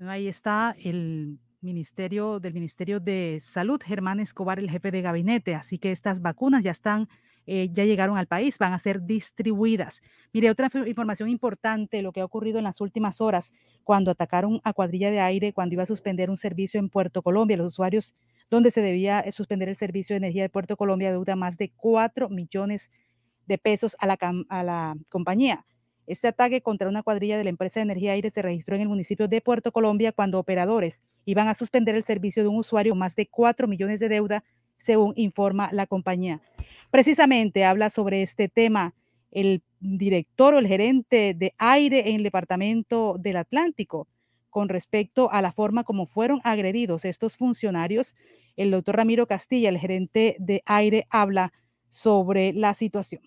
Ahí 0.00 0.28
está 0.28 0.76
el 0.78 1.40
Ministerio 1.60 2.38
del 2.38 2.54
Ministerio 2.54 3.00
de 3.00 3.40
Salud, 3.42 3.80
Germán 3.84 4.20
Escobar, 4.20 4.60
el 4.60 4.70
jefe 4.70 4.92
de 4.92 5.02
gabinete. 5.02 5.54
Así 5.56 5.78
que 5.78 5.90
estas 5.90 6.22
vacunas 6.22 6.62
ya 6.62 6.70
están, 6.70 7.08
eh, 7.50 7.70
ya 7.72 7.86
llegaron 7.86 8.18
al 8.18 8.26
país, 8.26 8.58
van 8.58 8.74
a 8.74 8.78
ser 8.78 9.06
distribuidas. 9.06 10.02
Mire, 10.34 10.50
otra 10.50 10.70
información 10.86 11.30
importante, 11.30 12.02
lo 12.02 12.12
que 12.12 12.20
ha 12.20 12.24
ocurrido 12.26 12.58
en 12.58 12.64
las 12.64 12.82
últimas 12.82 13.22
horas, 13.22 13.54
cuando 13.84 14.10
atacaron 14.10 14.60
a 14.64 14.74
Cuadrilla 14.74 15.10
de 15.10 15.20
Aire, 15.20 15.54
cuando 15.54 15.72
iba 15.72 15.82
a 15.82 15.86
suspender 15.86 16.28
un 16.28 16.36
servicio 16.36 16.78
en 16.78 16.90
Puerto 16.90 17.22
Colombia, 17.22 17.56
los 17.56 17.72
usuarios 17.72 18.14
donde 18.50 18.70
se 18.70 18.82
debía 18.82 19.20
eh, 19.20 19.32
suspender 19.32 19.70
el 19.70 19.76
servicio 19.76 20.12
de 20.12 20.18
energía 20.18 20.42
de 20.42 20.50
Puerto 20.50 20.76
Colombia 20.76 21.10
deuda 21.10 21.36
más 21.36 21.56
de 21.56 21.72
4 21.74 22.28
millones 22.28 22.90
de 23.46 23.56
pesos 23.56 23.96
a 23.98 24.06
la, 24.62 24.94
compañía. 25.08 25.64
Este 26.06 26.28
ataque 26.28 26.60
contra 26.60 26.88
una 26.90 27.02
cuadrilla 27.02 27.38
de 27.38 27.44
la 27.44 27.50
empresa 27.50 27.80
de 27.80 27.84
energía 27.84 28.12
aire 28.12 28.30
se 28.30 28.42
registró 28.42 28.76
en 28.76 28.82
el 28.82 28.88
municipio 28.88 29.26
de 29.26 29.40
Puerto 29.40 29.72
Colombia 29.72 30.12
cuando 30.12 30.38
operadores 30.38 31.02
iban 31.24 31.48
a 31.48 31.54
suspender 31.54 31.94
el 31.94 32.02
servicio 32.02 32.42
de 32.42 32.50
un 32.50 32.56
usuario 32.56 32.94
más 32.94 33.16
de 33.16 33.26
4 33.26 33.66
millones 33.68 34.00
de 34.00 34.10
deuda, 34.10 34.44
según 34.78 35.12
informa 35.16 35.68
la 35.72 35.86
compañía. 35.86 36.40
Precisamente 36.90 37.64
habla 37.64 37.90
sobre 37.90 38.22
este 38.22 38.48
tema 38.48 38.94
el 39.30 39.62
director 39.80 40.54
o 40.54 40.58
el 40.58 40.66
gerente 40.66 41.34
de 41.36 41.54
aire 41.58 42.10
en 42.10 42.16
el 42.16 42.22
departamento 42.22 43.16
del 43.18 43.36
Atlántico 43.36 44.08
con 44.50 44.68
respecto 44.68 45.30
a 45.30 45.42
la 45.42 45.52
forma 45.52 45.84
como 45.84 46.06
fueron 46.06 46.40
agredidos 46.44 47.04
estos 47.04 47.36
funcionarios. 47.36 48.14
El 48.56 48.70
doctor 48.70 48.96
Ramiro 48.96 49.26
Castilla, 49.26 49.68
el 49.68 49.78
gerente 49.78 50.36
de 50.38 50.62
aire, 50.66 51.06
habla 51.10 51.52
sobre 51.90 52.52
la 52.52 52.74
situación. 52.74 53.22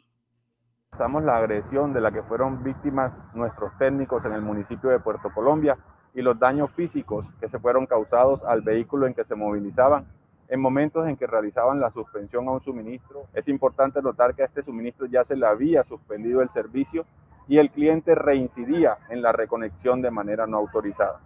Pasamos 0.89 1.23
la 1.23 1.37
agresión 1.37 1.93
de 1.93 2.01
la 2.01 2.11
que 2.11 2.23
fueron 2.23 2.63
víctimas 2.63 3.13
nuestros 3.33 3.71
técnicos 3.77 4.25
en 4.25 4.33
el 4.33 4.41
municipio 4.41 4.89
de 4.89 4.99
Puerto 4.99 5.31
Colombia 5.33 5.77
y 6.13 6.21
los 6.21 6.37
daños 6.37 6.69
físicos 6.71 7.25
que 7.39 7.47
se 7.47 7.59
fueron 7.59 7.85
causados 7.85 8.43
al 8.43 8.61
vehículo 8.61 9.07
en 9.07 9.13
que 9.13 9.23
se 9.23 9.35
movilizaban 9.35 10.05
en 10.51 10.59
momentos 10.59 11.07
en 11.07 11.15
que 11.15 11.25
realizaban 11.25 11.79
la 11.79 11.91
suspensión 11.91 12.45
a 12.49 12.51
un 12.51 12.61
suministro. 12.61 13.23
Es 13.33 13.47
importante 13.47 14.01
notar 14.01 14.35
que 14.35 14.43
a 14.43 14.45
este 14.45 14.61
suministro 14.61 15.05
ya 15.05 15.23
se 15.23 15.37
le 15.37 15.45
había 15.45 15.83
suspendido 15.85 16.41
el 16.41 16.49
servicio 16.49 17.05
y 17.47 17.57
el 17.57 17.71
cliente 17.71 18.15
reincidía 18.15 18.97
en 19.09 19.21
la 19.21 19.31
reconexión 19.31 20.01
de 20.01 20.11
manera 20.11 20.45
no 20.47 20.57
autorizada. 20.57 21.21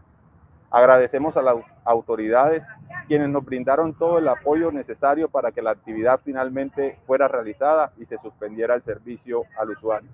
Agradecemos 0.69 1.35
a 1.37 1.41
las 1.41 1.55
autoridades 1.85 2.61
quienes 3.07 3.29
nos 3.29 3.43
brindaron 3.43 3.95
todo 3.95 4.19
el 4.19 4.27
apoyo 4.27 4.71
necesario 4.71 5.27
para 5.27 5.51
que 5.51 5.63
la 5.63 5.71
actividad 5.71 6.19
finalmente 6.23 6.99
fuera 7.07 7.27
realizada 7.27 7.93
y 7.97 8.05
se 8.05 8.19
suspendiera 8.19 8.75
el 8.75 8.83
servicio 8.83 9.45
al 9.57 9.71
usuario. 9.71 10.09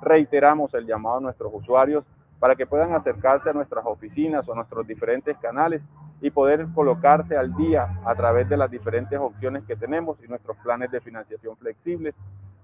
Reiteramos 0.00 0.74
el 0.74 0.84
llamado 0.84 1.18
a 1.18 1.20
nuestros 1.20 1.52
usuarios 1.54 2.04
para 2.42 2.56
que 2.56 2.66
puedan 2.66 2.92
acercarse 2.92 3.50
a 3.50 3.52
nuestras 3.52 3.86
oficinas 3.86 4.48
o 4.48 4.52
a 4.52 4.56
nuestros 4.56 4.84
diferentes 4.84 5.38
canales 5.38 5.80
y 6.20 6.28
poder 6.28 6.66
colocarse 6.74 7.36
al 7.36 7.54
día 7.54 8.00
a 8.04 8.16
través 8.16 8.48
de 8.48 8.56
las 8.56 8.68
diferentes 8.68 9.16
opciones 9.16 9.62
que 9.62 9.76
tenemos 9.76 10.18
y 10.24 10.26
nuestros 10.26 10.56
planes 10.56 10.90
de 10.90 11.00
financiación 11.00 11.56
flexibles 11.56 12.16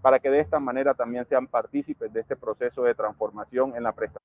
para 0.03 0.19
que 0.19 0.31
de 0.31 0.41
esta 0.41 0.59
manera 0.59 0.95
también 0.95 1.25
sean 1.25 1.47
partícipes 1.47 2.13
de 2.13 2.23
este 2.23 2.35
proceso 2.35 2.83
de 2.83 2.93
transformación 2.97 3.77
en 3.77 3.85
la 3.85 3.93
prestación 3.93 4.19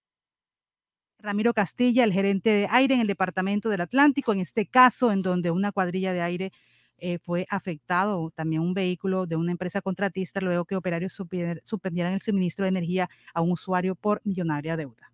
Ramiro 1.20 1.54
Castilla, 1.54 2.04
el 2.04 2.14
gerente 2.14 2.50
de 2.50 2.68
aire 2.72 2.96
en 2.96 3.02
el 3.02 3.08
Departamento 3.08 3.70
del 3.70 3.82
Atlántico, 3.82 4.34
en 4.34 4.40
este 4.40 4.66
caso 4.66 5.12
en 5.12 5.22
donde 5.22 5.52
una 5.52 5.72
cuadrilla 5.72 6.14
de 6.14 6.22
aire 6.22 6.52
eh, 6.98 7.20
fue 7.20 7.46
afectado, 7.48 8.32
también 8.32 8.64
un 8.64 8.74
vehículo 8.74 9.28
de 9.28 9.36
una 9.36 9.52
empresa 9.52 9.84
contratista, 9.84 10.42
luego 10.42 10.66
que 10.66 10.76
operarios 10.76 11.14
suspendieran 11.14 12.14
el 12.14 12.24
suministro 12.24 12.64
de 12.64 12.70
energía 12.70 13.08
a 13.36 13.42
un 13.42 13.52
usuario 13.52 13.94
por 13.94 14.20
millonaria 14.24 14.76
deuda. 14.76 15.13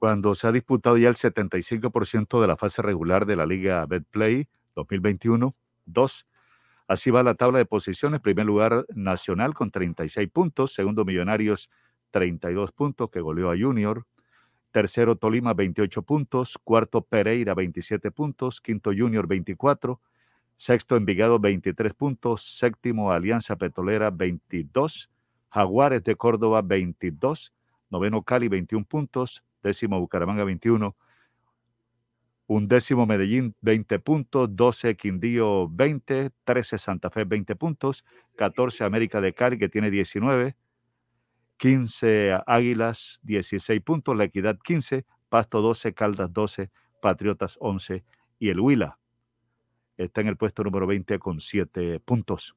Cuando 0.00 0.34
se 0.34 0.46
ha 0.46 0.52
disputado 0.52 0.96
ya 0.96 1.10
el 1.10 1.16
75% 1.16 2.40
de 2.40 2.46
la 2.46 2.56
fase 2.56 2.80
regular 2.80 3.26
de 3.26 3.36
la 3.36 3.44
Liga 3.44 3.84
Betplay 3.84 4.48
2021, 4.74 5.54
2. 5.84 6.26
Así 6.88 7.10
va 7.10 7.22
la 7.22 7.34
tabla 7.34 7.58
de 7.58 7.66
posiciones. 7.66 8.22
Primer 8.22 8.46
lugar, 8.46 8.86
Nacional 8.94 9.52
con 9.52 9.70
36 9.70 10.26
puntos. 10.30 10.72
Segundo, 10.72 11.04
Millonarios, 11.04 11.68
32 12.12 12.72
puntos, 12.72 13.10
que 13.10 13.20
goleó 13.20 13.50
a 13.50 13.58
Junior. 13.58 14.06
Tercero, 14.70 15.16
Tolima, 15.16 15.52
28 15.52 16.00
puntos. 16.00 16.56
Cuarto, 16.64 17.02
Pereira, 17.02 17.52
27 17.52 18.10
puntos. 18.10 18.62
Quinto, 18.62 18.92
Junior, 18.96 19.26
24. 19.26 20.00
Sexto, 20.56 20.96
Envigado, 20.96 21.38
23 21.38 21.92
puntos. 21.92 22.56
Séptimo, 22.56 23.12
Alianza 23.12 23.54
Petrolera, 23.56 24.08
22. 24.08 25.10
Jaguares 25.50 26.02
de 26.04 26.16
Córdoba, 26.16 26.62
22. 26.62 27.52
Noveno, 27.90 28.22
Cali, 28.22 28.48
21 28.48 28.86
puntos. 28.86 29.44
Décimo, 29.62 30.00
Bucaramanga, 30.00 30.44
21. 30.44 30.96
Undécimo, 32.46 33.06
Medellín, 33.06 33.54
20 33.60 33.98
puntos. 34.00 34.48
12, 34.54 34.96
Quindío, 34.96 35.68
20. 35.68 36.30
13, 36.44 36.78
Santa 36.78 37.10
Fe, 37.10 37.24
20 37.24 37.56
puntos. 37.56 38.04
14, 38.36 38.84
América 38.84 39.20
de 39.20 39.32
Cali, 39.34 39.58
que 39.58 39.68
tiene 39.68 39.90
19. 39.90 40.56
15 41.58 42.40
Águilas, 42.46 43.20
16 43.22 43.82
puntos, 43.82 44.16
La 44.16 44.24
Equidad 44.24 44.58
15, 44.64 45.04
Pasto 45.28 45.60
12, 45.60 45.92
Caldas 45.92 46.32
12, 46.32 46.70
Patriotas 47.02 47.58
11 47.60 48.02
y 48.38 48.48
el 48.48 48.60
Huila 48.60 48.98
está 50.04 50.22
en 50.22 50.28
el 50.28 50.36
puesto 50.36 50.64
número 50.64 50.86
20 50.86 51.18
con 51.18 51.40
7 51.40 52.00
puntos. 52.00 52.56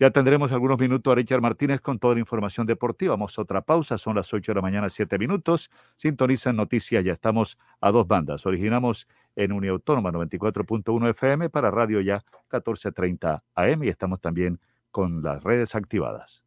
Ya 0.00 0.10
tendremos 0.10 0.50
algunos 0.50 0.78
minutos 0.78 1.12
a 1.12 1.14
Richard 1.14 1.42
Martínez 1.42 1.82
con 1.82 1.98
toda 1.98 2.14
la 2.14 2.20
información 2.20 2.66
deportiva. 2.66 3.12
Vamos 3.12 3.38
a 3.38 3.42
otra 3.42 3.60
pausa, 3.60 3.98
son 3.98 4.16
las 4.16 4.32
8 4.32 4.52
de 4.52 4.56
la 4.56 4.62
mañana, 4.62 4.88
7 4.88 5.18
minutos. 5.18 5.70
Sintonizan 5.98 6.56
noticias, 6.56 7.04
ya 7.04 7.12
estamos 7.12 7.58
a 7.82 7.90
dos 7.90 8.08
bandas. 8.08 8.46
Originamos 8.46 9.06
en 9.36 9.52
Uniautónoma 9.52 10.10
94.1 10.10 11.10
FM 11.10 11.50
para 11.50 11.70
Radio 11.70 12.00
Ya 12.00 12.24
1430 12.50 13.44
AM 13.54 13.84
y 13.84 13.88
estamos 13.88 14.22
también 14.22 14.58
con 14.90 15.22
las 15.22 15.44
redes 15.44 15.74
activadas. 15.74 16.42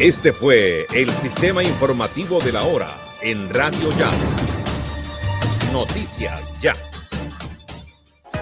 Este 0.00 0.32
fue 0.32 0.86
el 0.94 1.10
sistema 1.10 1.62
informativo 1.62 2.38
de 2.38 2.52
la 2.52 2.62
hora 2.62 2.94
en 3.20 3.50
Radio 3.50 3.90
Ya. 3.98 4.08
Noticias 5.74 6.58
Ya. 6.62 6.72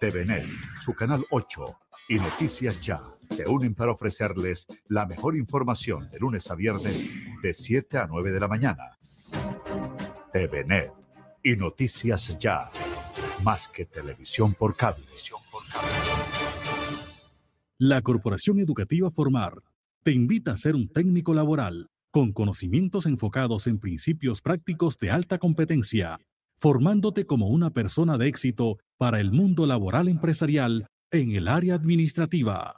TVNet, 0.00 0.46
su 0.80 0.94
canal 0.94 1.24
8 1.30 1.78
y 2.08 2.16
Noticias 2.16 2.80
Ya 2.80 3.02
se 3.30 3.48
unen 3.48 3.74
para 3.74 3.92
ofrecerles 3.92 4.66
la 4.88 5.06
mejor 5.06 5.36
información 5.36 6.08
de 6.10 6.18
lunes 6.18 6.50
a 6.50 6.54
viernes 6.54 7.04
de 7.42 7.52
7 7.52 7.98
a 7.98 8.06
9 8.06 8.32
de 8.32 8.40
la 8.40 8.48
mañana. 8.48 8.98
TVNet 10.32 10.92
y 11.42 11.56
Noticias 11.56 12.38
Ya, 12.38 12.70
más 13.42 13.68
que 13.68 13.86
televisión 13.86 14.54
por 14.54 14.76
cable. 14.76 15.04
La 17.78 18.00
Corporación 18.02 18.60
Educativa 18.60 19.10
Formar 19.10 19.62
te 20.02 20.12
invita 20.12 20.52
a 20.52 20.56
ser 20.56 20.74
un 20.74 20.88
técnico 20.88 21.34
laboral 21.34 21.90
con 22.10 22.32
conocimientos 22.32 23.06
enfocados 23.06 23.66
en 23.66 23.78
principios 23.78 24.40
prácticos 24.40 24.98
de 24.98 25.10
alta 25.10 25.38
competencia 25.38 26.18
formándote 26.58 27.26
como 27.26 27.48
una 27.48 27.70
persona 27.70 28.18
de 28.18 28.28
éxito 28.28 28.78
para 28.98 29.20
el 29.20 29.32
mundo 29.32 29.66
laboral 29.66 30.08
empresarial 30.08 30.86
en 31.10 31.32
el 31.32 31.48
área 31.48 31.74
administrativa. 31.74 32.74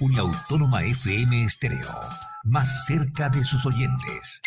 Uniautónoma 0.00 0.84
FM 0.84 1.44
Estéreo, 1.44 1.90
más 2.44 2.86
cerca 2.86 3.28
de 3.28 3.44
sus 3.44 3.66
oyentes. 3.66 4.40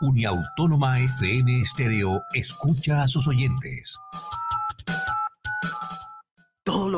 Uniautónoma 0.00 1.00
FM 1.00 1.62
Estéreo 1.62 2.22
escucha 2.34 3.02
a 3.02 3.08
sus 3.08 3.26
oyentes. 3.28 3.96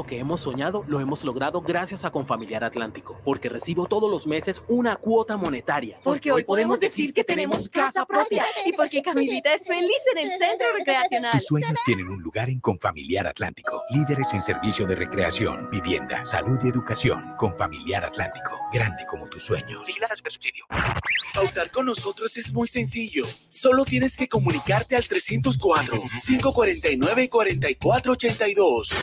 Lo 0.01 0.07
que 0.07 0.19
hemos 0.19 0.41
soñado 0.41 0.83
lo 0.89 0.99
hemos 1.01 1.25
logrado 1.25 1.61
gracias 1.61 2.07
a 2.07 2.11
Confamiliar 2.11 2.65
Atlántico, 2.65 3.20
porque 3.23 3.51
recibo 3.51 3.85
todos 3.85 4.11
los 4.11 4.27
meses 4.27 4.62
una 4.67 4.97
cuota 4.97 5.37
monetaria. 5.37 6.01
Porque 6.03 6.33
hoy 6.33 6.43
podemos 6.43 6.81
decir 6.81 7.12
que 7.12 7.23
tenemos 7.23 7.69
casa 7.69 8.07
propia 8.07 8.47
y 8.65 8.73
porque 8.73 9.03
Camilita 9.03 9.53
es 9.53 9.67
feliz 9.67 10.01
en 10.15 10.19
el 10.27 10.39
centro 10.39 10.69
recreacional. 10.75 11.33
Tus 11.33 11.45
sueños 11.45 11.79
tienen 11.85 12.09
un 12.09 12.23
lugar 12.23 12.49
en 12.49 12.61
Confamiliar 12.61 13.27
Atlántico. 13.27 13.83
Líderes 13.91 14.33
en 14.33 14.41
servicio 14.41 14.87
de 14.87 14.95
recreación, 14.95 15.69
vivienda, 15.70 16.25
salud 16.25 16.59
y 16.65 16.69
educación. 16.69 17.35
Confamiliar 17.37 18.03
Atlántico, 18.03 18.59
grande 18.73 19.05
como 19.05 19.29
tus 19.29 19.43
sueños. 19.43 19.87
Pautar 21.35 21.70
con 21.70 21.85
nosotros 21.85 22.39
es 22.39 22.55
muy 22.55 22.69
sencillo. 22.69 23.27
Solo 23.51 23.85
tienes 23.85 24.17
que 24.17 24.31
comunicarte 24.31 24.97
al 24.97 25.07
304 25.07 26.01
549 26.25 27.29
4482. 27.29 28.95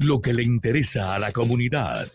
Lo 0.00 0.20
que 0.20 0.32
le 0.32 0.44
interesa 0.44 1.16
a 1.16 1.18
la 1.18 1.32
comunidad. 1.32 2.06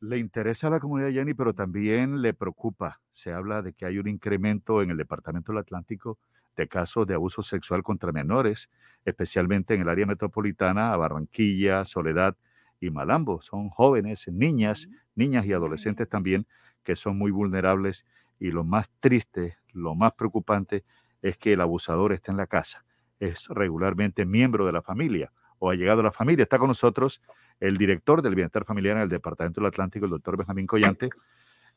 Le 0.00 0.16
interesa 0.16 0.68
a 0.68 0.70
la 0.70 0.80
comunidad, 0.80 1.10
Jenny, 1.10 1.34
pero 1.34 1.52
también 1.52 2.22
le 2.22 2.32
preocupa. 2.32 3.02
Se 3.12 3.30
habla 3.30 3.60
de 3.60 3.74
que 3.74 3.84
hay 3.84 3.98
un 3.98 4.08
incremento 4.08 4.80
en 4.80 4.90
el 4.90 4.96
Departamento 4.96 5.52
del 5.52 5.60
Atlántico 5.60 6.18
de 6.56 6.66
casos 6.66 7.06
de 7.06 7.12
abuso 7.12 7.42
sexual 7.42 7.82
contra 7.82 8.10
menores, 8.10 8.70
especialmente 9.04 9.74
en 9.74 9.82
el 9.82 9.90
área 9.90 10.06
metropolitana, 10.06 10.94
a 10.94 10.96
Barranquilla, 10.96 11.84
Soledad 11.84 12.38
y 12.80 12.88
Malambo. 12.88 13.42
Son 13.42 13.68
jóvenes, 13.68 14.28
niñas, 14.28 14.88
niñas 15.14 15.44
y 15.44 15.52
adolescentes 15.52 16.08
también, 16.08 16.46
que 16.84 16.96
son 16.96 17.18
muy 17.18 17.32
vulnerables 17.32 18.06
y 18.38 18.50
lo 18.50 18.64
más 18.64 18.90
triste, 19.00 19.58
lo 19.74 19.94
más 19.94 20.14
preocupante 20.14 20.84
es 21.20 21.36
que 21.36 21.52
el 21.52 21.60
abusador 21.60 22.14
está 22.14 22.32
en 22.32 22.38
la 22.38 22.46
casa, 22.46 22.86
es 23.18 23.46
regularmente 23.48 24.24
miembro 24.24 24.64
de 24.64 24.72
la 24.72 24.80
familia 24.80 25.30
o 25.60 25.70
ha 25.70 25.74
llegado 25.74 26.00
a 26.00 26.04
la 26.04 26.10
familia. 26.10 26.42
Está 26.42 26.58
con 26.58 26.68
nosotros 26.68 27.22
el 27.60 27.76
director 27.76 28.22
del 28.22 28.34
Bienestar 28.34 28.64
Familiar 28.64 28.96
en 28.96 29.04
el 29.04 29.08
Departamento 29.08 29.60
del 29.60 29.68
Atlántico, 29.68 30.06
el 30.06 30.10
doctor 30.10 30.36
Benjamín 30.36 30.66
Collante, 30.66 31.10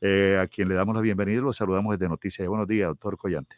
eh, 0.02 0.40
a 0.42 0.48
quien 0.48 0.70
le 0.70 0.76
damos 0.76 0.96
la 0.96 1.02
bienvenida 1.02 1.38
y 1.38 1.42
lo 1.42 1.54
saludamos 1.54 1.98
desde 1.98 2.10
Noticias. 2.10 2.48
Buenos 2.48 2.68
días, 2.68 2.88
doctor 2.88 3.18
Collante. 3.18 3.56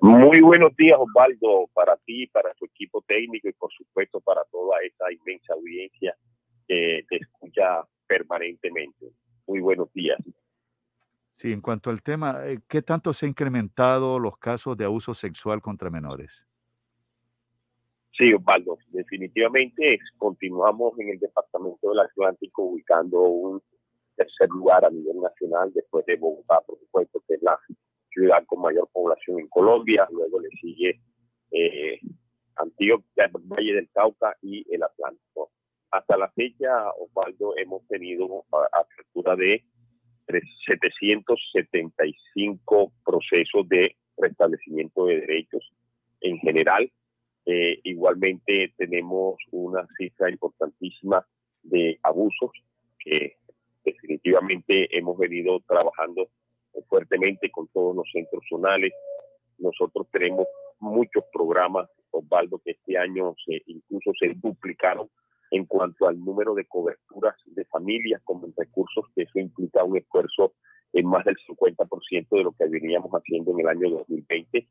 Muy 0.00 0.40
buenos 0.40 0.74
días, 0.76 0.98
Osvaldo, 0.98 1.68
para 1.72 1.96
ti, 1.98 2.26
para 2.26 2.52
tu 2.54 2.64
equipo 2.66 3.02
técnico 3.06 3.48
y 3.48 3.52
por 3.52 3.70
supuesto 3.72 4.20
para 4.20 4.42
toda 4.50 4.80
esta 4.82 5.12
inmensa 5.12 5.54
audiencia 5.54 6.14
que 6.66 7.04
te 7.08 7.16
escucha 7.16 7.82
permanentemente. 8.06 9.12
Muy 9.46 9.60
buenos 9.60 9.92
días. 9.92 10.18
Sí, 11.36 11.52
en 11.52 11.60
cuanto 11.60 11.90
al 11.90 12.02
tema, 12.02 12.46
eh, 12.46 12.60
¿qué 12.66 12.80
tanto 12.80 13.12
se 13.12 13.26
han 13.26 13.30
incrementado 13.30 14.18
los 14.18 14.38
casos 14.38 14.76
de 14.76 14.86
abuso 14.86 15.12
sexual 15.12 15.60
contra 15.60 15.90
menores? 15.90 16.45
Sí, 18.18 18.32
Osvaldo, 18.32 18.78
definitivamente 18.88 19.98
continuamos 20.16 20.98
en 20.98 21.10
el 21.10 21.18
Departamento 21.18 21.90
del 21.90 22.00
Atlántico 22.00 22.62
ubicando 22.62 23.20
un 23.20 23.62
tercer 24.16 24.48
lugar 24.48 24.86
a 24.86 24.90
nivel 24.90 25.20
nacional 25.20 25.70
después 25.74 26.06
de 26.06 26.16
Bogotá, 26.16 26.62
por 26.66 26.78
supuesto, 26.78 27.22
que 27.28 27.34
es 27.34 27.42
la 27.42 27.58
ciudad 28.10 28.42
con 28.46 28.62
mayor 28.62 28.88
población 28.90 29.40
en 29.40 29.48
Colombia, 29.48 30.08
luego 30.10 30.40
le 30.40 30.48
sigue 30.60 30.98
eh, 31.50 32.00
Antioquia, 32.56 33.30
Valle 33.32 33.74
del 33.74 33.90
Cauca 33.90 34.34
y 34.40 34.64
el 34.74 34.82
Atlántico. 34.82 35.50
Hasta 35.90 36.16
la 36.16 36.30
fecha, 36.30 36.90
Osvaldo, 36.92 37.54
hemos 37.58 37.86
tenido 37.86 38.46
apertura 38.72 39.36
de 39.36 39.62
775 40.26 42.92
procesos 43.04 43.68
de 43.68 43.94
restablecimiento 44.16 45.04
de 45.04 45.20
derechos 45.20 45.70
en 46.22 46.38
general 46.38 46.90
eh, 47.46 47.78
igualmente 47.84 48.74
tenemos 48.76 49.36
una 49.52 49.86
cifra 49.96 50.28
importantísima 50.28 51.24
de 51.62 51.96
abusos 52.02 52.50
que 52.98 53.36
definitivamente 53.84 54.88
hemos 54.98 55.16
venido 55.16 55.60
trabajando 55.60 56.28
fuertemente 56.88 57.48
con 57.52 57.68
todos 57.68 57.94
los 57.94 58.10
centros 58.12 58.42
zonales. 58.48 58.92
Nosotros 59.58 60.08
tenemos 60.10 60.48
muchos 60.80 61.24
programas, 61.32 61.88
Osvaldo, 62.10 62.58
que 62.64 62.72
este 62.72 62.98
año 62.98 63.36
se, 63.46 63.62
incluso 63.66 64.10
se 64.18 64.34
duplicaron 64.34 65.08
en 65.52 65.66
cuanto 65.66 66.08
al 66.08 66.18
número 66.18 66.52
de 66.52 66.66
coberturas 66.66 67.36
de 67.46 67.64
familias 67.66 68.20
con 68.24 68.42
recursos, 68.56 69.06
que 69.14 69.22
eso 69.22 69.38
implica 69.38 69.84
un 69.84 69.96
esfuerzo 69.96 70.54
en 70.92 71.06
más 71.06 71.24
del 71.24 71.36
50% 71.46 72.28
de 72.28 72.42
lo 72.42 72.50
que 72.52 72.66
veníamos 72.66 73.12
haciendo 73.12 73.52
en 73.52 73.60
el 73.60 73.68
año 73.68 73.90
2020 73.90 74.66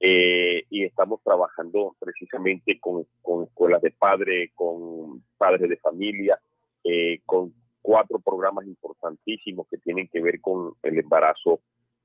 eh, 0.00 0.64
y 0.70 0.84
estamos 0.84 1.20
trabajando 1.22 1.94
precisamente 1.98 2.78
con, 2.80 3.06
con 3.20 3.44
escuelas 3.44 3.82
de 3.82 3.90
padres, 3.92 4.50
con 4.54 5.22
padres 5.38 5.68
de 5.68 5.76
familia, 5.76 6.40
eh, 6.84 7.20
con 7.24 7.52
cuatro 7.80 8.18
programas 8.20 8.66
importantísimos 8.66 9.66
que 9.68 9.78
tienen 9.78 10.08
que 10.08 10.20
ver 10.20 10.40
con 10.40 10.74
el 10.82 10.98
embarazo 10.98 11.60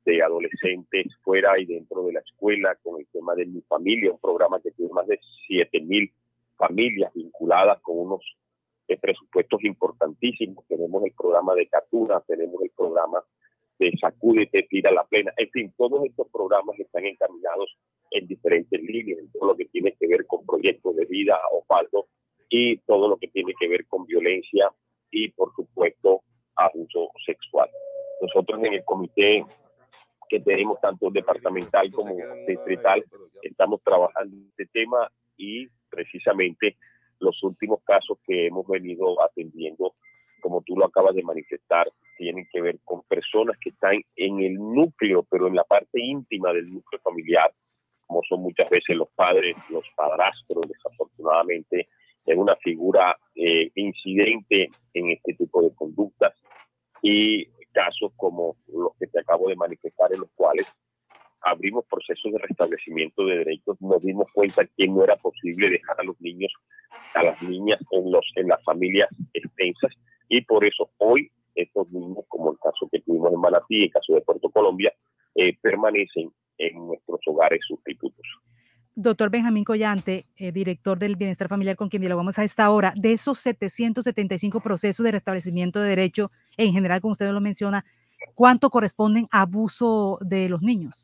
de 0.06 0.24
adolescentes 0.24 1.08
fuera 1.22 1.60
y 1.60 1.66
dentro 1.66 2.04
de 2.06 2.14
la 2.14 2.22
escuela, 2.22 2.76
con 2.82 3.00
el 3.00 3.08
tema 3.08 3.36
de 3.36 3.46
mi 3.46 3.62
familia, 3.62 4.12
un 4.12 4.20
programa 4.20 4.62
que 4.62 4.72
tiene 4.72 4.94
más 4.94 5.08
de 5.08 5.20
7 5.48 5.82
mil 5.82 6.12
familias 6.56 7.14
vinculadas 7.14 7.80
con 7.82 8.00
unos 8.00 8.22
eh, 8.88 8.98
presupuestos 8.98 9.64
importantísimos. 9.64 10.66
Tenemos 10.68 11.04
el 11.04 11.12
programa 11.12 11.54
de 11.56 11.68
Catura, 11.68 12.24
tenemos 12.26 12.62
el 12.64 12.72
programa 12.72 13.22
de 13.80 13.92
Sacúdete, 14.00 14.64
Tira 14.64 14.92
la 14.92 15.04
Plena. 15.06 15.32
En 15.38 15.50
fin, 15.50 15.74
todos 15.78 16.04
estos 16.06 16.28
programas 16.30 16.80
están 16.80 17.06
encaminados 17.06 17.78
en 18.12 18.28
diferentes 18.28 18.82
líneas, 18.82 19.20
en 19.20 19.32
todo 19.32 19.50
lo 19.50 19.56
que 19.56 19.66
tiene 19.66 19.96
que 20.00 20.08
ver 20.08 20.26
con 20.26 20.46
proyectos 20.46 20.96
de 20.96 21.06
vida, 21.06 21.40
Osvaldo, 21.52 22.08
y 22.50 22.78
todo 22.80 23.08
lo 23.08 23.18
que 23.18 23.28
tiene 23.28 23.54
que 23.60 23.68
ver 23.68 23.86
con 23.88 24.06
violencia 24.06 24.72
y, 25.12 25.30
por 25.30 25.54
supuesto, 25.56 26.22
abuso 26.56 27.12
sexual. 27.26 27.70
Nosotros 28.22 28.64
en 28.64 28.74
el 28.74 28.84
comité 28.84 29.46
que 30.30 30.40
tenemos 30.40 30.80
tanto 30.82 31.10
departamental 31.10 31.92
como 31.92 32.16
distrital, 32.48 33.04
estamos 33.42 33.82
trabajando 33.84 34.36
este 34.50 34.66
tema 34.66 35.10
y 35.38 35.68
precisamente 35.90 36.76
los 37.20 37.42
últimos 37.44 37.82
casos 37.84 38.18
que 38.26 38.48
hemos 38.48 38.68
venido 38.68 39.22
atendiendo, 39.24 39.96
como 40.42 40.62
tú 40.62 40.76
lo 40.76 40.86
acabas 40.86 41.16
de 41.16 41.24
manifestar, 41.24 41.90
tienen 42.18 42.48
que 42.52 42.62
ver 42.62 42.80
con 42.84 43.04
personas 43.04 43.58
que 43.60 43.70
están 43.70 44.02
en 44.16 44.40
el 44.40 44.56
núcleo, 44.56 45.26
pero 45.30 45.48
en 45.48 45.56
la 45.56 45.64
parte 45.64 46.00
íntima 46.02 46.52
del 46.52 46.72
núcleo 46.72 47.02
familiar, 47.02 47.52
como 48.06 48.22
son 48.28 48.42
muchas 48.42 48.70
veces 48.70 48.96
los 48.96 49.10
padres, 49.16 49.56
los 49.70 49.86
padrastros, 49.96 50.68
desafortunadamente, 50.68 51.88
es 52.26 52.38
una 52.38 52.56
figura 52.58 53.18
eh, 53.36 53.72
incidente 53.76 54.70
en 54.94 55.12
este 55.12 55.34
tipo 55.34 55.62
de 55.62 55.74
conductas. 55.76 56.34
Y 57.02 57.46
casos 57.78 58.12
como 58.16 58.56
los 58.68 58.96
que 59.00 59.08
te 59.08 59.20
acabo 59.20 59.50
de 59.50 59.56
manifestar, 59.56 60.12
en 60.12 60.22
los 60.22 60.32
cuales 60.36 60.74
abrimos 61.42 61.86
procesos 61.86 62.32
de 62.32 62.40
restablecimiento 62.40 63.24
de 63.26 63.38
derechos, 63.38 63.80
nos 63.80 64.02
dimos 64.02 64.28
cuenta 64.34 64.66
que 64.66 64.88
no 64.88 65.04
era 65.04 65.16
posible 65.16 65.70
dejar 65.70 66.00
a 66.00 66.04
los 66.04 66.20
niños, 66.20 66.52
a 67.14 67.24
las 67.24 67.42
niñas 67.44 67.80
en, 67.92 68.12
los, 68.12 68.26
en 68.36 68.48
las 68.48 68.64
familias 68.64 69.10
extensas 69.34 69.94
y 70.28 70.42
por 70.42 70.66
eso 70.66 70.90
hoy 70.98 71.32
estos 71.58 71.90
niños, 71.92 72.26
como 72.28 72.52
el 72.52 72.58
caso 72.60 72.88
que 72.92 73.02
tuvimos 73.02 73.34
en 73.34 73.40
Manatí, 73.40 73.84
el 73.84 73.92
caso 73.92 74.14
de 74.14 74.22
Puerto 74.22 74.50
Colombia, 74.50 74.94
eh, 75.36 75.58
permanecen 75.62 76.32
en 76.58 76.88
nuestros 76.88 77.20
hogares 77.28 77.60
sustitutos. 77.68 78.26
Doctor 79.00 79.30
Benjamín 79.30 79.64
Collante, 79.64 80.26
eh, 80.38 80.52
director 80.52 80.98
del 80.98 81.16
Bienestar 81.16 81.48
Familiar 81.48 81.76
con 81.76 81.88
quien 81.88 82.02
dialogamos 82.02 82.40
a 82.40 82.44
esta 82.44 82.72
hora, 82.72 82.94
de 82.96 83.14
esos 83.14 83.38
775 83.40 84.60
procesos 84.60 85.04
de 85.04 85.12
restablecimiento 85.12 85.80
de 85.80 85.90
derecho, 85.90 86.32
en 86.58 86.74
general, 86.74 87.00
como 87.00 87.12
usted 87.12 87.32
lo 87.32 87.40
menciona, 87.40 87.86
¿cuánto 88.34 88.72
corresponden 88.72 89.28
a 89.32 89.42
abuso 89.42 90.18
de 90.22 90.50
los 90.50 90.64
niños? 90.64 91.04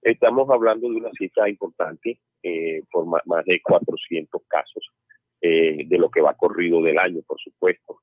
Estamos 0.00 0.48
hablando 0.48 0.88
de 0.88 0.96
una 0.96 1.10
cifra 1.18 1.46
importante, 1.48 2.18
eh, 2.42 2.82
por 2.90 3.04
más, 3.04 3.44
de 3.44 3.60
400 3.62 4.42
casos 4.48 4.92
eh, 5.42 5.84
de 5.86 5.98
lo 5.98 6.10
que 6.10 6.22
va 6.22 6.32
corrido 6.32 6.82
del 6.82 6.98
año, 6.98 7.20
por 7.26 7.38
supuesto. 7.38 7.98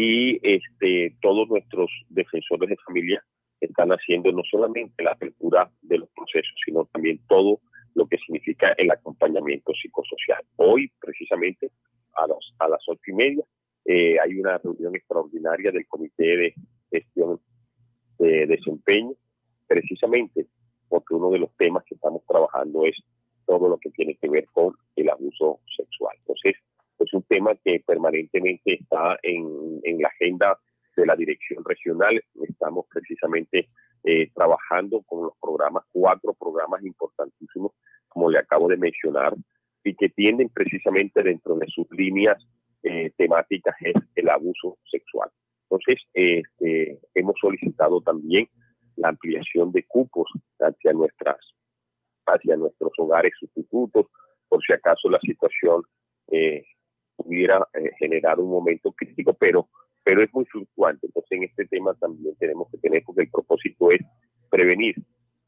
Y 0.00 0.38
este, 0.48 1.16
todos 1.20 1.48
nuestros 1.48 1.90
defensores 2.08 2.70
de 2.70 2.76
familia 2.86 3.20
están 3.60 3.90
haciendo 3.90 4.30
no 4.30 4.42
solamente 4.48 5.02
la 5.02 5.10
apertura 5.10 5.68
de 5.82 5.98
los 5.98 6.08
procesos, 6.10 6.54
sino 6.64 6.84
también 6.92 7.18
todo 7.26 7.58
lo 7.96 8.06
que 8.06 8.16
significa 8.18 8.74
el 8.78 8.92
acompañamiento 8.92 9.72
psicosocial. 9.74 10.40
Hoy, 10.54 10.88
precisamente, 11.00 11.72
a, 12.14 12.28
los, 12.28 12.54
a 12.60 12.68
las 12.68 12.80
ocho 12.86 13.02
y 13.08 13.12
media, 13.12 13.42
eh, 13.86 14.20
hay 14.20 14.38
una 14.38 14.58
reunión 14.58 14.94
extraordinaria 14.94 15.72
del 15.72 15.88
Comité 15.88 16.36
de 16.36 16.54
Gestión 16.92 17.40
de 18.20 18.46
Desempeño, 18.46 19.14
precisamente 19.66 20.46
porque 20.88 21.14
uno 21.14 21.32
de 21.32 21.40
los 21.40 21.50
temas 21.56 21.82
que 21.82 21.96
estamos 21.96 22.22
trabajando 22.24 22.84
es 22.86 22.94
todo 23.46 23.68
lo 23.68 23.78
que 23.78 23.90
tiene 23.90 24.14
que 24.14 24.28
ver 24.28 24.46
con 24.52 24.76
el 24.94 25.10
abuso 25.10 25.58
sexual. 25.76 26.14
Entonces, 26.20 26.54
es 27.04 27.12
un 27.12 27.22
tema 27.22 27.54
que 27.64 27.82
permanentemente 27.86 28.74
está 28.74 29.18
en, 29.22 29.80
la 30.00 30.08
agenda 30.08 30.58
de 30.96 31.06
la 31.06 31.16
dirección 31.16 31.64
regional. 31.64 32.22
Estamos 32.42 32.86
precisamente 32.90 33.68
eh, 34.04 34.30
trabajando 34.34 35.02
con 35.02 35.24
los 35.24 35.32
programas, 35.40 35.84
cuatro 35.92 36.34
programas 36.34 36.84
importantísimos, 36.84 37.72
como 38.08 38.30
le 38.30 38.38
acabo 38.38 38.68
de 38.68 38.76
mencionar, 38.76 39.34
y 39.84 39.94
que 39.94 40.08
tienden 40.08 40.48
precisamente 40.50 41.22
dentro 41.22 41.56
de 41.56 41.66
sus 41.68 41.86
líneas 41.90 42.36
eh, 42.82 43.10
temáticas 43.16 43.74
es 43.80 43.94
el 44.14 44.28
abuso 44.28 44.78
sexual. 44.90 45.30
Entonces, 45.64 46.02
este, 46.14 46.98
hemos 47.14 47.34
solicitado 47.40 48.00
también 48.00 48.48
la 48.96 49.08
ampliación 49.08 49.72
de 49.72 49.84
cupos 49.84 50.28
hacia 50.58 50.92
nuestras 50.92 51.38
hacia 52.26 52.56
nuestros 52.56 52.92
hogares 52.98 53.32
sustitutos, 53.38 54.06
por 54.48 54.62
si 54.62 54.72
acaso 54.74 55.08
la 55.08 55.18
situación 55.20 55.82
eh, 57.18 57.22
pudiera 57.22 57.66
generar 57.98 58.38
un 58.38 58.50
momento 58.50 58.92
crítico, 58.92 59.34
pero 59.34 59.68
pero 60.08 60.22
es 60.22 60.32
muy 60.32 60.46
fluctuante. 60.46 61.06
Entonces, 61.06 61.32
en 61.32 61.42
este 61.44 61.66
tema 61.66 61.92
también 61.92 62.34
tenemos 62.36 62.70
que 62.70 62.78
tener, 62.78 63.02
porque 63.04 63.20
el 63.20 63.30
propósito 63.30 63.90
es 63.90 64.00
prevenir 64.48 64.94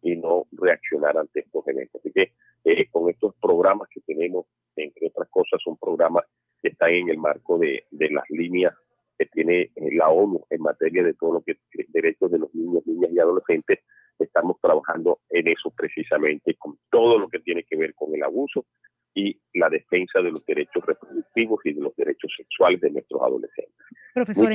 y 0.02 0.16
no 0.16 0.44
reaccionar 0.52 1.16
ante 1.16 1.40
estos 1.40 1.66
eventos. 1.66 1.98
Así 1.98 2.12
que 2.12 2.32
eh, 2.64 2.86
con 2.90 3.08
estos 3.08 3.34
programas 3.40 3.88
que 3.88 4.02
tenemos, 4.02 4.44
entre 4.76 5.06
otras 5.06 5.30
cosas, 5.30 5.62
son 5.64 5.78
programas 5.78 6.24
que 6.60 6.68
están 6.68 6.90
en 6.90 7.08
el 7.08 7.16
marco 7.16 7.56
de, 7.56 7.84
de 7.90 8.10
las 8.10 8.28
líneas 8.28 8.74
que 9.18 9.24
tiene 9.26 9.70
eh, 9.76 9.94
la 9.94 10.10
ONU 10.10 10.44
en 10.50 10.60
materia 10.60 11.04
de 11.04 11.14
todo 11.14 11.32
lo 11.32 11.40
que 11.40 11.52
es 11.52 11.92
derechos 11.92 12.30
de 12.30 12.40
los 12.40 12.54
niños, 12.54 12.86
niñas 12.86 13.12
y 13.12 13.18
adolescentes. 13.18 13.78
Estamos 14.18 14.58
trabajando 14.60 15.20
en 15.30 15.48
eso 15.48 15.70
precisamente, 15.70 16.54
con 16.58 16.78
todo 16.90 17.18
lo 17.18 17.28
que 17.28 17.40
tiene 17.40 17.64
que 17.64 17.78
ver 17.78 17.94
con 17.94 18.14
el 18.14 18.22
abuso 18.22 18.66
y 19.14 19.38
la 19.54 19.68
defensa 19.68 20.20
de 20.20 20.30
los 20.30 20.44
derechos 20.46 20.84
reproductivos 20.86 21.60
y 21.64 21.72
de 21.72 21.80
los 21.80 21.94
derechos 21.96 22.32
sexuales 22.36 22.80
de 22.80 22.90
nuestros 22.90 23.20
adolescentes. 23.22 23.74
Profesor, 24.14 24.52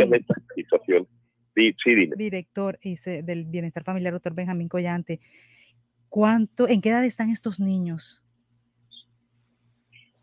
situación, 0.56 1.08
director 1.56 2.78
del 2.80 3.46
Bienestar 3.46 3.84
Familiar, 3.84 4.14
doctor 4.14 4.34
Benjamín 4.34 4.68
Collante, 4.68 5.20
¿cuánto, 6.10 6.68
¿en 6.68 6.82
qué 6.82 6.90
edad 6.90 7.06
están 7.06 7.30
estos 7.30 7.60
niños? 7.60 8.22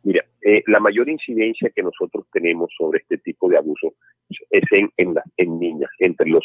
Mira, 0.02 0.25
eh, 0.43 0.62
la 0.67 0.81
mayor 0.81 1.09
incidencia 1.09 1.70
que 1.70 1.83
nosotros 1.83 2.27
tenemos 2.33 2.70
sobre 2.77 3.01
este 3.01 3.19
tipo 3.19 3.49
de 3.49 3.57
abuso 3.57 3.94
es 4.51 4.65
en, 4.73 4.91
en, 4.97 5.15
en 5.36 5.59
niñas, 5.61 5.91
entre 5.99 6.28
los 6.28 6.44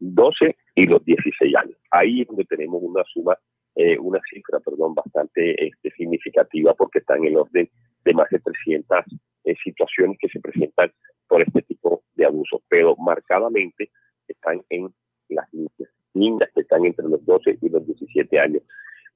12 0.00 0.56
y 0.74 0.86
los 0.86 1.04
16 1.04 1.56
años. 1.56 1.76
Ahí 1.90 2.22
es 2.22 2.28
donde 2.28 2.44
tenemos 2.44 2.82
una 2.82 3.02
suma 3.04 3.36
eh, 3.82 3.98
una 3.98 4.20
cifra, 4.30 4.60
perdón, 4.60 4.94
bastante 4.94 5.54
este, 5.66 5.90
significativa 5.92 6.74
porque 6.74 6.98
está 6.98 7.16
en 7.16 7.24
el 7.24 7.36
orden 7.38 7.70
de 8.04 8.12
más 8.12 8.28
de 8.28 8.38
300 8.38 8.98
eh, 9.44 9.54
situaciones 9.64 10.18
que 10.20 10.28
se 10.28 10.38
presentan 10.38 10.92
por 11.26 11.40
este 11.40 11.62
tipo 11.62 12.02
de 12.14 12.26
abuso, 12.26 12.60
pero 12.68 12.94
marcadamente 12.96 13.90
están 14.28 14.60
en 14.68 14.92
las 15.30 15.50
niñas, 15.54 15.90
niñas 16.12 16.50
que 16.54 16.60
están 16.60 16.84
entre 16.84 17.08
los 17.08 17.24
12 17.24 17.56
y 17.58 17.68
los 17.70 17.86
17 17.86 18.38
años. 18.38 18.62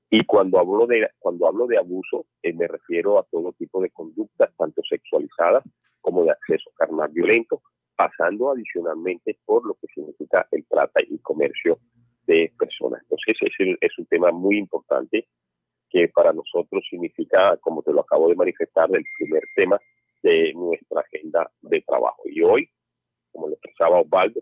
Y 0.09 0.25
cuando 0.25 0.59
hablo 0.59 0.86
de, 0.86 1.10
cuando 1.18 1.47
hablo 1.47 1.67
de 1.67 1.76
abuso, 1.76 2.25
eh, 2.43 2.55
me 2.55 2.67
refiero 2.67 3.18
a 3.18 3.25
todo 3.25 3.52
tipo 3.52 3.83
de 3.83 3.91
conductas, 3.91 4.51
tanto 4.57 4.81
sexualizadas 4.89 5.62
como 6.01 6.25
de 6.25 6.31
acceso 6.31 6.70
carnal 6.78 7.10
violento, 7.12 7.60
pasando 7.97 8.51
adicionalmente 8.51 9.36
por 9.44 9.67
lo 9.67 9.75
que 9.75 9.89
significa 9.89 10.49
el 10.52 10.65
trata 10.65 11.02
y 11.07 11.18
comercio 11.18 11.78
de 12.26 12.52
personas. 12.58 13.02
Entonces, 13.02 13.36
ese 13.40 13.76
es 13.80 13.98
un 13.98 14.06
tema 14.06 14.30
muy 14.30 14.58
importante 14.58 15.26
que 15.90 16.08
para 16.08 16.32
nosotros 16.32 16.84
significa, 16.88 17.56
como 17.58 17.82
te 17.82 17.92
lo 17.92 18.00
acabo 18.00 18.28
de 18.28 18.34
manifestar, 18.34 18.88
el 18.92 19.04
primer 19.18 19.42
tema 19.54 19.78
de 20.22 20.52
nuestra 20.54 21.00
agenda 21.00 21.50
de 21.62 21.82
trabajo. 21.82 22.22
Y 22.26 22.42
hoy, 22.42 22.68
como 23.32 23.48
lo 23.48 23.54
expresaba 23.54 24.00
Osvaldo, 24.00 24.40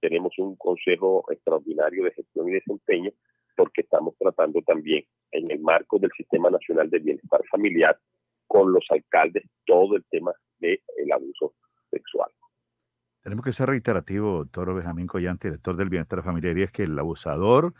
tenemos 0.00 0.32
un 0.38 0.56
consejo 0.56 1.24
extraordinario 1.30 2.04
de 2.04 2.12
gestión 2.12 2.48
y 2.48 2.52
desempeño 2.52 3.10
porque 3.56 3.82
estamos 3.82 4.14
tratando 4.18 4.60
también 4.62 5.04
en 5.30 5.50
el 5.50 5.60
marco 5.60 5.98
del 5.98 6.10
Sistema 6.16 6.50
Nacional 6.50 6.90
de 6.90 6.98
Bienestar 6.98 7.40
Familiar 7.50 7.98
con 8.46 8.72
los 8.72 8.84
alcaldes 8.90 9.44
todo 9.64 9.96
el 9.96 10.04
tema 10.10 10.32
del 10.58 11.12
abuso 11.12 11.54
sexual. 11.90 12.30
Tenemos 13.24 13.42
que 13.42 13.54
ser 13.54 13.70
reiterativo, 13.70 14.40
doctor 14.40 14.74
Benjamín 14.74 15.06
Collante, 15.06 15.48
director 15.48 15.74
del 15.76 15.88
Bienestar 15.88 16.22
Familiar, 16.22 16.58
y 16.58 16.62
es 16.62 16.70
que 16.70 16.82
el 16.82 16.98
abusador 16.98 17.72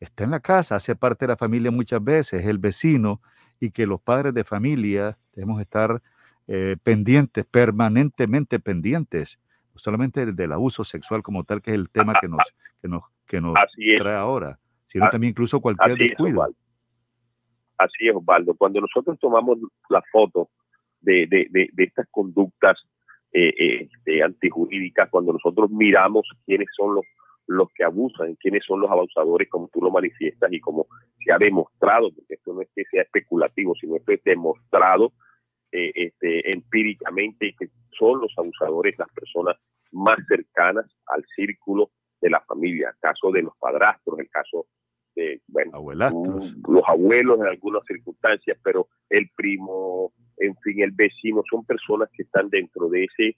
está 0.00 0.24
en 0.24 0.32
la 0.32 0.40
casa, 0.40 0.74
hace 0.74 0.96
parte 0.96 1.24
de 1.24 1.28
la 1.28 1.36
familia 1.36 1.70
muchas 1.70 2.02
veces, 2.02 2.40
es 2.40 2.48
el 2.48 2.58
vecino, 2.58 3.20
y 3.60 3.70
que 3.70 3.86
los 3.86 4.00
padres 4.00 4.34
de 4.34 4.42
familia 4.42 5.16
debemos 5.36 5.60
estar 5.60 6.02
eh, 6.48 6.76
pendientes, 6.82 7.46
permanentemente 7.46 8.58
pendientes, 8.58 9.38
no 9.72 9.78
solamente 9.78 10.26
del, 10.26 10.52
abuso 10.52 10.82
sexual 10.82 11.22
como 11.22 11.44
tal, 11.44 11.62
que 11.62 11.70
es 11.70 11.76
el 11.76 11.90
tema 11.90 12.18
que 12.20 12.26
nos, 12.26 12.52
que 12.82 12.88
nos, 12.88 13.04
que 13.24 13.40
nos 13.40 13.54
trae 13.98 14.16
ahora, 14.16 14.58
sino 14.88 15.08
también 15.10 15.30
incluso 15.30 15.60
cualquier 15.60 15.96
descuido. 15.96 16.42
Así 17.76 18.08
es, 18.08 18.16
Osvaldo. 18.16 18.52
Cuando 18.54 18.80
nosotros 18.80 19.16
tomamos 19.20 19.58
la 19.90 20.02
foto 20.10 20.50
de, 21.00 21.28
de, 21.30 21.68
de 21.72 21.84
estas 21.84 22.08
conductas 22.10 22.84
eh, 23.32 23.82
este, 23.82 24.22
antijurídicas, 24.22 25.10
cuando 25.10 25.32
nosotros 25.32 25.70
miramos 25.70 26.26
quiénes 26.46 26.68
son 26.76 26.94
los, 26.94 27.04
los 27.46 27.68
que 27.74 27.84
abusan, 27.84 28.36
quiénes 28.36 28.64
son 28.64 28.80
los 28.80 28.90
abusadores, 28.90 29.48
como 29.48 29.68
tú 29.72 29.80
lo 29.82 29.90
manifiestas 29.90 30.52
y 30.52 30.60
como 30.60 30.86
se 31.24 31.32
ha 31.32 31.38
demostrado, 31.38 32.10
porque 32.14 32.34
esto 32.34 32.54
no 32.54 32.62
es 32.62 32.68
que 32.74 32.84
sea 32.90 33.02
especulativo, 33.02 33.74
sino 33.74 33.96
que 34.06 34.14
es 34.14 34.24
demostrado 34.24 35.12
eh, 35.72 35.92
este, 35.94 36.50
empíricamente 36.50 37.54
que 37.58 37.68
son 37.98 38.20
los 38.20 38.32
abusadores 38.38 38.98
las 38.98 39.10
personas 39.10 39.56
más 39.92 40.18
cercanas 40.26 40.86
al 41.06 41.24
círculo 41.36 41.90
de 42.20 42.30
la 42.30 42.40
familia, 42.40 42.90
el 42.90 43.00
caso 43.00 43.30
de 43.30 43.42
los 43.42 43.56
padrastros, 43.58 44.18
el 44.18 44.30
caso 44.30 44.66
bueno, 45.48 45.84
los 46.68 46.82
abuelos 46.86 47.40
en 47.40 47.46
algunas 47.46 47.84
circunstancias, 47.86 48.58
pero 48.62 48.88
el 49.10 49.28
primo, 49.36 50.12
en 50.38 50.56
fin, 50.62 50.82
el 50.82 50.92
vecino, 50.92 51.42
son 51.50 51.64
personas 51.64 52.08
que 52.12 52.22
están 52.22 52.48
dentro 52.50 52.88
de 52.88 53.04
ese 53.04 53.36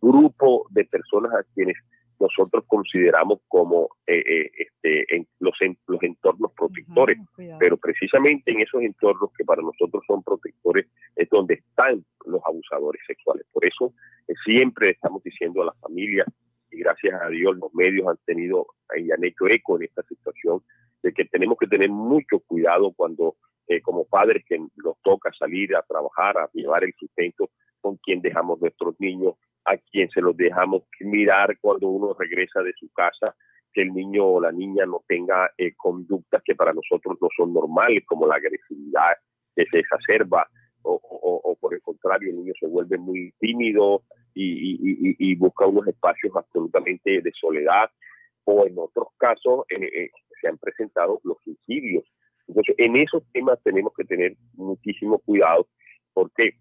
grupo 0.00 0.66
de 0.70 0.84
personas 0.84 1.32
a 1.34 1.44
quienes 1.54 1.76
nosotros 2.22 2.64
consideramos 2.68 3.40
como 3.48 3.88
eh, 4.06 4.22
eh, 4.24 4.50
este, 4.56 5.16
en 5.16 5.26
los, 5.40 5.54
los 5.88 6.02
entornos 6.02 6.52
protectores, 6.52 7.18
pero 7.58 7.76
precisamente 7.76 8.52
en 8.52 8.60
esos 8.60 8.80
entornos 8.82 9.30
que 9.36 9.44
para 9.44 9.60
nosotros 9.60 10.04
son 10.06 10.22
protectores 10.22 10.86
es 11.16 11.28
donde 11.30 11.54
están 11.54 12.04
los 12.24 12.40
abusadores 12.46 13.02
sexuales. 13.06 13.44
Por 13.52 13.64
eso 13.66 13.92
eh, 14.28 14.34
siempre 14.44 14.90
estamos 14.90 15.22
diciendo 15.24 15.62
a 15.62 15.66
las 15.66 15.80
familias, 15.80 16.26
y 16.70 16.78
gracias 16.78 17.20
a 17.20 17.28
Dios 17.28 17.56
los 17.56 17.74
medios 17.74 18.06
han 18.06 18.18
tenido 18.24 18.66
y 18.96 19.10
han 19.10 19.24
hecho 19.24 19.46
eco 19.48 19.76
en 19.76 19.84
esta 19.84 20.02
situación, 20.04 20.62
de 21.02 21.12
que 21.12 21.24
tenemos 21.24 21.56
que 21.58 21.66
tener 21.66 21.90
mucho 21.90 22.40
cuidado 22.46 22.92
cuando 22.92 23.36
como 23.84 24.04
padres 24.04 24.44
que 24.46 24.58
nos 24.58 25.00
toca 25.02 25.32
salir 25.32 25.74
a 25.74 25.82
trabajar, 25.82 26.36
a 26.36 26.50
llevar 26.52 26.84
el 26.84 26.92
sustento, 26.98 27.48
con 27.80 27.96
quien 27.96 28.20
dejamos 28.20 28.60
nuestros 28.60 28.94
niños, 29.00 29.34
a 29.64 29.76
quien 29.76 30.08
se 30.10 30.20
los 30.20 30.36
dejamos 30.36 30.82
mirar 31.00 31.56
cuando 31.60 31.88
uno 31.88 32.14
regresa 32.18 32.62
de 32.62 32.72
su 32.78 32.90
casa, 32.92 33.34
que 33.72 33.82
el 33.82 33.92
niño 33.92 34.24
o 34.26 34.40
la 34.40 34.52
niña 34.52 34.84
no 34.86 35.02
tenga 35.06 35.50
eh, 35.56 35.72
conductas 35.76 36.42
que 36.44 36.54
para 36.54 36.72
nosotros 36.72 37.16
no 37.20 37.28
son 37.36 37.52
normales, 37.52 38.04
como 38.06 38.26
la 38.26 38.36
agresividad 38.36 39.12
que 39.54 39.64
se 39.66 39.78
exacerba, 39.80 40.46
o, 40.84 41.56
por 41.60 41.74
el 41.74 41.80
contrario, 41.80 42.30
el 42.30 42.38
niño 42.38 42.54
se 42.58 42.66
vuelve 42.66 42.98
muy 42.98 43.32
tímido 43.38 44.02
y, 44.34 45.34
busca 45.36 45.66
unos 45.66 45.86
espacios 45.86 46.34
absolutamente 46.34 47.20
de 47.20 47.32
soledad, 47.40 47.88
o 48.44 48.66
en 48.66 48.76
otros 48.78 49.08
casos 49.16 49.64
eh, 49.70 49.84
eh, 49.84 50.10
se 50.42 50.48
han 50.48 50.58
presentado 50.58 51.20
los 51.24 51.38
suicidios. 51.42 52.04
Entonces, 52.48 52.74
en 52.76 52.96
esos 52.96 53.22
temas 53.32 53.62
tenemos 53.62 53.94
que 53.96 54.04
tener 54.04 54.36
muchísimo 54.54 55.18
cuidado. 55.20 55.68
¿Por 56.12 56.30
qué? 56.32 56.56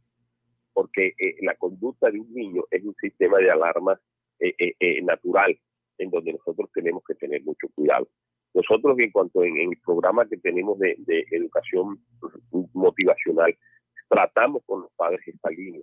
porque 0.74 1.14
eh, 1.18 1.36
la 1.42 1.56
conducta 1.56 2.10
de 2.10 2.20
un 2.20 2.34
niño 2.34 2.64
es 2.72 2.84
un 2.84 2.96
sistema 2.96 3.38
de 3.38 3.52
alarma 3.52 4.00
eh, 4.40 4.74
eh, 4.80 5.02
natural 5.02 5.58
en 5.98 6.10
donde 6.10 6.34
nosotros 6.34 6.70
tenemos 6.74 7.04
que 7.08 7.16
tener 7.16 7.44
mucho 7.44 7.68
cuidado. 7.76 8.08
Nosotros 8.54 8.98
en 9.00 9.12
cuanto 9.12 9.44
en, 9.44 9.58
el 9.58 9.78
programa 9.86 10.28
que 10.28 10.38
tenemos 10.38 10.78
de, 10.80 10.98
educación 11.32 12.04
motivacional, 12.74 13.56
tratamos 14.10 14.64
con 14.66 14.82
los 14.82 14.92
padres 14.94 15.22
esta 15.26 15.50
línea 15.52 15.82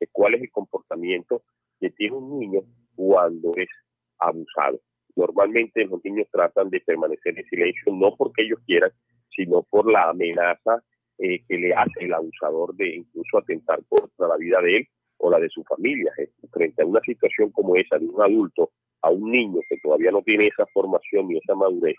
de 0.00 0.08
cuál 0.10 0.34
es 0.34 0.42
el 0.42 0.50
comportamiento 0.50 1.42
que 1.80 1.90
tiene 1.90 2.16
un 2.16 2.38
niño 2.38 2.60
cuando 2.96 3.54
es 3.56 3.68
abusado. 4.18 4.80
Normalmente 5.18 5.84
los 5.84 6.02
niños 6.04 6.28
tratan 6.30 6.70
de 6.70 6.80
permanecer 6.80 7.36
en 7.36 7.44
silencio 7.46 7.92
no 7.92 8.14
porque 8.16 8.44
ellos 8.44 8.60
quieran, 8.64 8.92
sino 9.34 9.64
por 9.64 9.90
la 9.90 10.10
amenaza 10.10 10.80
eh, 11.18 11.40
que 11.48 11.58
le 11.58 11.74
hace 11.74 12.04
el 12.04 12.14
abusador 12.14 12.72
de 12.76 12.96
incluso 12.96 13.38
atentar 13.38 13.80
contra 13.88 14.28
la 14.28 14.36
vida 14.36 14.60
de 14.62 14.76
él 14.76 14.88
o 15.16 15.28
la 15.28 15.40
de 15.40 15.48
su 15.48 15.64
familia. 15.64 16.12
Frente 16.52 16.82
a 16.82 16.86
una 16.86 17.00
situación 17.00 17.50
como 17.50 17.74
esa 17.74 17.98
de 17.98 18.06
un 18.06 18.22
adulto 18.22 18.70
a 19.02 19.10
un 19.10 19.30
niño 19.30 19.60
que 19.68 19.78
todavía 19.82 20.12
no 20.12 20.22
tiene 20.22 20.46
esa 20.46 20.66
formación 20.72 21.26
ni 21.26 21.38
esa 21.38 21.56
madurez, 21.56 21.96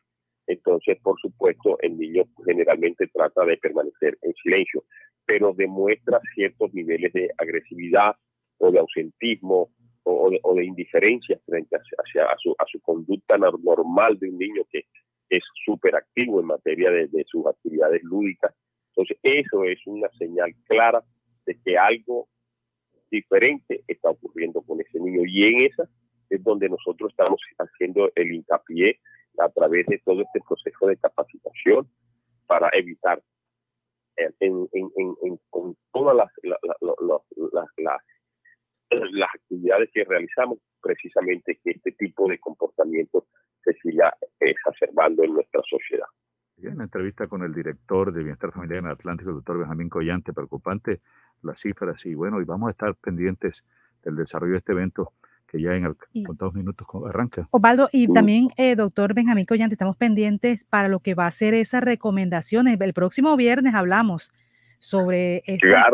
entonces, 0.49 0.97
por 1.03 1.15
supuesto, 1.21 1.77
el 1.79 1.95
niño 1.95 2.23
generalmente 2.43 3.07
trata 3.13 3.45
de 3.45 3.57
permanecer 3.57 4.17
en 4.23 4.33
silencio, 4.33 4.83
pero 5.23 5.53
demuestra 5.53 6.19
ciertos 6.33 6.73
niveles 6.73 7.13
de 7.13 7.29
agresividad 7.37 8.15
o 8.57 8.71
de 8.71 8.79
ausentismo 8.79 9.69
o, 10.09 10.55
de, 10.55 10.65
indiferencia 10.65 11.39
frente 11.45 11.77
hacia, 11.77 12.25
a, 12.25 12.37
su, 12.37 12.55
a 12.57 12.65
su 12.71 12.79
conducta 12.81 13.37
normal 13.37 14.17
de 14.19 14.29
un 14.29 14.37
niño 14.37 14.63
que 14.71 14.85
es 15.29 15.43
súper 15.65 15.95
activo 15.95 16.39
en 16.39 16.47
materia 16.47 16.91
de, 16.91 17.25
sus 17.27 17.45
actividades 17.45 18.01
lúdicas 18.03 18.53
entonces, 18.99 19.17
eso 19.23 19.63
es 19.63 19.79
una 19.85 20.09
señal 20.17 20.53
clara 20.67 21.01
de 21.45 21.57
que 21.63 21.77
algo 21.77 22.27
diferente 23.09 23.83
está 23.87 24.09
ocurriendo 24.09 24.61
con 24.61 24.81
ese 24.81 24.99
niño. 24.99 25.21
Y 25.25 25.45
en 25.45 25.61
esa 25.61 25.89
es 26.29 26.43
donde 26.43 26.67
nosotros 26.67 27.11
estamos 27.11 27.39
haciendo 27.57 28.11
el 28.15 28.33
hincapié 28.33 28.99
a 29.37 29.49
través 29.49 29.85
de 29.87 29.99
todo 29.99 30.21
este 30.21 30.41
proceso 30.45 30.87
de 30.87 30.97
capacitación 30.97 31.89
para 32.45 32.69
evitar 32.73 33.21
en, 34.17 34.67
con 35.49 35.77
todas 35.93 36.15
las, 36.17 36.29
las, 38.89 39.29
actividades 39.33 39.89
que 39.93 40.03
realizamos 40.03 40.59
precisamente 40.81 41.59
que 41.63 41.71
este 41.71 41.91
tipo 41.93 42.27
de 42.27 42.39
comportamiento 42.39 43.25
se 43.63 43.73
siga 43.73 44.13
exacerbando 44.39 45.23
en 45.23 45.33
nuestra 45.33 45.61
sociedad. 45.69 46.07
En 46.61 46.81
entrevista 46.81 47.27
con 47.27 47.43
el 47.43 47.53
director 47.53 48.11
de 48.11 48.21
Bienestar 48.21 48.51
Familiar 48.51 48.79
en 48.79 48.85
el 48.85 48.91
Atlántico, 48.91 49.29
el 49.29 49.37
doctor 49.37 49.59
Benjamín 49.59 49.89
Collante, 49.89 50.33
preocupante 50.33 50.99
las 51.41 51.59
cifras 51.59 52.05
y 52.05 52.15
bueno, 52.15 52.41
y 52.41 52.45
vamos 52.45 52.67
a 52.67 52.71
estar 52.71 52.95
pendientes 52.95 53.63
del 54.03 54.17
desarrollo 54.17 54.53
de 54.53 54.57
este 54.57 54.73
evento 54.73 55.13
que 55.47 55.61
ya 55.61 55.73
en 55.73 55.95
contados 56.25 56.53
minutos 56.53 56.87
arranca. 57.07 57.47
Osvaldo, 57.51 57.89
y 57.91 58.07
también, 58.13 58.49
eh, 58.57 58.75
doctor 58.75 59.13
Benjamín 59.13 59.45
Collante, 59.45 59.73
estamos 59.73 59.97
pendientes 59.97 60.65
para 60.65 60.89
lo 60.89 60.99
que 60.99 61.15
va 61.15 61.25
a 61.25 61.31
ser 61.31 61.53
esas 61.53 61.81
recomendaciones. 61.81 62.79
El 62.79 62.93
próximo 62.93 63.35
viernes 63.35 63.73
hablamos 63.73 64.31
sobre 64.79 65.43
esta, 65.45 65.89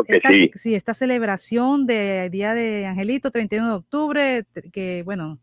sí. 0.54 0.76
esta 0.76 0.94
celebración 0.94 1.86
de 1.88 2.30
Día 2.30 2.54
de 2.54 2.86
Angelito, 2.86 3.32
31 3.32 3.68
de 3.68 3.76
octubre, 3.76 4.46
que 4.72 5.02
bueno, 5.04 5.40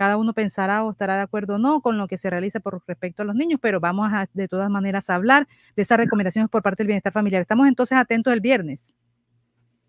cada 0.00 0.16
uno 0.16 0.32
pensará 0.32 0.82
o 0.82 0.92
estará 0.92 1.16
de 1.16 1.22
acuerdo 1.22 1.56
o 1.56 1.58
no 1.58 1.82
con 1.82 1.98
lo 1.98 2.08
que 2.08 2.16
se 2.16 2.30
realiza 2.30 2.58
por 2.58 2.82
respecto 2.86 3.22
a 3.22 3.26
los 3.26 3.34
niños, 3.34 3.60
pero 3.60 3.80
vamos 3.80 4.08
a 4.10 4.26
de 4.32 4.48
todas 4.48 4.70
maneras 4.70 5.10
a 5.10 5.14
hablar 5.14 5.46
de 5.76 5.82
esas 5.82 5.98
recomendaciones 5.98 6.50
por 6.50 6.62
parte 6.62 6.82
del 6.82 6.86
bienestar 6.86 7.12
familiar. 7.12 7.42
Estamos 7.42 7.68
entonces 7.68 7.98
atentos 7.98 8.32
el 8.32 8.40
viernes. 8.40 8.96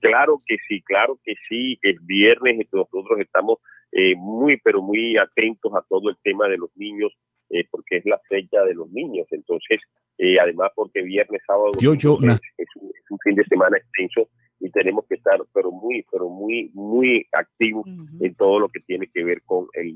Claro 0.02 0.38
que 0.46 0.58
sí, 0.68 0.82
claro 0.82 1.18
que 1.24 1.36
sí. 1.48 1.80
El 1.82 2.00
viernes 2.02 2.68
nosotros 2.74 3.20
estamos 3.20 3.60
eh, 3.94 4.16
muy, 4.18 4.58
pero 4.58 4.82
muy 4.82 5.18
atentos 5.18 5.72
a 5.76 5.82
todo 5.88 6.10
el 6.10 6.18
tema 6.22 6.50
de 6.50 6.58
los 6.58 6.70
niños, 6.76 7.14
eh, 7.52 7.66
porque 7.70 7.98
es 7.98 8.06
la 8.06 8.20
fecha 8.30 8.64
de 8.64 8.74
los 8.74 8.90
niños. 8.92 9.28
Entonces, 9.32 9.80
eh, 10.18 10.40
además 10.40 10.72
porque 10.76 11.02
viernes, 11.02 11.42
sábado, 11.46 11.72
yo, 11.80 11.94
yo, 11.96 12.18
es, 12.58 12.68
un, 12.76 13.20
fin 13.24 13.36
de 13.36 13.44
semana 13.46 13.78
extenso 13.78 14.30
y 14.60 14.70
tenemos 14.70 15.06
que 15.08 15.16
estar 15.16 15.40
pero 15.54 15.72
muy 15.72 16.06
pero 16.12 16.30
muy 16.30 16.70
muy 16.74 17.26
activos 17.32 17.86
en 18.20 18.36
todo 18.36 18.60
lo 18.60 18.70
que 18.70 18.80
tiene 18.82 19.08
que 19.14 19.24
ver 19.24 19.42
con 19.44 19.68
el, 19.74 19.96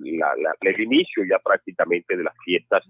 el 0.61 0.81
inicio 0.81 1.23
ya 1.29 1.37
prácticamente 1.39 2.17
de 2.17 2.23
las 2.23 2.33
fiestas 2.43 2.83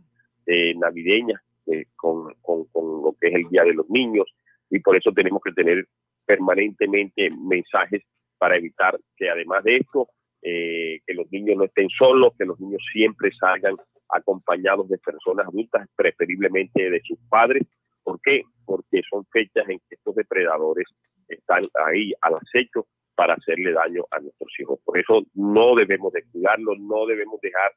eh, 0.48 0.74
navideñas 0.76 1.42
eh, 1.68 1.86
con, 1.96 2.34
con, 2.42 2.68
lo 3.04 3.16
que 3.20 3.28
es 3.28 3.36
el 3.36 3.50
día 3.50 3.64
de 3.64 3.74
los 3.74 3.90
niños 3.90 4.26
y 4.70 4.80
por 4.80 4.96
eso 4.96 5.12
tenemos 5.12 5.42
que 5.44 5.52
tener 5.52 5.86
permanentemente 6.26 7.30
mensajes 7.32 8.04
para 8.38 8.56
evitar 8.56 8.98
que 9.18 9.30
además 9.30 9.64
de 9.64 9.78
esto 9.78 10.08
eh, 10.42 11.00
que 11.06 11.14
los 11.14 11.30
niños 11.32 11.58
no 11.58 11.66
estén 11.66 11.90
solos 11.90 12.34
que 12.38 12.46
los 12.46 12.60
niños 12.60 12.82
siempre 12.94 13.32
salgan 13.40 13.76
acompañados 14.10 14.88
de 14.90 14.98
personas 14.98 15.48
adultas 15.48 15.88
preferiblemente 15.96 16.90
de 16.90 17.02
sus 17.04 17.18
padres 17.30 17.64
¿Por 18.06 18.22
qué? 18.22 18.44
Porque 18.66 19.02
son 19.10 19.26
fechas 19.34 19.68
en 19.68 19.80
que 19.80 19.96
estos 19.96 20.16
depredadores 20.16 20.88
están 21.28 21.64
ahí 21.88 22.14
al 22.22 22.36
acecho 22.36 22.86
para 23.16 23.34
hacerle 23.34 23.74
daño 23.74 24.04
a 24.12 24.20
nuestros 24.20 24.52
hijos. 24.60 24.80
Por 24.86 25.00
eso 25.00 25.24
no 25.34 25.76
debemos 25.76 26.14
descuidarlos, 26.14 26.80
no 26.80 27.08
debemos 27.08 27.42
dejar 27.42 27.72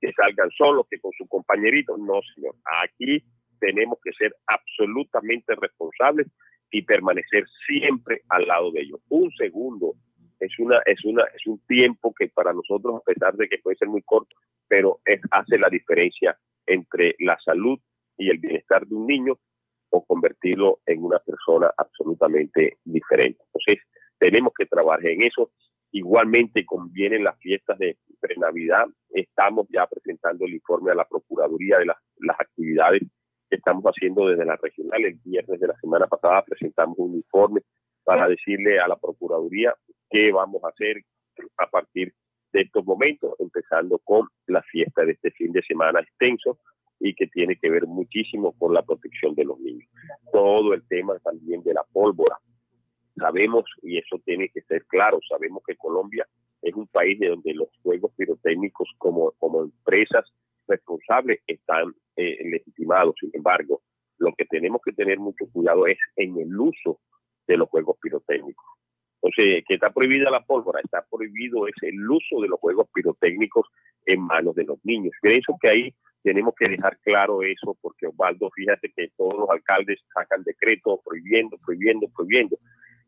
que 0.00 0.12
salgan 0.12 0.50
solos, 0.50 0.86
que 0.90 1.00
con 1.00 1.12
su 1.16 1.26
compañerito. 1.26 1.96
No, 1.96 2.20
señor. 2.34 2.56
Aquí 2.84 3.24
tenemos 3.58 3.98
que 4.04 4.12
ser 4.12 4.36
absolutamente 4.46 5.54
responsables 5.54 6.26
y 6.70 6.82
permanecer 6.82 7.46
siempre 7.66 8.20
al 8.28 8.46
lado 8.46 8.70
de 8.70 8.82
ellos. 8.82 9.00
Un 9.08 9.32
segundo 9.32 9.94
es 10.40 10.56
una 10.58 10.78
es 10.84 11.02
una 11.06 11.24
es 11.34 11.46
un 11.46 11.58
tiempo 11.66 12.12
que 12.14 12.28
para 12.28 12.52
nosotros 12.52 12.96
a 12.96 13.04
pesar 13.04 13.34
de 13.34 13.48
que 13.48 13.58
puede 13.58 13.78
ser 13.78 13.88
muy 13.88 14.02
corto, 14.02 14.36
pero 14.68 15.00
es, 15.04 15.20
hace 15.30 15.58
la 15.58 15.68
diferencia 15.68 16.38
entre 16.66 17.16
la 17.18 17.38
salud 17.44 17.78
y 18.16 18.30
el 18.30 18.38
bienestar 18.38 18.86
de 18.86 18.94
un 18.94 19.06
niño 19.06 19.38
o 19.90 20.04
convertirlo 20.04 20.80
en 20.86 21.02
una 21.02 21.18
persona 21.18 21.72
absolutamente 21.76 22.76
diferente. 22.84 23.42
Entonces, 23.46 23.84
tenemos 24.18 24.52
que 24.56 24.66
trabajar 24.66 25.06
en 25.06 25.22
eso. 25.22 25.50
Igualmente 25.92 26.66
convienen 26.66 27.24
las 27.24 27.38
fiestas 27.38 27.78
de 27.78 27.96
pre-Navidad. 28.20 28.86
Estamos 29.10 29.66
ya 29.70 29.86
presentando 29.86 30.44
el 30.44 30.54
informe 30.54 30.90
a 30.90 30.96
la 30.96 31.06
Procuraduría 31.06 31.78
de 31.78 31.86
las, 31.86 31.96
actividades 32.38 33.02
que 33.48 33.56
estamos 33.56 33.84
haciendo 33.84 34.28
desde 34.28 34.44
la 34.44 34.56
regional. 34.56 35.04
El 35.04 35.18
viernes 35.24 35.60
de 35.60 35.68
la 35.68 35.76
semana 35.80 36.06
pasada 36.06 36.44
presentamos 36.44 36.98
un 36.98 37.14
informe 37.14 37.62
para 38.04 38.28
decirle 38.28 38.78
a 38.78 38.88
la 38.88 38.96
Procuraduría 38.96 39.74
qué 40.10 40.30
vamos 40.32 40.62
a 40.64 40.68
hacer 40.68 41.02
a 41.56 41.70
partir 41.70 42.08
de 42.08 42.27
estos 42.52 42.84
momentos, 42.84 43.34
empezando 43.38 43.98
con 43.98 44.28
la 44.46 44.62
fiesta 44.62 45.04
de 45.04 45.12
este 45.12 45.30
fin 45.32 45.52
de 45.52 45.62
semana 45.62 46.00
extenso 46.00 46.58
y 47.00 47.14
que 47.14 47.26
tiene 47.28 47.56
que 47.56 47.70
ver 47.70 47.86
muchísimo 47.86 48.52
con 48.58 48.74
la 48.74 48.82
protección 48.82 49.34
de 49.34 49.44
los 49.44 49.58
niños. 49.60 49.88
Todo 50.32 50.74
el 50.74 50.86
tema 50.88 51.18
también 51.20 51.62
de 51.62 51.74
la 51.74 51.84
pólvora. 51.92 52.38
Sabemos, 53.16 53.64
y 53.82 53.98
eso 53.98 54.20
tiene 54.24 54.48
que 54.48 54.62
ser 54.62 54.84
claro, 54.86 55.18
sabemos 55.28 55.62
que 55.66 55.76
Colombia 55.76 56.26
es 56.62 56.74
un 56.74 56.86
país 56.88 57.18
de 57.18 57.28
donde 57.28 57.54
los 57.54 57.68
juegos 57.82 58.12
pirotécnicos 58.16 58.88
como, 58.98 59.32
como 59.38 59.62
empresas 59.62 60.24
responsables 60.66 61.40
están 61.46 61.94
eh, 62.16 62.38
legitimados. 62.44 63.14
Sin 63.20 63.30
embargo, 63.32 63.82
lo 64.18 64.32
que 64.34 64.44
tenemos 64.44 64.80
que 64.84 64.92
tener 64.92 65.18
mucho 65.18 65.46
cuidado 65.52 65.86
es 65.86 65.98
en 66.16 66.36
el 66.38 66.58
uso 66.58 67.00
de 67.46 67.56
los 67.56 67.68
juegos 67.68 67.96
pirotécnicos. 68.00 68.57
Entonces, 69.20 69.64
que 69.66 69.74
está 69.74 69.90
prohibida 69.90 70.30
la 70.30 70.44
pólvora, 70.44 70.80
está 70.82 71.04
prohibido 71.10 71.66
es 71.66 71.74
el 71.82 72.08
uso 72.08 72.40
de 72.40 72.48
los 72.48 72.60
juegos 72.60 72.88
pirotécnicos 72.94 73.66
en 74.06 74.20
manos 74.20 74.54
de 74.54 74.64
los 74.64 74.78
niños. 74.84 75.12
Pienso 75.20 75.56
que 75.60 75.68
ahí 75.68 75.94
tenemos 76.22 76.54
que 76.56 76.68
dejar 76.68 76.98
claro 76.98 77.42
eso, 77.42 77.76
porque 77.80 78.06
Osvaldo, 78.06 78.50
fíjate 78.54 78.92
que 78.94 79.08
todos 79.16 79.34
los 79.34 79.50
alcaldes 79.50 80.00
sacan 80.14 80.42
decretos 80.44 81.00
prohibiendo, 81.04 81.58
prohibiendo, 81.58 82.06
prohibiendo. 82.14 82.58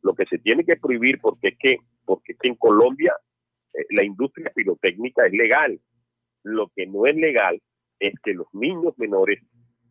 Lo 0.03 0.15
que 0.15 0.27
se 0.27 0.39
tiene 0.39 0.65
que 0.65 0.77
prohibir, 0.77 1.21
porque 1.21 1.49
es 1.49 1.59
que, 1.59 1.77
porque 2.05 2.33
es 2.33 2.39
en 2.43 2.57
Colombia 2.57 3.15
eh, 3.75 3.87
la 3.91 4.03
industria 4.03 4.51
pirotécnica 4.55 5.27
es 5.27 5.33
legal. 5.33 5.81
Lo 6.43 6.69
que 6.75 6.87
no 6.87 7.07
es 7.07 7.15
legal 7.17 7.61
es 7.99 8.15
que 8.23 8.35
los 8.35 8.47
niños 8.53 8.95
menores, 8.99 9.41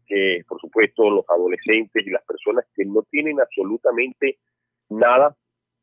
que 0.05 0.43
por 0.47 0.59
supuesto 0.59 1.09
los 1.09 1.25
adolescentes 1.29 2.05
y 2.05 2.09
las 2.09 2.23
personas 2.25 2.65
que 2.75 2.83
no 2.83 3.03
tienen 3.03 3.39
absolutamente 3.39 4.39
nada 4.89 5.35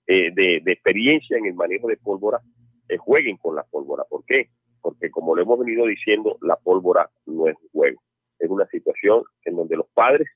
eh, 0.06 0.30
de, 0.34 0.62
experiencia 0.66 1.36
en 1.36 1.46
el 1.46 1.54
manejo 1.54 1.88
de 1.88 1.96
pólvora, 1.96 2.40
eh, 2.88 2.96
jueguen 2.96 3.36
con 3.36 3.56
la 3.56 3.64
pólvora. 3.64 4.04
¿Por 4.08 4.24
qué? 4.24 4.50
Porque 4.80 5.10
como 5.10 5.34
lo 5.34 5.42
hemos 5.42 5.58
venido 5.58 5.86
diciendo, 5.86 6.38
la 6.42 6.56
pólvora 6.56 7.10
no 7.26 7.48
es 7.48 7.56
un 7.60 7.68
juego. 7.70 8.02
Es 8.38 8.48
una 8.48 8.66
situación 8.66 9.24
en 9.44 9.56
donde 9.56 9.76
los 9.76 9.86
padres, 9.94 10.28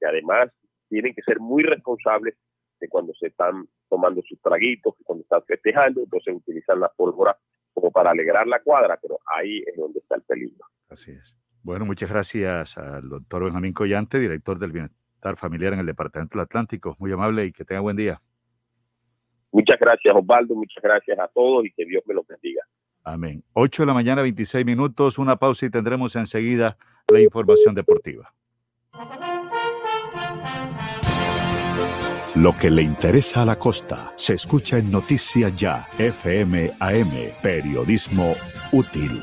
que 0.00 0.06
además 0.06 0.50
tienen 0.88 1.14
que 1.14 1.22
ser 1.22 1.38
muy 1.38 1.62
responsables 1.62 2.34
de 2.80 2.88
cuando 2.88 3.14
se 3.14 3.28
están 3.28 3.66
tomando 3.88 4.22
sus 4.26 4.40
traguitos, 4.40 4.94
cuando 5.04 5.22
están 5.22 5.42
festejando, 5.44 6.02
entonces 6.02 6.34
utilizan 6.34 6.80
la 6.80 6.88
pólvora 6.88 7.36
como 7.72 7.90
para 7.90 8.10
alegrar 8.10 8.46
la 8.46 8.60
cuadra, 8.60 8.98
pero 9.00 9.18
ahí 9.36 9.62
es 9.66 9.76
donde 9.76 10.00
está 10.00 10.16
el 10.16 10.22
peligro. 10.22 10.64
Así 10.88 11.12
es. 11.12 11.36
Bueno, 11.62 11.84
muchas 11.84 12.10
gracias 12.10 12.78
al 12.78 13.08
doctor 13.08 13.44
Benjamín 13.44 13.72
Collante, 13.72 14.18
director 14.18 14.58
del 14.58 14.72
Bienestar 14.72 15.36
Familiar 15.36 15.72
en 15.72 15.80
el 15.80 15.86
Departamento 15.86 16.38
del 16.38 16.44
Atlántico. 16.44 16.96
Muy 16.98 17.12
amable 17.12 17.44
y 17.44 17.52
que 17.52 17.64
tenga 17.64 17.80
buen 17.80 17.96
día. 17.96 18.20
Muchas 19.52 19.78
gracias, 19.78 20.14
Osvaldo. 20.14 20.54
Muchas 20.54 20.82
gracias 20.82 21.18
a 21.18 21.28
todos 21.28 21.64
y 21.64 21.72
que 21.72 21.84
Dios 21.84 22.02
me 22.06 22.14
los 22.14 22.26
bendiga. 22.26 22.62
Amén. 23.04 23.42
8 23.52 23.82
de 23.82 23.86
la 23.86 23.94
mañana, 23.94 24.22
26 24.22 24.66
minutos. 24.66 25.18
Una 25.18 25.36
pausa 25.36 25.66
y 25.66 25.70
tendremos 25.70 26.16
enseguida 26.16 26.76
la 27.08 27.20
información 27.20 27.74
deportiva. 27.74 28.32
Lo 32.34 32.52
que 32.52 32.70
le 32.70 32.82
interesa 32.82 33.42
a 33.42 33.44
la 33.46 33.58
costa 33.58 34.12
se 34.16 34.34
escucha 34.34 34.76
en 34.76 34.90
Noticias 34.90 35.56
Ya, 35.56 35.88
FM 35.98 36.72
AM, 36.80 37.32
periodismo 37.42 38.34
útil. 38.72 39.22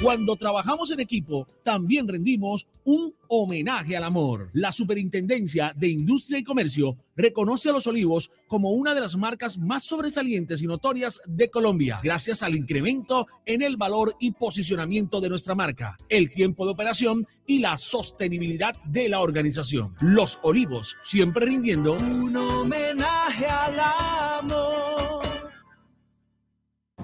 Cuando 0.00 0.36
trabajamos 0.36 0.92
en 0.92 1.00
equipo, 1.00 1.48
también 1.64 2.06
rendimos 2.06 2.68
un 2.84 3.14
homenaje 3.26 3.96
al 3.96 4.04
amor. 4.04 4.48
La 4.52 4.70
Superintendencia 4.70 5.72
de 5.74 5.88
Industria 5.88 6.38
y 6.38 6.44
Comercio 6.44 6.96
reconoce 7.16 7.68
a 7.68 7.72
Los 7.72 7.88
Olivos 7.88 8.30
como 8.46 8.70
una 8.70 8.94
de 8.94 9.00
las 9.00 9.16
marcas 9.16 9.58
más 9.58 9.82
sobresalientes 9.82 10.62
y 10.62 10.68
notorias 10.68 11.20
de 11.26 11.50
Colombia, 11.50 11.98
gracias 12.00 12.44
al 12.44 12.54
incremento 12.54 13.26
en 13.44 13.60
el 13.60 13.76
valor 13.76 14.14
y 14.20 14.30
posicionamiento 14.30 15.20
de 15.20 15.30
nuestra 15.30 15.56
marca, 15.56 15.98
el 16.08 16.30
tiempo 16.30 16.64
de 16.64 16.72
operación 16.72 17.26
y 17.44 17.58
la 17.58 17.76
sostenibilidad 17.76 18.76
de 18.84 19.08
la 19.08 19.18
organización. 19.18 19.96
Los 20.00 20.38
Olivos, 20.42 20.96
siempre 21.02 21.44
rindiendo 21.44 21.94
un 21.94 22.36
homenaje 22.36 23.46
al 23.46 23.80
amor. 23.80 24.77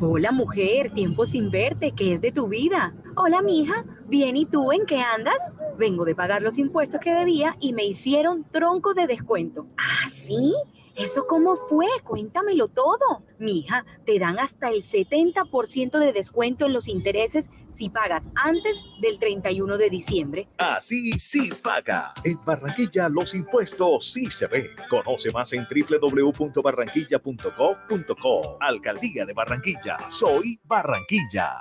Hola 0.07 0.33
mujer, 0.33 0.92
tiempo 0.92 1.24
sin 1.24 1.50
verte, 1.50 1.92
¿qué 1.92 2.12
es 2.12 2.20
de 2.20 2.31
tu 2.31 2.47
vida? 2.47 2.92
Hola 3.16 3.41
mija, 3.41 3.86
bien, 4.07 4.36
¿y 4.36 4.44
tú 4.44 4.70
en 4.70 4.84
qué 4.84 4.99
andas? 4.99 5.57
Vengo 5.78 6.05
de 6.05 6.15
pagar 6.15 6.42
los 6.42 6.58
impuestos 6.58 7.00
que 7.00 7.15
debía 7.15 7.57
y 7.58 7.73
me 7.73 7.86
hicieron 7.86 8.44
tronco 8.44 8.92
de 8.92 9.07
descuento. 9.07 9.66
¿Ah, 9.78 10.07
sí? 10.10 10.52
¿Eso 10.97 11.26
cómo 11.26 11.56
fue? 11.56 11.89
Cuéntamelo 12.05 12.68
todo. 12.68 13.24
Mija, 13.39 13.84
te 14.06 14.20
dan 14.20 14.39
hasta 14.39 14.70
el 14.70 14.82
70% 14.82 15.98
de 15.98 16.12
descuento 16.12 16.66
en 16.66 16.73
los 16.73 16.86
intereses 16.86 17.50
si 17.73 17.90
pagas 17.90 18.31
antes 18.36 18.81
del 19.00 19.18
31 19.18 19.76
de 19.76 19.90
diciembre. 19.90 20.47
Así 20.58 21.18
sí 21.18 21.50
paga. 21.62 22.14
En 22.24 22.36
Barranquilla 22.44 23.08
los 23.08 23.34
impuestos 23.34 24.12
sí 24.12 24.31
se 24.31 24.47
ven. 24.47 24.68
Conoce 24.89 25.32
más 25.32 25.52
en 25.52 25.66
www.barranquilla.gov.co. 25.66 28.58
Alcaldía 28.60 29.26
de 29.26 29.34
Barranquilla. 29.34 29.97
Soy 30.10 30.60
Barranquilla. 30.62 31.60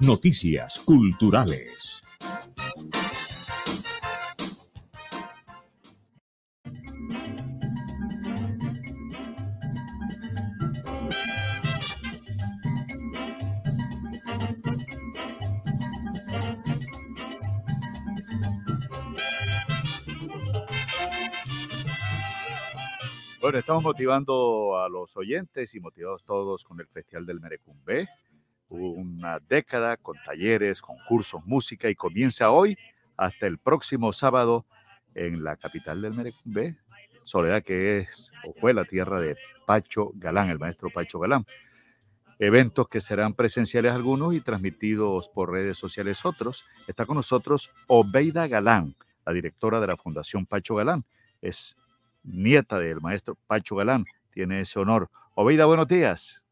Noticias 0.00 0.78
culturales. 0.78 1.79
Bueno, 23.40 23.56
estamos 23.56 23.82
motivando 23.82 24.78
a 24.78 24.90
los 24.90 25.16
oyentes 25.16 25.74
y 25.74 25.80
motivados 25.80 26.22
todos 26.24 26.62
con 26.62 26.78
el 26.78 26.86
Festival 26.86 27.24
del 27.24 27.40
Merecumbe. 27.40 28.06
Una 28.68 29.38
década 29.38 29.96
con 29.96 30.14
talleres, 30.26 30.82
concursos, 30.82 31.40
música 31.46 31.88
y 31.88 31.94
comienza 31.94 32.50
hoy 32.50 32.76
hasta 33.16 33.46
el 33.46 33.56
próximo 33.56 34.12
sábado 34.12 34.66
en 35.14 35.42
la 35.42 35.56
capital 35.56 36.02
del 36.02 36.12
Merecumbe, 36.12 36.76
Soledad, 37.22 37.62
que 37.62 38.00
es 38.00 38.30
o 38.46 38.52
fue 38.60 38.74
la 38.74 38.84
tierra 38.84 39.18
de 39.18 39.38
Pacho 39.66 40.12
Galán, 40.16 40.50
el 40.50 40.58
maestro 40.58 40.90
Pacho 40.90 41.18
Galán. 41.18 41.46
Eventos 42.38 42.90
que 42.90 43.00
serán 43.00 43.32
presenciales 43.32 43.92
algunos 43.92 44.34
y 44.34 44.42
transmitidos 44.42 45.30
por 45.30 45.50
redes 45.50 45.78
sociales 45.78 46.26
otros. 46.26 46.66
Está 46.86 47.06
con 47.06 47.16
nosotros 47.16 47.72
Obeida 47.86 48.46
Galán, 48.48 48.94
la 49.24 49.32
directora 49.32 49.80
de 49.80 49.86
la 49.86 49.96
Fundación 49.96 50.44
Pacho 50.44 50.74
Galán. 50.74 51.06
Es 51.40 51.74
nieta 52.22 52.78
del 52.78 53.00
maestro 53.00 53.36
Pacho 53.46 53.76
Galán, 53.76 54.04
tiene 54.32 54.60
ese 54.60 54.78
honor. 54.78 55.08
Obeida, 55.34 55.66
buenos 55.66 55.88
días. 55.88 56.42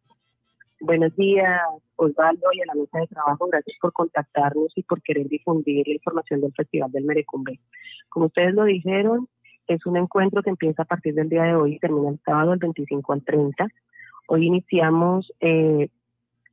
Buenos 0.80 1.14
días, 1.16 1.60
Osvaldo, 1.96 2.46
y 2.52 2.60
a 2.60 2.66
la 2.66 2.74
mesa 2.74 3.00
de 3.00 3.06
trabajo. 3.08 3.48
Gracias 3.48 3.76
por 3.80 3.92
contactarnos 3.92 4.72
y 4.76 4.82
por 4.84 5.02
querer 5.02 5.28
difundir 5.28 5.86
la 5.88 5.94
información 5.94 6.40
del 6.40 6.52
Festival 6.52 6.92
del 6.92 7.04
Merecumbe. 7.04 7.58
Como 8.08 8.26
ustedes 8.26 8.54
lo 8.54 8.64
dijeron, 8.64 9.28
es 9.66 9.84
un 9.86 9.96
encuentro 9.96 10.42
que 10.42 10.50
empieza 10.50 10.82
a 10.82 10.86
partir 10.86 11.14
del 11.14 11.28
día 11.28 11.42
de 11.42 11.54
hoy 11.54 11.74
y 11.74 11.78
termina 11.78 12.10
el 12.10 12.20
sábado 12.24 12.50
del 12.50 12.60
25 12.60 13.12
al 13.12 13.24
30. 13.24 13.68
Hoy 14.28 14.46
iniciamos 14.46 15.32
eh, 15.40 15.88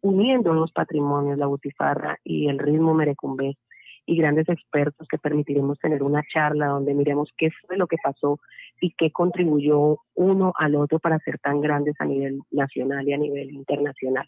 uniendo 0.02 0.54
los 0.54 0.72
patrimonios, 0.72 1.38
la 1.38 1.46
butifarra 1.46 2.20
y 2.24 2.48
el 2.48 2.60
ritmo 2.60 2.94
merecumbe 2.94 3.58
y 4.06 4.18
grandes 4.18 4.48
expertos 4.50 5.08
que 5.08 5.18
permitiremos 5.18 5.80
tener 5.80 6.04
una 6.04 6.24
charla 6.32 6.68
donde 6.68 6.94
miremos 6.94 7.32
qué 7.38 7.50
fue 7.66 7.78
lo 7.78 7.88
que 7.88 7.98
pasó 8.04 8.40
y 8.80 8.92
qué 8.92 9.12
contribuyó 9.12 10.00
uno 10.14 10.54
al 10.58 10.76
otro 10.76 11.00
para 11.00 11.20
ser 11.20 11.40
tan 11.40 11.62
grandes 11.62 11.96
a 12.00 12.06
nivel 12.06 12.40
nacional 12.52 13.08
y 13.08 13.14
a 13.14 13.18
nivel 13.18 13.52
internacional. 13.52 14.28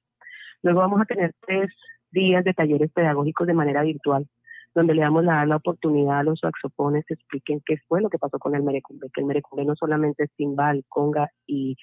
Luego 0.64 0.80
vamos 0.80 1.02
a 1.02 1.06
tener 1.06 1.34
tres 1.46 1.70
días 2.12 2.44
de 2.44 2.54
talleres 2.54 2.92
pedagógicos 2.92 3.48
de 3.48 3.54
manera 3.54 3.84
virtual, 3.84 4.28
donde 4.74 4.94
le 4.94 5.02
damos 5.02 5.24
la, 5.24 5.46
la 5.46 5.58
oportunidad 5.58 6.20
a 6.20 6.24
los 6.24 6.40
saxofones 6.40 7.06
que 7.06 7.16
expliquen 7.16 7.62
qué 7.66 7.78
fue 7.88 8.02
lo 8.02 8.10
que 8.10 8.20
pasó 8.20 8.40
con 8.40 8.56
el 8.56 8.64
merecumbe, 8.64 9.10
que 9.14 9.22
el 9.22 9.28
merecumbe 9.28 9.66
no 9.66 9.76
solamente 9.76 10.24
es 10.24 10.32
timbal, 10.36 10.84
conga 10.88 11.30
y 11.46 11.78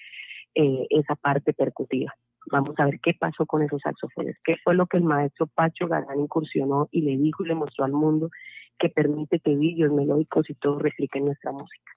eh, 0.55 0.87
esa 0.91 1.17
parte 1.17 1.53
percutiva, 1.53 2.15
Vamos 2.51 2.75
a 2.79 2.85
ver 2.87 3.01
qué 3.01 3.15
pasó 3.15 3.47
con 3.47 3.63
esos 3.63 3.81
saxofones, 3.83 4.37
qué 4.45 4.57
fue 4.63 4.75
lo 4.75 4.87
que 4.87 4.99
el 4.99 5.05
maestro 5.05 5.47
Pacho 5.47 5.87
Galán 5.87 6.21
incursionó 6.21 6.89
y 6.91 7.03
le 7.03 7.17
dijo 7.17 7.45
y 7.45 7.49
le 7.49 7.55
mostró 7.55 7.85
al 7.85 7.93
mundo 7.93 8.31
que 8.79 8.89
permite 8.89 9.41
que 9.41 9.57
vídeos 9.57 9.93
melódicos 9.93 10.49
y 10.51 10.55
todo 10.55 10.79
repliquen 10.79 11.25
nuestra 11.25 11.53
música. 11.53 11.93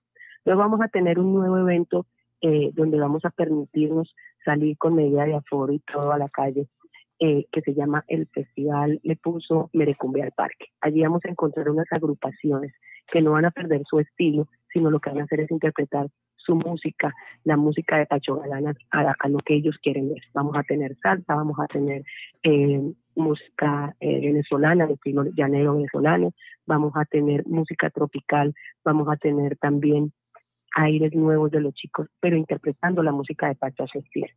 Luego 0.46 0.62
vamos 0.62 0.82
a 0.82 0.88
tener 0.88 1.20
un 1.20 1.34
nuevo 1.34 1.58
evento 1.58 2.06
eh, 2.42 2.72
donde 2.74 3.00
vamos 3.00 3.26
a 3.26 3.32
permitirnos 3.32 4.16
salir 4.46 4.78
con 4.78 4.96
medida 4.96 5.26
de 5.26 5.36
aforo 5.36 5.74
y 5.74 5.80
todo 5.80 6.12
a 6.12 6.18
la 6.18 6.30
calle, 6.30 6.68
eh, 7.20 7.48
que 7.52 7.62
se 7.62 7.74
llama 7.74 8.06
el 8.08 8.28
Festival 8.28 9.00
Le 9.04 9.16
Puso 9.16 9.70
Merecumbe 9.74 10.22
al 10.22 10.32
Parque. 10.32 10.68
Allí 10.82 11.02
vamos 11.02 11.26
a 11.26 11.30
encontrar 11.30 11.70
unas 11.70 11.92
agrupaciones 11.92 12.74
que 13.12 13.22
no 13.22 13.32
van 13.32 13.46
a 13.46 13.52
perder 13.52 13.82
su 13.90 14.00
estilo, 14.00 14.48
sino 14.72 14.92
lo 14.92 15.00
que 15.00 15.10
van 15.10 15.22
a 15.22 15.24
hacer 15.24 15.40
es 15.40 15.52
interpretar 15.52 16.08
su 16.48 16.56
música, 16.56 17.14
la 17.44 17.58
música 17.58 17.98
de 17.98 18.06
Pacho 18.06 18.38
Galán 18.38 18.74
a, 18.92 19.28
lo 19.28 19.38
que 19.40 19.56
ellos 19.56 19.78
quieren 19.84 20.10
ver. 20.10 20.24
Vamos 20.34 20.56
a 20.58 20.64
tener 20.64 20.96
salsa, 20.98 21.36
vamos 21.36 21.60
a 21.60 21.68
tener 21.68 22.04
eh, 22.42 22.82
música 23.16 23.94
eh, 24.00 24.22
venezolana, 24.22 24.88
de 24.88 24.94
estilo 24.94 25.26
llanero 25.36 25.76
venezolano, 25.76 26.34
vamos 26.66 26.94
a 26.96 27.06
tener 27.06 27.46
música 27.46 27.90
tropical, 27.90 28.56
vamos 28.84 29.08
a 29.10 29.18
tener 29.18 29.58
también 29.58 30.14
aires 30.76 31.14
nuevos 31.14 31.52
de 31.52 31.60
los 31.60 31.74
chicos, 31.74 32.08
pero 32.22 32.38
interpretando 32.38 33.04
la 33.04 33.12
música 33.12 33.50
de 33.50 33.56
Pacho 33.56 33.86
Cecil. 33.92 34.32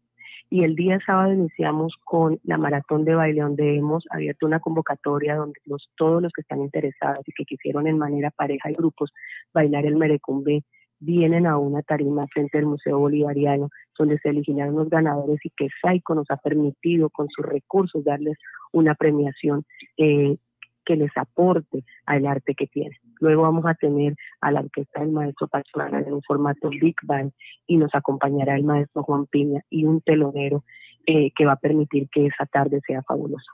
Y 0.48 0.64
el 0.64 0.74
día 0.74 0.98
sábado 1.06 1.32
iniciamos 1.32 1.94
con 2.04 2.40
la 2.42 2.58
maratón 2.58 3.04
de 3.04 3.14
baile, 3.14 3.42
donde 3.42 3.76
hemos 3.76 4.04
abierto 4.10 4.46
una 4.46 4.58
convocatoria 4.58 5.36
donde 5.36 5.60
los, 5.64 5.88
todos 5.96 6.20
los 6.20 6.32
que 6.32 6.40
están 6.40 6.60
interesados 6.60 7.22
y 7.28 7.32
que 7.32 7.44
quisieron 7.44 7.86
en 7.86 7.98
manera 7.98 8.30
pareja 8.30 8.68
y 8.68 8.74
grupos 8.74 9.12
bailar 9.54 9.86
el 9.86 9.96
merecumbe 9.96 10.64
vienen 11.00 11.46
a 11.46 11.58
una 11.58 11.82
tarima 11.82 12.26
frente 12.28 12.58
al 12.58 12.66
Museo 12.66 12.98
Bolivariano, 12.98 13.70
donde 13.98 14.18
se 14.18 14.28
eligieron 14.28 14.76
los 14.76 14.88
ganadores 14.88 15.38
y 15.44 15.50
que 15.50 15.68
SAICO 15.82 16.14
nos 16.14 16.30
ha 16.30 16.36
permitido 16.36 17.10
con 17.10 17.28
sus 17.28 17.44
recursos 17.44 18.04
darles 18.04 18.38
una 18.72 18.94
premiación 18.94 19.64
eh, 19.96 20.36
que 20.84 20.96
les 20.96 21.10
aporte 21.16 21.84
al 22.06 22.26
arte 22.26 22.54
que 22.54 22.66
tienen. 22.66 22.98
Luego 23.20 23.42
vamos 23.42 23.64
a 23.66 23.74
tener 23.74 24.14
a 24.40 24.50
la 24.50 24.60
orquesta 24.60 25.00
del 25.00 25.12
maestro 25.12 25.48
Pachmana 25.48 26.00
en 26.00 26.12
un 26.12 26.22
formato 26.22 26.68
Big 26.68 26.96
Band 27.02 27.32
y 27.66 27.76
nos 27.76 27.94
acompañará 27.94 28.56
el 28.56 28.64
maestro 28.64 29.02
Juan 29.02 29.26
Piña 29.26 29.60
y 29.68 29.84
un 29.84 30.00
telonero 30.00 30.64
eh, 31.06 31.30
que 31.36 31.46
va 31.46 31.52
a 31.52 31.56
permitir 31.56 32.08
que 32.10 32.26
esa 32.26 32.46
tarde 32.46 32.80
sea 32.86 33.02
fabulosa. 33.02 33.52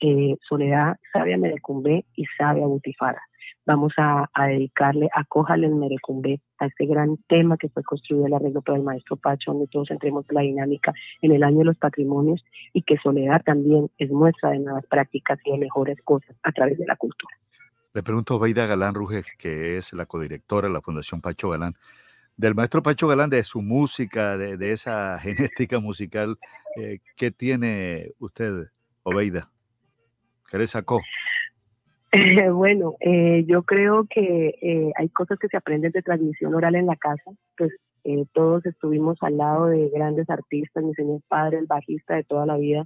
Eh, 0.00 0.36
Soledad 0.48 0.96
sabe 1.12 1.34
a 1.34 1.38
y 2.16 2.24
sabe 2.36 2.62
a 2.62 2.66
vamos 3.66 3.92
a, 3.96 4.28
dedicarle, 4.46 5.08
a 5.14 5.24
el 5.54 5.74
Merecumbe, 5.74 6.40
a 6.58 6.66
este 6.66 6.86
gran 6.86 7.16
tema 7.28 7.56
que 7.56 7.68
fue 7.68 7.82
construido 7.82 8.26
el 8.26 8.34
arreglo 8.34 8.62
por 8.62 8.76
el 8.76 8.82
maestro 8.82 9.16
Pacho, 9.16 9.52
donde 9.52 9.66
todos 9.68 9.90
entremos 9.90 10.24
en 10.28 10.34
la 10.34 10.40
dinámica 10.42 10.92
en 11.22 11.32
el 11.32 11.42
año 11.42 11.58
de 11.58 11.64
los 11.64 11.78
patrimonios 11.78 12.44
y 12.72 12.82
que 12.82 12.96
Soledad 12.98 13.42
también 13.44 13.90
es 13.98 14.10
muestra 14.10 14.50
de 14.50 14.58
nuevas 14.58 14.86
prácticas 14.86 15.38
y 15.44 15.52
de 15.52 15.58
mejores 15.58 15.98
cosas 16.04 16.36
a 16.42 16.52
través 16.52 16.78
de 16.78 16.86
la 16.86 16.96
cultura. 16.96 17.34
Le 17.94 18.02
pregunto 18.02 18.34
a 18.34 18.38
Beida 18.38 18.66
Galán 18.66 18.94
Ruge, 18.94 19.22
que 19.38 19.76
es 19.78 19.92
la 19.92 20.06
codirectora 20.06 20.68
de 20.68 20.74
la 20.74 20.80
Fundación 20.80 21.20
Pacho 21.20 21.50
Galán, 21.50 21.74
del 22.36 22.54
maestro 22.54 22.82
Pacho 22.82 23.06
Galán, 23.06 23.30
de 23.30 23.42
su 23.44 23.62
música, 23.62 24.36
de, 24.36 24.72
esa 24.72 25.18
genética 25.20 25.78
musical, 25.78 26.38
eh, 26.76 26.98
¿qué 27.16 27.30
tiene 27.30 28.10
usted, 28.18 28.68
Obeida? 29.04 29.50
¿Qué 30.50 30.58
le 30.58 30.66
sacó? 30.66 31.00
bueno, 32.52 32.94
eh, 33.00 33.44
yo 33.46 33.62
creo 33.64 34.06
que 34.08 34.54
eh, 34.62 34.92
hay 34.96 35.08
cosas 35.08 35.38
que 35.38 35.48
se 35.48 35.56
aprenden 35.56 35.90
de 35.92 36.02
transmisión 36.02 36.54
oral 36.54 36.76
en 36.76 36.86
la 36.86 36.96
casa. 36.96 37.30
Pues 37.56 37.72
eh, 38.04 38.24
todos 38.32 38.64
estuvimos 38.66 39.18
al 39.22 39.36
lado 39.36 39.66
de 39.66 39.88
grandes 39.88 40.30
artistas, 40.30 40.84
mi 40.84 40.94
señor 40.94 41.20
padre, 41.28 41.58
el 41.58 41.66
bajista 41.66 42.14
de 42.14 42.24
toda 42.24 42.46
la 42.46 42.56
vida 42.56 42.84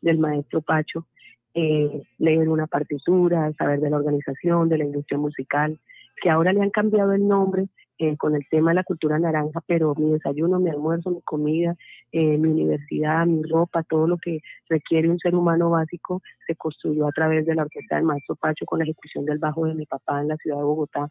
del 0.00 0.18
maestro 0.18 0.60
Pacho. 0.60 1.06
leer 1.54 2.48
una 2.48 2.66
partitura, 2.66 3.52
saber 3.52 3.80
de 3.80 3.90
la 3.90 3.96
organización, 3.96 4.68
de 4.68 4.78
la 4.78 4.84
industria 4.84 5.18
musical, 5.18 5.78
que 6.20 6.30
ahora 6.30 6.52
le 6.52 6.62
han 6.62 6.70
cambiado 6.70 7.12
el 7.12 7.28
nombre 7.28 7.68
eh, 7.98 8.16
con 8.16 8.34
el 8.34 8.46
tema 8.48 8.70
de 8.70 8.76
la 8.76 8.84
cultura 8.84 9.18
naranja, 9.18 9.60
pero 9.66 9.94
mi 9.96 10.10
desayuno, 10.10 10.58
mi 10.58 10.70
almuerzo, 10.70 11.10
mi 11.10 11.22
comida, 11.22 11.76
eh, 12.10 12.38
mi 12.38 12.48
universidad, 12.48 13.24
mi 13.26 13.42
ropa, 13.42 13.84
todo 13.84 14.08
lo 14.08 14.18
que 14.18 14.40
requiere 14.68 15.08
un 15.08 15.18
ser 15.18 15.34
humano 15.34 15.70
básico 15.70 16.20
se 16.46 16.56
construyó 16.56 17.06
a 17.06 17.12
través 17.12 17.46
de 17.46 17.54
la 17.54 17.62
orquesta 17.62 17.96
del 17.96 18.04
maestro 18.04 18.34
Pacho 18.34 18.66
con 18.66 18.80
la 18.80 18.84
ejecución 18.84 19.24
del 19.24 19.38
bajo 19.38 19.66
de 19.66 19.74
mi 19.74 19.86
papá 19.86 20.20
en 20.20 20.28
la 20.28 20.36
ciudad 20.38 20.58
de 20.58 20.64
Bogotá, 20.64 21.08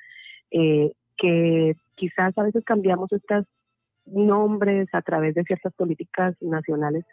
eh, 0.52 0.92
que 1.16 1.76
quizás 1.96 2.38
a 2.38 2.44
veces 2.44 2.66
cambiamos 2.66 3.12
estos 3.14 3.46
nombres 4.06 4.90
a 4.92 5.02
través 5.02 5.36
de 5.36 5.44
ciertas 5.44 5.74
políticas 5.74 6.36
nacionales 6.42 7.06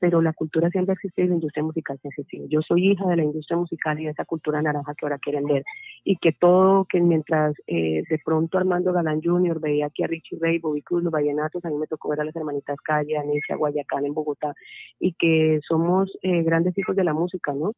pero 0.00 0.22
la 0.22 0.32
cultura 0.32 0.70
siempre 0.70 0.92
ha 0.92 0.94
existido 0.94 1.26
y 1.26 1.28
la 1.28 1.34
industria 1.34 1.62
musical 1.62 1.98
siempre 1.98 2.16
ha 2.16 2.22
existido. 2.22 2.46
Yo 2.48 2.62
soy 2.62 2.92
hija 2.92 3.06
de 3.06 3.16
la 3.16 3.24
industria 3.24 3.56
musical 3.56 4.00
y 4.00 4.04
de 4.04 4.10
esa 4.10 4.24
cultura 4.24 4.62
naranja 4.62 4.94
que 4.94 5.06
ahora 5.06 5.18
quieren 5.18 5.44
ver. 5.44 5.64
Y 6.04 6.16
que 6.16 6.32
todo, 6.32 6.84
que 6.84 7.00
mientras 7.00 7.54
eh, 7.66 8.02
de 8.08 8.18
pronto 8.24 8.58
Armando 8.58 8.92
Galán 8.92 9.20
Jr. 9.22 9.60
veía 9.60 9.86
aquí 9.86 10.02
a 10.02 10.06
Richie 10.06 10.38
Ray, 10.40 10.58
Bobby 10.58 10.82
Cruz, 10.82 11.02
los 11.02 11.12
vallenatos, 11.12 11.64
a 11.64 11.70
mí 11.70 11.76
me 11.76 11.86
tocó 11.86 12.08
ver 12.10 12.20
a 12.20 12.24
las 12.24 12.36
hermanitas 12.36 12.78
Calle, 12.84 13.16
Anesia, 13.18 13.56
Guayacán 13.56 14.06
en 14.06 14.14
Bogotá, 14.14 14.54
y 14.98 15.12
que 15.12 15.60
somos 15.66 16.10
eh, 16.22 16.42
grandes 16.42 16.76
hijos 16.78 16.96
de 16.96 17.04
la 17.04 17.12
música, 17.12 17.52
¿no? 17.52 17.72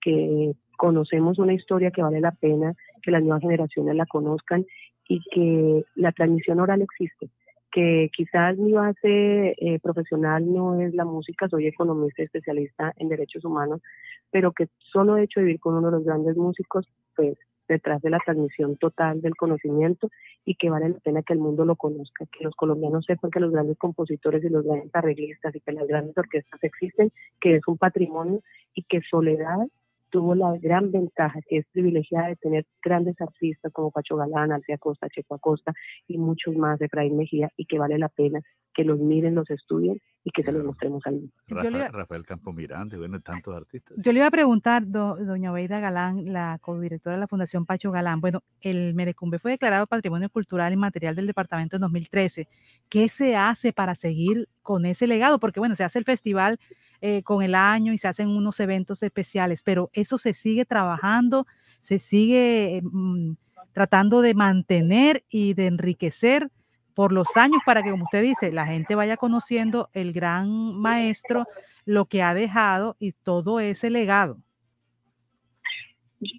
Que 0.00 0.52
conocemos 0.76 1.38
una 1.38 1.54
historia 1.54 1.90
que 1.90 2.02
vale 2.02 2.20
la 2.20 2.32
pena 2.32 2.74
que 3.02 3.10
las 3.10 3.22
nuevas 3.22 3.40
generaciones 3.40 3.94
la 3.94 4.06
conozcan 4.06 4.64
y 5.08 5.20
que 5.30 5.84
la 5.94 6.12
transmisión 6.12 6.60
oral 6.60 6.82
existe 6.82 7.30
que 7.76 8.08
quizás 8.10 8.56
mi 8.56 8.72
base 8.72 9.54
eh, 9.58 9.78
profesional 9.82 10.50
no 10.50 10.80
es 10.80 10.94
la 10.94 11.04
música, 11.04 11.46
soy 11.46 11.66
economista 11.66 12.22
especialista 12.22 12.94
en 12.96 13.10
derechos 13.10 13.44
humanos, 13.44 13.82
pero 14.30 14.52
que 14.52 14.68
solo 14.78 15.18
he 15.18 15.24
hecho 15.24 15.40
vivir 15.40 15.60
con 15.60 15.74
uno 15.74 15.88
de 15.88 15.98
los 15.98 16.04
grandes 16.06 16.38
músicos, 16.38 16.88
pues 17.14 17.36
detrás 17.68 18.00
de 18.00 18.08
la 18.08 18.18
transmisión 18.20 18.78
total 18.78 19.20
del 19.20 19.36
conocimiento 19.36 20.08
y 20.46 20.54
que 20.54 20.70
vale 20.70 20.88
la 20.88 20.98
pena 21.00 21.22
que 21.22 21.34
el 21.34 21.38
mundo 21.38 21.66
lo 21.66 21.76
conozca, 21.76 22.24
que 22.32 22.44
los 22.44 22.54
colombianos 22.54 23.04
sepan 23.04 23.30
que 23.30 23.40
los 23.40 23.52
grandes 23.52 23.76
compositores 23.76 24.42
y 24.42 24.48
los 24.48 24.64
grandes 24.64 24.94
arreglistas 24.94 25.54
y 25.54 25.60
que 25.60 25.72
las 25.72 25.86
grandes 25.86 26.16
orquestas 26.16 26.64
existen, 26.64 27.12
que 27.38 27.56
es 27.56 27.68
un 27.68 27.76
patrimonio 27.76 28.40
y 28.74 28.84
que 28.84 29.02
Soledad 29.02 29.68
tuvo 30.10 30.34
la 30.34 30.56
gran 30.58 30.90
ventaja 30.90 31.40
que 31.48 31.58
es 31.58 31.66
privilegiada 31.72 32.28
de 32.28 32.36
tener 32.36 32.66
grandes 32.82 33.20
artistas 33.20 33.72
como 33.72 33.90
Pacho 33.90 34.16
Galán, 34.16 34.52
Alcia 34.52 34.78
Costa, 34.78 35.08
Checo 35.08 35.34
Acosta 35.34 35.72
y 36.06 36.18
muchos 36.18 36.56
más 36.56 36.78
de 36.78 36.86
Efraín 36.86 37.16
Mejía 37.16 37.50
y 37.56 37.66
que 37.66 37.78
vale 37.78 37.98
la 37.98 38.08
pena 38.08 38.40
que 38.76 38.84
los 38.84 38.98
miren, 38.98 39.34
los 39.34 39.48
estudien 39.50 40.00
y 40.22 40.30
que 40.30 40.42
se 40.42 40.52
los 40.52 40.62
mostremos 40.62 41.02
al 41.06 41.14
mundo. 41.14 41.32
Rafael, 41.48 41.92
Rafael 41.92 42.26
Campo 42.26 42.52
Miranda, 42.52 42.98
bueno, 42.98 43.20
tantos 43.20 43.56
artistas. 43.56 43.96
Yo 44.04 44.12
le 44.12 44.18
iba 44.18 44.26
a 44.26 44.30
preguntar, 44.30 44.86
doña 44.86 45.52
Obeida 45.52 45.80
Galán, 45.80 46.32
la 46.32 46.58
codirectora 46.60 47.16
de 47.16 47.20
la 47.20 47.26
Fundación 47.26 47.64
Pacho 47.64 47.90
Galán, 47.90 48.20
bueno, 48.20 48.42
el 48.60 48.92
Merecumbe 48.94 49.38
fue 49.38 49.52
declarado 49.52 49.86
Patrimonio 49.86 50.28
Cultural 50.28 50.72
y 50.72 50.76
Material 50.76 51.14
del 51.14 51.26
Departamento 51.26 51.76
en 51.76 51.82
2013. 51.82 52.48
¿Qué 52.88 53.08
se 53.08 53.34
hace 53.34 53.72
para 53.72 53.94
seguir 53.94 54.48
con 54.62 54.84
ese 54.84 55.06
legado? 55.06 55.38
Porque 55.38 55.60
bueno, 55.60 55.74
se 55.74 55.84
hace 55.84 55.98
el 55.98 56.04
festival 56.04 56.58
eh, 57.00 57.22
con 57.22 57.42
el 57.42 57.54
año 57.54 57.92
y 57.92 57.98
se 57.98 58.08
hacen 58.08 58.28
unos 58.28 58.60
eventos 58.60 59.02
especiales, 59.02 59.62
pero 59.62 59.90
eso 59.92 60.18
se 60.18 60.34
sigue 60.34 60.64
trabajando, 60.64 61.46
se 61.80 61.98
sigue 61.98 62.80
mm, 62.82 63.32
tratando 63.72 64.22
de 64.22 64.34
mantener 64.34 65.24
y 65.28 65.54
de 65.54 65.66
enriquecer 65.66 66.50
por 66.94 67.12
los 67.12 67.36
años 67.36 67.60
para 67.66 67.82
que, 67.82 67.90
como 67.90 68.04
usted 68.04 68.22
dice, 68.22 68.50
la 68.50 68.66
gente 68.66 68.94
vaya 68.94 69.18
conociendo 69.18 69.90
el 69.92 70.14
gran 70.14 70.74
maestro, 70.76 71.46
lo 71.84 72.06
que 72.06 72.22
ha 72.22 72.32
dejado 72.32 72.96
y 72.98 73.12
todo 73.12 73.60
ese 73.60 73.90
legado. 73.90 74.38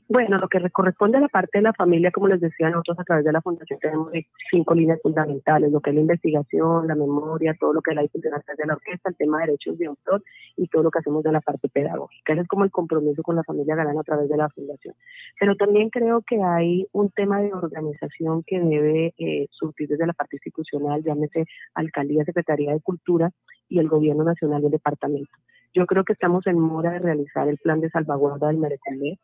Bueno, 0.07 0.38
lo 0.38 0.48
que 0.48 0.59
corresponde 0.72 1.17
a 1.17 1.22
la 1.22 1.27
parte 1.27 1.59
de 1.59 1.64
la 1.64 1.74
familia, 1.74 2.11
como 2.11 2.27
les 2.27 2.40
decía, 2.40 2.69
nosotros 2.69 2.99
a 2.99 3.03
través 3.03 3.25
de 3.25 3.32
la 3.32 3.41
Fundación 3.41 3.80
tenemos 3.80 4.11
cinco 4.49 4.74
líneas 4.74 4.99
fundamentales, 5.01 5.72
lo 5.72 5.82
que 5.82 5.90
es 5.91 5.95
la 5.95 6.01
investigación, 6.01 6.88
la 6.88 6.95
memoria, 6.95 7.56
todo 7.59 7.74
lo 7.74 7.82
que 7.82 7.91
es 7.91 7.95
la 7.95 8.01
difusión 8.01 8.33
de 8.57 8.66
la 8.66 8.74
orquesta, 8.74 9.09
el 9.09 9.16
tema 9.16 9.40
de 9.40 9.48
derechos 9.48 9.77
de 9.77 9.88
autor 9.88 10.24
y 10.56 10.67
todo 10.67 10.83
lo 10.83 10.91
que 10.91 10.99
hacemos 10.99 11.24
de 11.24 11.32
la 11.32 11.41
parte 11.41 11.69
pedagógica. 11.69 12.33
Ese 12.33 12.41
es 12.41 12.48
como 12.48 12.64
el 12.64 12.72
compromiso 12.72 13.22
con 13.24 13.35
la 13.35 13.43
familia 13.43 13.75
Galán 13.75 13.98
a 13.98 14.03
través 14.03 14.30
de 14.30 14.38
la 14.38 14.49
Fundación. 14.49 14.95
Pero 15.40 15.56
también 15.56 15.90
creo 15.90 16.22
que 16.22 16.41
hay 16.41 16.88
un 16.93 17.09
tema 17.11 17.41
de 17.41 17.53
organización 17.53 18.43
que 18.43 18.59
debe 18.59 19.14
eh, 19.17 19.48
desde 19.77 20.07
la 20.07 20.14
parte 20.14 20.38
institucional, 20.38 21.03
llámese 21.03 21.45
Alcaldía, 21.74 22.24
Secretaría 22.25 22.74
de 22.74 22.82
Cultura 22.82 23.32
y 23.69 23.80
el 23.80 23.88
Gobierno 23.88 24.24
Nacional 24.24 24.61
del 24.61 24.72
Departamento. 24.72 25.32
Yo 25.74 25.85
creo 25.85 26.03
que 26.03 26.14
estamos 26.14 26.48
en 26.48 26.59
mora 26.59 26.91
de 26.91 26.99
realizar 26.99 27.48
el 27.48 27.57
plan 27.57 27.80
de 27.82 27.90
salvaguarda 27.90 28.48
del 28.48 28.57
Merecumbe 28.57 29.19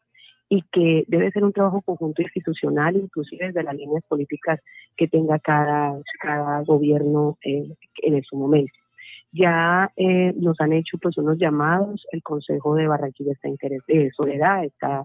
y 0.49 0.61
que 0.71 1.03
debe 1.07 1.31
ser 1.31 1.43
un 1.43 1.53
trabajo 1.53 1.81
conjunto 1.81 2.21
institucional, 2.21 2.95
inclusive 2.95 3.47
desde 3.47 3.63
las 3.63 3.75
líneas 3.75 4.03
políticas 4.07 4.59
que 4.95 5.07
tenga 5.07 5.39
cada, 5.39 5.93
cada 6.21 6.61
gobierno 6.61 7.37
eh, 7.43 7.73
en 8.03 8.23
su 8.23 8.35
momento. 8.35 8.73
Ya 9.31 9.91
eh, 9.95 10.33
nos 10.35 10.59
han 10.61 10.73
hecho 10.73 10.97
pues 10.99 11.17
unos 11.17 11.39
llamados, 11.39 12.05
el 12.11 12.21
Consejo 12.21 12.75
de 12.75 12.87
Barranquilla 12.87 13.31
está 13.31 13.47
interés, 13.47 13.81
de 13.87 14.11
Soledad 14.11 14.63
está 14.63 15.03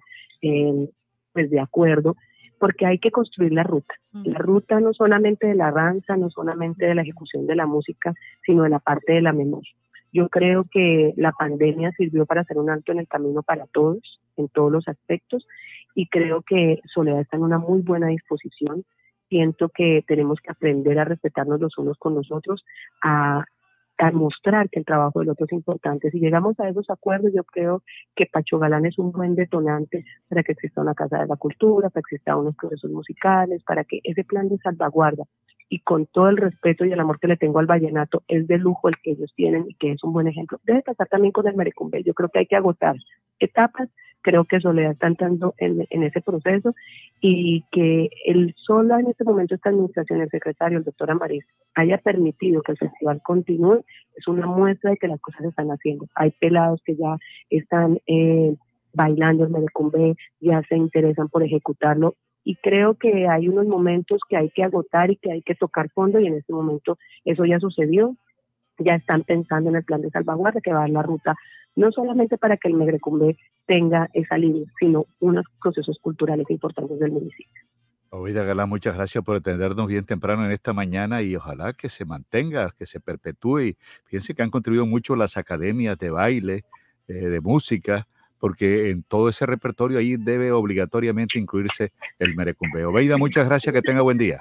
pues 1.32 1.50
de 1.50 1.60
acuerdo, 1.60 2.14
porque 2.58 2.86
hay 2.86 2.98
que 2.98 3.10
construir 3.10 3.52
la 3.52 3.62
ruta. 3.62 3.94
La 4.12 4.38
ruta 4.38 4.80
no 4.80 4.92
solamente 4.92 5.46
de 5.46 5.54
la 5.54 5.70
danza, 5.70 6.16
no 6.16 6.30
solamente 6.30 6.86
de 6.86 6.94
la 6.94 7.02
ejecución 7.02 7.46
de 7.46 7.54
la 7.54 7.66
música, 7.66 8.12
sino 8.44 8.64
de 8.64 8.70
la 8.70 8.80
parte 8.80 9.12
de 9.12 9.22
la 9.22 9.32
memoria. 9.32 9.72
Yo 10.12 10.28
creo 10.28 10.64
que 10.70 11.12
la 11.16 11.32
pandemia 11.32 11.92
sirvió 11.92 12.26
para 12.26 12.42
hacer 12.42 12.58
un 12.58 12.70
alto 12.70 12.92
en 12.92 12.98
el 12.98 13.08
camino 13.08 13.42
para 13.42 13.66
todos, 13.66 14.20
en 14.36 14.48
todos 14.48 14.72
los 14.72 14.88
aspectos, 14.88 15.46
y 15.94 16.06
creo 16.08 16.42
que 16.42 16.80
Soledad 16.94 17.20
está 17.20 17.36
en 17.36 17.42
una 17.42 17.58
muy 17.58 17.82
buena 17.82 18.08
disposición. 18.08 18.84
Siento 19.28 19.68
que 19.68 20.04
tenemos 20.06 20.38
que 20.40 20.50
aprender 20.50 20.98
a 20.98 21.04
respetarnos 21.04 21.60
los 21.60 21.76
unos 21.76 21.98
con 21.98 22.14
los 22.14 22.30
otros, 22.32 22.64
a, 23.02 23.44
mostrar 24.12 24.70
que 24.70 24.78
el 24.78 24.84
trabajo 24.84 25.18
del 25.18 25.30
otro 25.30 25.46
es 25.46 25.52
importante. 25.52 26.12
Si 26.12 26.20
llegamos 26.20 26.58
a 26.60 26.68
esos 26.68 26.88
acuerdos, 26.88 27.32
yo 27.34 27.42
creo 27.42 27.82
que 28.14 28.26
Pacho 28.26 28.60
Galán 28.60 28.86
es 28.86 28.96
un 28.96 29.10
buen 29.10 29.34
detonante 29.34 30.04
para 30.28 30.44
que 30.44 30.52
exista 30.52 30.80
una 30.80 30.94
Casa 30.94 31.18
de 31.18 31.26
la 31.26 31.34
Cultura, 31.34 31.90
para 31.90 32.02
que 32.02 32.14
existan 32.14 32.38
unos 32.38 32.54
procesos 32.54 32.92
musicales, 32.92 33.64
para 33.64 33.82
que 33.82 33.98
ese 34.04 34.22
plan 34.22 34.48
de 34.48 34.56
salvaguarda 34.58 35.24
y 35.68 35.80
con 35.80 36.06
todo 36.06 36.28
el 36.28 36.36
respeto 36.36 36.84
y 36.84 36.92
el 36.92 37.00
amor 37.00 37.18
que 37.20 37.28
le 37.28 37.36
tengo 37.36 37.58
al 37.58 37.66
vallenato, 37.66 38.22
es 38.28 38.46
de 38.46 38.58
lujo 38.58 38.88
el 38.88 38.96
que 39.02 39.12
ellos 39.12 39.32
tienen 39.36 39.66
y 39.68 39.74
que 39.74 39.92
es 39.92 40.02
un 40.02 40.12
buen 40.12 40.26
ejemplo. 40.26 40.58
Debe 40.64 40.82
pasar 40.82 41.08
también 41.08 41.32
con 41.32 41.46
el 41.46 41.56
merecumbe. 41.56 42.02
Yo 42.02 42.14
creo 42.14 42.28
que 42.28 42.40
hay 42.40 42.46
que 42.46 42.56
agotar 42.56 42.96
etapas. 43.38 43.88
Creo 44.20 44.44
que 44.44 44.60
Soledad 44.60 44.92
está 44.92 45.06
entrando 45.06 45.54
en, 45.58 45.86
en 45.90 46.02
ese 46.02 46.20
proceso 46.20 46.74
y 47.20 47.64
que 47.70 48.10
el 48.26 48.54
solo 48.56 48.98
en 48.98 49.06
este 49.06 49.24
momento 49.24 49.54
esta 49.54 49.70
administración, 49.70 50.20
el 50.20 50.28
secretario, 50.28 50.78
el 50.78 50.84
doctor 50.84 51.10
Amariz, 51.10 51.44
haya 51.74 51.98
permitido 51.98 52.62
que 52.62 52.72
el 52.72 52.78
festival 52.78 53.22
continúe, 53.22 53.84
es 54.16 54.26
una 54.26 54.46
muestra 54.46 54.90
de 54.90 54.96
que 54.96 55.06
las 55.06 55.20
cosas 55.20 55.42
se 55.42 55.48
están 55.48 55.68
haciendo. 55.68 56.06
Hay 56.16 56.32
pelados 56.32 56.82
que 56.84 56.96
ya 56.96 57.16
están 57.48 58.00
eh, 58.06 58.56
bailando 58.92 59.44
el 59.44 59.50
merecumbe, 59.50 60.16
ya 60.40 60.62
se 60.68 60.76
interesan 60.76 61.28
por 61.28 61.44
ejecutarlo 61.44 62.16
y 62.48 62.56
creo 62.56 62.94
que 62.94 63.28
hay 63.28 63.46
unos 63.46 63.66
momentos 63.66 64.22
que 64.26 64.38
hay 64.38 64.48
que 64.48 64.64
agotar 64.64 65.10
y 65.10 65.16
que 65.16 65.30
hay 65.30 65.42
que 65.42 65.54
tocar 65.54 65.90
fondo 65.90 66.18
y 66.18 66.28
en 66.28 66.32
este 66.32 66.54
momento 66.54 66.96
eso 67.26 67.44
ya 67.44 67.60
sucedió. 67.60 68.16
Ya 68.78 68.94
están 68.94 69.22
pensando 69.24 69.68
en 69.68 69.76
el 69.76 69.84
plan 69.84 70.00
de 70.00 70.08
salvaguarda 70.08 70.62
que 70.62 70.72
va 70.72 70.78
a 70.78 70.80
dar 70.80 70.90
la 70.90 71.02
ruta 71.02 71.36
no 71.76 71.92
solamente 71.92 72.38
para 72.38 72.56
que 72.56 72.68
el 72.68 72.74
Megrecumbe 72.74 73.36
tenga 73.66 74.08
esa 74.14 74.38
línea, 74.38 74.64
sino 74.80 75.04
unos 75.20 75.44
procesos 75.60 75.98
culturales 76.00 76.46
importantes 76.48 76.98
del 76.98 77.12
municipio. 77.12 77.62
Oida 78.08 78.42
Galán, 78.44 78.70
muchas 78.70 78.94
gracias 78.94 79.22
por 79.22 79.36
atendernos 79.36 79.86
bien 79.86 80.06
temprano 80.06 80.46
en 80.46 80.52
esta 80.52 80.72
mañana 80.72 81.20
y 81.20 81.36
ojalá 81.36 81.74
que 81.74 81.90
se 81.90 82.06
mantenga, 82.06 82.72
que 82.78 82.86
se 82.86 82.98
perpetúe. 82.98 83.76
Fíjense 84.06 84.34
que 84.34 84.42
han 84.42 84.50
contribuido 84.50 84.86
mucho 84.86 85.16
las 85.16 85.36
academias 85.36 85.98
de 85.98 86.08
baile, 86.08 86.64
eh, 87.08 87.12
de 87.12 87.40
música, 87.42 88.08
porque 88.38 88.90
en 88.90 89.02
todo 89.02 89.28
ese 89.28 89.46
repertorio 89.46 89.98
ahí 89.98 90.16
debe 90.16 90.52
obligatoriamente 90.52 91.38
incluirse 91.38 91.92
el 92.18 92.34
merecumbe. 92.34 92.84
Obeida, 92.84 93.16
muchas 93.16 93.46
gracias, 93.46 93.72
que 93.72 93.82
tenga 93.82 94.02
buen 94.02 94.18
día. 94.18 94.38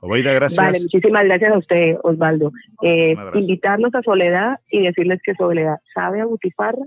Obeida, 0.00 0.32
gracias. 0.32 0.64
Vale, 0.64 0.80
muchísimas 0.80 1.24
gracias 1.24 1.52
a 1.52 1.58
usted, 1.58 1.96
Osvaldo. 2.02 2.50
Eh, 2.82 3.14
invitarlos 3.34 3.94
a 3.94 4.02
Soledad 4.02 4.58
y 4.70 4.82
decirles 4.82 5.20
que 5.22 5.34
Soledad 5.34 5.76
sabe 5.94 6.20
a 6.20 6.24
butifarra 6.24 6.82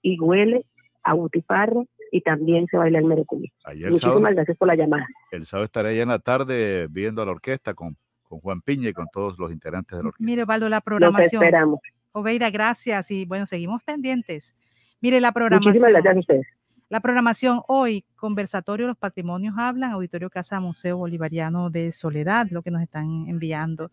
y 0.00 0.18
huele 0.20 0.64
a 1.02 1.14
butifarra 1.14 1.82
y 2.12 2.20
también 2.20 2.66
se 2.70 2.76
baila 2.76 2.98
el 2.98 3.06
merecumbe. 3.06 3.52
Muchísimas 3.90 4.34
gracias 4.34 4.56
por 4.56 4.68
la 4.68 4.76
llamada. 4.76 5.06
El 5.32 5.44
sábado 5.44 5.64
estaré 5.64 5.88
allá 5.88 6.02
en 6.02 6.08
la 6.10 6.18
tarde 6.20 6.86
viendo 6.88 7.22
a 7.22 7.24
la 7.24 7.32
orquesta 7.32 7.74
con, 7.74 7.96
con 8.22 8.38
Juan 8.38 8.60
Piña 8.60 8.90
y 8.90 8.92
con 8.92 9.06
todos 9.12 9.38
los 9.38 9.50
integrantes 9.50 9.98
de 9.98 10.04
la 10.04 10.08
orquesta. 10.10 10.24
Mire, 10.24 10.42
Osvaldo, 10.42 10.68
la 10.68 10.80
programación. 10.80 11.40
Los 11.40 11.42
esperamos. 11.42 11.80
Oveida, 12.12 12.50
gracias 12.50 13.10
y 13.10 13.24
bueno, 13.24 13.46
seguimos 13.46 13.82
pendientes. 13.82 14.54
Mire 15.00 15.20
la 15.20 15.32
programación. 15.32 15.72
Muchísimas 15.72 15.92
gracias 15.92 16.16
a 16.16 16.20
ustedes. 16.20 16.46
La 16.88 17.00
programación 17.00 17.62
hoy, 17.68 18.04
conversatorio 18.16 18.86
Los 18.86 18.98
Patrimonios 18.98 19.54
Hablan, 19.56 19.92
Auditorio 19.92 20.28
Casa 20.28 20.60
Museo 20.60 20.98
Bolivariano 20.98 21.70
de 21.70 21.90
Soledad, 21.90 22.48
lo 22.50 22.60
que 22.60 22.70
nos 22.70 22.82
están 22.82 23.24
enviando. 23.28 23.90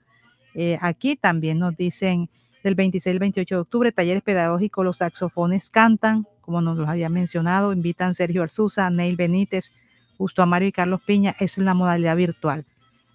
Eh, 0.54 0.78
aquí 0.82 1.16
también 1.16 1.60
nos 1.60 1.78
dicen 1.78 2.30
del 2.62 2.76
26 2.76 3.14
al 3.16 3.20
28 3.20 3.56
de 3.56 3.62
octubre, 3.62 3.92
talleres 3.94 4.22
pedagógicos, 4.22 4.84
los 4.84 4.98
saxofones 4.98 5.70
cantan, 5.70 6.28
como 6.42 6.62
nos 6.62 6.78
los 6.78 6.90
había 6.90 7.08
mencionado, 7.08 7.72
invitan 7.72 8.14
Sergio 8.14 8.44
Arzuza, 8.44 8.90
Neil 8.90 9.16
Benítez, 9.16 9.72
Justo 10.18 10.42
Amario 10.42 10.68
y 10.68 10.74
Carlos 10.74 11.02
Piña, 11.06 11.36
es 11.40 11.58
la 11.58 11.74
modalidad 11.74 12.18
virtual. 12.18 12.66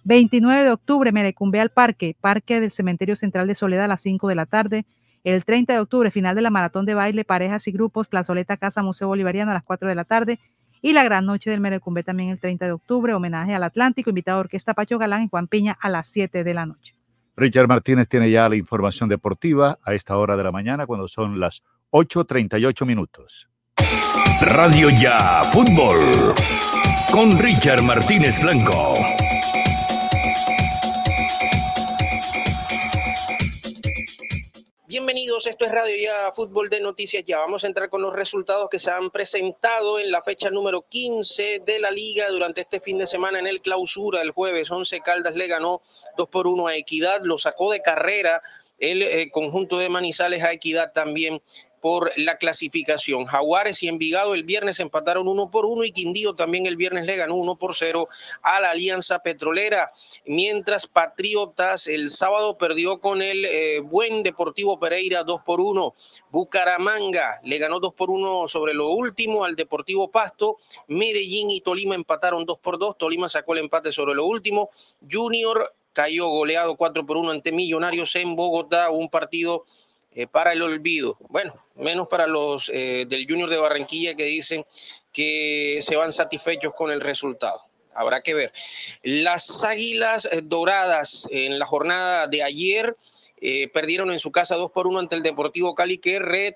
29 0.05 0.63
de 0.63 0.71
octubre, 0.71 1.11
Merecumbe 1.11 1.59
al 1.59 1.71
Parque, 1.71 2.15
Parque 2.21 2.59
del 2.59 2.71
Cementerio 2.71 3.15
Central 3.15 3.47
de 3.47 3.55
Soledad 3.55 3.85
a 3.85 3.87
las 3.87 4.01
5 4.01 4.27
de 4.27 4.35
la 4.35 4.45
tarde. 4.45 4.85
El 5.23 5.43
30 5.43 5.73
de 5.73 5.79
octubre, 5.79 6.11
final 6.11 6.35
de 6.35 6.43
la 6.43 6.51
maratón 6.51 6.85
de 6.85 6.93
baile, 6.93 7.25
parejas 7.25 7.67
y 7.67 7.71
grupos, 7.71 8.07
Plazoleta 8.07 8.55
Casa 8.57 8.83
Museo 8.83 9.07
Bolivariano 9.07 9.49
a 9.49 9.55
las 9.55 9.63
4 9.63 9.89
de 9.89 9.95
la 9.95 10.03
tarde. 10.03 10.39
Y 10.81 10.93
la 10.93 11.03
gran 11.03 11.25
noche 11.25 11.49
del 11.49 11.59
Merecumbe 11.59 12.03
también 12.03 12.29
el 12.29 12.39
30 12.39 12.65
de 12.65 12.71
octubre, 12.73 13.15
homenaje 13.15 13.55
al 13.55 13.63
Atlántico, 13.63 14.11
invitado 14.11 14.37
a 14.37 14.41
Orquesta 14.41 14.75
Pacho 14.75 14.99
Galán 14.99 15.23
y 15.23 15.27
Juan 15.27 15.47
Piña 15.47 15.75
a 15.81 15.89
las 15.89 16.07
7 16.09 16.43
de 16.43 16.53
la 16.53 16.67
noche. 16.67 16.95
Richard 17.35 17.67
Martínez 17.67 18.07
tiene 18.07 18.29
ya 18.29 18.47
la 18.47 18.55
información 18.55 19.09
deportiva 19.09 19.79
a 19.83 19.95
esta 19.95 20.15
hora 20.15 20.37
de 20.37 20.43
la 20.43 20.51
mañana, 20.51 20.85
cuando 20.85 21.07
son 21.07 21.39
las 21.39 21.63
8.38 21.89 22.85
minutos. 22.85 23.49
Radio 24.41 24.91
Ya 24.91 25.41
Fútbol 25.51 26.35
con 27.11 27.39
Richard 27.39 27.81
Martínez 27.81 28.39
Blanco. 28.39 29.24
Bienvenidos, 34.87 35.47
esto 35.47 35.65
es 35.65 35.71
Radio 35.71 35.95
Ya 35.97 36.31
Fútbol 36.31 36.69
de 36.69 36.79
Noticias 36.79 37.23
Ya. 37.25 37.39
Vamos 37.39 37.63
a 37.63 37.67
entrar 37.67 37.89
con 37.89 38.03
los 38.03 38.13
resultados 38.13 38.69
que 38.69 38.77
se 38.77 38.91
han 38.91 39.09
presentado 39.09 39.97
en 39.97 40.11
la 40.11 40.21
fecha 40.21 40.51
número 40.51 40.85
15 40.87 41.63
de 41.65 41.79
la 41.79 41.89
liga 41.89 42.29
durante 42.29 42.61
este 42.61 42.79
fin 42.79 42.99
de 42.99 43.07
semana 43.07 43.39
en 43.39 43.47
el 43.47 43.61
clausura. 43.61 44.21
El 44.21 44.29
jueves 44.29 44.69
11 44.69 44.99
Caldas 44.99 45.33
le 45.33 45.47
ganó 45.47 45.81
2 46.17 46.29
por 46.29 46.45
1 46.45 46.67
a 46.67 46.75
Equidad, 46.75 47.21
lo 47.23 47.39
sacó 47.39 47.71
de 47.71 47.81
carrera 47.81 48.43
el 48.77 49.01
eh, 49.01 49.31
conjunto 49.31 49.79
de 49.79 49.89
Manizales 49.89 50.43
a 50.43 50.51
Equidad 50.51 50.91
también 50.93 51.41
por 51.85 52.09
la 52.17 52.39
clasificación. 52.39 53.25
Jaguares 53.25 53.83
y 53.83 53.87
Envigado 53.87 54.33
el 54.33 54.43
viernes 54.43 54.79
empataron 54.79 55.27
uno 55.27 55.51
por 55.51 55.67
uno 55.67 55.83
y 55.83 55.91
Quindío 55.91 56.33
también 56.33 56.65
el 56.65 56.77
viernes 56.77 57.05
le 57.05 57.15
ganó 57.15 57.35
uno 57.35 57.57
por 57.57 57.75
cero 57.75 58.07
a 58.41 58.59
la 58.59 58.71
Alianza 58.71 59.19
Petrolera, 59.19 59.91
mientras 60.25 60.87
Patriotas 60.87 61.85
el 61.85 62.09
sábado 62.09 62.57
perdió 62.57 62.99
con 62.99 63.21
el 63.21 63.45
eh, 63.45 63.81
buen 63.81 64.23
Deportivo 64.23 64.79
Pereira 64.79 65.23
dos 65.23 65.41
por 65.45 65.61
uno. 65.61 65.93
Bucaramanga 66.31 67.39
le 67.43 67.59
ganó 67.59 67.79
dos 67.79 67.93
por 67.93 68.09
uno 68.09 68.47
sobre 68.47 68.73
lo 68.73 68.89
último 68.89 69.45
al 69.45 69.55
Deportivo 69.55 70.09
Pasto. 70.09 70.57
Medellín 70.87 71.51
y 71.51 71.61
Tolima 71.61 71.93
empataron 71.93 72.45
dos 72.45 72.57
por 72.57 72.79
dos. 72.79 72.97
Tolima 72.97 73.29
sacó 73.29 73.53
el 73.53 73.59
empate 73.59 73.91
sobre 73.91 74.15
lo 74.15 74.25
último. 74.25 74.71
Junior 75.07 75.71
cayó 75.93 76.29
goleado 76.29 76.77
cuatro 76.77 77.05
por 77.05 77.17
uno 77.17 77.29
ante 77.29 77.51
Millonarios 77.51 78.15
en 78.15 78.35
Bogotá, 78.35 78.89
un 78.89 79.07
partido 79.07 79.65
eh, 80.17 80.27
para 80.27 80.53
el 80.53 80.61
olvido. 80.61 81.17
Bueno, 81.27 81.53
menos 81.75 82.07
para 82.07 82.25
los 82.25 82.71
eh, 82.73 83.05
del 83.05 83.27
Junior 83.29 83.49
de 83.49 83.57
Barranquilla 83.57 84.15
que 84.15 84.23
dicen 84.23 84.65
que 85.11 85.79
se 85.81 85.97
van 85.97 86.13
satisfechos 86.13 86.73
con 86.73 86.89
el 86.89 87.01
resultado. 87.01 87.59
Habrá 87.93 88.21
que 88.21 88.33
ver. 88.33 88.53
Las 89.03 89.65
Águilas 89.65 90.23
eh, 90.31 90.39
Doradas 90.41 91.27
en 91.31 91.59
la 91.59 91.65
jornada 91.65 92.27
de 92.27 92.43
ayer 92.43 92.95
perdieron 93.73 94.09
en 94.09 94.17
su 94.17 94.31
casa 94.31 94.55
2 94.55 94.71
por 94.71 94.87
1 94.87 94.97
ante 94.97 95.15
el 95.15 95.21
Deportivo 95.21 95.75
Cali 95.75 95.99
que 95.99 96.55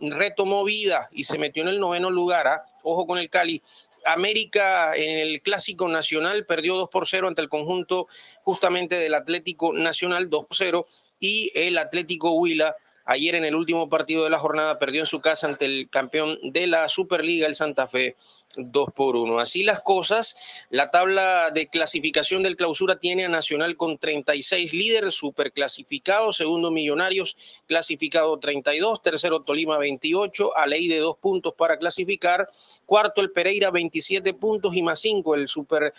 retomó 0.00 0.62
vida 0.64 1.08
y 1.10 1.24
se 1.24 1.38
metió 1.38 1.62
en 1.62 1.68
el 1.68 1.78
noveno 1.78 2.10
lugar. 2.10 2.46
¿ah? 2.48 2.64
Ojo 2.82 3.06
con 3.06 3.18
el 3.18 3.30
Cali 3.30 3.62
América 4.04 4.94
en 4.96 5.18
el 5.18 5.40
Clásico 5.40 5.88
Nacional 5.88 6.44
perdió 6.44 6.76
2 6.76 6.88
por 6.90 7.06
0 7.06 7.28
ante 7.28 7.42
el 7.42 7.48
conjunto 7.48 8.08
justamente 8.42 8.96
del 8.96 9.14
Atlético 9.14 9.72
Nacional 9.72 10.28
2 10.28 10.46
por 10.46 10.56
0 10.56 10.86
y 11.20 11.50
el 11.54 11.78
Atlético 11.78 12.32
Huila 12.32 12.76
ayer 13.08 13.34
en 13.34 13.46
el 13.46 13.56
último 13.56 13.88
partido 13.88 14.22
de 14.22 14.30
la 14.30 14.38
jornada 14.38 14.78
perdió 14.78 15.00
en 15.00 15.06
su 15.06 15.20
casa 15.20 15.46
ante 15.46 15.64
el 15.64 15.88
campeón 15.88 16.38
de 16.42 16.66
la 16.66 16.90
Superliga, 16.90 17.46
el 17.46 17.54
Santa 17.54 17.86
Fe, 17.86 18.16
2 18.56 18.88
por 18.94 19.16
1. 19.16 19.38
Así 19.38 19.64
las 19.64 19.80
cosas, 19.80 20.36
la 20.68 20.90
tabla 20.90 21.50
de 21.50 21.68
clasificación 21.68 22.42
del 22.42 22.56
clausura 22.56 22.98
tiene 22.98 23.24
a 23.24 23.28
Nacional 23.30 23.78
con 23.78 23.96
36 23.96 24.74
líderes, 24.74 25.14
superclasificado, 25.14 26.34
segundo 26.34 26.70
Millonarios, 26.70 27.36
clasificado 27.66 28.38
32, 28.38 29.00
tercero 29.00 29.40
Tolima 29.40 29.78
28, 29.78 30.54
a 30.54 30.66
ley 30.66 30.86
de 30.86 30.98
dos 30.98 31.16
puntos 31.16 31.54
para 31.54 31.78
clasificar, 31.78 32.50
cuarto 32.84 33.22
el 33.22 33.30
Pereira 33.30 33.70
27 33.70 34.34
puntos 34.34 34.76
y 34.76 34.82
más 34.82 35.00
5 35.00 35.34
el 35.34 35.48
super 35.48 35.94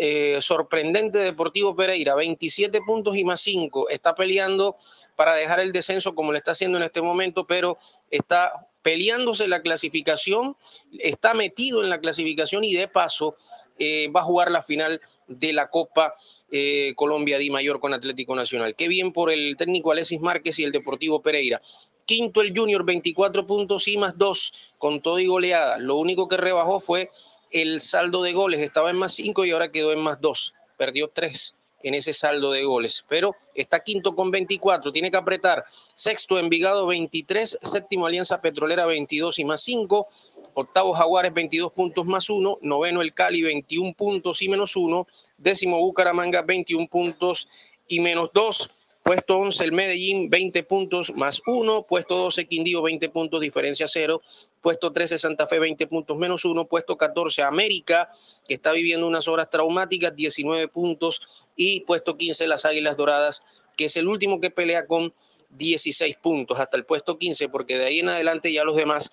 eh, 0.00 0.38
sorprendente 0.40 1.18
Deportivo 1.18 1.74
Pereira, 1.74 2.14
27 2.14 2.80
puntos 2.82 3.16
y 3.16 3.24
más 3.24 3.40
5, 3.40 3.88
está 3.88 4.14
peleando 4.14 4.76
para 5.16 5.34
dejar 5.34 5.58
el 5.58 5.72
descenso 5.72 6.14
como 6.14 6.30
lo 6.30 6.38
está 6.38 6.52
haciendo 6.52 6.78
en 6.78 6.84
este 6.84 7.02
momento, 7.02 7.48
pero 7.48 7.78
está 8.08 8.68
peleándose 8.82 9.48
la 9.48 9.60
clasificación, 9.60 10.56
está 11.00 11.34
metido 11.34 11.82
en 11.82 11.90
la 11.90 11.98
clasificación 11.98 12.62
y 12.62 12.74
de 12.74 12.86
paso 12.86 13.34
eh, 13.80 14.08
va 14.14 14.20
a 14.20 14.24
jugar 14.24 14.52
la 14.52 14.62
final 14.62 15.00
de 15.26 15.52
la 15.52 15.68
Copa 15.68 16.14
eh, 16.52 16.92
Colombia 16.94 17.38
Di 17.38 17.50
Mayor 17.50 17.80
con 17.80 17.92
Atlético 17.92 18.36
Nacional. 18.36 18.76
Qué 18.76 18.86
bien 18.86 19.12
por 19.12 19.32
el 19.32 19.56
técnico 19.56 19.90
Alexis 19.90 20.20
Márquez 20.20 20.60
y 20.60 20.64
el 20.64 20.70
Deportivo 20.70 21.22
Pereira. 21.22 21.60
Quinto 22.04 22.40
el 22.40 22.56
Junior, 22.56 22.84
24 22.84 23.46
puntos 23.46 23.88
y 23.88 23.98
más 23.98 24.16
2 24.16 24.52
con 24.78 25.00
todo 25.00 25.18
y 25.18 25.26
goleada. 25.26 25.78
Lo 25.78 25.96
único 25.96 26.28
que 26.28 26.36
rebajó 26.36 26.80
fue 26.80 27.10
el 27.50 27.80
saldo 27.80 28.22
de 28.22 28.32
goles. 28.32 28.60
Estaba 28.60 28.90
en 28.90 28.96
más 28.96 29.14
5 29.14 29.44
y 29.44 29.50
ahora 29.50 29.70
quedó 29.70 29.92
en 29.92 30.00
más 30.00 30.20
2. 30.20 30.54
Perdió 30.76 31.08
3 31.08 31.54
en 31.82 31.94
ese 31.94 32.12
saldo 32.12 32.52
de 32.52 32.64
goles, 32.64 33.04
pero 33.08 33.36
está 33.54 33.80
quinto 33.80 34.14
con 34.16 34.30
24, 34.30 34.92
tiene 34.92 35.10
que 35.10 35.16
apretar. 35.16 35.64
Sexto 35.94 36.38
Envigado 36.38 36.86
23, 36.86 37.58
séptimo 37.62 38.06
Alianza 38.06 38.40
Petrolera 38.40 38.84
22 38.86 39.38
y 39.38 39.44
más 39.44 39.62
5, 39.62 40.06
octavo 40.54 40.92
Jaguares 40.92 41.32
22 41.32 41.72
puntos 41.72 42.04
más 42.04 42.30
1, 42.30 42.58
noveno 42.62 43.00
el 43.00 43.14
Cali 43.14 43.42
21 43.42 43.94
puntos 43.94 44.42
y 44.42 44.48
menos 44.48 44.74
1, 44.74 45.06
décimo 45.36 45.78
Bucaramanga 45.78 46.42
21 46.42 46.88
puntos 46.88 47.48
y 47.88 48.00
menos 48.00 48.30
2. 48.34 48.70
Puesto 49.02 49.38
11 49.38 49.64
el 49.64 49.72
Medellín, 49.72 50.28
20 50.28 50.62
puntos 50.64 51.14
más 51.14 51.40
1. 51.46 51.86
Puesto 51.88 52.14
12 52.16 52.46
Quindío, 52.46 52.82
20 52.82 53.08
puntos, 53.08 53.40
diferencia 53.40 53.86
0. 53.88 54.20
Puesto 54.60 54.92
13 54.92 55.18
Santa 55.18 55.46
Fe, 55.46 55.58
20 55.58 55.86
puntos 55.86 56.16
menos 56.16 56.44
1. 56.44 56.66
Puesto 56.66 56.96
14 56.96 57.42
América, 57.42 58.10
que 58.46 58.54
está 58.54 58.72
viviendo 58.72 59.06
unas 59.06 59.28
horas 59.28 59.50
traumáticas, 59.50 60.14
19 60.14 60.68
puntos. 60.68 61.22
Y 61.56 61.80
puesto 61.80 62.16
15 62.16 62.46
las 62.46 62.64
Águilas 62.64 62.96
Doradas, 62.96 63.42
que 63.76 63.86
es 63.86 63.96
el 63.96 64.08
último 64.08 64.40
que 64.40 64.50
pelea 64.50 64.86
con 64.86 65.14
16 65.50 66.16
puntos 66.18 66.60
hasta 66.60 66.76
el 66.76 66.84
puesto 66.84 67.18
15, 67.18 67.48
porque 67.48 67.78
de 67.78 67.86
ahí 67.86 67.98
en 68.00 68.08
adelante 68.08 68.52
ya 68.52 68.64
los 68.64 68.76
demás 68.76 69.10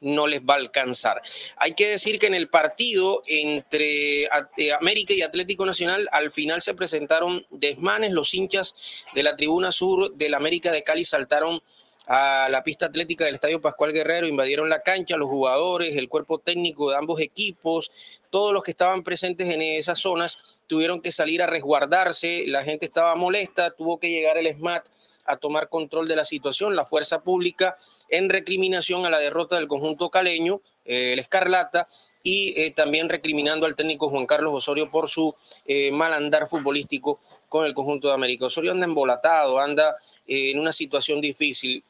no 0.00 0.26
les 0.26 0.40
va 0.40 0.54
a 0.54 0.58
alcanzar. 0.58 1.22
Hay 1.56 1.72
que 1.72 1.88
decir 1.88 2.18
que 2.18 2.26
en 2.26 2.34
el 2.34 2.48
partido 2.48 3.22
entre 3.26 4.24
eh, 4.24 4.72
América 4.78 5.14
y 5.14 5.22
Atlético 5.22 5.64
Nacional 5.64 6.08
al 6.12 6.30
final 6.32 6.60
se 6.60 6.74
presentaron 6.74 7.46
desmanes, 7.50 8.12
los 8.12 8.34
hinchas 8.34 9.04
de 9.14 9.22
la 9.22 9.36
tribuna 9.36 9.72
sur 9.72 10.14
del 10.14 10.34
América 10.34 10.70
de 10.70 10.84
Cali 10.84 11.04
saltaron 11.04 11.62
a 12.06 12.48
la 12.50 12.62
pista 12.62 12.86
atlética 12.86 13.24
del 13.24 13.34
Estadio 13.34 13.60
Pascual 13.60 13.92
Guerrero, 13.92 14.28
invadieron 14.28 14.68
la 14.68 14.82
cancha, 14.82 15.16
los 15.16 15.28
jugadores, 15.28 15.96
el 15.96 16.08
cuerpo 16.08 16.38
técnico 16.38 16.90
de 16.90 16.96
ambos 16.96 17.20
equipos, 17.20 17.90
todos 18.30 18.52
los 18.52 18.62
que 18.62 18.70
estaban 18.70 19.02
presentes 19.02 19.48
en 19.48 19.60
esas 19.60 19.98
zonas 19.98 20.38
tuvieron 20.68 21.00
que 21.00 21.12
salir 21.12 21.42
a 21.42 21.46
resguardarse, 21.46 22.44
la 22.46 22.62
gente 22.62 22.86
estaba 22.86 23.14
molesta, 23.16 23.70
tuvo 23.70 23.98
que 23.98 24.10
llegar 24.10 24.38
el 24.38 24.46
SMAT 24.54 24.88
a 25.24 25.36
tomar 25.36 25.68
control 25.68 26.06
de 26.06 26.16
la 26.16 26.24
situación, 26.24 26.76
la 26.76 26.86
fuerza 26.86 27.22
pública 27.22 27.76
en 28.08 28.28
recriminación 28.28 29.04
a 29.04 29.10
la 29.10 29.18
derrota 29.18 29.56
del 29.56 29.66
conjunto 29.66 30.10
caleño, 30.10 30.60
eh, 30.84 31.12
el 31.12 31.18
Escarlata, 31.18 31.88
y 32.22 32.60
eh, 32.60 32.72
también 32.72 33.08
recriminando 33.08 33.66
al 33.66 33.76
técnico 33.76 34.10
Juan 34.10 34.26
Carlos 34.26 34.52
Osorio 34.52 34.90
por 34.90 35.08
su 35.08 35.32
eh, 35.64 35.92
mal 35.92 36.12
andar 36.12 36.48
futbolístico 36.48 37.20
con 37.48 37.66
el 37.66 37.72
conjunto 37.72 38.08
de 38.08 38.14
América. 38.14 38.46
Osorio 38.46 38.72
anda 38.72 38.84
embolatado, 38.84 39.60
anda 39.60 39.96
en 40.26 40.58
una 40.58 40.72
situación 40.72 41.20
difícil. 41.20 41.84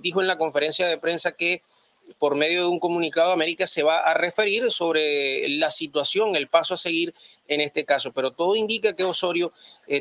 Dijo 0.00 0.20
en 0.20 0.26
la 0.26 0.38
conferencia 0.38 0.86
de 0.86 0.98
prensa 0.98 1.32
que 1.32 1.62
por 2.18 2.34
medio 2.34 2.62
de 2.62 2.68
un 2.68 2.78
comunicado 2.78 3.32
América 3.32 3.66
se 3.66 3.82
va 3.82 3.98
a 3.98 4.12
referir 4.12 4.70
sobre 4.70 5.48
la 5.48 5.70
situación, 5.70 6.36
el 6.36 6.48
paso 6.48 6.74
a 6.74 6.78
seguir 6.78 7.14
en 7.48 7.62
este 7.62 7.84
caso, 7.84 8.12
pero 8.12 8.30
todo 8.30 8.56
indica 8.56 8.94
que 8.94 9.04
Osorio 9.04 9.52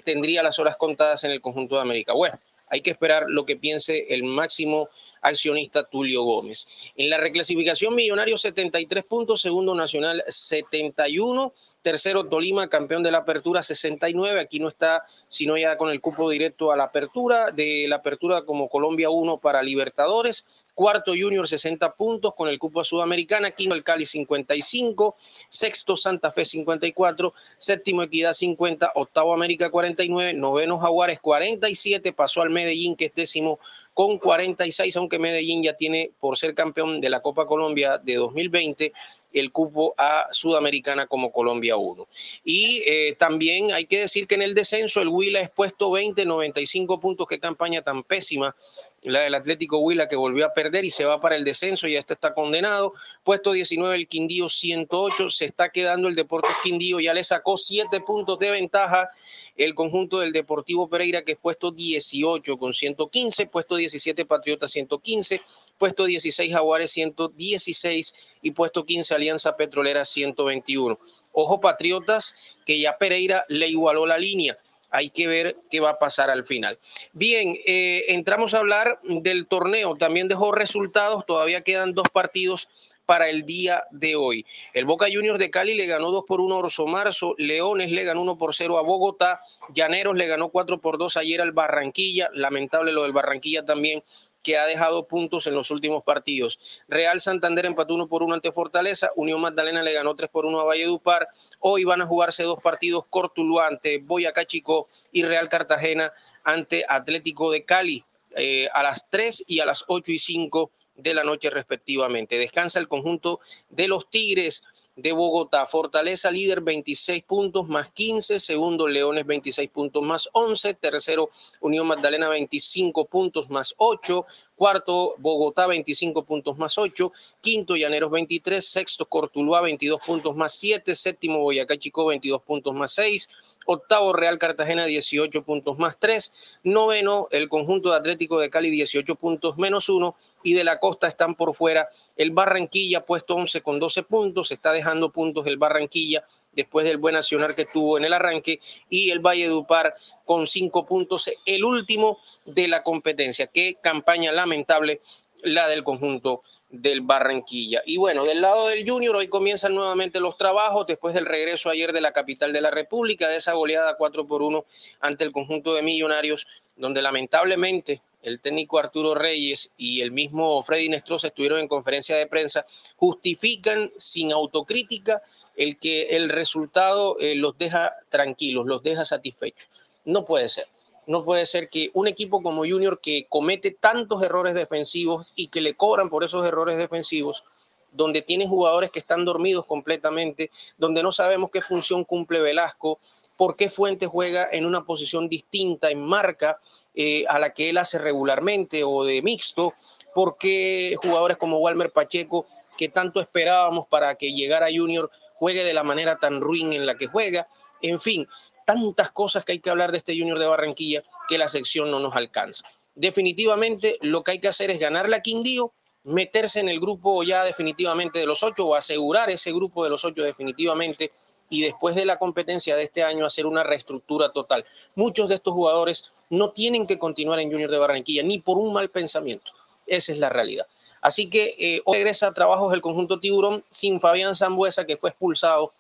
tendría 0.04 0.44
las 0.44 0.60
horas 0.60 0.76
contadas 0.76 1.24
en 1.24 1.32
el 1.32 1.40
conjunto 1.40 1.76
de 1.76 1.82
América. 1.82 2.12
Bueno, 2.12 2.38
hay 2.68 2.82
que 2.82 2.92
esperar 2.92 3.26
lo 3.30 3.46
que 3.46 3.56
piense 3.56 4.08
el 4.10 4.24
máximo 4.24 4.90
accionista 5.22 5.84
Tulio 5.84 6.24
Gómez. 6.24 6.68
En 6.98 7.10
la 7.10 7.18
reclasificación 7.18 7.96
Millonario 7.96 8.38
73 8.38 9.04
puntos, 9.04 9.42
segundo 9.42 9.76
Nacional 9.76 10.24
71, 10.28 11.54
tercero 11.84 12.26
Tolima, 12.28 12.68
campeón 12.70 13.04
de 13.04 13.12
la 13.12 13.20
apertura 13.20 13.62
69, 13.62 14.40
aquí 14.40 14.60
no 14.60 14.68
está 14.68 15.04
sino 15.28 15.58
ya 15.58 15.78
con 15.78 15.92
el 15.92 16.02
cupo 16.02 16.30
directo 16.30 16.72
a 16.72 16.78
la 16.78 16.86
apertura, 16.86 17.52
de 17.52 17.86
la 17.88 17.98
apertura 17.98 18.44
como 18.44 18.70
Colombia 18.70 19.12
1 19.12 19.38
para 19.38 19.62
Libertadores, 19.62 20.46
Cuarto 20.74 21.14
Junior 21.16 21.48
60 21.48 21.94
puntos 21.94 22.34
con 22.34 22.50
el 22.50 22.58
cupo 22.58 22.84
Sudamericana. 22.84 23.52
Quinto 23.52 23.76
el 23.76 23.84
Cali 23.84 24.06
55. 24.06 25.16
Sexto 25.48 25.96
Santa 25.96 26.32
Fe 26.32 26.46
54. 26.46 27.34
Séptimo 27.58 28.02
Equidad 28.02 28.34
50. 28.34 28.94
Octavo 28.96 29.34
América 29.34 29.70
49. 29.70 30.34
Noveno 30.34 30.80
Jaguares 30.80 31.20
47. 31.20 32.12
Pasó 32.14 32.42
al 32.42 32.50
Medellín 32.50 32.96
que 32.96 33.06
es 33.06 33.14
décimo 33.14 33.60
con 33.94 34.18
46, 34.18 34.96
aunque 34.98 35.20
Medellín 35.20 35.64
ya 35.64 35.74
tiene 35.74 36.12
por 36.20 36.38
ser 36.38 36.56
campeón 36.56 37.00
de 37.00 37.10
la 37.10 37.22
Copa 37.22 37.46
Colombia 37.46 37.98
de 37.98 38.16
2020 38.16 38.92
el 39.34 39.52
cupo 39.52 39.96
a 39.98 40.28
Sudamericana 40.32 41.08
como 41.08 41.32
Colombia 41.32 41.76
1. 41.76 42.08
Y 42.44 42.84
eh, 42.86 43.16
también 43.18 43.72
hay 43.72 43.86
que 43.86 44.02
decir 44.02 44.28
que 44.28 44.36
en 44.36 44.44
el 44.44 44.54
descenso 44.54 45.02
el 45.02 45.10
Huila 45.10 45.42
es 45.42 45.50
puesto 45.50 45.92
20, 45.92 46.26
95 46.26 47.00
puntos, 47.00 47.28
qué 47.28 47.40
campaña 47.40 47.82
tan 47.82 48.04
pésima 48.04 48.56
la 49.04 49.22
del 49.22 49.36
Atlético 49.36 49.80
Huila 49.80 50.08
que 50.08 50.16
volvió 50.16 50.46
a 50.46 50.54
perder 50.54 50.86
y 50.86 50.92
se 50.92 51.06
va 51.06 51.20
para 51.20 51.36
el 51.36 51.44
descenso, 51.44 51.88
y 51.88 51.96
este 51.96 52.14
está 52.14 52.34
condenado. 52.34 52.94
Puesto 53.24 53.52
19 53.52 53.96
el 53.96 54.08
Quindío 54.08 54.50
108, 54.50 55.30
se 55.30 55.46
está 55.46 55.70
quedando 55.70 56.08
el 56.08 56.16
Deportes 56.16 56.56
Quindío, 56.64 57.00
ya 57.00 57.14
le 57.14 57.24
sacó 57.24 57.58
7 57.58 58.00
puntos 58.02 58.40
de 58.40 58.52
ventaja 58.52 59.10
el 59.56 59.76
conjunto 59.76 60.20
del 60.20 60.32
Deportivo 60.32 60.88
Pereira 60.88 61.22
que 61.22 61.34
es 61.34 61.38
puesto 61.38 61.72
18 61.72 62.58
con 62.58 62.74
115, 62.74 63.46
puesto 63.48 63.76
17 63.76 64.26
Patriota 64.26 64.68
115, 64.68 65.42
puesto 65.78 66.06
16 66.06 66.52
Jaguares 66.52 66.92
116 66.92 68.16
y 68.42 68.52
puesto 68.52 68.86
15 68.86 69.14
Alianza 69.14 69.56
Petrolera 69.56 70.06
121. 70.06 71.00
Ojo 71.34 71.60
Patriotas 71.60 72.36
que 72.66 72.80
ya 72.80 72.98
Pereira 72.98 73.46
le 73.48 73.68
igualó 73.68 74.06
la 74.06 74.18
línea 74.18 74.58
hay 74.94 75.10
que 75.10 75.28
ver 75.28 75.58
qué 75.70 75.80
va 75.80 75.90
a 75.90 76.00
pasar 76.00 76.30
al 76.30 76.46
final. 76.46 76.80
Bien, 77.14 77.58
eh, 77.66 78.06
entramos 78.10 78.54
a 78.54 78.60
hablar 78.60 79.00
del 79.04 79.48
torneo. 79.48 79.96
También 79.96 80.28
dejó 80.28 80.52
resultados. 80.52 81.26
Todavía 81.26 81.62
quedan 81.62 81.94
dos 81.94 82.08
partidos 82.14 82.70
para 83.06 83.28
el 83.28 83.44
día 83.46 83.84
de 83.92 84.16
hoy. 84.16 84.46
El 84.74 84.86
Boca 84.86 85.08
Juniors 85.12 85.40
de 85.40 85.50
Cali 85.50 85.74
le 85.74 85.88
ganó 85.88 86.12
2 86.12 86.24
por 86.26 86.40
1 86.40 86.56
a 86.56 86.58
Orso 86.60 86.86
Marzo, 86.86 87.36
Leones 87.38 87.92
le 87.92 88.04
ganó 88.04 88.22
1 88.22 88.38
por 88.38 88.56
0 88.56 88.78
a 88.78 88.82
Bogotá, 88.82 89.42
Llaneros 89.74 90.16
le 90.16 90.28
ganó 90.28 90.50
4 90.50 90.80
por 90.80 90.98
2 90.98 91.18
ayer 91.18 91.42
al 91.42 91.52
Barranquilla, 91.52 92.30
lamentable 92.34 92.94
lo 92.94 93.04
del 93.04 93.12
Barranquilla 93.12 93.66
también 93.66 94.04
que 94.44 94.58
ha 94.58 94.66
dejado 94.68 95.08
puntos 95.08 95.48
en 95.48 95.56
los 95.56 95.72
últimos 95.72 96.04
partidos. 96.04 96.84
Real 96.88 97.20
Santander 97.22 97.66
empató 97.66 97.96
1 97.96 98.08
por 98.08 98.22
1 98.22 98.36
ante 98.36 98.52
Fortaleza, 98.52 99.10
Unión 99.16 99.42
Magdalena 99.42 99.82
le 99.82 99.94
ganó 99.94 100.16
3 100.16 100.30
por 100.30 100.46
1 100.46 100.60
a 100.60 100.64
Valledupar. 100.66 101.28
Hoy 101.60 101.86
van 101.86 102.02
a 102.02 102.06
jugarse 102.06 102.44
dos 102.44 102.62
partidos, 102.62 103.06
Cortuluá 103.10 103.68
ante 103.68 104.00
Boyacá 104.00 104.46
Chico 104.46 104.88
y 105.12 105.24
Real 105.24 105.50
Cartagena 105.50 106.12
ante 106.44 106.86
Atlético 106.88 107.52
de 107.52 107.64
Cali 107.64 108.04
eh, 108.36 108.68
a 108.74 108.84
las 108.84 109.10
3 109.10 109.46
y 109.48 109.60
a 109.60 109.66
las 109.66 109.86
8 109.88 110.12
y 110.12 110.20
5 110.20 110.72
de 110.96 111.14
la 111.14 111.24
noche 111.24 111.50
respectivamente. 111.50 112.38
Descansa 112.38 112.80
el 112.80 112.88
conjunto 112.88 113.40
de 113.70 113.88
los 113.88 114.10
Tigres 114.10 114.64
de 114.96 115.12
Bogotá. 115.12 115.66
Fortaleza 115.66 116.30
líder 116.32 116.62
26 116.62 117.24
puntos 117.24 117.68
más 117.68 117.90
15, 117.92 118.40
segundo 118.40 118.88
Leones 118.88 119.26
26 119.26 119.70
puntos 119.70 120.04
más 120.04 120.30
11, 120.34 120.74
tercero 120.76 121.30
Unión 121.62 121.88
Magdalena 121.88 122.30
25 122.30 123.06
puntos 123.06 123.50
más 123.50 123.74
8, 123.78 124.26
Cuarto, 124.56 125.16
Bogotá 125.18 125.68
25 125.68 126.24
puntos 126.24 126.58
más 126.58 126.78
8. 126.78 127.12
Quinto, 127.42 127.76
Llaneros 127.76 128.12
23. 128.12 128.64
Sexto, 128.64 129.06
Cortuluá 129.06 129.62
22 129.62 130.00
puntos 130.06 130.36
más 130.36 130.54
7. 130.54 130.94
Séptimo, 130.96 131.40
Boyacá 131.40 131.78
Chico 131.78 132.06
22 132.06 132.42
puntos 132.44 132.74
más 132.74 132.94
6. 132.94 133.28
Octavo, 133.66 134.14
Real 134.14 134.38
Cartagena 134.40 134.86
18 134.86 135.44
puntos 135.44 135.78
más 135.78 135.98
3. 136.00 136.60
Noveno, 136.64 137.28
el 137.32 137.50
conjunto 137.50 137.92
de 137.92 137.98
Atlético 137.98 138.40
de 138.40 138.50
Cali 138.50 138.70
18 138.70 139.16
puntos 139.16 139.58
menos 139.58 139.90
1. 139.90 140.16
Y 140.44 140.54
de 140.54 140.64
la 140.64 140.80
costa 140.80 141.08
están 141.08 141.36
por 141.36 141.54
fuera 141.54 141.90
el 142.18 142.32
Barranquilla 142.32 143.06
puesto 143.06 143.36
11 143.36 143.62
con 143.62 143.80
12 143.80 144.04
puntos. 144.04 144.52
Está 144.52 144.72
dejando 144.72 145.12
puntos 145.12 145.48
el 145.48 145.58
Barranquilla 145.58 146.26
después 146.56 146.86
del 146.86 146.98
buen 146.98 147.16
accionar 147.16 147.56
que 147.56 147.66
tuvo 147.66 147.98
en 147.98 148.06
el 148.06 148.14
arranque, 148.14 148.60
y 148.90 149.10
el 149.10 149.20
Valle 149.20 149.48
Dupar 149.48 149.94
con 150.26 150.48
cinco 150.48 150.86
puntos, 150.86 151.30
el 151.46 151.64
último 151.64 152.20
de 152.46 152.68
la 152.68 152.84
competencia. 152.84 153.48
Qué 153.48 153.78
campaña 153.82 154.32
lamentable 154.32 155.02
la 155.42 155.68
del 155.68 155.84
conjunto 155.84 156.42
del 156.74 157.02
Barranquilla. 157.02 157.84
Y 157.86 157.98
bueno, 157.98 158.26
del 158.26 158.42
lado 158.42 158.68
del 158.68 158.90
Junior, 158.90 159.16
hoy 159.16 159.28
comienzan 159.28 159.76
nuevamente 159.76 160.20
los 160.20 160.38
trabajos 160.38 160.88
después 160.88 161.14
del 161.14 161.28
regreso 161.28 161.70
ayer 161.70 161.94
de 161.94 162.02
la 162.02 162.14
capital 162.14 162.52
de 162.52 162.62
la 162.62 162.72
República, 162.72 163.30
de 163.30 163.38
esa 163.38 163.54
goleada 163.54 163.96
4 163.96 164.26
por 164.26 164.42
1 164.42 164.66
ante 165.00 165.24
el 165.24 165.32
conjunto 165.32 165.76
de 165.76 165.84
Millonarios, 165.84 166.48
donde 166.76 167.04
lamentablemente 167.04 168.02
el 168.24 168.40
técnico 168.40 168.80
Arturo 168.80 169.14
Reyes 169.14 169.72
y 169.78 170.02
el 170.02 170.12
mismo 170.12 170.64
Freddy 170.64 170.90
Nestroza 170.90 171.28
estuvieron 171.28 171.60
en 171.60 171.68
conferencia 171.68 172.18
de 172.18 172.26
prensa, 172.26 172.66
justifican 172.96 173.92
sin 173.98 174.32
autocrítica 174.32 175.22
el 175.56 175.78
que 175.78 176.16
el 176.16 176.30
resultado 176.30 177.18
eh, 177.20 177.36
los 177.36 177.56
deja 177.56 177.94
tranquilos, 178.10 178.66
los 178.66 178.82
deja 178.82 179.06
satisfechos. 179.06 179.70
No 180.06 180.26
puede 180.26 180.50
ser. 180.50 180.66
No 181.06 181.26
puede 181.26 181.46
ser 181.46 181.70
que 181.70 181.92
un 181.94 182.08
equipo 182.08 182.42
como 182.42 182.66
Junior 182.66 183.00
que 183.00 183.26
comete 183.28 183.72
tantos 183.72 184.24
errores 184.24 184.54
defensivos 184.54 185.32
y 185.36 185.48
que 185.48 185.62
le 185.62 185.76
cobran 185.76 186.10
por 186.10 186.24
esos 186.24 186.46
errores 186.46 186.78
defensivos, 186.78 187.44
donde 187.92 188.22
tiene 188.22 188.48
jugadores 188.48 188.90
que 188.90 189.00
están 189.00 189.26
dormidos 189.26 189.66
completamente, 189.66 190.50
donde 190.78 191.04
no 191.04 191.12
sabemos 191.12 191.52
qué 191.52 191.62
función 191.62 192.04
cumple 192.04 192.42
Velasco, 192.42 193.00
por 193.38 193.56
qué 193.56 193.70
Fuentes 193.70 194.10
juega 194.10 194.48
en 194.52 194.66
una 194.66 194.86
posición 194.86 195.28
distinta, 195.28 195.90
en 195.90 196.02
marca, 196.02 196.60
eh, 196.96 197.26
a 197.28 197.40
la 197.40 197.54
que 197.54 197.70
él 197.70 197.78
hace 197.78 197.98
regularmente 197.98 198.84
o 198.84 199.04
de 199.04 199.22
mixto, 199.22 199.74
por 200.14 200.38
qué 200.38 200.96
jugadores 201.02 201.38
como 201.38 201.58
Walmer 201.58 201.92
Pacheco, 201.92 202.46
que 202.78 202.88
tanto 202.90 203.20
esperábamos 203.20 203.88
para 203.88 204.16
que 204.16 204.32
llegara 204.32 204.68
Junior, 204.74 205.10
juegue 205.36 205.64
de 205.64 205.74
la 205.74 205.84
manera 205.84 206.18
tan 206.18 206.40
ruin 206.40 206.72
en 206.74 206.86
la 206.86 206.96
que 206.96 207.08
juega. 207.08 207.48
En 207.82 208.00
fin, 208.00 208.28
tantas 208.66 209.12
cosas 209.12 209.46
que 209.46 209.54
hay 209.54 209.60
que 209.60 209.70
hablar 209.70 209.92
de 209.92 209.98
este 209.98 210.18
Junior 210.18 210.40
de 210.40 210.48
Barranquilla 210.48 211.04
que 211.28 211.38
la 211.38 211.48
sección 211.48 211.92
no 211.92 212.00
nos 212.00 212.16
alcanza. 212.16 212.64
Definitivamente 212.96 213.98
lo 214.02 214.24
que 214.24 214.32
hay 214.32 214.40
que 214.40 214.48
hacer 214.48 214.70
es 214.72 214.80
ganarle 214.80 215.16
a 215.16 215.22
Quindío, 215.22 215.74
meterse 216.04 216.60
en 216.60 216.70
el 216.70 216.80
grupo 216.80 217.24
ya 217.24 217.44
definitivamente 217.44 218.20
de 218.20 218.26
los 218.26 218.44
ocho 218.44 218.68
o 218.68 218.76
asegurar 218.76 219.30
ese 219.30 219.52
grupo 219.52 219.84
de 219.84 219.90
los 219.90 220.04
ocho 220.06 220.22
definitivamente 220.22 221.12
y 221.50 221.62
después 221.62 221.96
de 221.96 222.06
la 222.06 222.18
competencia 222.18 222.76
de 222.76 222.84
este 222.84 223.04
año 223.04 223.26
hacer 223.26 223.46
una 223.46 223.64
reestructura 223.64 224.32
total. 224.32 224.66
Muchos 224.96 225.30
de 225.30 225.36
estos 225.36 225.54
jugadores 225.54 226.06
no 226.30 226.52
tienen 226.52 226.88
que 226.88 227.00
continuar 227.00 227.40
en 227.40 227.52
Junior 227.52 227.70
de 227.70 227.78
Barranquilla 227.78 228.24
ni 228.24 228.40
por 228.40 228.58
un 228.58 228.74
mal 228.74 228.90
pensamiento. 228.90 229.52
Esa 229.86 230.14
es 230.14 230.18
la 230.18 230.30
realidad. 230.30 230.66
Así 231.02 231.30
que 231.30 231.56
eh, 231.60 231.82
hoy 231.86 231.98
regresa 231.98 232.28
a 232.28 232.34
trabajos 232.34 232.74
el 232.74 232.82
conjunto 232.82 233.20
Tiburón 233.20 233.64
sin 233.70 234.00
Fabián 234.00 234.36
Zambuesa, 234.36 234.86
que 234.86 234.98
fue 234.98 235.10
expulsado 235.10 235.74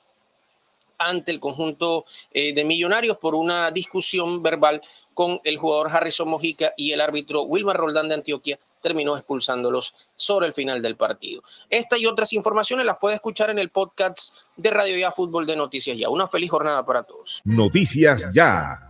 ante 0.97 1.31
el 1.31 1.39
conjunto 1.39 2.05
eh, 2.31 2.53
de 2.53 2.63
Millonarios 2.63 3.17
por 3.17 3.35
una 3.35 3.71
discusión 3.71 4.41
verbal 4.43 4.81
con 5.13 5.39
el 5.43 5.57
jugador 5.57 5.89
Harrison 5.91 6.29
Mojica 6.29 6.73
y 6.77 6.91
el 6.91 7.01
árbitro 7.01 7.43
Wilmar 7.43 7.77
Roldán 7.77 8.09
de 8.09 8.15
Antioquia 8.15 8.59
terminó 8.81 9.15
expulsándolos 9.15 9.93
sobre 10.15 10.47
el 10.47 10.53
final 10.53 10.81
del 10.81 10.95
partido. 10.95 11.41
Esta 11.69 11.97
y 11.97 12.05
otras 12.05 12.33
informaciones 12.33 12.85
las 12.85 12.97
puede 12.97 13.15
escuchar 13.15 13.49
en 13.49 13.59
el 13.59 13.69
podcast 13.69 14.35
de 14.57 14.69
Radio 14.69 14.97
Ya 14.97 15.11
Fútbol 15.11 15.45
de 15.45 15.55
Noticias 15.55 15.97
Ya. 15.97 16.09
Una 16.09 16.27
feliz 16.27 16.51
jornada 16.51 16.85
para 16.85 17.03
todos. 17.03 17.41
Noticias 17.45 18.25
Ya. 18.33 18.89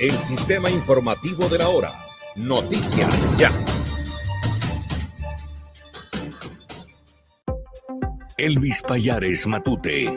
El 0.00 0.12
sistema 0.12 0.70
informativo 0.70 1.48
de 1.48 1.58
la 1.58 1.68
hora 1.70 1.92
Noticias 2.36 3.36
Ya. 3.36 3.50
Elvis 8.36 8.80
Payares 8.82 9.44
Matute. 9.48 10.16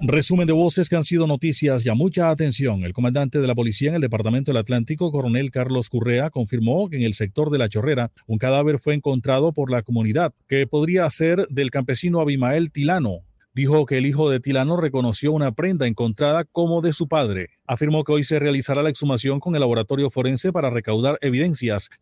Resumen 0.00 0.46
de 0.46 0.54
voces 0.54 0.88
que 0.88 0.96
han 0.96 1.04
sido 1.04 1.26
noticias 1.26 1.84
ya. 1.84 1.94
Mucha 1.94 2.30
atención. 2.30 2.84
El 2.84 2.94
comandante 2.94 3.38
de 3.38 3.46
la 3.46 3.54
policía 3.54 3.90
en 3.90 3.96
el 3.96 4.00
Departamento 4.00 4.50
del 4.50 4.60
Atlántico, 4.60 5.12
coronel 5.12 5.50
Carlos 5.50 5.90
Currea, 5.90 6.30
confirmó 6.30 6.88
que 6.88 6.96
en 6.96 7.02
el 7.02 7.12
sector 7.12 7.50
de 7.50 7.58
La 7.58 7.68
Chorrera 7.68 8.12
un 8.26 8.38
cadáver 8.38 8.78
fue 8.78 8.94
encontrado 8.94 9.52
por 9.52 9.70
la 9.70 9.82
comunidad, 9.82 10.32
que 10.48 10.66
podría 10.66 11.10
ser 11.10 11.46
del 11.48 11.70
campesino 11.70 12.20
Abimael 12.20 12.72
Tilano, 12.72 13.25
Dijo 13.56 13.86
que 13.86 13.96
el 13.96 14.04
hijo 14.04 14.28
de 14.28 14.38
Tilano 14.38 14.76
reconoció 14.76 15.32
una 15.32 15.52
prenda 15.52 15.86
encontrada 15.86 16.44
como 16.44 16.82
de 16.82 16.92
su 16.92 17.08
padre. 17.08 17.52
Afirmó 17.66 18.04
que 18.04 18.12
hoy 18.12 18.22
se 18.22 18.38
realizará 18.38 18.82
la 18.82 18.90
exhumación 18.90 19.40
con 19.40 19.54
el 19.54 19.60
laboratorio 19.60 20.10
forense 20.10 20.52
para 20.52 20.68
recaudar 20.68 21.16
evidencias 21.22 21.88